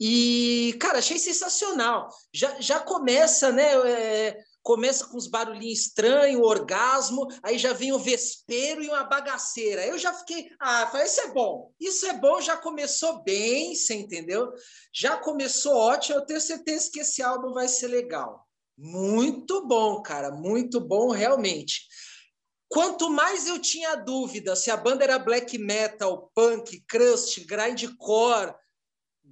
e, 0.00 0.74
cara, 0.80 1.00
achei 1.00 1.18
sensacional. 1.18 2.08
Já, 2.32 2.58
já 2.58 2.80
começa, 2.80 3.52
né, 3.52 3.74
é, 3.86 4.38
começa 4.62 5.06
com 5.06 5.16
uns 5.16 5.26
barulhinhos 5.26 5.80
estranhos, 5.80 6.42
orgasmo, 6.42 7.26
aí 7.42 7.58
já 7.58 7.72
vem 7.72 7.92
o 7.92 7.98
vespeiro 7.98 8.82
e 8.82 8.88
uma 8.88 9.04
bagaceira. 9.04 9.86
Eu 9.86 9.98
já 9.98 10.12
fiquei, 10.12 10.50
ah, 10.60 10.86
falei, 10.86 11.06
isso 11.06 11.20
é 11.20 11.32
bom, 11.32 11.72
isso 11.80 12.06
é 12.06 12.12
bom, 12.12 12.40
já 12.40 12.56
começou 12.56 13.22
bem, 13.22 13.74
você 13.74 13.94
entendeu? 13.94 14.52
Já 14.92 15.16
começou 15.16 15.74
ótimo, 15.74 16.18
eu 16.18 16.26
tenho 16.26 16.40
certeza 16.40 16.90
que 16.92 17.00
esse 17.00 17.22
álbum 17.22 17.52
vai 17.52 17.68
ser 17.68 17.88
legal. 17.88 18.46
Muito 18.76 19.66
bom, 19.66 20.00
cara, 20.02 20.30
muito 20.30 20.80
bom, 20.80 21.10
realmente. 21.10 21.86
Quanto 22.68 23.10
mais 23.10 23.48
eu 23.48 23.58
tinha 23.58 23.96
dúvida 23.96 24.54
se 24.54 24.70
a 24.70 24.76
banda 24.76 25.02
era 25.02 25.18
black 25.18 25.58
metal, 25.58 26.30
punk, 26.34 26.84
crust, 26.86 27.44
grindcore, 27.44 28.54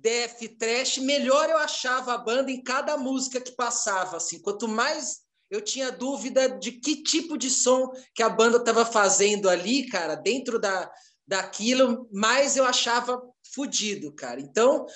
death, 0.01 0.41
trash, 0.59 0.99
melhor 0.99 1.49
eu 1.49 1.59
achava 1.59 2.15
a 2.15 2.19
banda 2.19 2.51
em 2.51 2.63
cada 2.63 2.97
música 2.97 3.41
que 3.41 3.53
passava. 3.53 4.17
Assim, 4.17 4.41
quanto 4.41 4.69
mais 4.69 5.21
eu 5.51 5.61
tinha 5.61 5.91
dúvida 5.91 6.49
de 6.49 6.73
que 6.73 7.03
tipo 7.03 7.37
de 7.37 7.51
som 7.51 7.91
que 8.15 8.23
a 8.23 8.29
banda 8.29 8.59
estava 8.59 8.85
fazendo 8.85 9.49
ali, 9.49 9.87
cara, 9.89 10.15
dentro 10.15 10.59
da, 10.59 10.91
daquilo, 11.27 12.09
mais 12.13 12.57
eu 12.57 12.65
achava 12.65 13.21
fodido, 13.55 14.13
cara. 14.15 14.41
Então, 14.41 14.87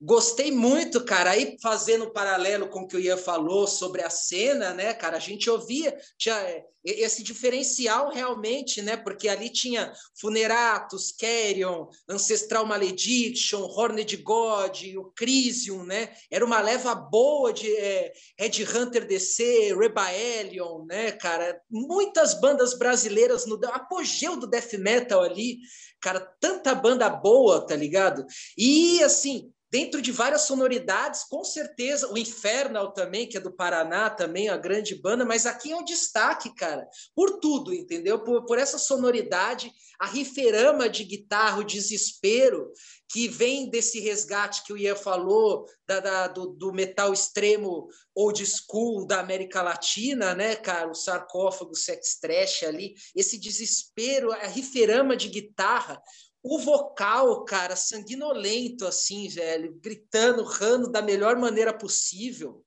Gostei 0.00 0.52
muito, 0.52 1.04
cara. 1.04 1.30
Aí 1.30 1.56
fazendo 1.60 2.12
paralelo 2.12 2.68
com 2.68 2.82
o 2.82 2.86
que 2.86 2.96
o 2.96 3.00
Ian 3.00 3.16
falou 3.16 3.66
sobre 3.66 4.00
a 4.02 4.08
cena, 4.08 4.72
né, 4.72 4.94
cara? 4.94 5.16
A 5.16 5.20
gente 5.20 5.50
ouvia 5.50 5.96
tinha 6.16 6.36
é, 6.36 6.64
esse 6.84 7.20
diferencial 7.20 8.12
realmente, 8.12 8.80
né? 8.80 8.96
Porque 8.96 9.28
ali 9.28 9.50
tinha 9.50 9.92
Funeratus, 10.20 11.10
Carrion, 11.10 11.88
Ancestral 12.08 12.64
Malediction, 12.64 13.60
Horned 13.62 14.16
God, 14.18 14.84
o 14.96 15.10
Crisium, 15.16 15.82
né? 15.82 16.14
Era 16.30 16.44
uma 16.44 16.60
leva 16.60 16.94
boa 16.94 17.52
de 17.52 17.68
é, 17.76 18.12
Red 18.38 18.64
Hunter 18.72 19.04
DC, 19.04 19.74
Rebellion, 19.74 20.84
né, 20.86 21.10
cara? 21.10 21.60
Muitas 21.68 22.40
bandas 22.40 22.78
brasileiras 22.78 23.46
no 23.46 23.58
apogeu 23.72 24.36
do 24.36 24.46
death 24.46 24.74
metal 24.74 25.22
ali, 25.22 25.58
cara, 26.00 26.20
tanta 26.38 26.72
banda 26.72 27.10
boa, 27.10 27.66
tá 27.66 27.74
ligado? 27.74 28.24
E 28.56 29.02
assim, 29.02 29.52
dentro 29.70 30.00
de 30.00 30.10
várias 30.10 30.42
sonoridades, 30.42 31.24
com 31.24 31.44
certeza, 31.44 32.10
o 32.12 32.18
Infernal 32.18 32.92
também, 32.92 33.28
que 33.28 33.36
é 33.36 33.40
do 33.40 33.52
Paraná, 33.52 34.08
também, 34.08 34.48
a 34.48 34.56
grande 34.56 34.94
banda, 34.94 35.24
mas 35.24 35.46
aqui 35.46 35.72
é 35.72 35.76
um 35.76 35.84
destaque, 35.84 36.54
cara, 36.54 36.88
por 37.14 37.38
tudo, 37.40 37.74
entendeu? 37.74 38.22
Por, 38.22 38.44
por 38.46 38.58
essa 38.58 38.78
sonoridade, 38.78 39.72
a 39.98 40.06
riferama 40.06 40.88
de 40.88 41.04
guitarra, 41.04 41.58
o 41.58 41.64
desespero, 41.64 42.72
que 43.10 43.26
vem 43.26 43.70
desse 43.70 43.98
resgate 44.00 44.62
que 44.64 44.72
o 44.72 44.76
Ian 44.76 44.94
falou, 44.94 45.66
da, 45.86 45.98
da 45.98 46.28
do, 46.28 46.48
do, 46.48 46.72
metal 46.72 47.12
extremo 47.12 47.88
old 48.14 48.44
school 48.44 49.06
da 49.06 49.20
América 49.20 49.62
Latina, 49.62 50.34
né, 50.34 50.54
cara? 50.56 50.90
O 50.90 50.94
sarcófago, 50.94 51.72
o 51.72 51.76
sex 51.76 52.18
trash 52.20 52.64
ali, 52.64 52.94
esse 53.16 53.38
desespero, 53.38 54.30
a 54.30 54.46
riferama 54.46 55.16
de 55.16 55.28
guitarra, 55.28 56.00
o 56.42 56.58
vocal, 56.58 57.44
cara, 57.44 57.76
sanguinolento, 57.76 58.86
assim, 58.86 59.28
velho, 59.28 59.78
gritando, 59.80 60.44
rando 60.44 60.90
da 60.90 61.02
melhor 61.02 61.36
maneira 61.36 61.76
possível. 61.76 62.64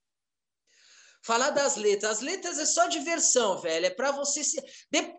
Falar 1.23 1.51
das 1.51 1.75
letras. 1.75 2.13
As 2.13 2.21
letras 2.21 2.57
é 2.57 2.65
só 2.65 2.87
diversão, 2.87 3.59
velho. 3.59 3.85
É 3.85 3.91
para 3.91 4.11
você 4.11 4.43
se. 4.43 4.59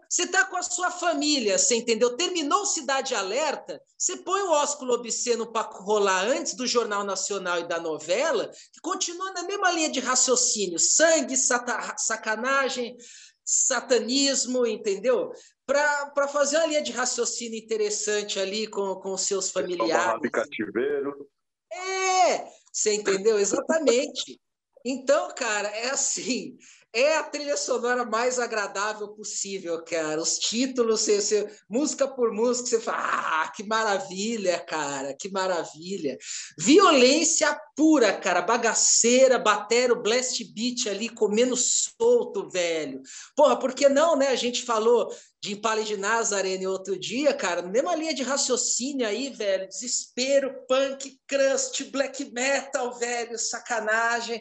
Você 0.08 0.26
tá 0.26 0.44
com 0.44 0.56
a 0.56 0.62
sua 0.62 0.90
família, 0.90 1.56
você 1.56 1.76
entendeu? 1.76 2.16
Terminou 2.16 2.66
Cidade 2.66 3.14
Alerta, 3.14 3.80
você 3.96 4.16
põe 4.16 4.42
o 4.42 4.50
ósculo 4.50 4.94
obsceno 4.94 5.52
para 5.52 5.70
rolar 5.70 6.26
antes 6.26 6.54
do 6.54 6.66
Jornal 6.66 7.04
Nacional 7.04 7.60
e 7.60 7.68
da 7.68 7.80
novela, 7.80 8.50
que 8.72 8.80
continua 8.80 9.32
na 9.32 9.44
mesma 9.44 9.70
linha 9.70 9.90
de 9.90 10.00
raciocínio: 10.00 10.78
sangue, 10.78 11.36
sacanagem, 11.36 12.96
satanismo, 13.44 14.66
entendeu? 14.66 15.30
Para 15.66 16.28
fazer 16.28 16.56
uma 16.58 16.66
linha 16.66 16.82
de 16.82 16.92
raciocínio 16.92 17.58
interessante 17.58 18.38
ali 18.38 18.66
com, 18.66 18.94
com 18.96 19.16
seus 19.16 19.50
familiares. 19.50 20.20
De 20.20 20.30
cativeiro. 20.30 21.28
É, 21.72 22.46
você 22.72 22.94
entendeu? 22.94 23.38
Exatamente. 23.38 24.40
Então, 24.84 25.32
cara, 25.34 25.68
é 25.68 25.90
assim, 25.90 26.56
é 26.92 27.16
a 27.16 27.22
trilha 27.22 27.56
sonora 27.56 28.04
mais 28.04 28.38
agradável 28.38 29.08
possível, 29.08 29.82
cara. 29.82 30.20
Os 30.20 30.38
títulos, 30.38 31.00
você, 31.00 31.22
você, 31.22 31.56
música 31.68 32.06
por 32.06 32.32
música, 32.32 32.68
você 32.68 32.80
fala, 32.80 32.98
ah, 32.98 33.48
que 33.48 33.62
maravilha, 33.62 34.58
cara, 34.60 35.14
que 35.14 35.30
maravilha. 35.30 36.18
Violência 36.58 37.58
pura, 37.74 38.12
cara, 38.12 38.42
bagaceira, 38.42 39.38
batero, 39.38 40.02
blast 40.02 40.44
beat 40.52 40.86
ali, 40.86 41.08
comendo 41.08 41.56
solto, 41.56 42.50
velho. 42.50 43.00
Porra, 43.34 43.58
por 43.58 43.72
que 43.72 43.88
não, 43.88 44.14
né? 44.14 44.28
A 44.28 44.36
gente 44.36 44.62
falou 44.62 45.10
de 45.42 45.54
Impale 45.54 45.82
de 45.82 45.96
Nazarene 45.96 46.68
outro 46.68 46.96
dia, 46.96 47.34
cara, 47.34 47.62
mesma 47.62 47.96
linha 47.96 48.14
de 48.14 48.22
raciocínio 48.22 49.04
aí, 49.04 49.28
velho, 49.28 49.66
desespero, 49.66 50.64
punk, 50.68 51.20
crust, 51.26 51.82
black 51.90 52.24
metal, 52.32 52.96
velho, 52.96 53.36
sacanagem. 53.36 54.40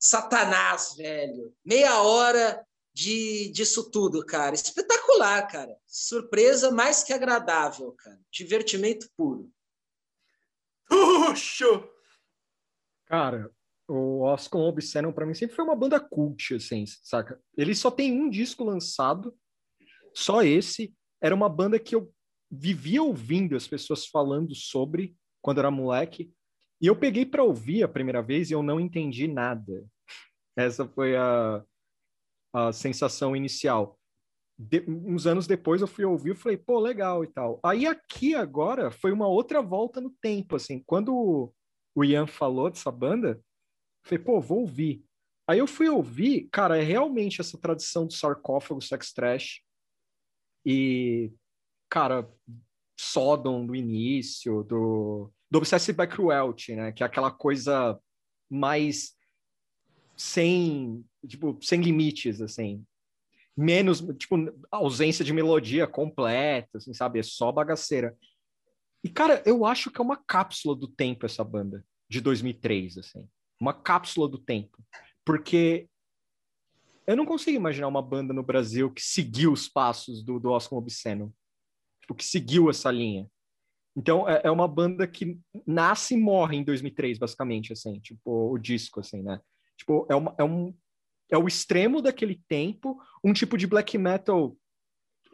Satanás, 0.00 0.94
velho. 0.96 1.54
Meia 1.64 2.02
hora 2.02 2.66
de, 2.92 3.52
disso 3.52 3.88
tudo, 3.88 4.26
cara. 4.26 4.52
Espetacular, 4.52 5.46
cara. 5.46 5.76
Surpresa 5.86 6.72
mais 6.72 7.04
que 7.04 7.12
agradável, 7.12 7.92
cara. 7.92 8.18
Divertimento 8.28 9.08
puro. 9.16 9.48
Puxo! 10.88 11.88
Cara, 13.06 13.48
o 13.86 14.22
Oscar 14.22 14.60
Obsceno 14.60 15.12
para 15.12 15.24
mim 15.24 15.34
sempre 15.34 15.54
foi 15.54 15.64
uma 15.64 15.76
banda 15.76 16.00
cult, 16.00 16.56
assim, 16.56 16.84
saca? 16.84 17.40
Ele 17.56 17.72
só 17.72 17.88
tem 17.88 18.12
um 18.12 18.28
disco 18.28 18.64
lançado, 18.64 19.32
só 20.14 20.42
esse. 20.42 20.94
era 21.20 21.34
uma 21.34 21.48
banda 21.48 21.78
que 21.78 21.94
eu 21.94 22.12
vivia 22.50 23.02
ouvindo 23.02 23.56
as 23.56 23.66
pessoas 23.66 24.06
falando 24.06 24.54
sobre 24.54 25.16
quando 25.40 25.58
era 25.58 25.70
moleque. 25.70 26.32
E 26.80 26.86
eu 26.86 26.96
peguei 26.96 27.24
para 27.24 27.44
ouvir 27.44 27.82
a 27.82 27.88
primeira 27.88 28.22
vez 28.22 28.50
e 28.50 28.54
eu 28.54 28.62
não 28.62 28.80
entendi 28.80 29.28
nada. 29.28 29.86
Essa 30.56 30.86
foi 30.86 31.16
a, 31.16 31.64
a 32.52 32.72
sensação 32.72 33.34
inicial. 33.36 33.98
De, 34.58 34.84
uns 34.86 35.26
anos 35.26 35.46
depois 35.46 35.80
eu 35.80 35.86
fui 35.86 36.04
ouvir 36.04 36.32
e 36.32 36.38
falei, 36.38 36.58
pô, 36.58 36.78
legal 36.78 37.24
e 37.24 37.26
tal. 37.26 37.58
Aí 37.64 37.86
aqui 37.86 38.34
agora 38.34 38.90
foi 38.90 39.12
uma 39.12 39.26
outra 39.26 39.62
volta 39.62 40.00
no 40.00 40.10
tempo, 40.10 40.56
assim. 40.56 40.82
Quando 40.84 41.52
o 41.94 42.04
Ian 42.04 42.26
falou 42.26 42.68
dessa 42.68 42.90
banda, 42.90 43.30
eu 43.30 43.42
falei, 44.04 44.24
pô, 44.24 44.40
vou 44.40 44.60
ouvir. 44.60 45.04
Aí 45.48 45.58
eu 45.58 45.66
fui 45.66 45.88
ouvir, 45.88 46.48
cara, 46.52 46.78
é 46.78 46.82
realmente 46.82 47.40
essa 47.40 47.58
tradição 47.58 48.06
do 48.06 48.12
sarcófago, 48.12 48.80
sex 48.80 49.12
trash. 49.12 49.62
E, 50.64 51.32
cara, 51.88 52.28
Sodom 52.98 53.66
do 53.66 53.74
início, 53.74 54.62
do, 54.62 55.32
do 55.50 55.58
Obsessive 55.58 55.96
by 55.96 56.06
Cruelty, 56.06 56.74
né? 56.74 56.92
Que 56.92 57.02
é 57.02 57.06
aquela 57.06 57.30
coisa 57.30 57.98
mais 58.48 59.14
sem, 60.16 61.04
tipo, 61.26 61.58
sem 61.60 61.80
limites, 61.80 62.40
assim. 62.40 62.84
Menos, 63.56 64.00
tipo, 64.18 64.36
ausência 64.70 65.24
de 65.24 65.32
melodia 65.32 65.86
completa, 65.86 66.78
assim, 66.78 66.94
sabe? 66.94 67.18
É 67.18 67.22
só 67.22 67.50
bagaceira. 67.50 68.16
E, 69.04 69.08
cara, 69.08 69.42
eu 69.44 69.66
acho 69.66 69.90
que 69.90 70.00
é 70.00 70.04
uma 70.04 70.16
cápsula 70.16 70.76
do 70.76 70.86
tempo 70.86 71.26
essa 71.26 71.42
banda, 71.42 71.84
de 72.08 72.20
2003, 72.20 72.98
assim. 72.98 73.28
Uma 73.60 73.74
cápsula 73.74 74.28
do 74.28 74.38
tempo. 74.38 74.78
Porque 75.24 75.88
eu 77.06 77.16
não 77.16 77.26
consigo 77.26 77.56
imaginar 77.56 77.88
uma 77.88 78.02
banda 78.02 78.32
no 78.32 78.42
Brasil 78.42 78.90
que 78.90 79.02
seguiu 79.02 79.52
os 79.52 79.68
passos 79.68 80.22
do, 80.22 80.38
do 80.38 80.50
Oscar 80.50 80.78
Obsceno. 80.78 81.32
Tipo, 82.00 82.14
que 82.14 82.24
seguiu 82.24 82.68
essa 82.68 82.90
linha. 82.90 83.28
Então, 83.96 84.28
é, 84.28 84.42
é, 84.44 84.50
uma 84.50 84.66
banda 84.66 85.06
que 85.06 85.38
nasce 85.66 86.14
e 86.14 86.16
morre 86.16 86.56
em 86.56 86.64
2003, 86.64 87.18
basicamente, 87.18 87.72
assim. 87.72 88.00
Tipo, 88.00 88.52
o 88.52 88.58
disco, 88.58 89.00
assim, 89.00 89.22
né? 89.22 89.40
Tipo, 89.76 90.06
é, 90.10 90.14
uma, 90.14 90.34
é 90.38 90.44
um... 90.44 90.74
É 91.30 91.38
o 91.38 91.48
extremo 91.48 92.02
daquele 92.02 92.42
tempo, 92.46 93.00
um 93.24 93.32
tipo 93.32 93.56
de 93.56 93.66
black 93.66 93.96
metal 93.96 94.54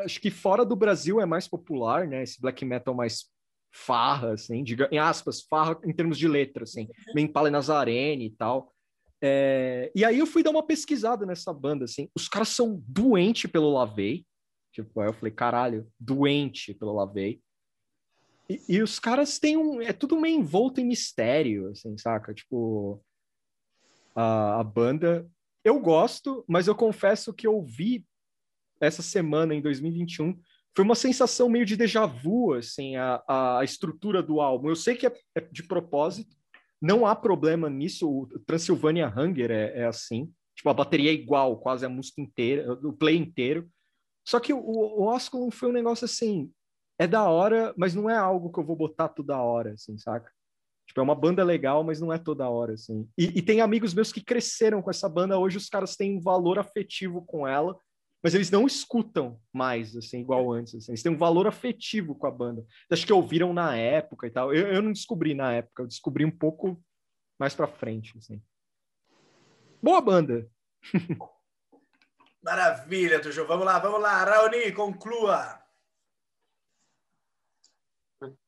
acho 0.01 0.21
que 0.21 0.31
fora 0.31 0.65
do 0.65 0.77
Brasil 0.77 1.21
é 1.21 1.27
mais 1.27 1.49
popular, 1.49 2.07
né? 2.07 2.23
Esse 2.23 2.41
black 2.41 2.65
metal 2.65 2.95
mais 2.95 3.25
farra, 3.73 4.33
assim, 4.33 4.63
diga, 4.63 4.89
em 4.91 4.99
aspas, 4.99 5.43
farra 5.43 5.79
em 5.85 5.93
termos 5.93 6.19
de 6.19 6.27
letra, 6.27 6.65
assim, 6.65 6.89
Impala 7.17 7.51
Nazarene 7.51 8.27
e 8.27 8.31
tal. 8.31 8.73
É, 9.21 9.91
e 9.95 10.05
aí 10.05 10.19
eu 10.19 10.27
fui 10.27 10.43
dar 10.43 10.51
uma 10.51 10.63
pesquisada 10.63 11.27
nessa 11.27 11.53
banda, 11.53 11.85
assim. 11.85 12.09
Os 12.15 12.29
caras 12.29 12.49
são 12.49 12.83
doentes 12.87 13.51
pelo 13.51 13.73
Lavei. 13.73 14.25
Tipo, 14.73 15.01
aí 15.01 15.09
eu 15.09 15.13
falei, 15.13 15.33
caralho, 15.33 15.91
doente 15.99 16.75
pelo 16.75 16.95
Lavei. 16.95 17.41
E, 18.49 18.63
e, 18.69 18.83
os 18.83 18.99
caras 18.99 19.39
têm 19.39 19.57
um... 19.57 19.83
É 19.83 19.93
tudo 19.93 20.19
meio 20.19 20.39
envolto 20.39 20.81
em 20.81 20.87
mistério, 20.87 21.71
assim, 21.71 21.97
saca? 21.99 22.33
Tipo, 22.33 23.03
a, 24.15 24.61
a 24.61 24.65
banda... 24.65 25.29
Eu 25.65 25.79
gosto, 25.81 26.45
mas 26.49 26.67
eu 26.67 26.75
confesso 26.75 27.35
que 27.35 27.47
eu 27.47 27.61
vi 27.61 28.07
essa 28.81 29.03
semana, 29.03 29.55
em 29.55 29.61
2021, 29.61 30.41
foi 30.75 30.85
uma 30.85 30.95
sensação 30.95 31.49
meio 31.49 31.67
de 31.67 31.77
déjà 31.77 32.07
vu, 32.07 32.55
assim, 32.55 32.95
a, 32.97 33.59
a 33.59 33.65
estrutura 33.65 34.23
do 34.23 34.41
álbum. 34.41 34.69
Eu 34.69 34.77
sei 34.77 34.95
que 34.95 35.07
é, 35.07 35.13
é 35.35 35.41
de 35.41 35.65
propósito, 35.65 36.38
não 36.81 37.07
há 37.07 37.15
problema 37.15 37.69
nisso. 37.69 38.09
O 38.09 38.27
Transylvania 38.47 39.13
Hunger 39.15 39.51
é, 39.51 39.81
é, 39.81 39.85
assim. 39.87 40.33
Tipo, 40.57 40.71
a 40.71 40.75
bateria 40.75 41.11
é 41.11 41.15
igual, 41.15 41.59
quase 41.59 41.87
a 41.87 41.89
música 41.89 42.21
inteira, 42.21 42.73
o 42.73 42.93
play 42.93 43.17
inteiro. 43.17 43.69
Só 44.27 44.41
que 44.41 44.53
o, 44.53 44.59
o 44.59 45.07
Osculum 45.07 45.51
foi 45.51 45.69
um 45.69 45.73
negócio 45.73 46.05
assim, 46.05 46.53
é 46.99 47.07
da 47.07 47.29
hora, 47.29 47.73
mas 47.77 47.95
não 47.95 48.11
é 48.11 48.17
algo 48.17 48.53
que 48.53 48.59
eu 48.59 48.65
vou 48.65 48.77
botar 48.77 49.09
toda 49.09 49.41
hora, 49.41 49.73
assim, 49.73 49.97
saca? 49.97 50.31
Tipo, 50.87 51.01
é 51.01 51.03
uma 51.03 51.15
banda 51.15 51.45
legal, 51.45 51.85
mas 51.85 52.01
não 52.01 52.13
é 52.13 52.19
toda 52.19 52.49
hora, 52.49 52.75
assim. 52.75 53.09
E, 53.17 53.39
e 53.39 53.43
tem 53.43 53.61
amigos 53.61 53.95
meus 53.95 54.13
que 54.13 54.25
cresceram 54.25 54.83
com 54.83 54.91
essa 54.91 55.09
banda, 55.09 55.39
hoje 55.39 55.59
os 55.59 55.69
caras 55.69 55.97
têm 55.97 56.17
um 56.17 56.21
valor 56.21 56.59
afetivo 56.59 57.23
com 57.25 57.47
ela, 57.47 57.79
mas 58.23 58.35
eles 58.35 58.51
não 58.51 58.67
escutam 58.67 59.41
mais, 59.53 59.97
assim, 59.97 60.21
igual 60.21 60.53
antes. 60.53 60.75
Assim. 60.75 60.93
Eles 60.93 61.03
têm 61.03 61.13
um 61.13 61.19
valor 61.19 61.47
afetivo 61.47 62.15
com 62.15 62.27
a 62.27 62.31
banda. 62.31 62.67
Acho 62.91 63.07
que 63.07 63.13
ouviram 63.13 63.53
na 63.53 63.77
época 63.77 64.27
e 64.27 64.31
tal. 64.31 64.53
Eu, 64.53 64.69
eu 64.69 64.83
não 64.83 64.93
descobri 64.93 65.35
na 65.35 65.53
época, 65.53 65.83
eu 65.83 65.87
descobri 65.87 66.25
um 66.25 66.31
pouco 66.31 66.83
mais 67.39 67.55
pra 67.55 67.69
frente, 67.69 68.17
assim. 68.19 68.43
Boa 69.81 70.01
banda! 70.01 70.51
Maravilha, 72.43 73.21
Tujo. 73.21 73.47
Vamos 73.47 73.67
lá, 73.67 73.79
vamos 73.79 74.01
lá. 74.01 74.25
Raoni, 74.25 74.73
conclua. 74.73 75.63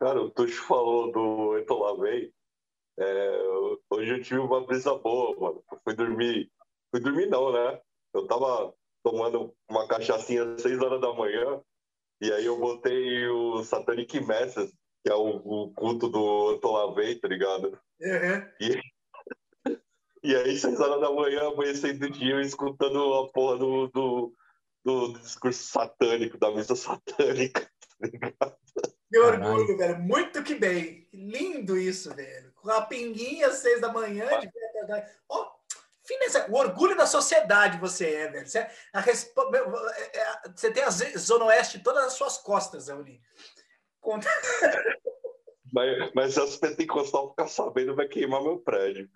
Cara, 0.01 0.21
o 0.21 0.31
Tuxo 0.31 0.63
falou 0.65 1.13
do 1.13 1.59
Etolavei. 1.59 2.33
É, 2.99 3.43
hoje 3.89 4.11
eu 4.11 4.23
tive 4.23 4.41
uma 4.41 4.67
brisa 4.67 4.95
boa, 4.97 5.39
mano. 5.39 5.65
Eu 5.71 5.81
fui 5.85 5.95
dormir. 5.95 6.51
Fui 6.91 7.01
dormir 7.01 7.27
não, 7.27 7.53
né? 7.53 7.81
Eu 8.13 8.27
tava 8.27 8.75
tomando 9.03 9.55
uma 9.69 9.87
cachaçinha 9.87 10.45
às 10.45 10.63
6 10.63 10.81
horas 10.81 11.01
da 11.01 11.13
manhã. 11.13 11.61
E 12.21 12.33
aí 12.33 12.45
eu 12.45 12.59
botei 12.59 13.27
o 13.29 13.63
Satanic 13.65 14.21
Masses, 14.21 14.71
que 15.03 15.11
é 15.11 15.15
o, 15.15 15.37
o 15.37 15.73
culto 15.73 16.09
do 16.09 16.59
Tolavei, 16.59 17.17
tá 17.17 17.29
ligado? 17.29 17.79
Uhum. 18.01 18.49
E, 18.61 18.81
e 20.23 20.37
aí, 20.37 20.59
6 20.59 20.79
horas 20.81 21.01
da 21.01 21.11
manhã, 21.11 21.49
amanhecendo 21.49 22.07
o 22.07 22.11
dia, 22.11 22.41
escutando 22.43 23.15
a 23.15 23.33
porra 23.33 23.59
do, 23.59 23.89
do, 23.89 24.35
do, 24.85 25.13
discurso 25.19 25.63
satânico, 25.63 26.39
da 26.39 26.51
missa 26.51 26.77
satânica, 26.77 27.71
tá 27.99 28.07
ligado? 28.07 28.57
Que 29.11 29.19
orgulho, 29.19 29.77
velho. 29.77 29.99
Muito 29.99 30.43
que 30.45 30.55
bem. 30.55 31.09
Lindo 31.13 31.77
isso, 31.77 32.15
velho. 32.15 32.53
Com 32.55 32.71
a 32.71 32.83
pinguinha 32.83 33.49
às 33.49 33.55
seis 33.55 33.81
da 33.81 33.93
manhã, 33.93 34.29
de 34.39 34.49
Ó, 35.29 35.43
oh, 35.43 35.50
o 36.49 36.57
orgulho 36.57 36.97
da 36.97 37.07
sociedade 37.07 37.79
você 37.79 38.15
é, 38.15 38.29
velho. 38.29 38.47
Você, 38.47 38.59
é 38.59 38.71
a 38.93 39.01
respo... 39.01 39.41
É, 39.55 40.19
é, 40.19 40.51
você 40.55 40.71
tem 40.73 40.83
a 40.83 40.91
Zona 40.91 41.47
Oeste 41.47 41.83
todas 41.83 42.05
as 42.05 42.13
suas 42.15 42.39
costas, 42.39 42.89
Euli. 42.89 43.21
Conta... 44.01 44.29
Mas, 45.73 46.11
mas 46.15 46.35
se 46.35 46.41
as 46.41 46.57
pentecostal 46.57 47.31
ficar 47.31 47.47
sabendo, 47.47 47.95
vai 47.95 48.09
queimar 48.09 48.43
meu 48.43 48.59
prédio. 48.59 49.09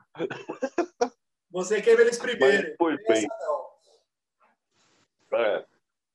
Você 1.50 1.82
queima 1.82 2.02
eles 2.02 2.16
primeiro. 2.16 2.76
Mas, 2.80 3.02
bem. 3.08 3.28
É, 5.32 5.66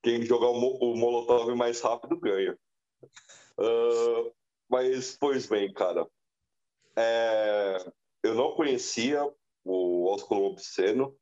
quem 0.01 0.21
jogar 0.23 0.47
o, 0.47 0.77
o 0.77 0.97
Molotov 0.97 1.53
mais 1.55 1.81
rápido 1.81 2.17
ganha. 2.17 2.57
Uh, 3.57 4.33
mas, 4.69 5.17
pois 5.19 5.45
bem, 5.45 5.73
cara. 5.73 6.07
É, 6.95 7.77
eu 8.23 8.33
não 8.33 8.55
conhecia 8.55 9.29
o 9.63 10.05
ósculo 10.13 10.45
obsceno. 10.45 11.15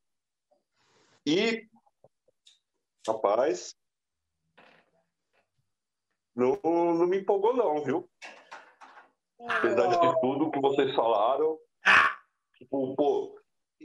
E, 1.26 1.68
rapaz, 3.06 3.76
não, 6.36 6.60
não 6.64 7.08
me 7.08 7.18
empolgou 7.18 7.56
não, 7.56 7.84
viu? 7.84 8.10
Apesar 9.40 9.88
de 9.88 10.22
tudo 10.22 10.52
que 10.52 10.60
vocês 10.60 10.96
falaram, 10.96 11.60
tipo, 12.58 12.96
pô, 12.96 13.40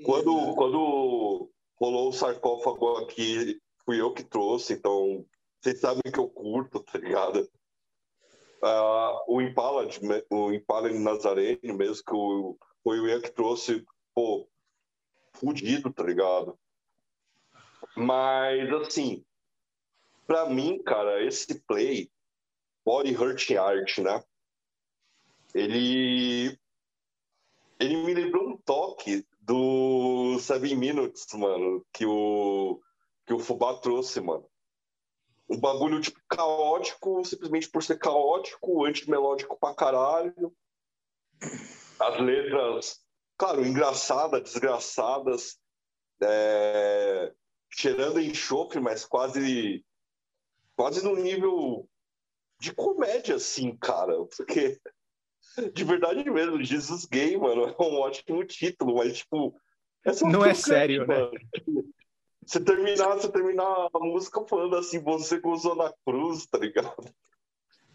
quando, 0.04 0.54
quando 0.54 1.50
rolou 1.80 2.08
o 2.08 2.12
sarcófago 2.12 2.98
aqui, 2.98 3.60
fui 3.84 4.00
eu 4.00 4.12
que 4.12 4.24
trouxe, 4.24 4.74
então 4.74 5.24
vocês 5.60 5.80
sabem 5.80 6.02
que 6.12 6.18
eu 6.18 6.28
curto, 6.28 6.80
tá 6.80 6.98
ligado? 6.98 7.48
Uh, 8.62 9.24
o 9.26 9.40
Impala, 9.40 9.88
o 10.30 10.52
Impala 10.52 10.90
em 10.90 11.02
Nazarene, 11.02 11.72
mesmo 11.72 12.04
que 12.04 12.14
o, 12.14 12.56
foi 12.84 13.00
o 13.00 13.08
Ian 13.08 13.20
que 13.20 13.30
trouxe, 13.30 13.84
pô, 14.14 14.48
fudido, 15.32 15.92
tá 15.92 16.02
ligado? 16.02 16.58
Mas, 17.96 18.72
assim, 18.74 19.24
pra 20.26 20.48
mim, 20.48 20.82
cara, 20.82 21.24
esse 21.24 21.60
play, 21.62 22.10
Body 22.84 23.14
Hurt 23.14 23.50
Art, 23.52 23.98
né? 23.98 24.22
Ele. 25.54 26.58
Ele 27.78 27.96
me 27.96 28.14
lembrou 28.14 28.50
um 28.50 28.56
toque 28.56 29.26
do 29.40 30.38
Seven 30.38 30.76
Minutes, 30.76 31.26
mano, 31.34 31.84
que 31.92 32.06
o, 32.06 32.80
que 33.26 33.34
o 33.34 33.40
Fubá 33.40 33.74
trouxe, 33.74 34.20
mano. 34.20 34.48
Um 35.48 35.58
bagulho, 35.58 36.00
tipo, 36.00 36.20
caótico, 36.28 37.24
simplesmente 37.24 37.68
por 37.68 37.82
ser 37.82 37.98
caótico, 37.98 38.84
antimelódico 38.84 39.58
pra 39.58 39.74
caralho. 39.74 40.54
As 41.98 42.20
letras 42.20 43.01
claro, 43.42 43.66
engraçadas, 43.66 44.40
desgraçadas, 44.40 45.58
é, 46.22 47.32
cheirando 47.72 48.20
enxofre, 48.20 48.78
mas 48.78 49.04
quase, 49.04 49.84
quase 50.76 51.02
no 51.02 51.16
nível 51.16 51.88
de 52.60 52.72
comédia, 52.72 53.34
assim, 53.34 53.76
cara. 53.76 54.14
Porque, 54.36 54.80
de 55.74 55.82
verdade 55.82 56.30
mesmo, 56.30 56.62
Jesus 56.62 57.04
Gay, 57.04 57.36
mano, 57.36 57.64
é 57.64 57.82
um 57.82 57.98
ótimo 57.98 58.44
título, 58.44 58.98
mas, 58.98 59.18
tipo. 59.18 59.60
É 60.06 60.12
Não 60.24 60.44
é 60.44 60.54
sério, 60.54 61.04
né? 61.04 61.28
Você 62.46 62.60
terminar, 62.60 63.14
você 63.14 63.28
terminar 63.28 63.88
a 63.92 63.98
música 63.98 64.44
falando 64.46 64.76
assim, 64.76 65.02
você 65.02 65.40
gozou 65.40 65.74
na 65.74 65.92
cruz, 66.06 66.46
tá 66.46 66.58
ligado? 66.58 67.12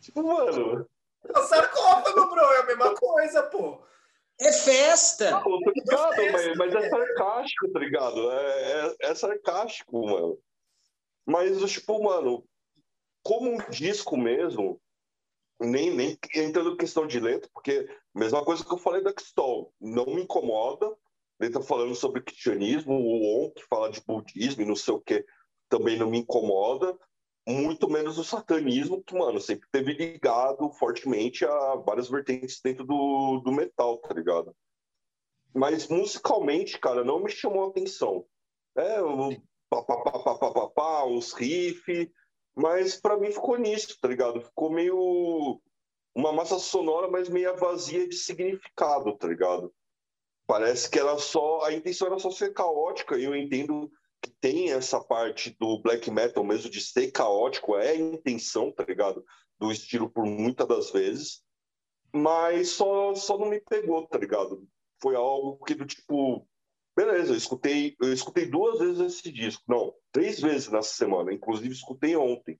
Tipo, 0.02 0.24
mano. 0.24 0.86
É 1.24 1.40
o 1.40 1.44
sarcófago, 1.44 2.30
bro, 2.30 2.42
é 2.42 2.60
a 2.60 2.66
mesma 2.66 2.94
coisa, 2.96 3.44
pô. 3.44 3.88
É 4.40 4.52
festa! 4.52 5.32
Não, 5.32 5.44
tô 5.44 5.72
ligado, 5.72 6.32
mas, 6.32 6.58
mas 6.58 6.76
é 6.76 6.90
sarcástico, 6.90 7.72
tá 7.72 7.80
ligado? 7.80 8.32
É, 8.32 8.88
é, 8.88 8.96
é 9.00 9.16
sarcástico, 9.16 10.06
mano. 10.06 10.40
Mas, 11.26 11.60
tipo, 11.72 12.04
mano, 12.04 12.48
como 13.24 13.52
um 13.52 13.58
disco 13.70 14.16
mesmo, 14.16 14.80
nem, 15.60 15.94
nem 15.94 16.18
entrando 16.36 16.74
em 16.74 16.78
questão 16.78 17.08
de 17.08 17.20
letra, 17.20 17.50
porque 17.54 17.90
mesma 18.14 18.44
coisa 18.46 18.64
que 18.64 18.72
eu 18.72 18.78
falei 18.78 19.02
da 19.02 19.12
Cristol, 19.12 19.74
não 19.82 20.06
me 20.06 20.22
incomoda, 20.22 20.96
letra 21.40 21.62
falando 21.62 21.96
sobre 21.96 22.22
cristianismo, 22.22 22.94
o 22.94 23.46
On, 23.46 23.52
que 23.52 23.64
fala 23.66 23.90
de 23.90 24.02
budismo 24.02 24.62
e 24.62 24.66
não 24.66 24.76
sei 24.76 24.94
o 24.94 25.02
que, 25.02 25.26
também 25.68 25.98
não 25.98 26.10
me 26.10 26.20
incomoda, 26.20 26.98
muito 27.48 27.90
menos 27.90 28.18
o 28.18 28.24
satanismo, 28.26 29.02
que, 29.02 29.16
mano, 29.16 29.40
sempre 29.40 29.68
teve 29.72 29.94
ligado 29.94 30.70
fortemente 30.74 31.46
a 31.46 31.76
várias 31.76 32.10
vertentes 32.10 32.60
dentro 32.62 32.86
do, 32.86 33.42
do 33.44 33.54
metal, 33.54 33.98
tá 34.00 34.14
ligado? 34.14 34.54
Mas 35.54 35.88
musicalmente, 35.88 36.78
cara, 36.78 37.06
não 37.06 37.24
me 37.24 37.30
chamou 37.30 37.64
a 37.64 37.68
atenção. 37.70 38.26
É, 38.76 39.02
um, 39.02 39.30
pá, 39.70 39.82
pá, 39.82 39.98
pá, 40.02 40.20
pá, 40.20 40.36
pá, 40.36 40.52
pá, 40.52 40.70
pá, 40.70 41.06
uns 41.06 41.32
riff, 41.32 42.12
mas 42.54 43.00
para 43.00 43.18
mim 43.18 43.32
ficou 43.32 43.58
nisso, 43.58 43.98
tá 44.02 44.10
ligado? 44.10 44.42
Ficou 44.42 44.70
meio 44.70 45.62
uma 46.14 46.34
massa 46.34 46.60
sonora, 46.60 47.08
mas 47.08 47.30
meio 47.30 47.56
vazia 47.56 48.08
de 48.08 48.16
significado, 48.16 49.16
tá 49.16 49.28
ligado? 49.28 49.74
Parece 50.46 50.90
que 50.90 51.00
era 51.00 51.18
só 51.18 51.64
a 51.64 51.74
intenção 51.74 52.08
era 52.08 52.20
só 52.20 52.30
ser 52.30 52.54
caótica, 52.54 53.18
e 53.18 53.24
eu 53.24 53.36
entendo 53.36 53.90
que 54.28 54.36
tem 54.42 54.72
essa 54.72 55.00
parte 55.00 55.56
do 55.60 55.82
black 55.82 56.12
metal 56.12 56.44
mesmo 56.44 56.70
de 56.70 56.82
ser 56.82 57.12
caótico, 57.12 57.78
é 57.78 57.92
a 57.92 57.96
intenção, 57.96 58.72
tá 58.72 58.84
ligado? 58.84 59.24
Do 59.58 59.72
estilo 59.72 60.10
por 60.10 60.26
muitas 60.26 60.68
das 60.68 60.92
vezes, 60.92 61.42
mas 62.14 62.70
só, 62.70 63.16
só 63.16 63.38
não 63.38 63.50
me 63.50 63.60
pegou, 63.62 64.06
tá 64.08 64.18
ligado? 64.18 64.68
Foi 65.02 65.16
algo 65.16 65.64
que 65.64 65.74
do 65.74 65.86
tipo, 65.86 66.48
beleza, 66.96 67.34
eu 67.34 67.38
escutei, 67.38 67.96
eu 68.02 68.12
escutei 68.12 68.46
duas 68.46 68.80
vezes 68.80 69.00
esse 69.00 69.32
disco, 69.32 69.64
não, 69.68 69.94
três 70.12 70.40
vezes 70.40 70.68
nessa 70.70 70.94
semana, 70.94 71.34
inclusive 71.34 71.74
escutei 71.74 72.16
ontem. 72.16 72.60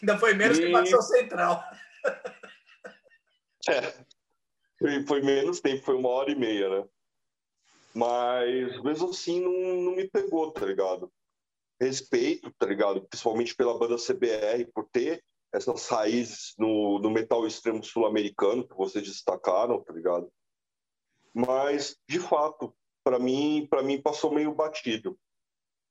Ainda 0.00 0.18
foi 0.18 0.34
menos 0.34 0.58
e... 0.58 0.62
que 0.62 0.72
Facção 0.72 1.02
Central. 1.02 1.62
É, 3.68 3.94
foi, 4.76 5.06
foi 5.06 5.22
menos 5.22 5.60
tempo, 5.60 5.84
foi 5.84 5.94
uma 5.94 6.08
hora 6.08 6.32
e 6.32 6.34
meia, 6.34 6.68
né? 6.68 6.88
Mas 7.94 8.82
mesmo 8.82 9.10
assim 9.10 9.40
não, 9.40 9.82
não 9.82 9.92
me 9.92 10.08
pegou, 10.08 10.50
tá 10.50 10.64
ligado? 10.64 11.12
Respeito, 11.80 12.52
tá 12.58 12.66
ligado? 12.66 13.02
Principalmente 13.02 13.54
pela 13.54 13.78
banda 13.78 13.96
CBR, 13.96 14.70
por 14.72 14.88
ter 14.90 15.22
essas 15.52 15.86
raízes 15.88 16.54
no, 16.58 16.98
no 16.98 17.10
metal 17.10 17.46
extremo 17.46 17.84
sul-americano 17.84 18.66
que 18.66 18.74
vocês 18.74 19.04
destacaram, 19.04 19.82
tá 19.82 19.92
ligado? 19.92 20.32
Mas, 21.34 21.96
de 22.08 22.18
fato, 22.18 22.74
para 23.04 23.18
mim, 23.18 23.66
para 23.68 23.82
mim 23.82 24.00
passou 24.00 24.32
meio 24.32 24.54
batido. 24.54 25.18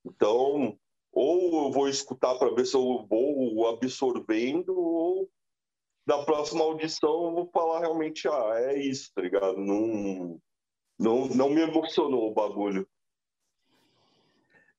Então, 0.03 0.77
ou 1.11 1.65
eu 1.65 1.71
vou 1.71 1.87
escutar 1.87 2.35
para 2.35 2.53
ver 2.55 2.65
se 2.65 2.75
eu 2.75 3.05
vou 3.07 3.67
absorvendo, 3.67 4.75
ou 4.75 5.29
da 6.05 6.23
próxima 6.25 6.63
audição 6.63 7.25
eu 7.25 7.31
vou 7.31 7.49
falar 7.51 7.79
realmente, 7.79 8.27
ah, 8.27 8.53
é 8.55 8.79
isso, 8.79 9.11
tá 9.13 9.21
ligado? 9.21 9.57
Não, 9.57 10.39
não, 11.01 11.27
não 11.27 11.49
me 11.49 11.61
emocionou 11.61 12.29
o 12.29 12.33
bagulho. 12.33 12.87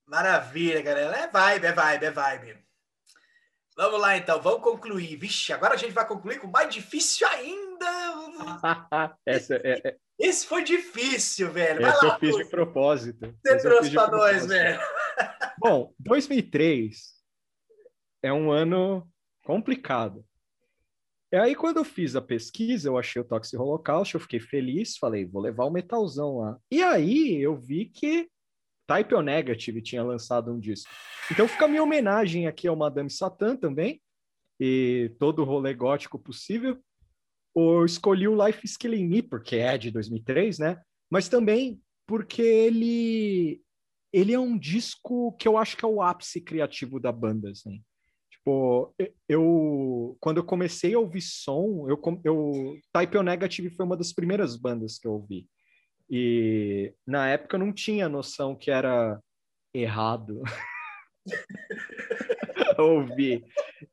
Maravilha, 0.06 0.80
galera. 0.80 1.16
É 1.16 1.26
vibe, 1.26 1.66
é 1.66 1.72
vibe, 1.72 2.04
é 2.04 2.10
vibe. 2.10 2.58
Vamos 3.76 4.00
lá, 4.00 4.16
então. 4.16 4.40
Vamos 4.40 4.62
concluir. 4.62 5.16
Vixe, 5.16 5.52
agora 5.52 5.74
a 5.74 5.76
gente 5.76 5.92
vai 5.92 6.06
concluir 6.06 6.38
com 6.38 6.46
mais 6.46 6.72
difícil 6.72 7.26
ainda. 7.26 7.86
Essa 9.26 9.56
é, 9.56 9.80
é... 9.84 9.96
Esse 10.18 10.46
foi 10.46 10.62
difícil, 10.62 11.50
velho. 11.50 11.80
Vai 11.80 11.90
Esse 11.90 12.06
lá, 12.06 12.14
eu 12.14 12.18
fiz 12.20 12.36
de 12.36 12.50
propósito. 12.50 13.34
Você 13.44 13.58
trouxe 13.58 13.90
pra 13.90 14.06
nós, 14.08 14.46
velho. 14.46 14.80
Bom, 15.58 15.92
2003 15.98 17.14
é 18.22 18.32
um 18.32 18.52
ano 18.52 19.08
complicado. 19.42 20.24
E 21.32 21.36
aí, 21.36 21.54
quando 21.54 21.78
eu 21.78 21.84
fiz 21.84 22.14
a 22.14 22.20
pesquisa, 22.20 22.90
eu 22.90 22.98
achei 22.98 23.22
o 23.22 23.24
Toxic 23.24 23.56
Holocaust, 23.56 24.14
eu 24.14 24.20
fiquei 24.20 24.38
feliz, 24.38 24.98
falei, 24.98 25.24
vou 25.24 25.40
levar 25.40 25.64
o 25.64 25.70
metalzão 25.70 26.36
lá. 26.36 26.58
E 26.70 26.82
aí, 26.82 27.40
eu 27.40 27.56
vi 27.56 27.86
que 27.86 28.28
Type 28.86 29.14
O 29.14 29.22
Negative 29.22 29.80
tinha 29.80 30.02
lançado 30.02 30.52
um 30.52 30.60
disco. 30.60 30.90
Então, 31.30 31.48
fica 31.48 31.64
a 31.64 31.68
minha 31.68 31.82
homenagem 31.82 32.46
aqui 32.46 32.68
ao 32.68 32.76
Madame 32.76 33.08
Satã 33.08 33.56
também, 33.56 34.02
e 34.60 35.10
todo 35.18 35.40
o 35.40 35.44
rolê 35.46 35.72
gótico 35.72 36.18
possível. 36.18 36.78
Eu 37.56 37.86
escolhi 37.86 38.28
o 38.28 38.46
Life 38.46 38.60
is 38.62 38.76
Killing 38.76 39.06
Me, 39.06 39.22
porque 39.22 39.56
é 39.56 39.78
de 39.78 39.90
2003, 39.90 40.58
né? 40.58 40.82
Mas 41.10 41.30
também 41.30 41.80
porque 42.06 42.42
ele, 42.42 43.62
ele 44.12 44.34
é 44.34 44.38
um 44.38 44.58
disco 44.58 45.32
que 45.38 45.48
eu 45.48 45.56
acho 45.56 45.78
que 45.78 45.84
é 45.84 45.88
o 45.88 46.02
ápice 46.02 46.42
criativo 46.42 47.00
da 47.00 47.10
banda, 47.10 47.50
assim. 47.50 47.82
Tipo, 48.42 48.92
eu 49.28 50.16
quando 50.20 50.38
eu 50.38 50.44
comecei 50.44 50.94
a 50.94 50.98
ouvir 50.98 51.20
som, 51.20 51.86
eu, 51.88 52.00
eu 52.24 52.76
Type 52.92 53.16
O 53.16 53.22
Negative 53.22 53.70
foi 53.70 53.86
uma 53.86 53.96
das 53.96 54.12
primeiras 54.12 54.56
bandas 54.56 54.98
que 54.98 55.06
eu 55.06 55.12
ouvi. 55.12 55.48
E 56.10 56.92
na 57.06 57.28
época 57.28 57.54
eu 57.54 57.60
não 57.60 57.72
tinha 57.72 58.08
noção 58.08 58.56
que 58.56 58.68
era 58.68 59.20
errado 59.72 60.42
ouvir. 62.78 63.44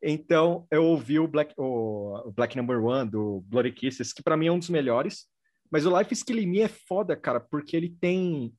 Então 0.02 0.66
eu 0.68 0.84
ouvi 0.84 1.20
o 1.20 1.28
Black, 1.28 1.54
o 1.56 2.32
Black 2.34 2.56
Number 2.56 2.84
One 2.84 3.08
do 3.08 3.44
Bloody 3.46 3.70
Kisses, 3.70 4.12
que 4.12 4.22
para 4.22 4.36
mim 4.36 4.48
é 4.48 4.52
um 4.52 4.58
dos 4.58 4.68
melhores. 4.68 5.26
Mas 5.70 5.86
o 5.86 5.96
Life 5.96 6.12
is 6.12 6.24
Killing 6.24 6.46
Me 6.46 6.62
é 6.62 6.68
foda, 6.68 7.14
cara, 7.14 7.38
porque 7.38 7.76
ele 7.76 7.96
tem. 8.00 8.52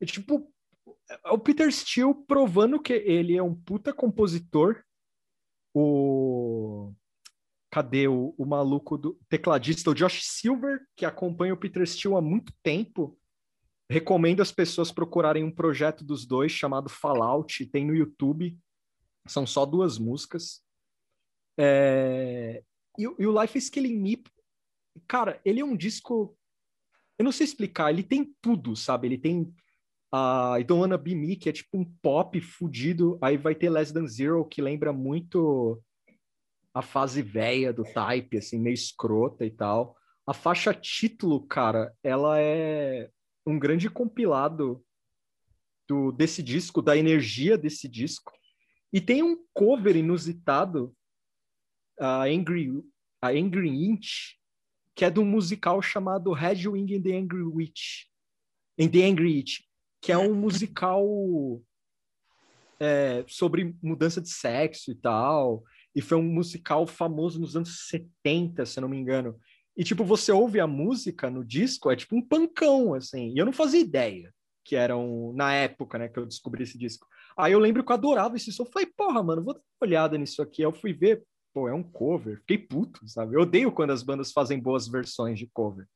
É, 0.00 0.06
tipo, 0.06 0.48
é 1.24 1.30
o 1.30 1.38
Peter 1.38 1.70
Steele 1.72 2.14
provando 2.28 2.80
que 2.80 2.92
ele 2.92 3.36
é 3.36 3.42
um 3.42 3.54
puta 3.54 3.92
compositor. 3.92 4.83
O. 5.74 6.92
Cadê 7.70 8.06
o, 8.06 8.32
o 8.38 8.46
maluco 8.46 8.96
do 8.96 9.18
tecladista, 9.28 9.90
o 9.90 9.94
Josh 9.94 10.22
Silver, 10.22 10.80
que 10.96 11.04
acompanha 11.04 11.52
o 11.52 11.56
Peter 11.56 11.84
Steele 11.86 12.16
há 12.16 12.20
muito 12.20 12.52
tempo. 12.62 13.18
Recomendo 13.90 14.40
as 14.40 14.52
pessoas 14.52 14.92
procurarem 14.92 15.42
um 15.42 15.50
projeto 15.50 16.04
dos 16.04 16.24
dois 16.24 16.52
chamado 16.52 16.88
Fallout, 16.88 17.66
tem 17.66 17.84
no 17.84 17.94
YouTube. 17.94 18.56
São 19.26 19.46
só 19.46 19.66
duas 19.66 19.98
músicas. 19.98 20.62
É... 21.58 22.62
E, 22.96 23.02
e, 23.02 23.26
o 23.26 23.40
Life 23.40 23.58
is 23.58 23.68
Killing 23.68 23.98
Me, 23.98 24.22
cara, 25.08 25.40
ele 25.44 25.60
é 25.60 25.64
um 25.64 25.76
disco. 25.76 26.36
Eu 27.18 27.24
não 27.24 27.32
sei 27.32 27.44
explicar, 27.44 27.90
ele 27.90 28.02
tem 28.02 28.34
tudo, 28.40 28.76
sabe? 28.76 29.08
Ele 29.08 29.18
tem 29.18 29.54
a 30.14 30.60
I 30.60 30.62
Don't 30.62 30.80
Wanna 30.80 30.96
Be 30.96 31.12
Me, 31.12 31.34
que 31.34 31.48
é 31.48 31.52
tipo 31.52 31.76
um 31.76 31.84
pop 31.84 32.40
fudido. 32.40 33.18
Aí 33.20 33.36
vai 33.36 33.52
ter 33.52 33.68
Less 33.68 33.92
Than 33.92 34.06
Zero, 34.06 34.44
que 34.44 34.62
lembra 34.62 34.92
muito 34.92 35.82
a 36.72 36.80
fase 36.82 37.20
velha 37.20 37.72
do 37.72 37.82
Type, 37.82 38.36
assim, 38.36 38.60
meio 38.60 38.74
escrota 38.74 39.44
e 39.44 39.50
tal. 39.50 39.96
A 40.24 40.32
faixa 40.32 40.72
título, 40.72 41.44
cara, 41.44 41.92
ela 42.00 42.40
é 42.40 43.10
um 43.44 43.58
grande 43.58 43.90
compilado 43.90 44.84
do, 45.88 46.12
desse 46.12 46.44
disco, 46.44 46.80
da 46.80 46.96
energia 46.96 47.58
desse 47.58 47.88
disco. 47.88 48.32
E 48.92 49.00
tem 49.00 49.20
um 49.20 49.36
cover 49.52 49.96
inusitado, 49.96 50.94
a 51.98 52.22
Angry, 52.22 52.70
a 53.20 53.30
Angry 53.30 53.68
Inch, 53.68 54.36
que 54.94 55.04
é 55.04 55.10
de 55.10 55.18
um 55.18 55.24
musical 55.24 55.82
chamado 55.82 56.32
Red 56.32 56.68
Wing 56.68 56.94
and 56.96 57.02
the 57.02 57.16
Angry 57.16 57.42
Witch. 57.42 58.06
In 58.78 58.88
the 58.88 59.04
Angry 59.04 59.34
Witch 59.34 59.73
que 60.04 60.12
é 60.12 60.18
um 60.18 60.34
musical 60.34 61.02
é, 62.78 63.24
sobre 63.26 63.74
mudança 63.82 64.20
de 64.20 64.28
sexo 64.28 64.90
e 64.90 64.94
tal. 64.94 65.64
E 65.94 66.02
foi 66.02 66.18
um 66.18 66.22
musical 66.22 66.86
famoso 66.86 67.40
nos 67.40 67.56
anos 67.56 67.88
70, 67.88 68.66
se 68.66 68.78
não 68.82 68.88
me 68.88 68.98
engano. 68.98 69.40
E, 69.74 69.82
tipo, 69.82 70.04
você 70.04 70.30
ouve 70.30 70.60
a 70.60 70.66
música 70.66 71.30
no 71.30 71.42
disco, 71.42 71.90
é 71.90 71.96
tipo 71.96 72.14
um 72.14 72.20
pancão, 72.20 72.92
assim. 72.92 73.32
E 73.32 73.38
eu 73.38 73.46
não 73.46 73.52
fazia 73.52 73.80
ideia 73.80 74.30
que 74.62 74.76
eram, 74.76 75.32
na 75.34 75.54
época, 75.54 75.98
né, 75.98 76.06
que 76.06 76.18
eu 76.18 76.26
descobri 76.26 76.64
esse 76.64 76.76
disco. 76.76 77.06
Aí 77.34 77.52
eu 77.52 77.58
lembro 77.58 77.82
que 77.82 77.90
eu 77.90 77.94
adorava 77.94 78.36
esse 78.36 78.52
som. 78.52 78.66
Falei, 78.66 78.92
porra, 78.94 79.22
mano, 79.22 79.42
vou 79.42 79.54
dar 79.54 79.60
uma 79.60 79.88
olhada 79.88 80.18
nisso 80.18 80.42
aqui. 80.42 80.60
Aí 80.60 80.66
eu 80.66 80.72
fui 80.72 80.92
ver, 80.92 81.24
pô, 81.54 81.66
é 81.66 81.72
um 81.72 81.82
cover. 81.82 82.40
Fiquei 82.40 82.58
puto, 82.58 83.08
sabe? 83.08 83.36
Eu 83.36 83.40
odeio 83.40 83.72
quando 83.72 83.92
as 83.92 84.02
bandas 84.02 84.32
fazem 84.32 84.60
boas 84.60 84.86
versões 84.86 85.38
de 85.38 85.46
cover 85.46 85.86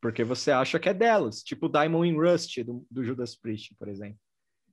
porque 0.00 0.24
você 0.24 0.50
acha 0.50 0.78
que 0.78 0.88
é 0.88 0.94
delas, 0.94 1.42
tipo 1.42 1.68
Diamond 1.68 2.08
in 2.08 2.16
Rust 2.16 2.62
do, 2.64 2.86
do 2.90 3.04
Judas 3.04 3.34
Priest, 3.34 3.74
por 3.78 3.88
exemplo. 3.88 4.18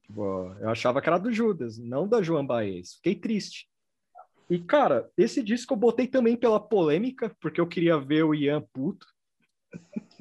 Tipo, 0.03 0.55
eu 0.61 0.69
achava 0.69 1.01
que 1.01 1.09
era 1.09 1.17
do 1.17 1.31
Judas, 1.31 1.77
não 1.77 2.07
da 2.07 2.21
Joan 2.21 2.45
Baez. 2.45 2.95
Fiquei 2.95 3.15
triste. 3.15 3.67
E, 4.49 4.57
cara, 4.57 5.09
esse 5.17 5.43
disco 5.43 5.73
eu 5.73 5.77
botei 5.77 6.07
também 6.07 6.37
pela 6.37 6.59
polêmica, 6.59 7.35
porque 7.41 7.59
eu 7.59 7.67
queria 7.67 7.99
ver 7.99 8.23
o 8.23 8.33
Ian 8.33 8.61
puto. 8.73 9.05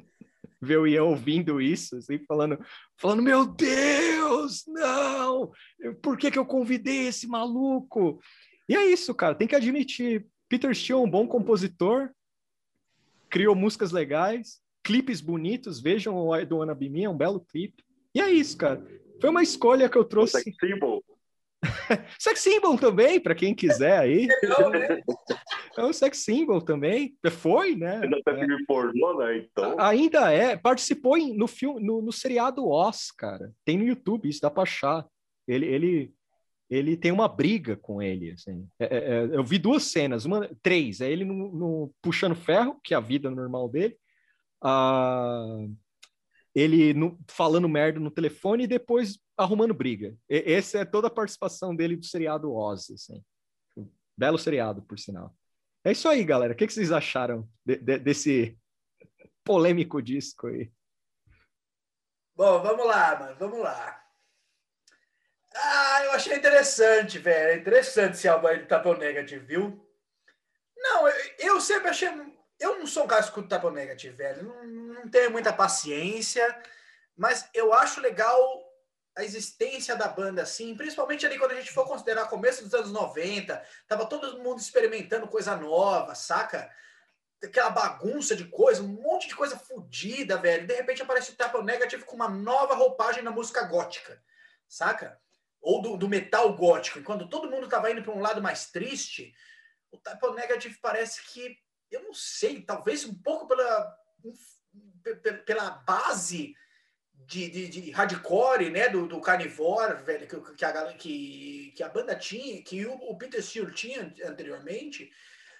ver 0.60 0.78
o 0.78 0.86
Ian 0.86 1.04
ouvindo 1.04 1.60
isso, 1.60 1.96
assim, 1.96 2.18
falando, 2.26 2.58
falando, 2.96 3.22
meu 3.22 3.46
Deus, 3.46 4.64
não! 4.66 5.52
Por 6.02 6.16
que, 6.16 6.30
que 6.30 6.38
eu 6.38 6.46
convidei 6.46 7.06
esse 7.06 7.28
maluco? 7.28 8.20
E 8.68 8.74
é 8.74 8.84
isso, 8.86 9.14
cara, 9.14 9.36
tem 9.36 9.46
que 9.46 9.54
admitir. 9.54 10.26
Peter 10.48 10.74
Steele 10.74 11.00
é 11.00 11.04
um 11.04 11.10
bom 11.10 11.28
compositor, 11.28 12.10
criou 13.28 13.54
músicas 13.54 13.92
legais, 13.92 14.60
clipes 14.86 15.20
bonitos, 15.20 15.80
vejam 15.80 16.16
o 16.16 16.36
I 16.36 16.46
Don't 16.46 16.60
Wanna 16.60 16.74
Be 16.74 16.88
Me, 16.88 17.02
é 17.02 17.10
um 17.10 17.16
belo 17.16 17.40
clipe. 17.40 17.82
E 18.14 18.20
é 18.20 18.30
isso, 18.30 18.56
cara. 18.56 18.86
Foi 19.20 19.30
uma 19.30 19.42
escolha 19.42 19.88
que 19.88 19.98
eu 19.98 20.04
trouxe. 20.04 20.40
Sex 20.40 20.56
symbol. 20.60 21.04
sex 22.20 22.40
symbol 22.40 22.78
também, 22.78 23.18
para 23.18 23.34
quem 23.34 23.52
quiser 23.52 23.98
aí. 23.98 24.28
é 25.76 25.84
um 25.84 25.92
sex 25.92 26.18
symbol 26.18 26.62
também. 26.62 27.16
Foi, 27.32 27.74
né? 27.74 27.98
Ainda 28.00 28.22
tá 28.24 28.32
filme 28.38 28.64
pornô, 28.64 29.18
né? 29.18 29.38
Então. 29.38 29.74
Ainda 29.80 30.32
é. 30.32 30.56
Participou 30.56 31.18
no 31.34 31.48
filme, 31.48 31.84
no, 31.84 32.00
no 32.00 32.12
seriado 32.12 32.68
Oz, 32.68 33.10
cara. 33.10 33.52
Tem 33.64 33.76
no 33.76 33.84
YouTube, 33.84 34.28
isso 34.28 34.40
dá 34.40 34.50
pra 34.50 34.62
achar. 34.62 35.04
Ele, 35.48 35.66
ele, 35.66 36.14
ele 36.70 36.96
tem 36.96 37.10
uma 37.10 37.26
briga 37.26 37.76
com 37.76 38.00
ele, 38.00 38.30
assim. 38.30 38.68
É, 38.78 38.84
é, 38.84 38.98
é 38.98 39.36
eu 39.36 39.42
vi 39.42 39.58
duas 39.58 39.82
cenas, 39.82 40.24
uma, 40.24 40.48
três. 40.62 41.00
É 41.00 41.10
ele 41.10 41.24
no, 41.24 41.50
no, 41.50 41.94
puxando 42.00 42.36
ferro, 42.36 42.78
que 42.84 42.94
é 42.94 42.96
a 42.96 43.00
vida 43.00 43.28
normal 43.28 43.68
dele. 43.68 43.96
Ele 46.54 46.94
no, 46.94 47.18
falando 47.28 47.68
merda 47.68 48.00
no 48.00 48.10
telefone 48.10 48.64
e 48.64 48.68
depois 48.68 49.18
arrumando 49.36 49.74
briga. 49.74 50.16
E, 50.28 50.54
essa 50.54 50.78
é 50.78 50.84
toda 50.84 51.08
a 51.08 51.10
participação 51.10 51.74
dele 51.74 51.96
do 51.96 52.06
seriado 52.06 52.52
Oz, 52.52 52.90
assim. 52.90 53.22
Belo 54.16 54.38
seriado, 54.38 54.82
por 54.82 54.98
sinal. 54.98 55.34
É 55.84 55.92
isso 55.92 56.08
aí, 56.08 56.24
galera. 56.24 56.52
O 56.52 56.56
que, 56.56 56.66
que 56.66 56.72
vocês 56.72 56.90
acharam 56.90 57.48
de, 57.64 57.76
de, 57.76 57.98
desse 57.98 58.58
polêmico 59.44 60.00
disco 60.00 60.48
aí? 60.48 60.72
Bom, 62.34 62.60
vamos 62.62 62.86
lá, 62.86 63.18
mano. 63.18 63.36
Vamos 63.38 63.58
lá. 63.60 64.02
Ah, 65.54 66.04
eu 66.04 66.12
achei 66.12 66.36
interessante, 66.36 67.18
velho. 67.18 67.50
É 67.50 67.56
interessante 67.56 68.14
esse 68.14 68.28
álbum 68.28 68.46
aí 68.48 68.58
do 68.58 68.66
Tapão 68.66 68.96
Negative, 68.96 69.44
viu? 69.44 69.86
Não, 70.76 71.08
eu, 71.08 71.14
eu 71.38 71.60
sempre 71.60 71.88
achei 71.88 72.08
eu 72.58 72.78
não 72.78 72.86
sou 72.86 73.04
um 73.04 73.06
cara 73.06 73.22
que 73.22 73.28
escuta 73.28 73.58
Type 73.58 73.72
Negative, 73.72 74.16
velho. 74.16 74.42
Não, 74.44 74.64
não 74.94 75.08
tenho 75.08 75.30
muita 75.30 75.52
paciência, 75.52 76.44
mas 77.16 77.48
eu 77.54 77.72
acho 77.72 78.00
legal 78.00 78.66
a 79.16 79.24
existência 79.24 79.96
da 79.96 80.08
banda, 80.08 80.42
assim, 80.42 80.76
principalmente 80.76 81.24
ali 81.24 81.38
quando 81.38 81.52
a 81.52 81.54
gente 81.54 81.72
for 81.72 81.86
considerar 81.86 82.28
começo 82.28 82.62
dos 82.62 82.74
anos 82.74 82.92
90, 82.92 83.64
tava 83.88 84.04
todo 84.06 84.42
mundo 84.42 84.60
experimentando 84.60 85.26
coisa 85.26 85.56
nova, 85.56 86.14
saca? 86.14 86.70
Aquela 87.42 87.70
bagunça 87.70 88.36
de 88.36 88.44
coisa, 88.44 88.82
um 88.82 88.88
monte 88.88 89.28
de 89.28 89.34
coisa 89.34 89.58
fodida, 89.58 90.36
velho. 90.36 90.66
De 90.66 90.74
repente 90.74 91.00
aparece 91.00 91.32
o 91.32 91.34
Type 91.34 91.62
Negative 91.62 92.04
com 92.04 92.16
uma 92.16 92.28
nova 92.28 92.74
roupagem 92.74 93.22
na 93.22 93.30
música 93.30 93.62
gótica, 93.62 94.22
saca? 94.68 95.18
Ou 95.62 95.80
do, 95.80 95.96
do 95.96 96.08
metal 96.08 96.54
gótico. 96.54 96.98
E 96.98 97.02
quando 97.02 97.28
todo 97.28 97.50
mundo 97.50 97.68
tava 97.68 97.90
indo 97.90 98.02
para 98.02 98.12
um 98.12 98.20
lado 98.20 98.42
mais 98.42 98.70
triste, 98.70 99.32
o 99.90 99.96
Type 99.96 100.30
Negative 100.34 100.78
parece 100.80 101.22
que 101.32 101.56
eu 101.90 102.02
não 102.02 102.14
sei, 102.14 102.62
talvez 102.62 103.04
um 103.04 103.14
pouco 103.14 103.46
pela, 103.46 103.96
pela 105.44 105.70
base 105.70 106.54
de, 107.26 107.48
de, 107.48 107.68
de 107.68 107.90
hardcore, 107.90 108.70
né, 108.70 108.88
do, 108.88 109.06
do 109.06 109.20
Carnivore, 109.20 110.02
velho, 110.02 110.26
que, 110.26 110.54
que, 110.54 110.64
a, 110.64 110.92
que, 110.94 111.72
que 111.76 111.82
a 111.82 111.88
banda 111.88 112.14
tinha, 112.14 112.62
que 112.62 112.86
o, 112.86 112.94
o 112.94 113.16
Peter 113.16 113.42
Steele 113.42 113.72
tinha 113.72 114.12
anteriormente, 114.24 115.10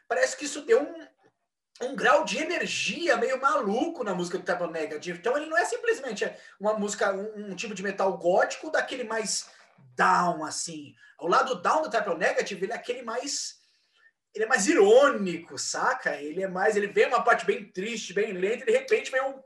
parece 0.09 0.37
que 0.37 0.45
isso 0.45 0.63
deu 0.63 0.83
um, 0.83 1.07
um 1.87 1.97
grau 1.97 2.25
de 2.25 2.39
energia 2.39 3.17
meio 3.17 3.41
maluco 3.41 4.05
na 4.05 4.15
música 4.15 4.39
do 4.39 4.45
Type 4.45 4.67
Negative. 4.69 5.19
Então 5.19 5.37
ele 5.37 5.47
não 5.47 5.59
é 5.59 5.65
simplesmente 5.65 6.31
uma 6.59 6.75
música, 6.75 7.13
um, 7.13 7.51
um, 7.51 7.57
tipo 7.57 7.75
de 7.75 7.83
metal 7.83 8.17
gótico 8.17 8.71
daquele 8.71 9.05
mais 9.05 9.51
down, 9.95 10.45
assim. 10.45 10.95
O 11.21 11.27
lado 11.27 11.61
down 11.61 11.83
do 11.83 11.91
Type 11.91 12.15
Negative, 12.15 12.65
ele 12.65 12.73
é 12.73 12.77
aquele 12.77 13.03
mais 13.03 13.56
ele 14.37 14.45
é 14.45 14.49
mais 14.49 14.67
irônico, 14.67 15.59
saca? 15.59 16.21
Ele 16.21 16.43
é 16.43 16.49
mais, 16.49 16.77
ele 16.77 16.89
vem 16.89 17.07
uma 17.07 17.25
parte 17.25 17.47
bem 17.47 17.65
triste, 17.65 18.13
bem 18.13 18.33
lenta, 18.33 18.65
e 18.65 18.67
de 18.67 18.73
repente 18.73 19.11
vem 19.11 19.23
um 19.23 19.43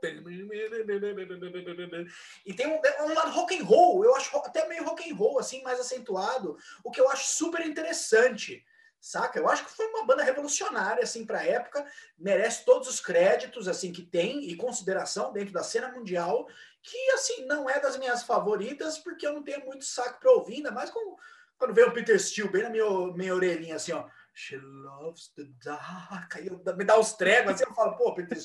e 2.45 2.53
tem 2.53 2.67
um, 2.67 2.79
um 3.05 3.13
lado 3.13 3.31
rock 3.31 3.57
and 3.57 3.63
roll, 3.63 4.03
eu 4.03 4.13
acho 4.15 4.35
até 4.39 4.67
meio 4.67 4.83
rock 4.83 5.09
and 5.09 5.15
roll 5.15 5.39
assim, 5.39 5.63
mais 5.63 5.79
acentuado, 5.79 6.57
o 6.83 6.91
que 6.91 6.99
eu 6.99 7.09
acho 7.09 7.25
super 7.25 7.65
interessante. 7.65 8.65
Saca? 8.99 9.39
Eu 9.39 9.49
acho 9.49 9.65
que 9.65 9.71
foi 9.71 9.87
uma 9.87 10.05
banda 10.05 10.23
revolucionária 10.23 11.01
assim 11.01 11.25
para 11.25 11.39
a 11.39 11.47
época, 11.47 11.83
merece 12.19 12.63
todos 12.65 12.87
os 12.87 12.99
créditos 12.99 13.67
assim 13.67 13.91
que 13.91 14.03
tem 14.03 14.43
e 14.43 14.55
consideração 14.55 15.31
dentro 15.31 15.53
da 15.53 15.63
cena 15.63 15.87
mundial, 15.87 16.47
que 16.83 17.11
assim 17.11 17.45
não 17.45 17.67
é 17.67 17.79
das 17.79 17.97
minhas 17.97 18.23
favoritas 18.23 18.99
porque 18.99 19.25
eu 19.25 19.33
não 19.33 19.41
tenho 19.41 19.65
muito 19.65 19.85
saco 19.85 20.19
para 20.19 20.31
ouvir, 20.31 20.57
ainda 20.57 20.71
mais 20.71 20.91
com, 20.91 21.17
quando 21.57 21.73
vem 21.75 21.85
o 21.85 21.93
Peter 21.93 22.19
Steele 22.19 22.49
bem 22.49 22.63
na 22.63 22.69
minha, 22.69 23.13
minha 23.13 23.35
orelhinha 23.35 23.75
assim, 23.75 23.91
ó. 23.91 24.07
She 24.33 24.57
loves 24.57 25.31
the 25.35 25.43
dark. 25.63 26.35
Aí 26.35 26.47
eu, 26.47 26.61
me 26.75 26.85
dá 26.85 26.99
os 26.99 27.13
tregos 27.13 27.53
assim, 27.53 27.63
eu 27.67 27.73
falo, 27.73 27.97
pô, 27.97 28.13
Peter, 28.13 28.37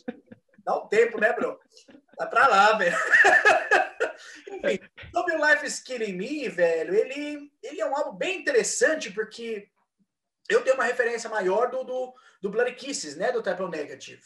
dá 0.58 0.76
um 0.76 0.88
tempo, 0.88 1.20
né, 1.20 1.32
bro? 1.32 1.58
Vai 2.18 2.28
pra 2.28 2.48
lá, 2.48 2.76
velho. 2.76 2.96
Enfim, 4.48 4.80
sobre 5.14 5.34
o 5.34 5.46
Life 5.46 5.66
is 5.66 5.80
Killing 5.80 6.14
Me, 6.14 6.48
velho, 6.48 6.94
ele, 6.94 7.52
ele 7.62 7.80
é 7.80 7.86
um 7.86 7.96
álbum 7.96 8.16
bem 8.16 8.40
interessante 8.40 9.10
porque 9.10 9.68
eu 10.48 10.62
tenho 10.62 10.76
uma 10.76 10.84
referência 10.84 11.28
maior 11.28 11.70
do, 11.70 11.84
do, 11.84 12.14
do 12.40 12.50
Bloody 12.50 12.74
Kisses, 12.74 13.16
né, 13.16 13.32
do 13.32 13.42
Type 13.42 13.62
Negative. 13.68 14.22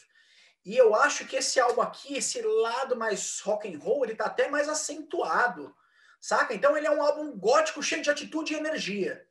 E 0.65 0.77
eu 0.77 0.95
acho 0.95 1.27
que 1.27 1.37
esse 1.37 1.59
álbum 1.59 1.81
aqui, 1.81 2.17
esse 2.17 2.43
lado 2.43 2.97
mais 2.97 3.41
rock 3.41 3.73
and 3.73 3.79
roll, 3.79 4.05
ele 4.05 4.15
tá 4.15 4.27
até 4.27 4.49
mais 4.49 4.69
acentuado, 4.69 5.75
saca? 6.21 6.55
Então 6.55 6.77
ele 6.77 6.87
é 6.87 6.91
um 6.91 7.03
álbum 7.03 7.37
gótico 7.37 7.83
cheio 7.83 8.03
de 8.03 8.11
atitude 8.11 8.53
e 8.53 8.57
energia. 8.57 9.27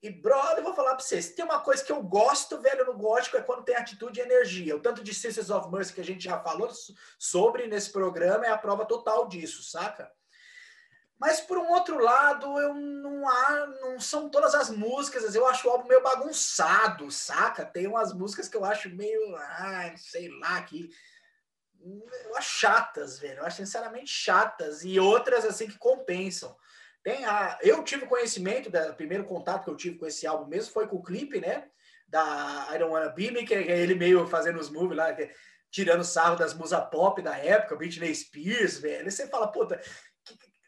E, 0.00 0.10
brother, 0.10 0.58
eu 0.58 0.64
vou 0.64 0.74
falar 0.74 0.94
pra 0.94 1.04
vocês: 1.04 1.30
tem 1.30 1.44
uma 1.44 1.60
coisa 1.60 1.84
que 1.84 1.90
eu 1.90 2.02
gosto, 2.02 2.60
velho, 2.60 2.86
no 2.86 2.94
gótico, 2.94 3.36
é 3.36 3.42
quando 3.42 3.64
tem 3.64 3.74
atitude 3.74 4.20
e 4.20 4.22
energia. 4.22 4.76
O 4.76 4.80
tanto 4.80 5.02
de 5.02 5.12
Sisters 5.12 5.50
of 5.50 5.70
Mercy 5.70 5.92
que 5.92 6.00
a 6.00 6.04
gente 6.04 6.24
já 6.24 6.38
falou 6.38 6.70
sobre 7.18 7.66
nesse 7.66 7.90
programa 7.90 8.46
é 8.46 8.50
a 8.50 8.58
prova 8.58 8.84
total 8.84 9.26
disso, 9.26 9.62
saca? 9.62 10.10
Mas, 11.18 11.40
por 11.40 11.58
um 11.58 11.72
outro 11.72 11.98
lado, 11.98 12.60
eu 12.60 12.72
não 12.74 13.28
há, 13.28 13.66
não 13.80 13.98
são 13.98 14.30
todas 14.30 14.54
as 14.54 14.70
músicas, 14.70 15.34
eu 15.34 15.48
acho 15.48 15.66
o 15.66 15.70
álbum 15.72 15.88
meio 15.88 16.00
bagunçado, 16.00 17.10
saca? 17.10 17.66
Tem 17.66 17.88
umas 17.88 18.12
músicas 18.12 18.48
que 18.48 18.56
eu 18.56 18.64
acho 18.64 18.88
meio, 18.90 19.34
ai, 19.36 19.96
sei 19.96 20.28
lá, 20.38 20.62
que. 20.62 20.88
Eu 21.80 22.36
acho 22.36 22.58
chatas, 22.58 23.18
velho. 23.18 23.40
Eu 23.40 23.46
acho 23.46 23.56
sinceramente 23.56 24.10
chatas. 24.10 24.84
E 24.84 25.00
outras, 25.00 25.44
assim, 25.44 25.66
que 25.66 25.78
compensam. 25.78 26.56
Tem 27.08 27.24
a, 27.24 27.58
eu 27.62 27.82
tive 27.82 28.04
conhecimento, 28.04 28.68
do 28.68 28.92
primeiro 28.92 29.24
contato 29.24 29.64
que 29.64 29.70
eu 29.70 29.76
tive 29.76 29.96
com 29.96 30.04
esse 30.04 30.26
álbum 30.26 30.44
mesmo 30.44 30.74
foi 30.74 30.86
com 30.86 30.96
o 30.96 31.02
clipe, 31.02 31.40
né? 31.40 31.64
Da 32.06 32.68
I 32.70 32.78
Don't 32.78 32.92
Wanna 32.92 33.08
Be 33.08 33.30
Me, 33.30 33.46
que 33.46 33.54
é 33.54 33.78
ele 33.78 33.94
meio 33.94 34.26
fazendo 34.26 34.60
os 34.60 34.68
moves 34.68 34.94
lá, 34.94 35.10
é, 35.12 35.32
tirando 35.70 36.04
sarro 36.04 36.36
das 36.36 36.52
musa 36.52 36.78
pop 36.82 37.22
da 37.22 37.34
época, 37.38 37.76
Britney 37.76 38.14
Spears, 38.14 38.76
velho. 38.76 39.08
E 39.08 39.10
você 39.10 39.26
fala, 39.26 39.50
puta, 39.50 39.80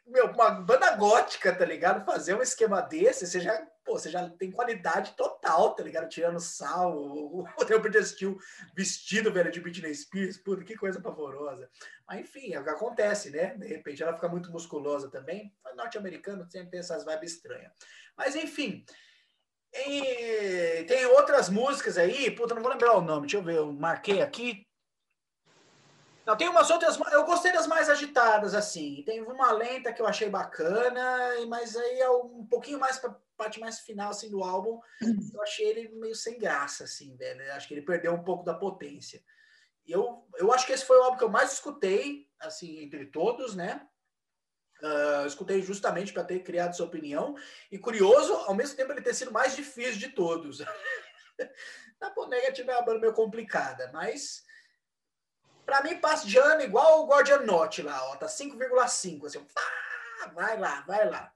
meu, 0.07 0.29
uma 0.29 0.51
banda 0.51 0.97
gótica, 0.97 1.55
tá 1.55 1.67
ligado? 1.67 2.07
Fazer 2.07 2.35
um 2.35 2.41
esquema 2.41 2.81
desse, 2.81 3.27
você 3.27 3.39
já, 3.39 3.63
pô, 3.91 3.99
você 3.99 4.09
já 4.09 4.31
tem 4.31 4.53
qualidade 4.53 5.15
total, 5.17 5.75
tá 5.75 5.83
ligado? 5.83 6.09
Tirando 6.09 6.39
sal, 6.39 6.97
o, 6.97 7.45
Peter 7.83 8.03
Steele 8.07 8.37
vestido, 8.73 9.33
velho, 9.33 9.51
de 9.51 9.61
Britney 9.61 9.93
Spears, 9.93 10.39
puta, 10.39 10.63
que 10.63 10.77
coisa 10.77 11.01
pavorosa. 11.01 11.69
Mas 12.07 12.21
enfim, 12.21 12.53
é 12.53 12.61
o 12.61 12.63
que 12.63 12.71
acontece, 12.71 13.31
né? 13.31 13.57
De 13.57 13.67
repente 13.67 14.01
ela 14.01 14.15
fica 14.15 14.29
muito 14.29 14.53
musculosa 14.53 15.11
também. 15.11 15.53
Norte-americano 15.75 16.49
sempre 16.49 16.71
tem 16.71 16.81
essas 16.81 17.05
vibes 17.05 17.33
estranhas. 17.33 17.73
Mas 18.17 18.37
enfim, 18.37 18.85
e 19.75 20.85
tem 20.85 21.07
outras 21.07 21.49
músicas 21.49 21.99
aí, 21.99 22.31
puta, 22.31 22.55
não 22.55 22.63
vou 22.63 22.71
lembrar 22.71 22.97
o 22.97 23.03
nome, 23.03 23.23
deixa 23.23 23.39
eu 23.39 23.43
ver, 23.43 23.57
eu 23.57 23.73
marquei 23.73 24.23
aqui. 24.23 24.65
Não, 26.31 26.37
tem 26.37 26.49
umas 26.49 26.71
outras. 26.71 26.97
Eu 27.11 27.25
gostei 27.25 27.51
das 27.51 27.67
mais 27.67 27.91
agitadas, 27.91 28.55
assim. 28.55 29.03
Tem 29.05 29.21
uma 29.21 29.51
lenta 29.51 29.93
que 29.93 30.01
eu 30.01 30.07
achei 30.07 30.29
bacana, 30.29 31.45
mas 31.49 31.77
aí 31.77 31.99
é 31.99 32.09
um 32.09 32.47
pouquinho 32.47 32.79
mais 32.79 33.01
pra 33.01 33.17
parte 33.37 33.59
mais 33.59 33.81
final 33.81 34.11
assim, 34.11 34.31
do 34.31 34.45
álbum. 34.45 34.81
Eu 35.35 35.43
achei 35.43 35.67
ele 35.67 35.89
meio 35.89 36.15
sem 36.15 36.39
graça, 36.39 36.85
assim, 36.85 37.17
velho. 37.17 37.43
Eu 37.43 37.55
acho 37.55 37.67
que 37.67 37.75
ele 37.75 37.83
perdeu 37.83 38.13
um 38.13 38.23
pouco 38.23 38.45
da 38.45 38.55
potência. 38.55 39.21
Eu, 39.85 40.25
eu 40.37 40.53
acho 40.53 40.65
que 40.67 40.73
esse 40.73 40.85
foi 40.85 40.99
o 40.99 41.03
álbum 41.03 41.19
que 41.19 41.25
eu 41.25 41.29
mais 41.29 41.53
escutei, 41.55 42.29
assim, 42.39 42.79
entre 42.79 43.07
todos, 43.07 43.57
né? 43.57 43.85
Uh, 44.81 45.27
escutei 45.27 45.61
justamente 45.63 46.13
para 46.13 46.23
ter 46.23 46.45
criado 46.45 46.77
sua 46.77 46.87
opinião. 46.87 47.35
E 47.73 47.77
curioso, 47.77 48.35
ao 48.47 48.55
mesmo 48.55 48.77
tempo, 48.77 48.93
ele 48.93 49.03
ter 49.03 49.15
sido 49.15 49.33
mais 49.33 49.57
difícil 49.57 49.99
de 49.99 50.11
todos. 50.11 50.61
Na 52.01 52.09
Pô 52.13 52.29
Negative 52.29 52.71
é 52.71 52.77
uma 52.77 52.85
banda 52.85 53.01
meio 53.01 53.15
complicada, 53.15 53.91
mas 53.93 54.49
para 55.71 55.85
mim, 55.85 56.01
passa 56.01 56.27
de 56.27 56.37
ano 56.37 56.63
igual 56.63 57.01
o 57.01 57.07
Guardian 57.07 57.43
Note 57.43 57.81
lá, 57.81 58.11
ó, 58.11 58.17
tá 58.17 58.27
5,5. 58.27 58.81
Assim, 58.81 59.21
vai 60.35 60.59
lá, 60.59 60.81
vai 60.81 61.09
lá. 61.09 61.33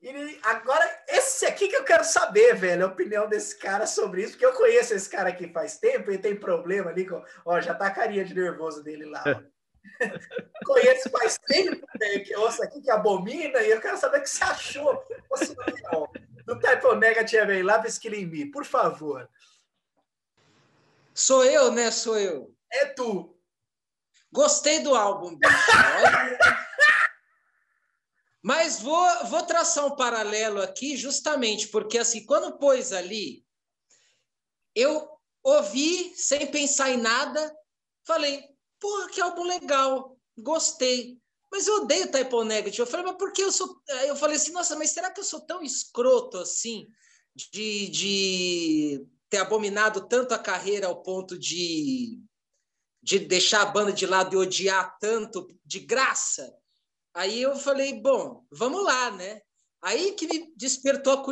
E 0.00 0.40
agora, 0.42 1.04
esse 1.06 1.44
aqui 1.44 1.68
que 1.68 1.76
eu 1.76 1.84
quero 1.84 2.02
saber, 2.02 2.54
velho, 2.54 2.86
a 2.86 2.88
opinião 2.88 3.28
desse 3.28 3.58
cara 3.58 3.86
sobre 3.86 4.22
isso, 4.22 4.32
porque 4.32 4.46
eu 4.46 4.54
conheço 4.54 4.94
esse 4.94 5.10
cara 5.10 5.28
aqui 5.28 5.52
faz 5.52 5.76
tempo 5.76 6.10
e 6.10 6.16
tem 6.16 6.34
problema 6.34 6.90
ali 6.90 7.06
com. 7.06 7.22
Ó, 7.44 7.60
já 7.60 7.74
tá 7.74 7.88
a 7.88 7.90
carinha 7.90 8.24
de 8.24 8.34
nervoso 8.34 8.82
dele 8.82 9.04
lá. 9.04 9.22
Conheço 10.64 11.10
faz 11.10 11.38
tempo 11.46 11.86
né, 12.00 12.18
que 12.20 12.34
ouço 12.36 12.62
aqui 12.62 12.80
que 12.80 12.90
abomina 12.90 13.60
e 13.60 13.70
eu 13.70 13.80
quero 13.80 13.98
saber 13.98 14.18
o 14.18 14.22
que 14.22 14.30
você 14.30 14.44
achou 14.44 15.06
do 16.44 16.58
Type 16.58 16.86
O 16.86 16.94
Negative 16.94 17.62
Love 17.62 18.00
Killing 18.00 18.26
Me, 18.26 18.46
por 18.50 18.64
favor. 18.64 19.28
Sou 21.14 21.44
eu, 21.44 21.70
né? 21.70 21.90
Sou 21.90 22.18
eu. 22.18 22.55
É 22.72 22.86
tu. 22.86 23.38
Gostei 24.32 24.80
do 24.80 24.94
álbum. 24.94 25.38
Mas 28.42 28.80
vou, 28.80 29.24
vou 29.26 29.42
traçar 29.42 29.86
um 29.86 29.96
paralelo 29.96 30.62
aqui, 30.62 30.96
justamente 30.96 31.68
porque, 31.68 31.98
assim, 31.98 32.24
quando 32.24 32.58
pôs 32.58 32.92
ali, 32.92 33.44
eu 34.74 35.08
ouvi 35.42 36.14
sem 36.16 36.46
pensar 36.50 36.90
em 36.90 36.96
nada, 36.96 37.52
falei, 38.06 38.44
porra, 38.78 39.08
que 39.08 39.20
álbum 39.20 39.42
legal, 39.42 40.16
gostei. 40.36 41.18
Mas 41.50 41.66
eu 41.66 41.82
odeio 41.82 42.10
Type 42.10 42.44
Negative. 42.44 42.80
Eu 42.80 42.86
falei, 42.86 43.06
mas 43.06 43.16
por 43.16 43.32
que 43.32 43.42
eu 43.42 43.50
sou. 43.50 43.80
Eu 44.06 44.14
falei 44.16 44.36
assim, 44.36 44.52
nossa, 44.52 44.76
mas 44.76 44.90
será 44.90 45.10
que 45.10 45.20
eu 45.20 45.24
sou 45.24 45.40
tão 45.40 45.62
escroto 45.62 46.38
assim 46.38 46.86
de, 47.34 47.88
de 47.88 49.06
ter 49.28 49.38
abominado 49.38 50.06
tanto 50.06 50.34
a 50.34 50.38
carreira 50.38 50.86
ao 50.86 51.02
ponto 51.02 51.38
de, 51.38 52.20
de 53.06 53.20
deixar 53.20 53.62
a 53.62 53.66
banda 53.66 53.92
de 53.92 54.04
lado 54.04 54.34
e 54.34 54.36
odiar 54.36 54.98
tanto 54.98 55.46
de 55.64 55.78
graça? 55.78 56.52
Aí 57.14 57.40
eu 57.40 57.54
falei, 57.54 57.92
bom, 57.92 58.44
vamos 58.50 58.82
lá, 58.82 59.12
né? 59.12 59.40
Aí 59.80 60.12
que 60.12 60.26
me 60.26 60.52
despertou 60.56 61.12
a 61.12 61.22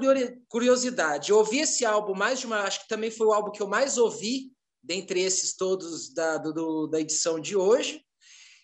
curiosidade. 0.48 1.32
Eu 1.32 1.38
ouvi 1.38 1.58
esse 1.58 1.84
álbum 1.84 2.14
mais 2.14 2.38
de 2.38 2.46
uma, 2.46 2.60
acho 2.60 2.82
que 2.82 2.88
também 2.88 3.10
foi 3.10 3.26
o 3.26 3.32
álbum 3.32 3.50
que 3.50 3.60
eu 3.60 3.66
mais 3.66 3.98
ouvi 3.98 4.52
dentre 4.80 5.20
esses 5.20 5.56
todos 5.56 6.14
da, 6.14 6.38
do, 6.38 6.86
da 6.86 7.00
edição 7.00 7.40
de 7.40 7.56
hoje. 7.56 8.00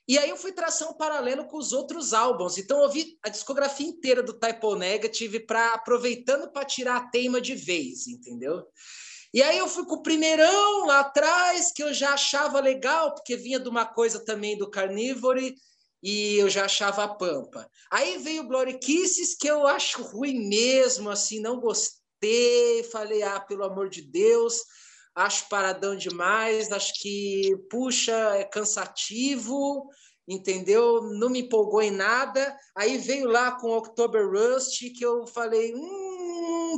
E 0.06 0.16
aí 0.16 0.30
eu 0.30 0.36
fui 0.36 0.52
traçar 0.52 0.88
um 0.88 0.96
paralelo 0.96 1.46
com 1.48 1.56
os 1.56 1.72
outros 1.72 2.14
álbuns. 2.14 2.58
Então 2.58 2.78
eu 2.78 2.84
ouvi 2.84 3.18
a 3.24 3.28
discografia 3.28 3.88
inteira 3.88 4.22
do 4.22 4.38
Typo 4.38 4.76
Negative 4.76 5.40
para 5.40 5.74
aproveitando 5.74 6.48
para 6.52 6.64
tirar 6.64 6.96
a 6.96 7.08
teima 7.08 7.40
de 7.40 7.56
vez, 7.56 8.06
entendeu? 8.06 8.64
E 9.32 9.42
aí 9.42 9.58
eu 9.58 9.68
fui 9.68 9.84
com 9.86 9.96
o 9.96 10.02
primeirão 10.02 10.86
lá 10.86 11.00
atrás, 11.00 11.72
que 11.72 11.82
eu 11.82 11.94
já 11.94 12.14
achava 12.14 12.60
legal, 12.60 13.14
porque 13.14 13.36
vinha 13.36 13.60
de 13.60 13.68
uma 13.68 13.86
coisa 13.86 14.24
também 14.24 14.58
do 14.58 14.68
Carnivore, 14.68 15.54
e 16.02 16.36
eu 16.36 16.48
já 16.48 16.64
achava 16.64 17.04
a 17.04 17.14
pampa. 17.14 17.68
Aí 17.92 18.18
veio 18.18 18.42
o 18.42 18.48
Glory 18.48 18.78
Kisses, 18.78 19.36
que 19.36 19.48
eu 19.48 19.66
acho 19.66 20.02
ruim 20.02 20.48
mesmo, 20.48 21.10
assim, 21.10 21.40
não 21.40 21.60
gostei. 21.60 22.82
Falei, 22.90 23.22
ah, 23.22 23.40
pelo 23.40 23.64
amor 23.64 23.88
de 23.88 24.02
Deus, 24.02 24.62
acho 25.14 25.48
paradão 25.48 25.96
demais, 25.96 26.72
acho 26.72 26.92
que, 27.00 27.56
puxa, 27.70 28.36
é 28.36 28.44
cansativo, 28.44 29.88
entendeu? 30.26 31.02
Não 31.02 31.30
me 31.30 31.40
empolgou 31.42 31.82
em 31.82 31.90
nada. 31.90 32.56
Aí 32.76 32.98
veio 32.98 33.26
lá 33.28 33.52
com 33.52 33.70
October 33.70 34.28
Rust, 34.28 34.80
que 34.96 35.04
eu 35.04 35.26
falei, 35.26 35.74
hum, 35.74 36.09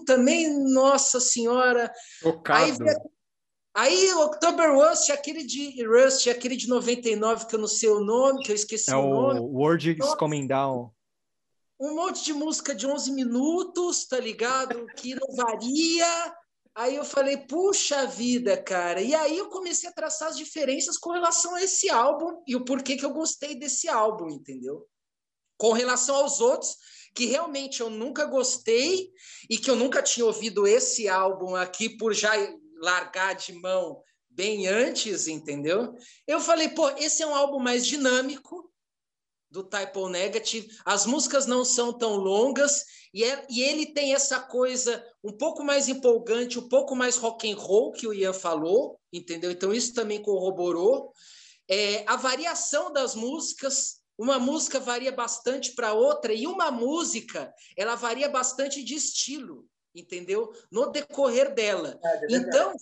também, 0.05 0.49
nossa 0.73 1.21
senhora. 1.21 1.93
Tocado. 2.23 2.63
Aí 2.63 2.97
Aí, 3.75 4.13
October 4.13 4.71
Rust, 4.75 5.09
aquele 5.11 5.43
de 5.43 5.83
Rust, 5.83 6.27
aquele 6.27 6.57
de 6.57 6.69
99, 6.69 7.47
que 7.47 7.55
eu 7.55 7.59
não 7.59 7.67
sei 7.67 7.89
o 7.89 8.01
nome, 8.01 8.43
que 8.45 8.53
eu 8.53 8.57
esqueci 8.57 8.91
é 8.91 8.97
o 8.97 9.09
nome. 9.09 9.41
o 9.41 9.45
World 9.45 9.97
is 9.99 10.15
Coming 10.17 10.47
Down. 10.47 10.93
Um 11.81 11.97
monte 11.97 12.23
de 12.23 12.35
música 12.35 12.75
de 12.75 12.87
11 12.87 13.13
minutos, 13.13 14.07
tá 14.07 14.21
ligado? 14.21 14.87
Que 14.97 15.15
não 15.15 15.35
varia. 15.35 16.37
Aí 16.75 16.97
eu 16.97 17.05
falei, 17.05 17.39
puxa 17.39 18.07
vida, 18.07 18.63
cara. 18.63 19.01
E 19.01 19.15
aí 19.15 19.39
eu 19.39 19.49
comecei 19.49 19.89
a 19.89 19.93
traçar 19.93 20.29
as 20.29 20.37
diferenças 20.37 20.99
com 20.99 21.11
relação 21.11 21.55
a 21.55 21.63
esse 21.63 21.89
álbum 21.89 22.43
e 22.47 22.55
o 22.55 22.65
porquê 22.65 22.97
que 22.97 23.05
eu 23.05 23.13
gostei 23.13 23.55
desse 23.55 23.89
álbum, 23.89 24.29
entendeu? 24.29 24.87
Com 25.57 25.73
relação 25.73 26.17
aos 26.17 26.41
outros, 26.41 26.77
que 27.15 27.27
realmente 27.27 27.81
eu 27.81 27.91
nunca 27.91 28.25
gostei 28.25 29.11
e 29.49 29.59
que 29.59 29.71
eu 29.71 29.77
nunca 29.77 30.03
tinha 30.03 30.27
ouvido 30.27 30.67
esse 30.67 31.09
álbum 31.09 31.55
aqui 31.55 31.89
por 31.89 32.15
já 32.15 32.33
largar 32.81 33.35
de 33.35 33.53
mão 33.53 34.03
bem 34.29 34.67
antes, 34.67 35.29
entendeu? 35.29 35.95
Eu 36.27 36.41
falei, 36.41 36.71
pô, 36.71 36.89
esse 36.91 37.23
é 37.23 37.27
um 37.27 37.35
álbum 37.35 37.59
mais 37.59 37.87
dinâmico 37.87 38.71
do 39.51 39.63
Type 39.63 40.09
Negative. 40.11 40.69
As 40.85 41.05
músicas 41.05 41.47
não 41.47 41.65
são 41.65 41.93
tão 41.93 42.17
longas 42.17 42.85
e, 43.13 43.23
é, 43.23 43.47
e, 43.51 43.63
ele 43.63 43.93
tem 43.93 44.15
essa 44.15 44.41
coisa 44.41 45.05
um 45.23 45.33
pouco 45.33 45.63
mais 45.63 45.89
empolgante, 45.89 46.59
um 46.59 46.69
pouco 46.69 46.97
mais 46.97 47.17
rock 47.17 47.51
and 47.51 47.57
roll 47.57 47.93
que 47.93 48.07
o 48.07 48.15
Ian 48.15 48.33
falou, 48.33 48.99
entendeu? 49.13 49.51
Então 49.51 49.73
isso 49.73 49.93
também 49.93 50.23
corroborou. 50.23 51.13
É, 51.69 52.05
a 52.09 52.17
variação 52.17 52.91
das 52.91 53.15
músicas, 53.15 54.02
uma 54.19 54.39
música 54.39 54.79
varia 54.79 55.13
bastante 55.13 55.73
para 55.73 55.93
outra 55.93 56.33
e 56.33 56.47
uma 56.47 56.71
música 56.71 57.53
ela 57.77 57.95
varia 57.95 58.29
bastante 58.29 58.83
de 58.83 58.95
estilo 58.95 59.67
entendeu? 59.95 60.53
No 60.71 60.91
decorrer 60.91 61.55
dela. 61.55 61.99
É, 62.03 62.25
é 62.25 62.27
então, 62.31 62.75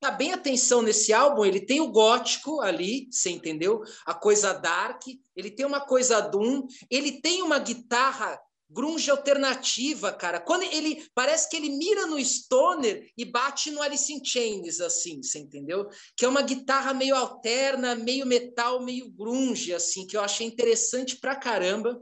tá 0.00 0.10
bem 0.10 0.32
atenção 0.32 0.82
nesse 0.82 1.12
álbum, 1.12 1.44
ele 1.44 1.60
tem 1.60 1.80
o 1.80 1.90
gótico 1.90 2.60
ali, 2.60 3.08
você 3.10 3.30
entendeu? 3.30 3.82
A 4.06 4.14
coisa 4.14 4.52
dark, 4.52 5.02
ele 5.36 5.50
tem 5.50 5.66
uma 5.66 5.80
coisa 5.80 6.20
doom, 6.20 6.66
ele 6.90 7.20
tem 7.20 7.42
uma 7.42 7.58
guitarra 7.58 8.40
grunge 8.70 9.10
alternativa, 9.10 10.12
cara. 10.12 10.40
Quando 10.40 10.62
ele 10.62 11.04
parece 11.14 11.48
que 11.48 11.56
ele 11.56 11.70
mira 11.70 12.06
no 12.06 12.18
stoner 12.18 13.10
e 13.16 13.24
bate 13.24 13.70
no 13.70 13.82
Alice 13.82 14.12
in 14.12 14.24
Chains 14.24 14.80
assim, 14.80 15.22
você 15.22 15.40
entendeu? 15.40 15.88
Que 16.16 16.24
é 16.24 16.28
uma 16.28 16.42
guitarra 16.42 16.94
meio 16.94 17.16
alterna, 17.16 17.94
meio 17.94 18.24
metal, 18.24 18.80
meio 18.80 19.10
grunge 19.10 19.74
assim, 19.74 20.06
que 20.06 20.16
eu 20.16 20.20
achei 20.20 20.46
interessante 20.46 21.16
pra 21.16 21.34
caramba. 21.34 22.00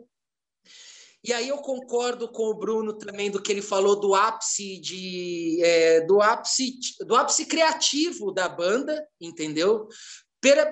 E 1.25 1.33
aí 1.33 1.49
eu 1.49 1.59
concordo 1.59 2.31
com 2.31 2.45
o 2.45 2.55
Bruno 2.55 2.97
também 2.97 3.31
do 3.31 3.43
que 3.43 3.51
ele 3.51 3.61
falou 3.61 3.99
do 3.99 4.15
ápice 4.15 4.79
de 4.79 5.61
é, 5.63 6.01
do 6.03 6.23
ápice 6.23 6.79
do 7.01 7.17
ápice 7.17 7.45
criativo 7.45 8.31
da 8.31 8.49
banda, 8.49 9.05
entendeu? 9.21 9.89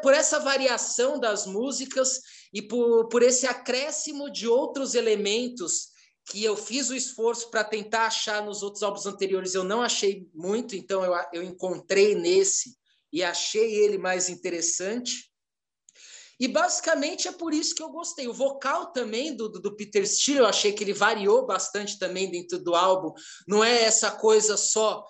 Por, 0.02 0.14
essa 0.14 0.38
variação 0.38 1.18
das 1.18 1.46
músicas 1.46 2.20
e 2.52 2.62
por, 2.62 3.08
por 3.08 3.22
esse 3.22 3.46
acréscimo 3.46 4.30
de 4.30 4.46
outros 4.46 4.94
elementos 4.94 5.88
que 6.28 6.42
eu 6.42 6.56
fiz 6.56 6.90
o 6.90 6.94
esforço 6.94 7.50
para 7.50 7.64
tentar 7.64 8.06
achar 8.06 8.44
nos 8.44 8.62
outros 8.62 8.82
álbuns 8.82 9.06
anteriores, 9.06 9.54
eu 9.54 9.62
não 9.62 9.82
achei 9.82 10.28
muito, 10.34 10.74
então 10.74 11.04
eu, 11.04 11.14
eu 11.32 11.42
encontrei 11.42 12.14
nesse 12.14 12.76
e 13.12 13.22
achei 13.22 13.74
ele 13.74 13.96
mais 13.96 14.28
interessante. 14.28 15.30
E 16.38 16.46
basicamente 16.46 17.28
é 17.28 17.32
por 17.32 17.54
isso 17.54 17.74
que 17.74 17.82
eu 17.82 17.88
gostei. 17.88 18.28
O 18.28 18.34
vocal 18.34 18.92
também 18.92 19.34
do, 19.34 19.48
do, 19.48 19.74
Peter 19.74 20.06
Steele, 20.06 20.40
eu 20.40 20.46
achei 20.46 20.72
que 20.72 20.84
ele 20.84 20.92
variou 20.92 21.46
bastante 21.46 21.98
também 21.98 22.30
dentro 22.30 22.58
do 22.58 22.74
álbum. 22.74 23.12
Não 23.48 23.64
é 23.64 23.84
essa 23.84 24.10
coisa 24.10 24.56
só 24.56 25.02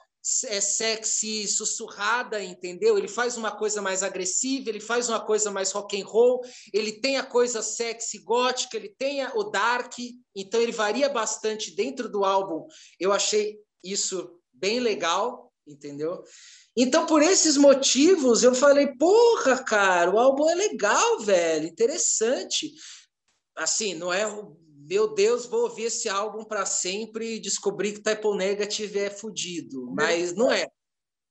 é 0.46 0.60
sexy 0.60 1.46
sussurrada, 1.46 2.42
entendeu? 2.42 2.98
Ele 2.98 3.08
faz 3.08 3.36
uma 3.36 3.52
coisa 3.52 3.80
mais 3.80 4.02
agressiva, 4.02 4.68
ele 4.68 4.80
faz 4.80 5.08
uma 5.08 5.20
coisa 5.20 5.50
mais 5.50 5.70
rock 5.72 6.00
and 6.00 6.04
roll, 6.04 6.40
ele 6.72 7.00
tem 7.00 7.16
a 7.16 7.24
coisa 7.24 7.62
sexy 7.62 8.18
gótica, 8.18 8.76
ele 8.76 8.88
tem 8.88 9.24
o 9.34 9.44
dark, 9.44 9.94
então 10.34 10.60
ele 10.60 10.72
varia 10.72 11.08
bastante 11.08 11.74
dentro 11.74 12.08
do 12.08 12.24
álbum. 12.24 12.66
Eu 12.98 13.12
achei 13.12 13.58
isso 13.84 14.40
bem 14.52 14.80
legal, 14.80 15.52
entendeu? 15.66 16.22
Então, 16.76 17.06
por 17.06 17.22
esses 17.22 17.56
motivos, 17.56 18.42
eu 18.42 18.54
falei, 18.54 18.88
porra, 18.96 19.62
cara, 19.62 20.10
o 20.10 20.18
álbum 20.18 20.50
é 20.50 20.54
legal, 20.54 21.20
velho, 21.20 21.66
interessante. 21.66 22.72
Assim, 23.56 23.94
não 23.94 24.12
é, 24.12 24.26
meu 24.88 25.14
Deus, 25.14 25.46
vou 25.46 25.62
ouvir 25.62 25.84
esse 25.84 26.08
álbum 26.08 26.44
para 26.44 26.64
sempre 26.64 27.34
e 27.34 27.40
descobrir 27.40 27.92
que 27.92 28.02
Type 28.02 28.28
Negative 28.36 28.98
é 28.98 29.10
fudido, 29.10 29.90
mas 29.92 30.34
não 30.34 30.50
é. 30.50 30.68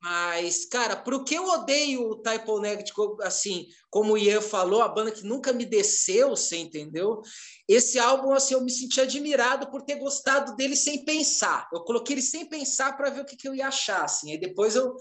Mas, 0.01 0.65
cara, 0.65 0.95
pro 0.95 1.23
que 1.23 1.33
eu 1.33 1.45
odeio 1.45 2.01
o 2.09 2.21
Type 2.21 2.59
Negative, 2.59 2.95
assim, 3.23 3.65
como 3.89 4.13
o 4.13 4.17
Ian 4.17 4.39
falou, 4.39 4.83
a 4.83 4.87
banda 4.87 5.09
que 5.09 5.23
nunca 5.23 5.51
me 5.51 5.65
desceu, 5.65 6.29
você 6.29 6.57
entendeu? 6.57 7.21
Esse 7.67 7.97
álbum, 7.97 8.31
assim, 8.31 8.53
eu 8.53 8.61
me 8.61 8.69
senti 8.69 9.01
admirado 9.01 9.71
por 9.71 9.81
ter 9.81 9.95
gostado 9.95 10.55
dele 10.55 10.75
sem 10.75 11.03
pensar. 11.03 11.67
Eu 11.73 11.81
coloquei 11.81 12.13
ele 12.13 12.21
sem 12.21 12.47
pensar 12.47 12.95
para 12.95 13.09
ver 13.09 13.21
o 13.21 13.25
que, 13.25 13.35
que 13.35 13.47
eu 13.47 13.55
ia 13.55 13.67
achar, 13.67 14.03
assim. 14.03 14.31
Aí 14.31 14.39
depois 14.39 14.75
eu 14.75 14.95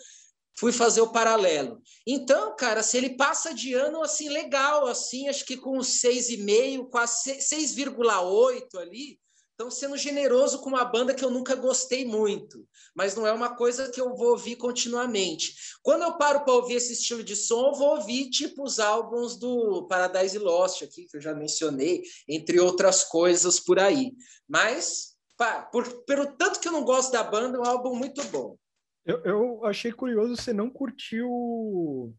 fui 0.56 0.72
fazer 0.72 1.00
o 1.00 1.12
paralelo. 1.12 1.80
Então, 2.06 2.54
cara, 2.56 2.82
se 2.82 2.96
ele 2.96 3.16
passa 3.16 3.54
de 3.54 3.74
ano 3.74 4.02
assim 4.02 4.28
legal, 4.28 4.86
assim, 4.86 5.28
acho 5.28 5.44
que 5.44 5.56
com 5.56 5.78
6,5, 5.78 6.88
quase 6.90 7.32
6,8 7.38 8.78
ali, 8.78 9.18
estão 9.54 9.70
sendo 9.70 9.96
generoso 9.96 10.58
com 10.60 10.68
uma 10.68 10.84
banda 10.84 11.14
que 11.14 11.24
eu 11.24 11.30
nunca 11.30 11.54
gostei 11.54 12.04
muito, 12.04 12.66
mas 12.94 13.14
não 13.14 13.24
é 13.24 13.32
uma 13.32 13.54
coisa 13.54 13.88
que 13.88 14.00
eu 14.00 14.14
vou 14.16 14.30
ouvir 14.30 14.56
continuamente. 14.56 15.54
Quando 15.80 16.02
eu 16.02 16.18
paro 16.18 16.44
para 16.44 16.54
ouvir 16.54 16.74
esse 16.74 16.92
estilo 16.92 17.22
de 17.22 17.36
som, 17.36 17.68
eu 17.68 17.74
vou 17.74 17.96
ouvir 17.96 18.30
tipo 18.30 18.64
os 18.64 18.80
álbuns 18.80 19.36
do 19.36 19.86
Paradise 19.86 20.38
Lost 20.38 20.82
aqui, 20.82 21.06
que 21.06 21.16
eu 21.16 21.20
já 21.20 21.34
mencionei, 21.34 22.02
entre 22.28 22.58
outras 22.58 23.04
coisas 23.04 23.60
por 23.60 23.78
aí. 23.78 24.12
Mas, 24.48 25.14
pá, 25.36 25.62
por, 25.62 26.04
pelo 26.04 26.26
tanto 26.36 26.58
que 26.58 26.66
eu 26.66 26.72
não 26.72 26.84
gosto 26.84 27.12
da 27.12 27.22
banda, 27.22 27.56
é 27.56 27.60
um 27.60 27.64
álbum 27.64 27.94
muito 27.94 28.24
bom. 28.24 28.56
Eu, 29.04 29.22
eu 29.24 29.66
achei 29.66 29.92
curioso 29.92 30.36
você 30.36 30.52
não 30.52 30.70
curtiu 30.70 32.14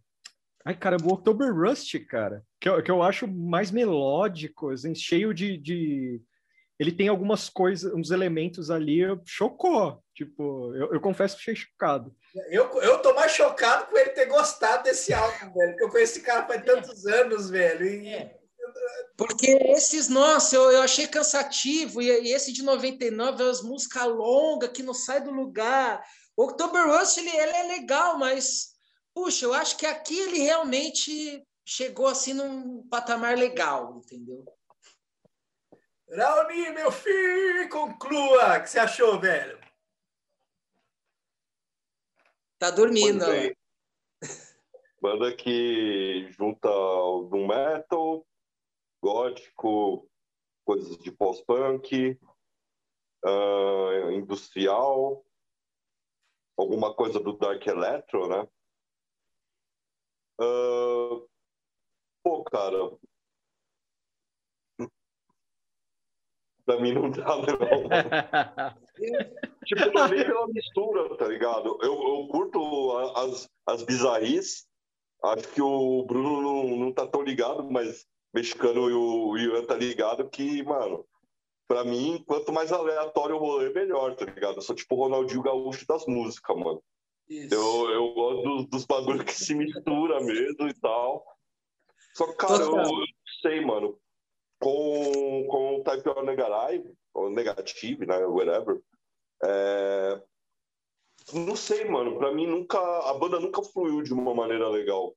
Ai, 0.66 0.76
cara, 0.76 0.98
o 0.98 1.14
October 1.14 1.54
Rust, 1.54 1.94
cara, 2.10 2.44
que 2.60 2.68
eu, 2.68 2.82
que 2.82 2.90
eu 2.90 3.04
acho 3.04 3.28
mais 3.28 3.70
melódico, 3.70 4.72
assim, 4.72 4.96
cheio 4.96 5.32
de, 5.32 5.58
de... 5.58 6.20
Ele 6.80 6.92
tem 6.92 7.08
algumas 7.08 7.48
coisas, 7.48 7.94
uns 7.94 8.10
elementos 8.10 8.72
ali, 8.72 9.02
chocou. 9.26 10.04
Tipo, 10.16 10.74
eu, 10.74 10.92
eu 10.92 11.00
confesso 11.00 11.36
que 11.36 11.44
fiquei 11.44 11.56
chocado. 11.56 12.12
Eu, 12.50 12.82
eu 12.82 12.98
tô 12.98 13.14
mais 13.14 13.32
chocado 13.32 13.86
com 13.86 13.98
ele 13.98 14.10
ter 14.10 14.26
gostado 14.26 14.84
desse 14.84 15.14
álbum, 15.14 15.54
velho, 15.54 15.70
porque 15.70 15.84
eu 15.84 15.90
conheço 15.90 16.14
esse 16.14 16.22
cara 16.26 16.48
faz 16.48 16.66
tantos 16.66 17.06
anos, 17.06 17.48
velho. 17.52 17.86
E... 17.86 18.08
É. 18.08 18.36
Porque 19.16 19.52
esses, 19.70 20.10
nossa, 20.10 20.56
eu, 20.56 20.72
eu 20.72 20.82
achei 20.82 21.06
cansativo, 21.06 22.02
e, 22.02 22.08
e 22.08 22.34
esse 22.34 22.52
de 22.52 22.64
99 22.64 23.44
é 23.44 23.50
as 23.50 23.62
músicas 23.62 24.08
longas 24.08 24.72
que 24.72 24.82
não 24.82 24.96
sai 24.96 25.24
do 25.24 25.32
lugar. 25.32 26.04
O 26.38 26.44
October 26.44 26.86
Rust, 26.88 27.18
ele, 27.18 27.30
ele 27.30 27.58
é 27.58 27.64
legal, 27.64 28.18
mas, 28.18 28.76
puxa, 29.14 29.46
eu 29.46 29.54
acho 29.54 29.78
que 29.78 29.86
aqui 29.86 30.20
ele 30.20 30.40
realmente 30.40 31.46
chegou 31.66 32.08
assim 32.08 32.34
num 32.34 32.88
patamar 32.88 33.38
legal, 33.38 33.98
entendeu? 33.98 34.46
Raoni, 36.12 36.70
meu 36.72 36.92
filho, 36.92 37.70
conclua. 37.70 38.58
O 38.58 38.62
que 38.62 38.70
você 38.70 38.80
achou, 38.80 39.20
velho? 39.20 39.60
Tá 42.60 42.70
dormindo. 42.70 43.26
Banda, 45.02 45.36
que 45.36 46.28
junta 46.32 46.70
o 46.70 47.24
do 47.24 47.38
metal, 47.48 48.26
gótico, 49.02 50.10
coisas 50.64 50.98
de 50.98 51.12
pós-punk, 51.12 52.18
uh, 53.26 54.12
industrial, 54.12 55.25
alguma 56.58 56.94
coisa 56.94 57.20
do 57.20 57.34
Dark 57.34 57.66
Electro, 57.66 58.28
né? 58.28 58.48
Uh, 60.40 61.28
pô, 62.24 62.44
cara. 62.44 62.92
Pra 66.66 66.80
mim 66.80 66.94
não 66.94 67.12
dá, 67.12 67.28
não. 67.28 67.46
tipo, 69.66 69.92
não 69.94 70.08
vem 70.08 70.26
pela 70.26 70.48
mistura, 70.48 71.16
tá 71.18 71.28
ligado? 71.28 71.78
Eu, 71.82 71.94
eu 71.94 72.28
curto 72.28 72.98
as, 73.16 73.48
as 73.68 73.84
bizarrices. 73.84 74.66
Acho 75.24 75.48
que 75.50 75.62
o 75.62 76.04
Bruno 76.06 76.42
não, 76.42 76.64
não 76.78 76.92
tá 76.92 77.06
tão 77.08 77.22
ligado, 77.22 77.64
mas 77.72 78.06
mexicano 78.34 78.90
e 78.90 78.94
o 78.94 79.38
Ian 79.38 79.64
tá 79.66 79.76
ligado 79.76 80.28
que, 80.30 80.64
mano, 80.64 81.06
pra 81.68 81.84
mim, 81.84 82.24
quanto 82.26 82.52
mais 82.52 82.72
aleatório 82.72 83.36
o 83.36 83.40
rolê, 83.40 83.72
melhor, 83.72 84.16
tá 84.16 84.26
ligado? 84.26 84.58
Eu 84.58 84.62
sou 84.62 84.76
tipo 84.76 84.96
o 84.96 85.00
Ronaldinho 85.00 85.42
Gaúcho 85.42 85.86
das 85.88 86.06
músicas, 86.06 86.56
mano. 86.58 86.82
Eu, 87.28 87.90
eu 87.90 88.14
gosto 88.14 88.44
dos, 88.44 88.66
dos 88.68 88.86
bagulhos 88.86 89.24
que 89.24 89.34
se 89.34 89.56
mistura 89.56 90.20
mesmo 90.24 90.68
e 90.68 90.74
tal. 90.76 91.26
Só 92.14 92.28
que, 92.28 92.36
cara, 92.36 92.64
eu, 92.64 92.72
eu 92.72 92.84
não 92.84 93.06
sei, 93.42 93.62
mano. 93.62 94.00
Com, 94.60 95.48
com 95.48 95.76
o 95.76 95.84
Type 95.84 96.08
O 96.10 96.24
Negative, 96.24 96.94
ou 97.14 97.30
Negative, 97.30 98.06
né? 98.06 98.26
Whatever. 98.26 98.82
É... 99.44 100.22
Não 101.34 101.56
sei, 101.56 101.86
mano. 101.86 102.18
Pra 102.18 102.32
mim, 102.32 102.46
nunca. 102.46 102.80
A 103.10 103.14
banda 103.16 103.40
nunca 103.40 103.62
fluiu 103.64 104.04
de 104.04 104.14
uma 104.14 104.34
maneira 104.34 104.70
legal 104.70 105.16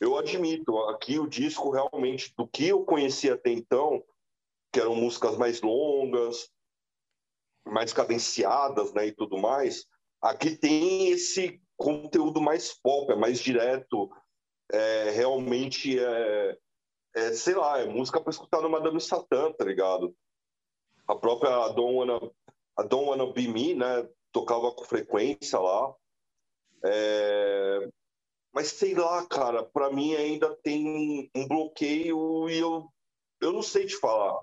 eu 0.00 0.18
admito, 0.18 0.76
aqui 0.84 1.18
o 1.18 1.26
disco 1.26 1.70
realmente, 1.70 2.32
do 2.36 2.46
que 2.46 2.68
eu 2.68 2.84
conhecia 2.84 3.34
até 3.34 3.50
então, 3.50 4.04
que 4.74 4.80
eram 4.80 4.96
músicas 4.96 5.36
mais 5.36 5.62
longas, 5.62 6.50
mais 7.64 7.92
cadenciadas, 7.92 8.92
né, 8.92 9.06
e 9.06 9.12
tudo 9.12 9.38
mais, 9.38 9.86
aqui 10.20 10.56
tem 10.56 11.10
esse 11.10 11.62
conteúdo 11.76 12.40
mais 12.40 12.74
pop, 12.74 13.12
é 13.12 13.14
mais 13.14 13.38
direto, 13.38 14.10
é, 14.72 15.10
realmente 15.10 15.96
é, 15.96 16.58
é, 17.14 17.32
sei 17.34 17.54
lá, 17.54 17.78
é 17.78 17.86
música 17.86 18.20
para 18.20 18.32
escutar 18.32 18.60
no 18.60 18.68
Madame 18.68 19.00
Satã, 19.00 19.52
tá 19.52 19.64
ligado? 19.64 20.12
A 21.06 21.14
própria 21.14 21.68
Don't 21.68 21.94
Wanna, 21.94 22.32
a 22.76 22.82
Don't 22.82 23.10
Wanna 23.10 23.32
Be 23.32 23.46
Me, 23.46 23.74
né, 23.74 24.08
tocava 24.32 24.72
com 24.72 24.82
frequência 24.82 25.60
lá. 25.60 25.94
É, 26.84 27.88
mas 28.52 28.68
sei 28.68 28.92
lá, 28.94 29.24
cara, 29.26 29.62
para 29.62 29.88
mim 29.92 30.16
ainda 30.16 30.52
tem 30.56 31.30
um 31.32 31.46
bloqueio 31.46 32.48
e 32.50 32.58
eu, 32.58 32.88
eu 33.40 33.52
não 33.52 33.62
sei 33.62 33.86
te 33.86 33.96
falar. 33.96 34.42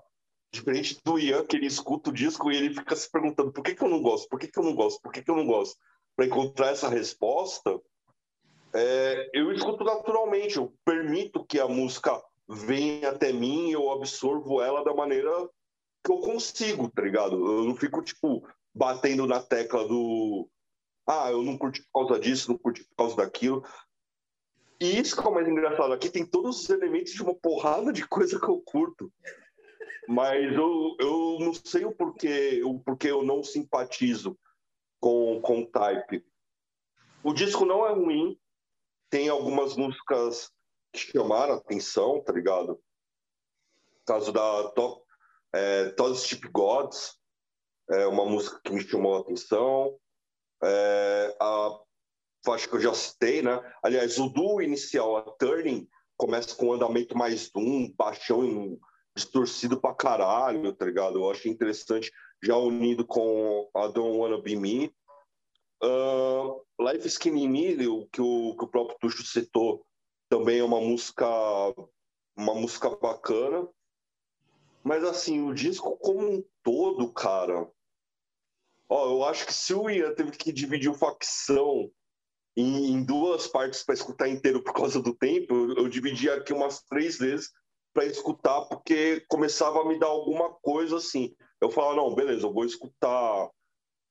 Diferente 0.52 1.00
do 1.04 1.18
Ian, 1.18 1.44
que 1.46 1.56
ele 1.56 1.66
escuta 1.66 2.10
o 2.10 2.12
disco 2.12 2.50
e 2.50 2.56
ele 2.56 2.74
fica 2.74 2.94
se 2.94 3.10
perguntando 3.10 3.52
por 3.52 3.62
que, 3.62 3.74
que 3.74 3.82
eu 3.82 3.88
não 3.88 4.02
gosto, 4.02 4.28
por 4.28 4.38
que, 4.38 4.48
que 4.48 4.58
eu 4.58 4.64
não 4.64 4.74
gosto, 4.74 5.00
por 5.00 5.12
que, 5.12 5.22
que 5.22 5.30
eu 5.30 5.36
não 5.36 5.46
gosto. 5.46 5.76
Para 6.14 6.26
encontrar 6.26 6.68
essa 6.68 6.88
resposta, 6.88 7.80
é, 8.74 9.30
eu 9.32 9.50
escuto 9.52 9.82
naturalmente, 9.82 10.56
eu 10.56 10.74
permito 10.84 11.44
que 11.44 11.58
a 11.58 11.66
música 11.66 12.22
venha 12.48 13.10
até 13.10 13.32
mim, 13.32 13.70
eu 13.70 13.90
absorvo 13.90 14.60
ela 14.60 14.84
da 14.84 14.94
maneira 14.94 15.30
que 16.04 16.10
eu 16.10 16.18
consigo, 16.18 16.90
tá 16.90 17.02
ligado? 17.02 17.34
Eu 17.34 17.64
não 17.64 17.76
fico, 17.76 18.02
tipo, 18.02 18.46
batendo 18.74 19.26
na 19.26 19.40
tecla 19.40 19.86
do. 19.86 20.48
Ah, 21.06 21.30
eu 21.30 21.42
não 21.42 21.58
curti 21.58 21.82
por 21.92 22.06
causa 22.06 22.20
disso, 22.20 22.50
não 22.50 22.58
curti 22.58 22.84
por 22.84 22.96
causa 22.96 23.16
daquilo. 23.16 23.64
E 24.80 24.98
isso 24.98 25.14
que 25.14 25.26
é 25.26 25.30
o 25.30 25.34
mais 25.34 25.46
engraçado. 25.46 25.92
Aqui 25.92 26.10
tem 26.10 26.26
todos 26.26 26.60
os 26.60 26.70
elementos 26.70 27.12
de 27.12 27.22
uma 27.22 27.34
porrada 27.34 27.92
de 27.92 28.06
coisa 28.06 28.38
que 28.38 28.48
eu 28.48 28.60
curto. 28.60 29.12
Mas 30.08 30.52
eu, 30.54 30.96
eu 30.98 31.38
não 31.40 31.54
sei 31.54 31.84
o 31.84 31.92
porquê, 31.92 32.62
o 32.64 32.80
porquê 32.80 33.10
eu 33.10 33.22
não 33.22 33.42
simpatizo 33.42 34.38
com, 35.00 35.40
com 35.40 35.64
Type. 35.64 36.24
O 37.22 37.32
disco 37.32 37.64
não 37.64 37.86
é 37.86 37.92
ruim. 37.92 38.38
Tem 39.08 39.28
algumas 39.28 39.76
músicas 39.76 40.50
que 40.92 40.98
chamaram 40.98 41.54
atenção, 41.54 42.22
tá 42.22 42.32
ligado? 42.32 42.80
Caso 44.04 44.32
da 44.32 44.70
Top, 44.70 45.04
é, 45.52 45.90
Todd 45.90 46.18
Gods, 46.50 47.18
é 47.90 48.06
uma 48.06 48.24
música 48.24 48.60
que 48.64 48.72
me 48.72 48.80
chamou 48.80 49.16
a 49.16 49.20
atenção. 49.20 49.98
É, 50.62 51.36
a 51.40 51.80
acho 52.50 52.68
que 52.68 52.74
eu 52.74 52.80
já 52.80 52.94
citei, 52.94 53.40
né? 53.40 53.60
Aliás, 53.82 54.18
o 54.18 54.28
duo 54.28 54.60
inicial, 54.60 55.16
a 55.16 55.22
Turning, 55.22 55.88
começa 56.16 56.56
com 56.56 56.66
um 56.66 56.72
andamento 56.72 57.16
mais 57.16 57.50
doom, 57.50 57.92
baixão 57.96 58.78
distorcido 59.14 59.80
pra 59.80 59.94
caralho, 59.94 60.72
tá 60.72 60.84
ligado? 60.84 61.18
Eu 61.18 61.30
acho 61.30 61.48
interessante, 61.48 62.10
já 62.42 62.56
unido 62.56 63.06
com 63.06 63.68
a 63.74 63.86
Don't 63.88 64.16
Wanna 64.16 64.40
Be 64.40 64.56
Me. 64.56 64.94
Uh, 65.82 66.62
Life 66.80 67.06
Skinny 67.08 67.48
Me, 67.48 67.76
que 68.10 68.20
o, 68.20 68.56
que 68.56 68.64
o 68.64 68.68
próprio 68.68 68.98
Tuxo 69.00 69.24
citou, 69.24 69.84
também 70.28 70.60
é 70.60 70.64
uma 70.64 70.80
música, 70.80 71.26
uma 72.36 72.54
música 72.54 72.90
bacana. 72.90 73.68
Mas, 74.82 75.04
assim, 75.04 75.42
o 75.42 75.54
disco 75.54 75.96
como 75.98 76.28
um 76.28 76.44
todo, 76.62 77.12
cara... 77.12 77.70
Ó, 78.88 79.10
eu 79.10 79.24
acho 79.24 79.46
que 79.46 79.54
se 79.54 79.72
o 79.72 79.88
Ian 79.88 80.14
teve 80.14 80.32
que 80.32 80.52
dividir 80.52 80.90
o 80.90 80.94
facção 80.94 81.90
em, 82.54 82.92
em 82.92 83.04
duas 83.04 83.46
partes 83.46 83.82
para 83.82 83.94
escutar 83.94 84.28
inteiro 84.28 84.62
por 84.62 84.74
causa 84.74 85.00
do 85.00 85.14
tempo, 85.14 85.54
eu, 85.54 85.76
eu 85.76 85.88
dividi 85.88 86.28
aqui 86.28 86.52
umas 86.52 86.82
três 86.82 87.16
vezes 87.16 87.50
para 87.92 88.06
escutar, 88.06 88.62
porque 88.62 89.20
começava 89.28 89.80
a 89.80 89.84
me 89.84 89.98
dar 89.98 90.06
alguma 90.06 90.50
coisa 90.50 90.96
assim. 90.96 91.34
Eu 91.60 91.70
falava, 91.70 91.96
não, 91.96 92.14
beleza, 92.14 92.46
eu 92.46 92.52
vou 92.52 92.64
escutar 92.64 93.50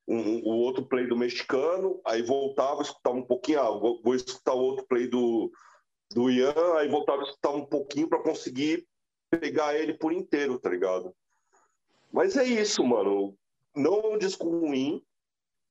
um, 0.08 0.40
o 0.44 0.58
outro 0.58 0.86
play 0.86 1.08
do 1.08 1.18
mexicano, 1.18 2.00
aí 2.06 2.22
voltava, 2.22 2.82
escutava 2.82 3.18
um 3.18 3.26
pouquinho, 3.26 3.62
ah, 3.62 3.72
vou, 3.78 4.02
vou 4.02 4.16
escutar 4.16 4.54
o 4.54 4.60
outro 4.62 4.86
play 4.86 5.08
do, 5.08 5.52
do 6.14 6.30
Ian, 6.30 6.54
aí 6.78 6.88
voltava 6.90 7.22
a 7.22 7.26
escutar 7.26 7.52
um 7.52 7.66
pouquinho 7.66 8.08
para 8.08 8.24
conseguir 8.24 8.88
pegar 9.30 9.76
ele 9.76 9.94
por 9.94 10.12
inteiro, 10.12 10.60
tá 10.60 10.70
ligado? 10.70 11.16
Mas 12.12 12.36
é 12.36 12.44
isso, 12.44 12.84
mano. 12.84 13.36
Não 13.76 13.96
é 13.96 14.08
um 14.08 14.18
disco 14.18 14.50
ruim, 14.50 15.02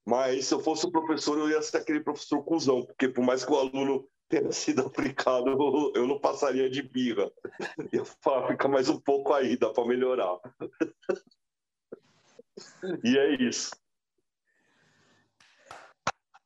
mas 0.06 0.46
se 0.46 0.54
eu 0.54 0.60
fosse 0.60 0.86
o 0.86 0.90
professor, 0.90 1.38
eu 1.38 1.50
ia 1.50 1.60
ser 1.60 1.76
aquele 1.76 2.00
professor 2.00 2.42
cuzão, 2.42 2.82
porque 2.82 3.08
por 3.08 3.22
mais 3.22 3.44
que 3.44 3.52
o 3.52 3.58
aluno 3.58 4.08
tenha 4.30 4.50
sido 4.52 4.86
aplicado, 4.86 5.50
eu 5.94 6.06
não 6.06 6.20
passaria 6.20 6.70
de 6.70 6.82
birra. 6.82 7.30
Ia 7.92 8.04
falar, 8.22 8.48
fica 8.48 8.66
mais 8.68 8.88
um 8.88 8.98
pouco 8.98 9.34
aí, 9.34 9.58
dá 9.58 9.68
para 9.70 9.84
melhorar. 9.84 10.38
e 13.04 13.18
é 13.18 13.34
isso. 13.42 13.70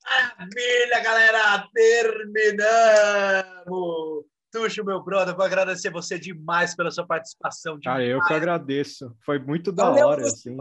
Maravilha, 0.03 1.01
galera! 1.03 1.69
Terminamos! 1.75 3.45
Tuxo, 4.51 4.83
meu 4.85 5.03
brother, 5.03 5.37
vou 5.37 5.45
agradecer 5.45 5.91
você 5.91 6.19
demais 6.19 6.75
pela 6.75 6.91
sua 6.91 7.07
participação. 7.07 7.79
Demais. 7.79 7.99
Cara, 7.99 8.09
eu 8.09 8.23
que 8.23 8.33
agradeço. 8.33 9.15
Foi 9.25 9.39
muito 9.39 9.71
da 9.73 9.91
Valeu, 9.91 10.07
hora, 10.07 10.23
assim. 10.23 10.57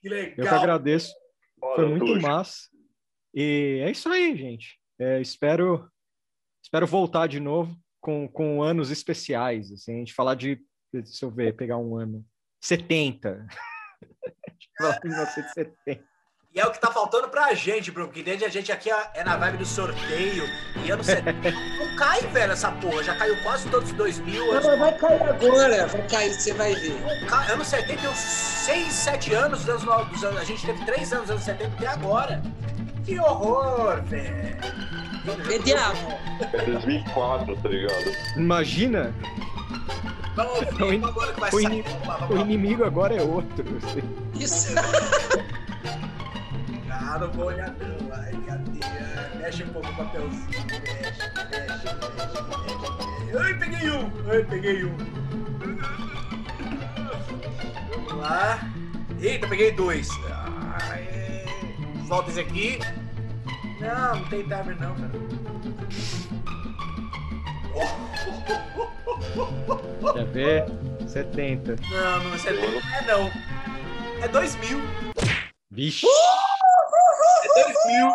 Que 0.00 0.08
legal. 0.08 0.34
Eu 0.36 0.44
que 0.44 0.54
agradeço. 0.54 1.12
Foi 1.58 1.88
muito 1.88 2.20
massa. 2.20 2.70
E 3.34 3.82
é 3.84 3.90
isso 3.90 4.08
aí, 4.08 4.36
gente. 4.36 4.78
É, 4.98 5.20
espero, 5.20 5.90
espero 6.62 6.86
voltar 6.86 7.26
de 7.26 7.40
novo 7.40 7.76
com, 8.00 8.28
com 8.28 8.62
anos 8.62 8.90
especiais. 8.90 9.70
Assim, 9.72 9.94
a 9.94 9.98
gente 9.98 10.14
falar 10.14 10.34
de, 10.34 10.58
deixa 10.92 11.24
eu 11.24 11.30
ver, 11.30 11.54
pegar 11.56 11.76
um 11.78 11.96
ano. 11.96 12.24
70. 12.62 13.46
falar 14.78 14.98
de 14.98 15.08
1970. 15.08 16.10
E 16.52 16.58
é 16.58 16.66
o 16.66 16.72
que 16.72 16.80
tá 16.80 16.90
faltando 16.90 17.28
pra 17.28 17.54
gente, 17.54 17.92
Bruno, 17.92 18.08
porque 18.08 18.24
desde 18.24 18.44
a 18.44 18.48
gente 18.48 18.72
aqui 18.72 18.90
é 19.14 19.22
na 19.22 19.36
vibe 19.36 19.58
do 19.58 19.64
sorteio. 19.64 20.42
E 20.84 20.90
anos 20.90 21.06
70 21.06 21.48
não 21.52 21.96
cai, 21.96 22.20
velho, 22.22 22.52
essa 22.52 22.72
porra. 22.72 23.04
Já 23.04 23.16
caiu 23.16 23.40
quase 23.44 23.70
todos 23.70 23.90
os 23.90 23.96
2000. 23.96 24.34
Não, 24.46 24.52
anos- 24.54 24.66
mas 24.66 24.78
vai 24.80 24.98
cair 24.98 25.22
agora, 25.22 25.86
vai 25.86 26.08
cair, 26.08 26.34
você 26.34 26.52
vai 26.52 26.74
ver. 26.74 27.26
cai. 27.28 27.52
Anos 27.52 27.68
70 27.68 28.00
tem 28.00 28.10
uns 28.10 28.16
6, 28.18 28.92
7 28.92 29.32
anos, 29.34 29.64
dos 29.64 29.86
anos, 29.86 30.24
anos- 30.24 30.40
a 30.40 30.44
gente 30.44 30.66
teve 30.66 30.84
3 30.84 31.12
anos 31.12 31.26
dos 31.28 31.30
anos 31.30 31.44
70 31.44 31.72
até 31.76 31.86
agora. 31.86 32.42
Que 33.04 33.16
horror, 33.20 34.02
velho. 34.02 34.56
Mediago, 35.46 35.96
É 36.52 36.62
2004, 36.64 37.56
tá 37.56 37.68
ligado? 37.68 38.12
Imagina, 38.36 39.14
Vamos 40.36 40.60
O 40.80 40.92
in- 40.92 41.04
agora 41.04 41.32
que 41.32 41.40
vai 41.40 41.50
o 41.52 41.60
in- 41.60 41.84
o 42.30 42.36
inimigo 42.38 42.84
agora 42.84 43.14
é 43.16 43.20
outro. 43.22 43.64
assim. 43.84 44.02
isso. 44.38 44.74
Não 47.20 47.30
vou 47.32 47.46
olhar 47.46 47.68
não. 47.72 48.12
Ai, 48.16 48.32
cadê? 48.46 48.80
Mexe 49.38 49.64
um 49.64 49.68
pouco 49.68 49.88
o 49.90 49.94
papelzinho. 49.96 50.46
Mexe, 50.48 50.70
mexe, 50.70 51.28
mexe, 52.16 52.38
mexe. 53.26 53.38
Ai, 53.38 53.54
peguei 53.58 53.90
um. 53.90 54.10
Ai, 54.30 54.44
peguei 54.44 54.84
um. 54.84 54.96
Vamos 57.90 58.14
lá. 58.22 58.60
Eita, 59.20 59.48
peguei 59.48 59.72
dois. 59.72 60.08
Ai, 60.88 61.44
volta 62.06 62.30
esse 62.30 62.40
aqui. 62.40 62.78
Não, 63.80 64.16
não 64.16 64.28
tem 64.28 64.42
timer 64.42 64.78
não, 64.78 64.94
cara. 64.94 65.10
Quer 70.12 70.26
ver? 70.26 70.64
70. 71.08 71.76
Não, 71.90 72.24
não, 72.24 72.38
70 72.38 72.70
não 72.70 72.96
é 72.96 73.06
não. 73.06 74.22
É 74.22 74.28
2000. 74.28 74.78
Vixe. 75.70 76.06
É 76.06 77.64
2000. 77.64 78.14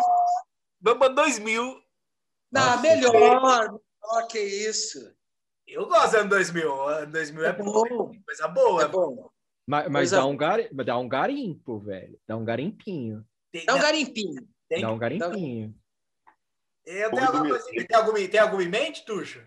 Vamos 0.80 0.98
pra 0.98 1.08
2000. 1.08 1.62
Não, 2.52 2.64
Nossa, 2.64 2.82
melhor. 2.82 3.12
Melhor 3.12 4.26
que 4.30 4.38
isso. 4.38 4.98
Eu 5.66 5.86
gosto 5.88 6.12
do 6.12 6.18
ano 6.18 6.30
2000. 6.30 6.88
Ano 6.88 7.12
2000 7.12 7.44
é, 7.44 7.48
É 7.48 7.52
bom. 7.52 7.64
bom. 7.64 8.12
Coisa 8.24 8.48
boa. 8.48 8.82
É 8.84 8.88
bom. 8.88 9.30
Mas, 9.66 9.88
mas 9.90 10.10
dá, 10.12 10.24
um 10.24 10.36
gari... 10.36 10.68
dá 10.72 10.96
um 10.96 11.08
garimpo, 11.08 11.80
velho. 11.80 12.16
Dá 12.24 12.36
um 12.36 12.44
garimpinho. 12.44 13.26
Tem, 13.50 13.66
Dá 13.66 13.74
um 13.74 13.80
garimpinho. 13.80 14.46
Tem, 14.68 14.82
Dá 14.82 14.92
um 14.92 14.98
garimpinho. 14.98 15.74
Eu 16.84 17.08
Oi, 17.10 17.14
tenho 17.14 17.26
alguma, 17.26 17.48
coisa, 17.48 17.64
tem, 17.66 17.96
alguma, 17.96 18.28
tem 18.28 18.40
alguma 18.40 18.62
em 18.62 18.68
mente, 18.68 19.04
Tuxo? 19.04 19.42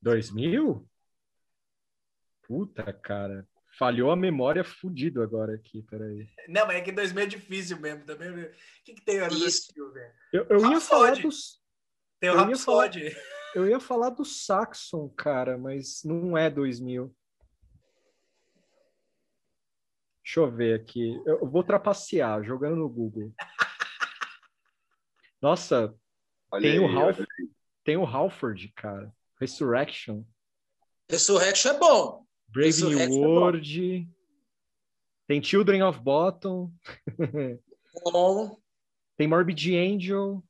2000? 0.00 0.88
Puta, 2.42 2.92
cara. 2.92 3.48
Falhou 3.76 4.10
a 4.12 4.16
memória 4.16 4.62
fudido 4.62 5.20
agora 5.22 5.54
aqui, 5.54 5.82
peraí. 5.82 6.28
Não, 6.46 6.66
mas 6.66 6.76
é 6.76 6.80
que 6.82 6.92
2000 6.92 7.24
é 7.24 7.26
difícil 7.26 7.80
mesmo 7.80 8.04
também. 8.04 8.30
O 8.30 8.50
que, 8.84 8.94
que 8.94 9.00
tem 9.04 9.18
ano 9.18 9.32
Isso. 9.32 9.72
2000, 9.74 9.92
velho? 9.92 10.14
Eu, 10.32 10.46
eu 10.50 10.70
ia 10.70 10.80
falar 10.80 11.16
dos. 11.20 11.60
Tem 12.20 12.30
o 12.30 12.34
Eu 12.34 12.48
ia 12.50 12.56
falar- 12.56 12.84
Rhapsody. 12.84 13.16
Eu 13.54 13.68
ia 13.68 13.80
falar 13.80 14.10
do 14.10 14.24
Saxon, 14.24 15.08
cara, 15.08 15.56
mas 15.58 16.02
não 16.04 16.36
é 16.36 16.48
2000. 16.50 17.14
Deixa 20.22 20.40
eu 20.40 20.50
ver 20.50 20.80
aqui. 20.80 21.20
Eu 21.26 21.46
vou 21.48 21.62
trapacear, 21.64 22.42
jogando 22.44 22.76
no 22.76 22.88
Google. 22.88 23.32
Nossa, 25.44 25.94
Olha 26.50 26.62
tem 26.62 26.78
o 26.78 26.86
aí, 26.86 26.94
Ralph, 26.94 27.18
olha 27.18 27.28
tem 27.84 27.96
o 27.98 28.06
Halford, 28.06 28.72
cara. 28.74 29.14
Resurrection, 29.38 30.24
Resurrection 31.10 31.72
é 31.72 31.78
bom. 31.78 32.24
Brave 32.48 32.82
New 32.82 32.98
é. 32.98 33.06
World. 33.08 34.08
Tem 35.28 35.42
Children 35.42 35.82
of 35.82 36.00
Bottom, 36.00 36.72
Bom. 38.10 38.58
tem 39.18 39.28
Morbid 39.28 39.76
Angel. 39.76 40.42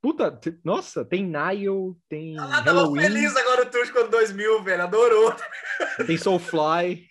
Puta, 0.00 0.38
nossa, 0.62 1.04
tem 1.04 1.24
Nile, 1.24 1.96
tem 2.08 2.38
Ah, 2.38 2.62
tava 2.62 2.82
Halloween, 2.82 3.02
feliz 3.02 3.34
agora 3.34 3.66
o 3.66 3.68
Tuxo 3.68 3.92
com 3.92 4.08
2000, 4.08 4.62
velho. 4.62 4.82
Adorou. 4.84 5.34
tem 6.06 6.16
Soulfly, 6.16 7.08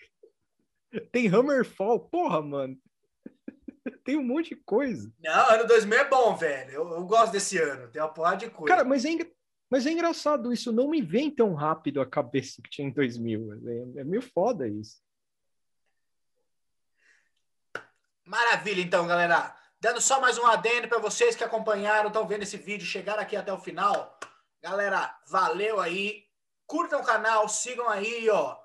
tem 1.11 1.27
Hammerfall. 1.27 1.99
Porra, 1.99 2.41
mano. 2.41 2.77
Tem 4.05 4.15
um 4.15 4.23
monte 4.23 4.49
de 4.49 4.55
coisa. 4.57 5.11
Não, 5.19 5.49
ano 5.49 5.67
2000 5.67 5.97
é 5.97 6.07
bom, 6.07 6.35
velho. 6.35 6.71
Eu, 6.71 6.89
eu 6.91 7.05
gosto 7.05 7.31
desse 7.31 7.57
ano. 7.57 7.89
Tem 7.89 7.99
uma 7.99 8.13
porrada 8.13 8.37
de 8.37 8.51
coisa. 8.51 8.75
Cara, 8.75 8.87
mas 8.87 9.03
é, 9.03 9.09
mas 9.67 9.87
é 9.87 9.91
engraçado 9.91 10.53
isso. 10.53 10.71
Não 10.71 10.87
me 10.87 11.01
vem 11.01 11.31
tão 11.31 11.55
rápido 11.55 11.99
a 11.99 12.05
cabeça 12.05 12.61
que 12.61 12.69
tinha 12.69 12.87
em 12.87 12.91
2000. 12.91 13.53
É, 13.97 14.01
é 14.01 14.03
meio 14.03 14.21
foda 14.21 14.67
isso. 14.67 15.01
Maravilha, 18.23 18.81
então, 18.81 19.07
galera. 19.07 19.55
Dando 19.79 19.99
só 19.99 20.21
mais 20.21 20.37
um 20.37 20.45
adendo 20.45 20.87
para 20.87 20.99
vocês 20.99 21.35
que 21.35 21.43
acompanharam, 21.43 22.07
estão 22.07 22.27
vendo 22.27 22.43
esse 22.43 22.57
vídeo, 22.57 22.85
chegaram 22.85 23.21
aqui 23.21 23.35
até 23.35 23.51
o 23.51 23.59
final. 23.59 24.19
Galera, 24.61 25.19
valeu 25.27 25.79
aí. 25.79 26.25
Curtam 26.67 27.01
o 27.01 27.05
canal, 27.05 27.49
sigam 27.49 27.89
aí, 27.89 28.29
ó. 28.29 28.55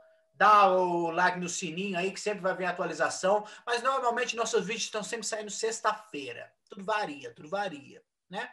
Dá 0.40 0.72
o 0.72 1.10
like 1.10 1.38
no 1.38 1.50
sininho 1.50 1.98
aí, 1.98 2.10
que 2.10 2.18
sempre 2.18 2.40
vai 2.40 2.56
vir 2.56 2.64
atualização. 2.64 3.44
Mas 3.66 3.82
normalmente 3.82 4.34
nossos 4.34 4.64
vídeos 4.64 4.84
estão 4.84 5.02
sempre 5.02 5.26
saindo 5.26 5.50
sexta-feira. 5.50 6.50
Tudo 6.66 6.82
varia, 6.82 7.30
tudo 7.34 7.46
varia, 7.46 8.02
né? 8.30 8.50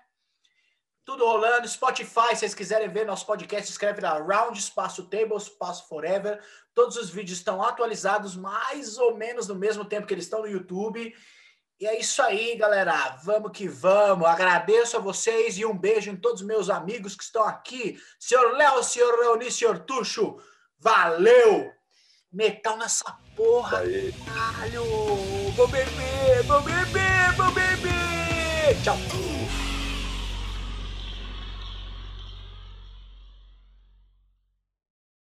Tudo 1.06 1.26
rolando. 1.26 1.66
Spotify, 1.66 2.32
se 2.32 2.40
vocês 2.40 2.54
quiserem 2.54 2.90
ver 2.90 3.06
nosso 3.06 3.26
podcast, 3.26 3.72
escreve 3.72 4.02
lá 4.02 4.20
Round 4.20 4.60
Espaço 4.60 5.08
Table, 5.08 5.38
Espaço 5.38 5.88
Forever. 5.88 6.44
Todos 6.74 6.98
os 6.98 7.10
vídeos 7.10 7.38
estão 7.38 7.64
atualizados 7.64 8.36
mais 8.36 8.98
ou 8.98 9.16
menos 9.16 9.48
no 9.48 9.56
mesmo 9.56 9.86
tempo 9.86 10.06
que 10.06 10.14
eles 10.14 10.26
estão 10.26 10.42
no 10.42 10.50
YouTube. 10.50 11.16
E 11.80 11.88
é 11.88 11.98
isso 11.98 12.22
aí, 12.22 12.58
galera. 12.58 13.18
Vamos 13.24 13.54
que 13.54 13.70
vamos. 13.70 14.28
Agradeço 14.28 14.98
a 14.98 15.00
vocês 15.00 15.58
e 15.58 15.66
um 15.66 15.78
beijo 15.78 16.12
em 16.12 16.18
todos 16.18 16.42
os 16.42 16.48
meus 16.48 16.70
amigos 16.70 17.16
que 17.16 17.24
estão 17.24 17.44
aqui. 17.44 17.98
Senhor 18.20 18.58
Léo, 18.58 18.84
senhor 18.84 19.18
Leoni, 19.20 19.50
senhor 19.50 19.80
Tuxo. 19.80 20.38
Valeu! 20.78 21.77
Metal 22.32 22.78
nessa 22.78 23.18
porra, 23.36 23.80
aí. 23.80 24.14
caralho! 24.26 24.84
Vou 25.56 25.68
beber, 25.68 26.44
vou 26.44 26.62
beber, 26.62 27.34
vou 27.38 27.52
beber! 27.52 28.82
Tchau! 28.84 28.98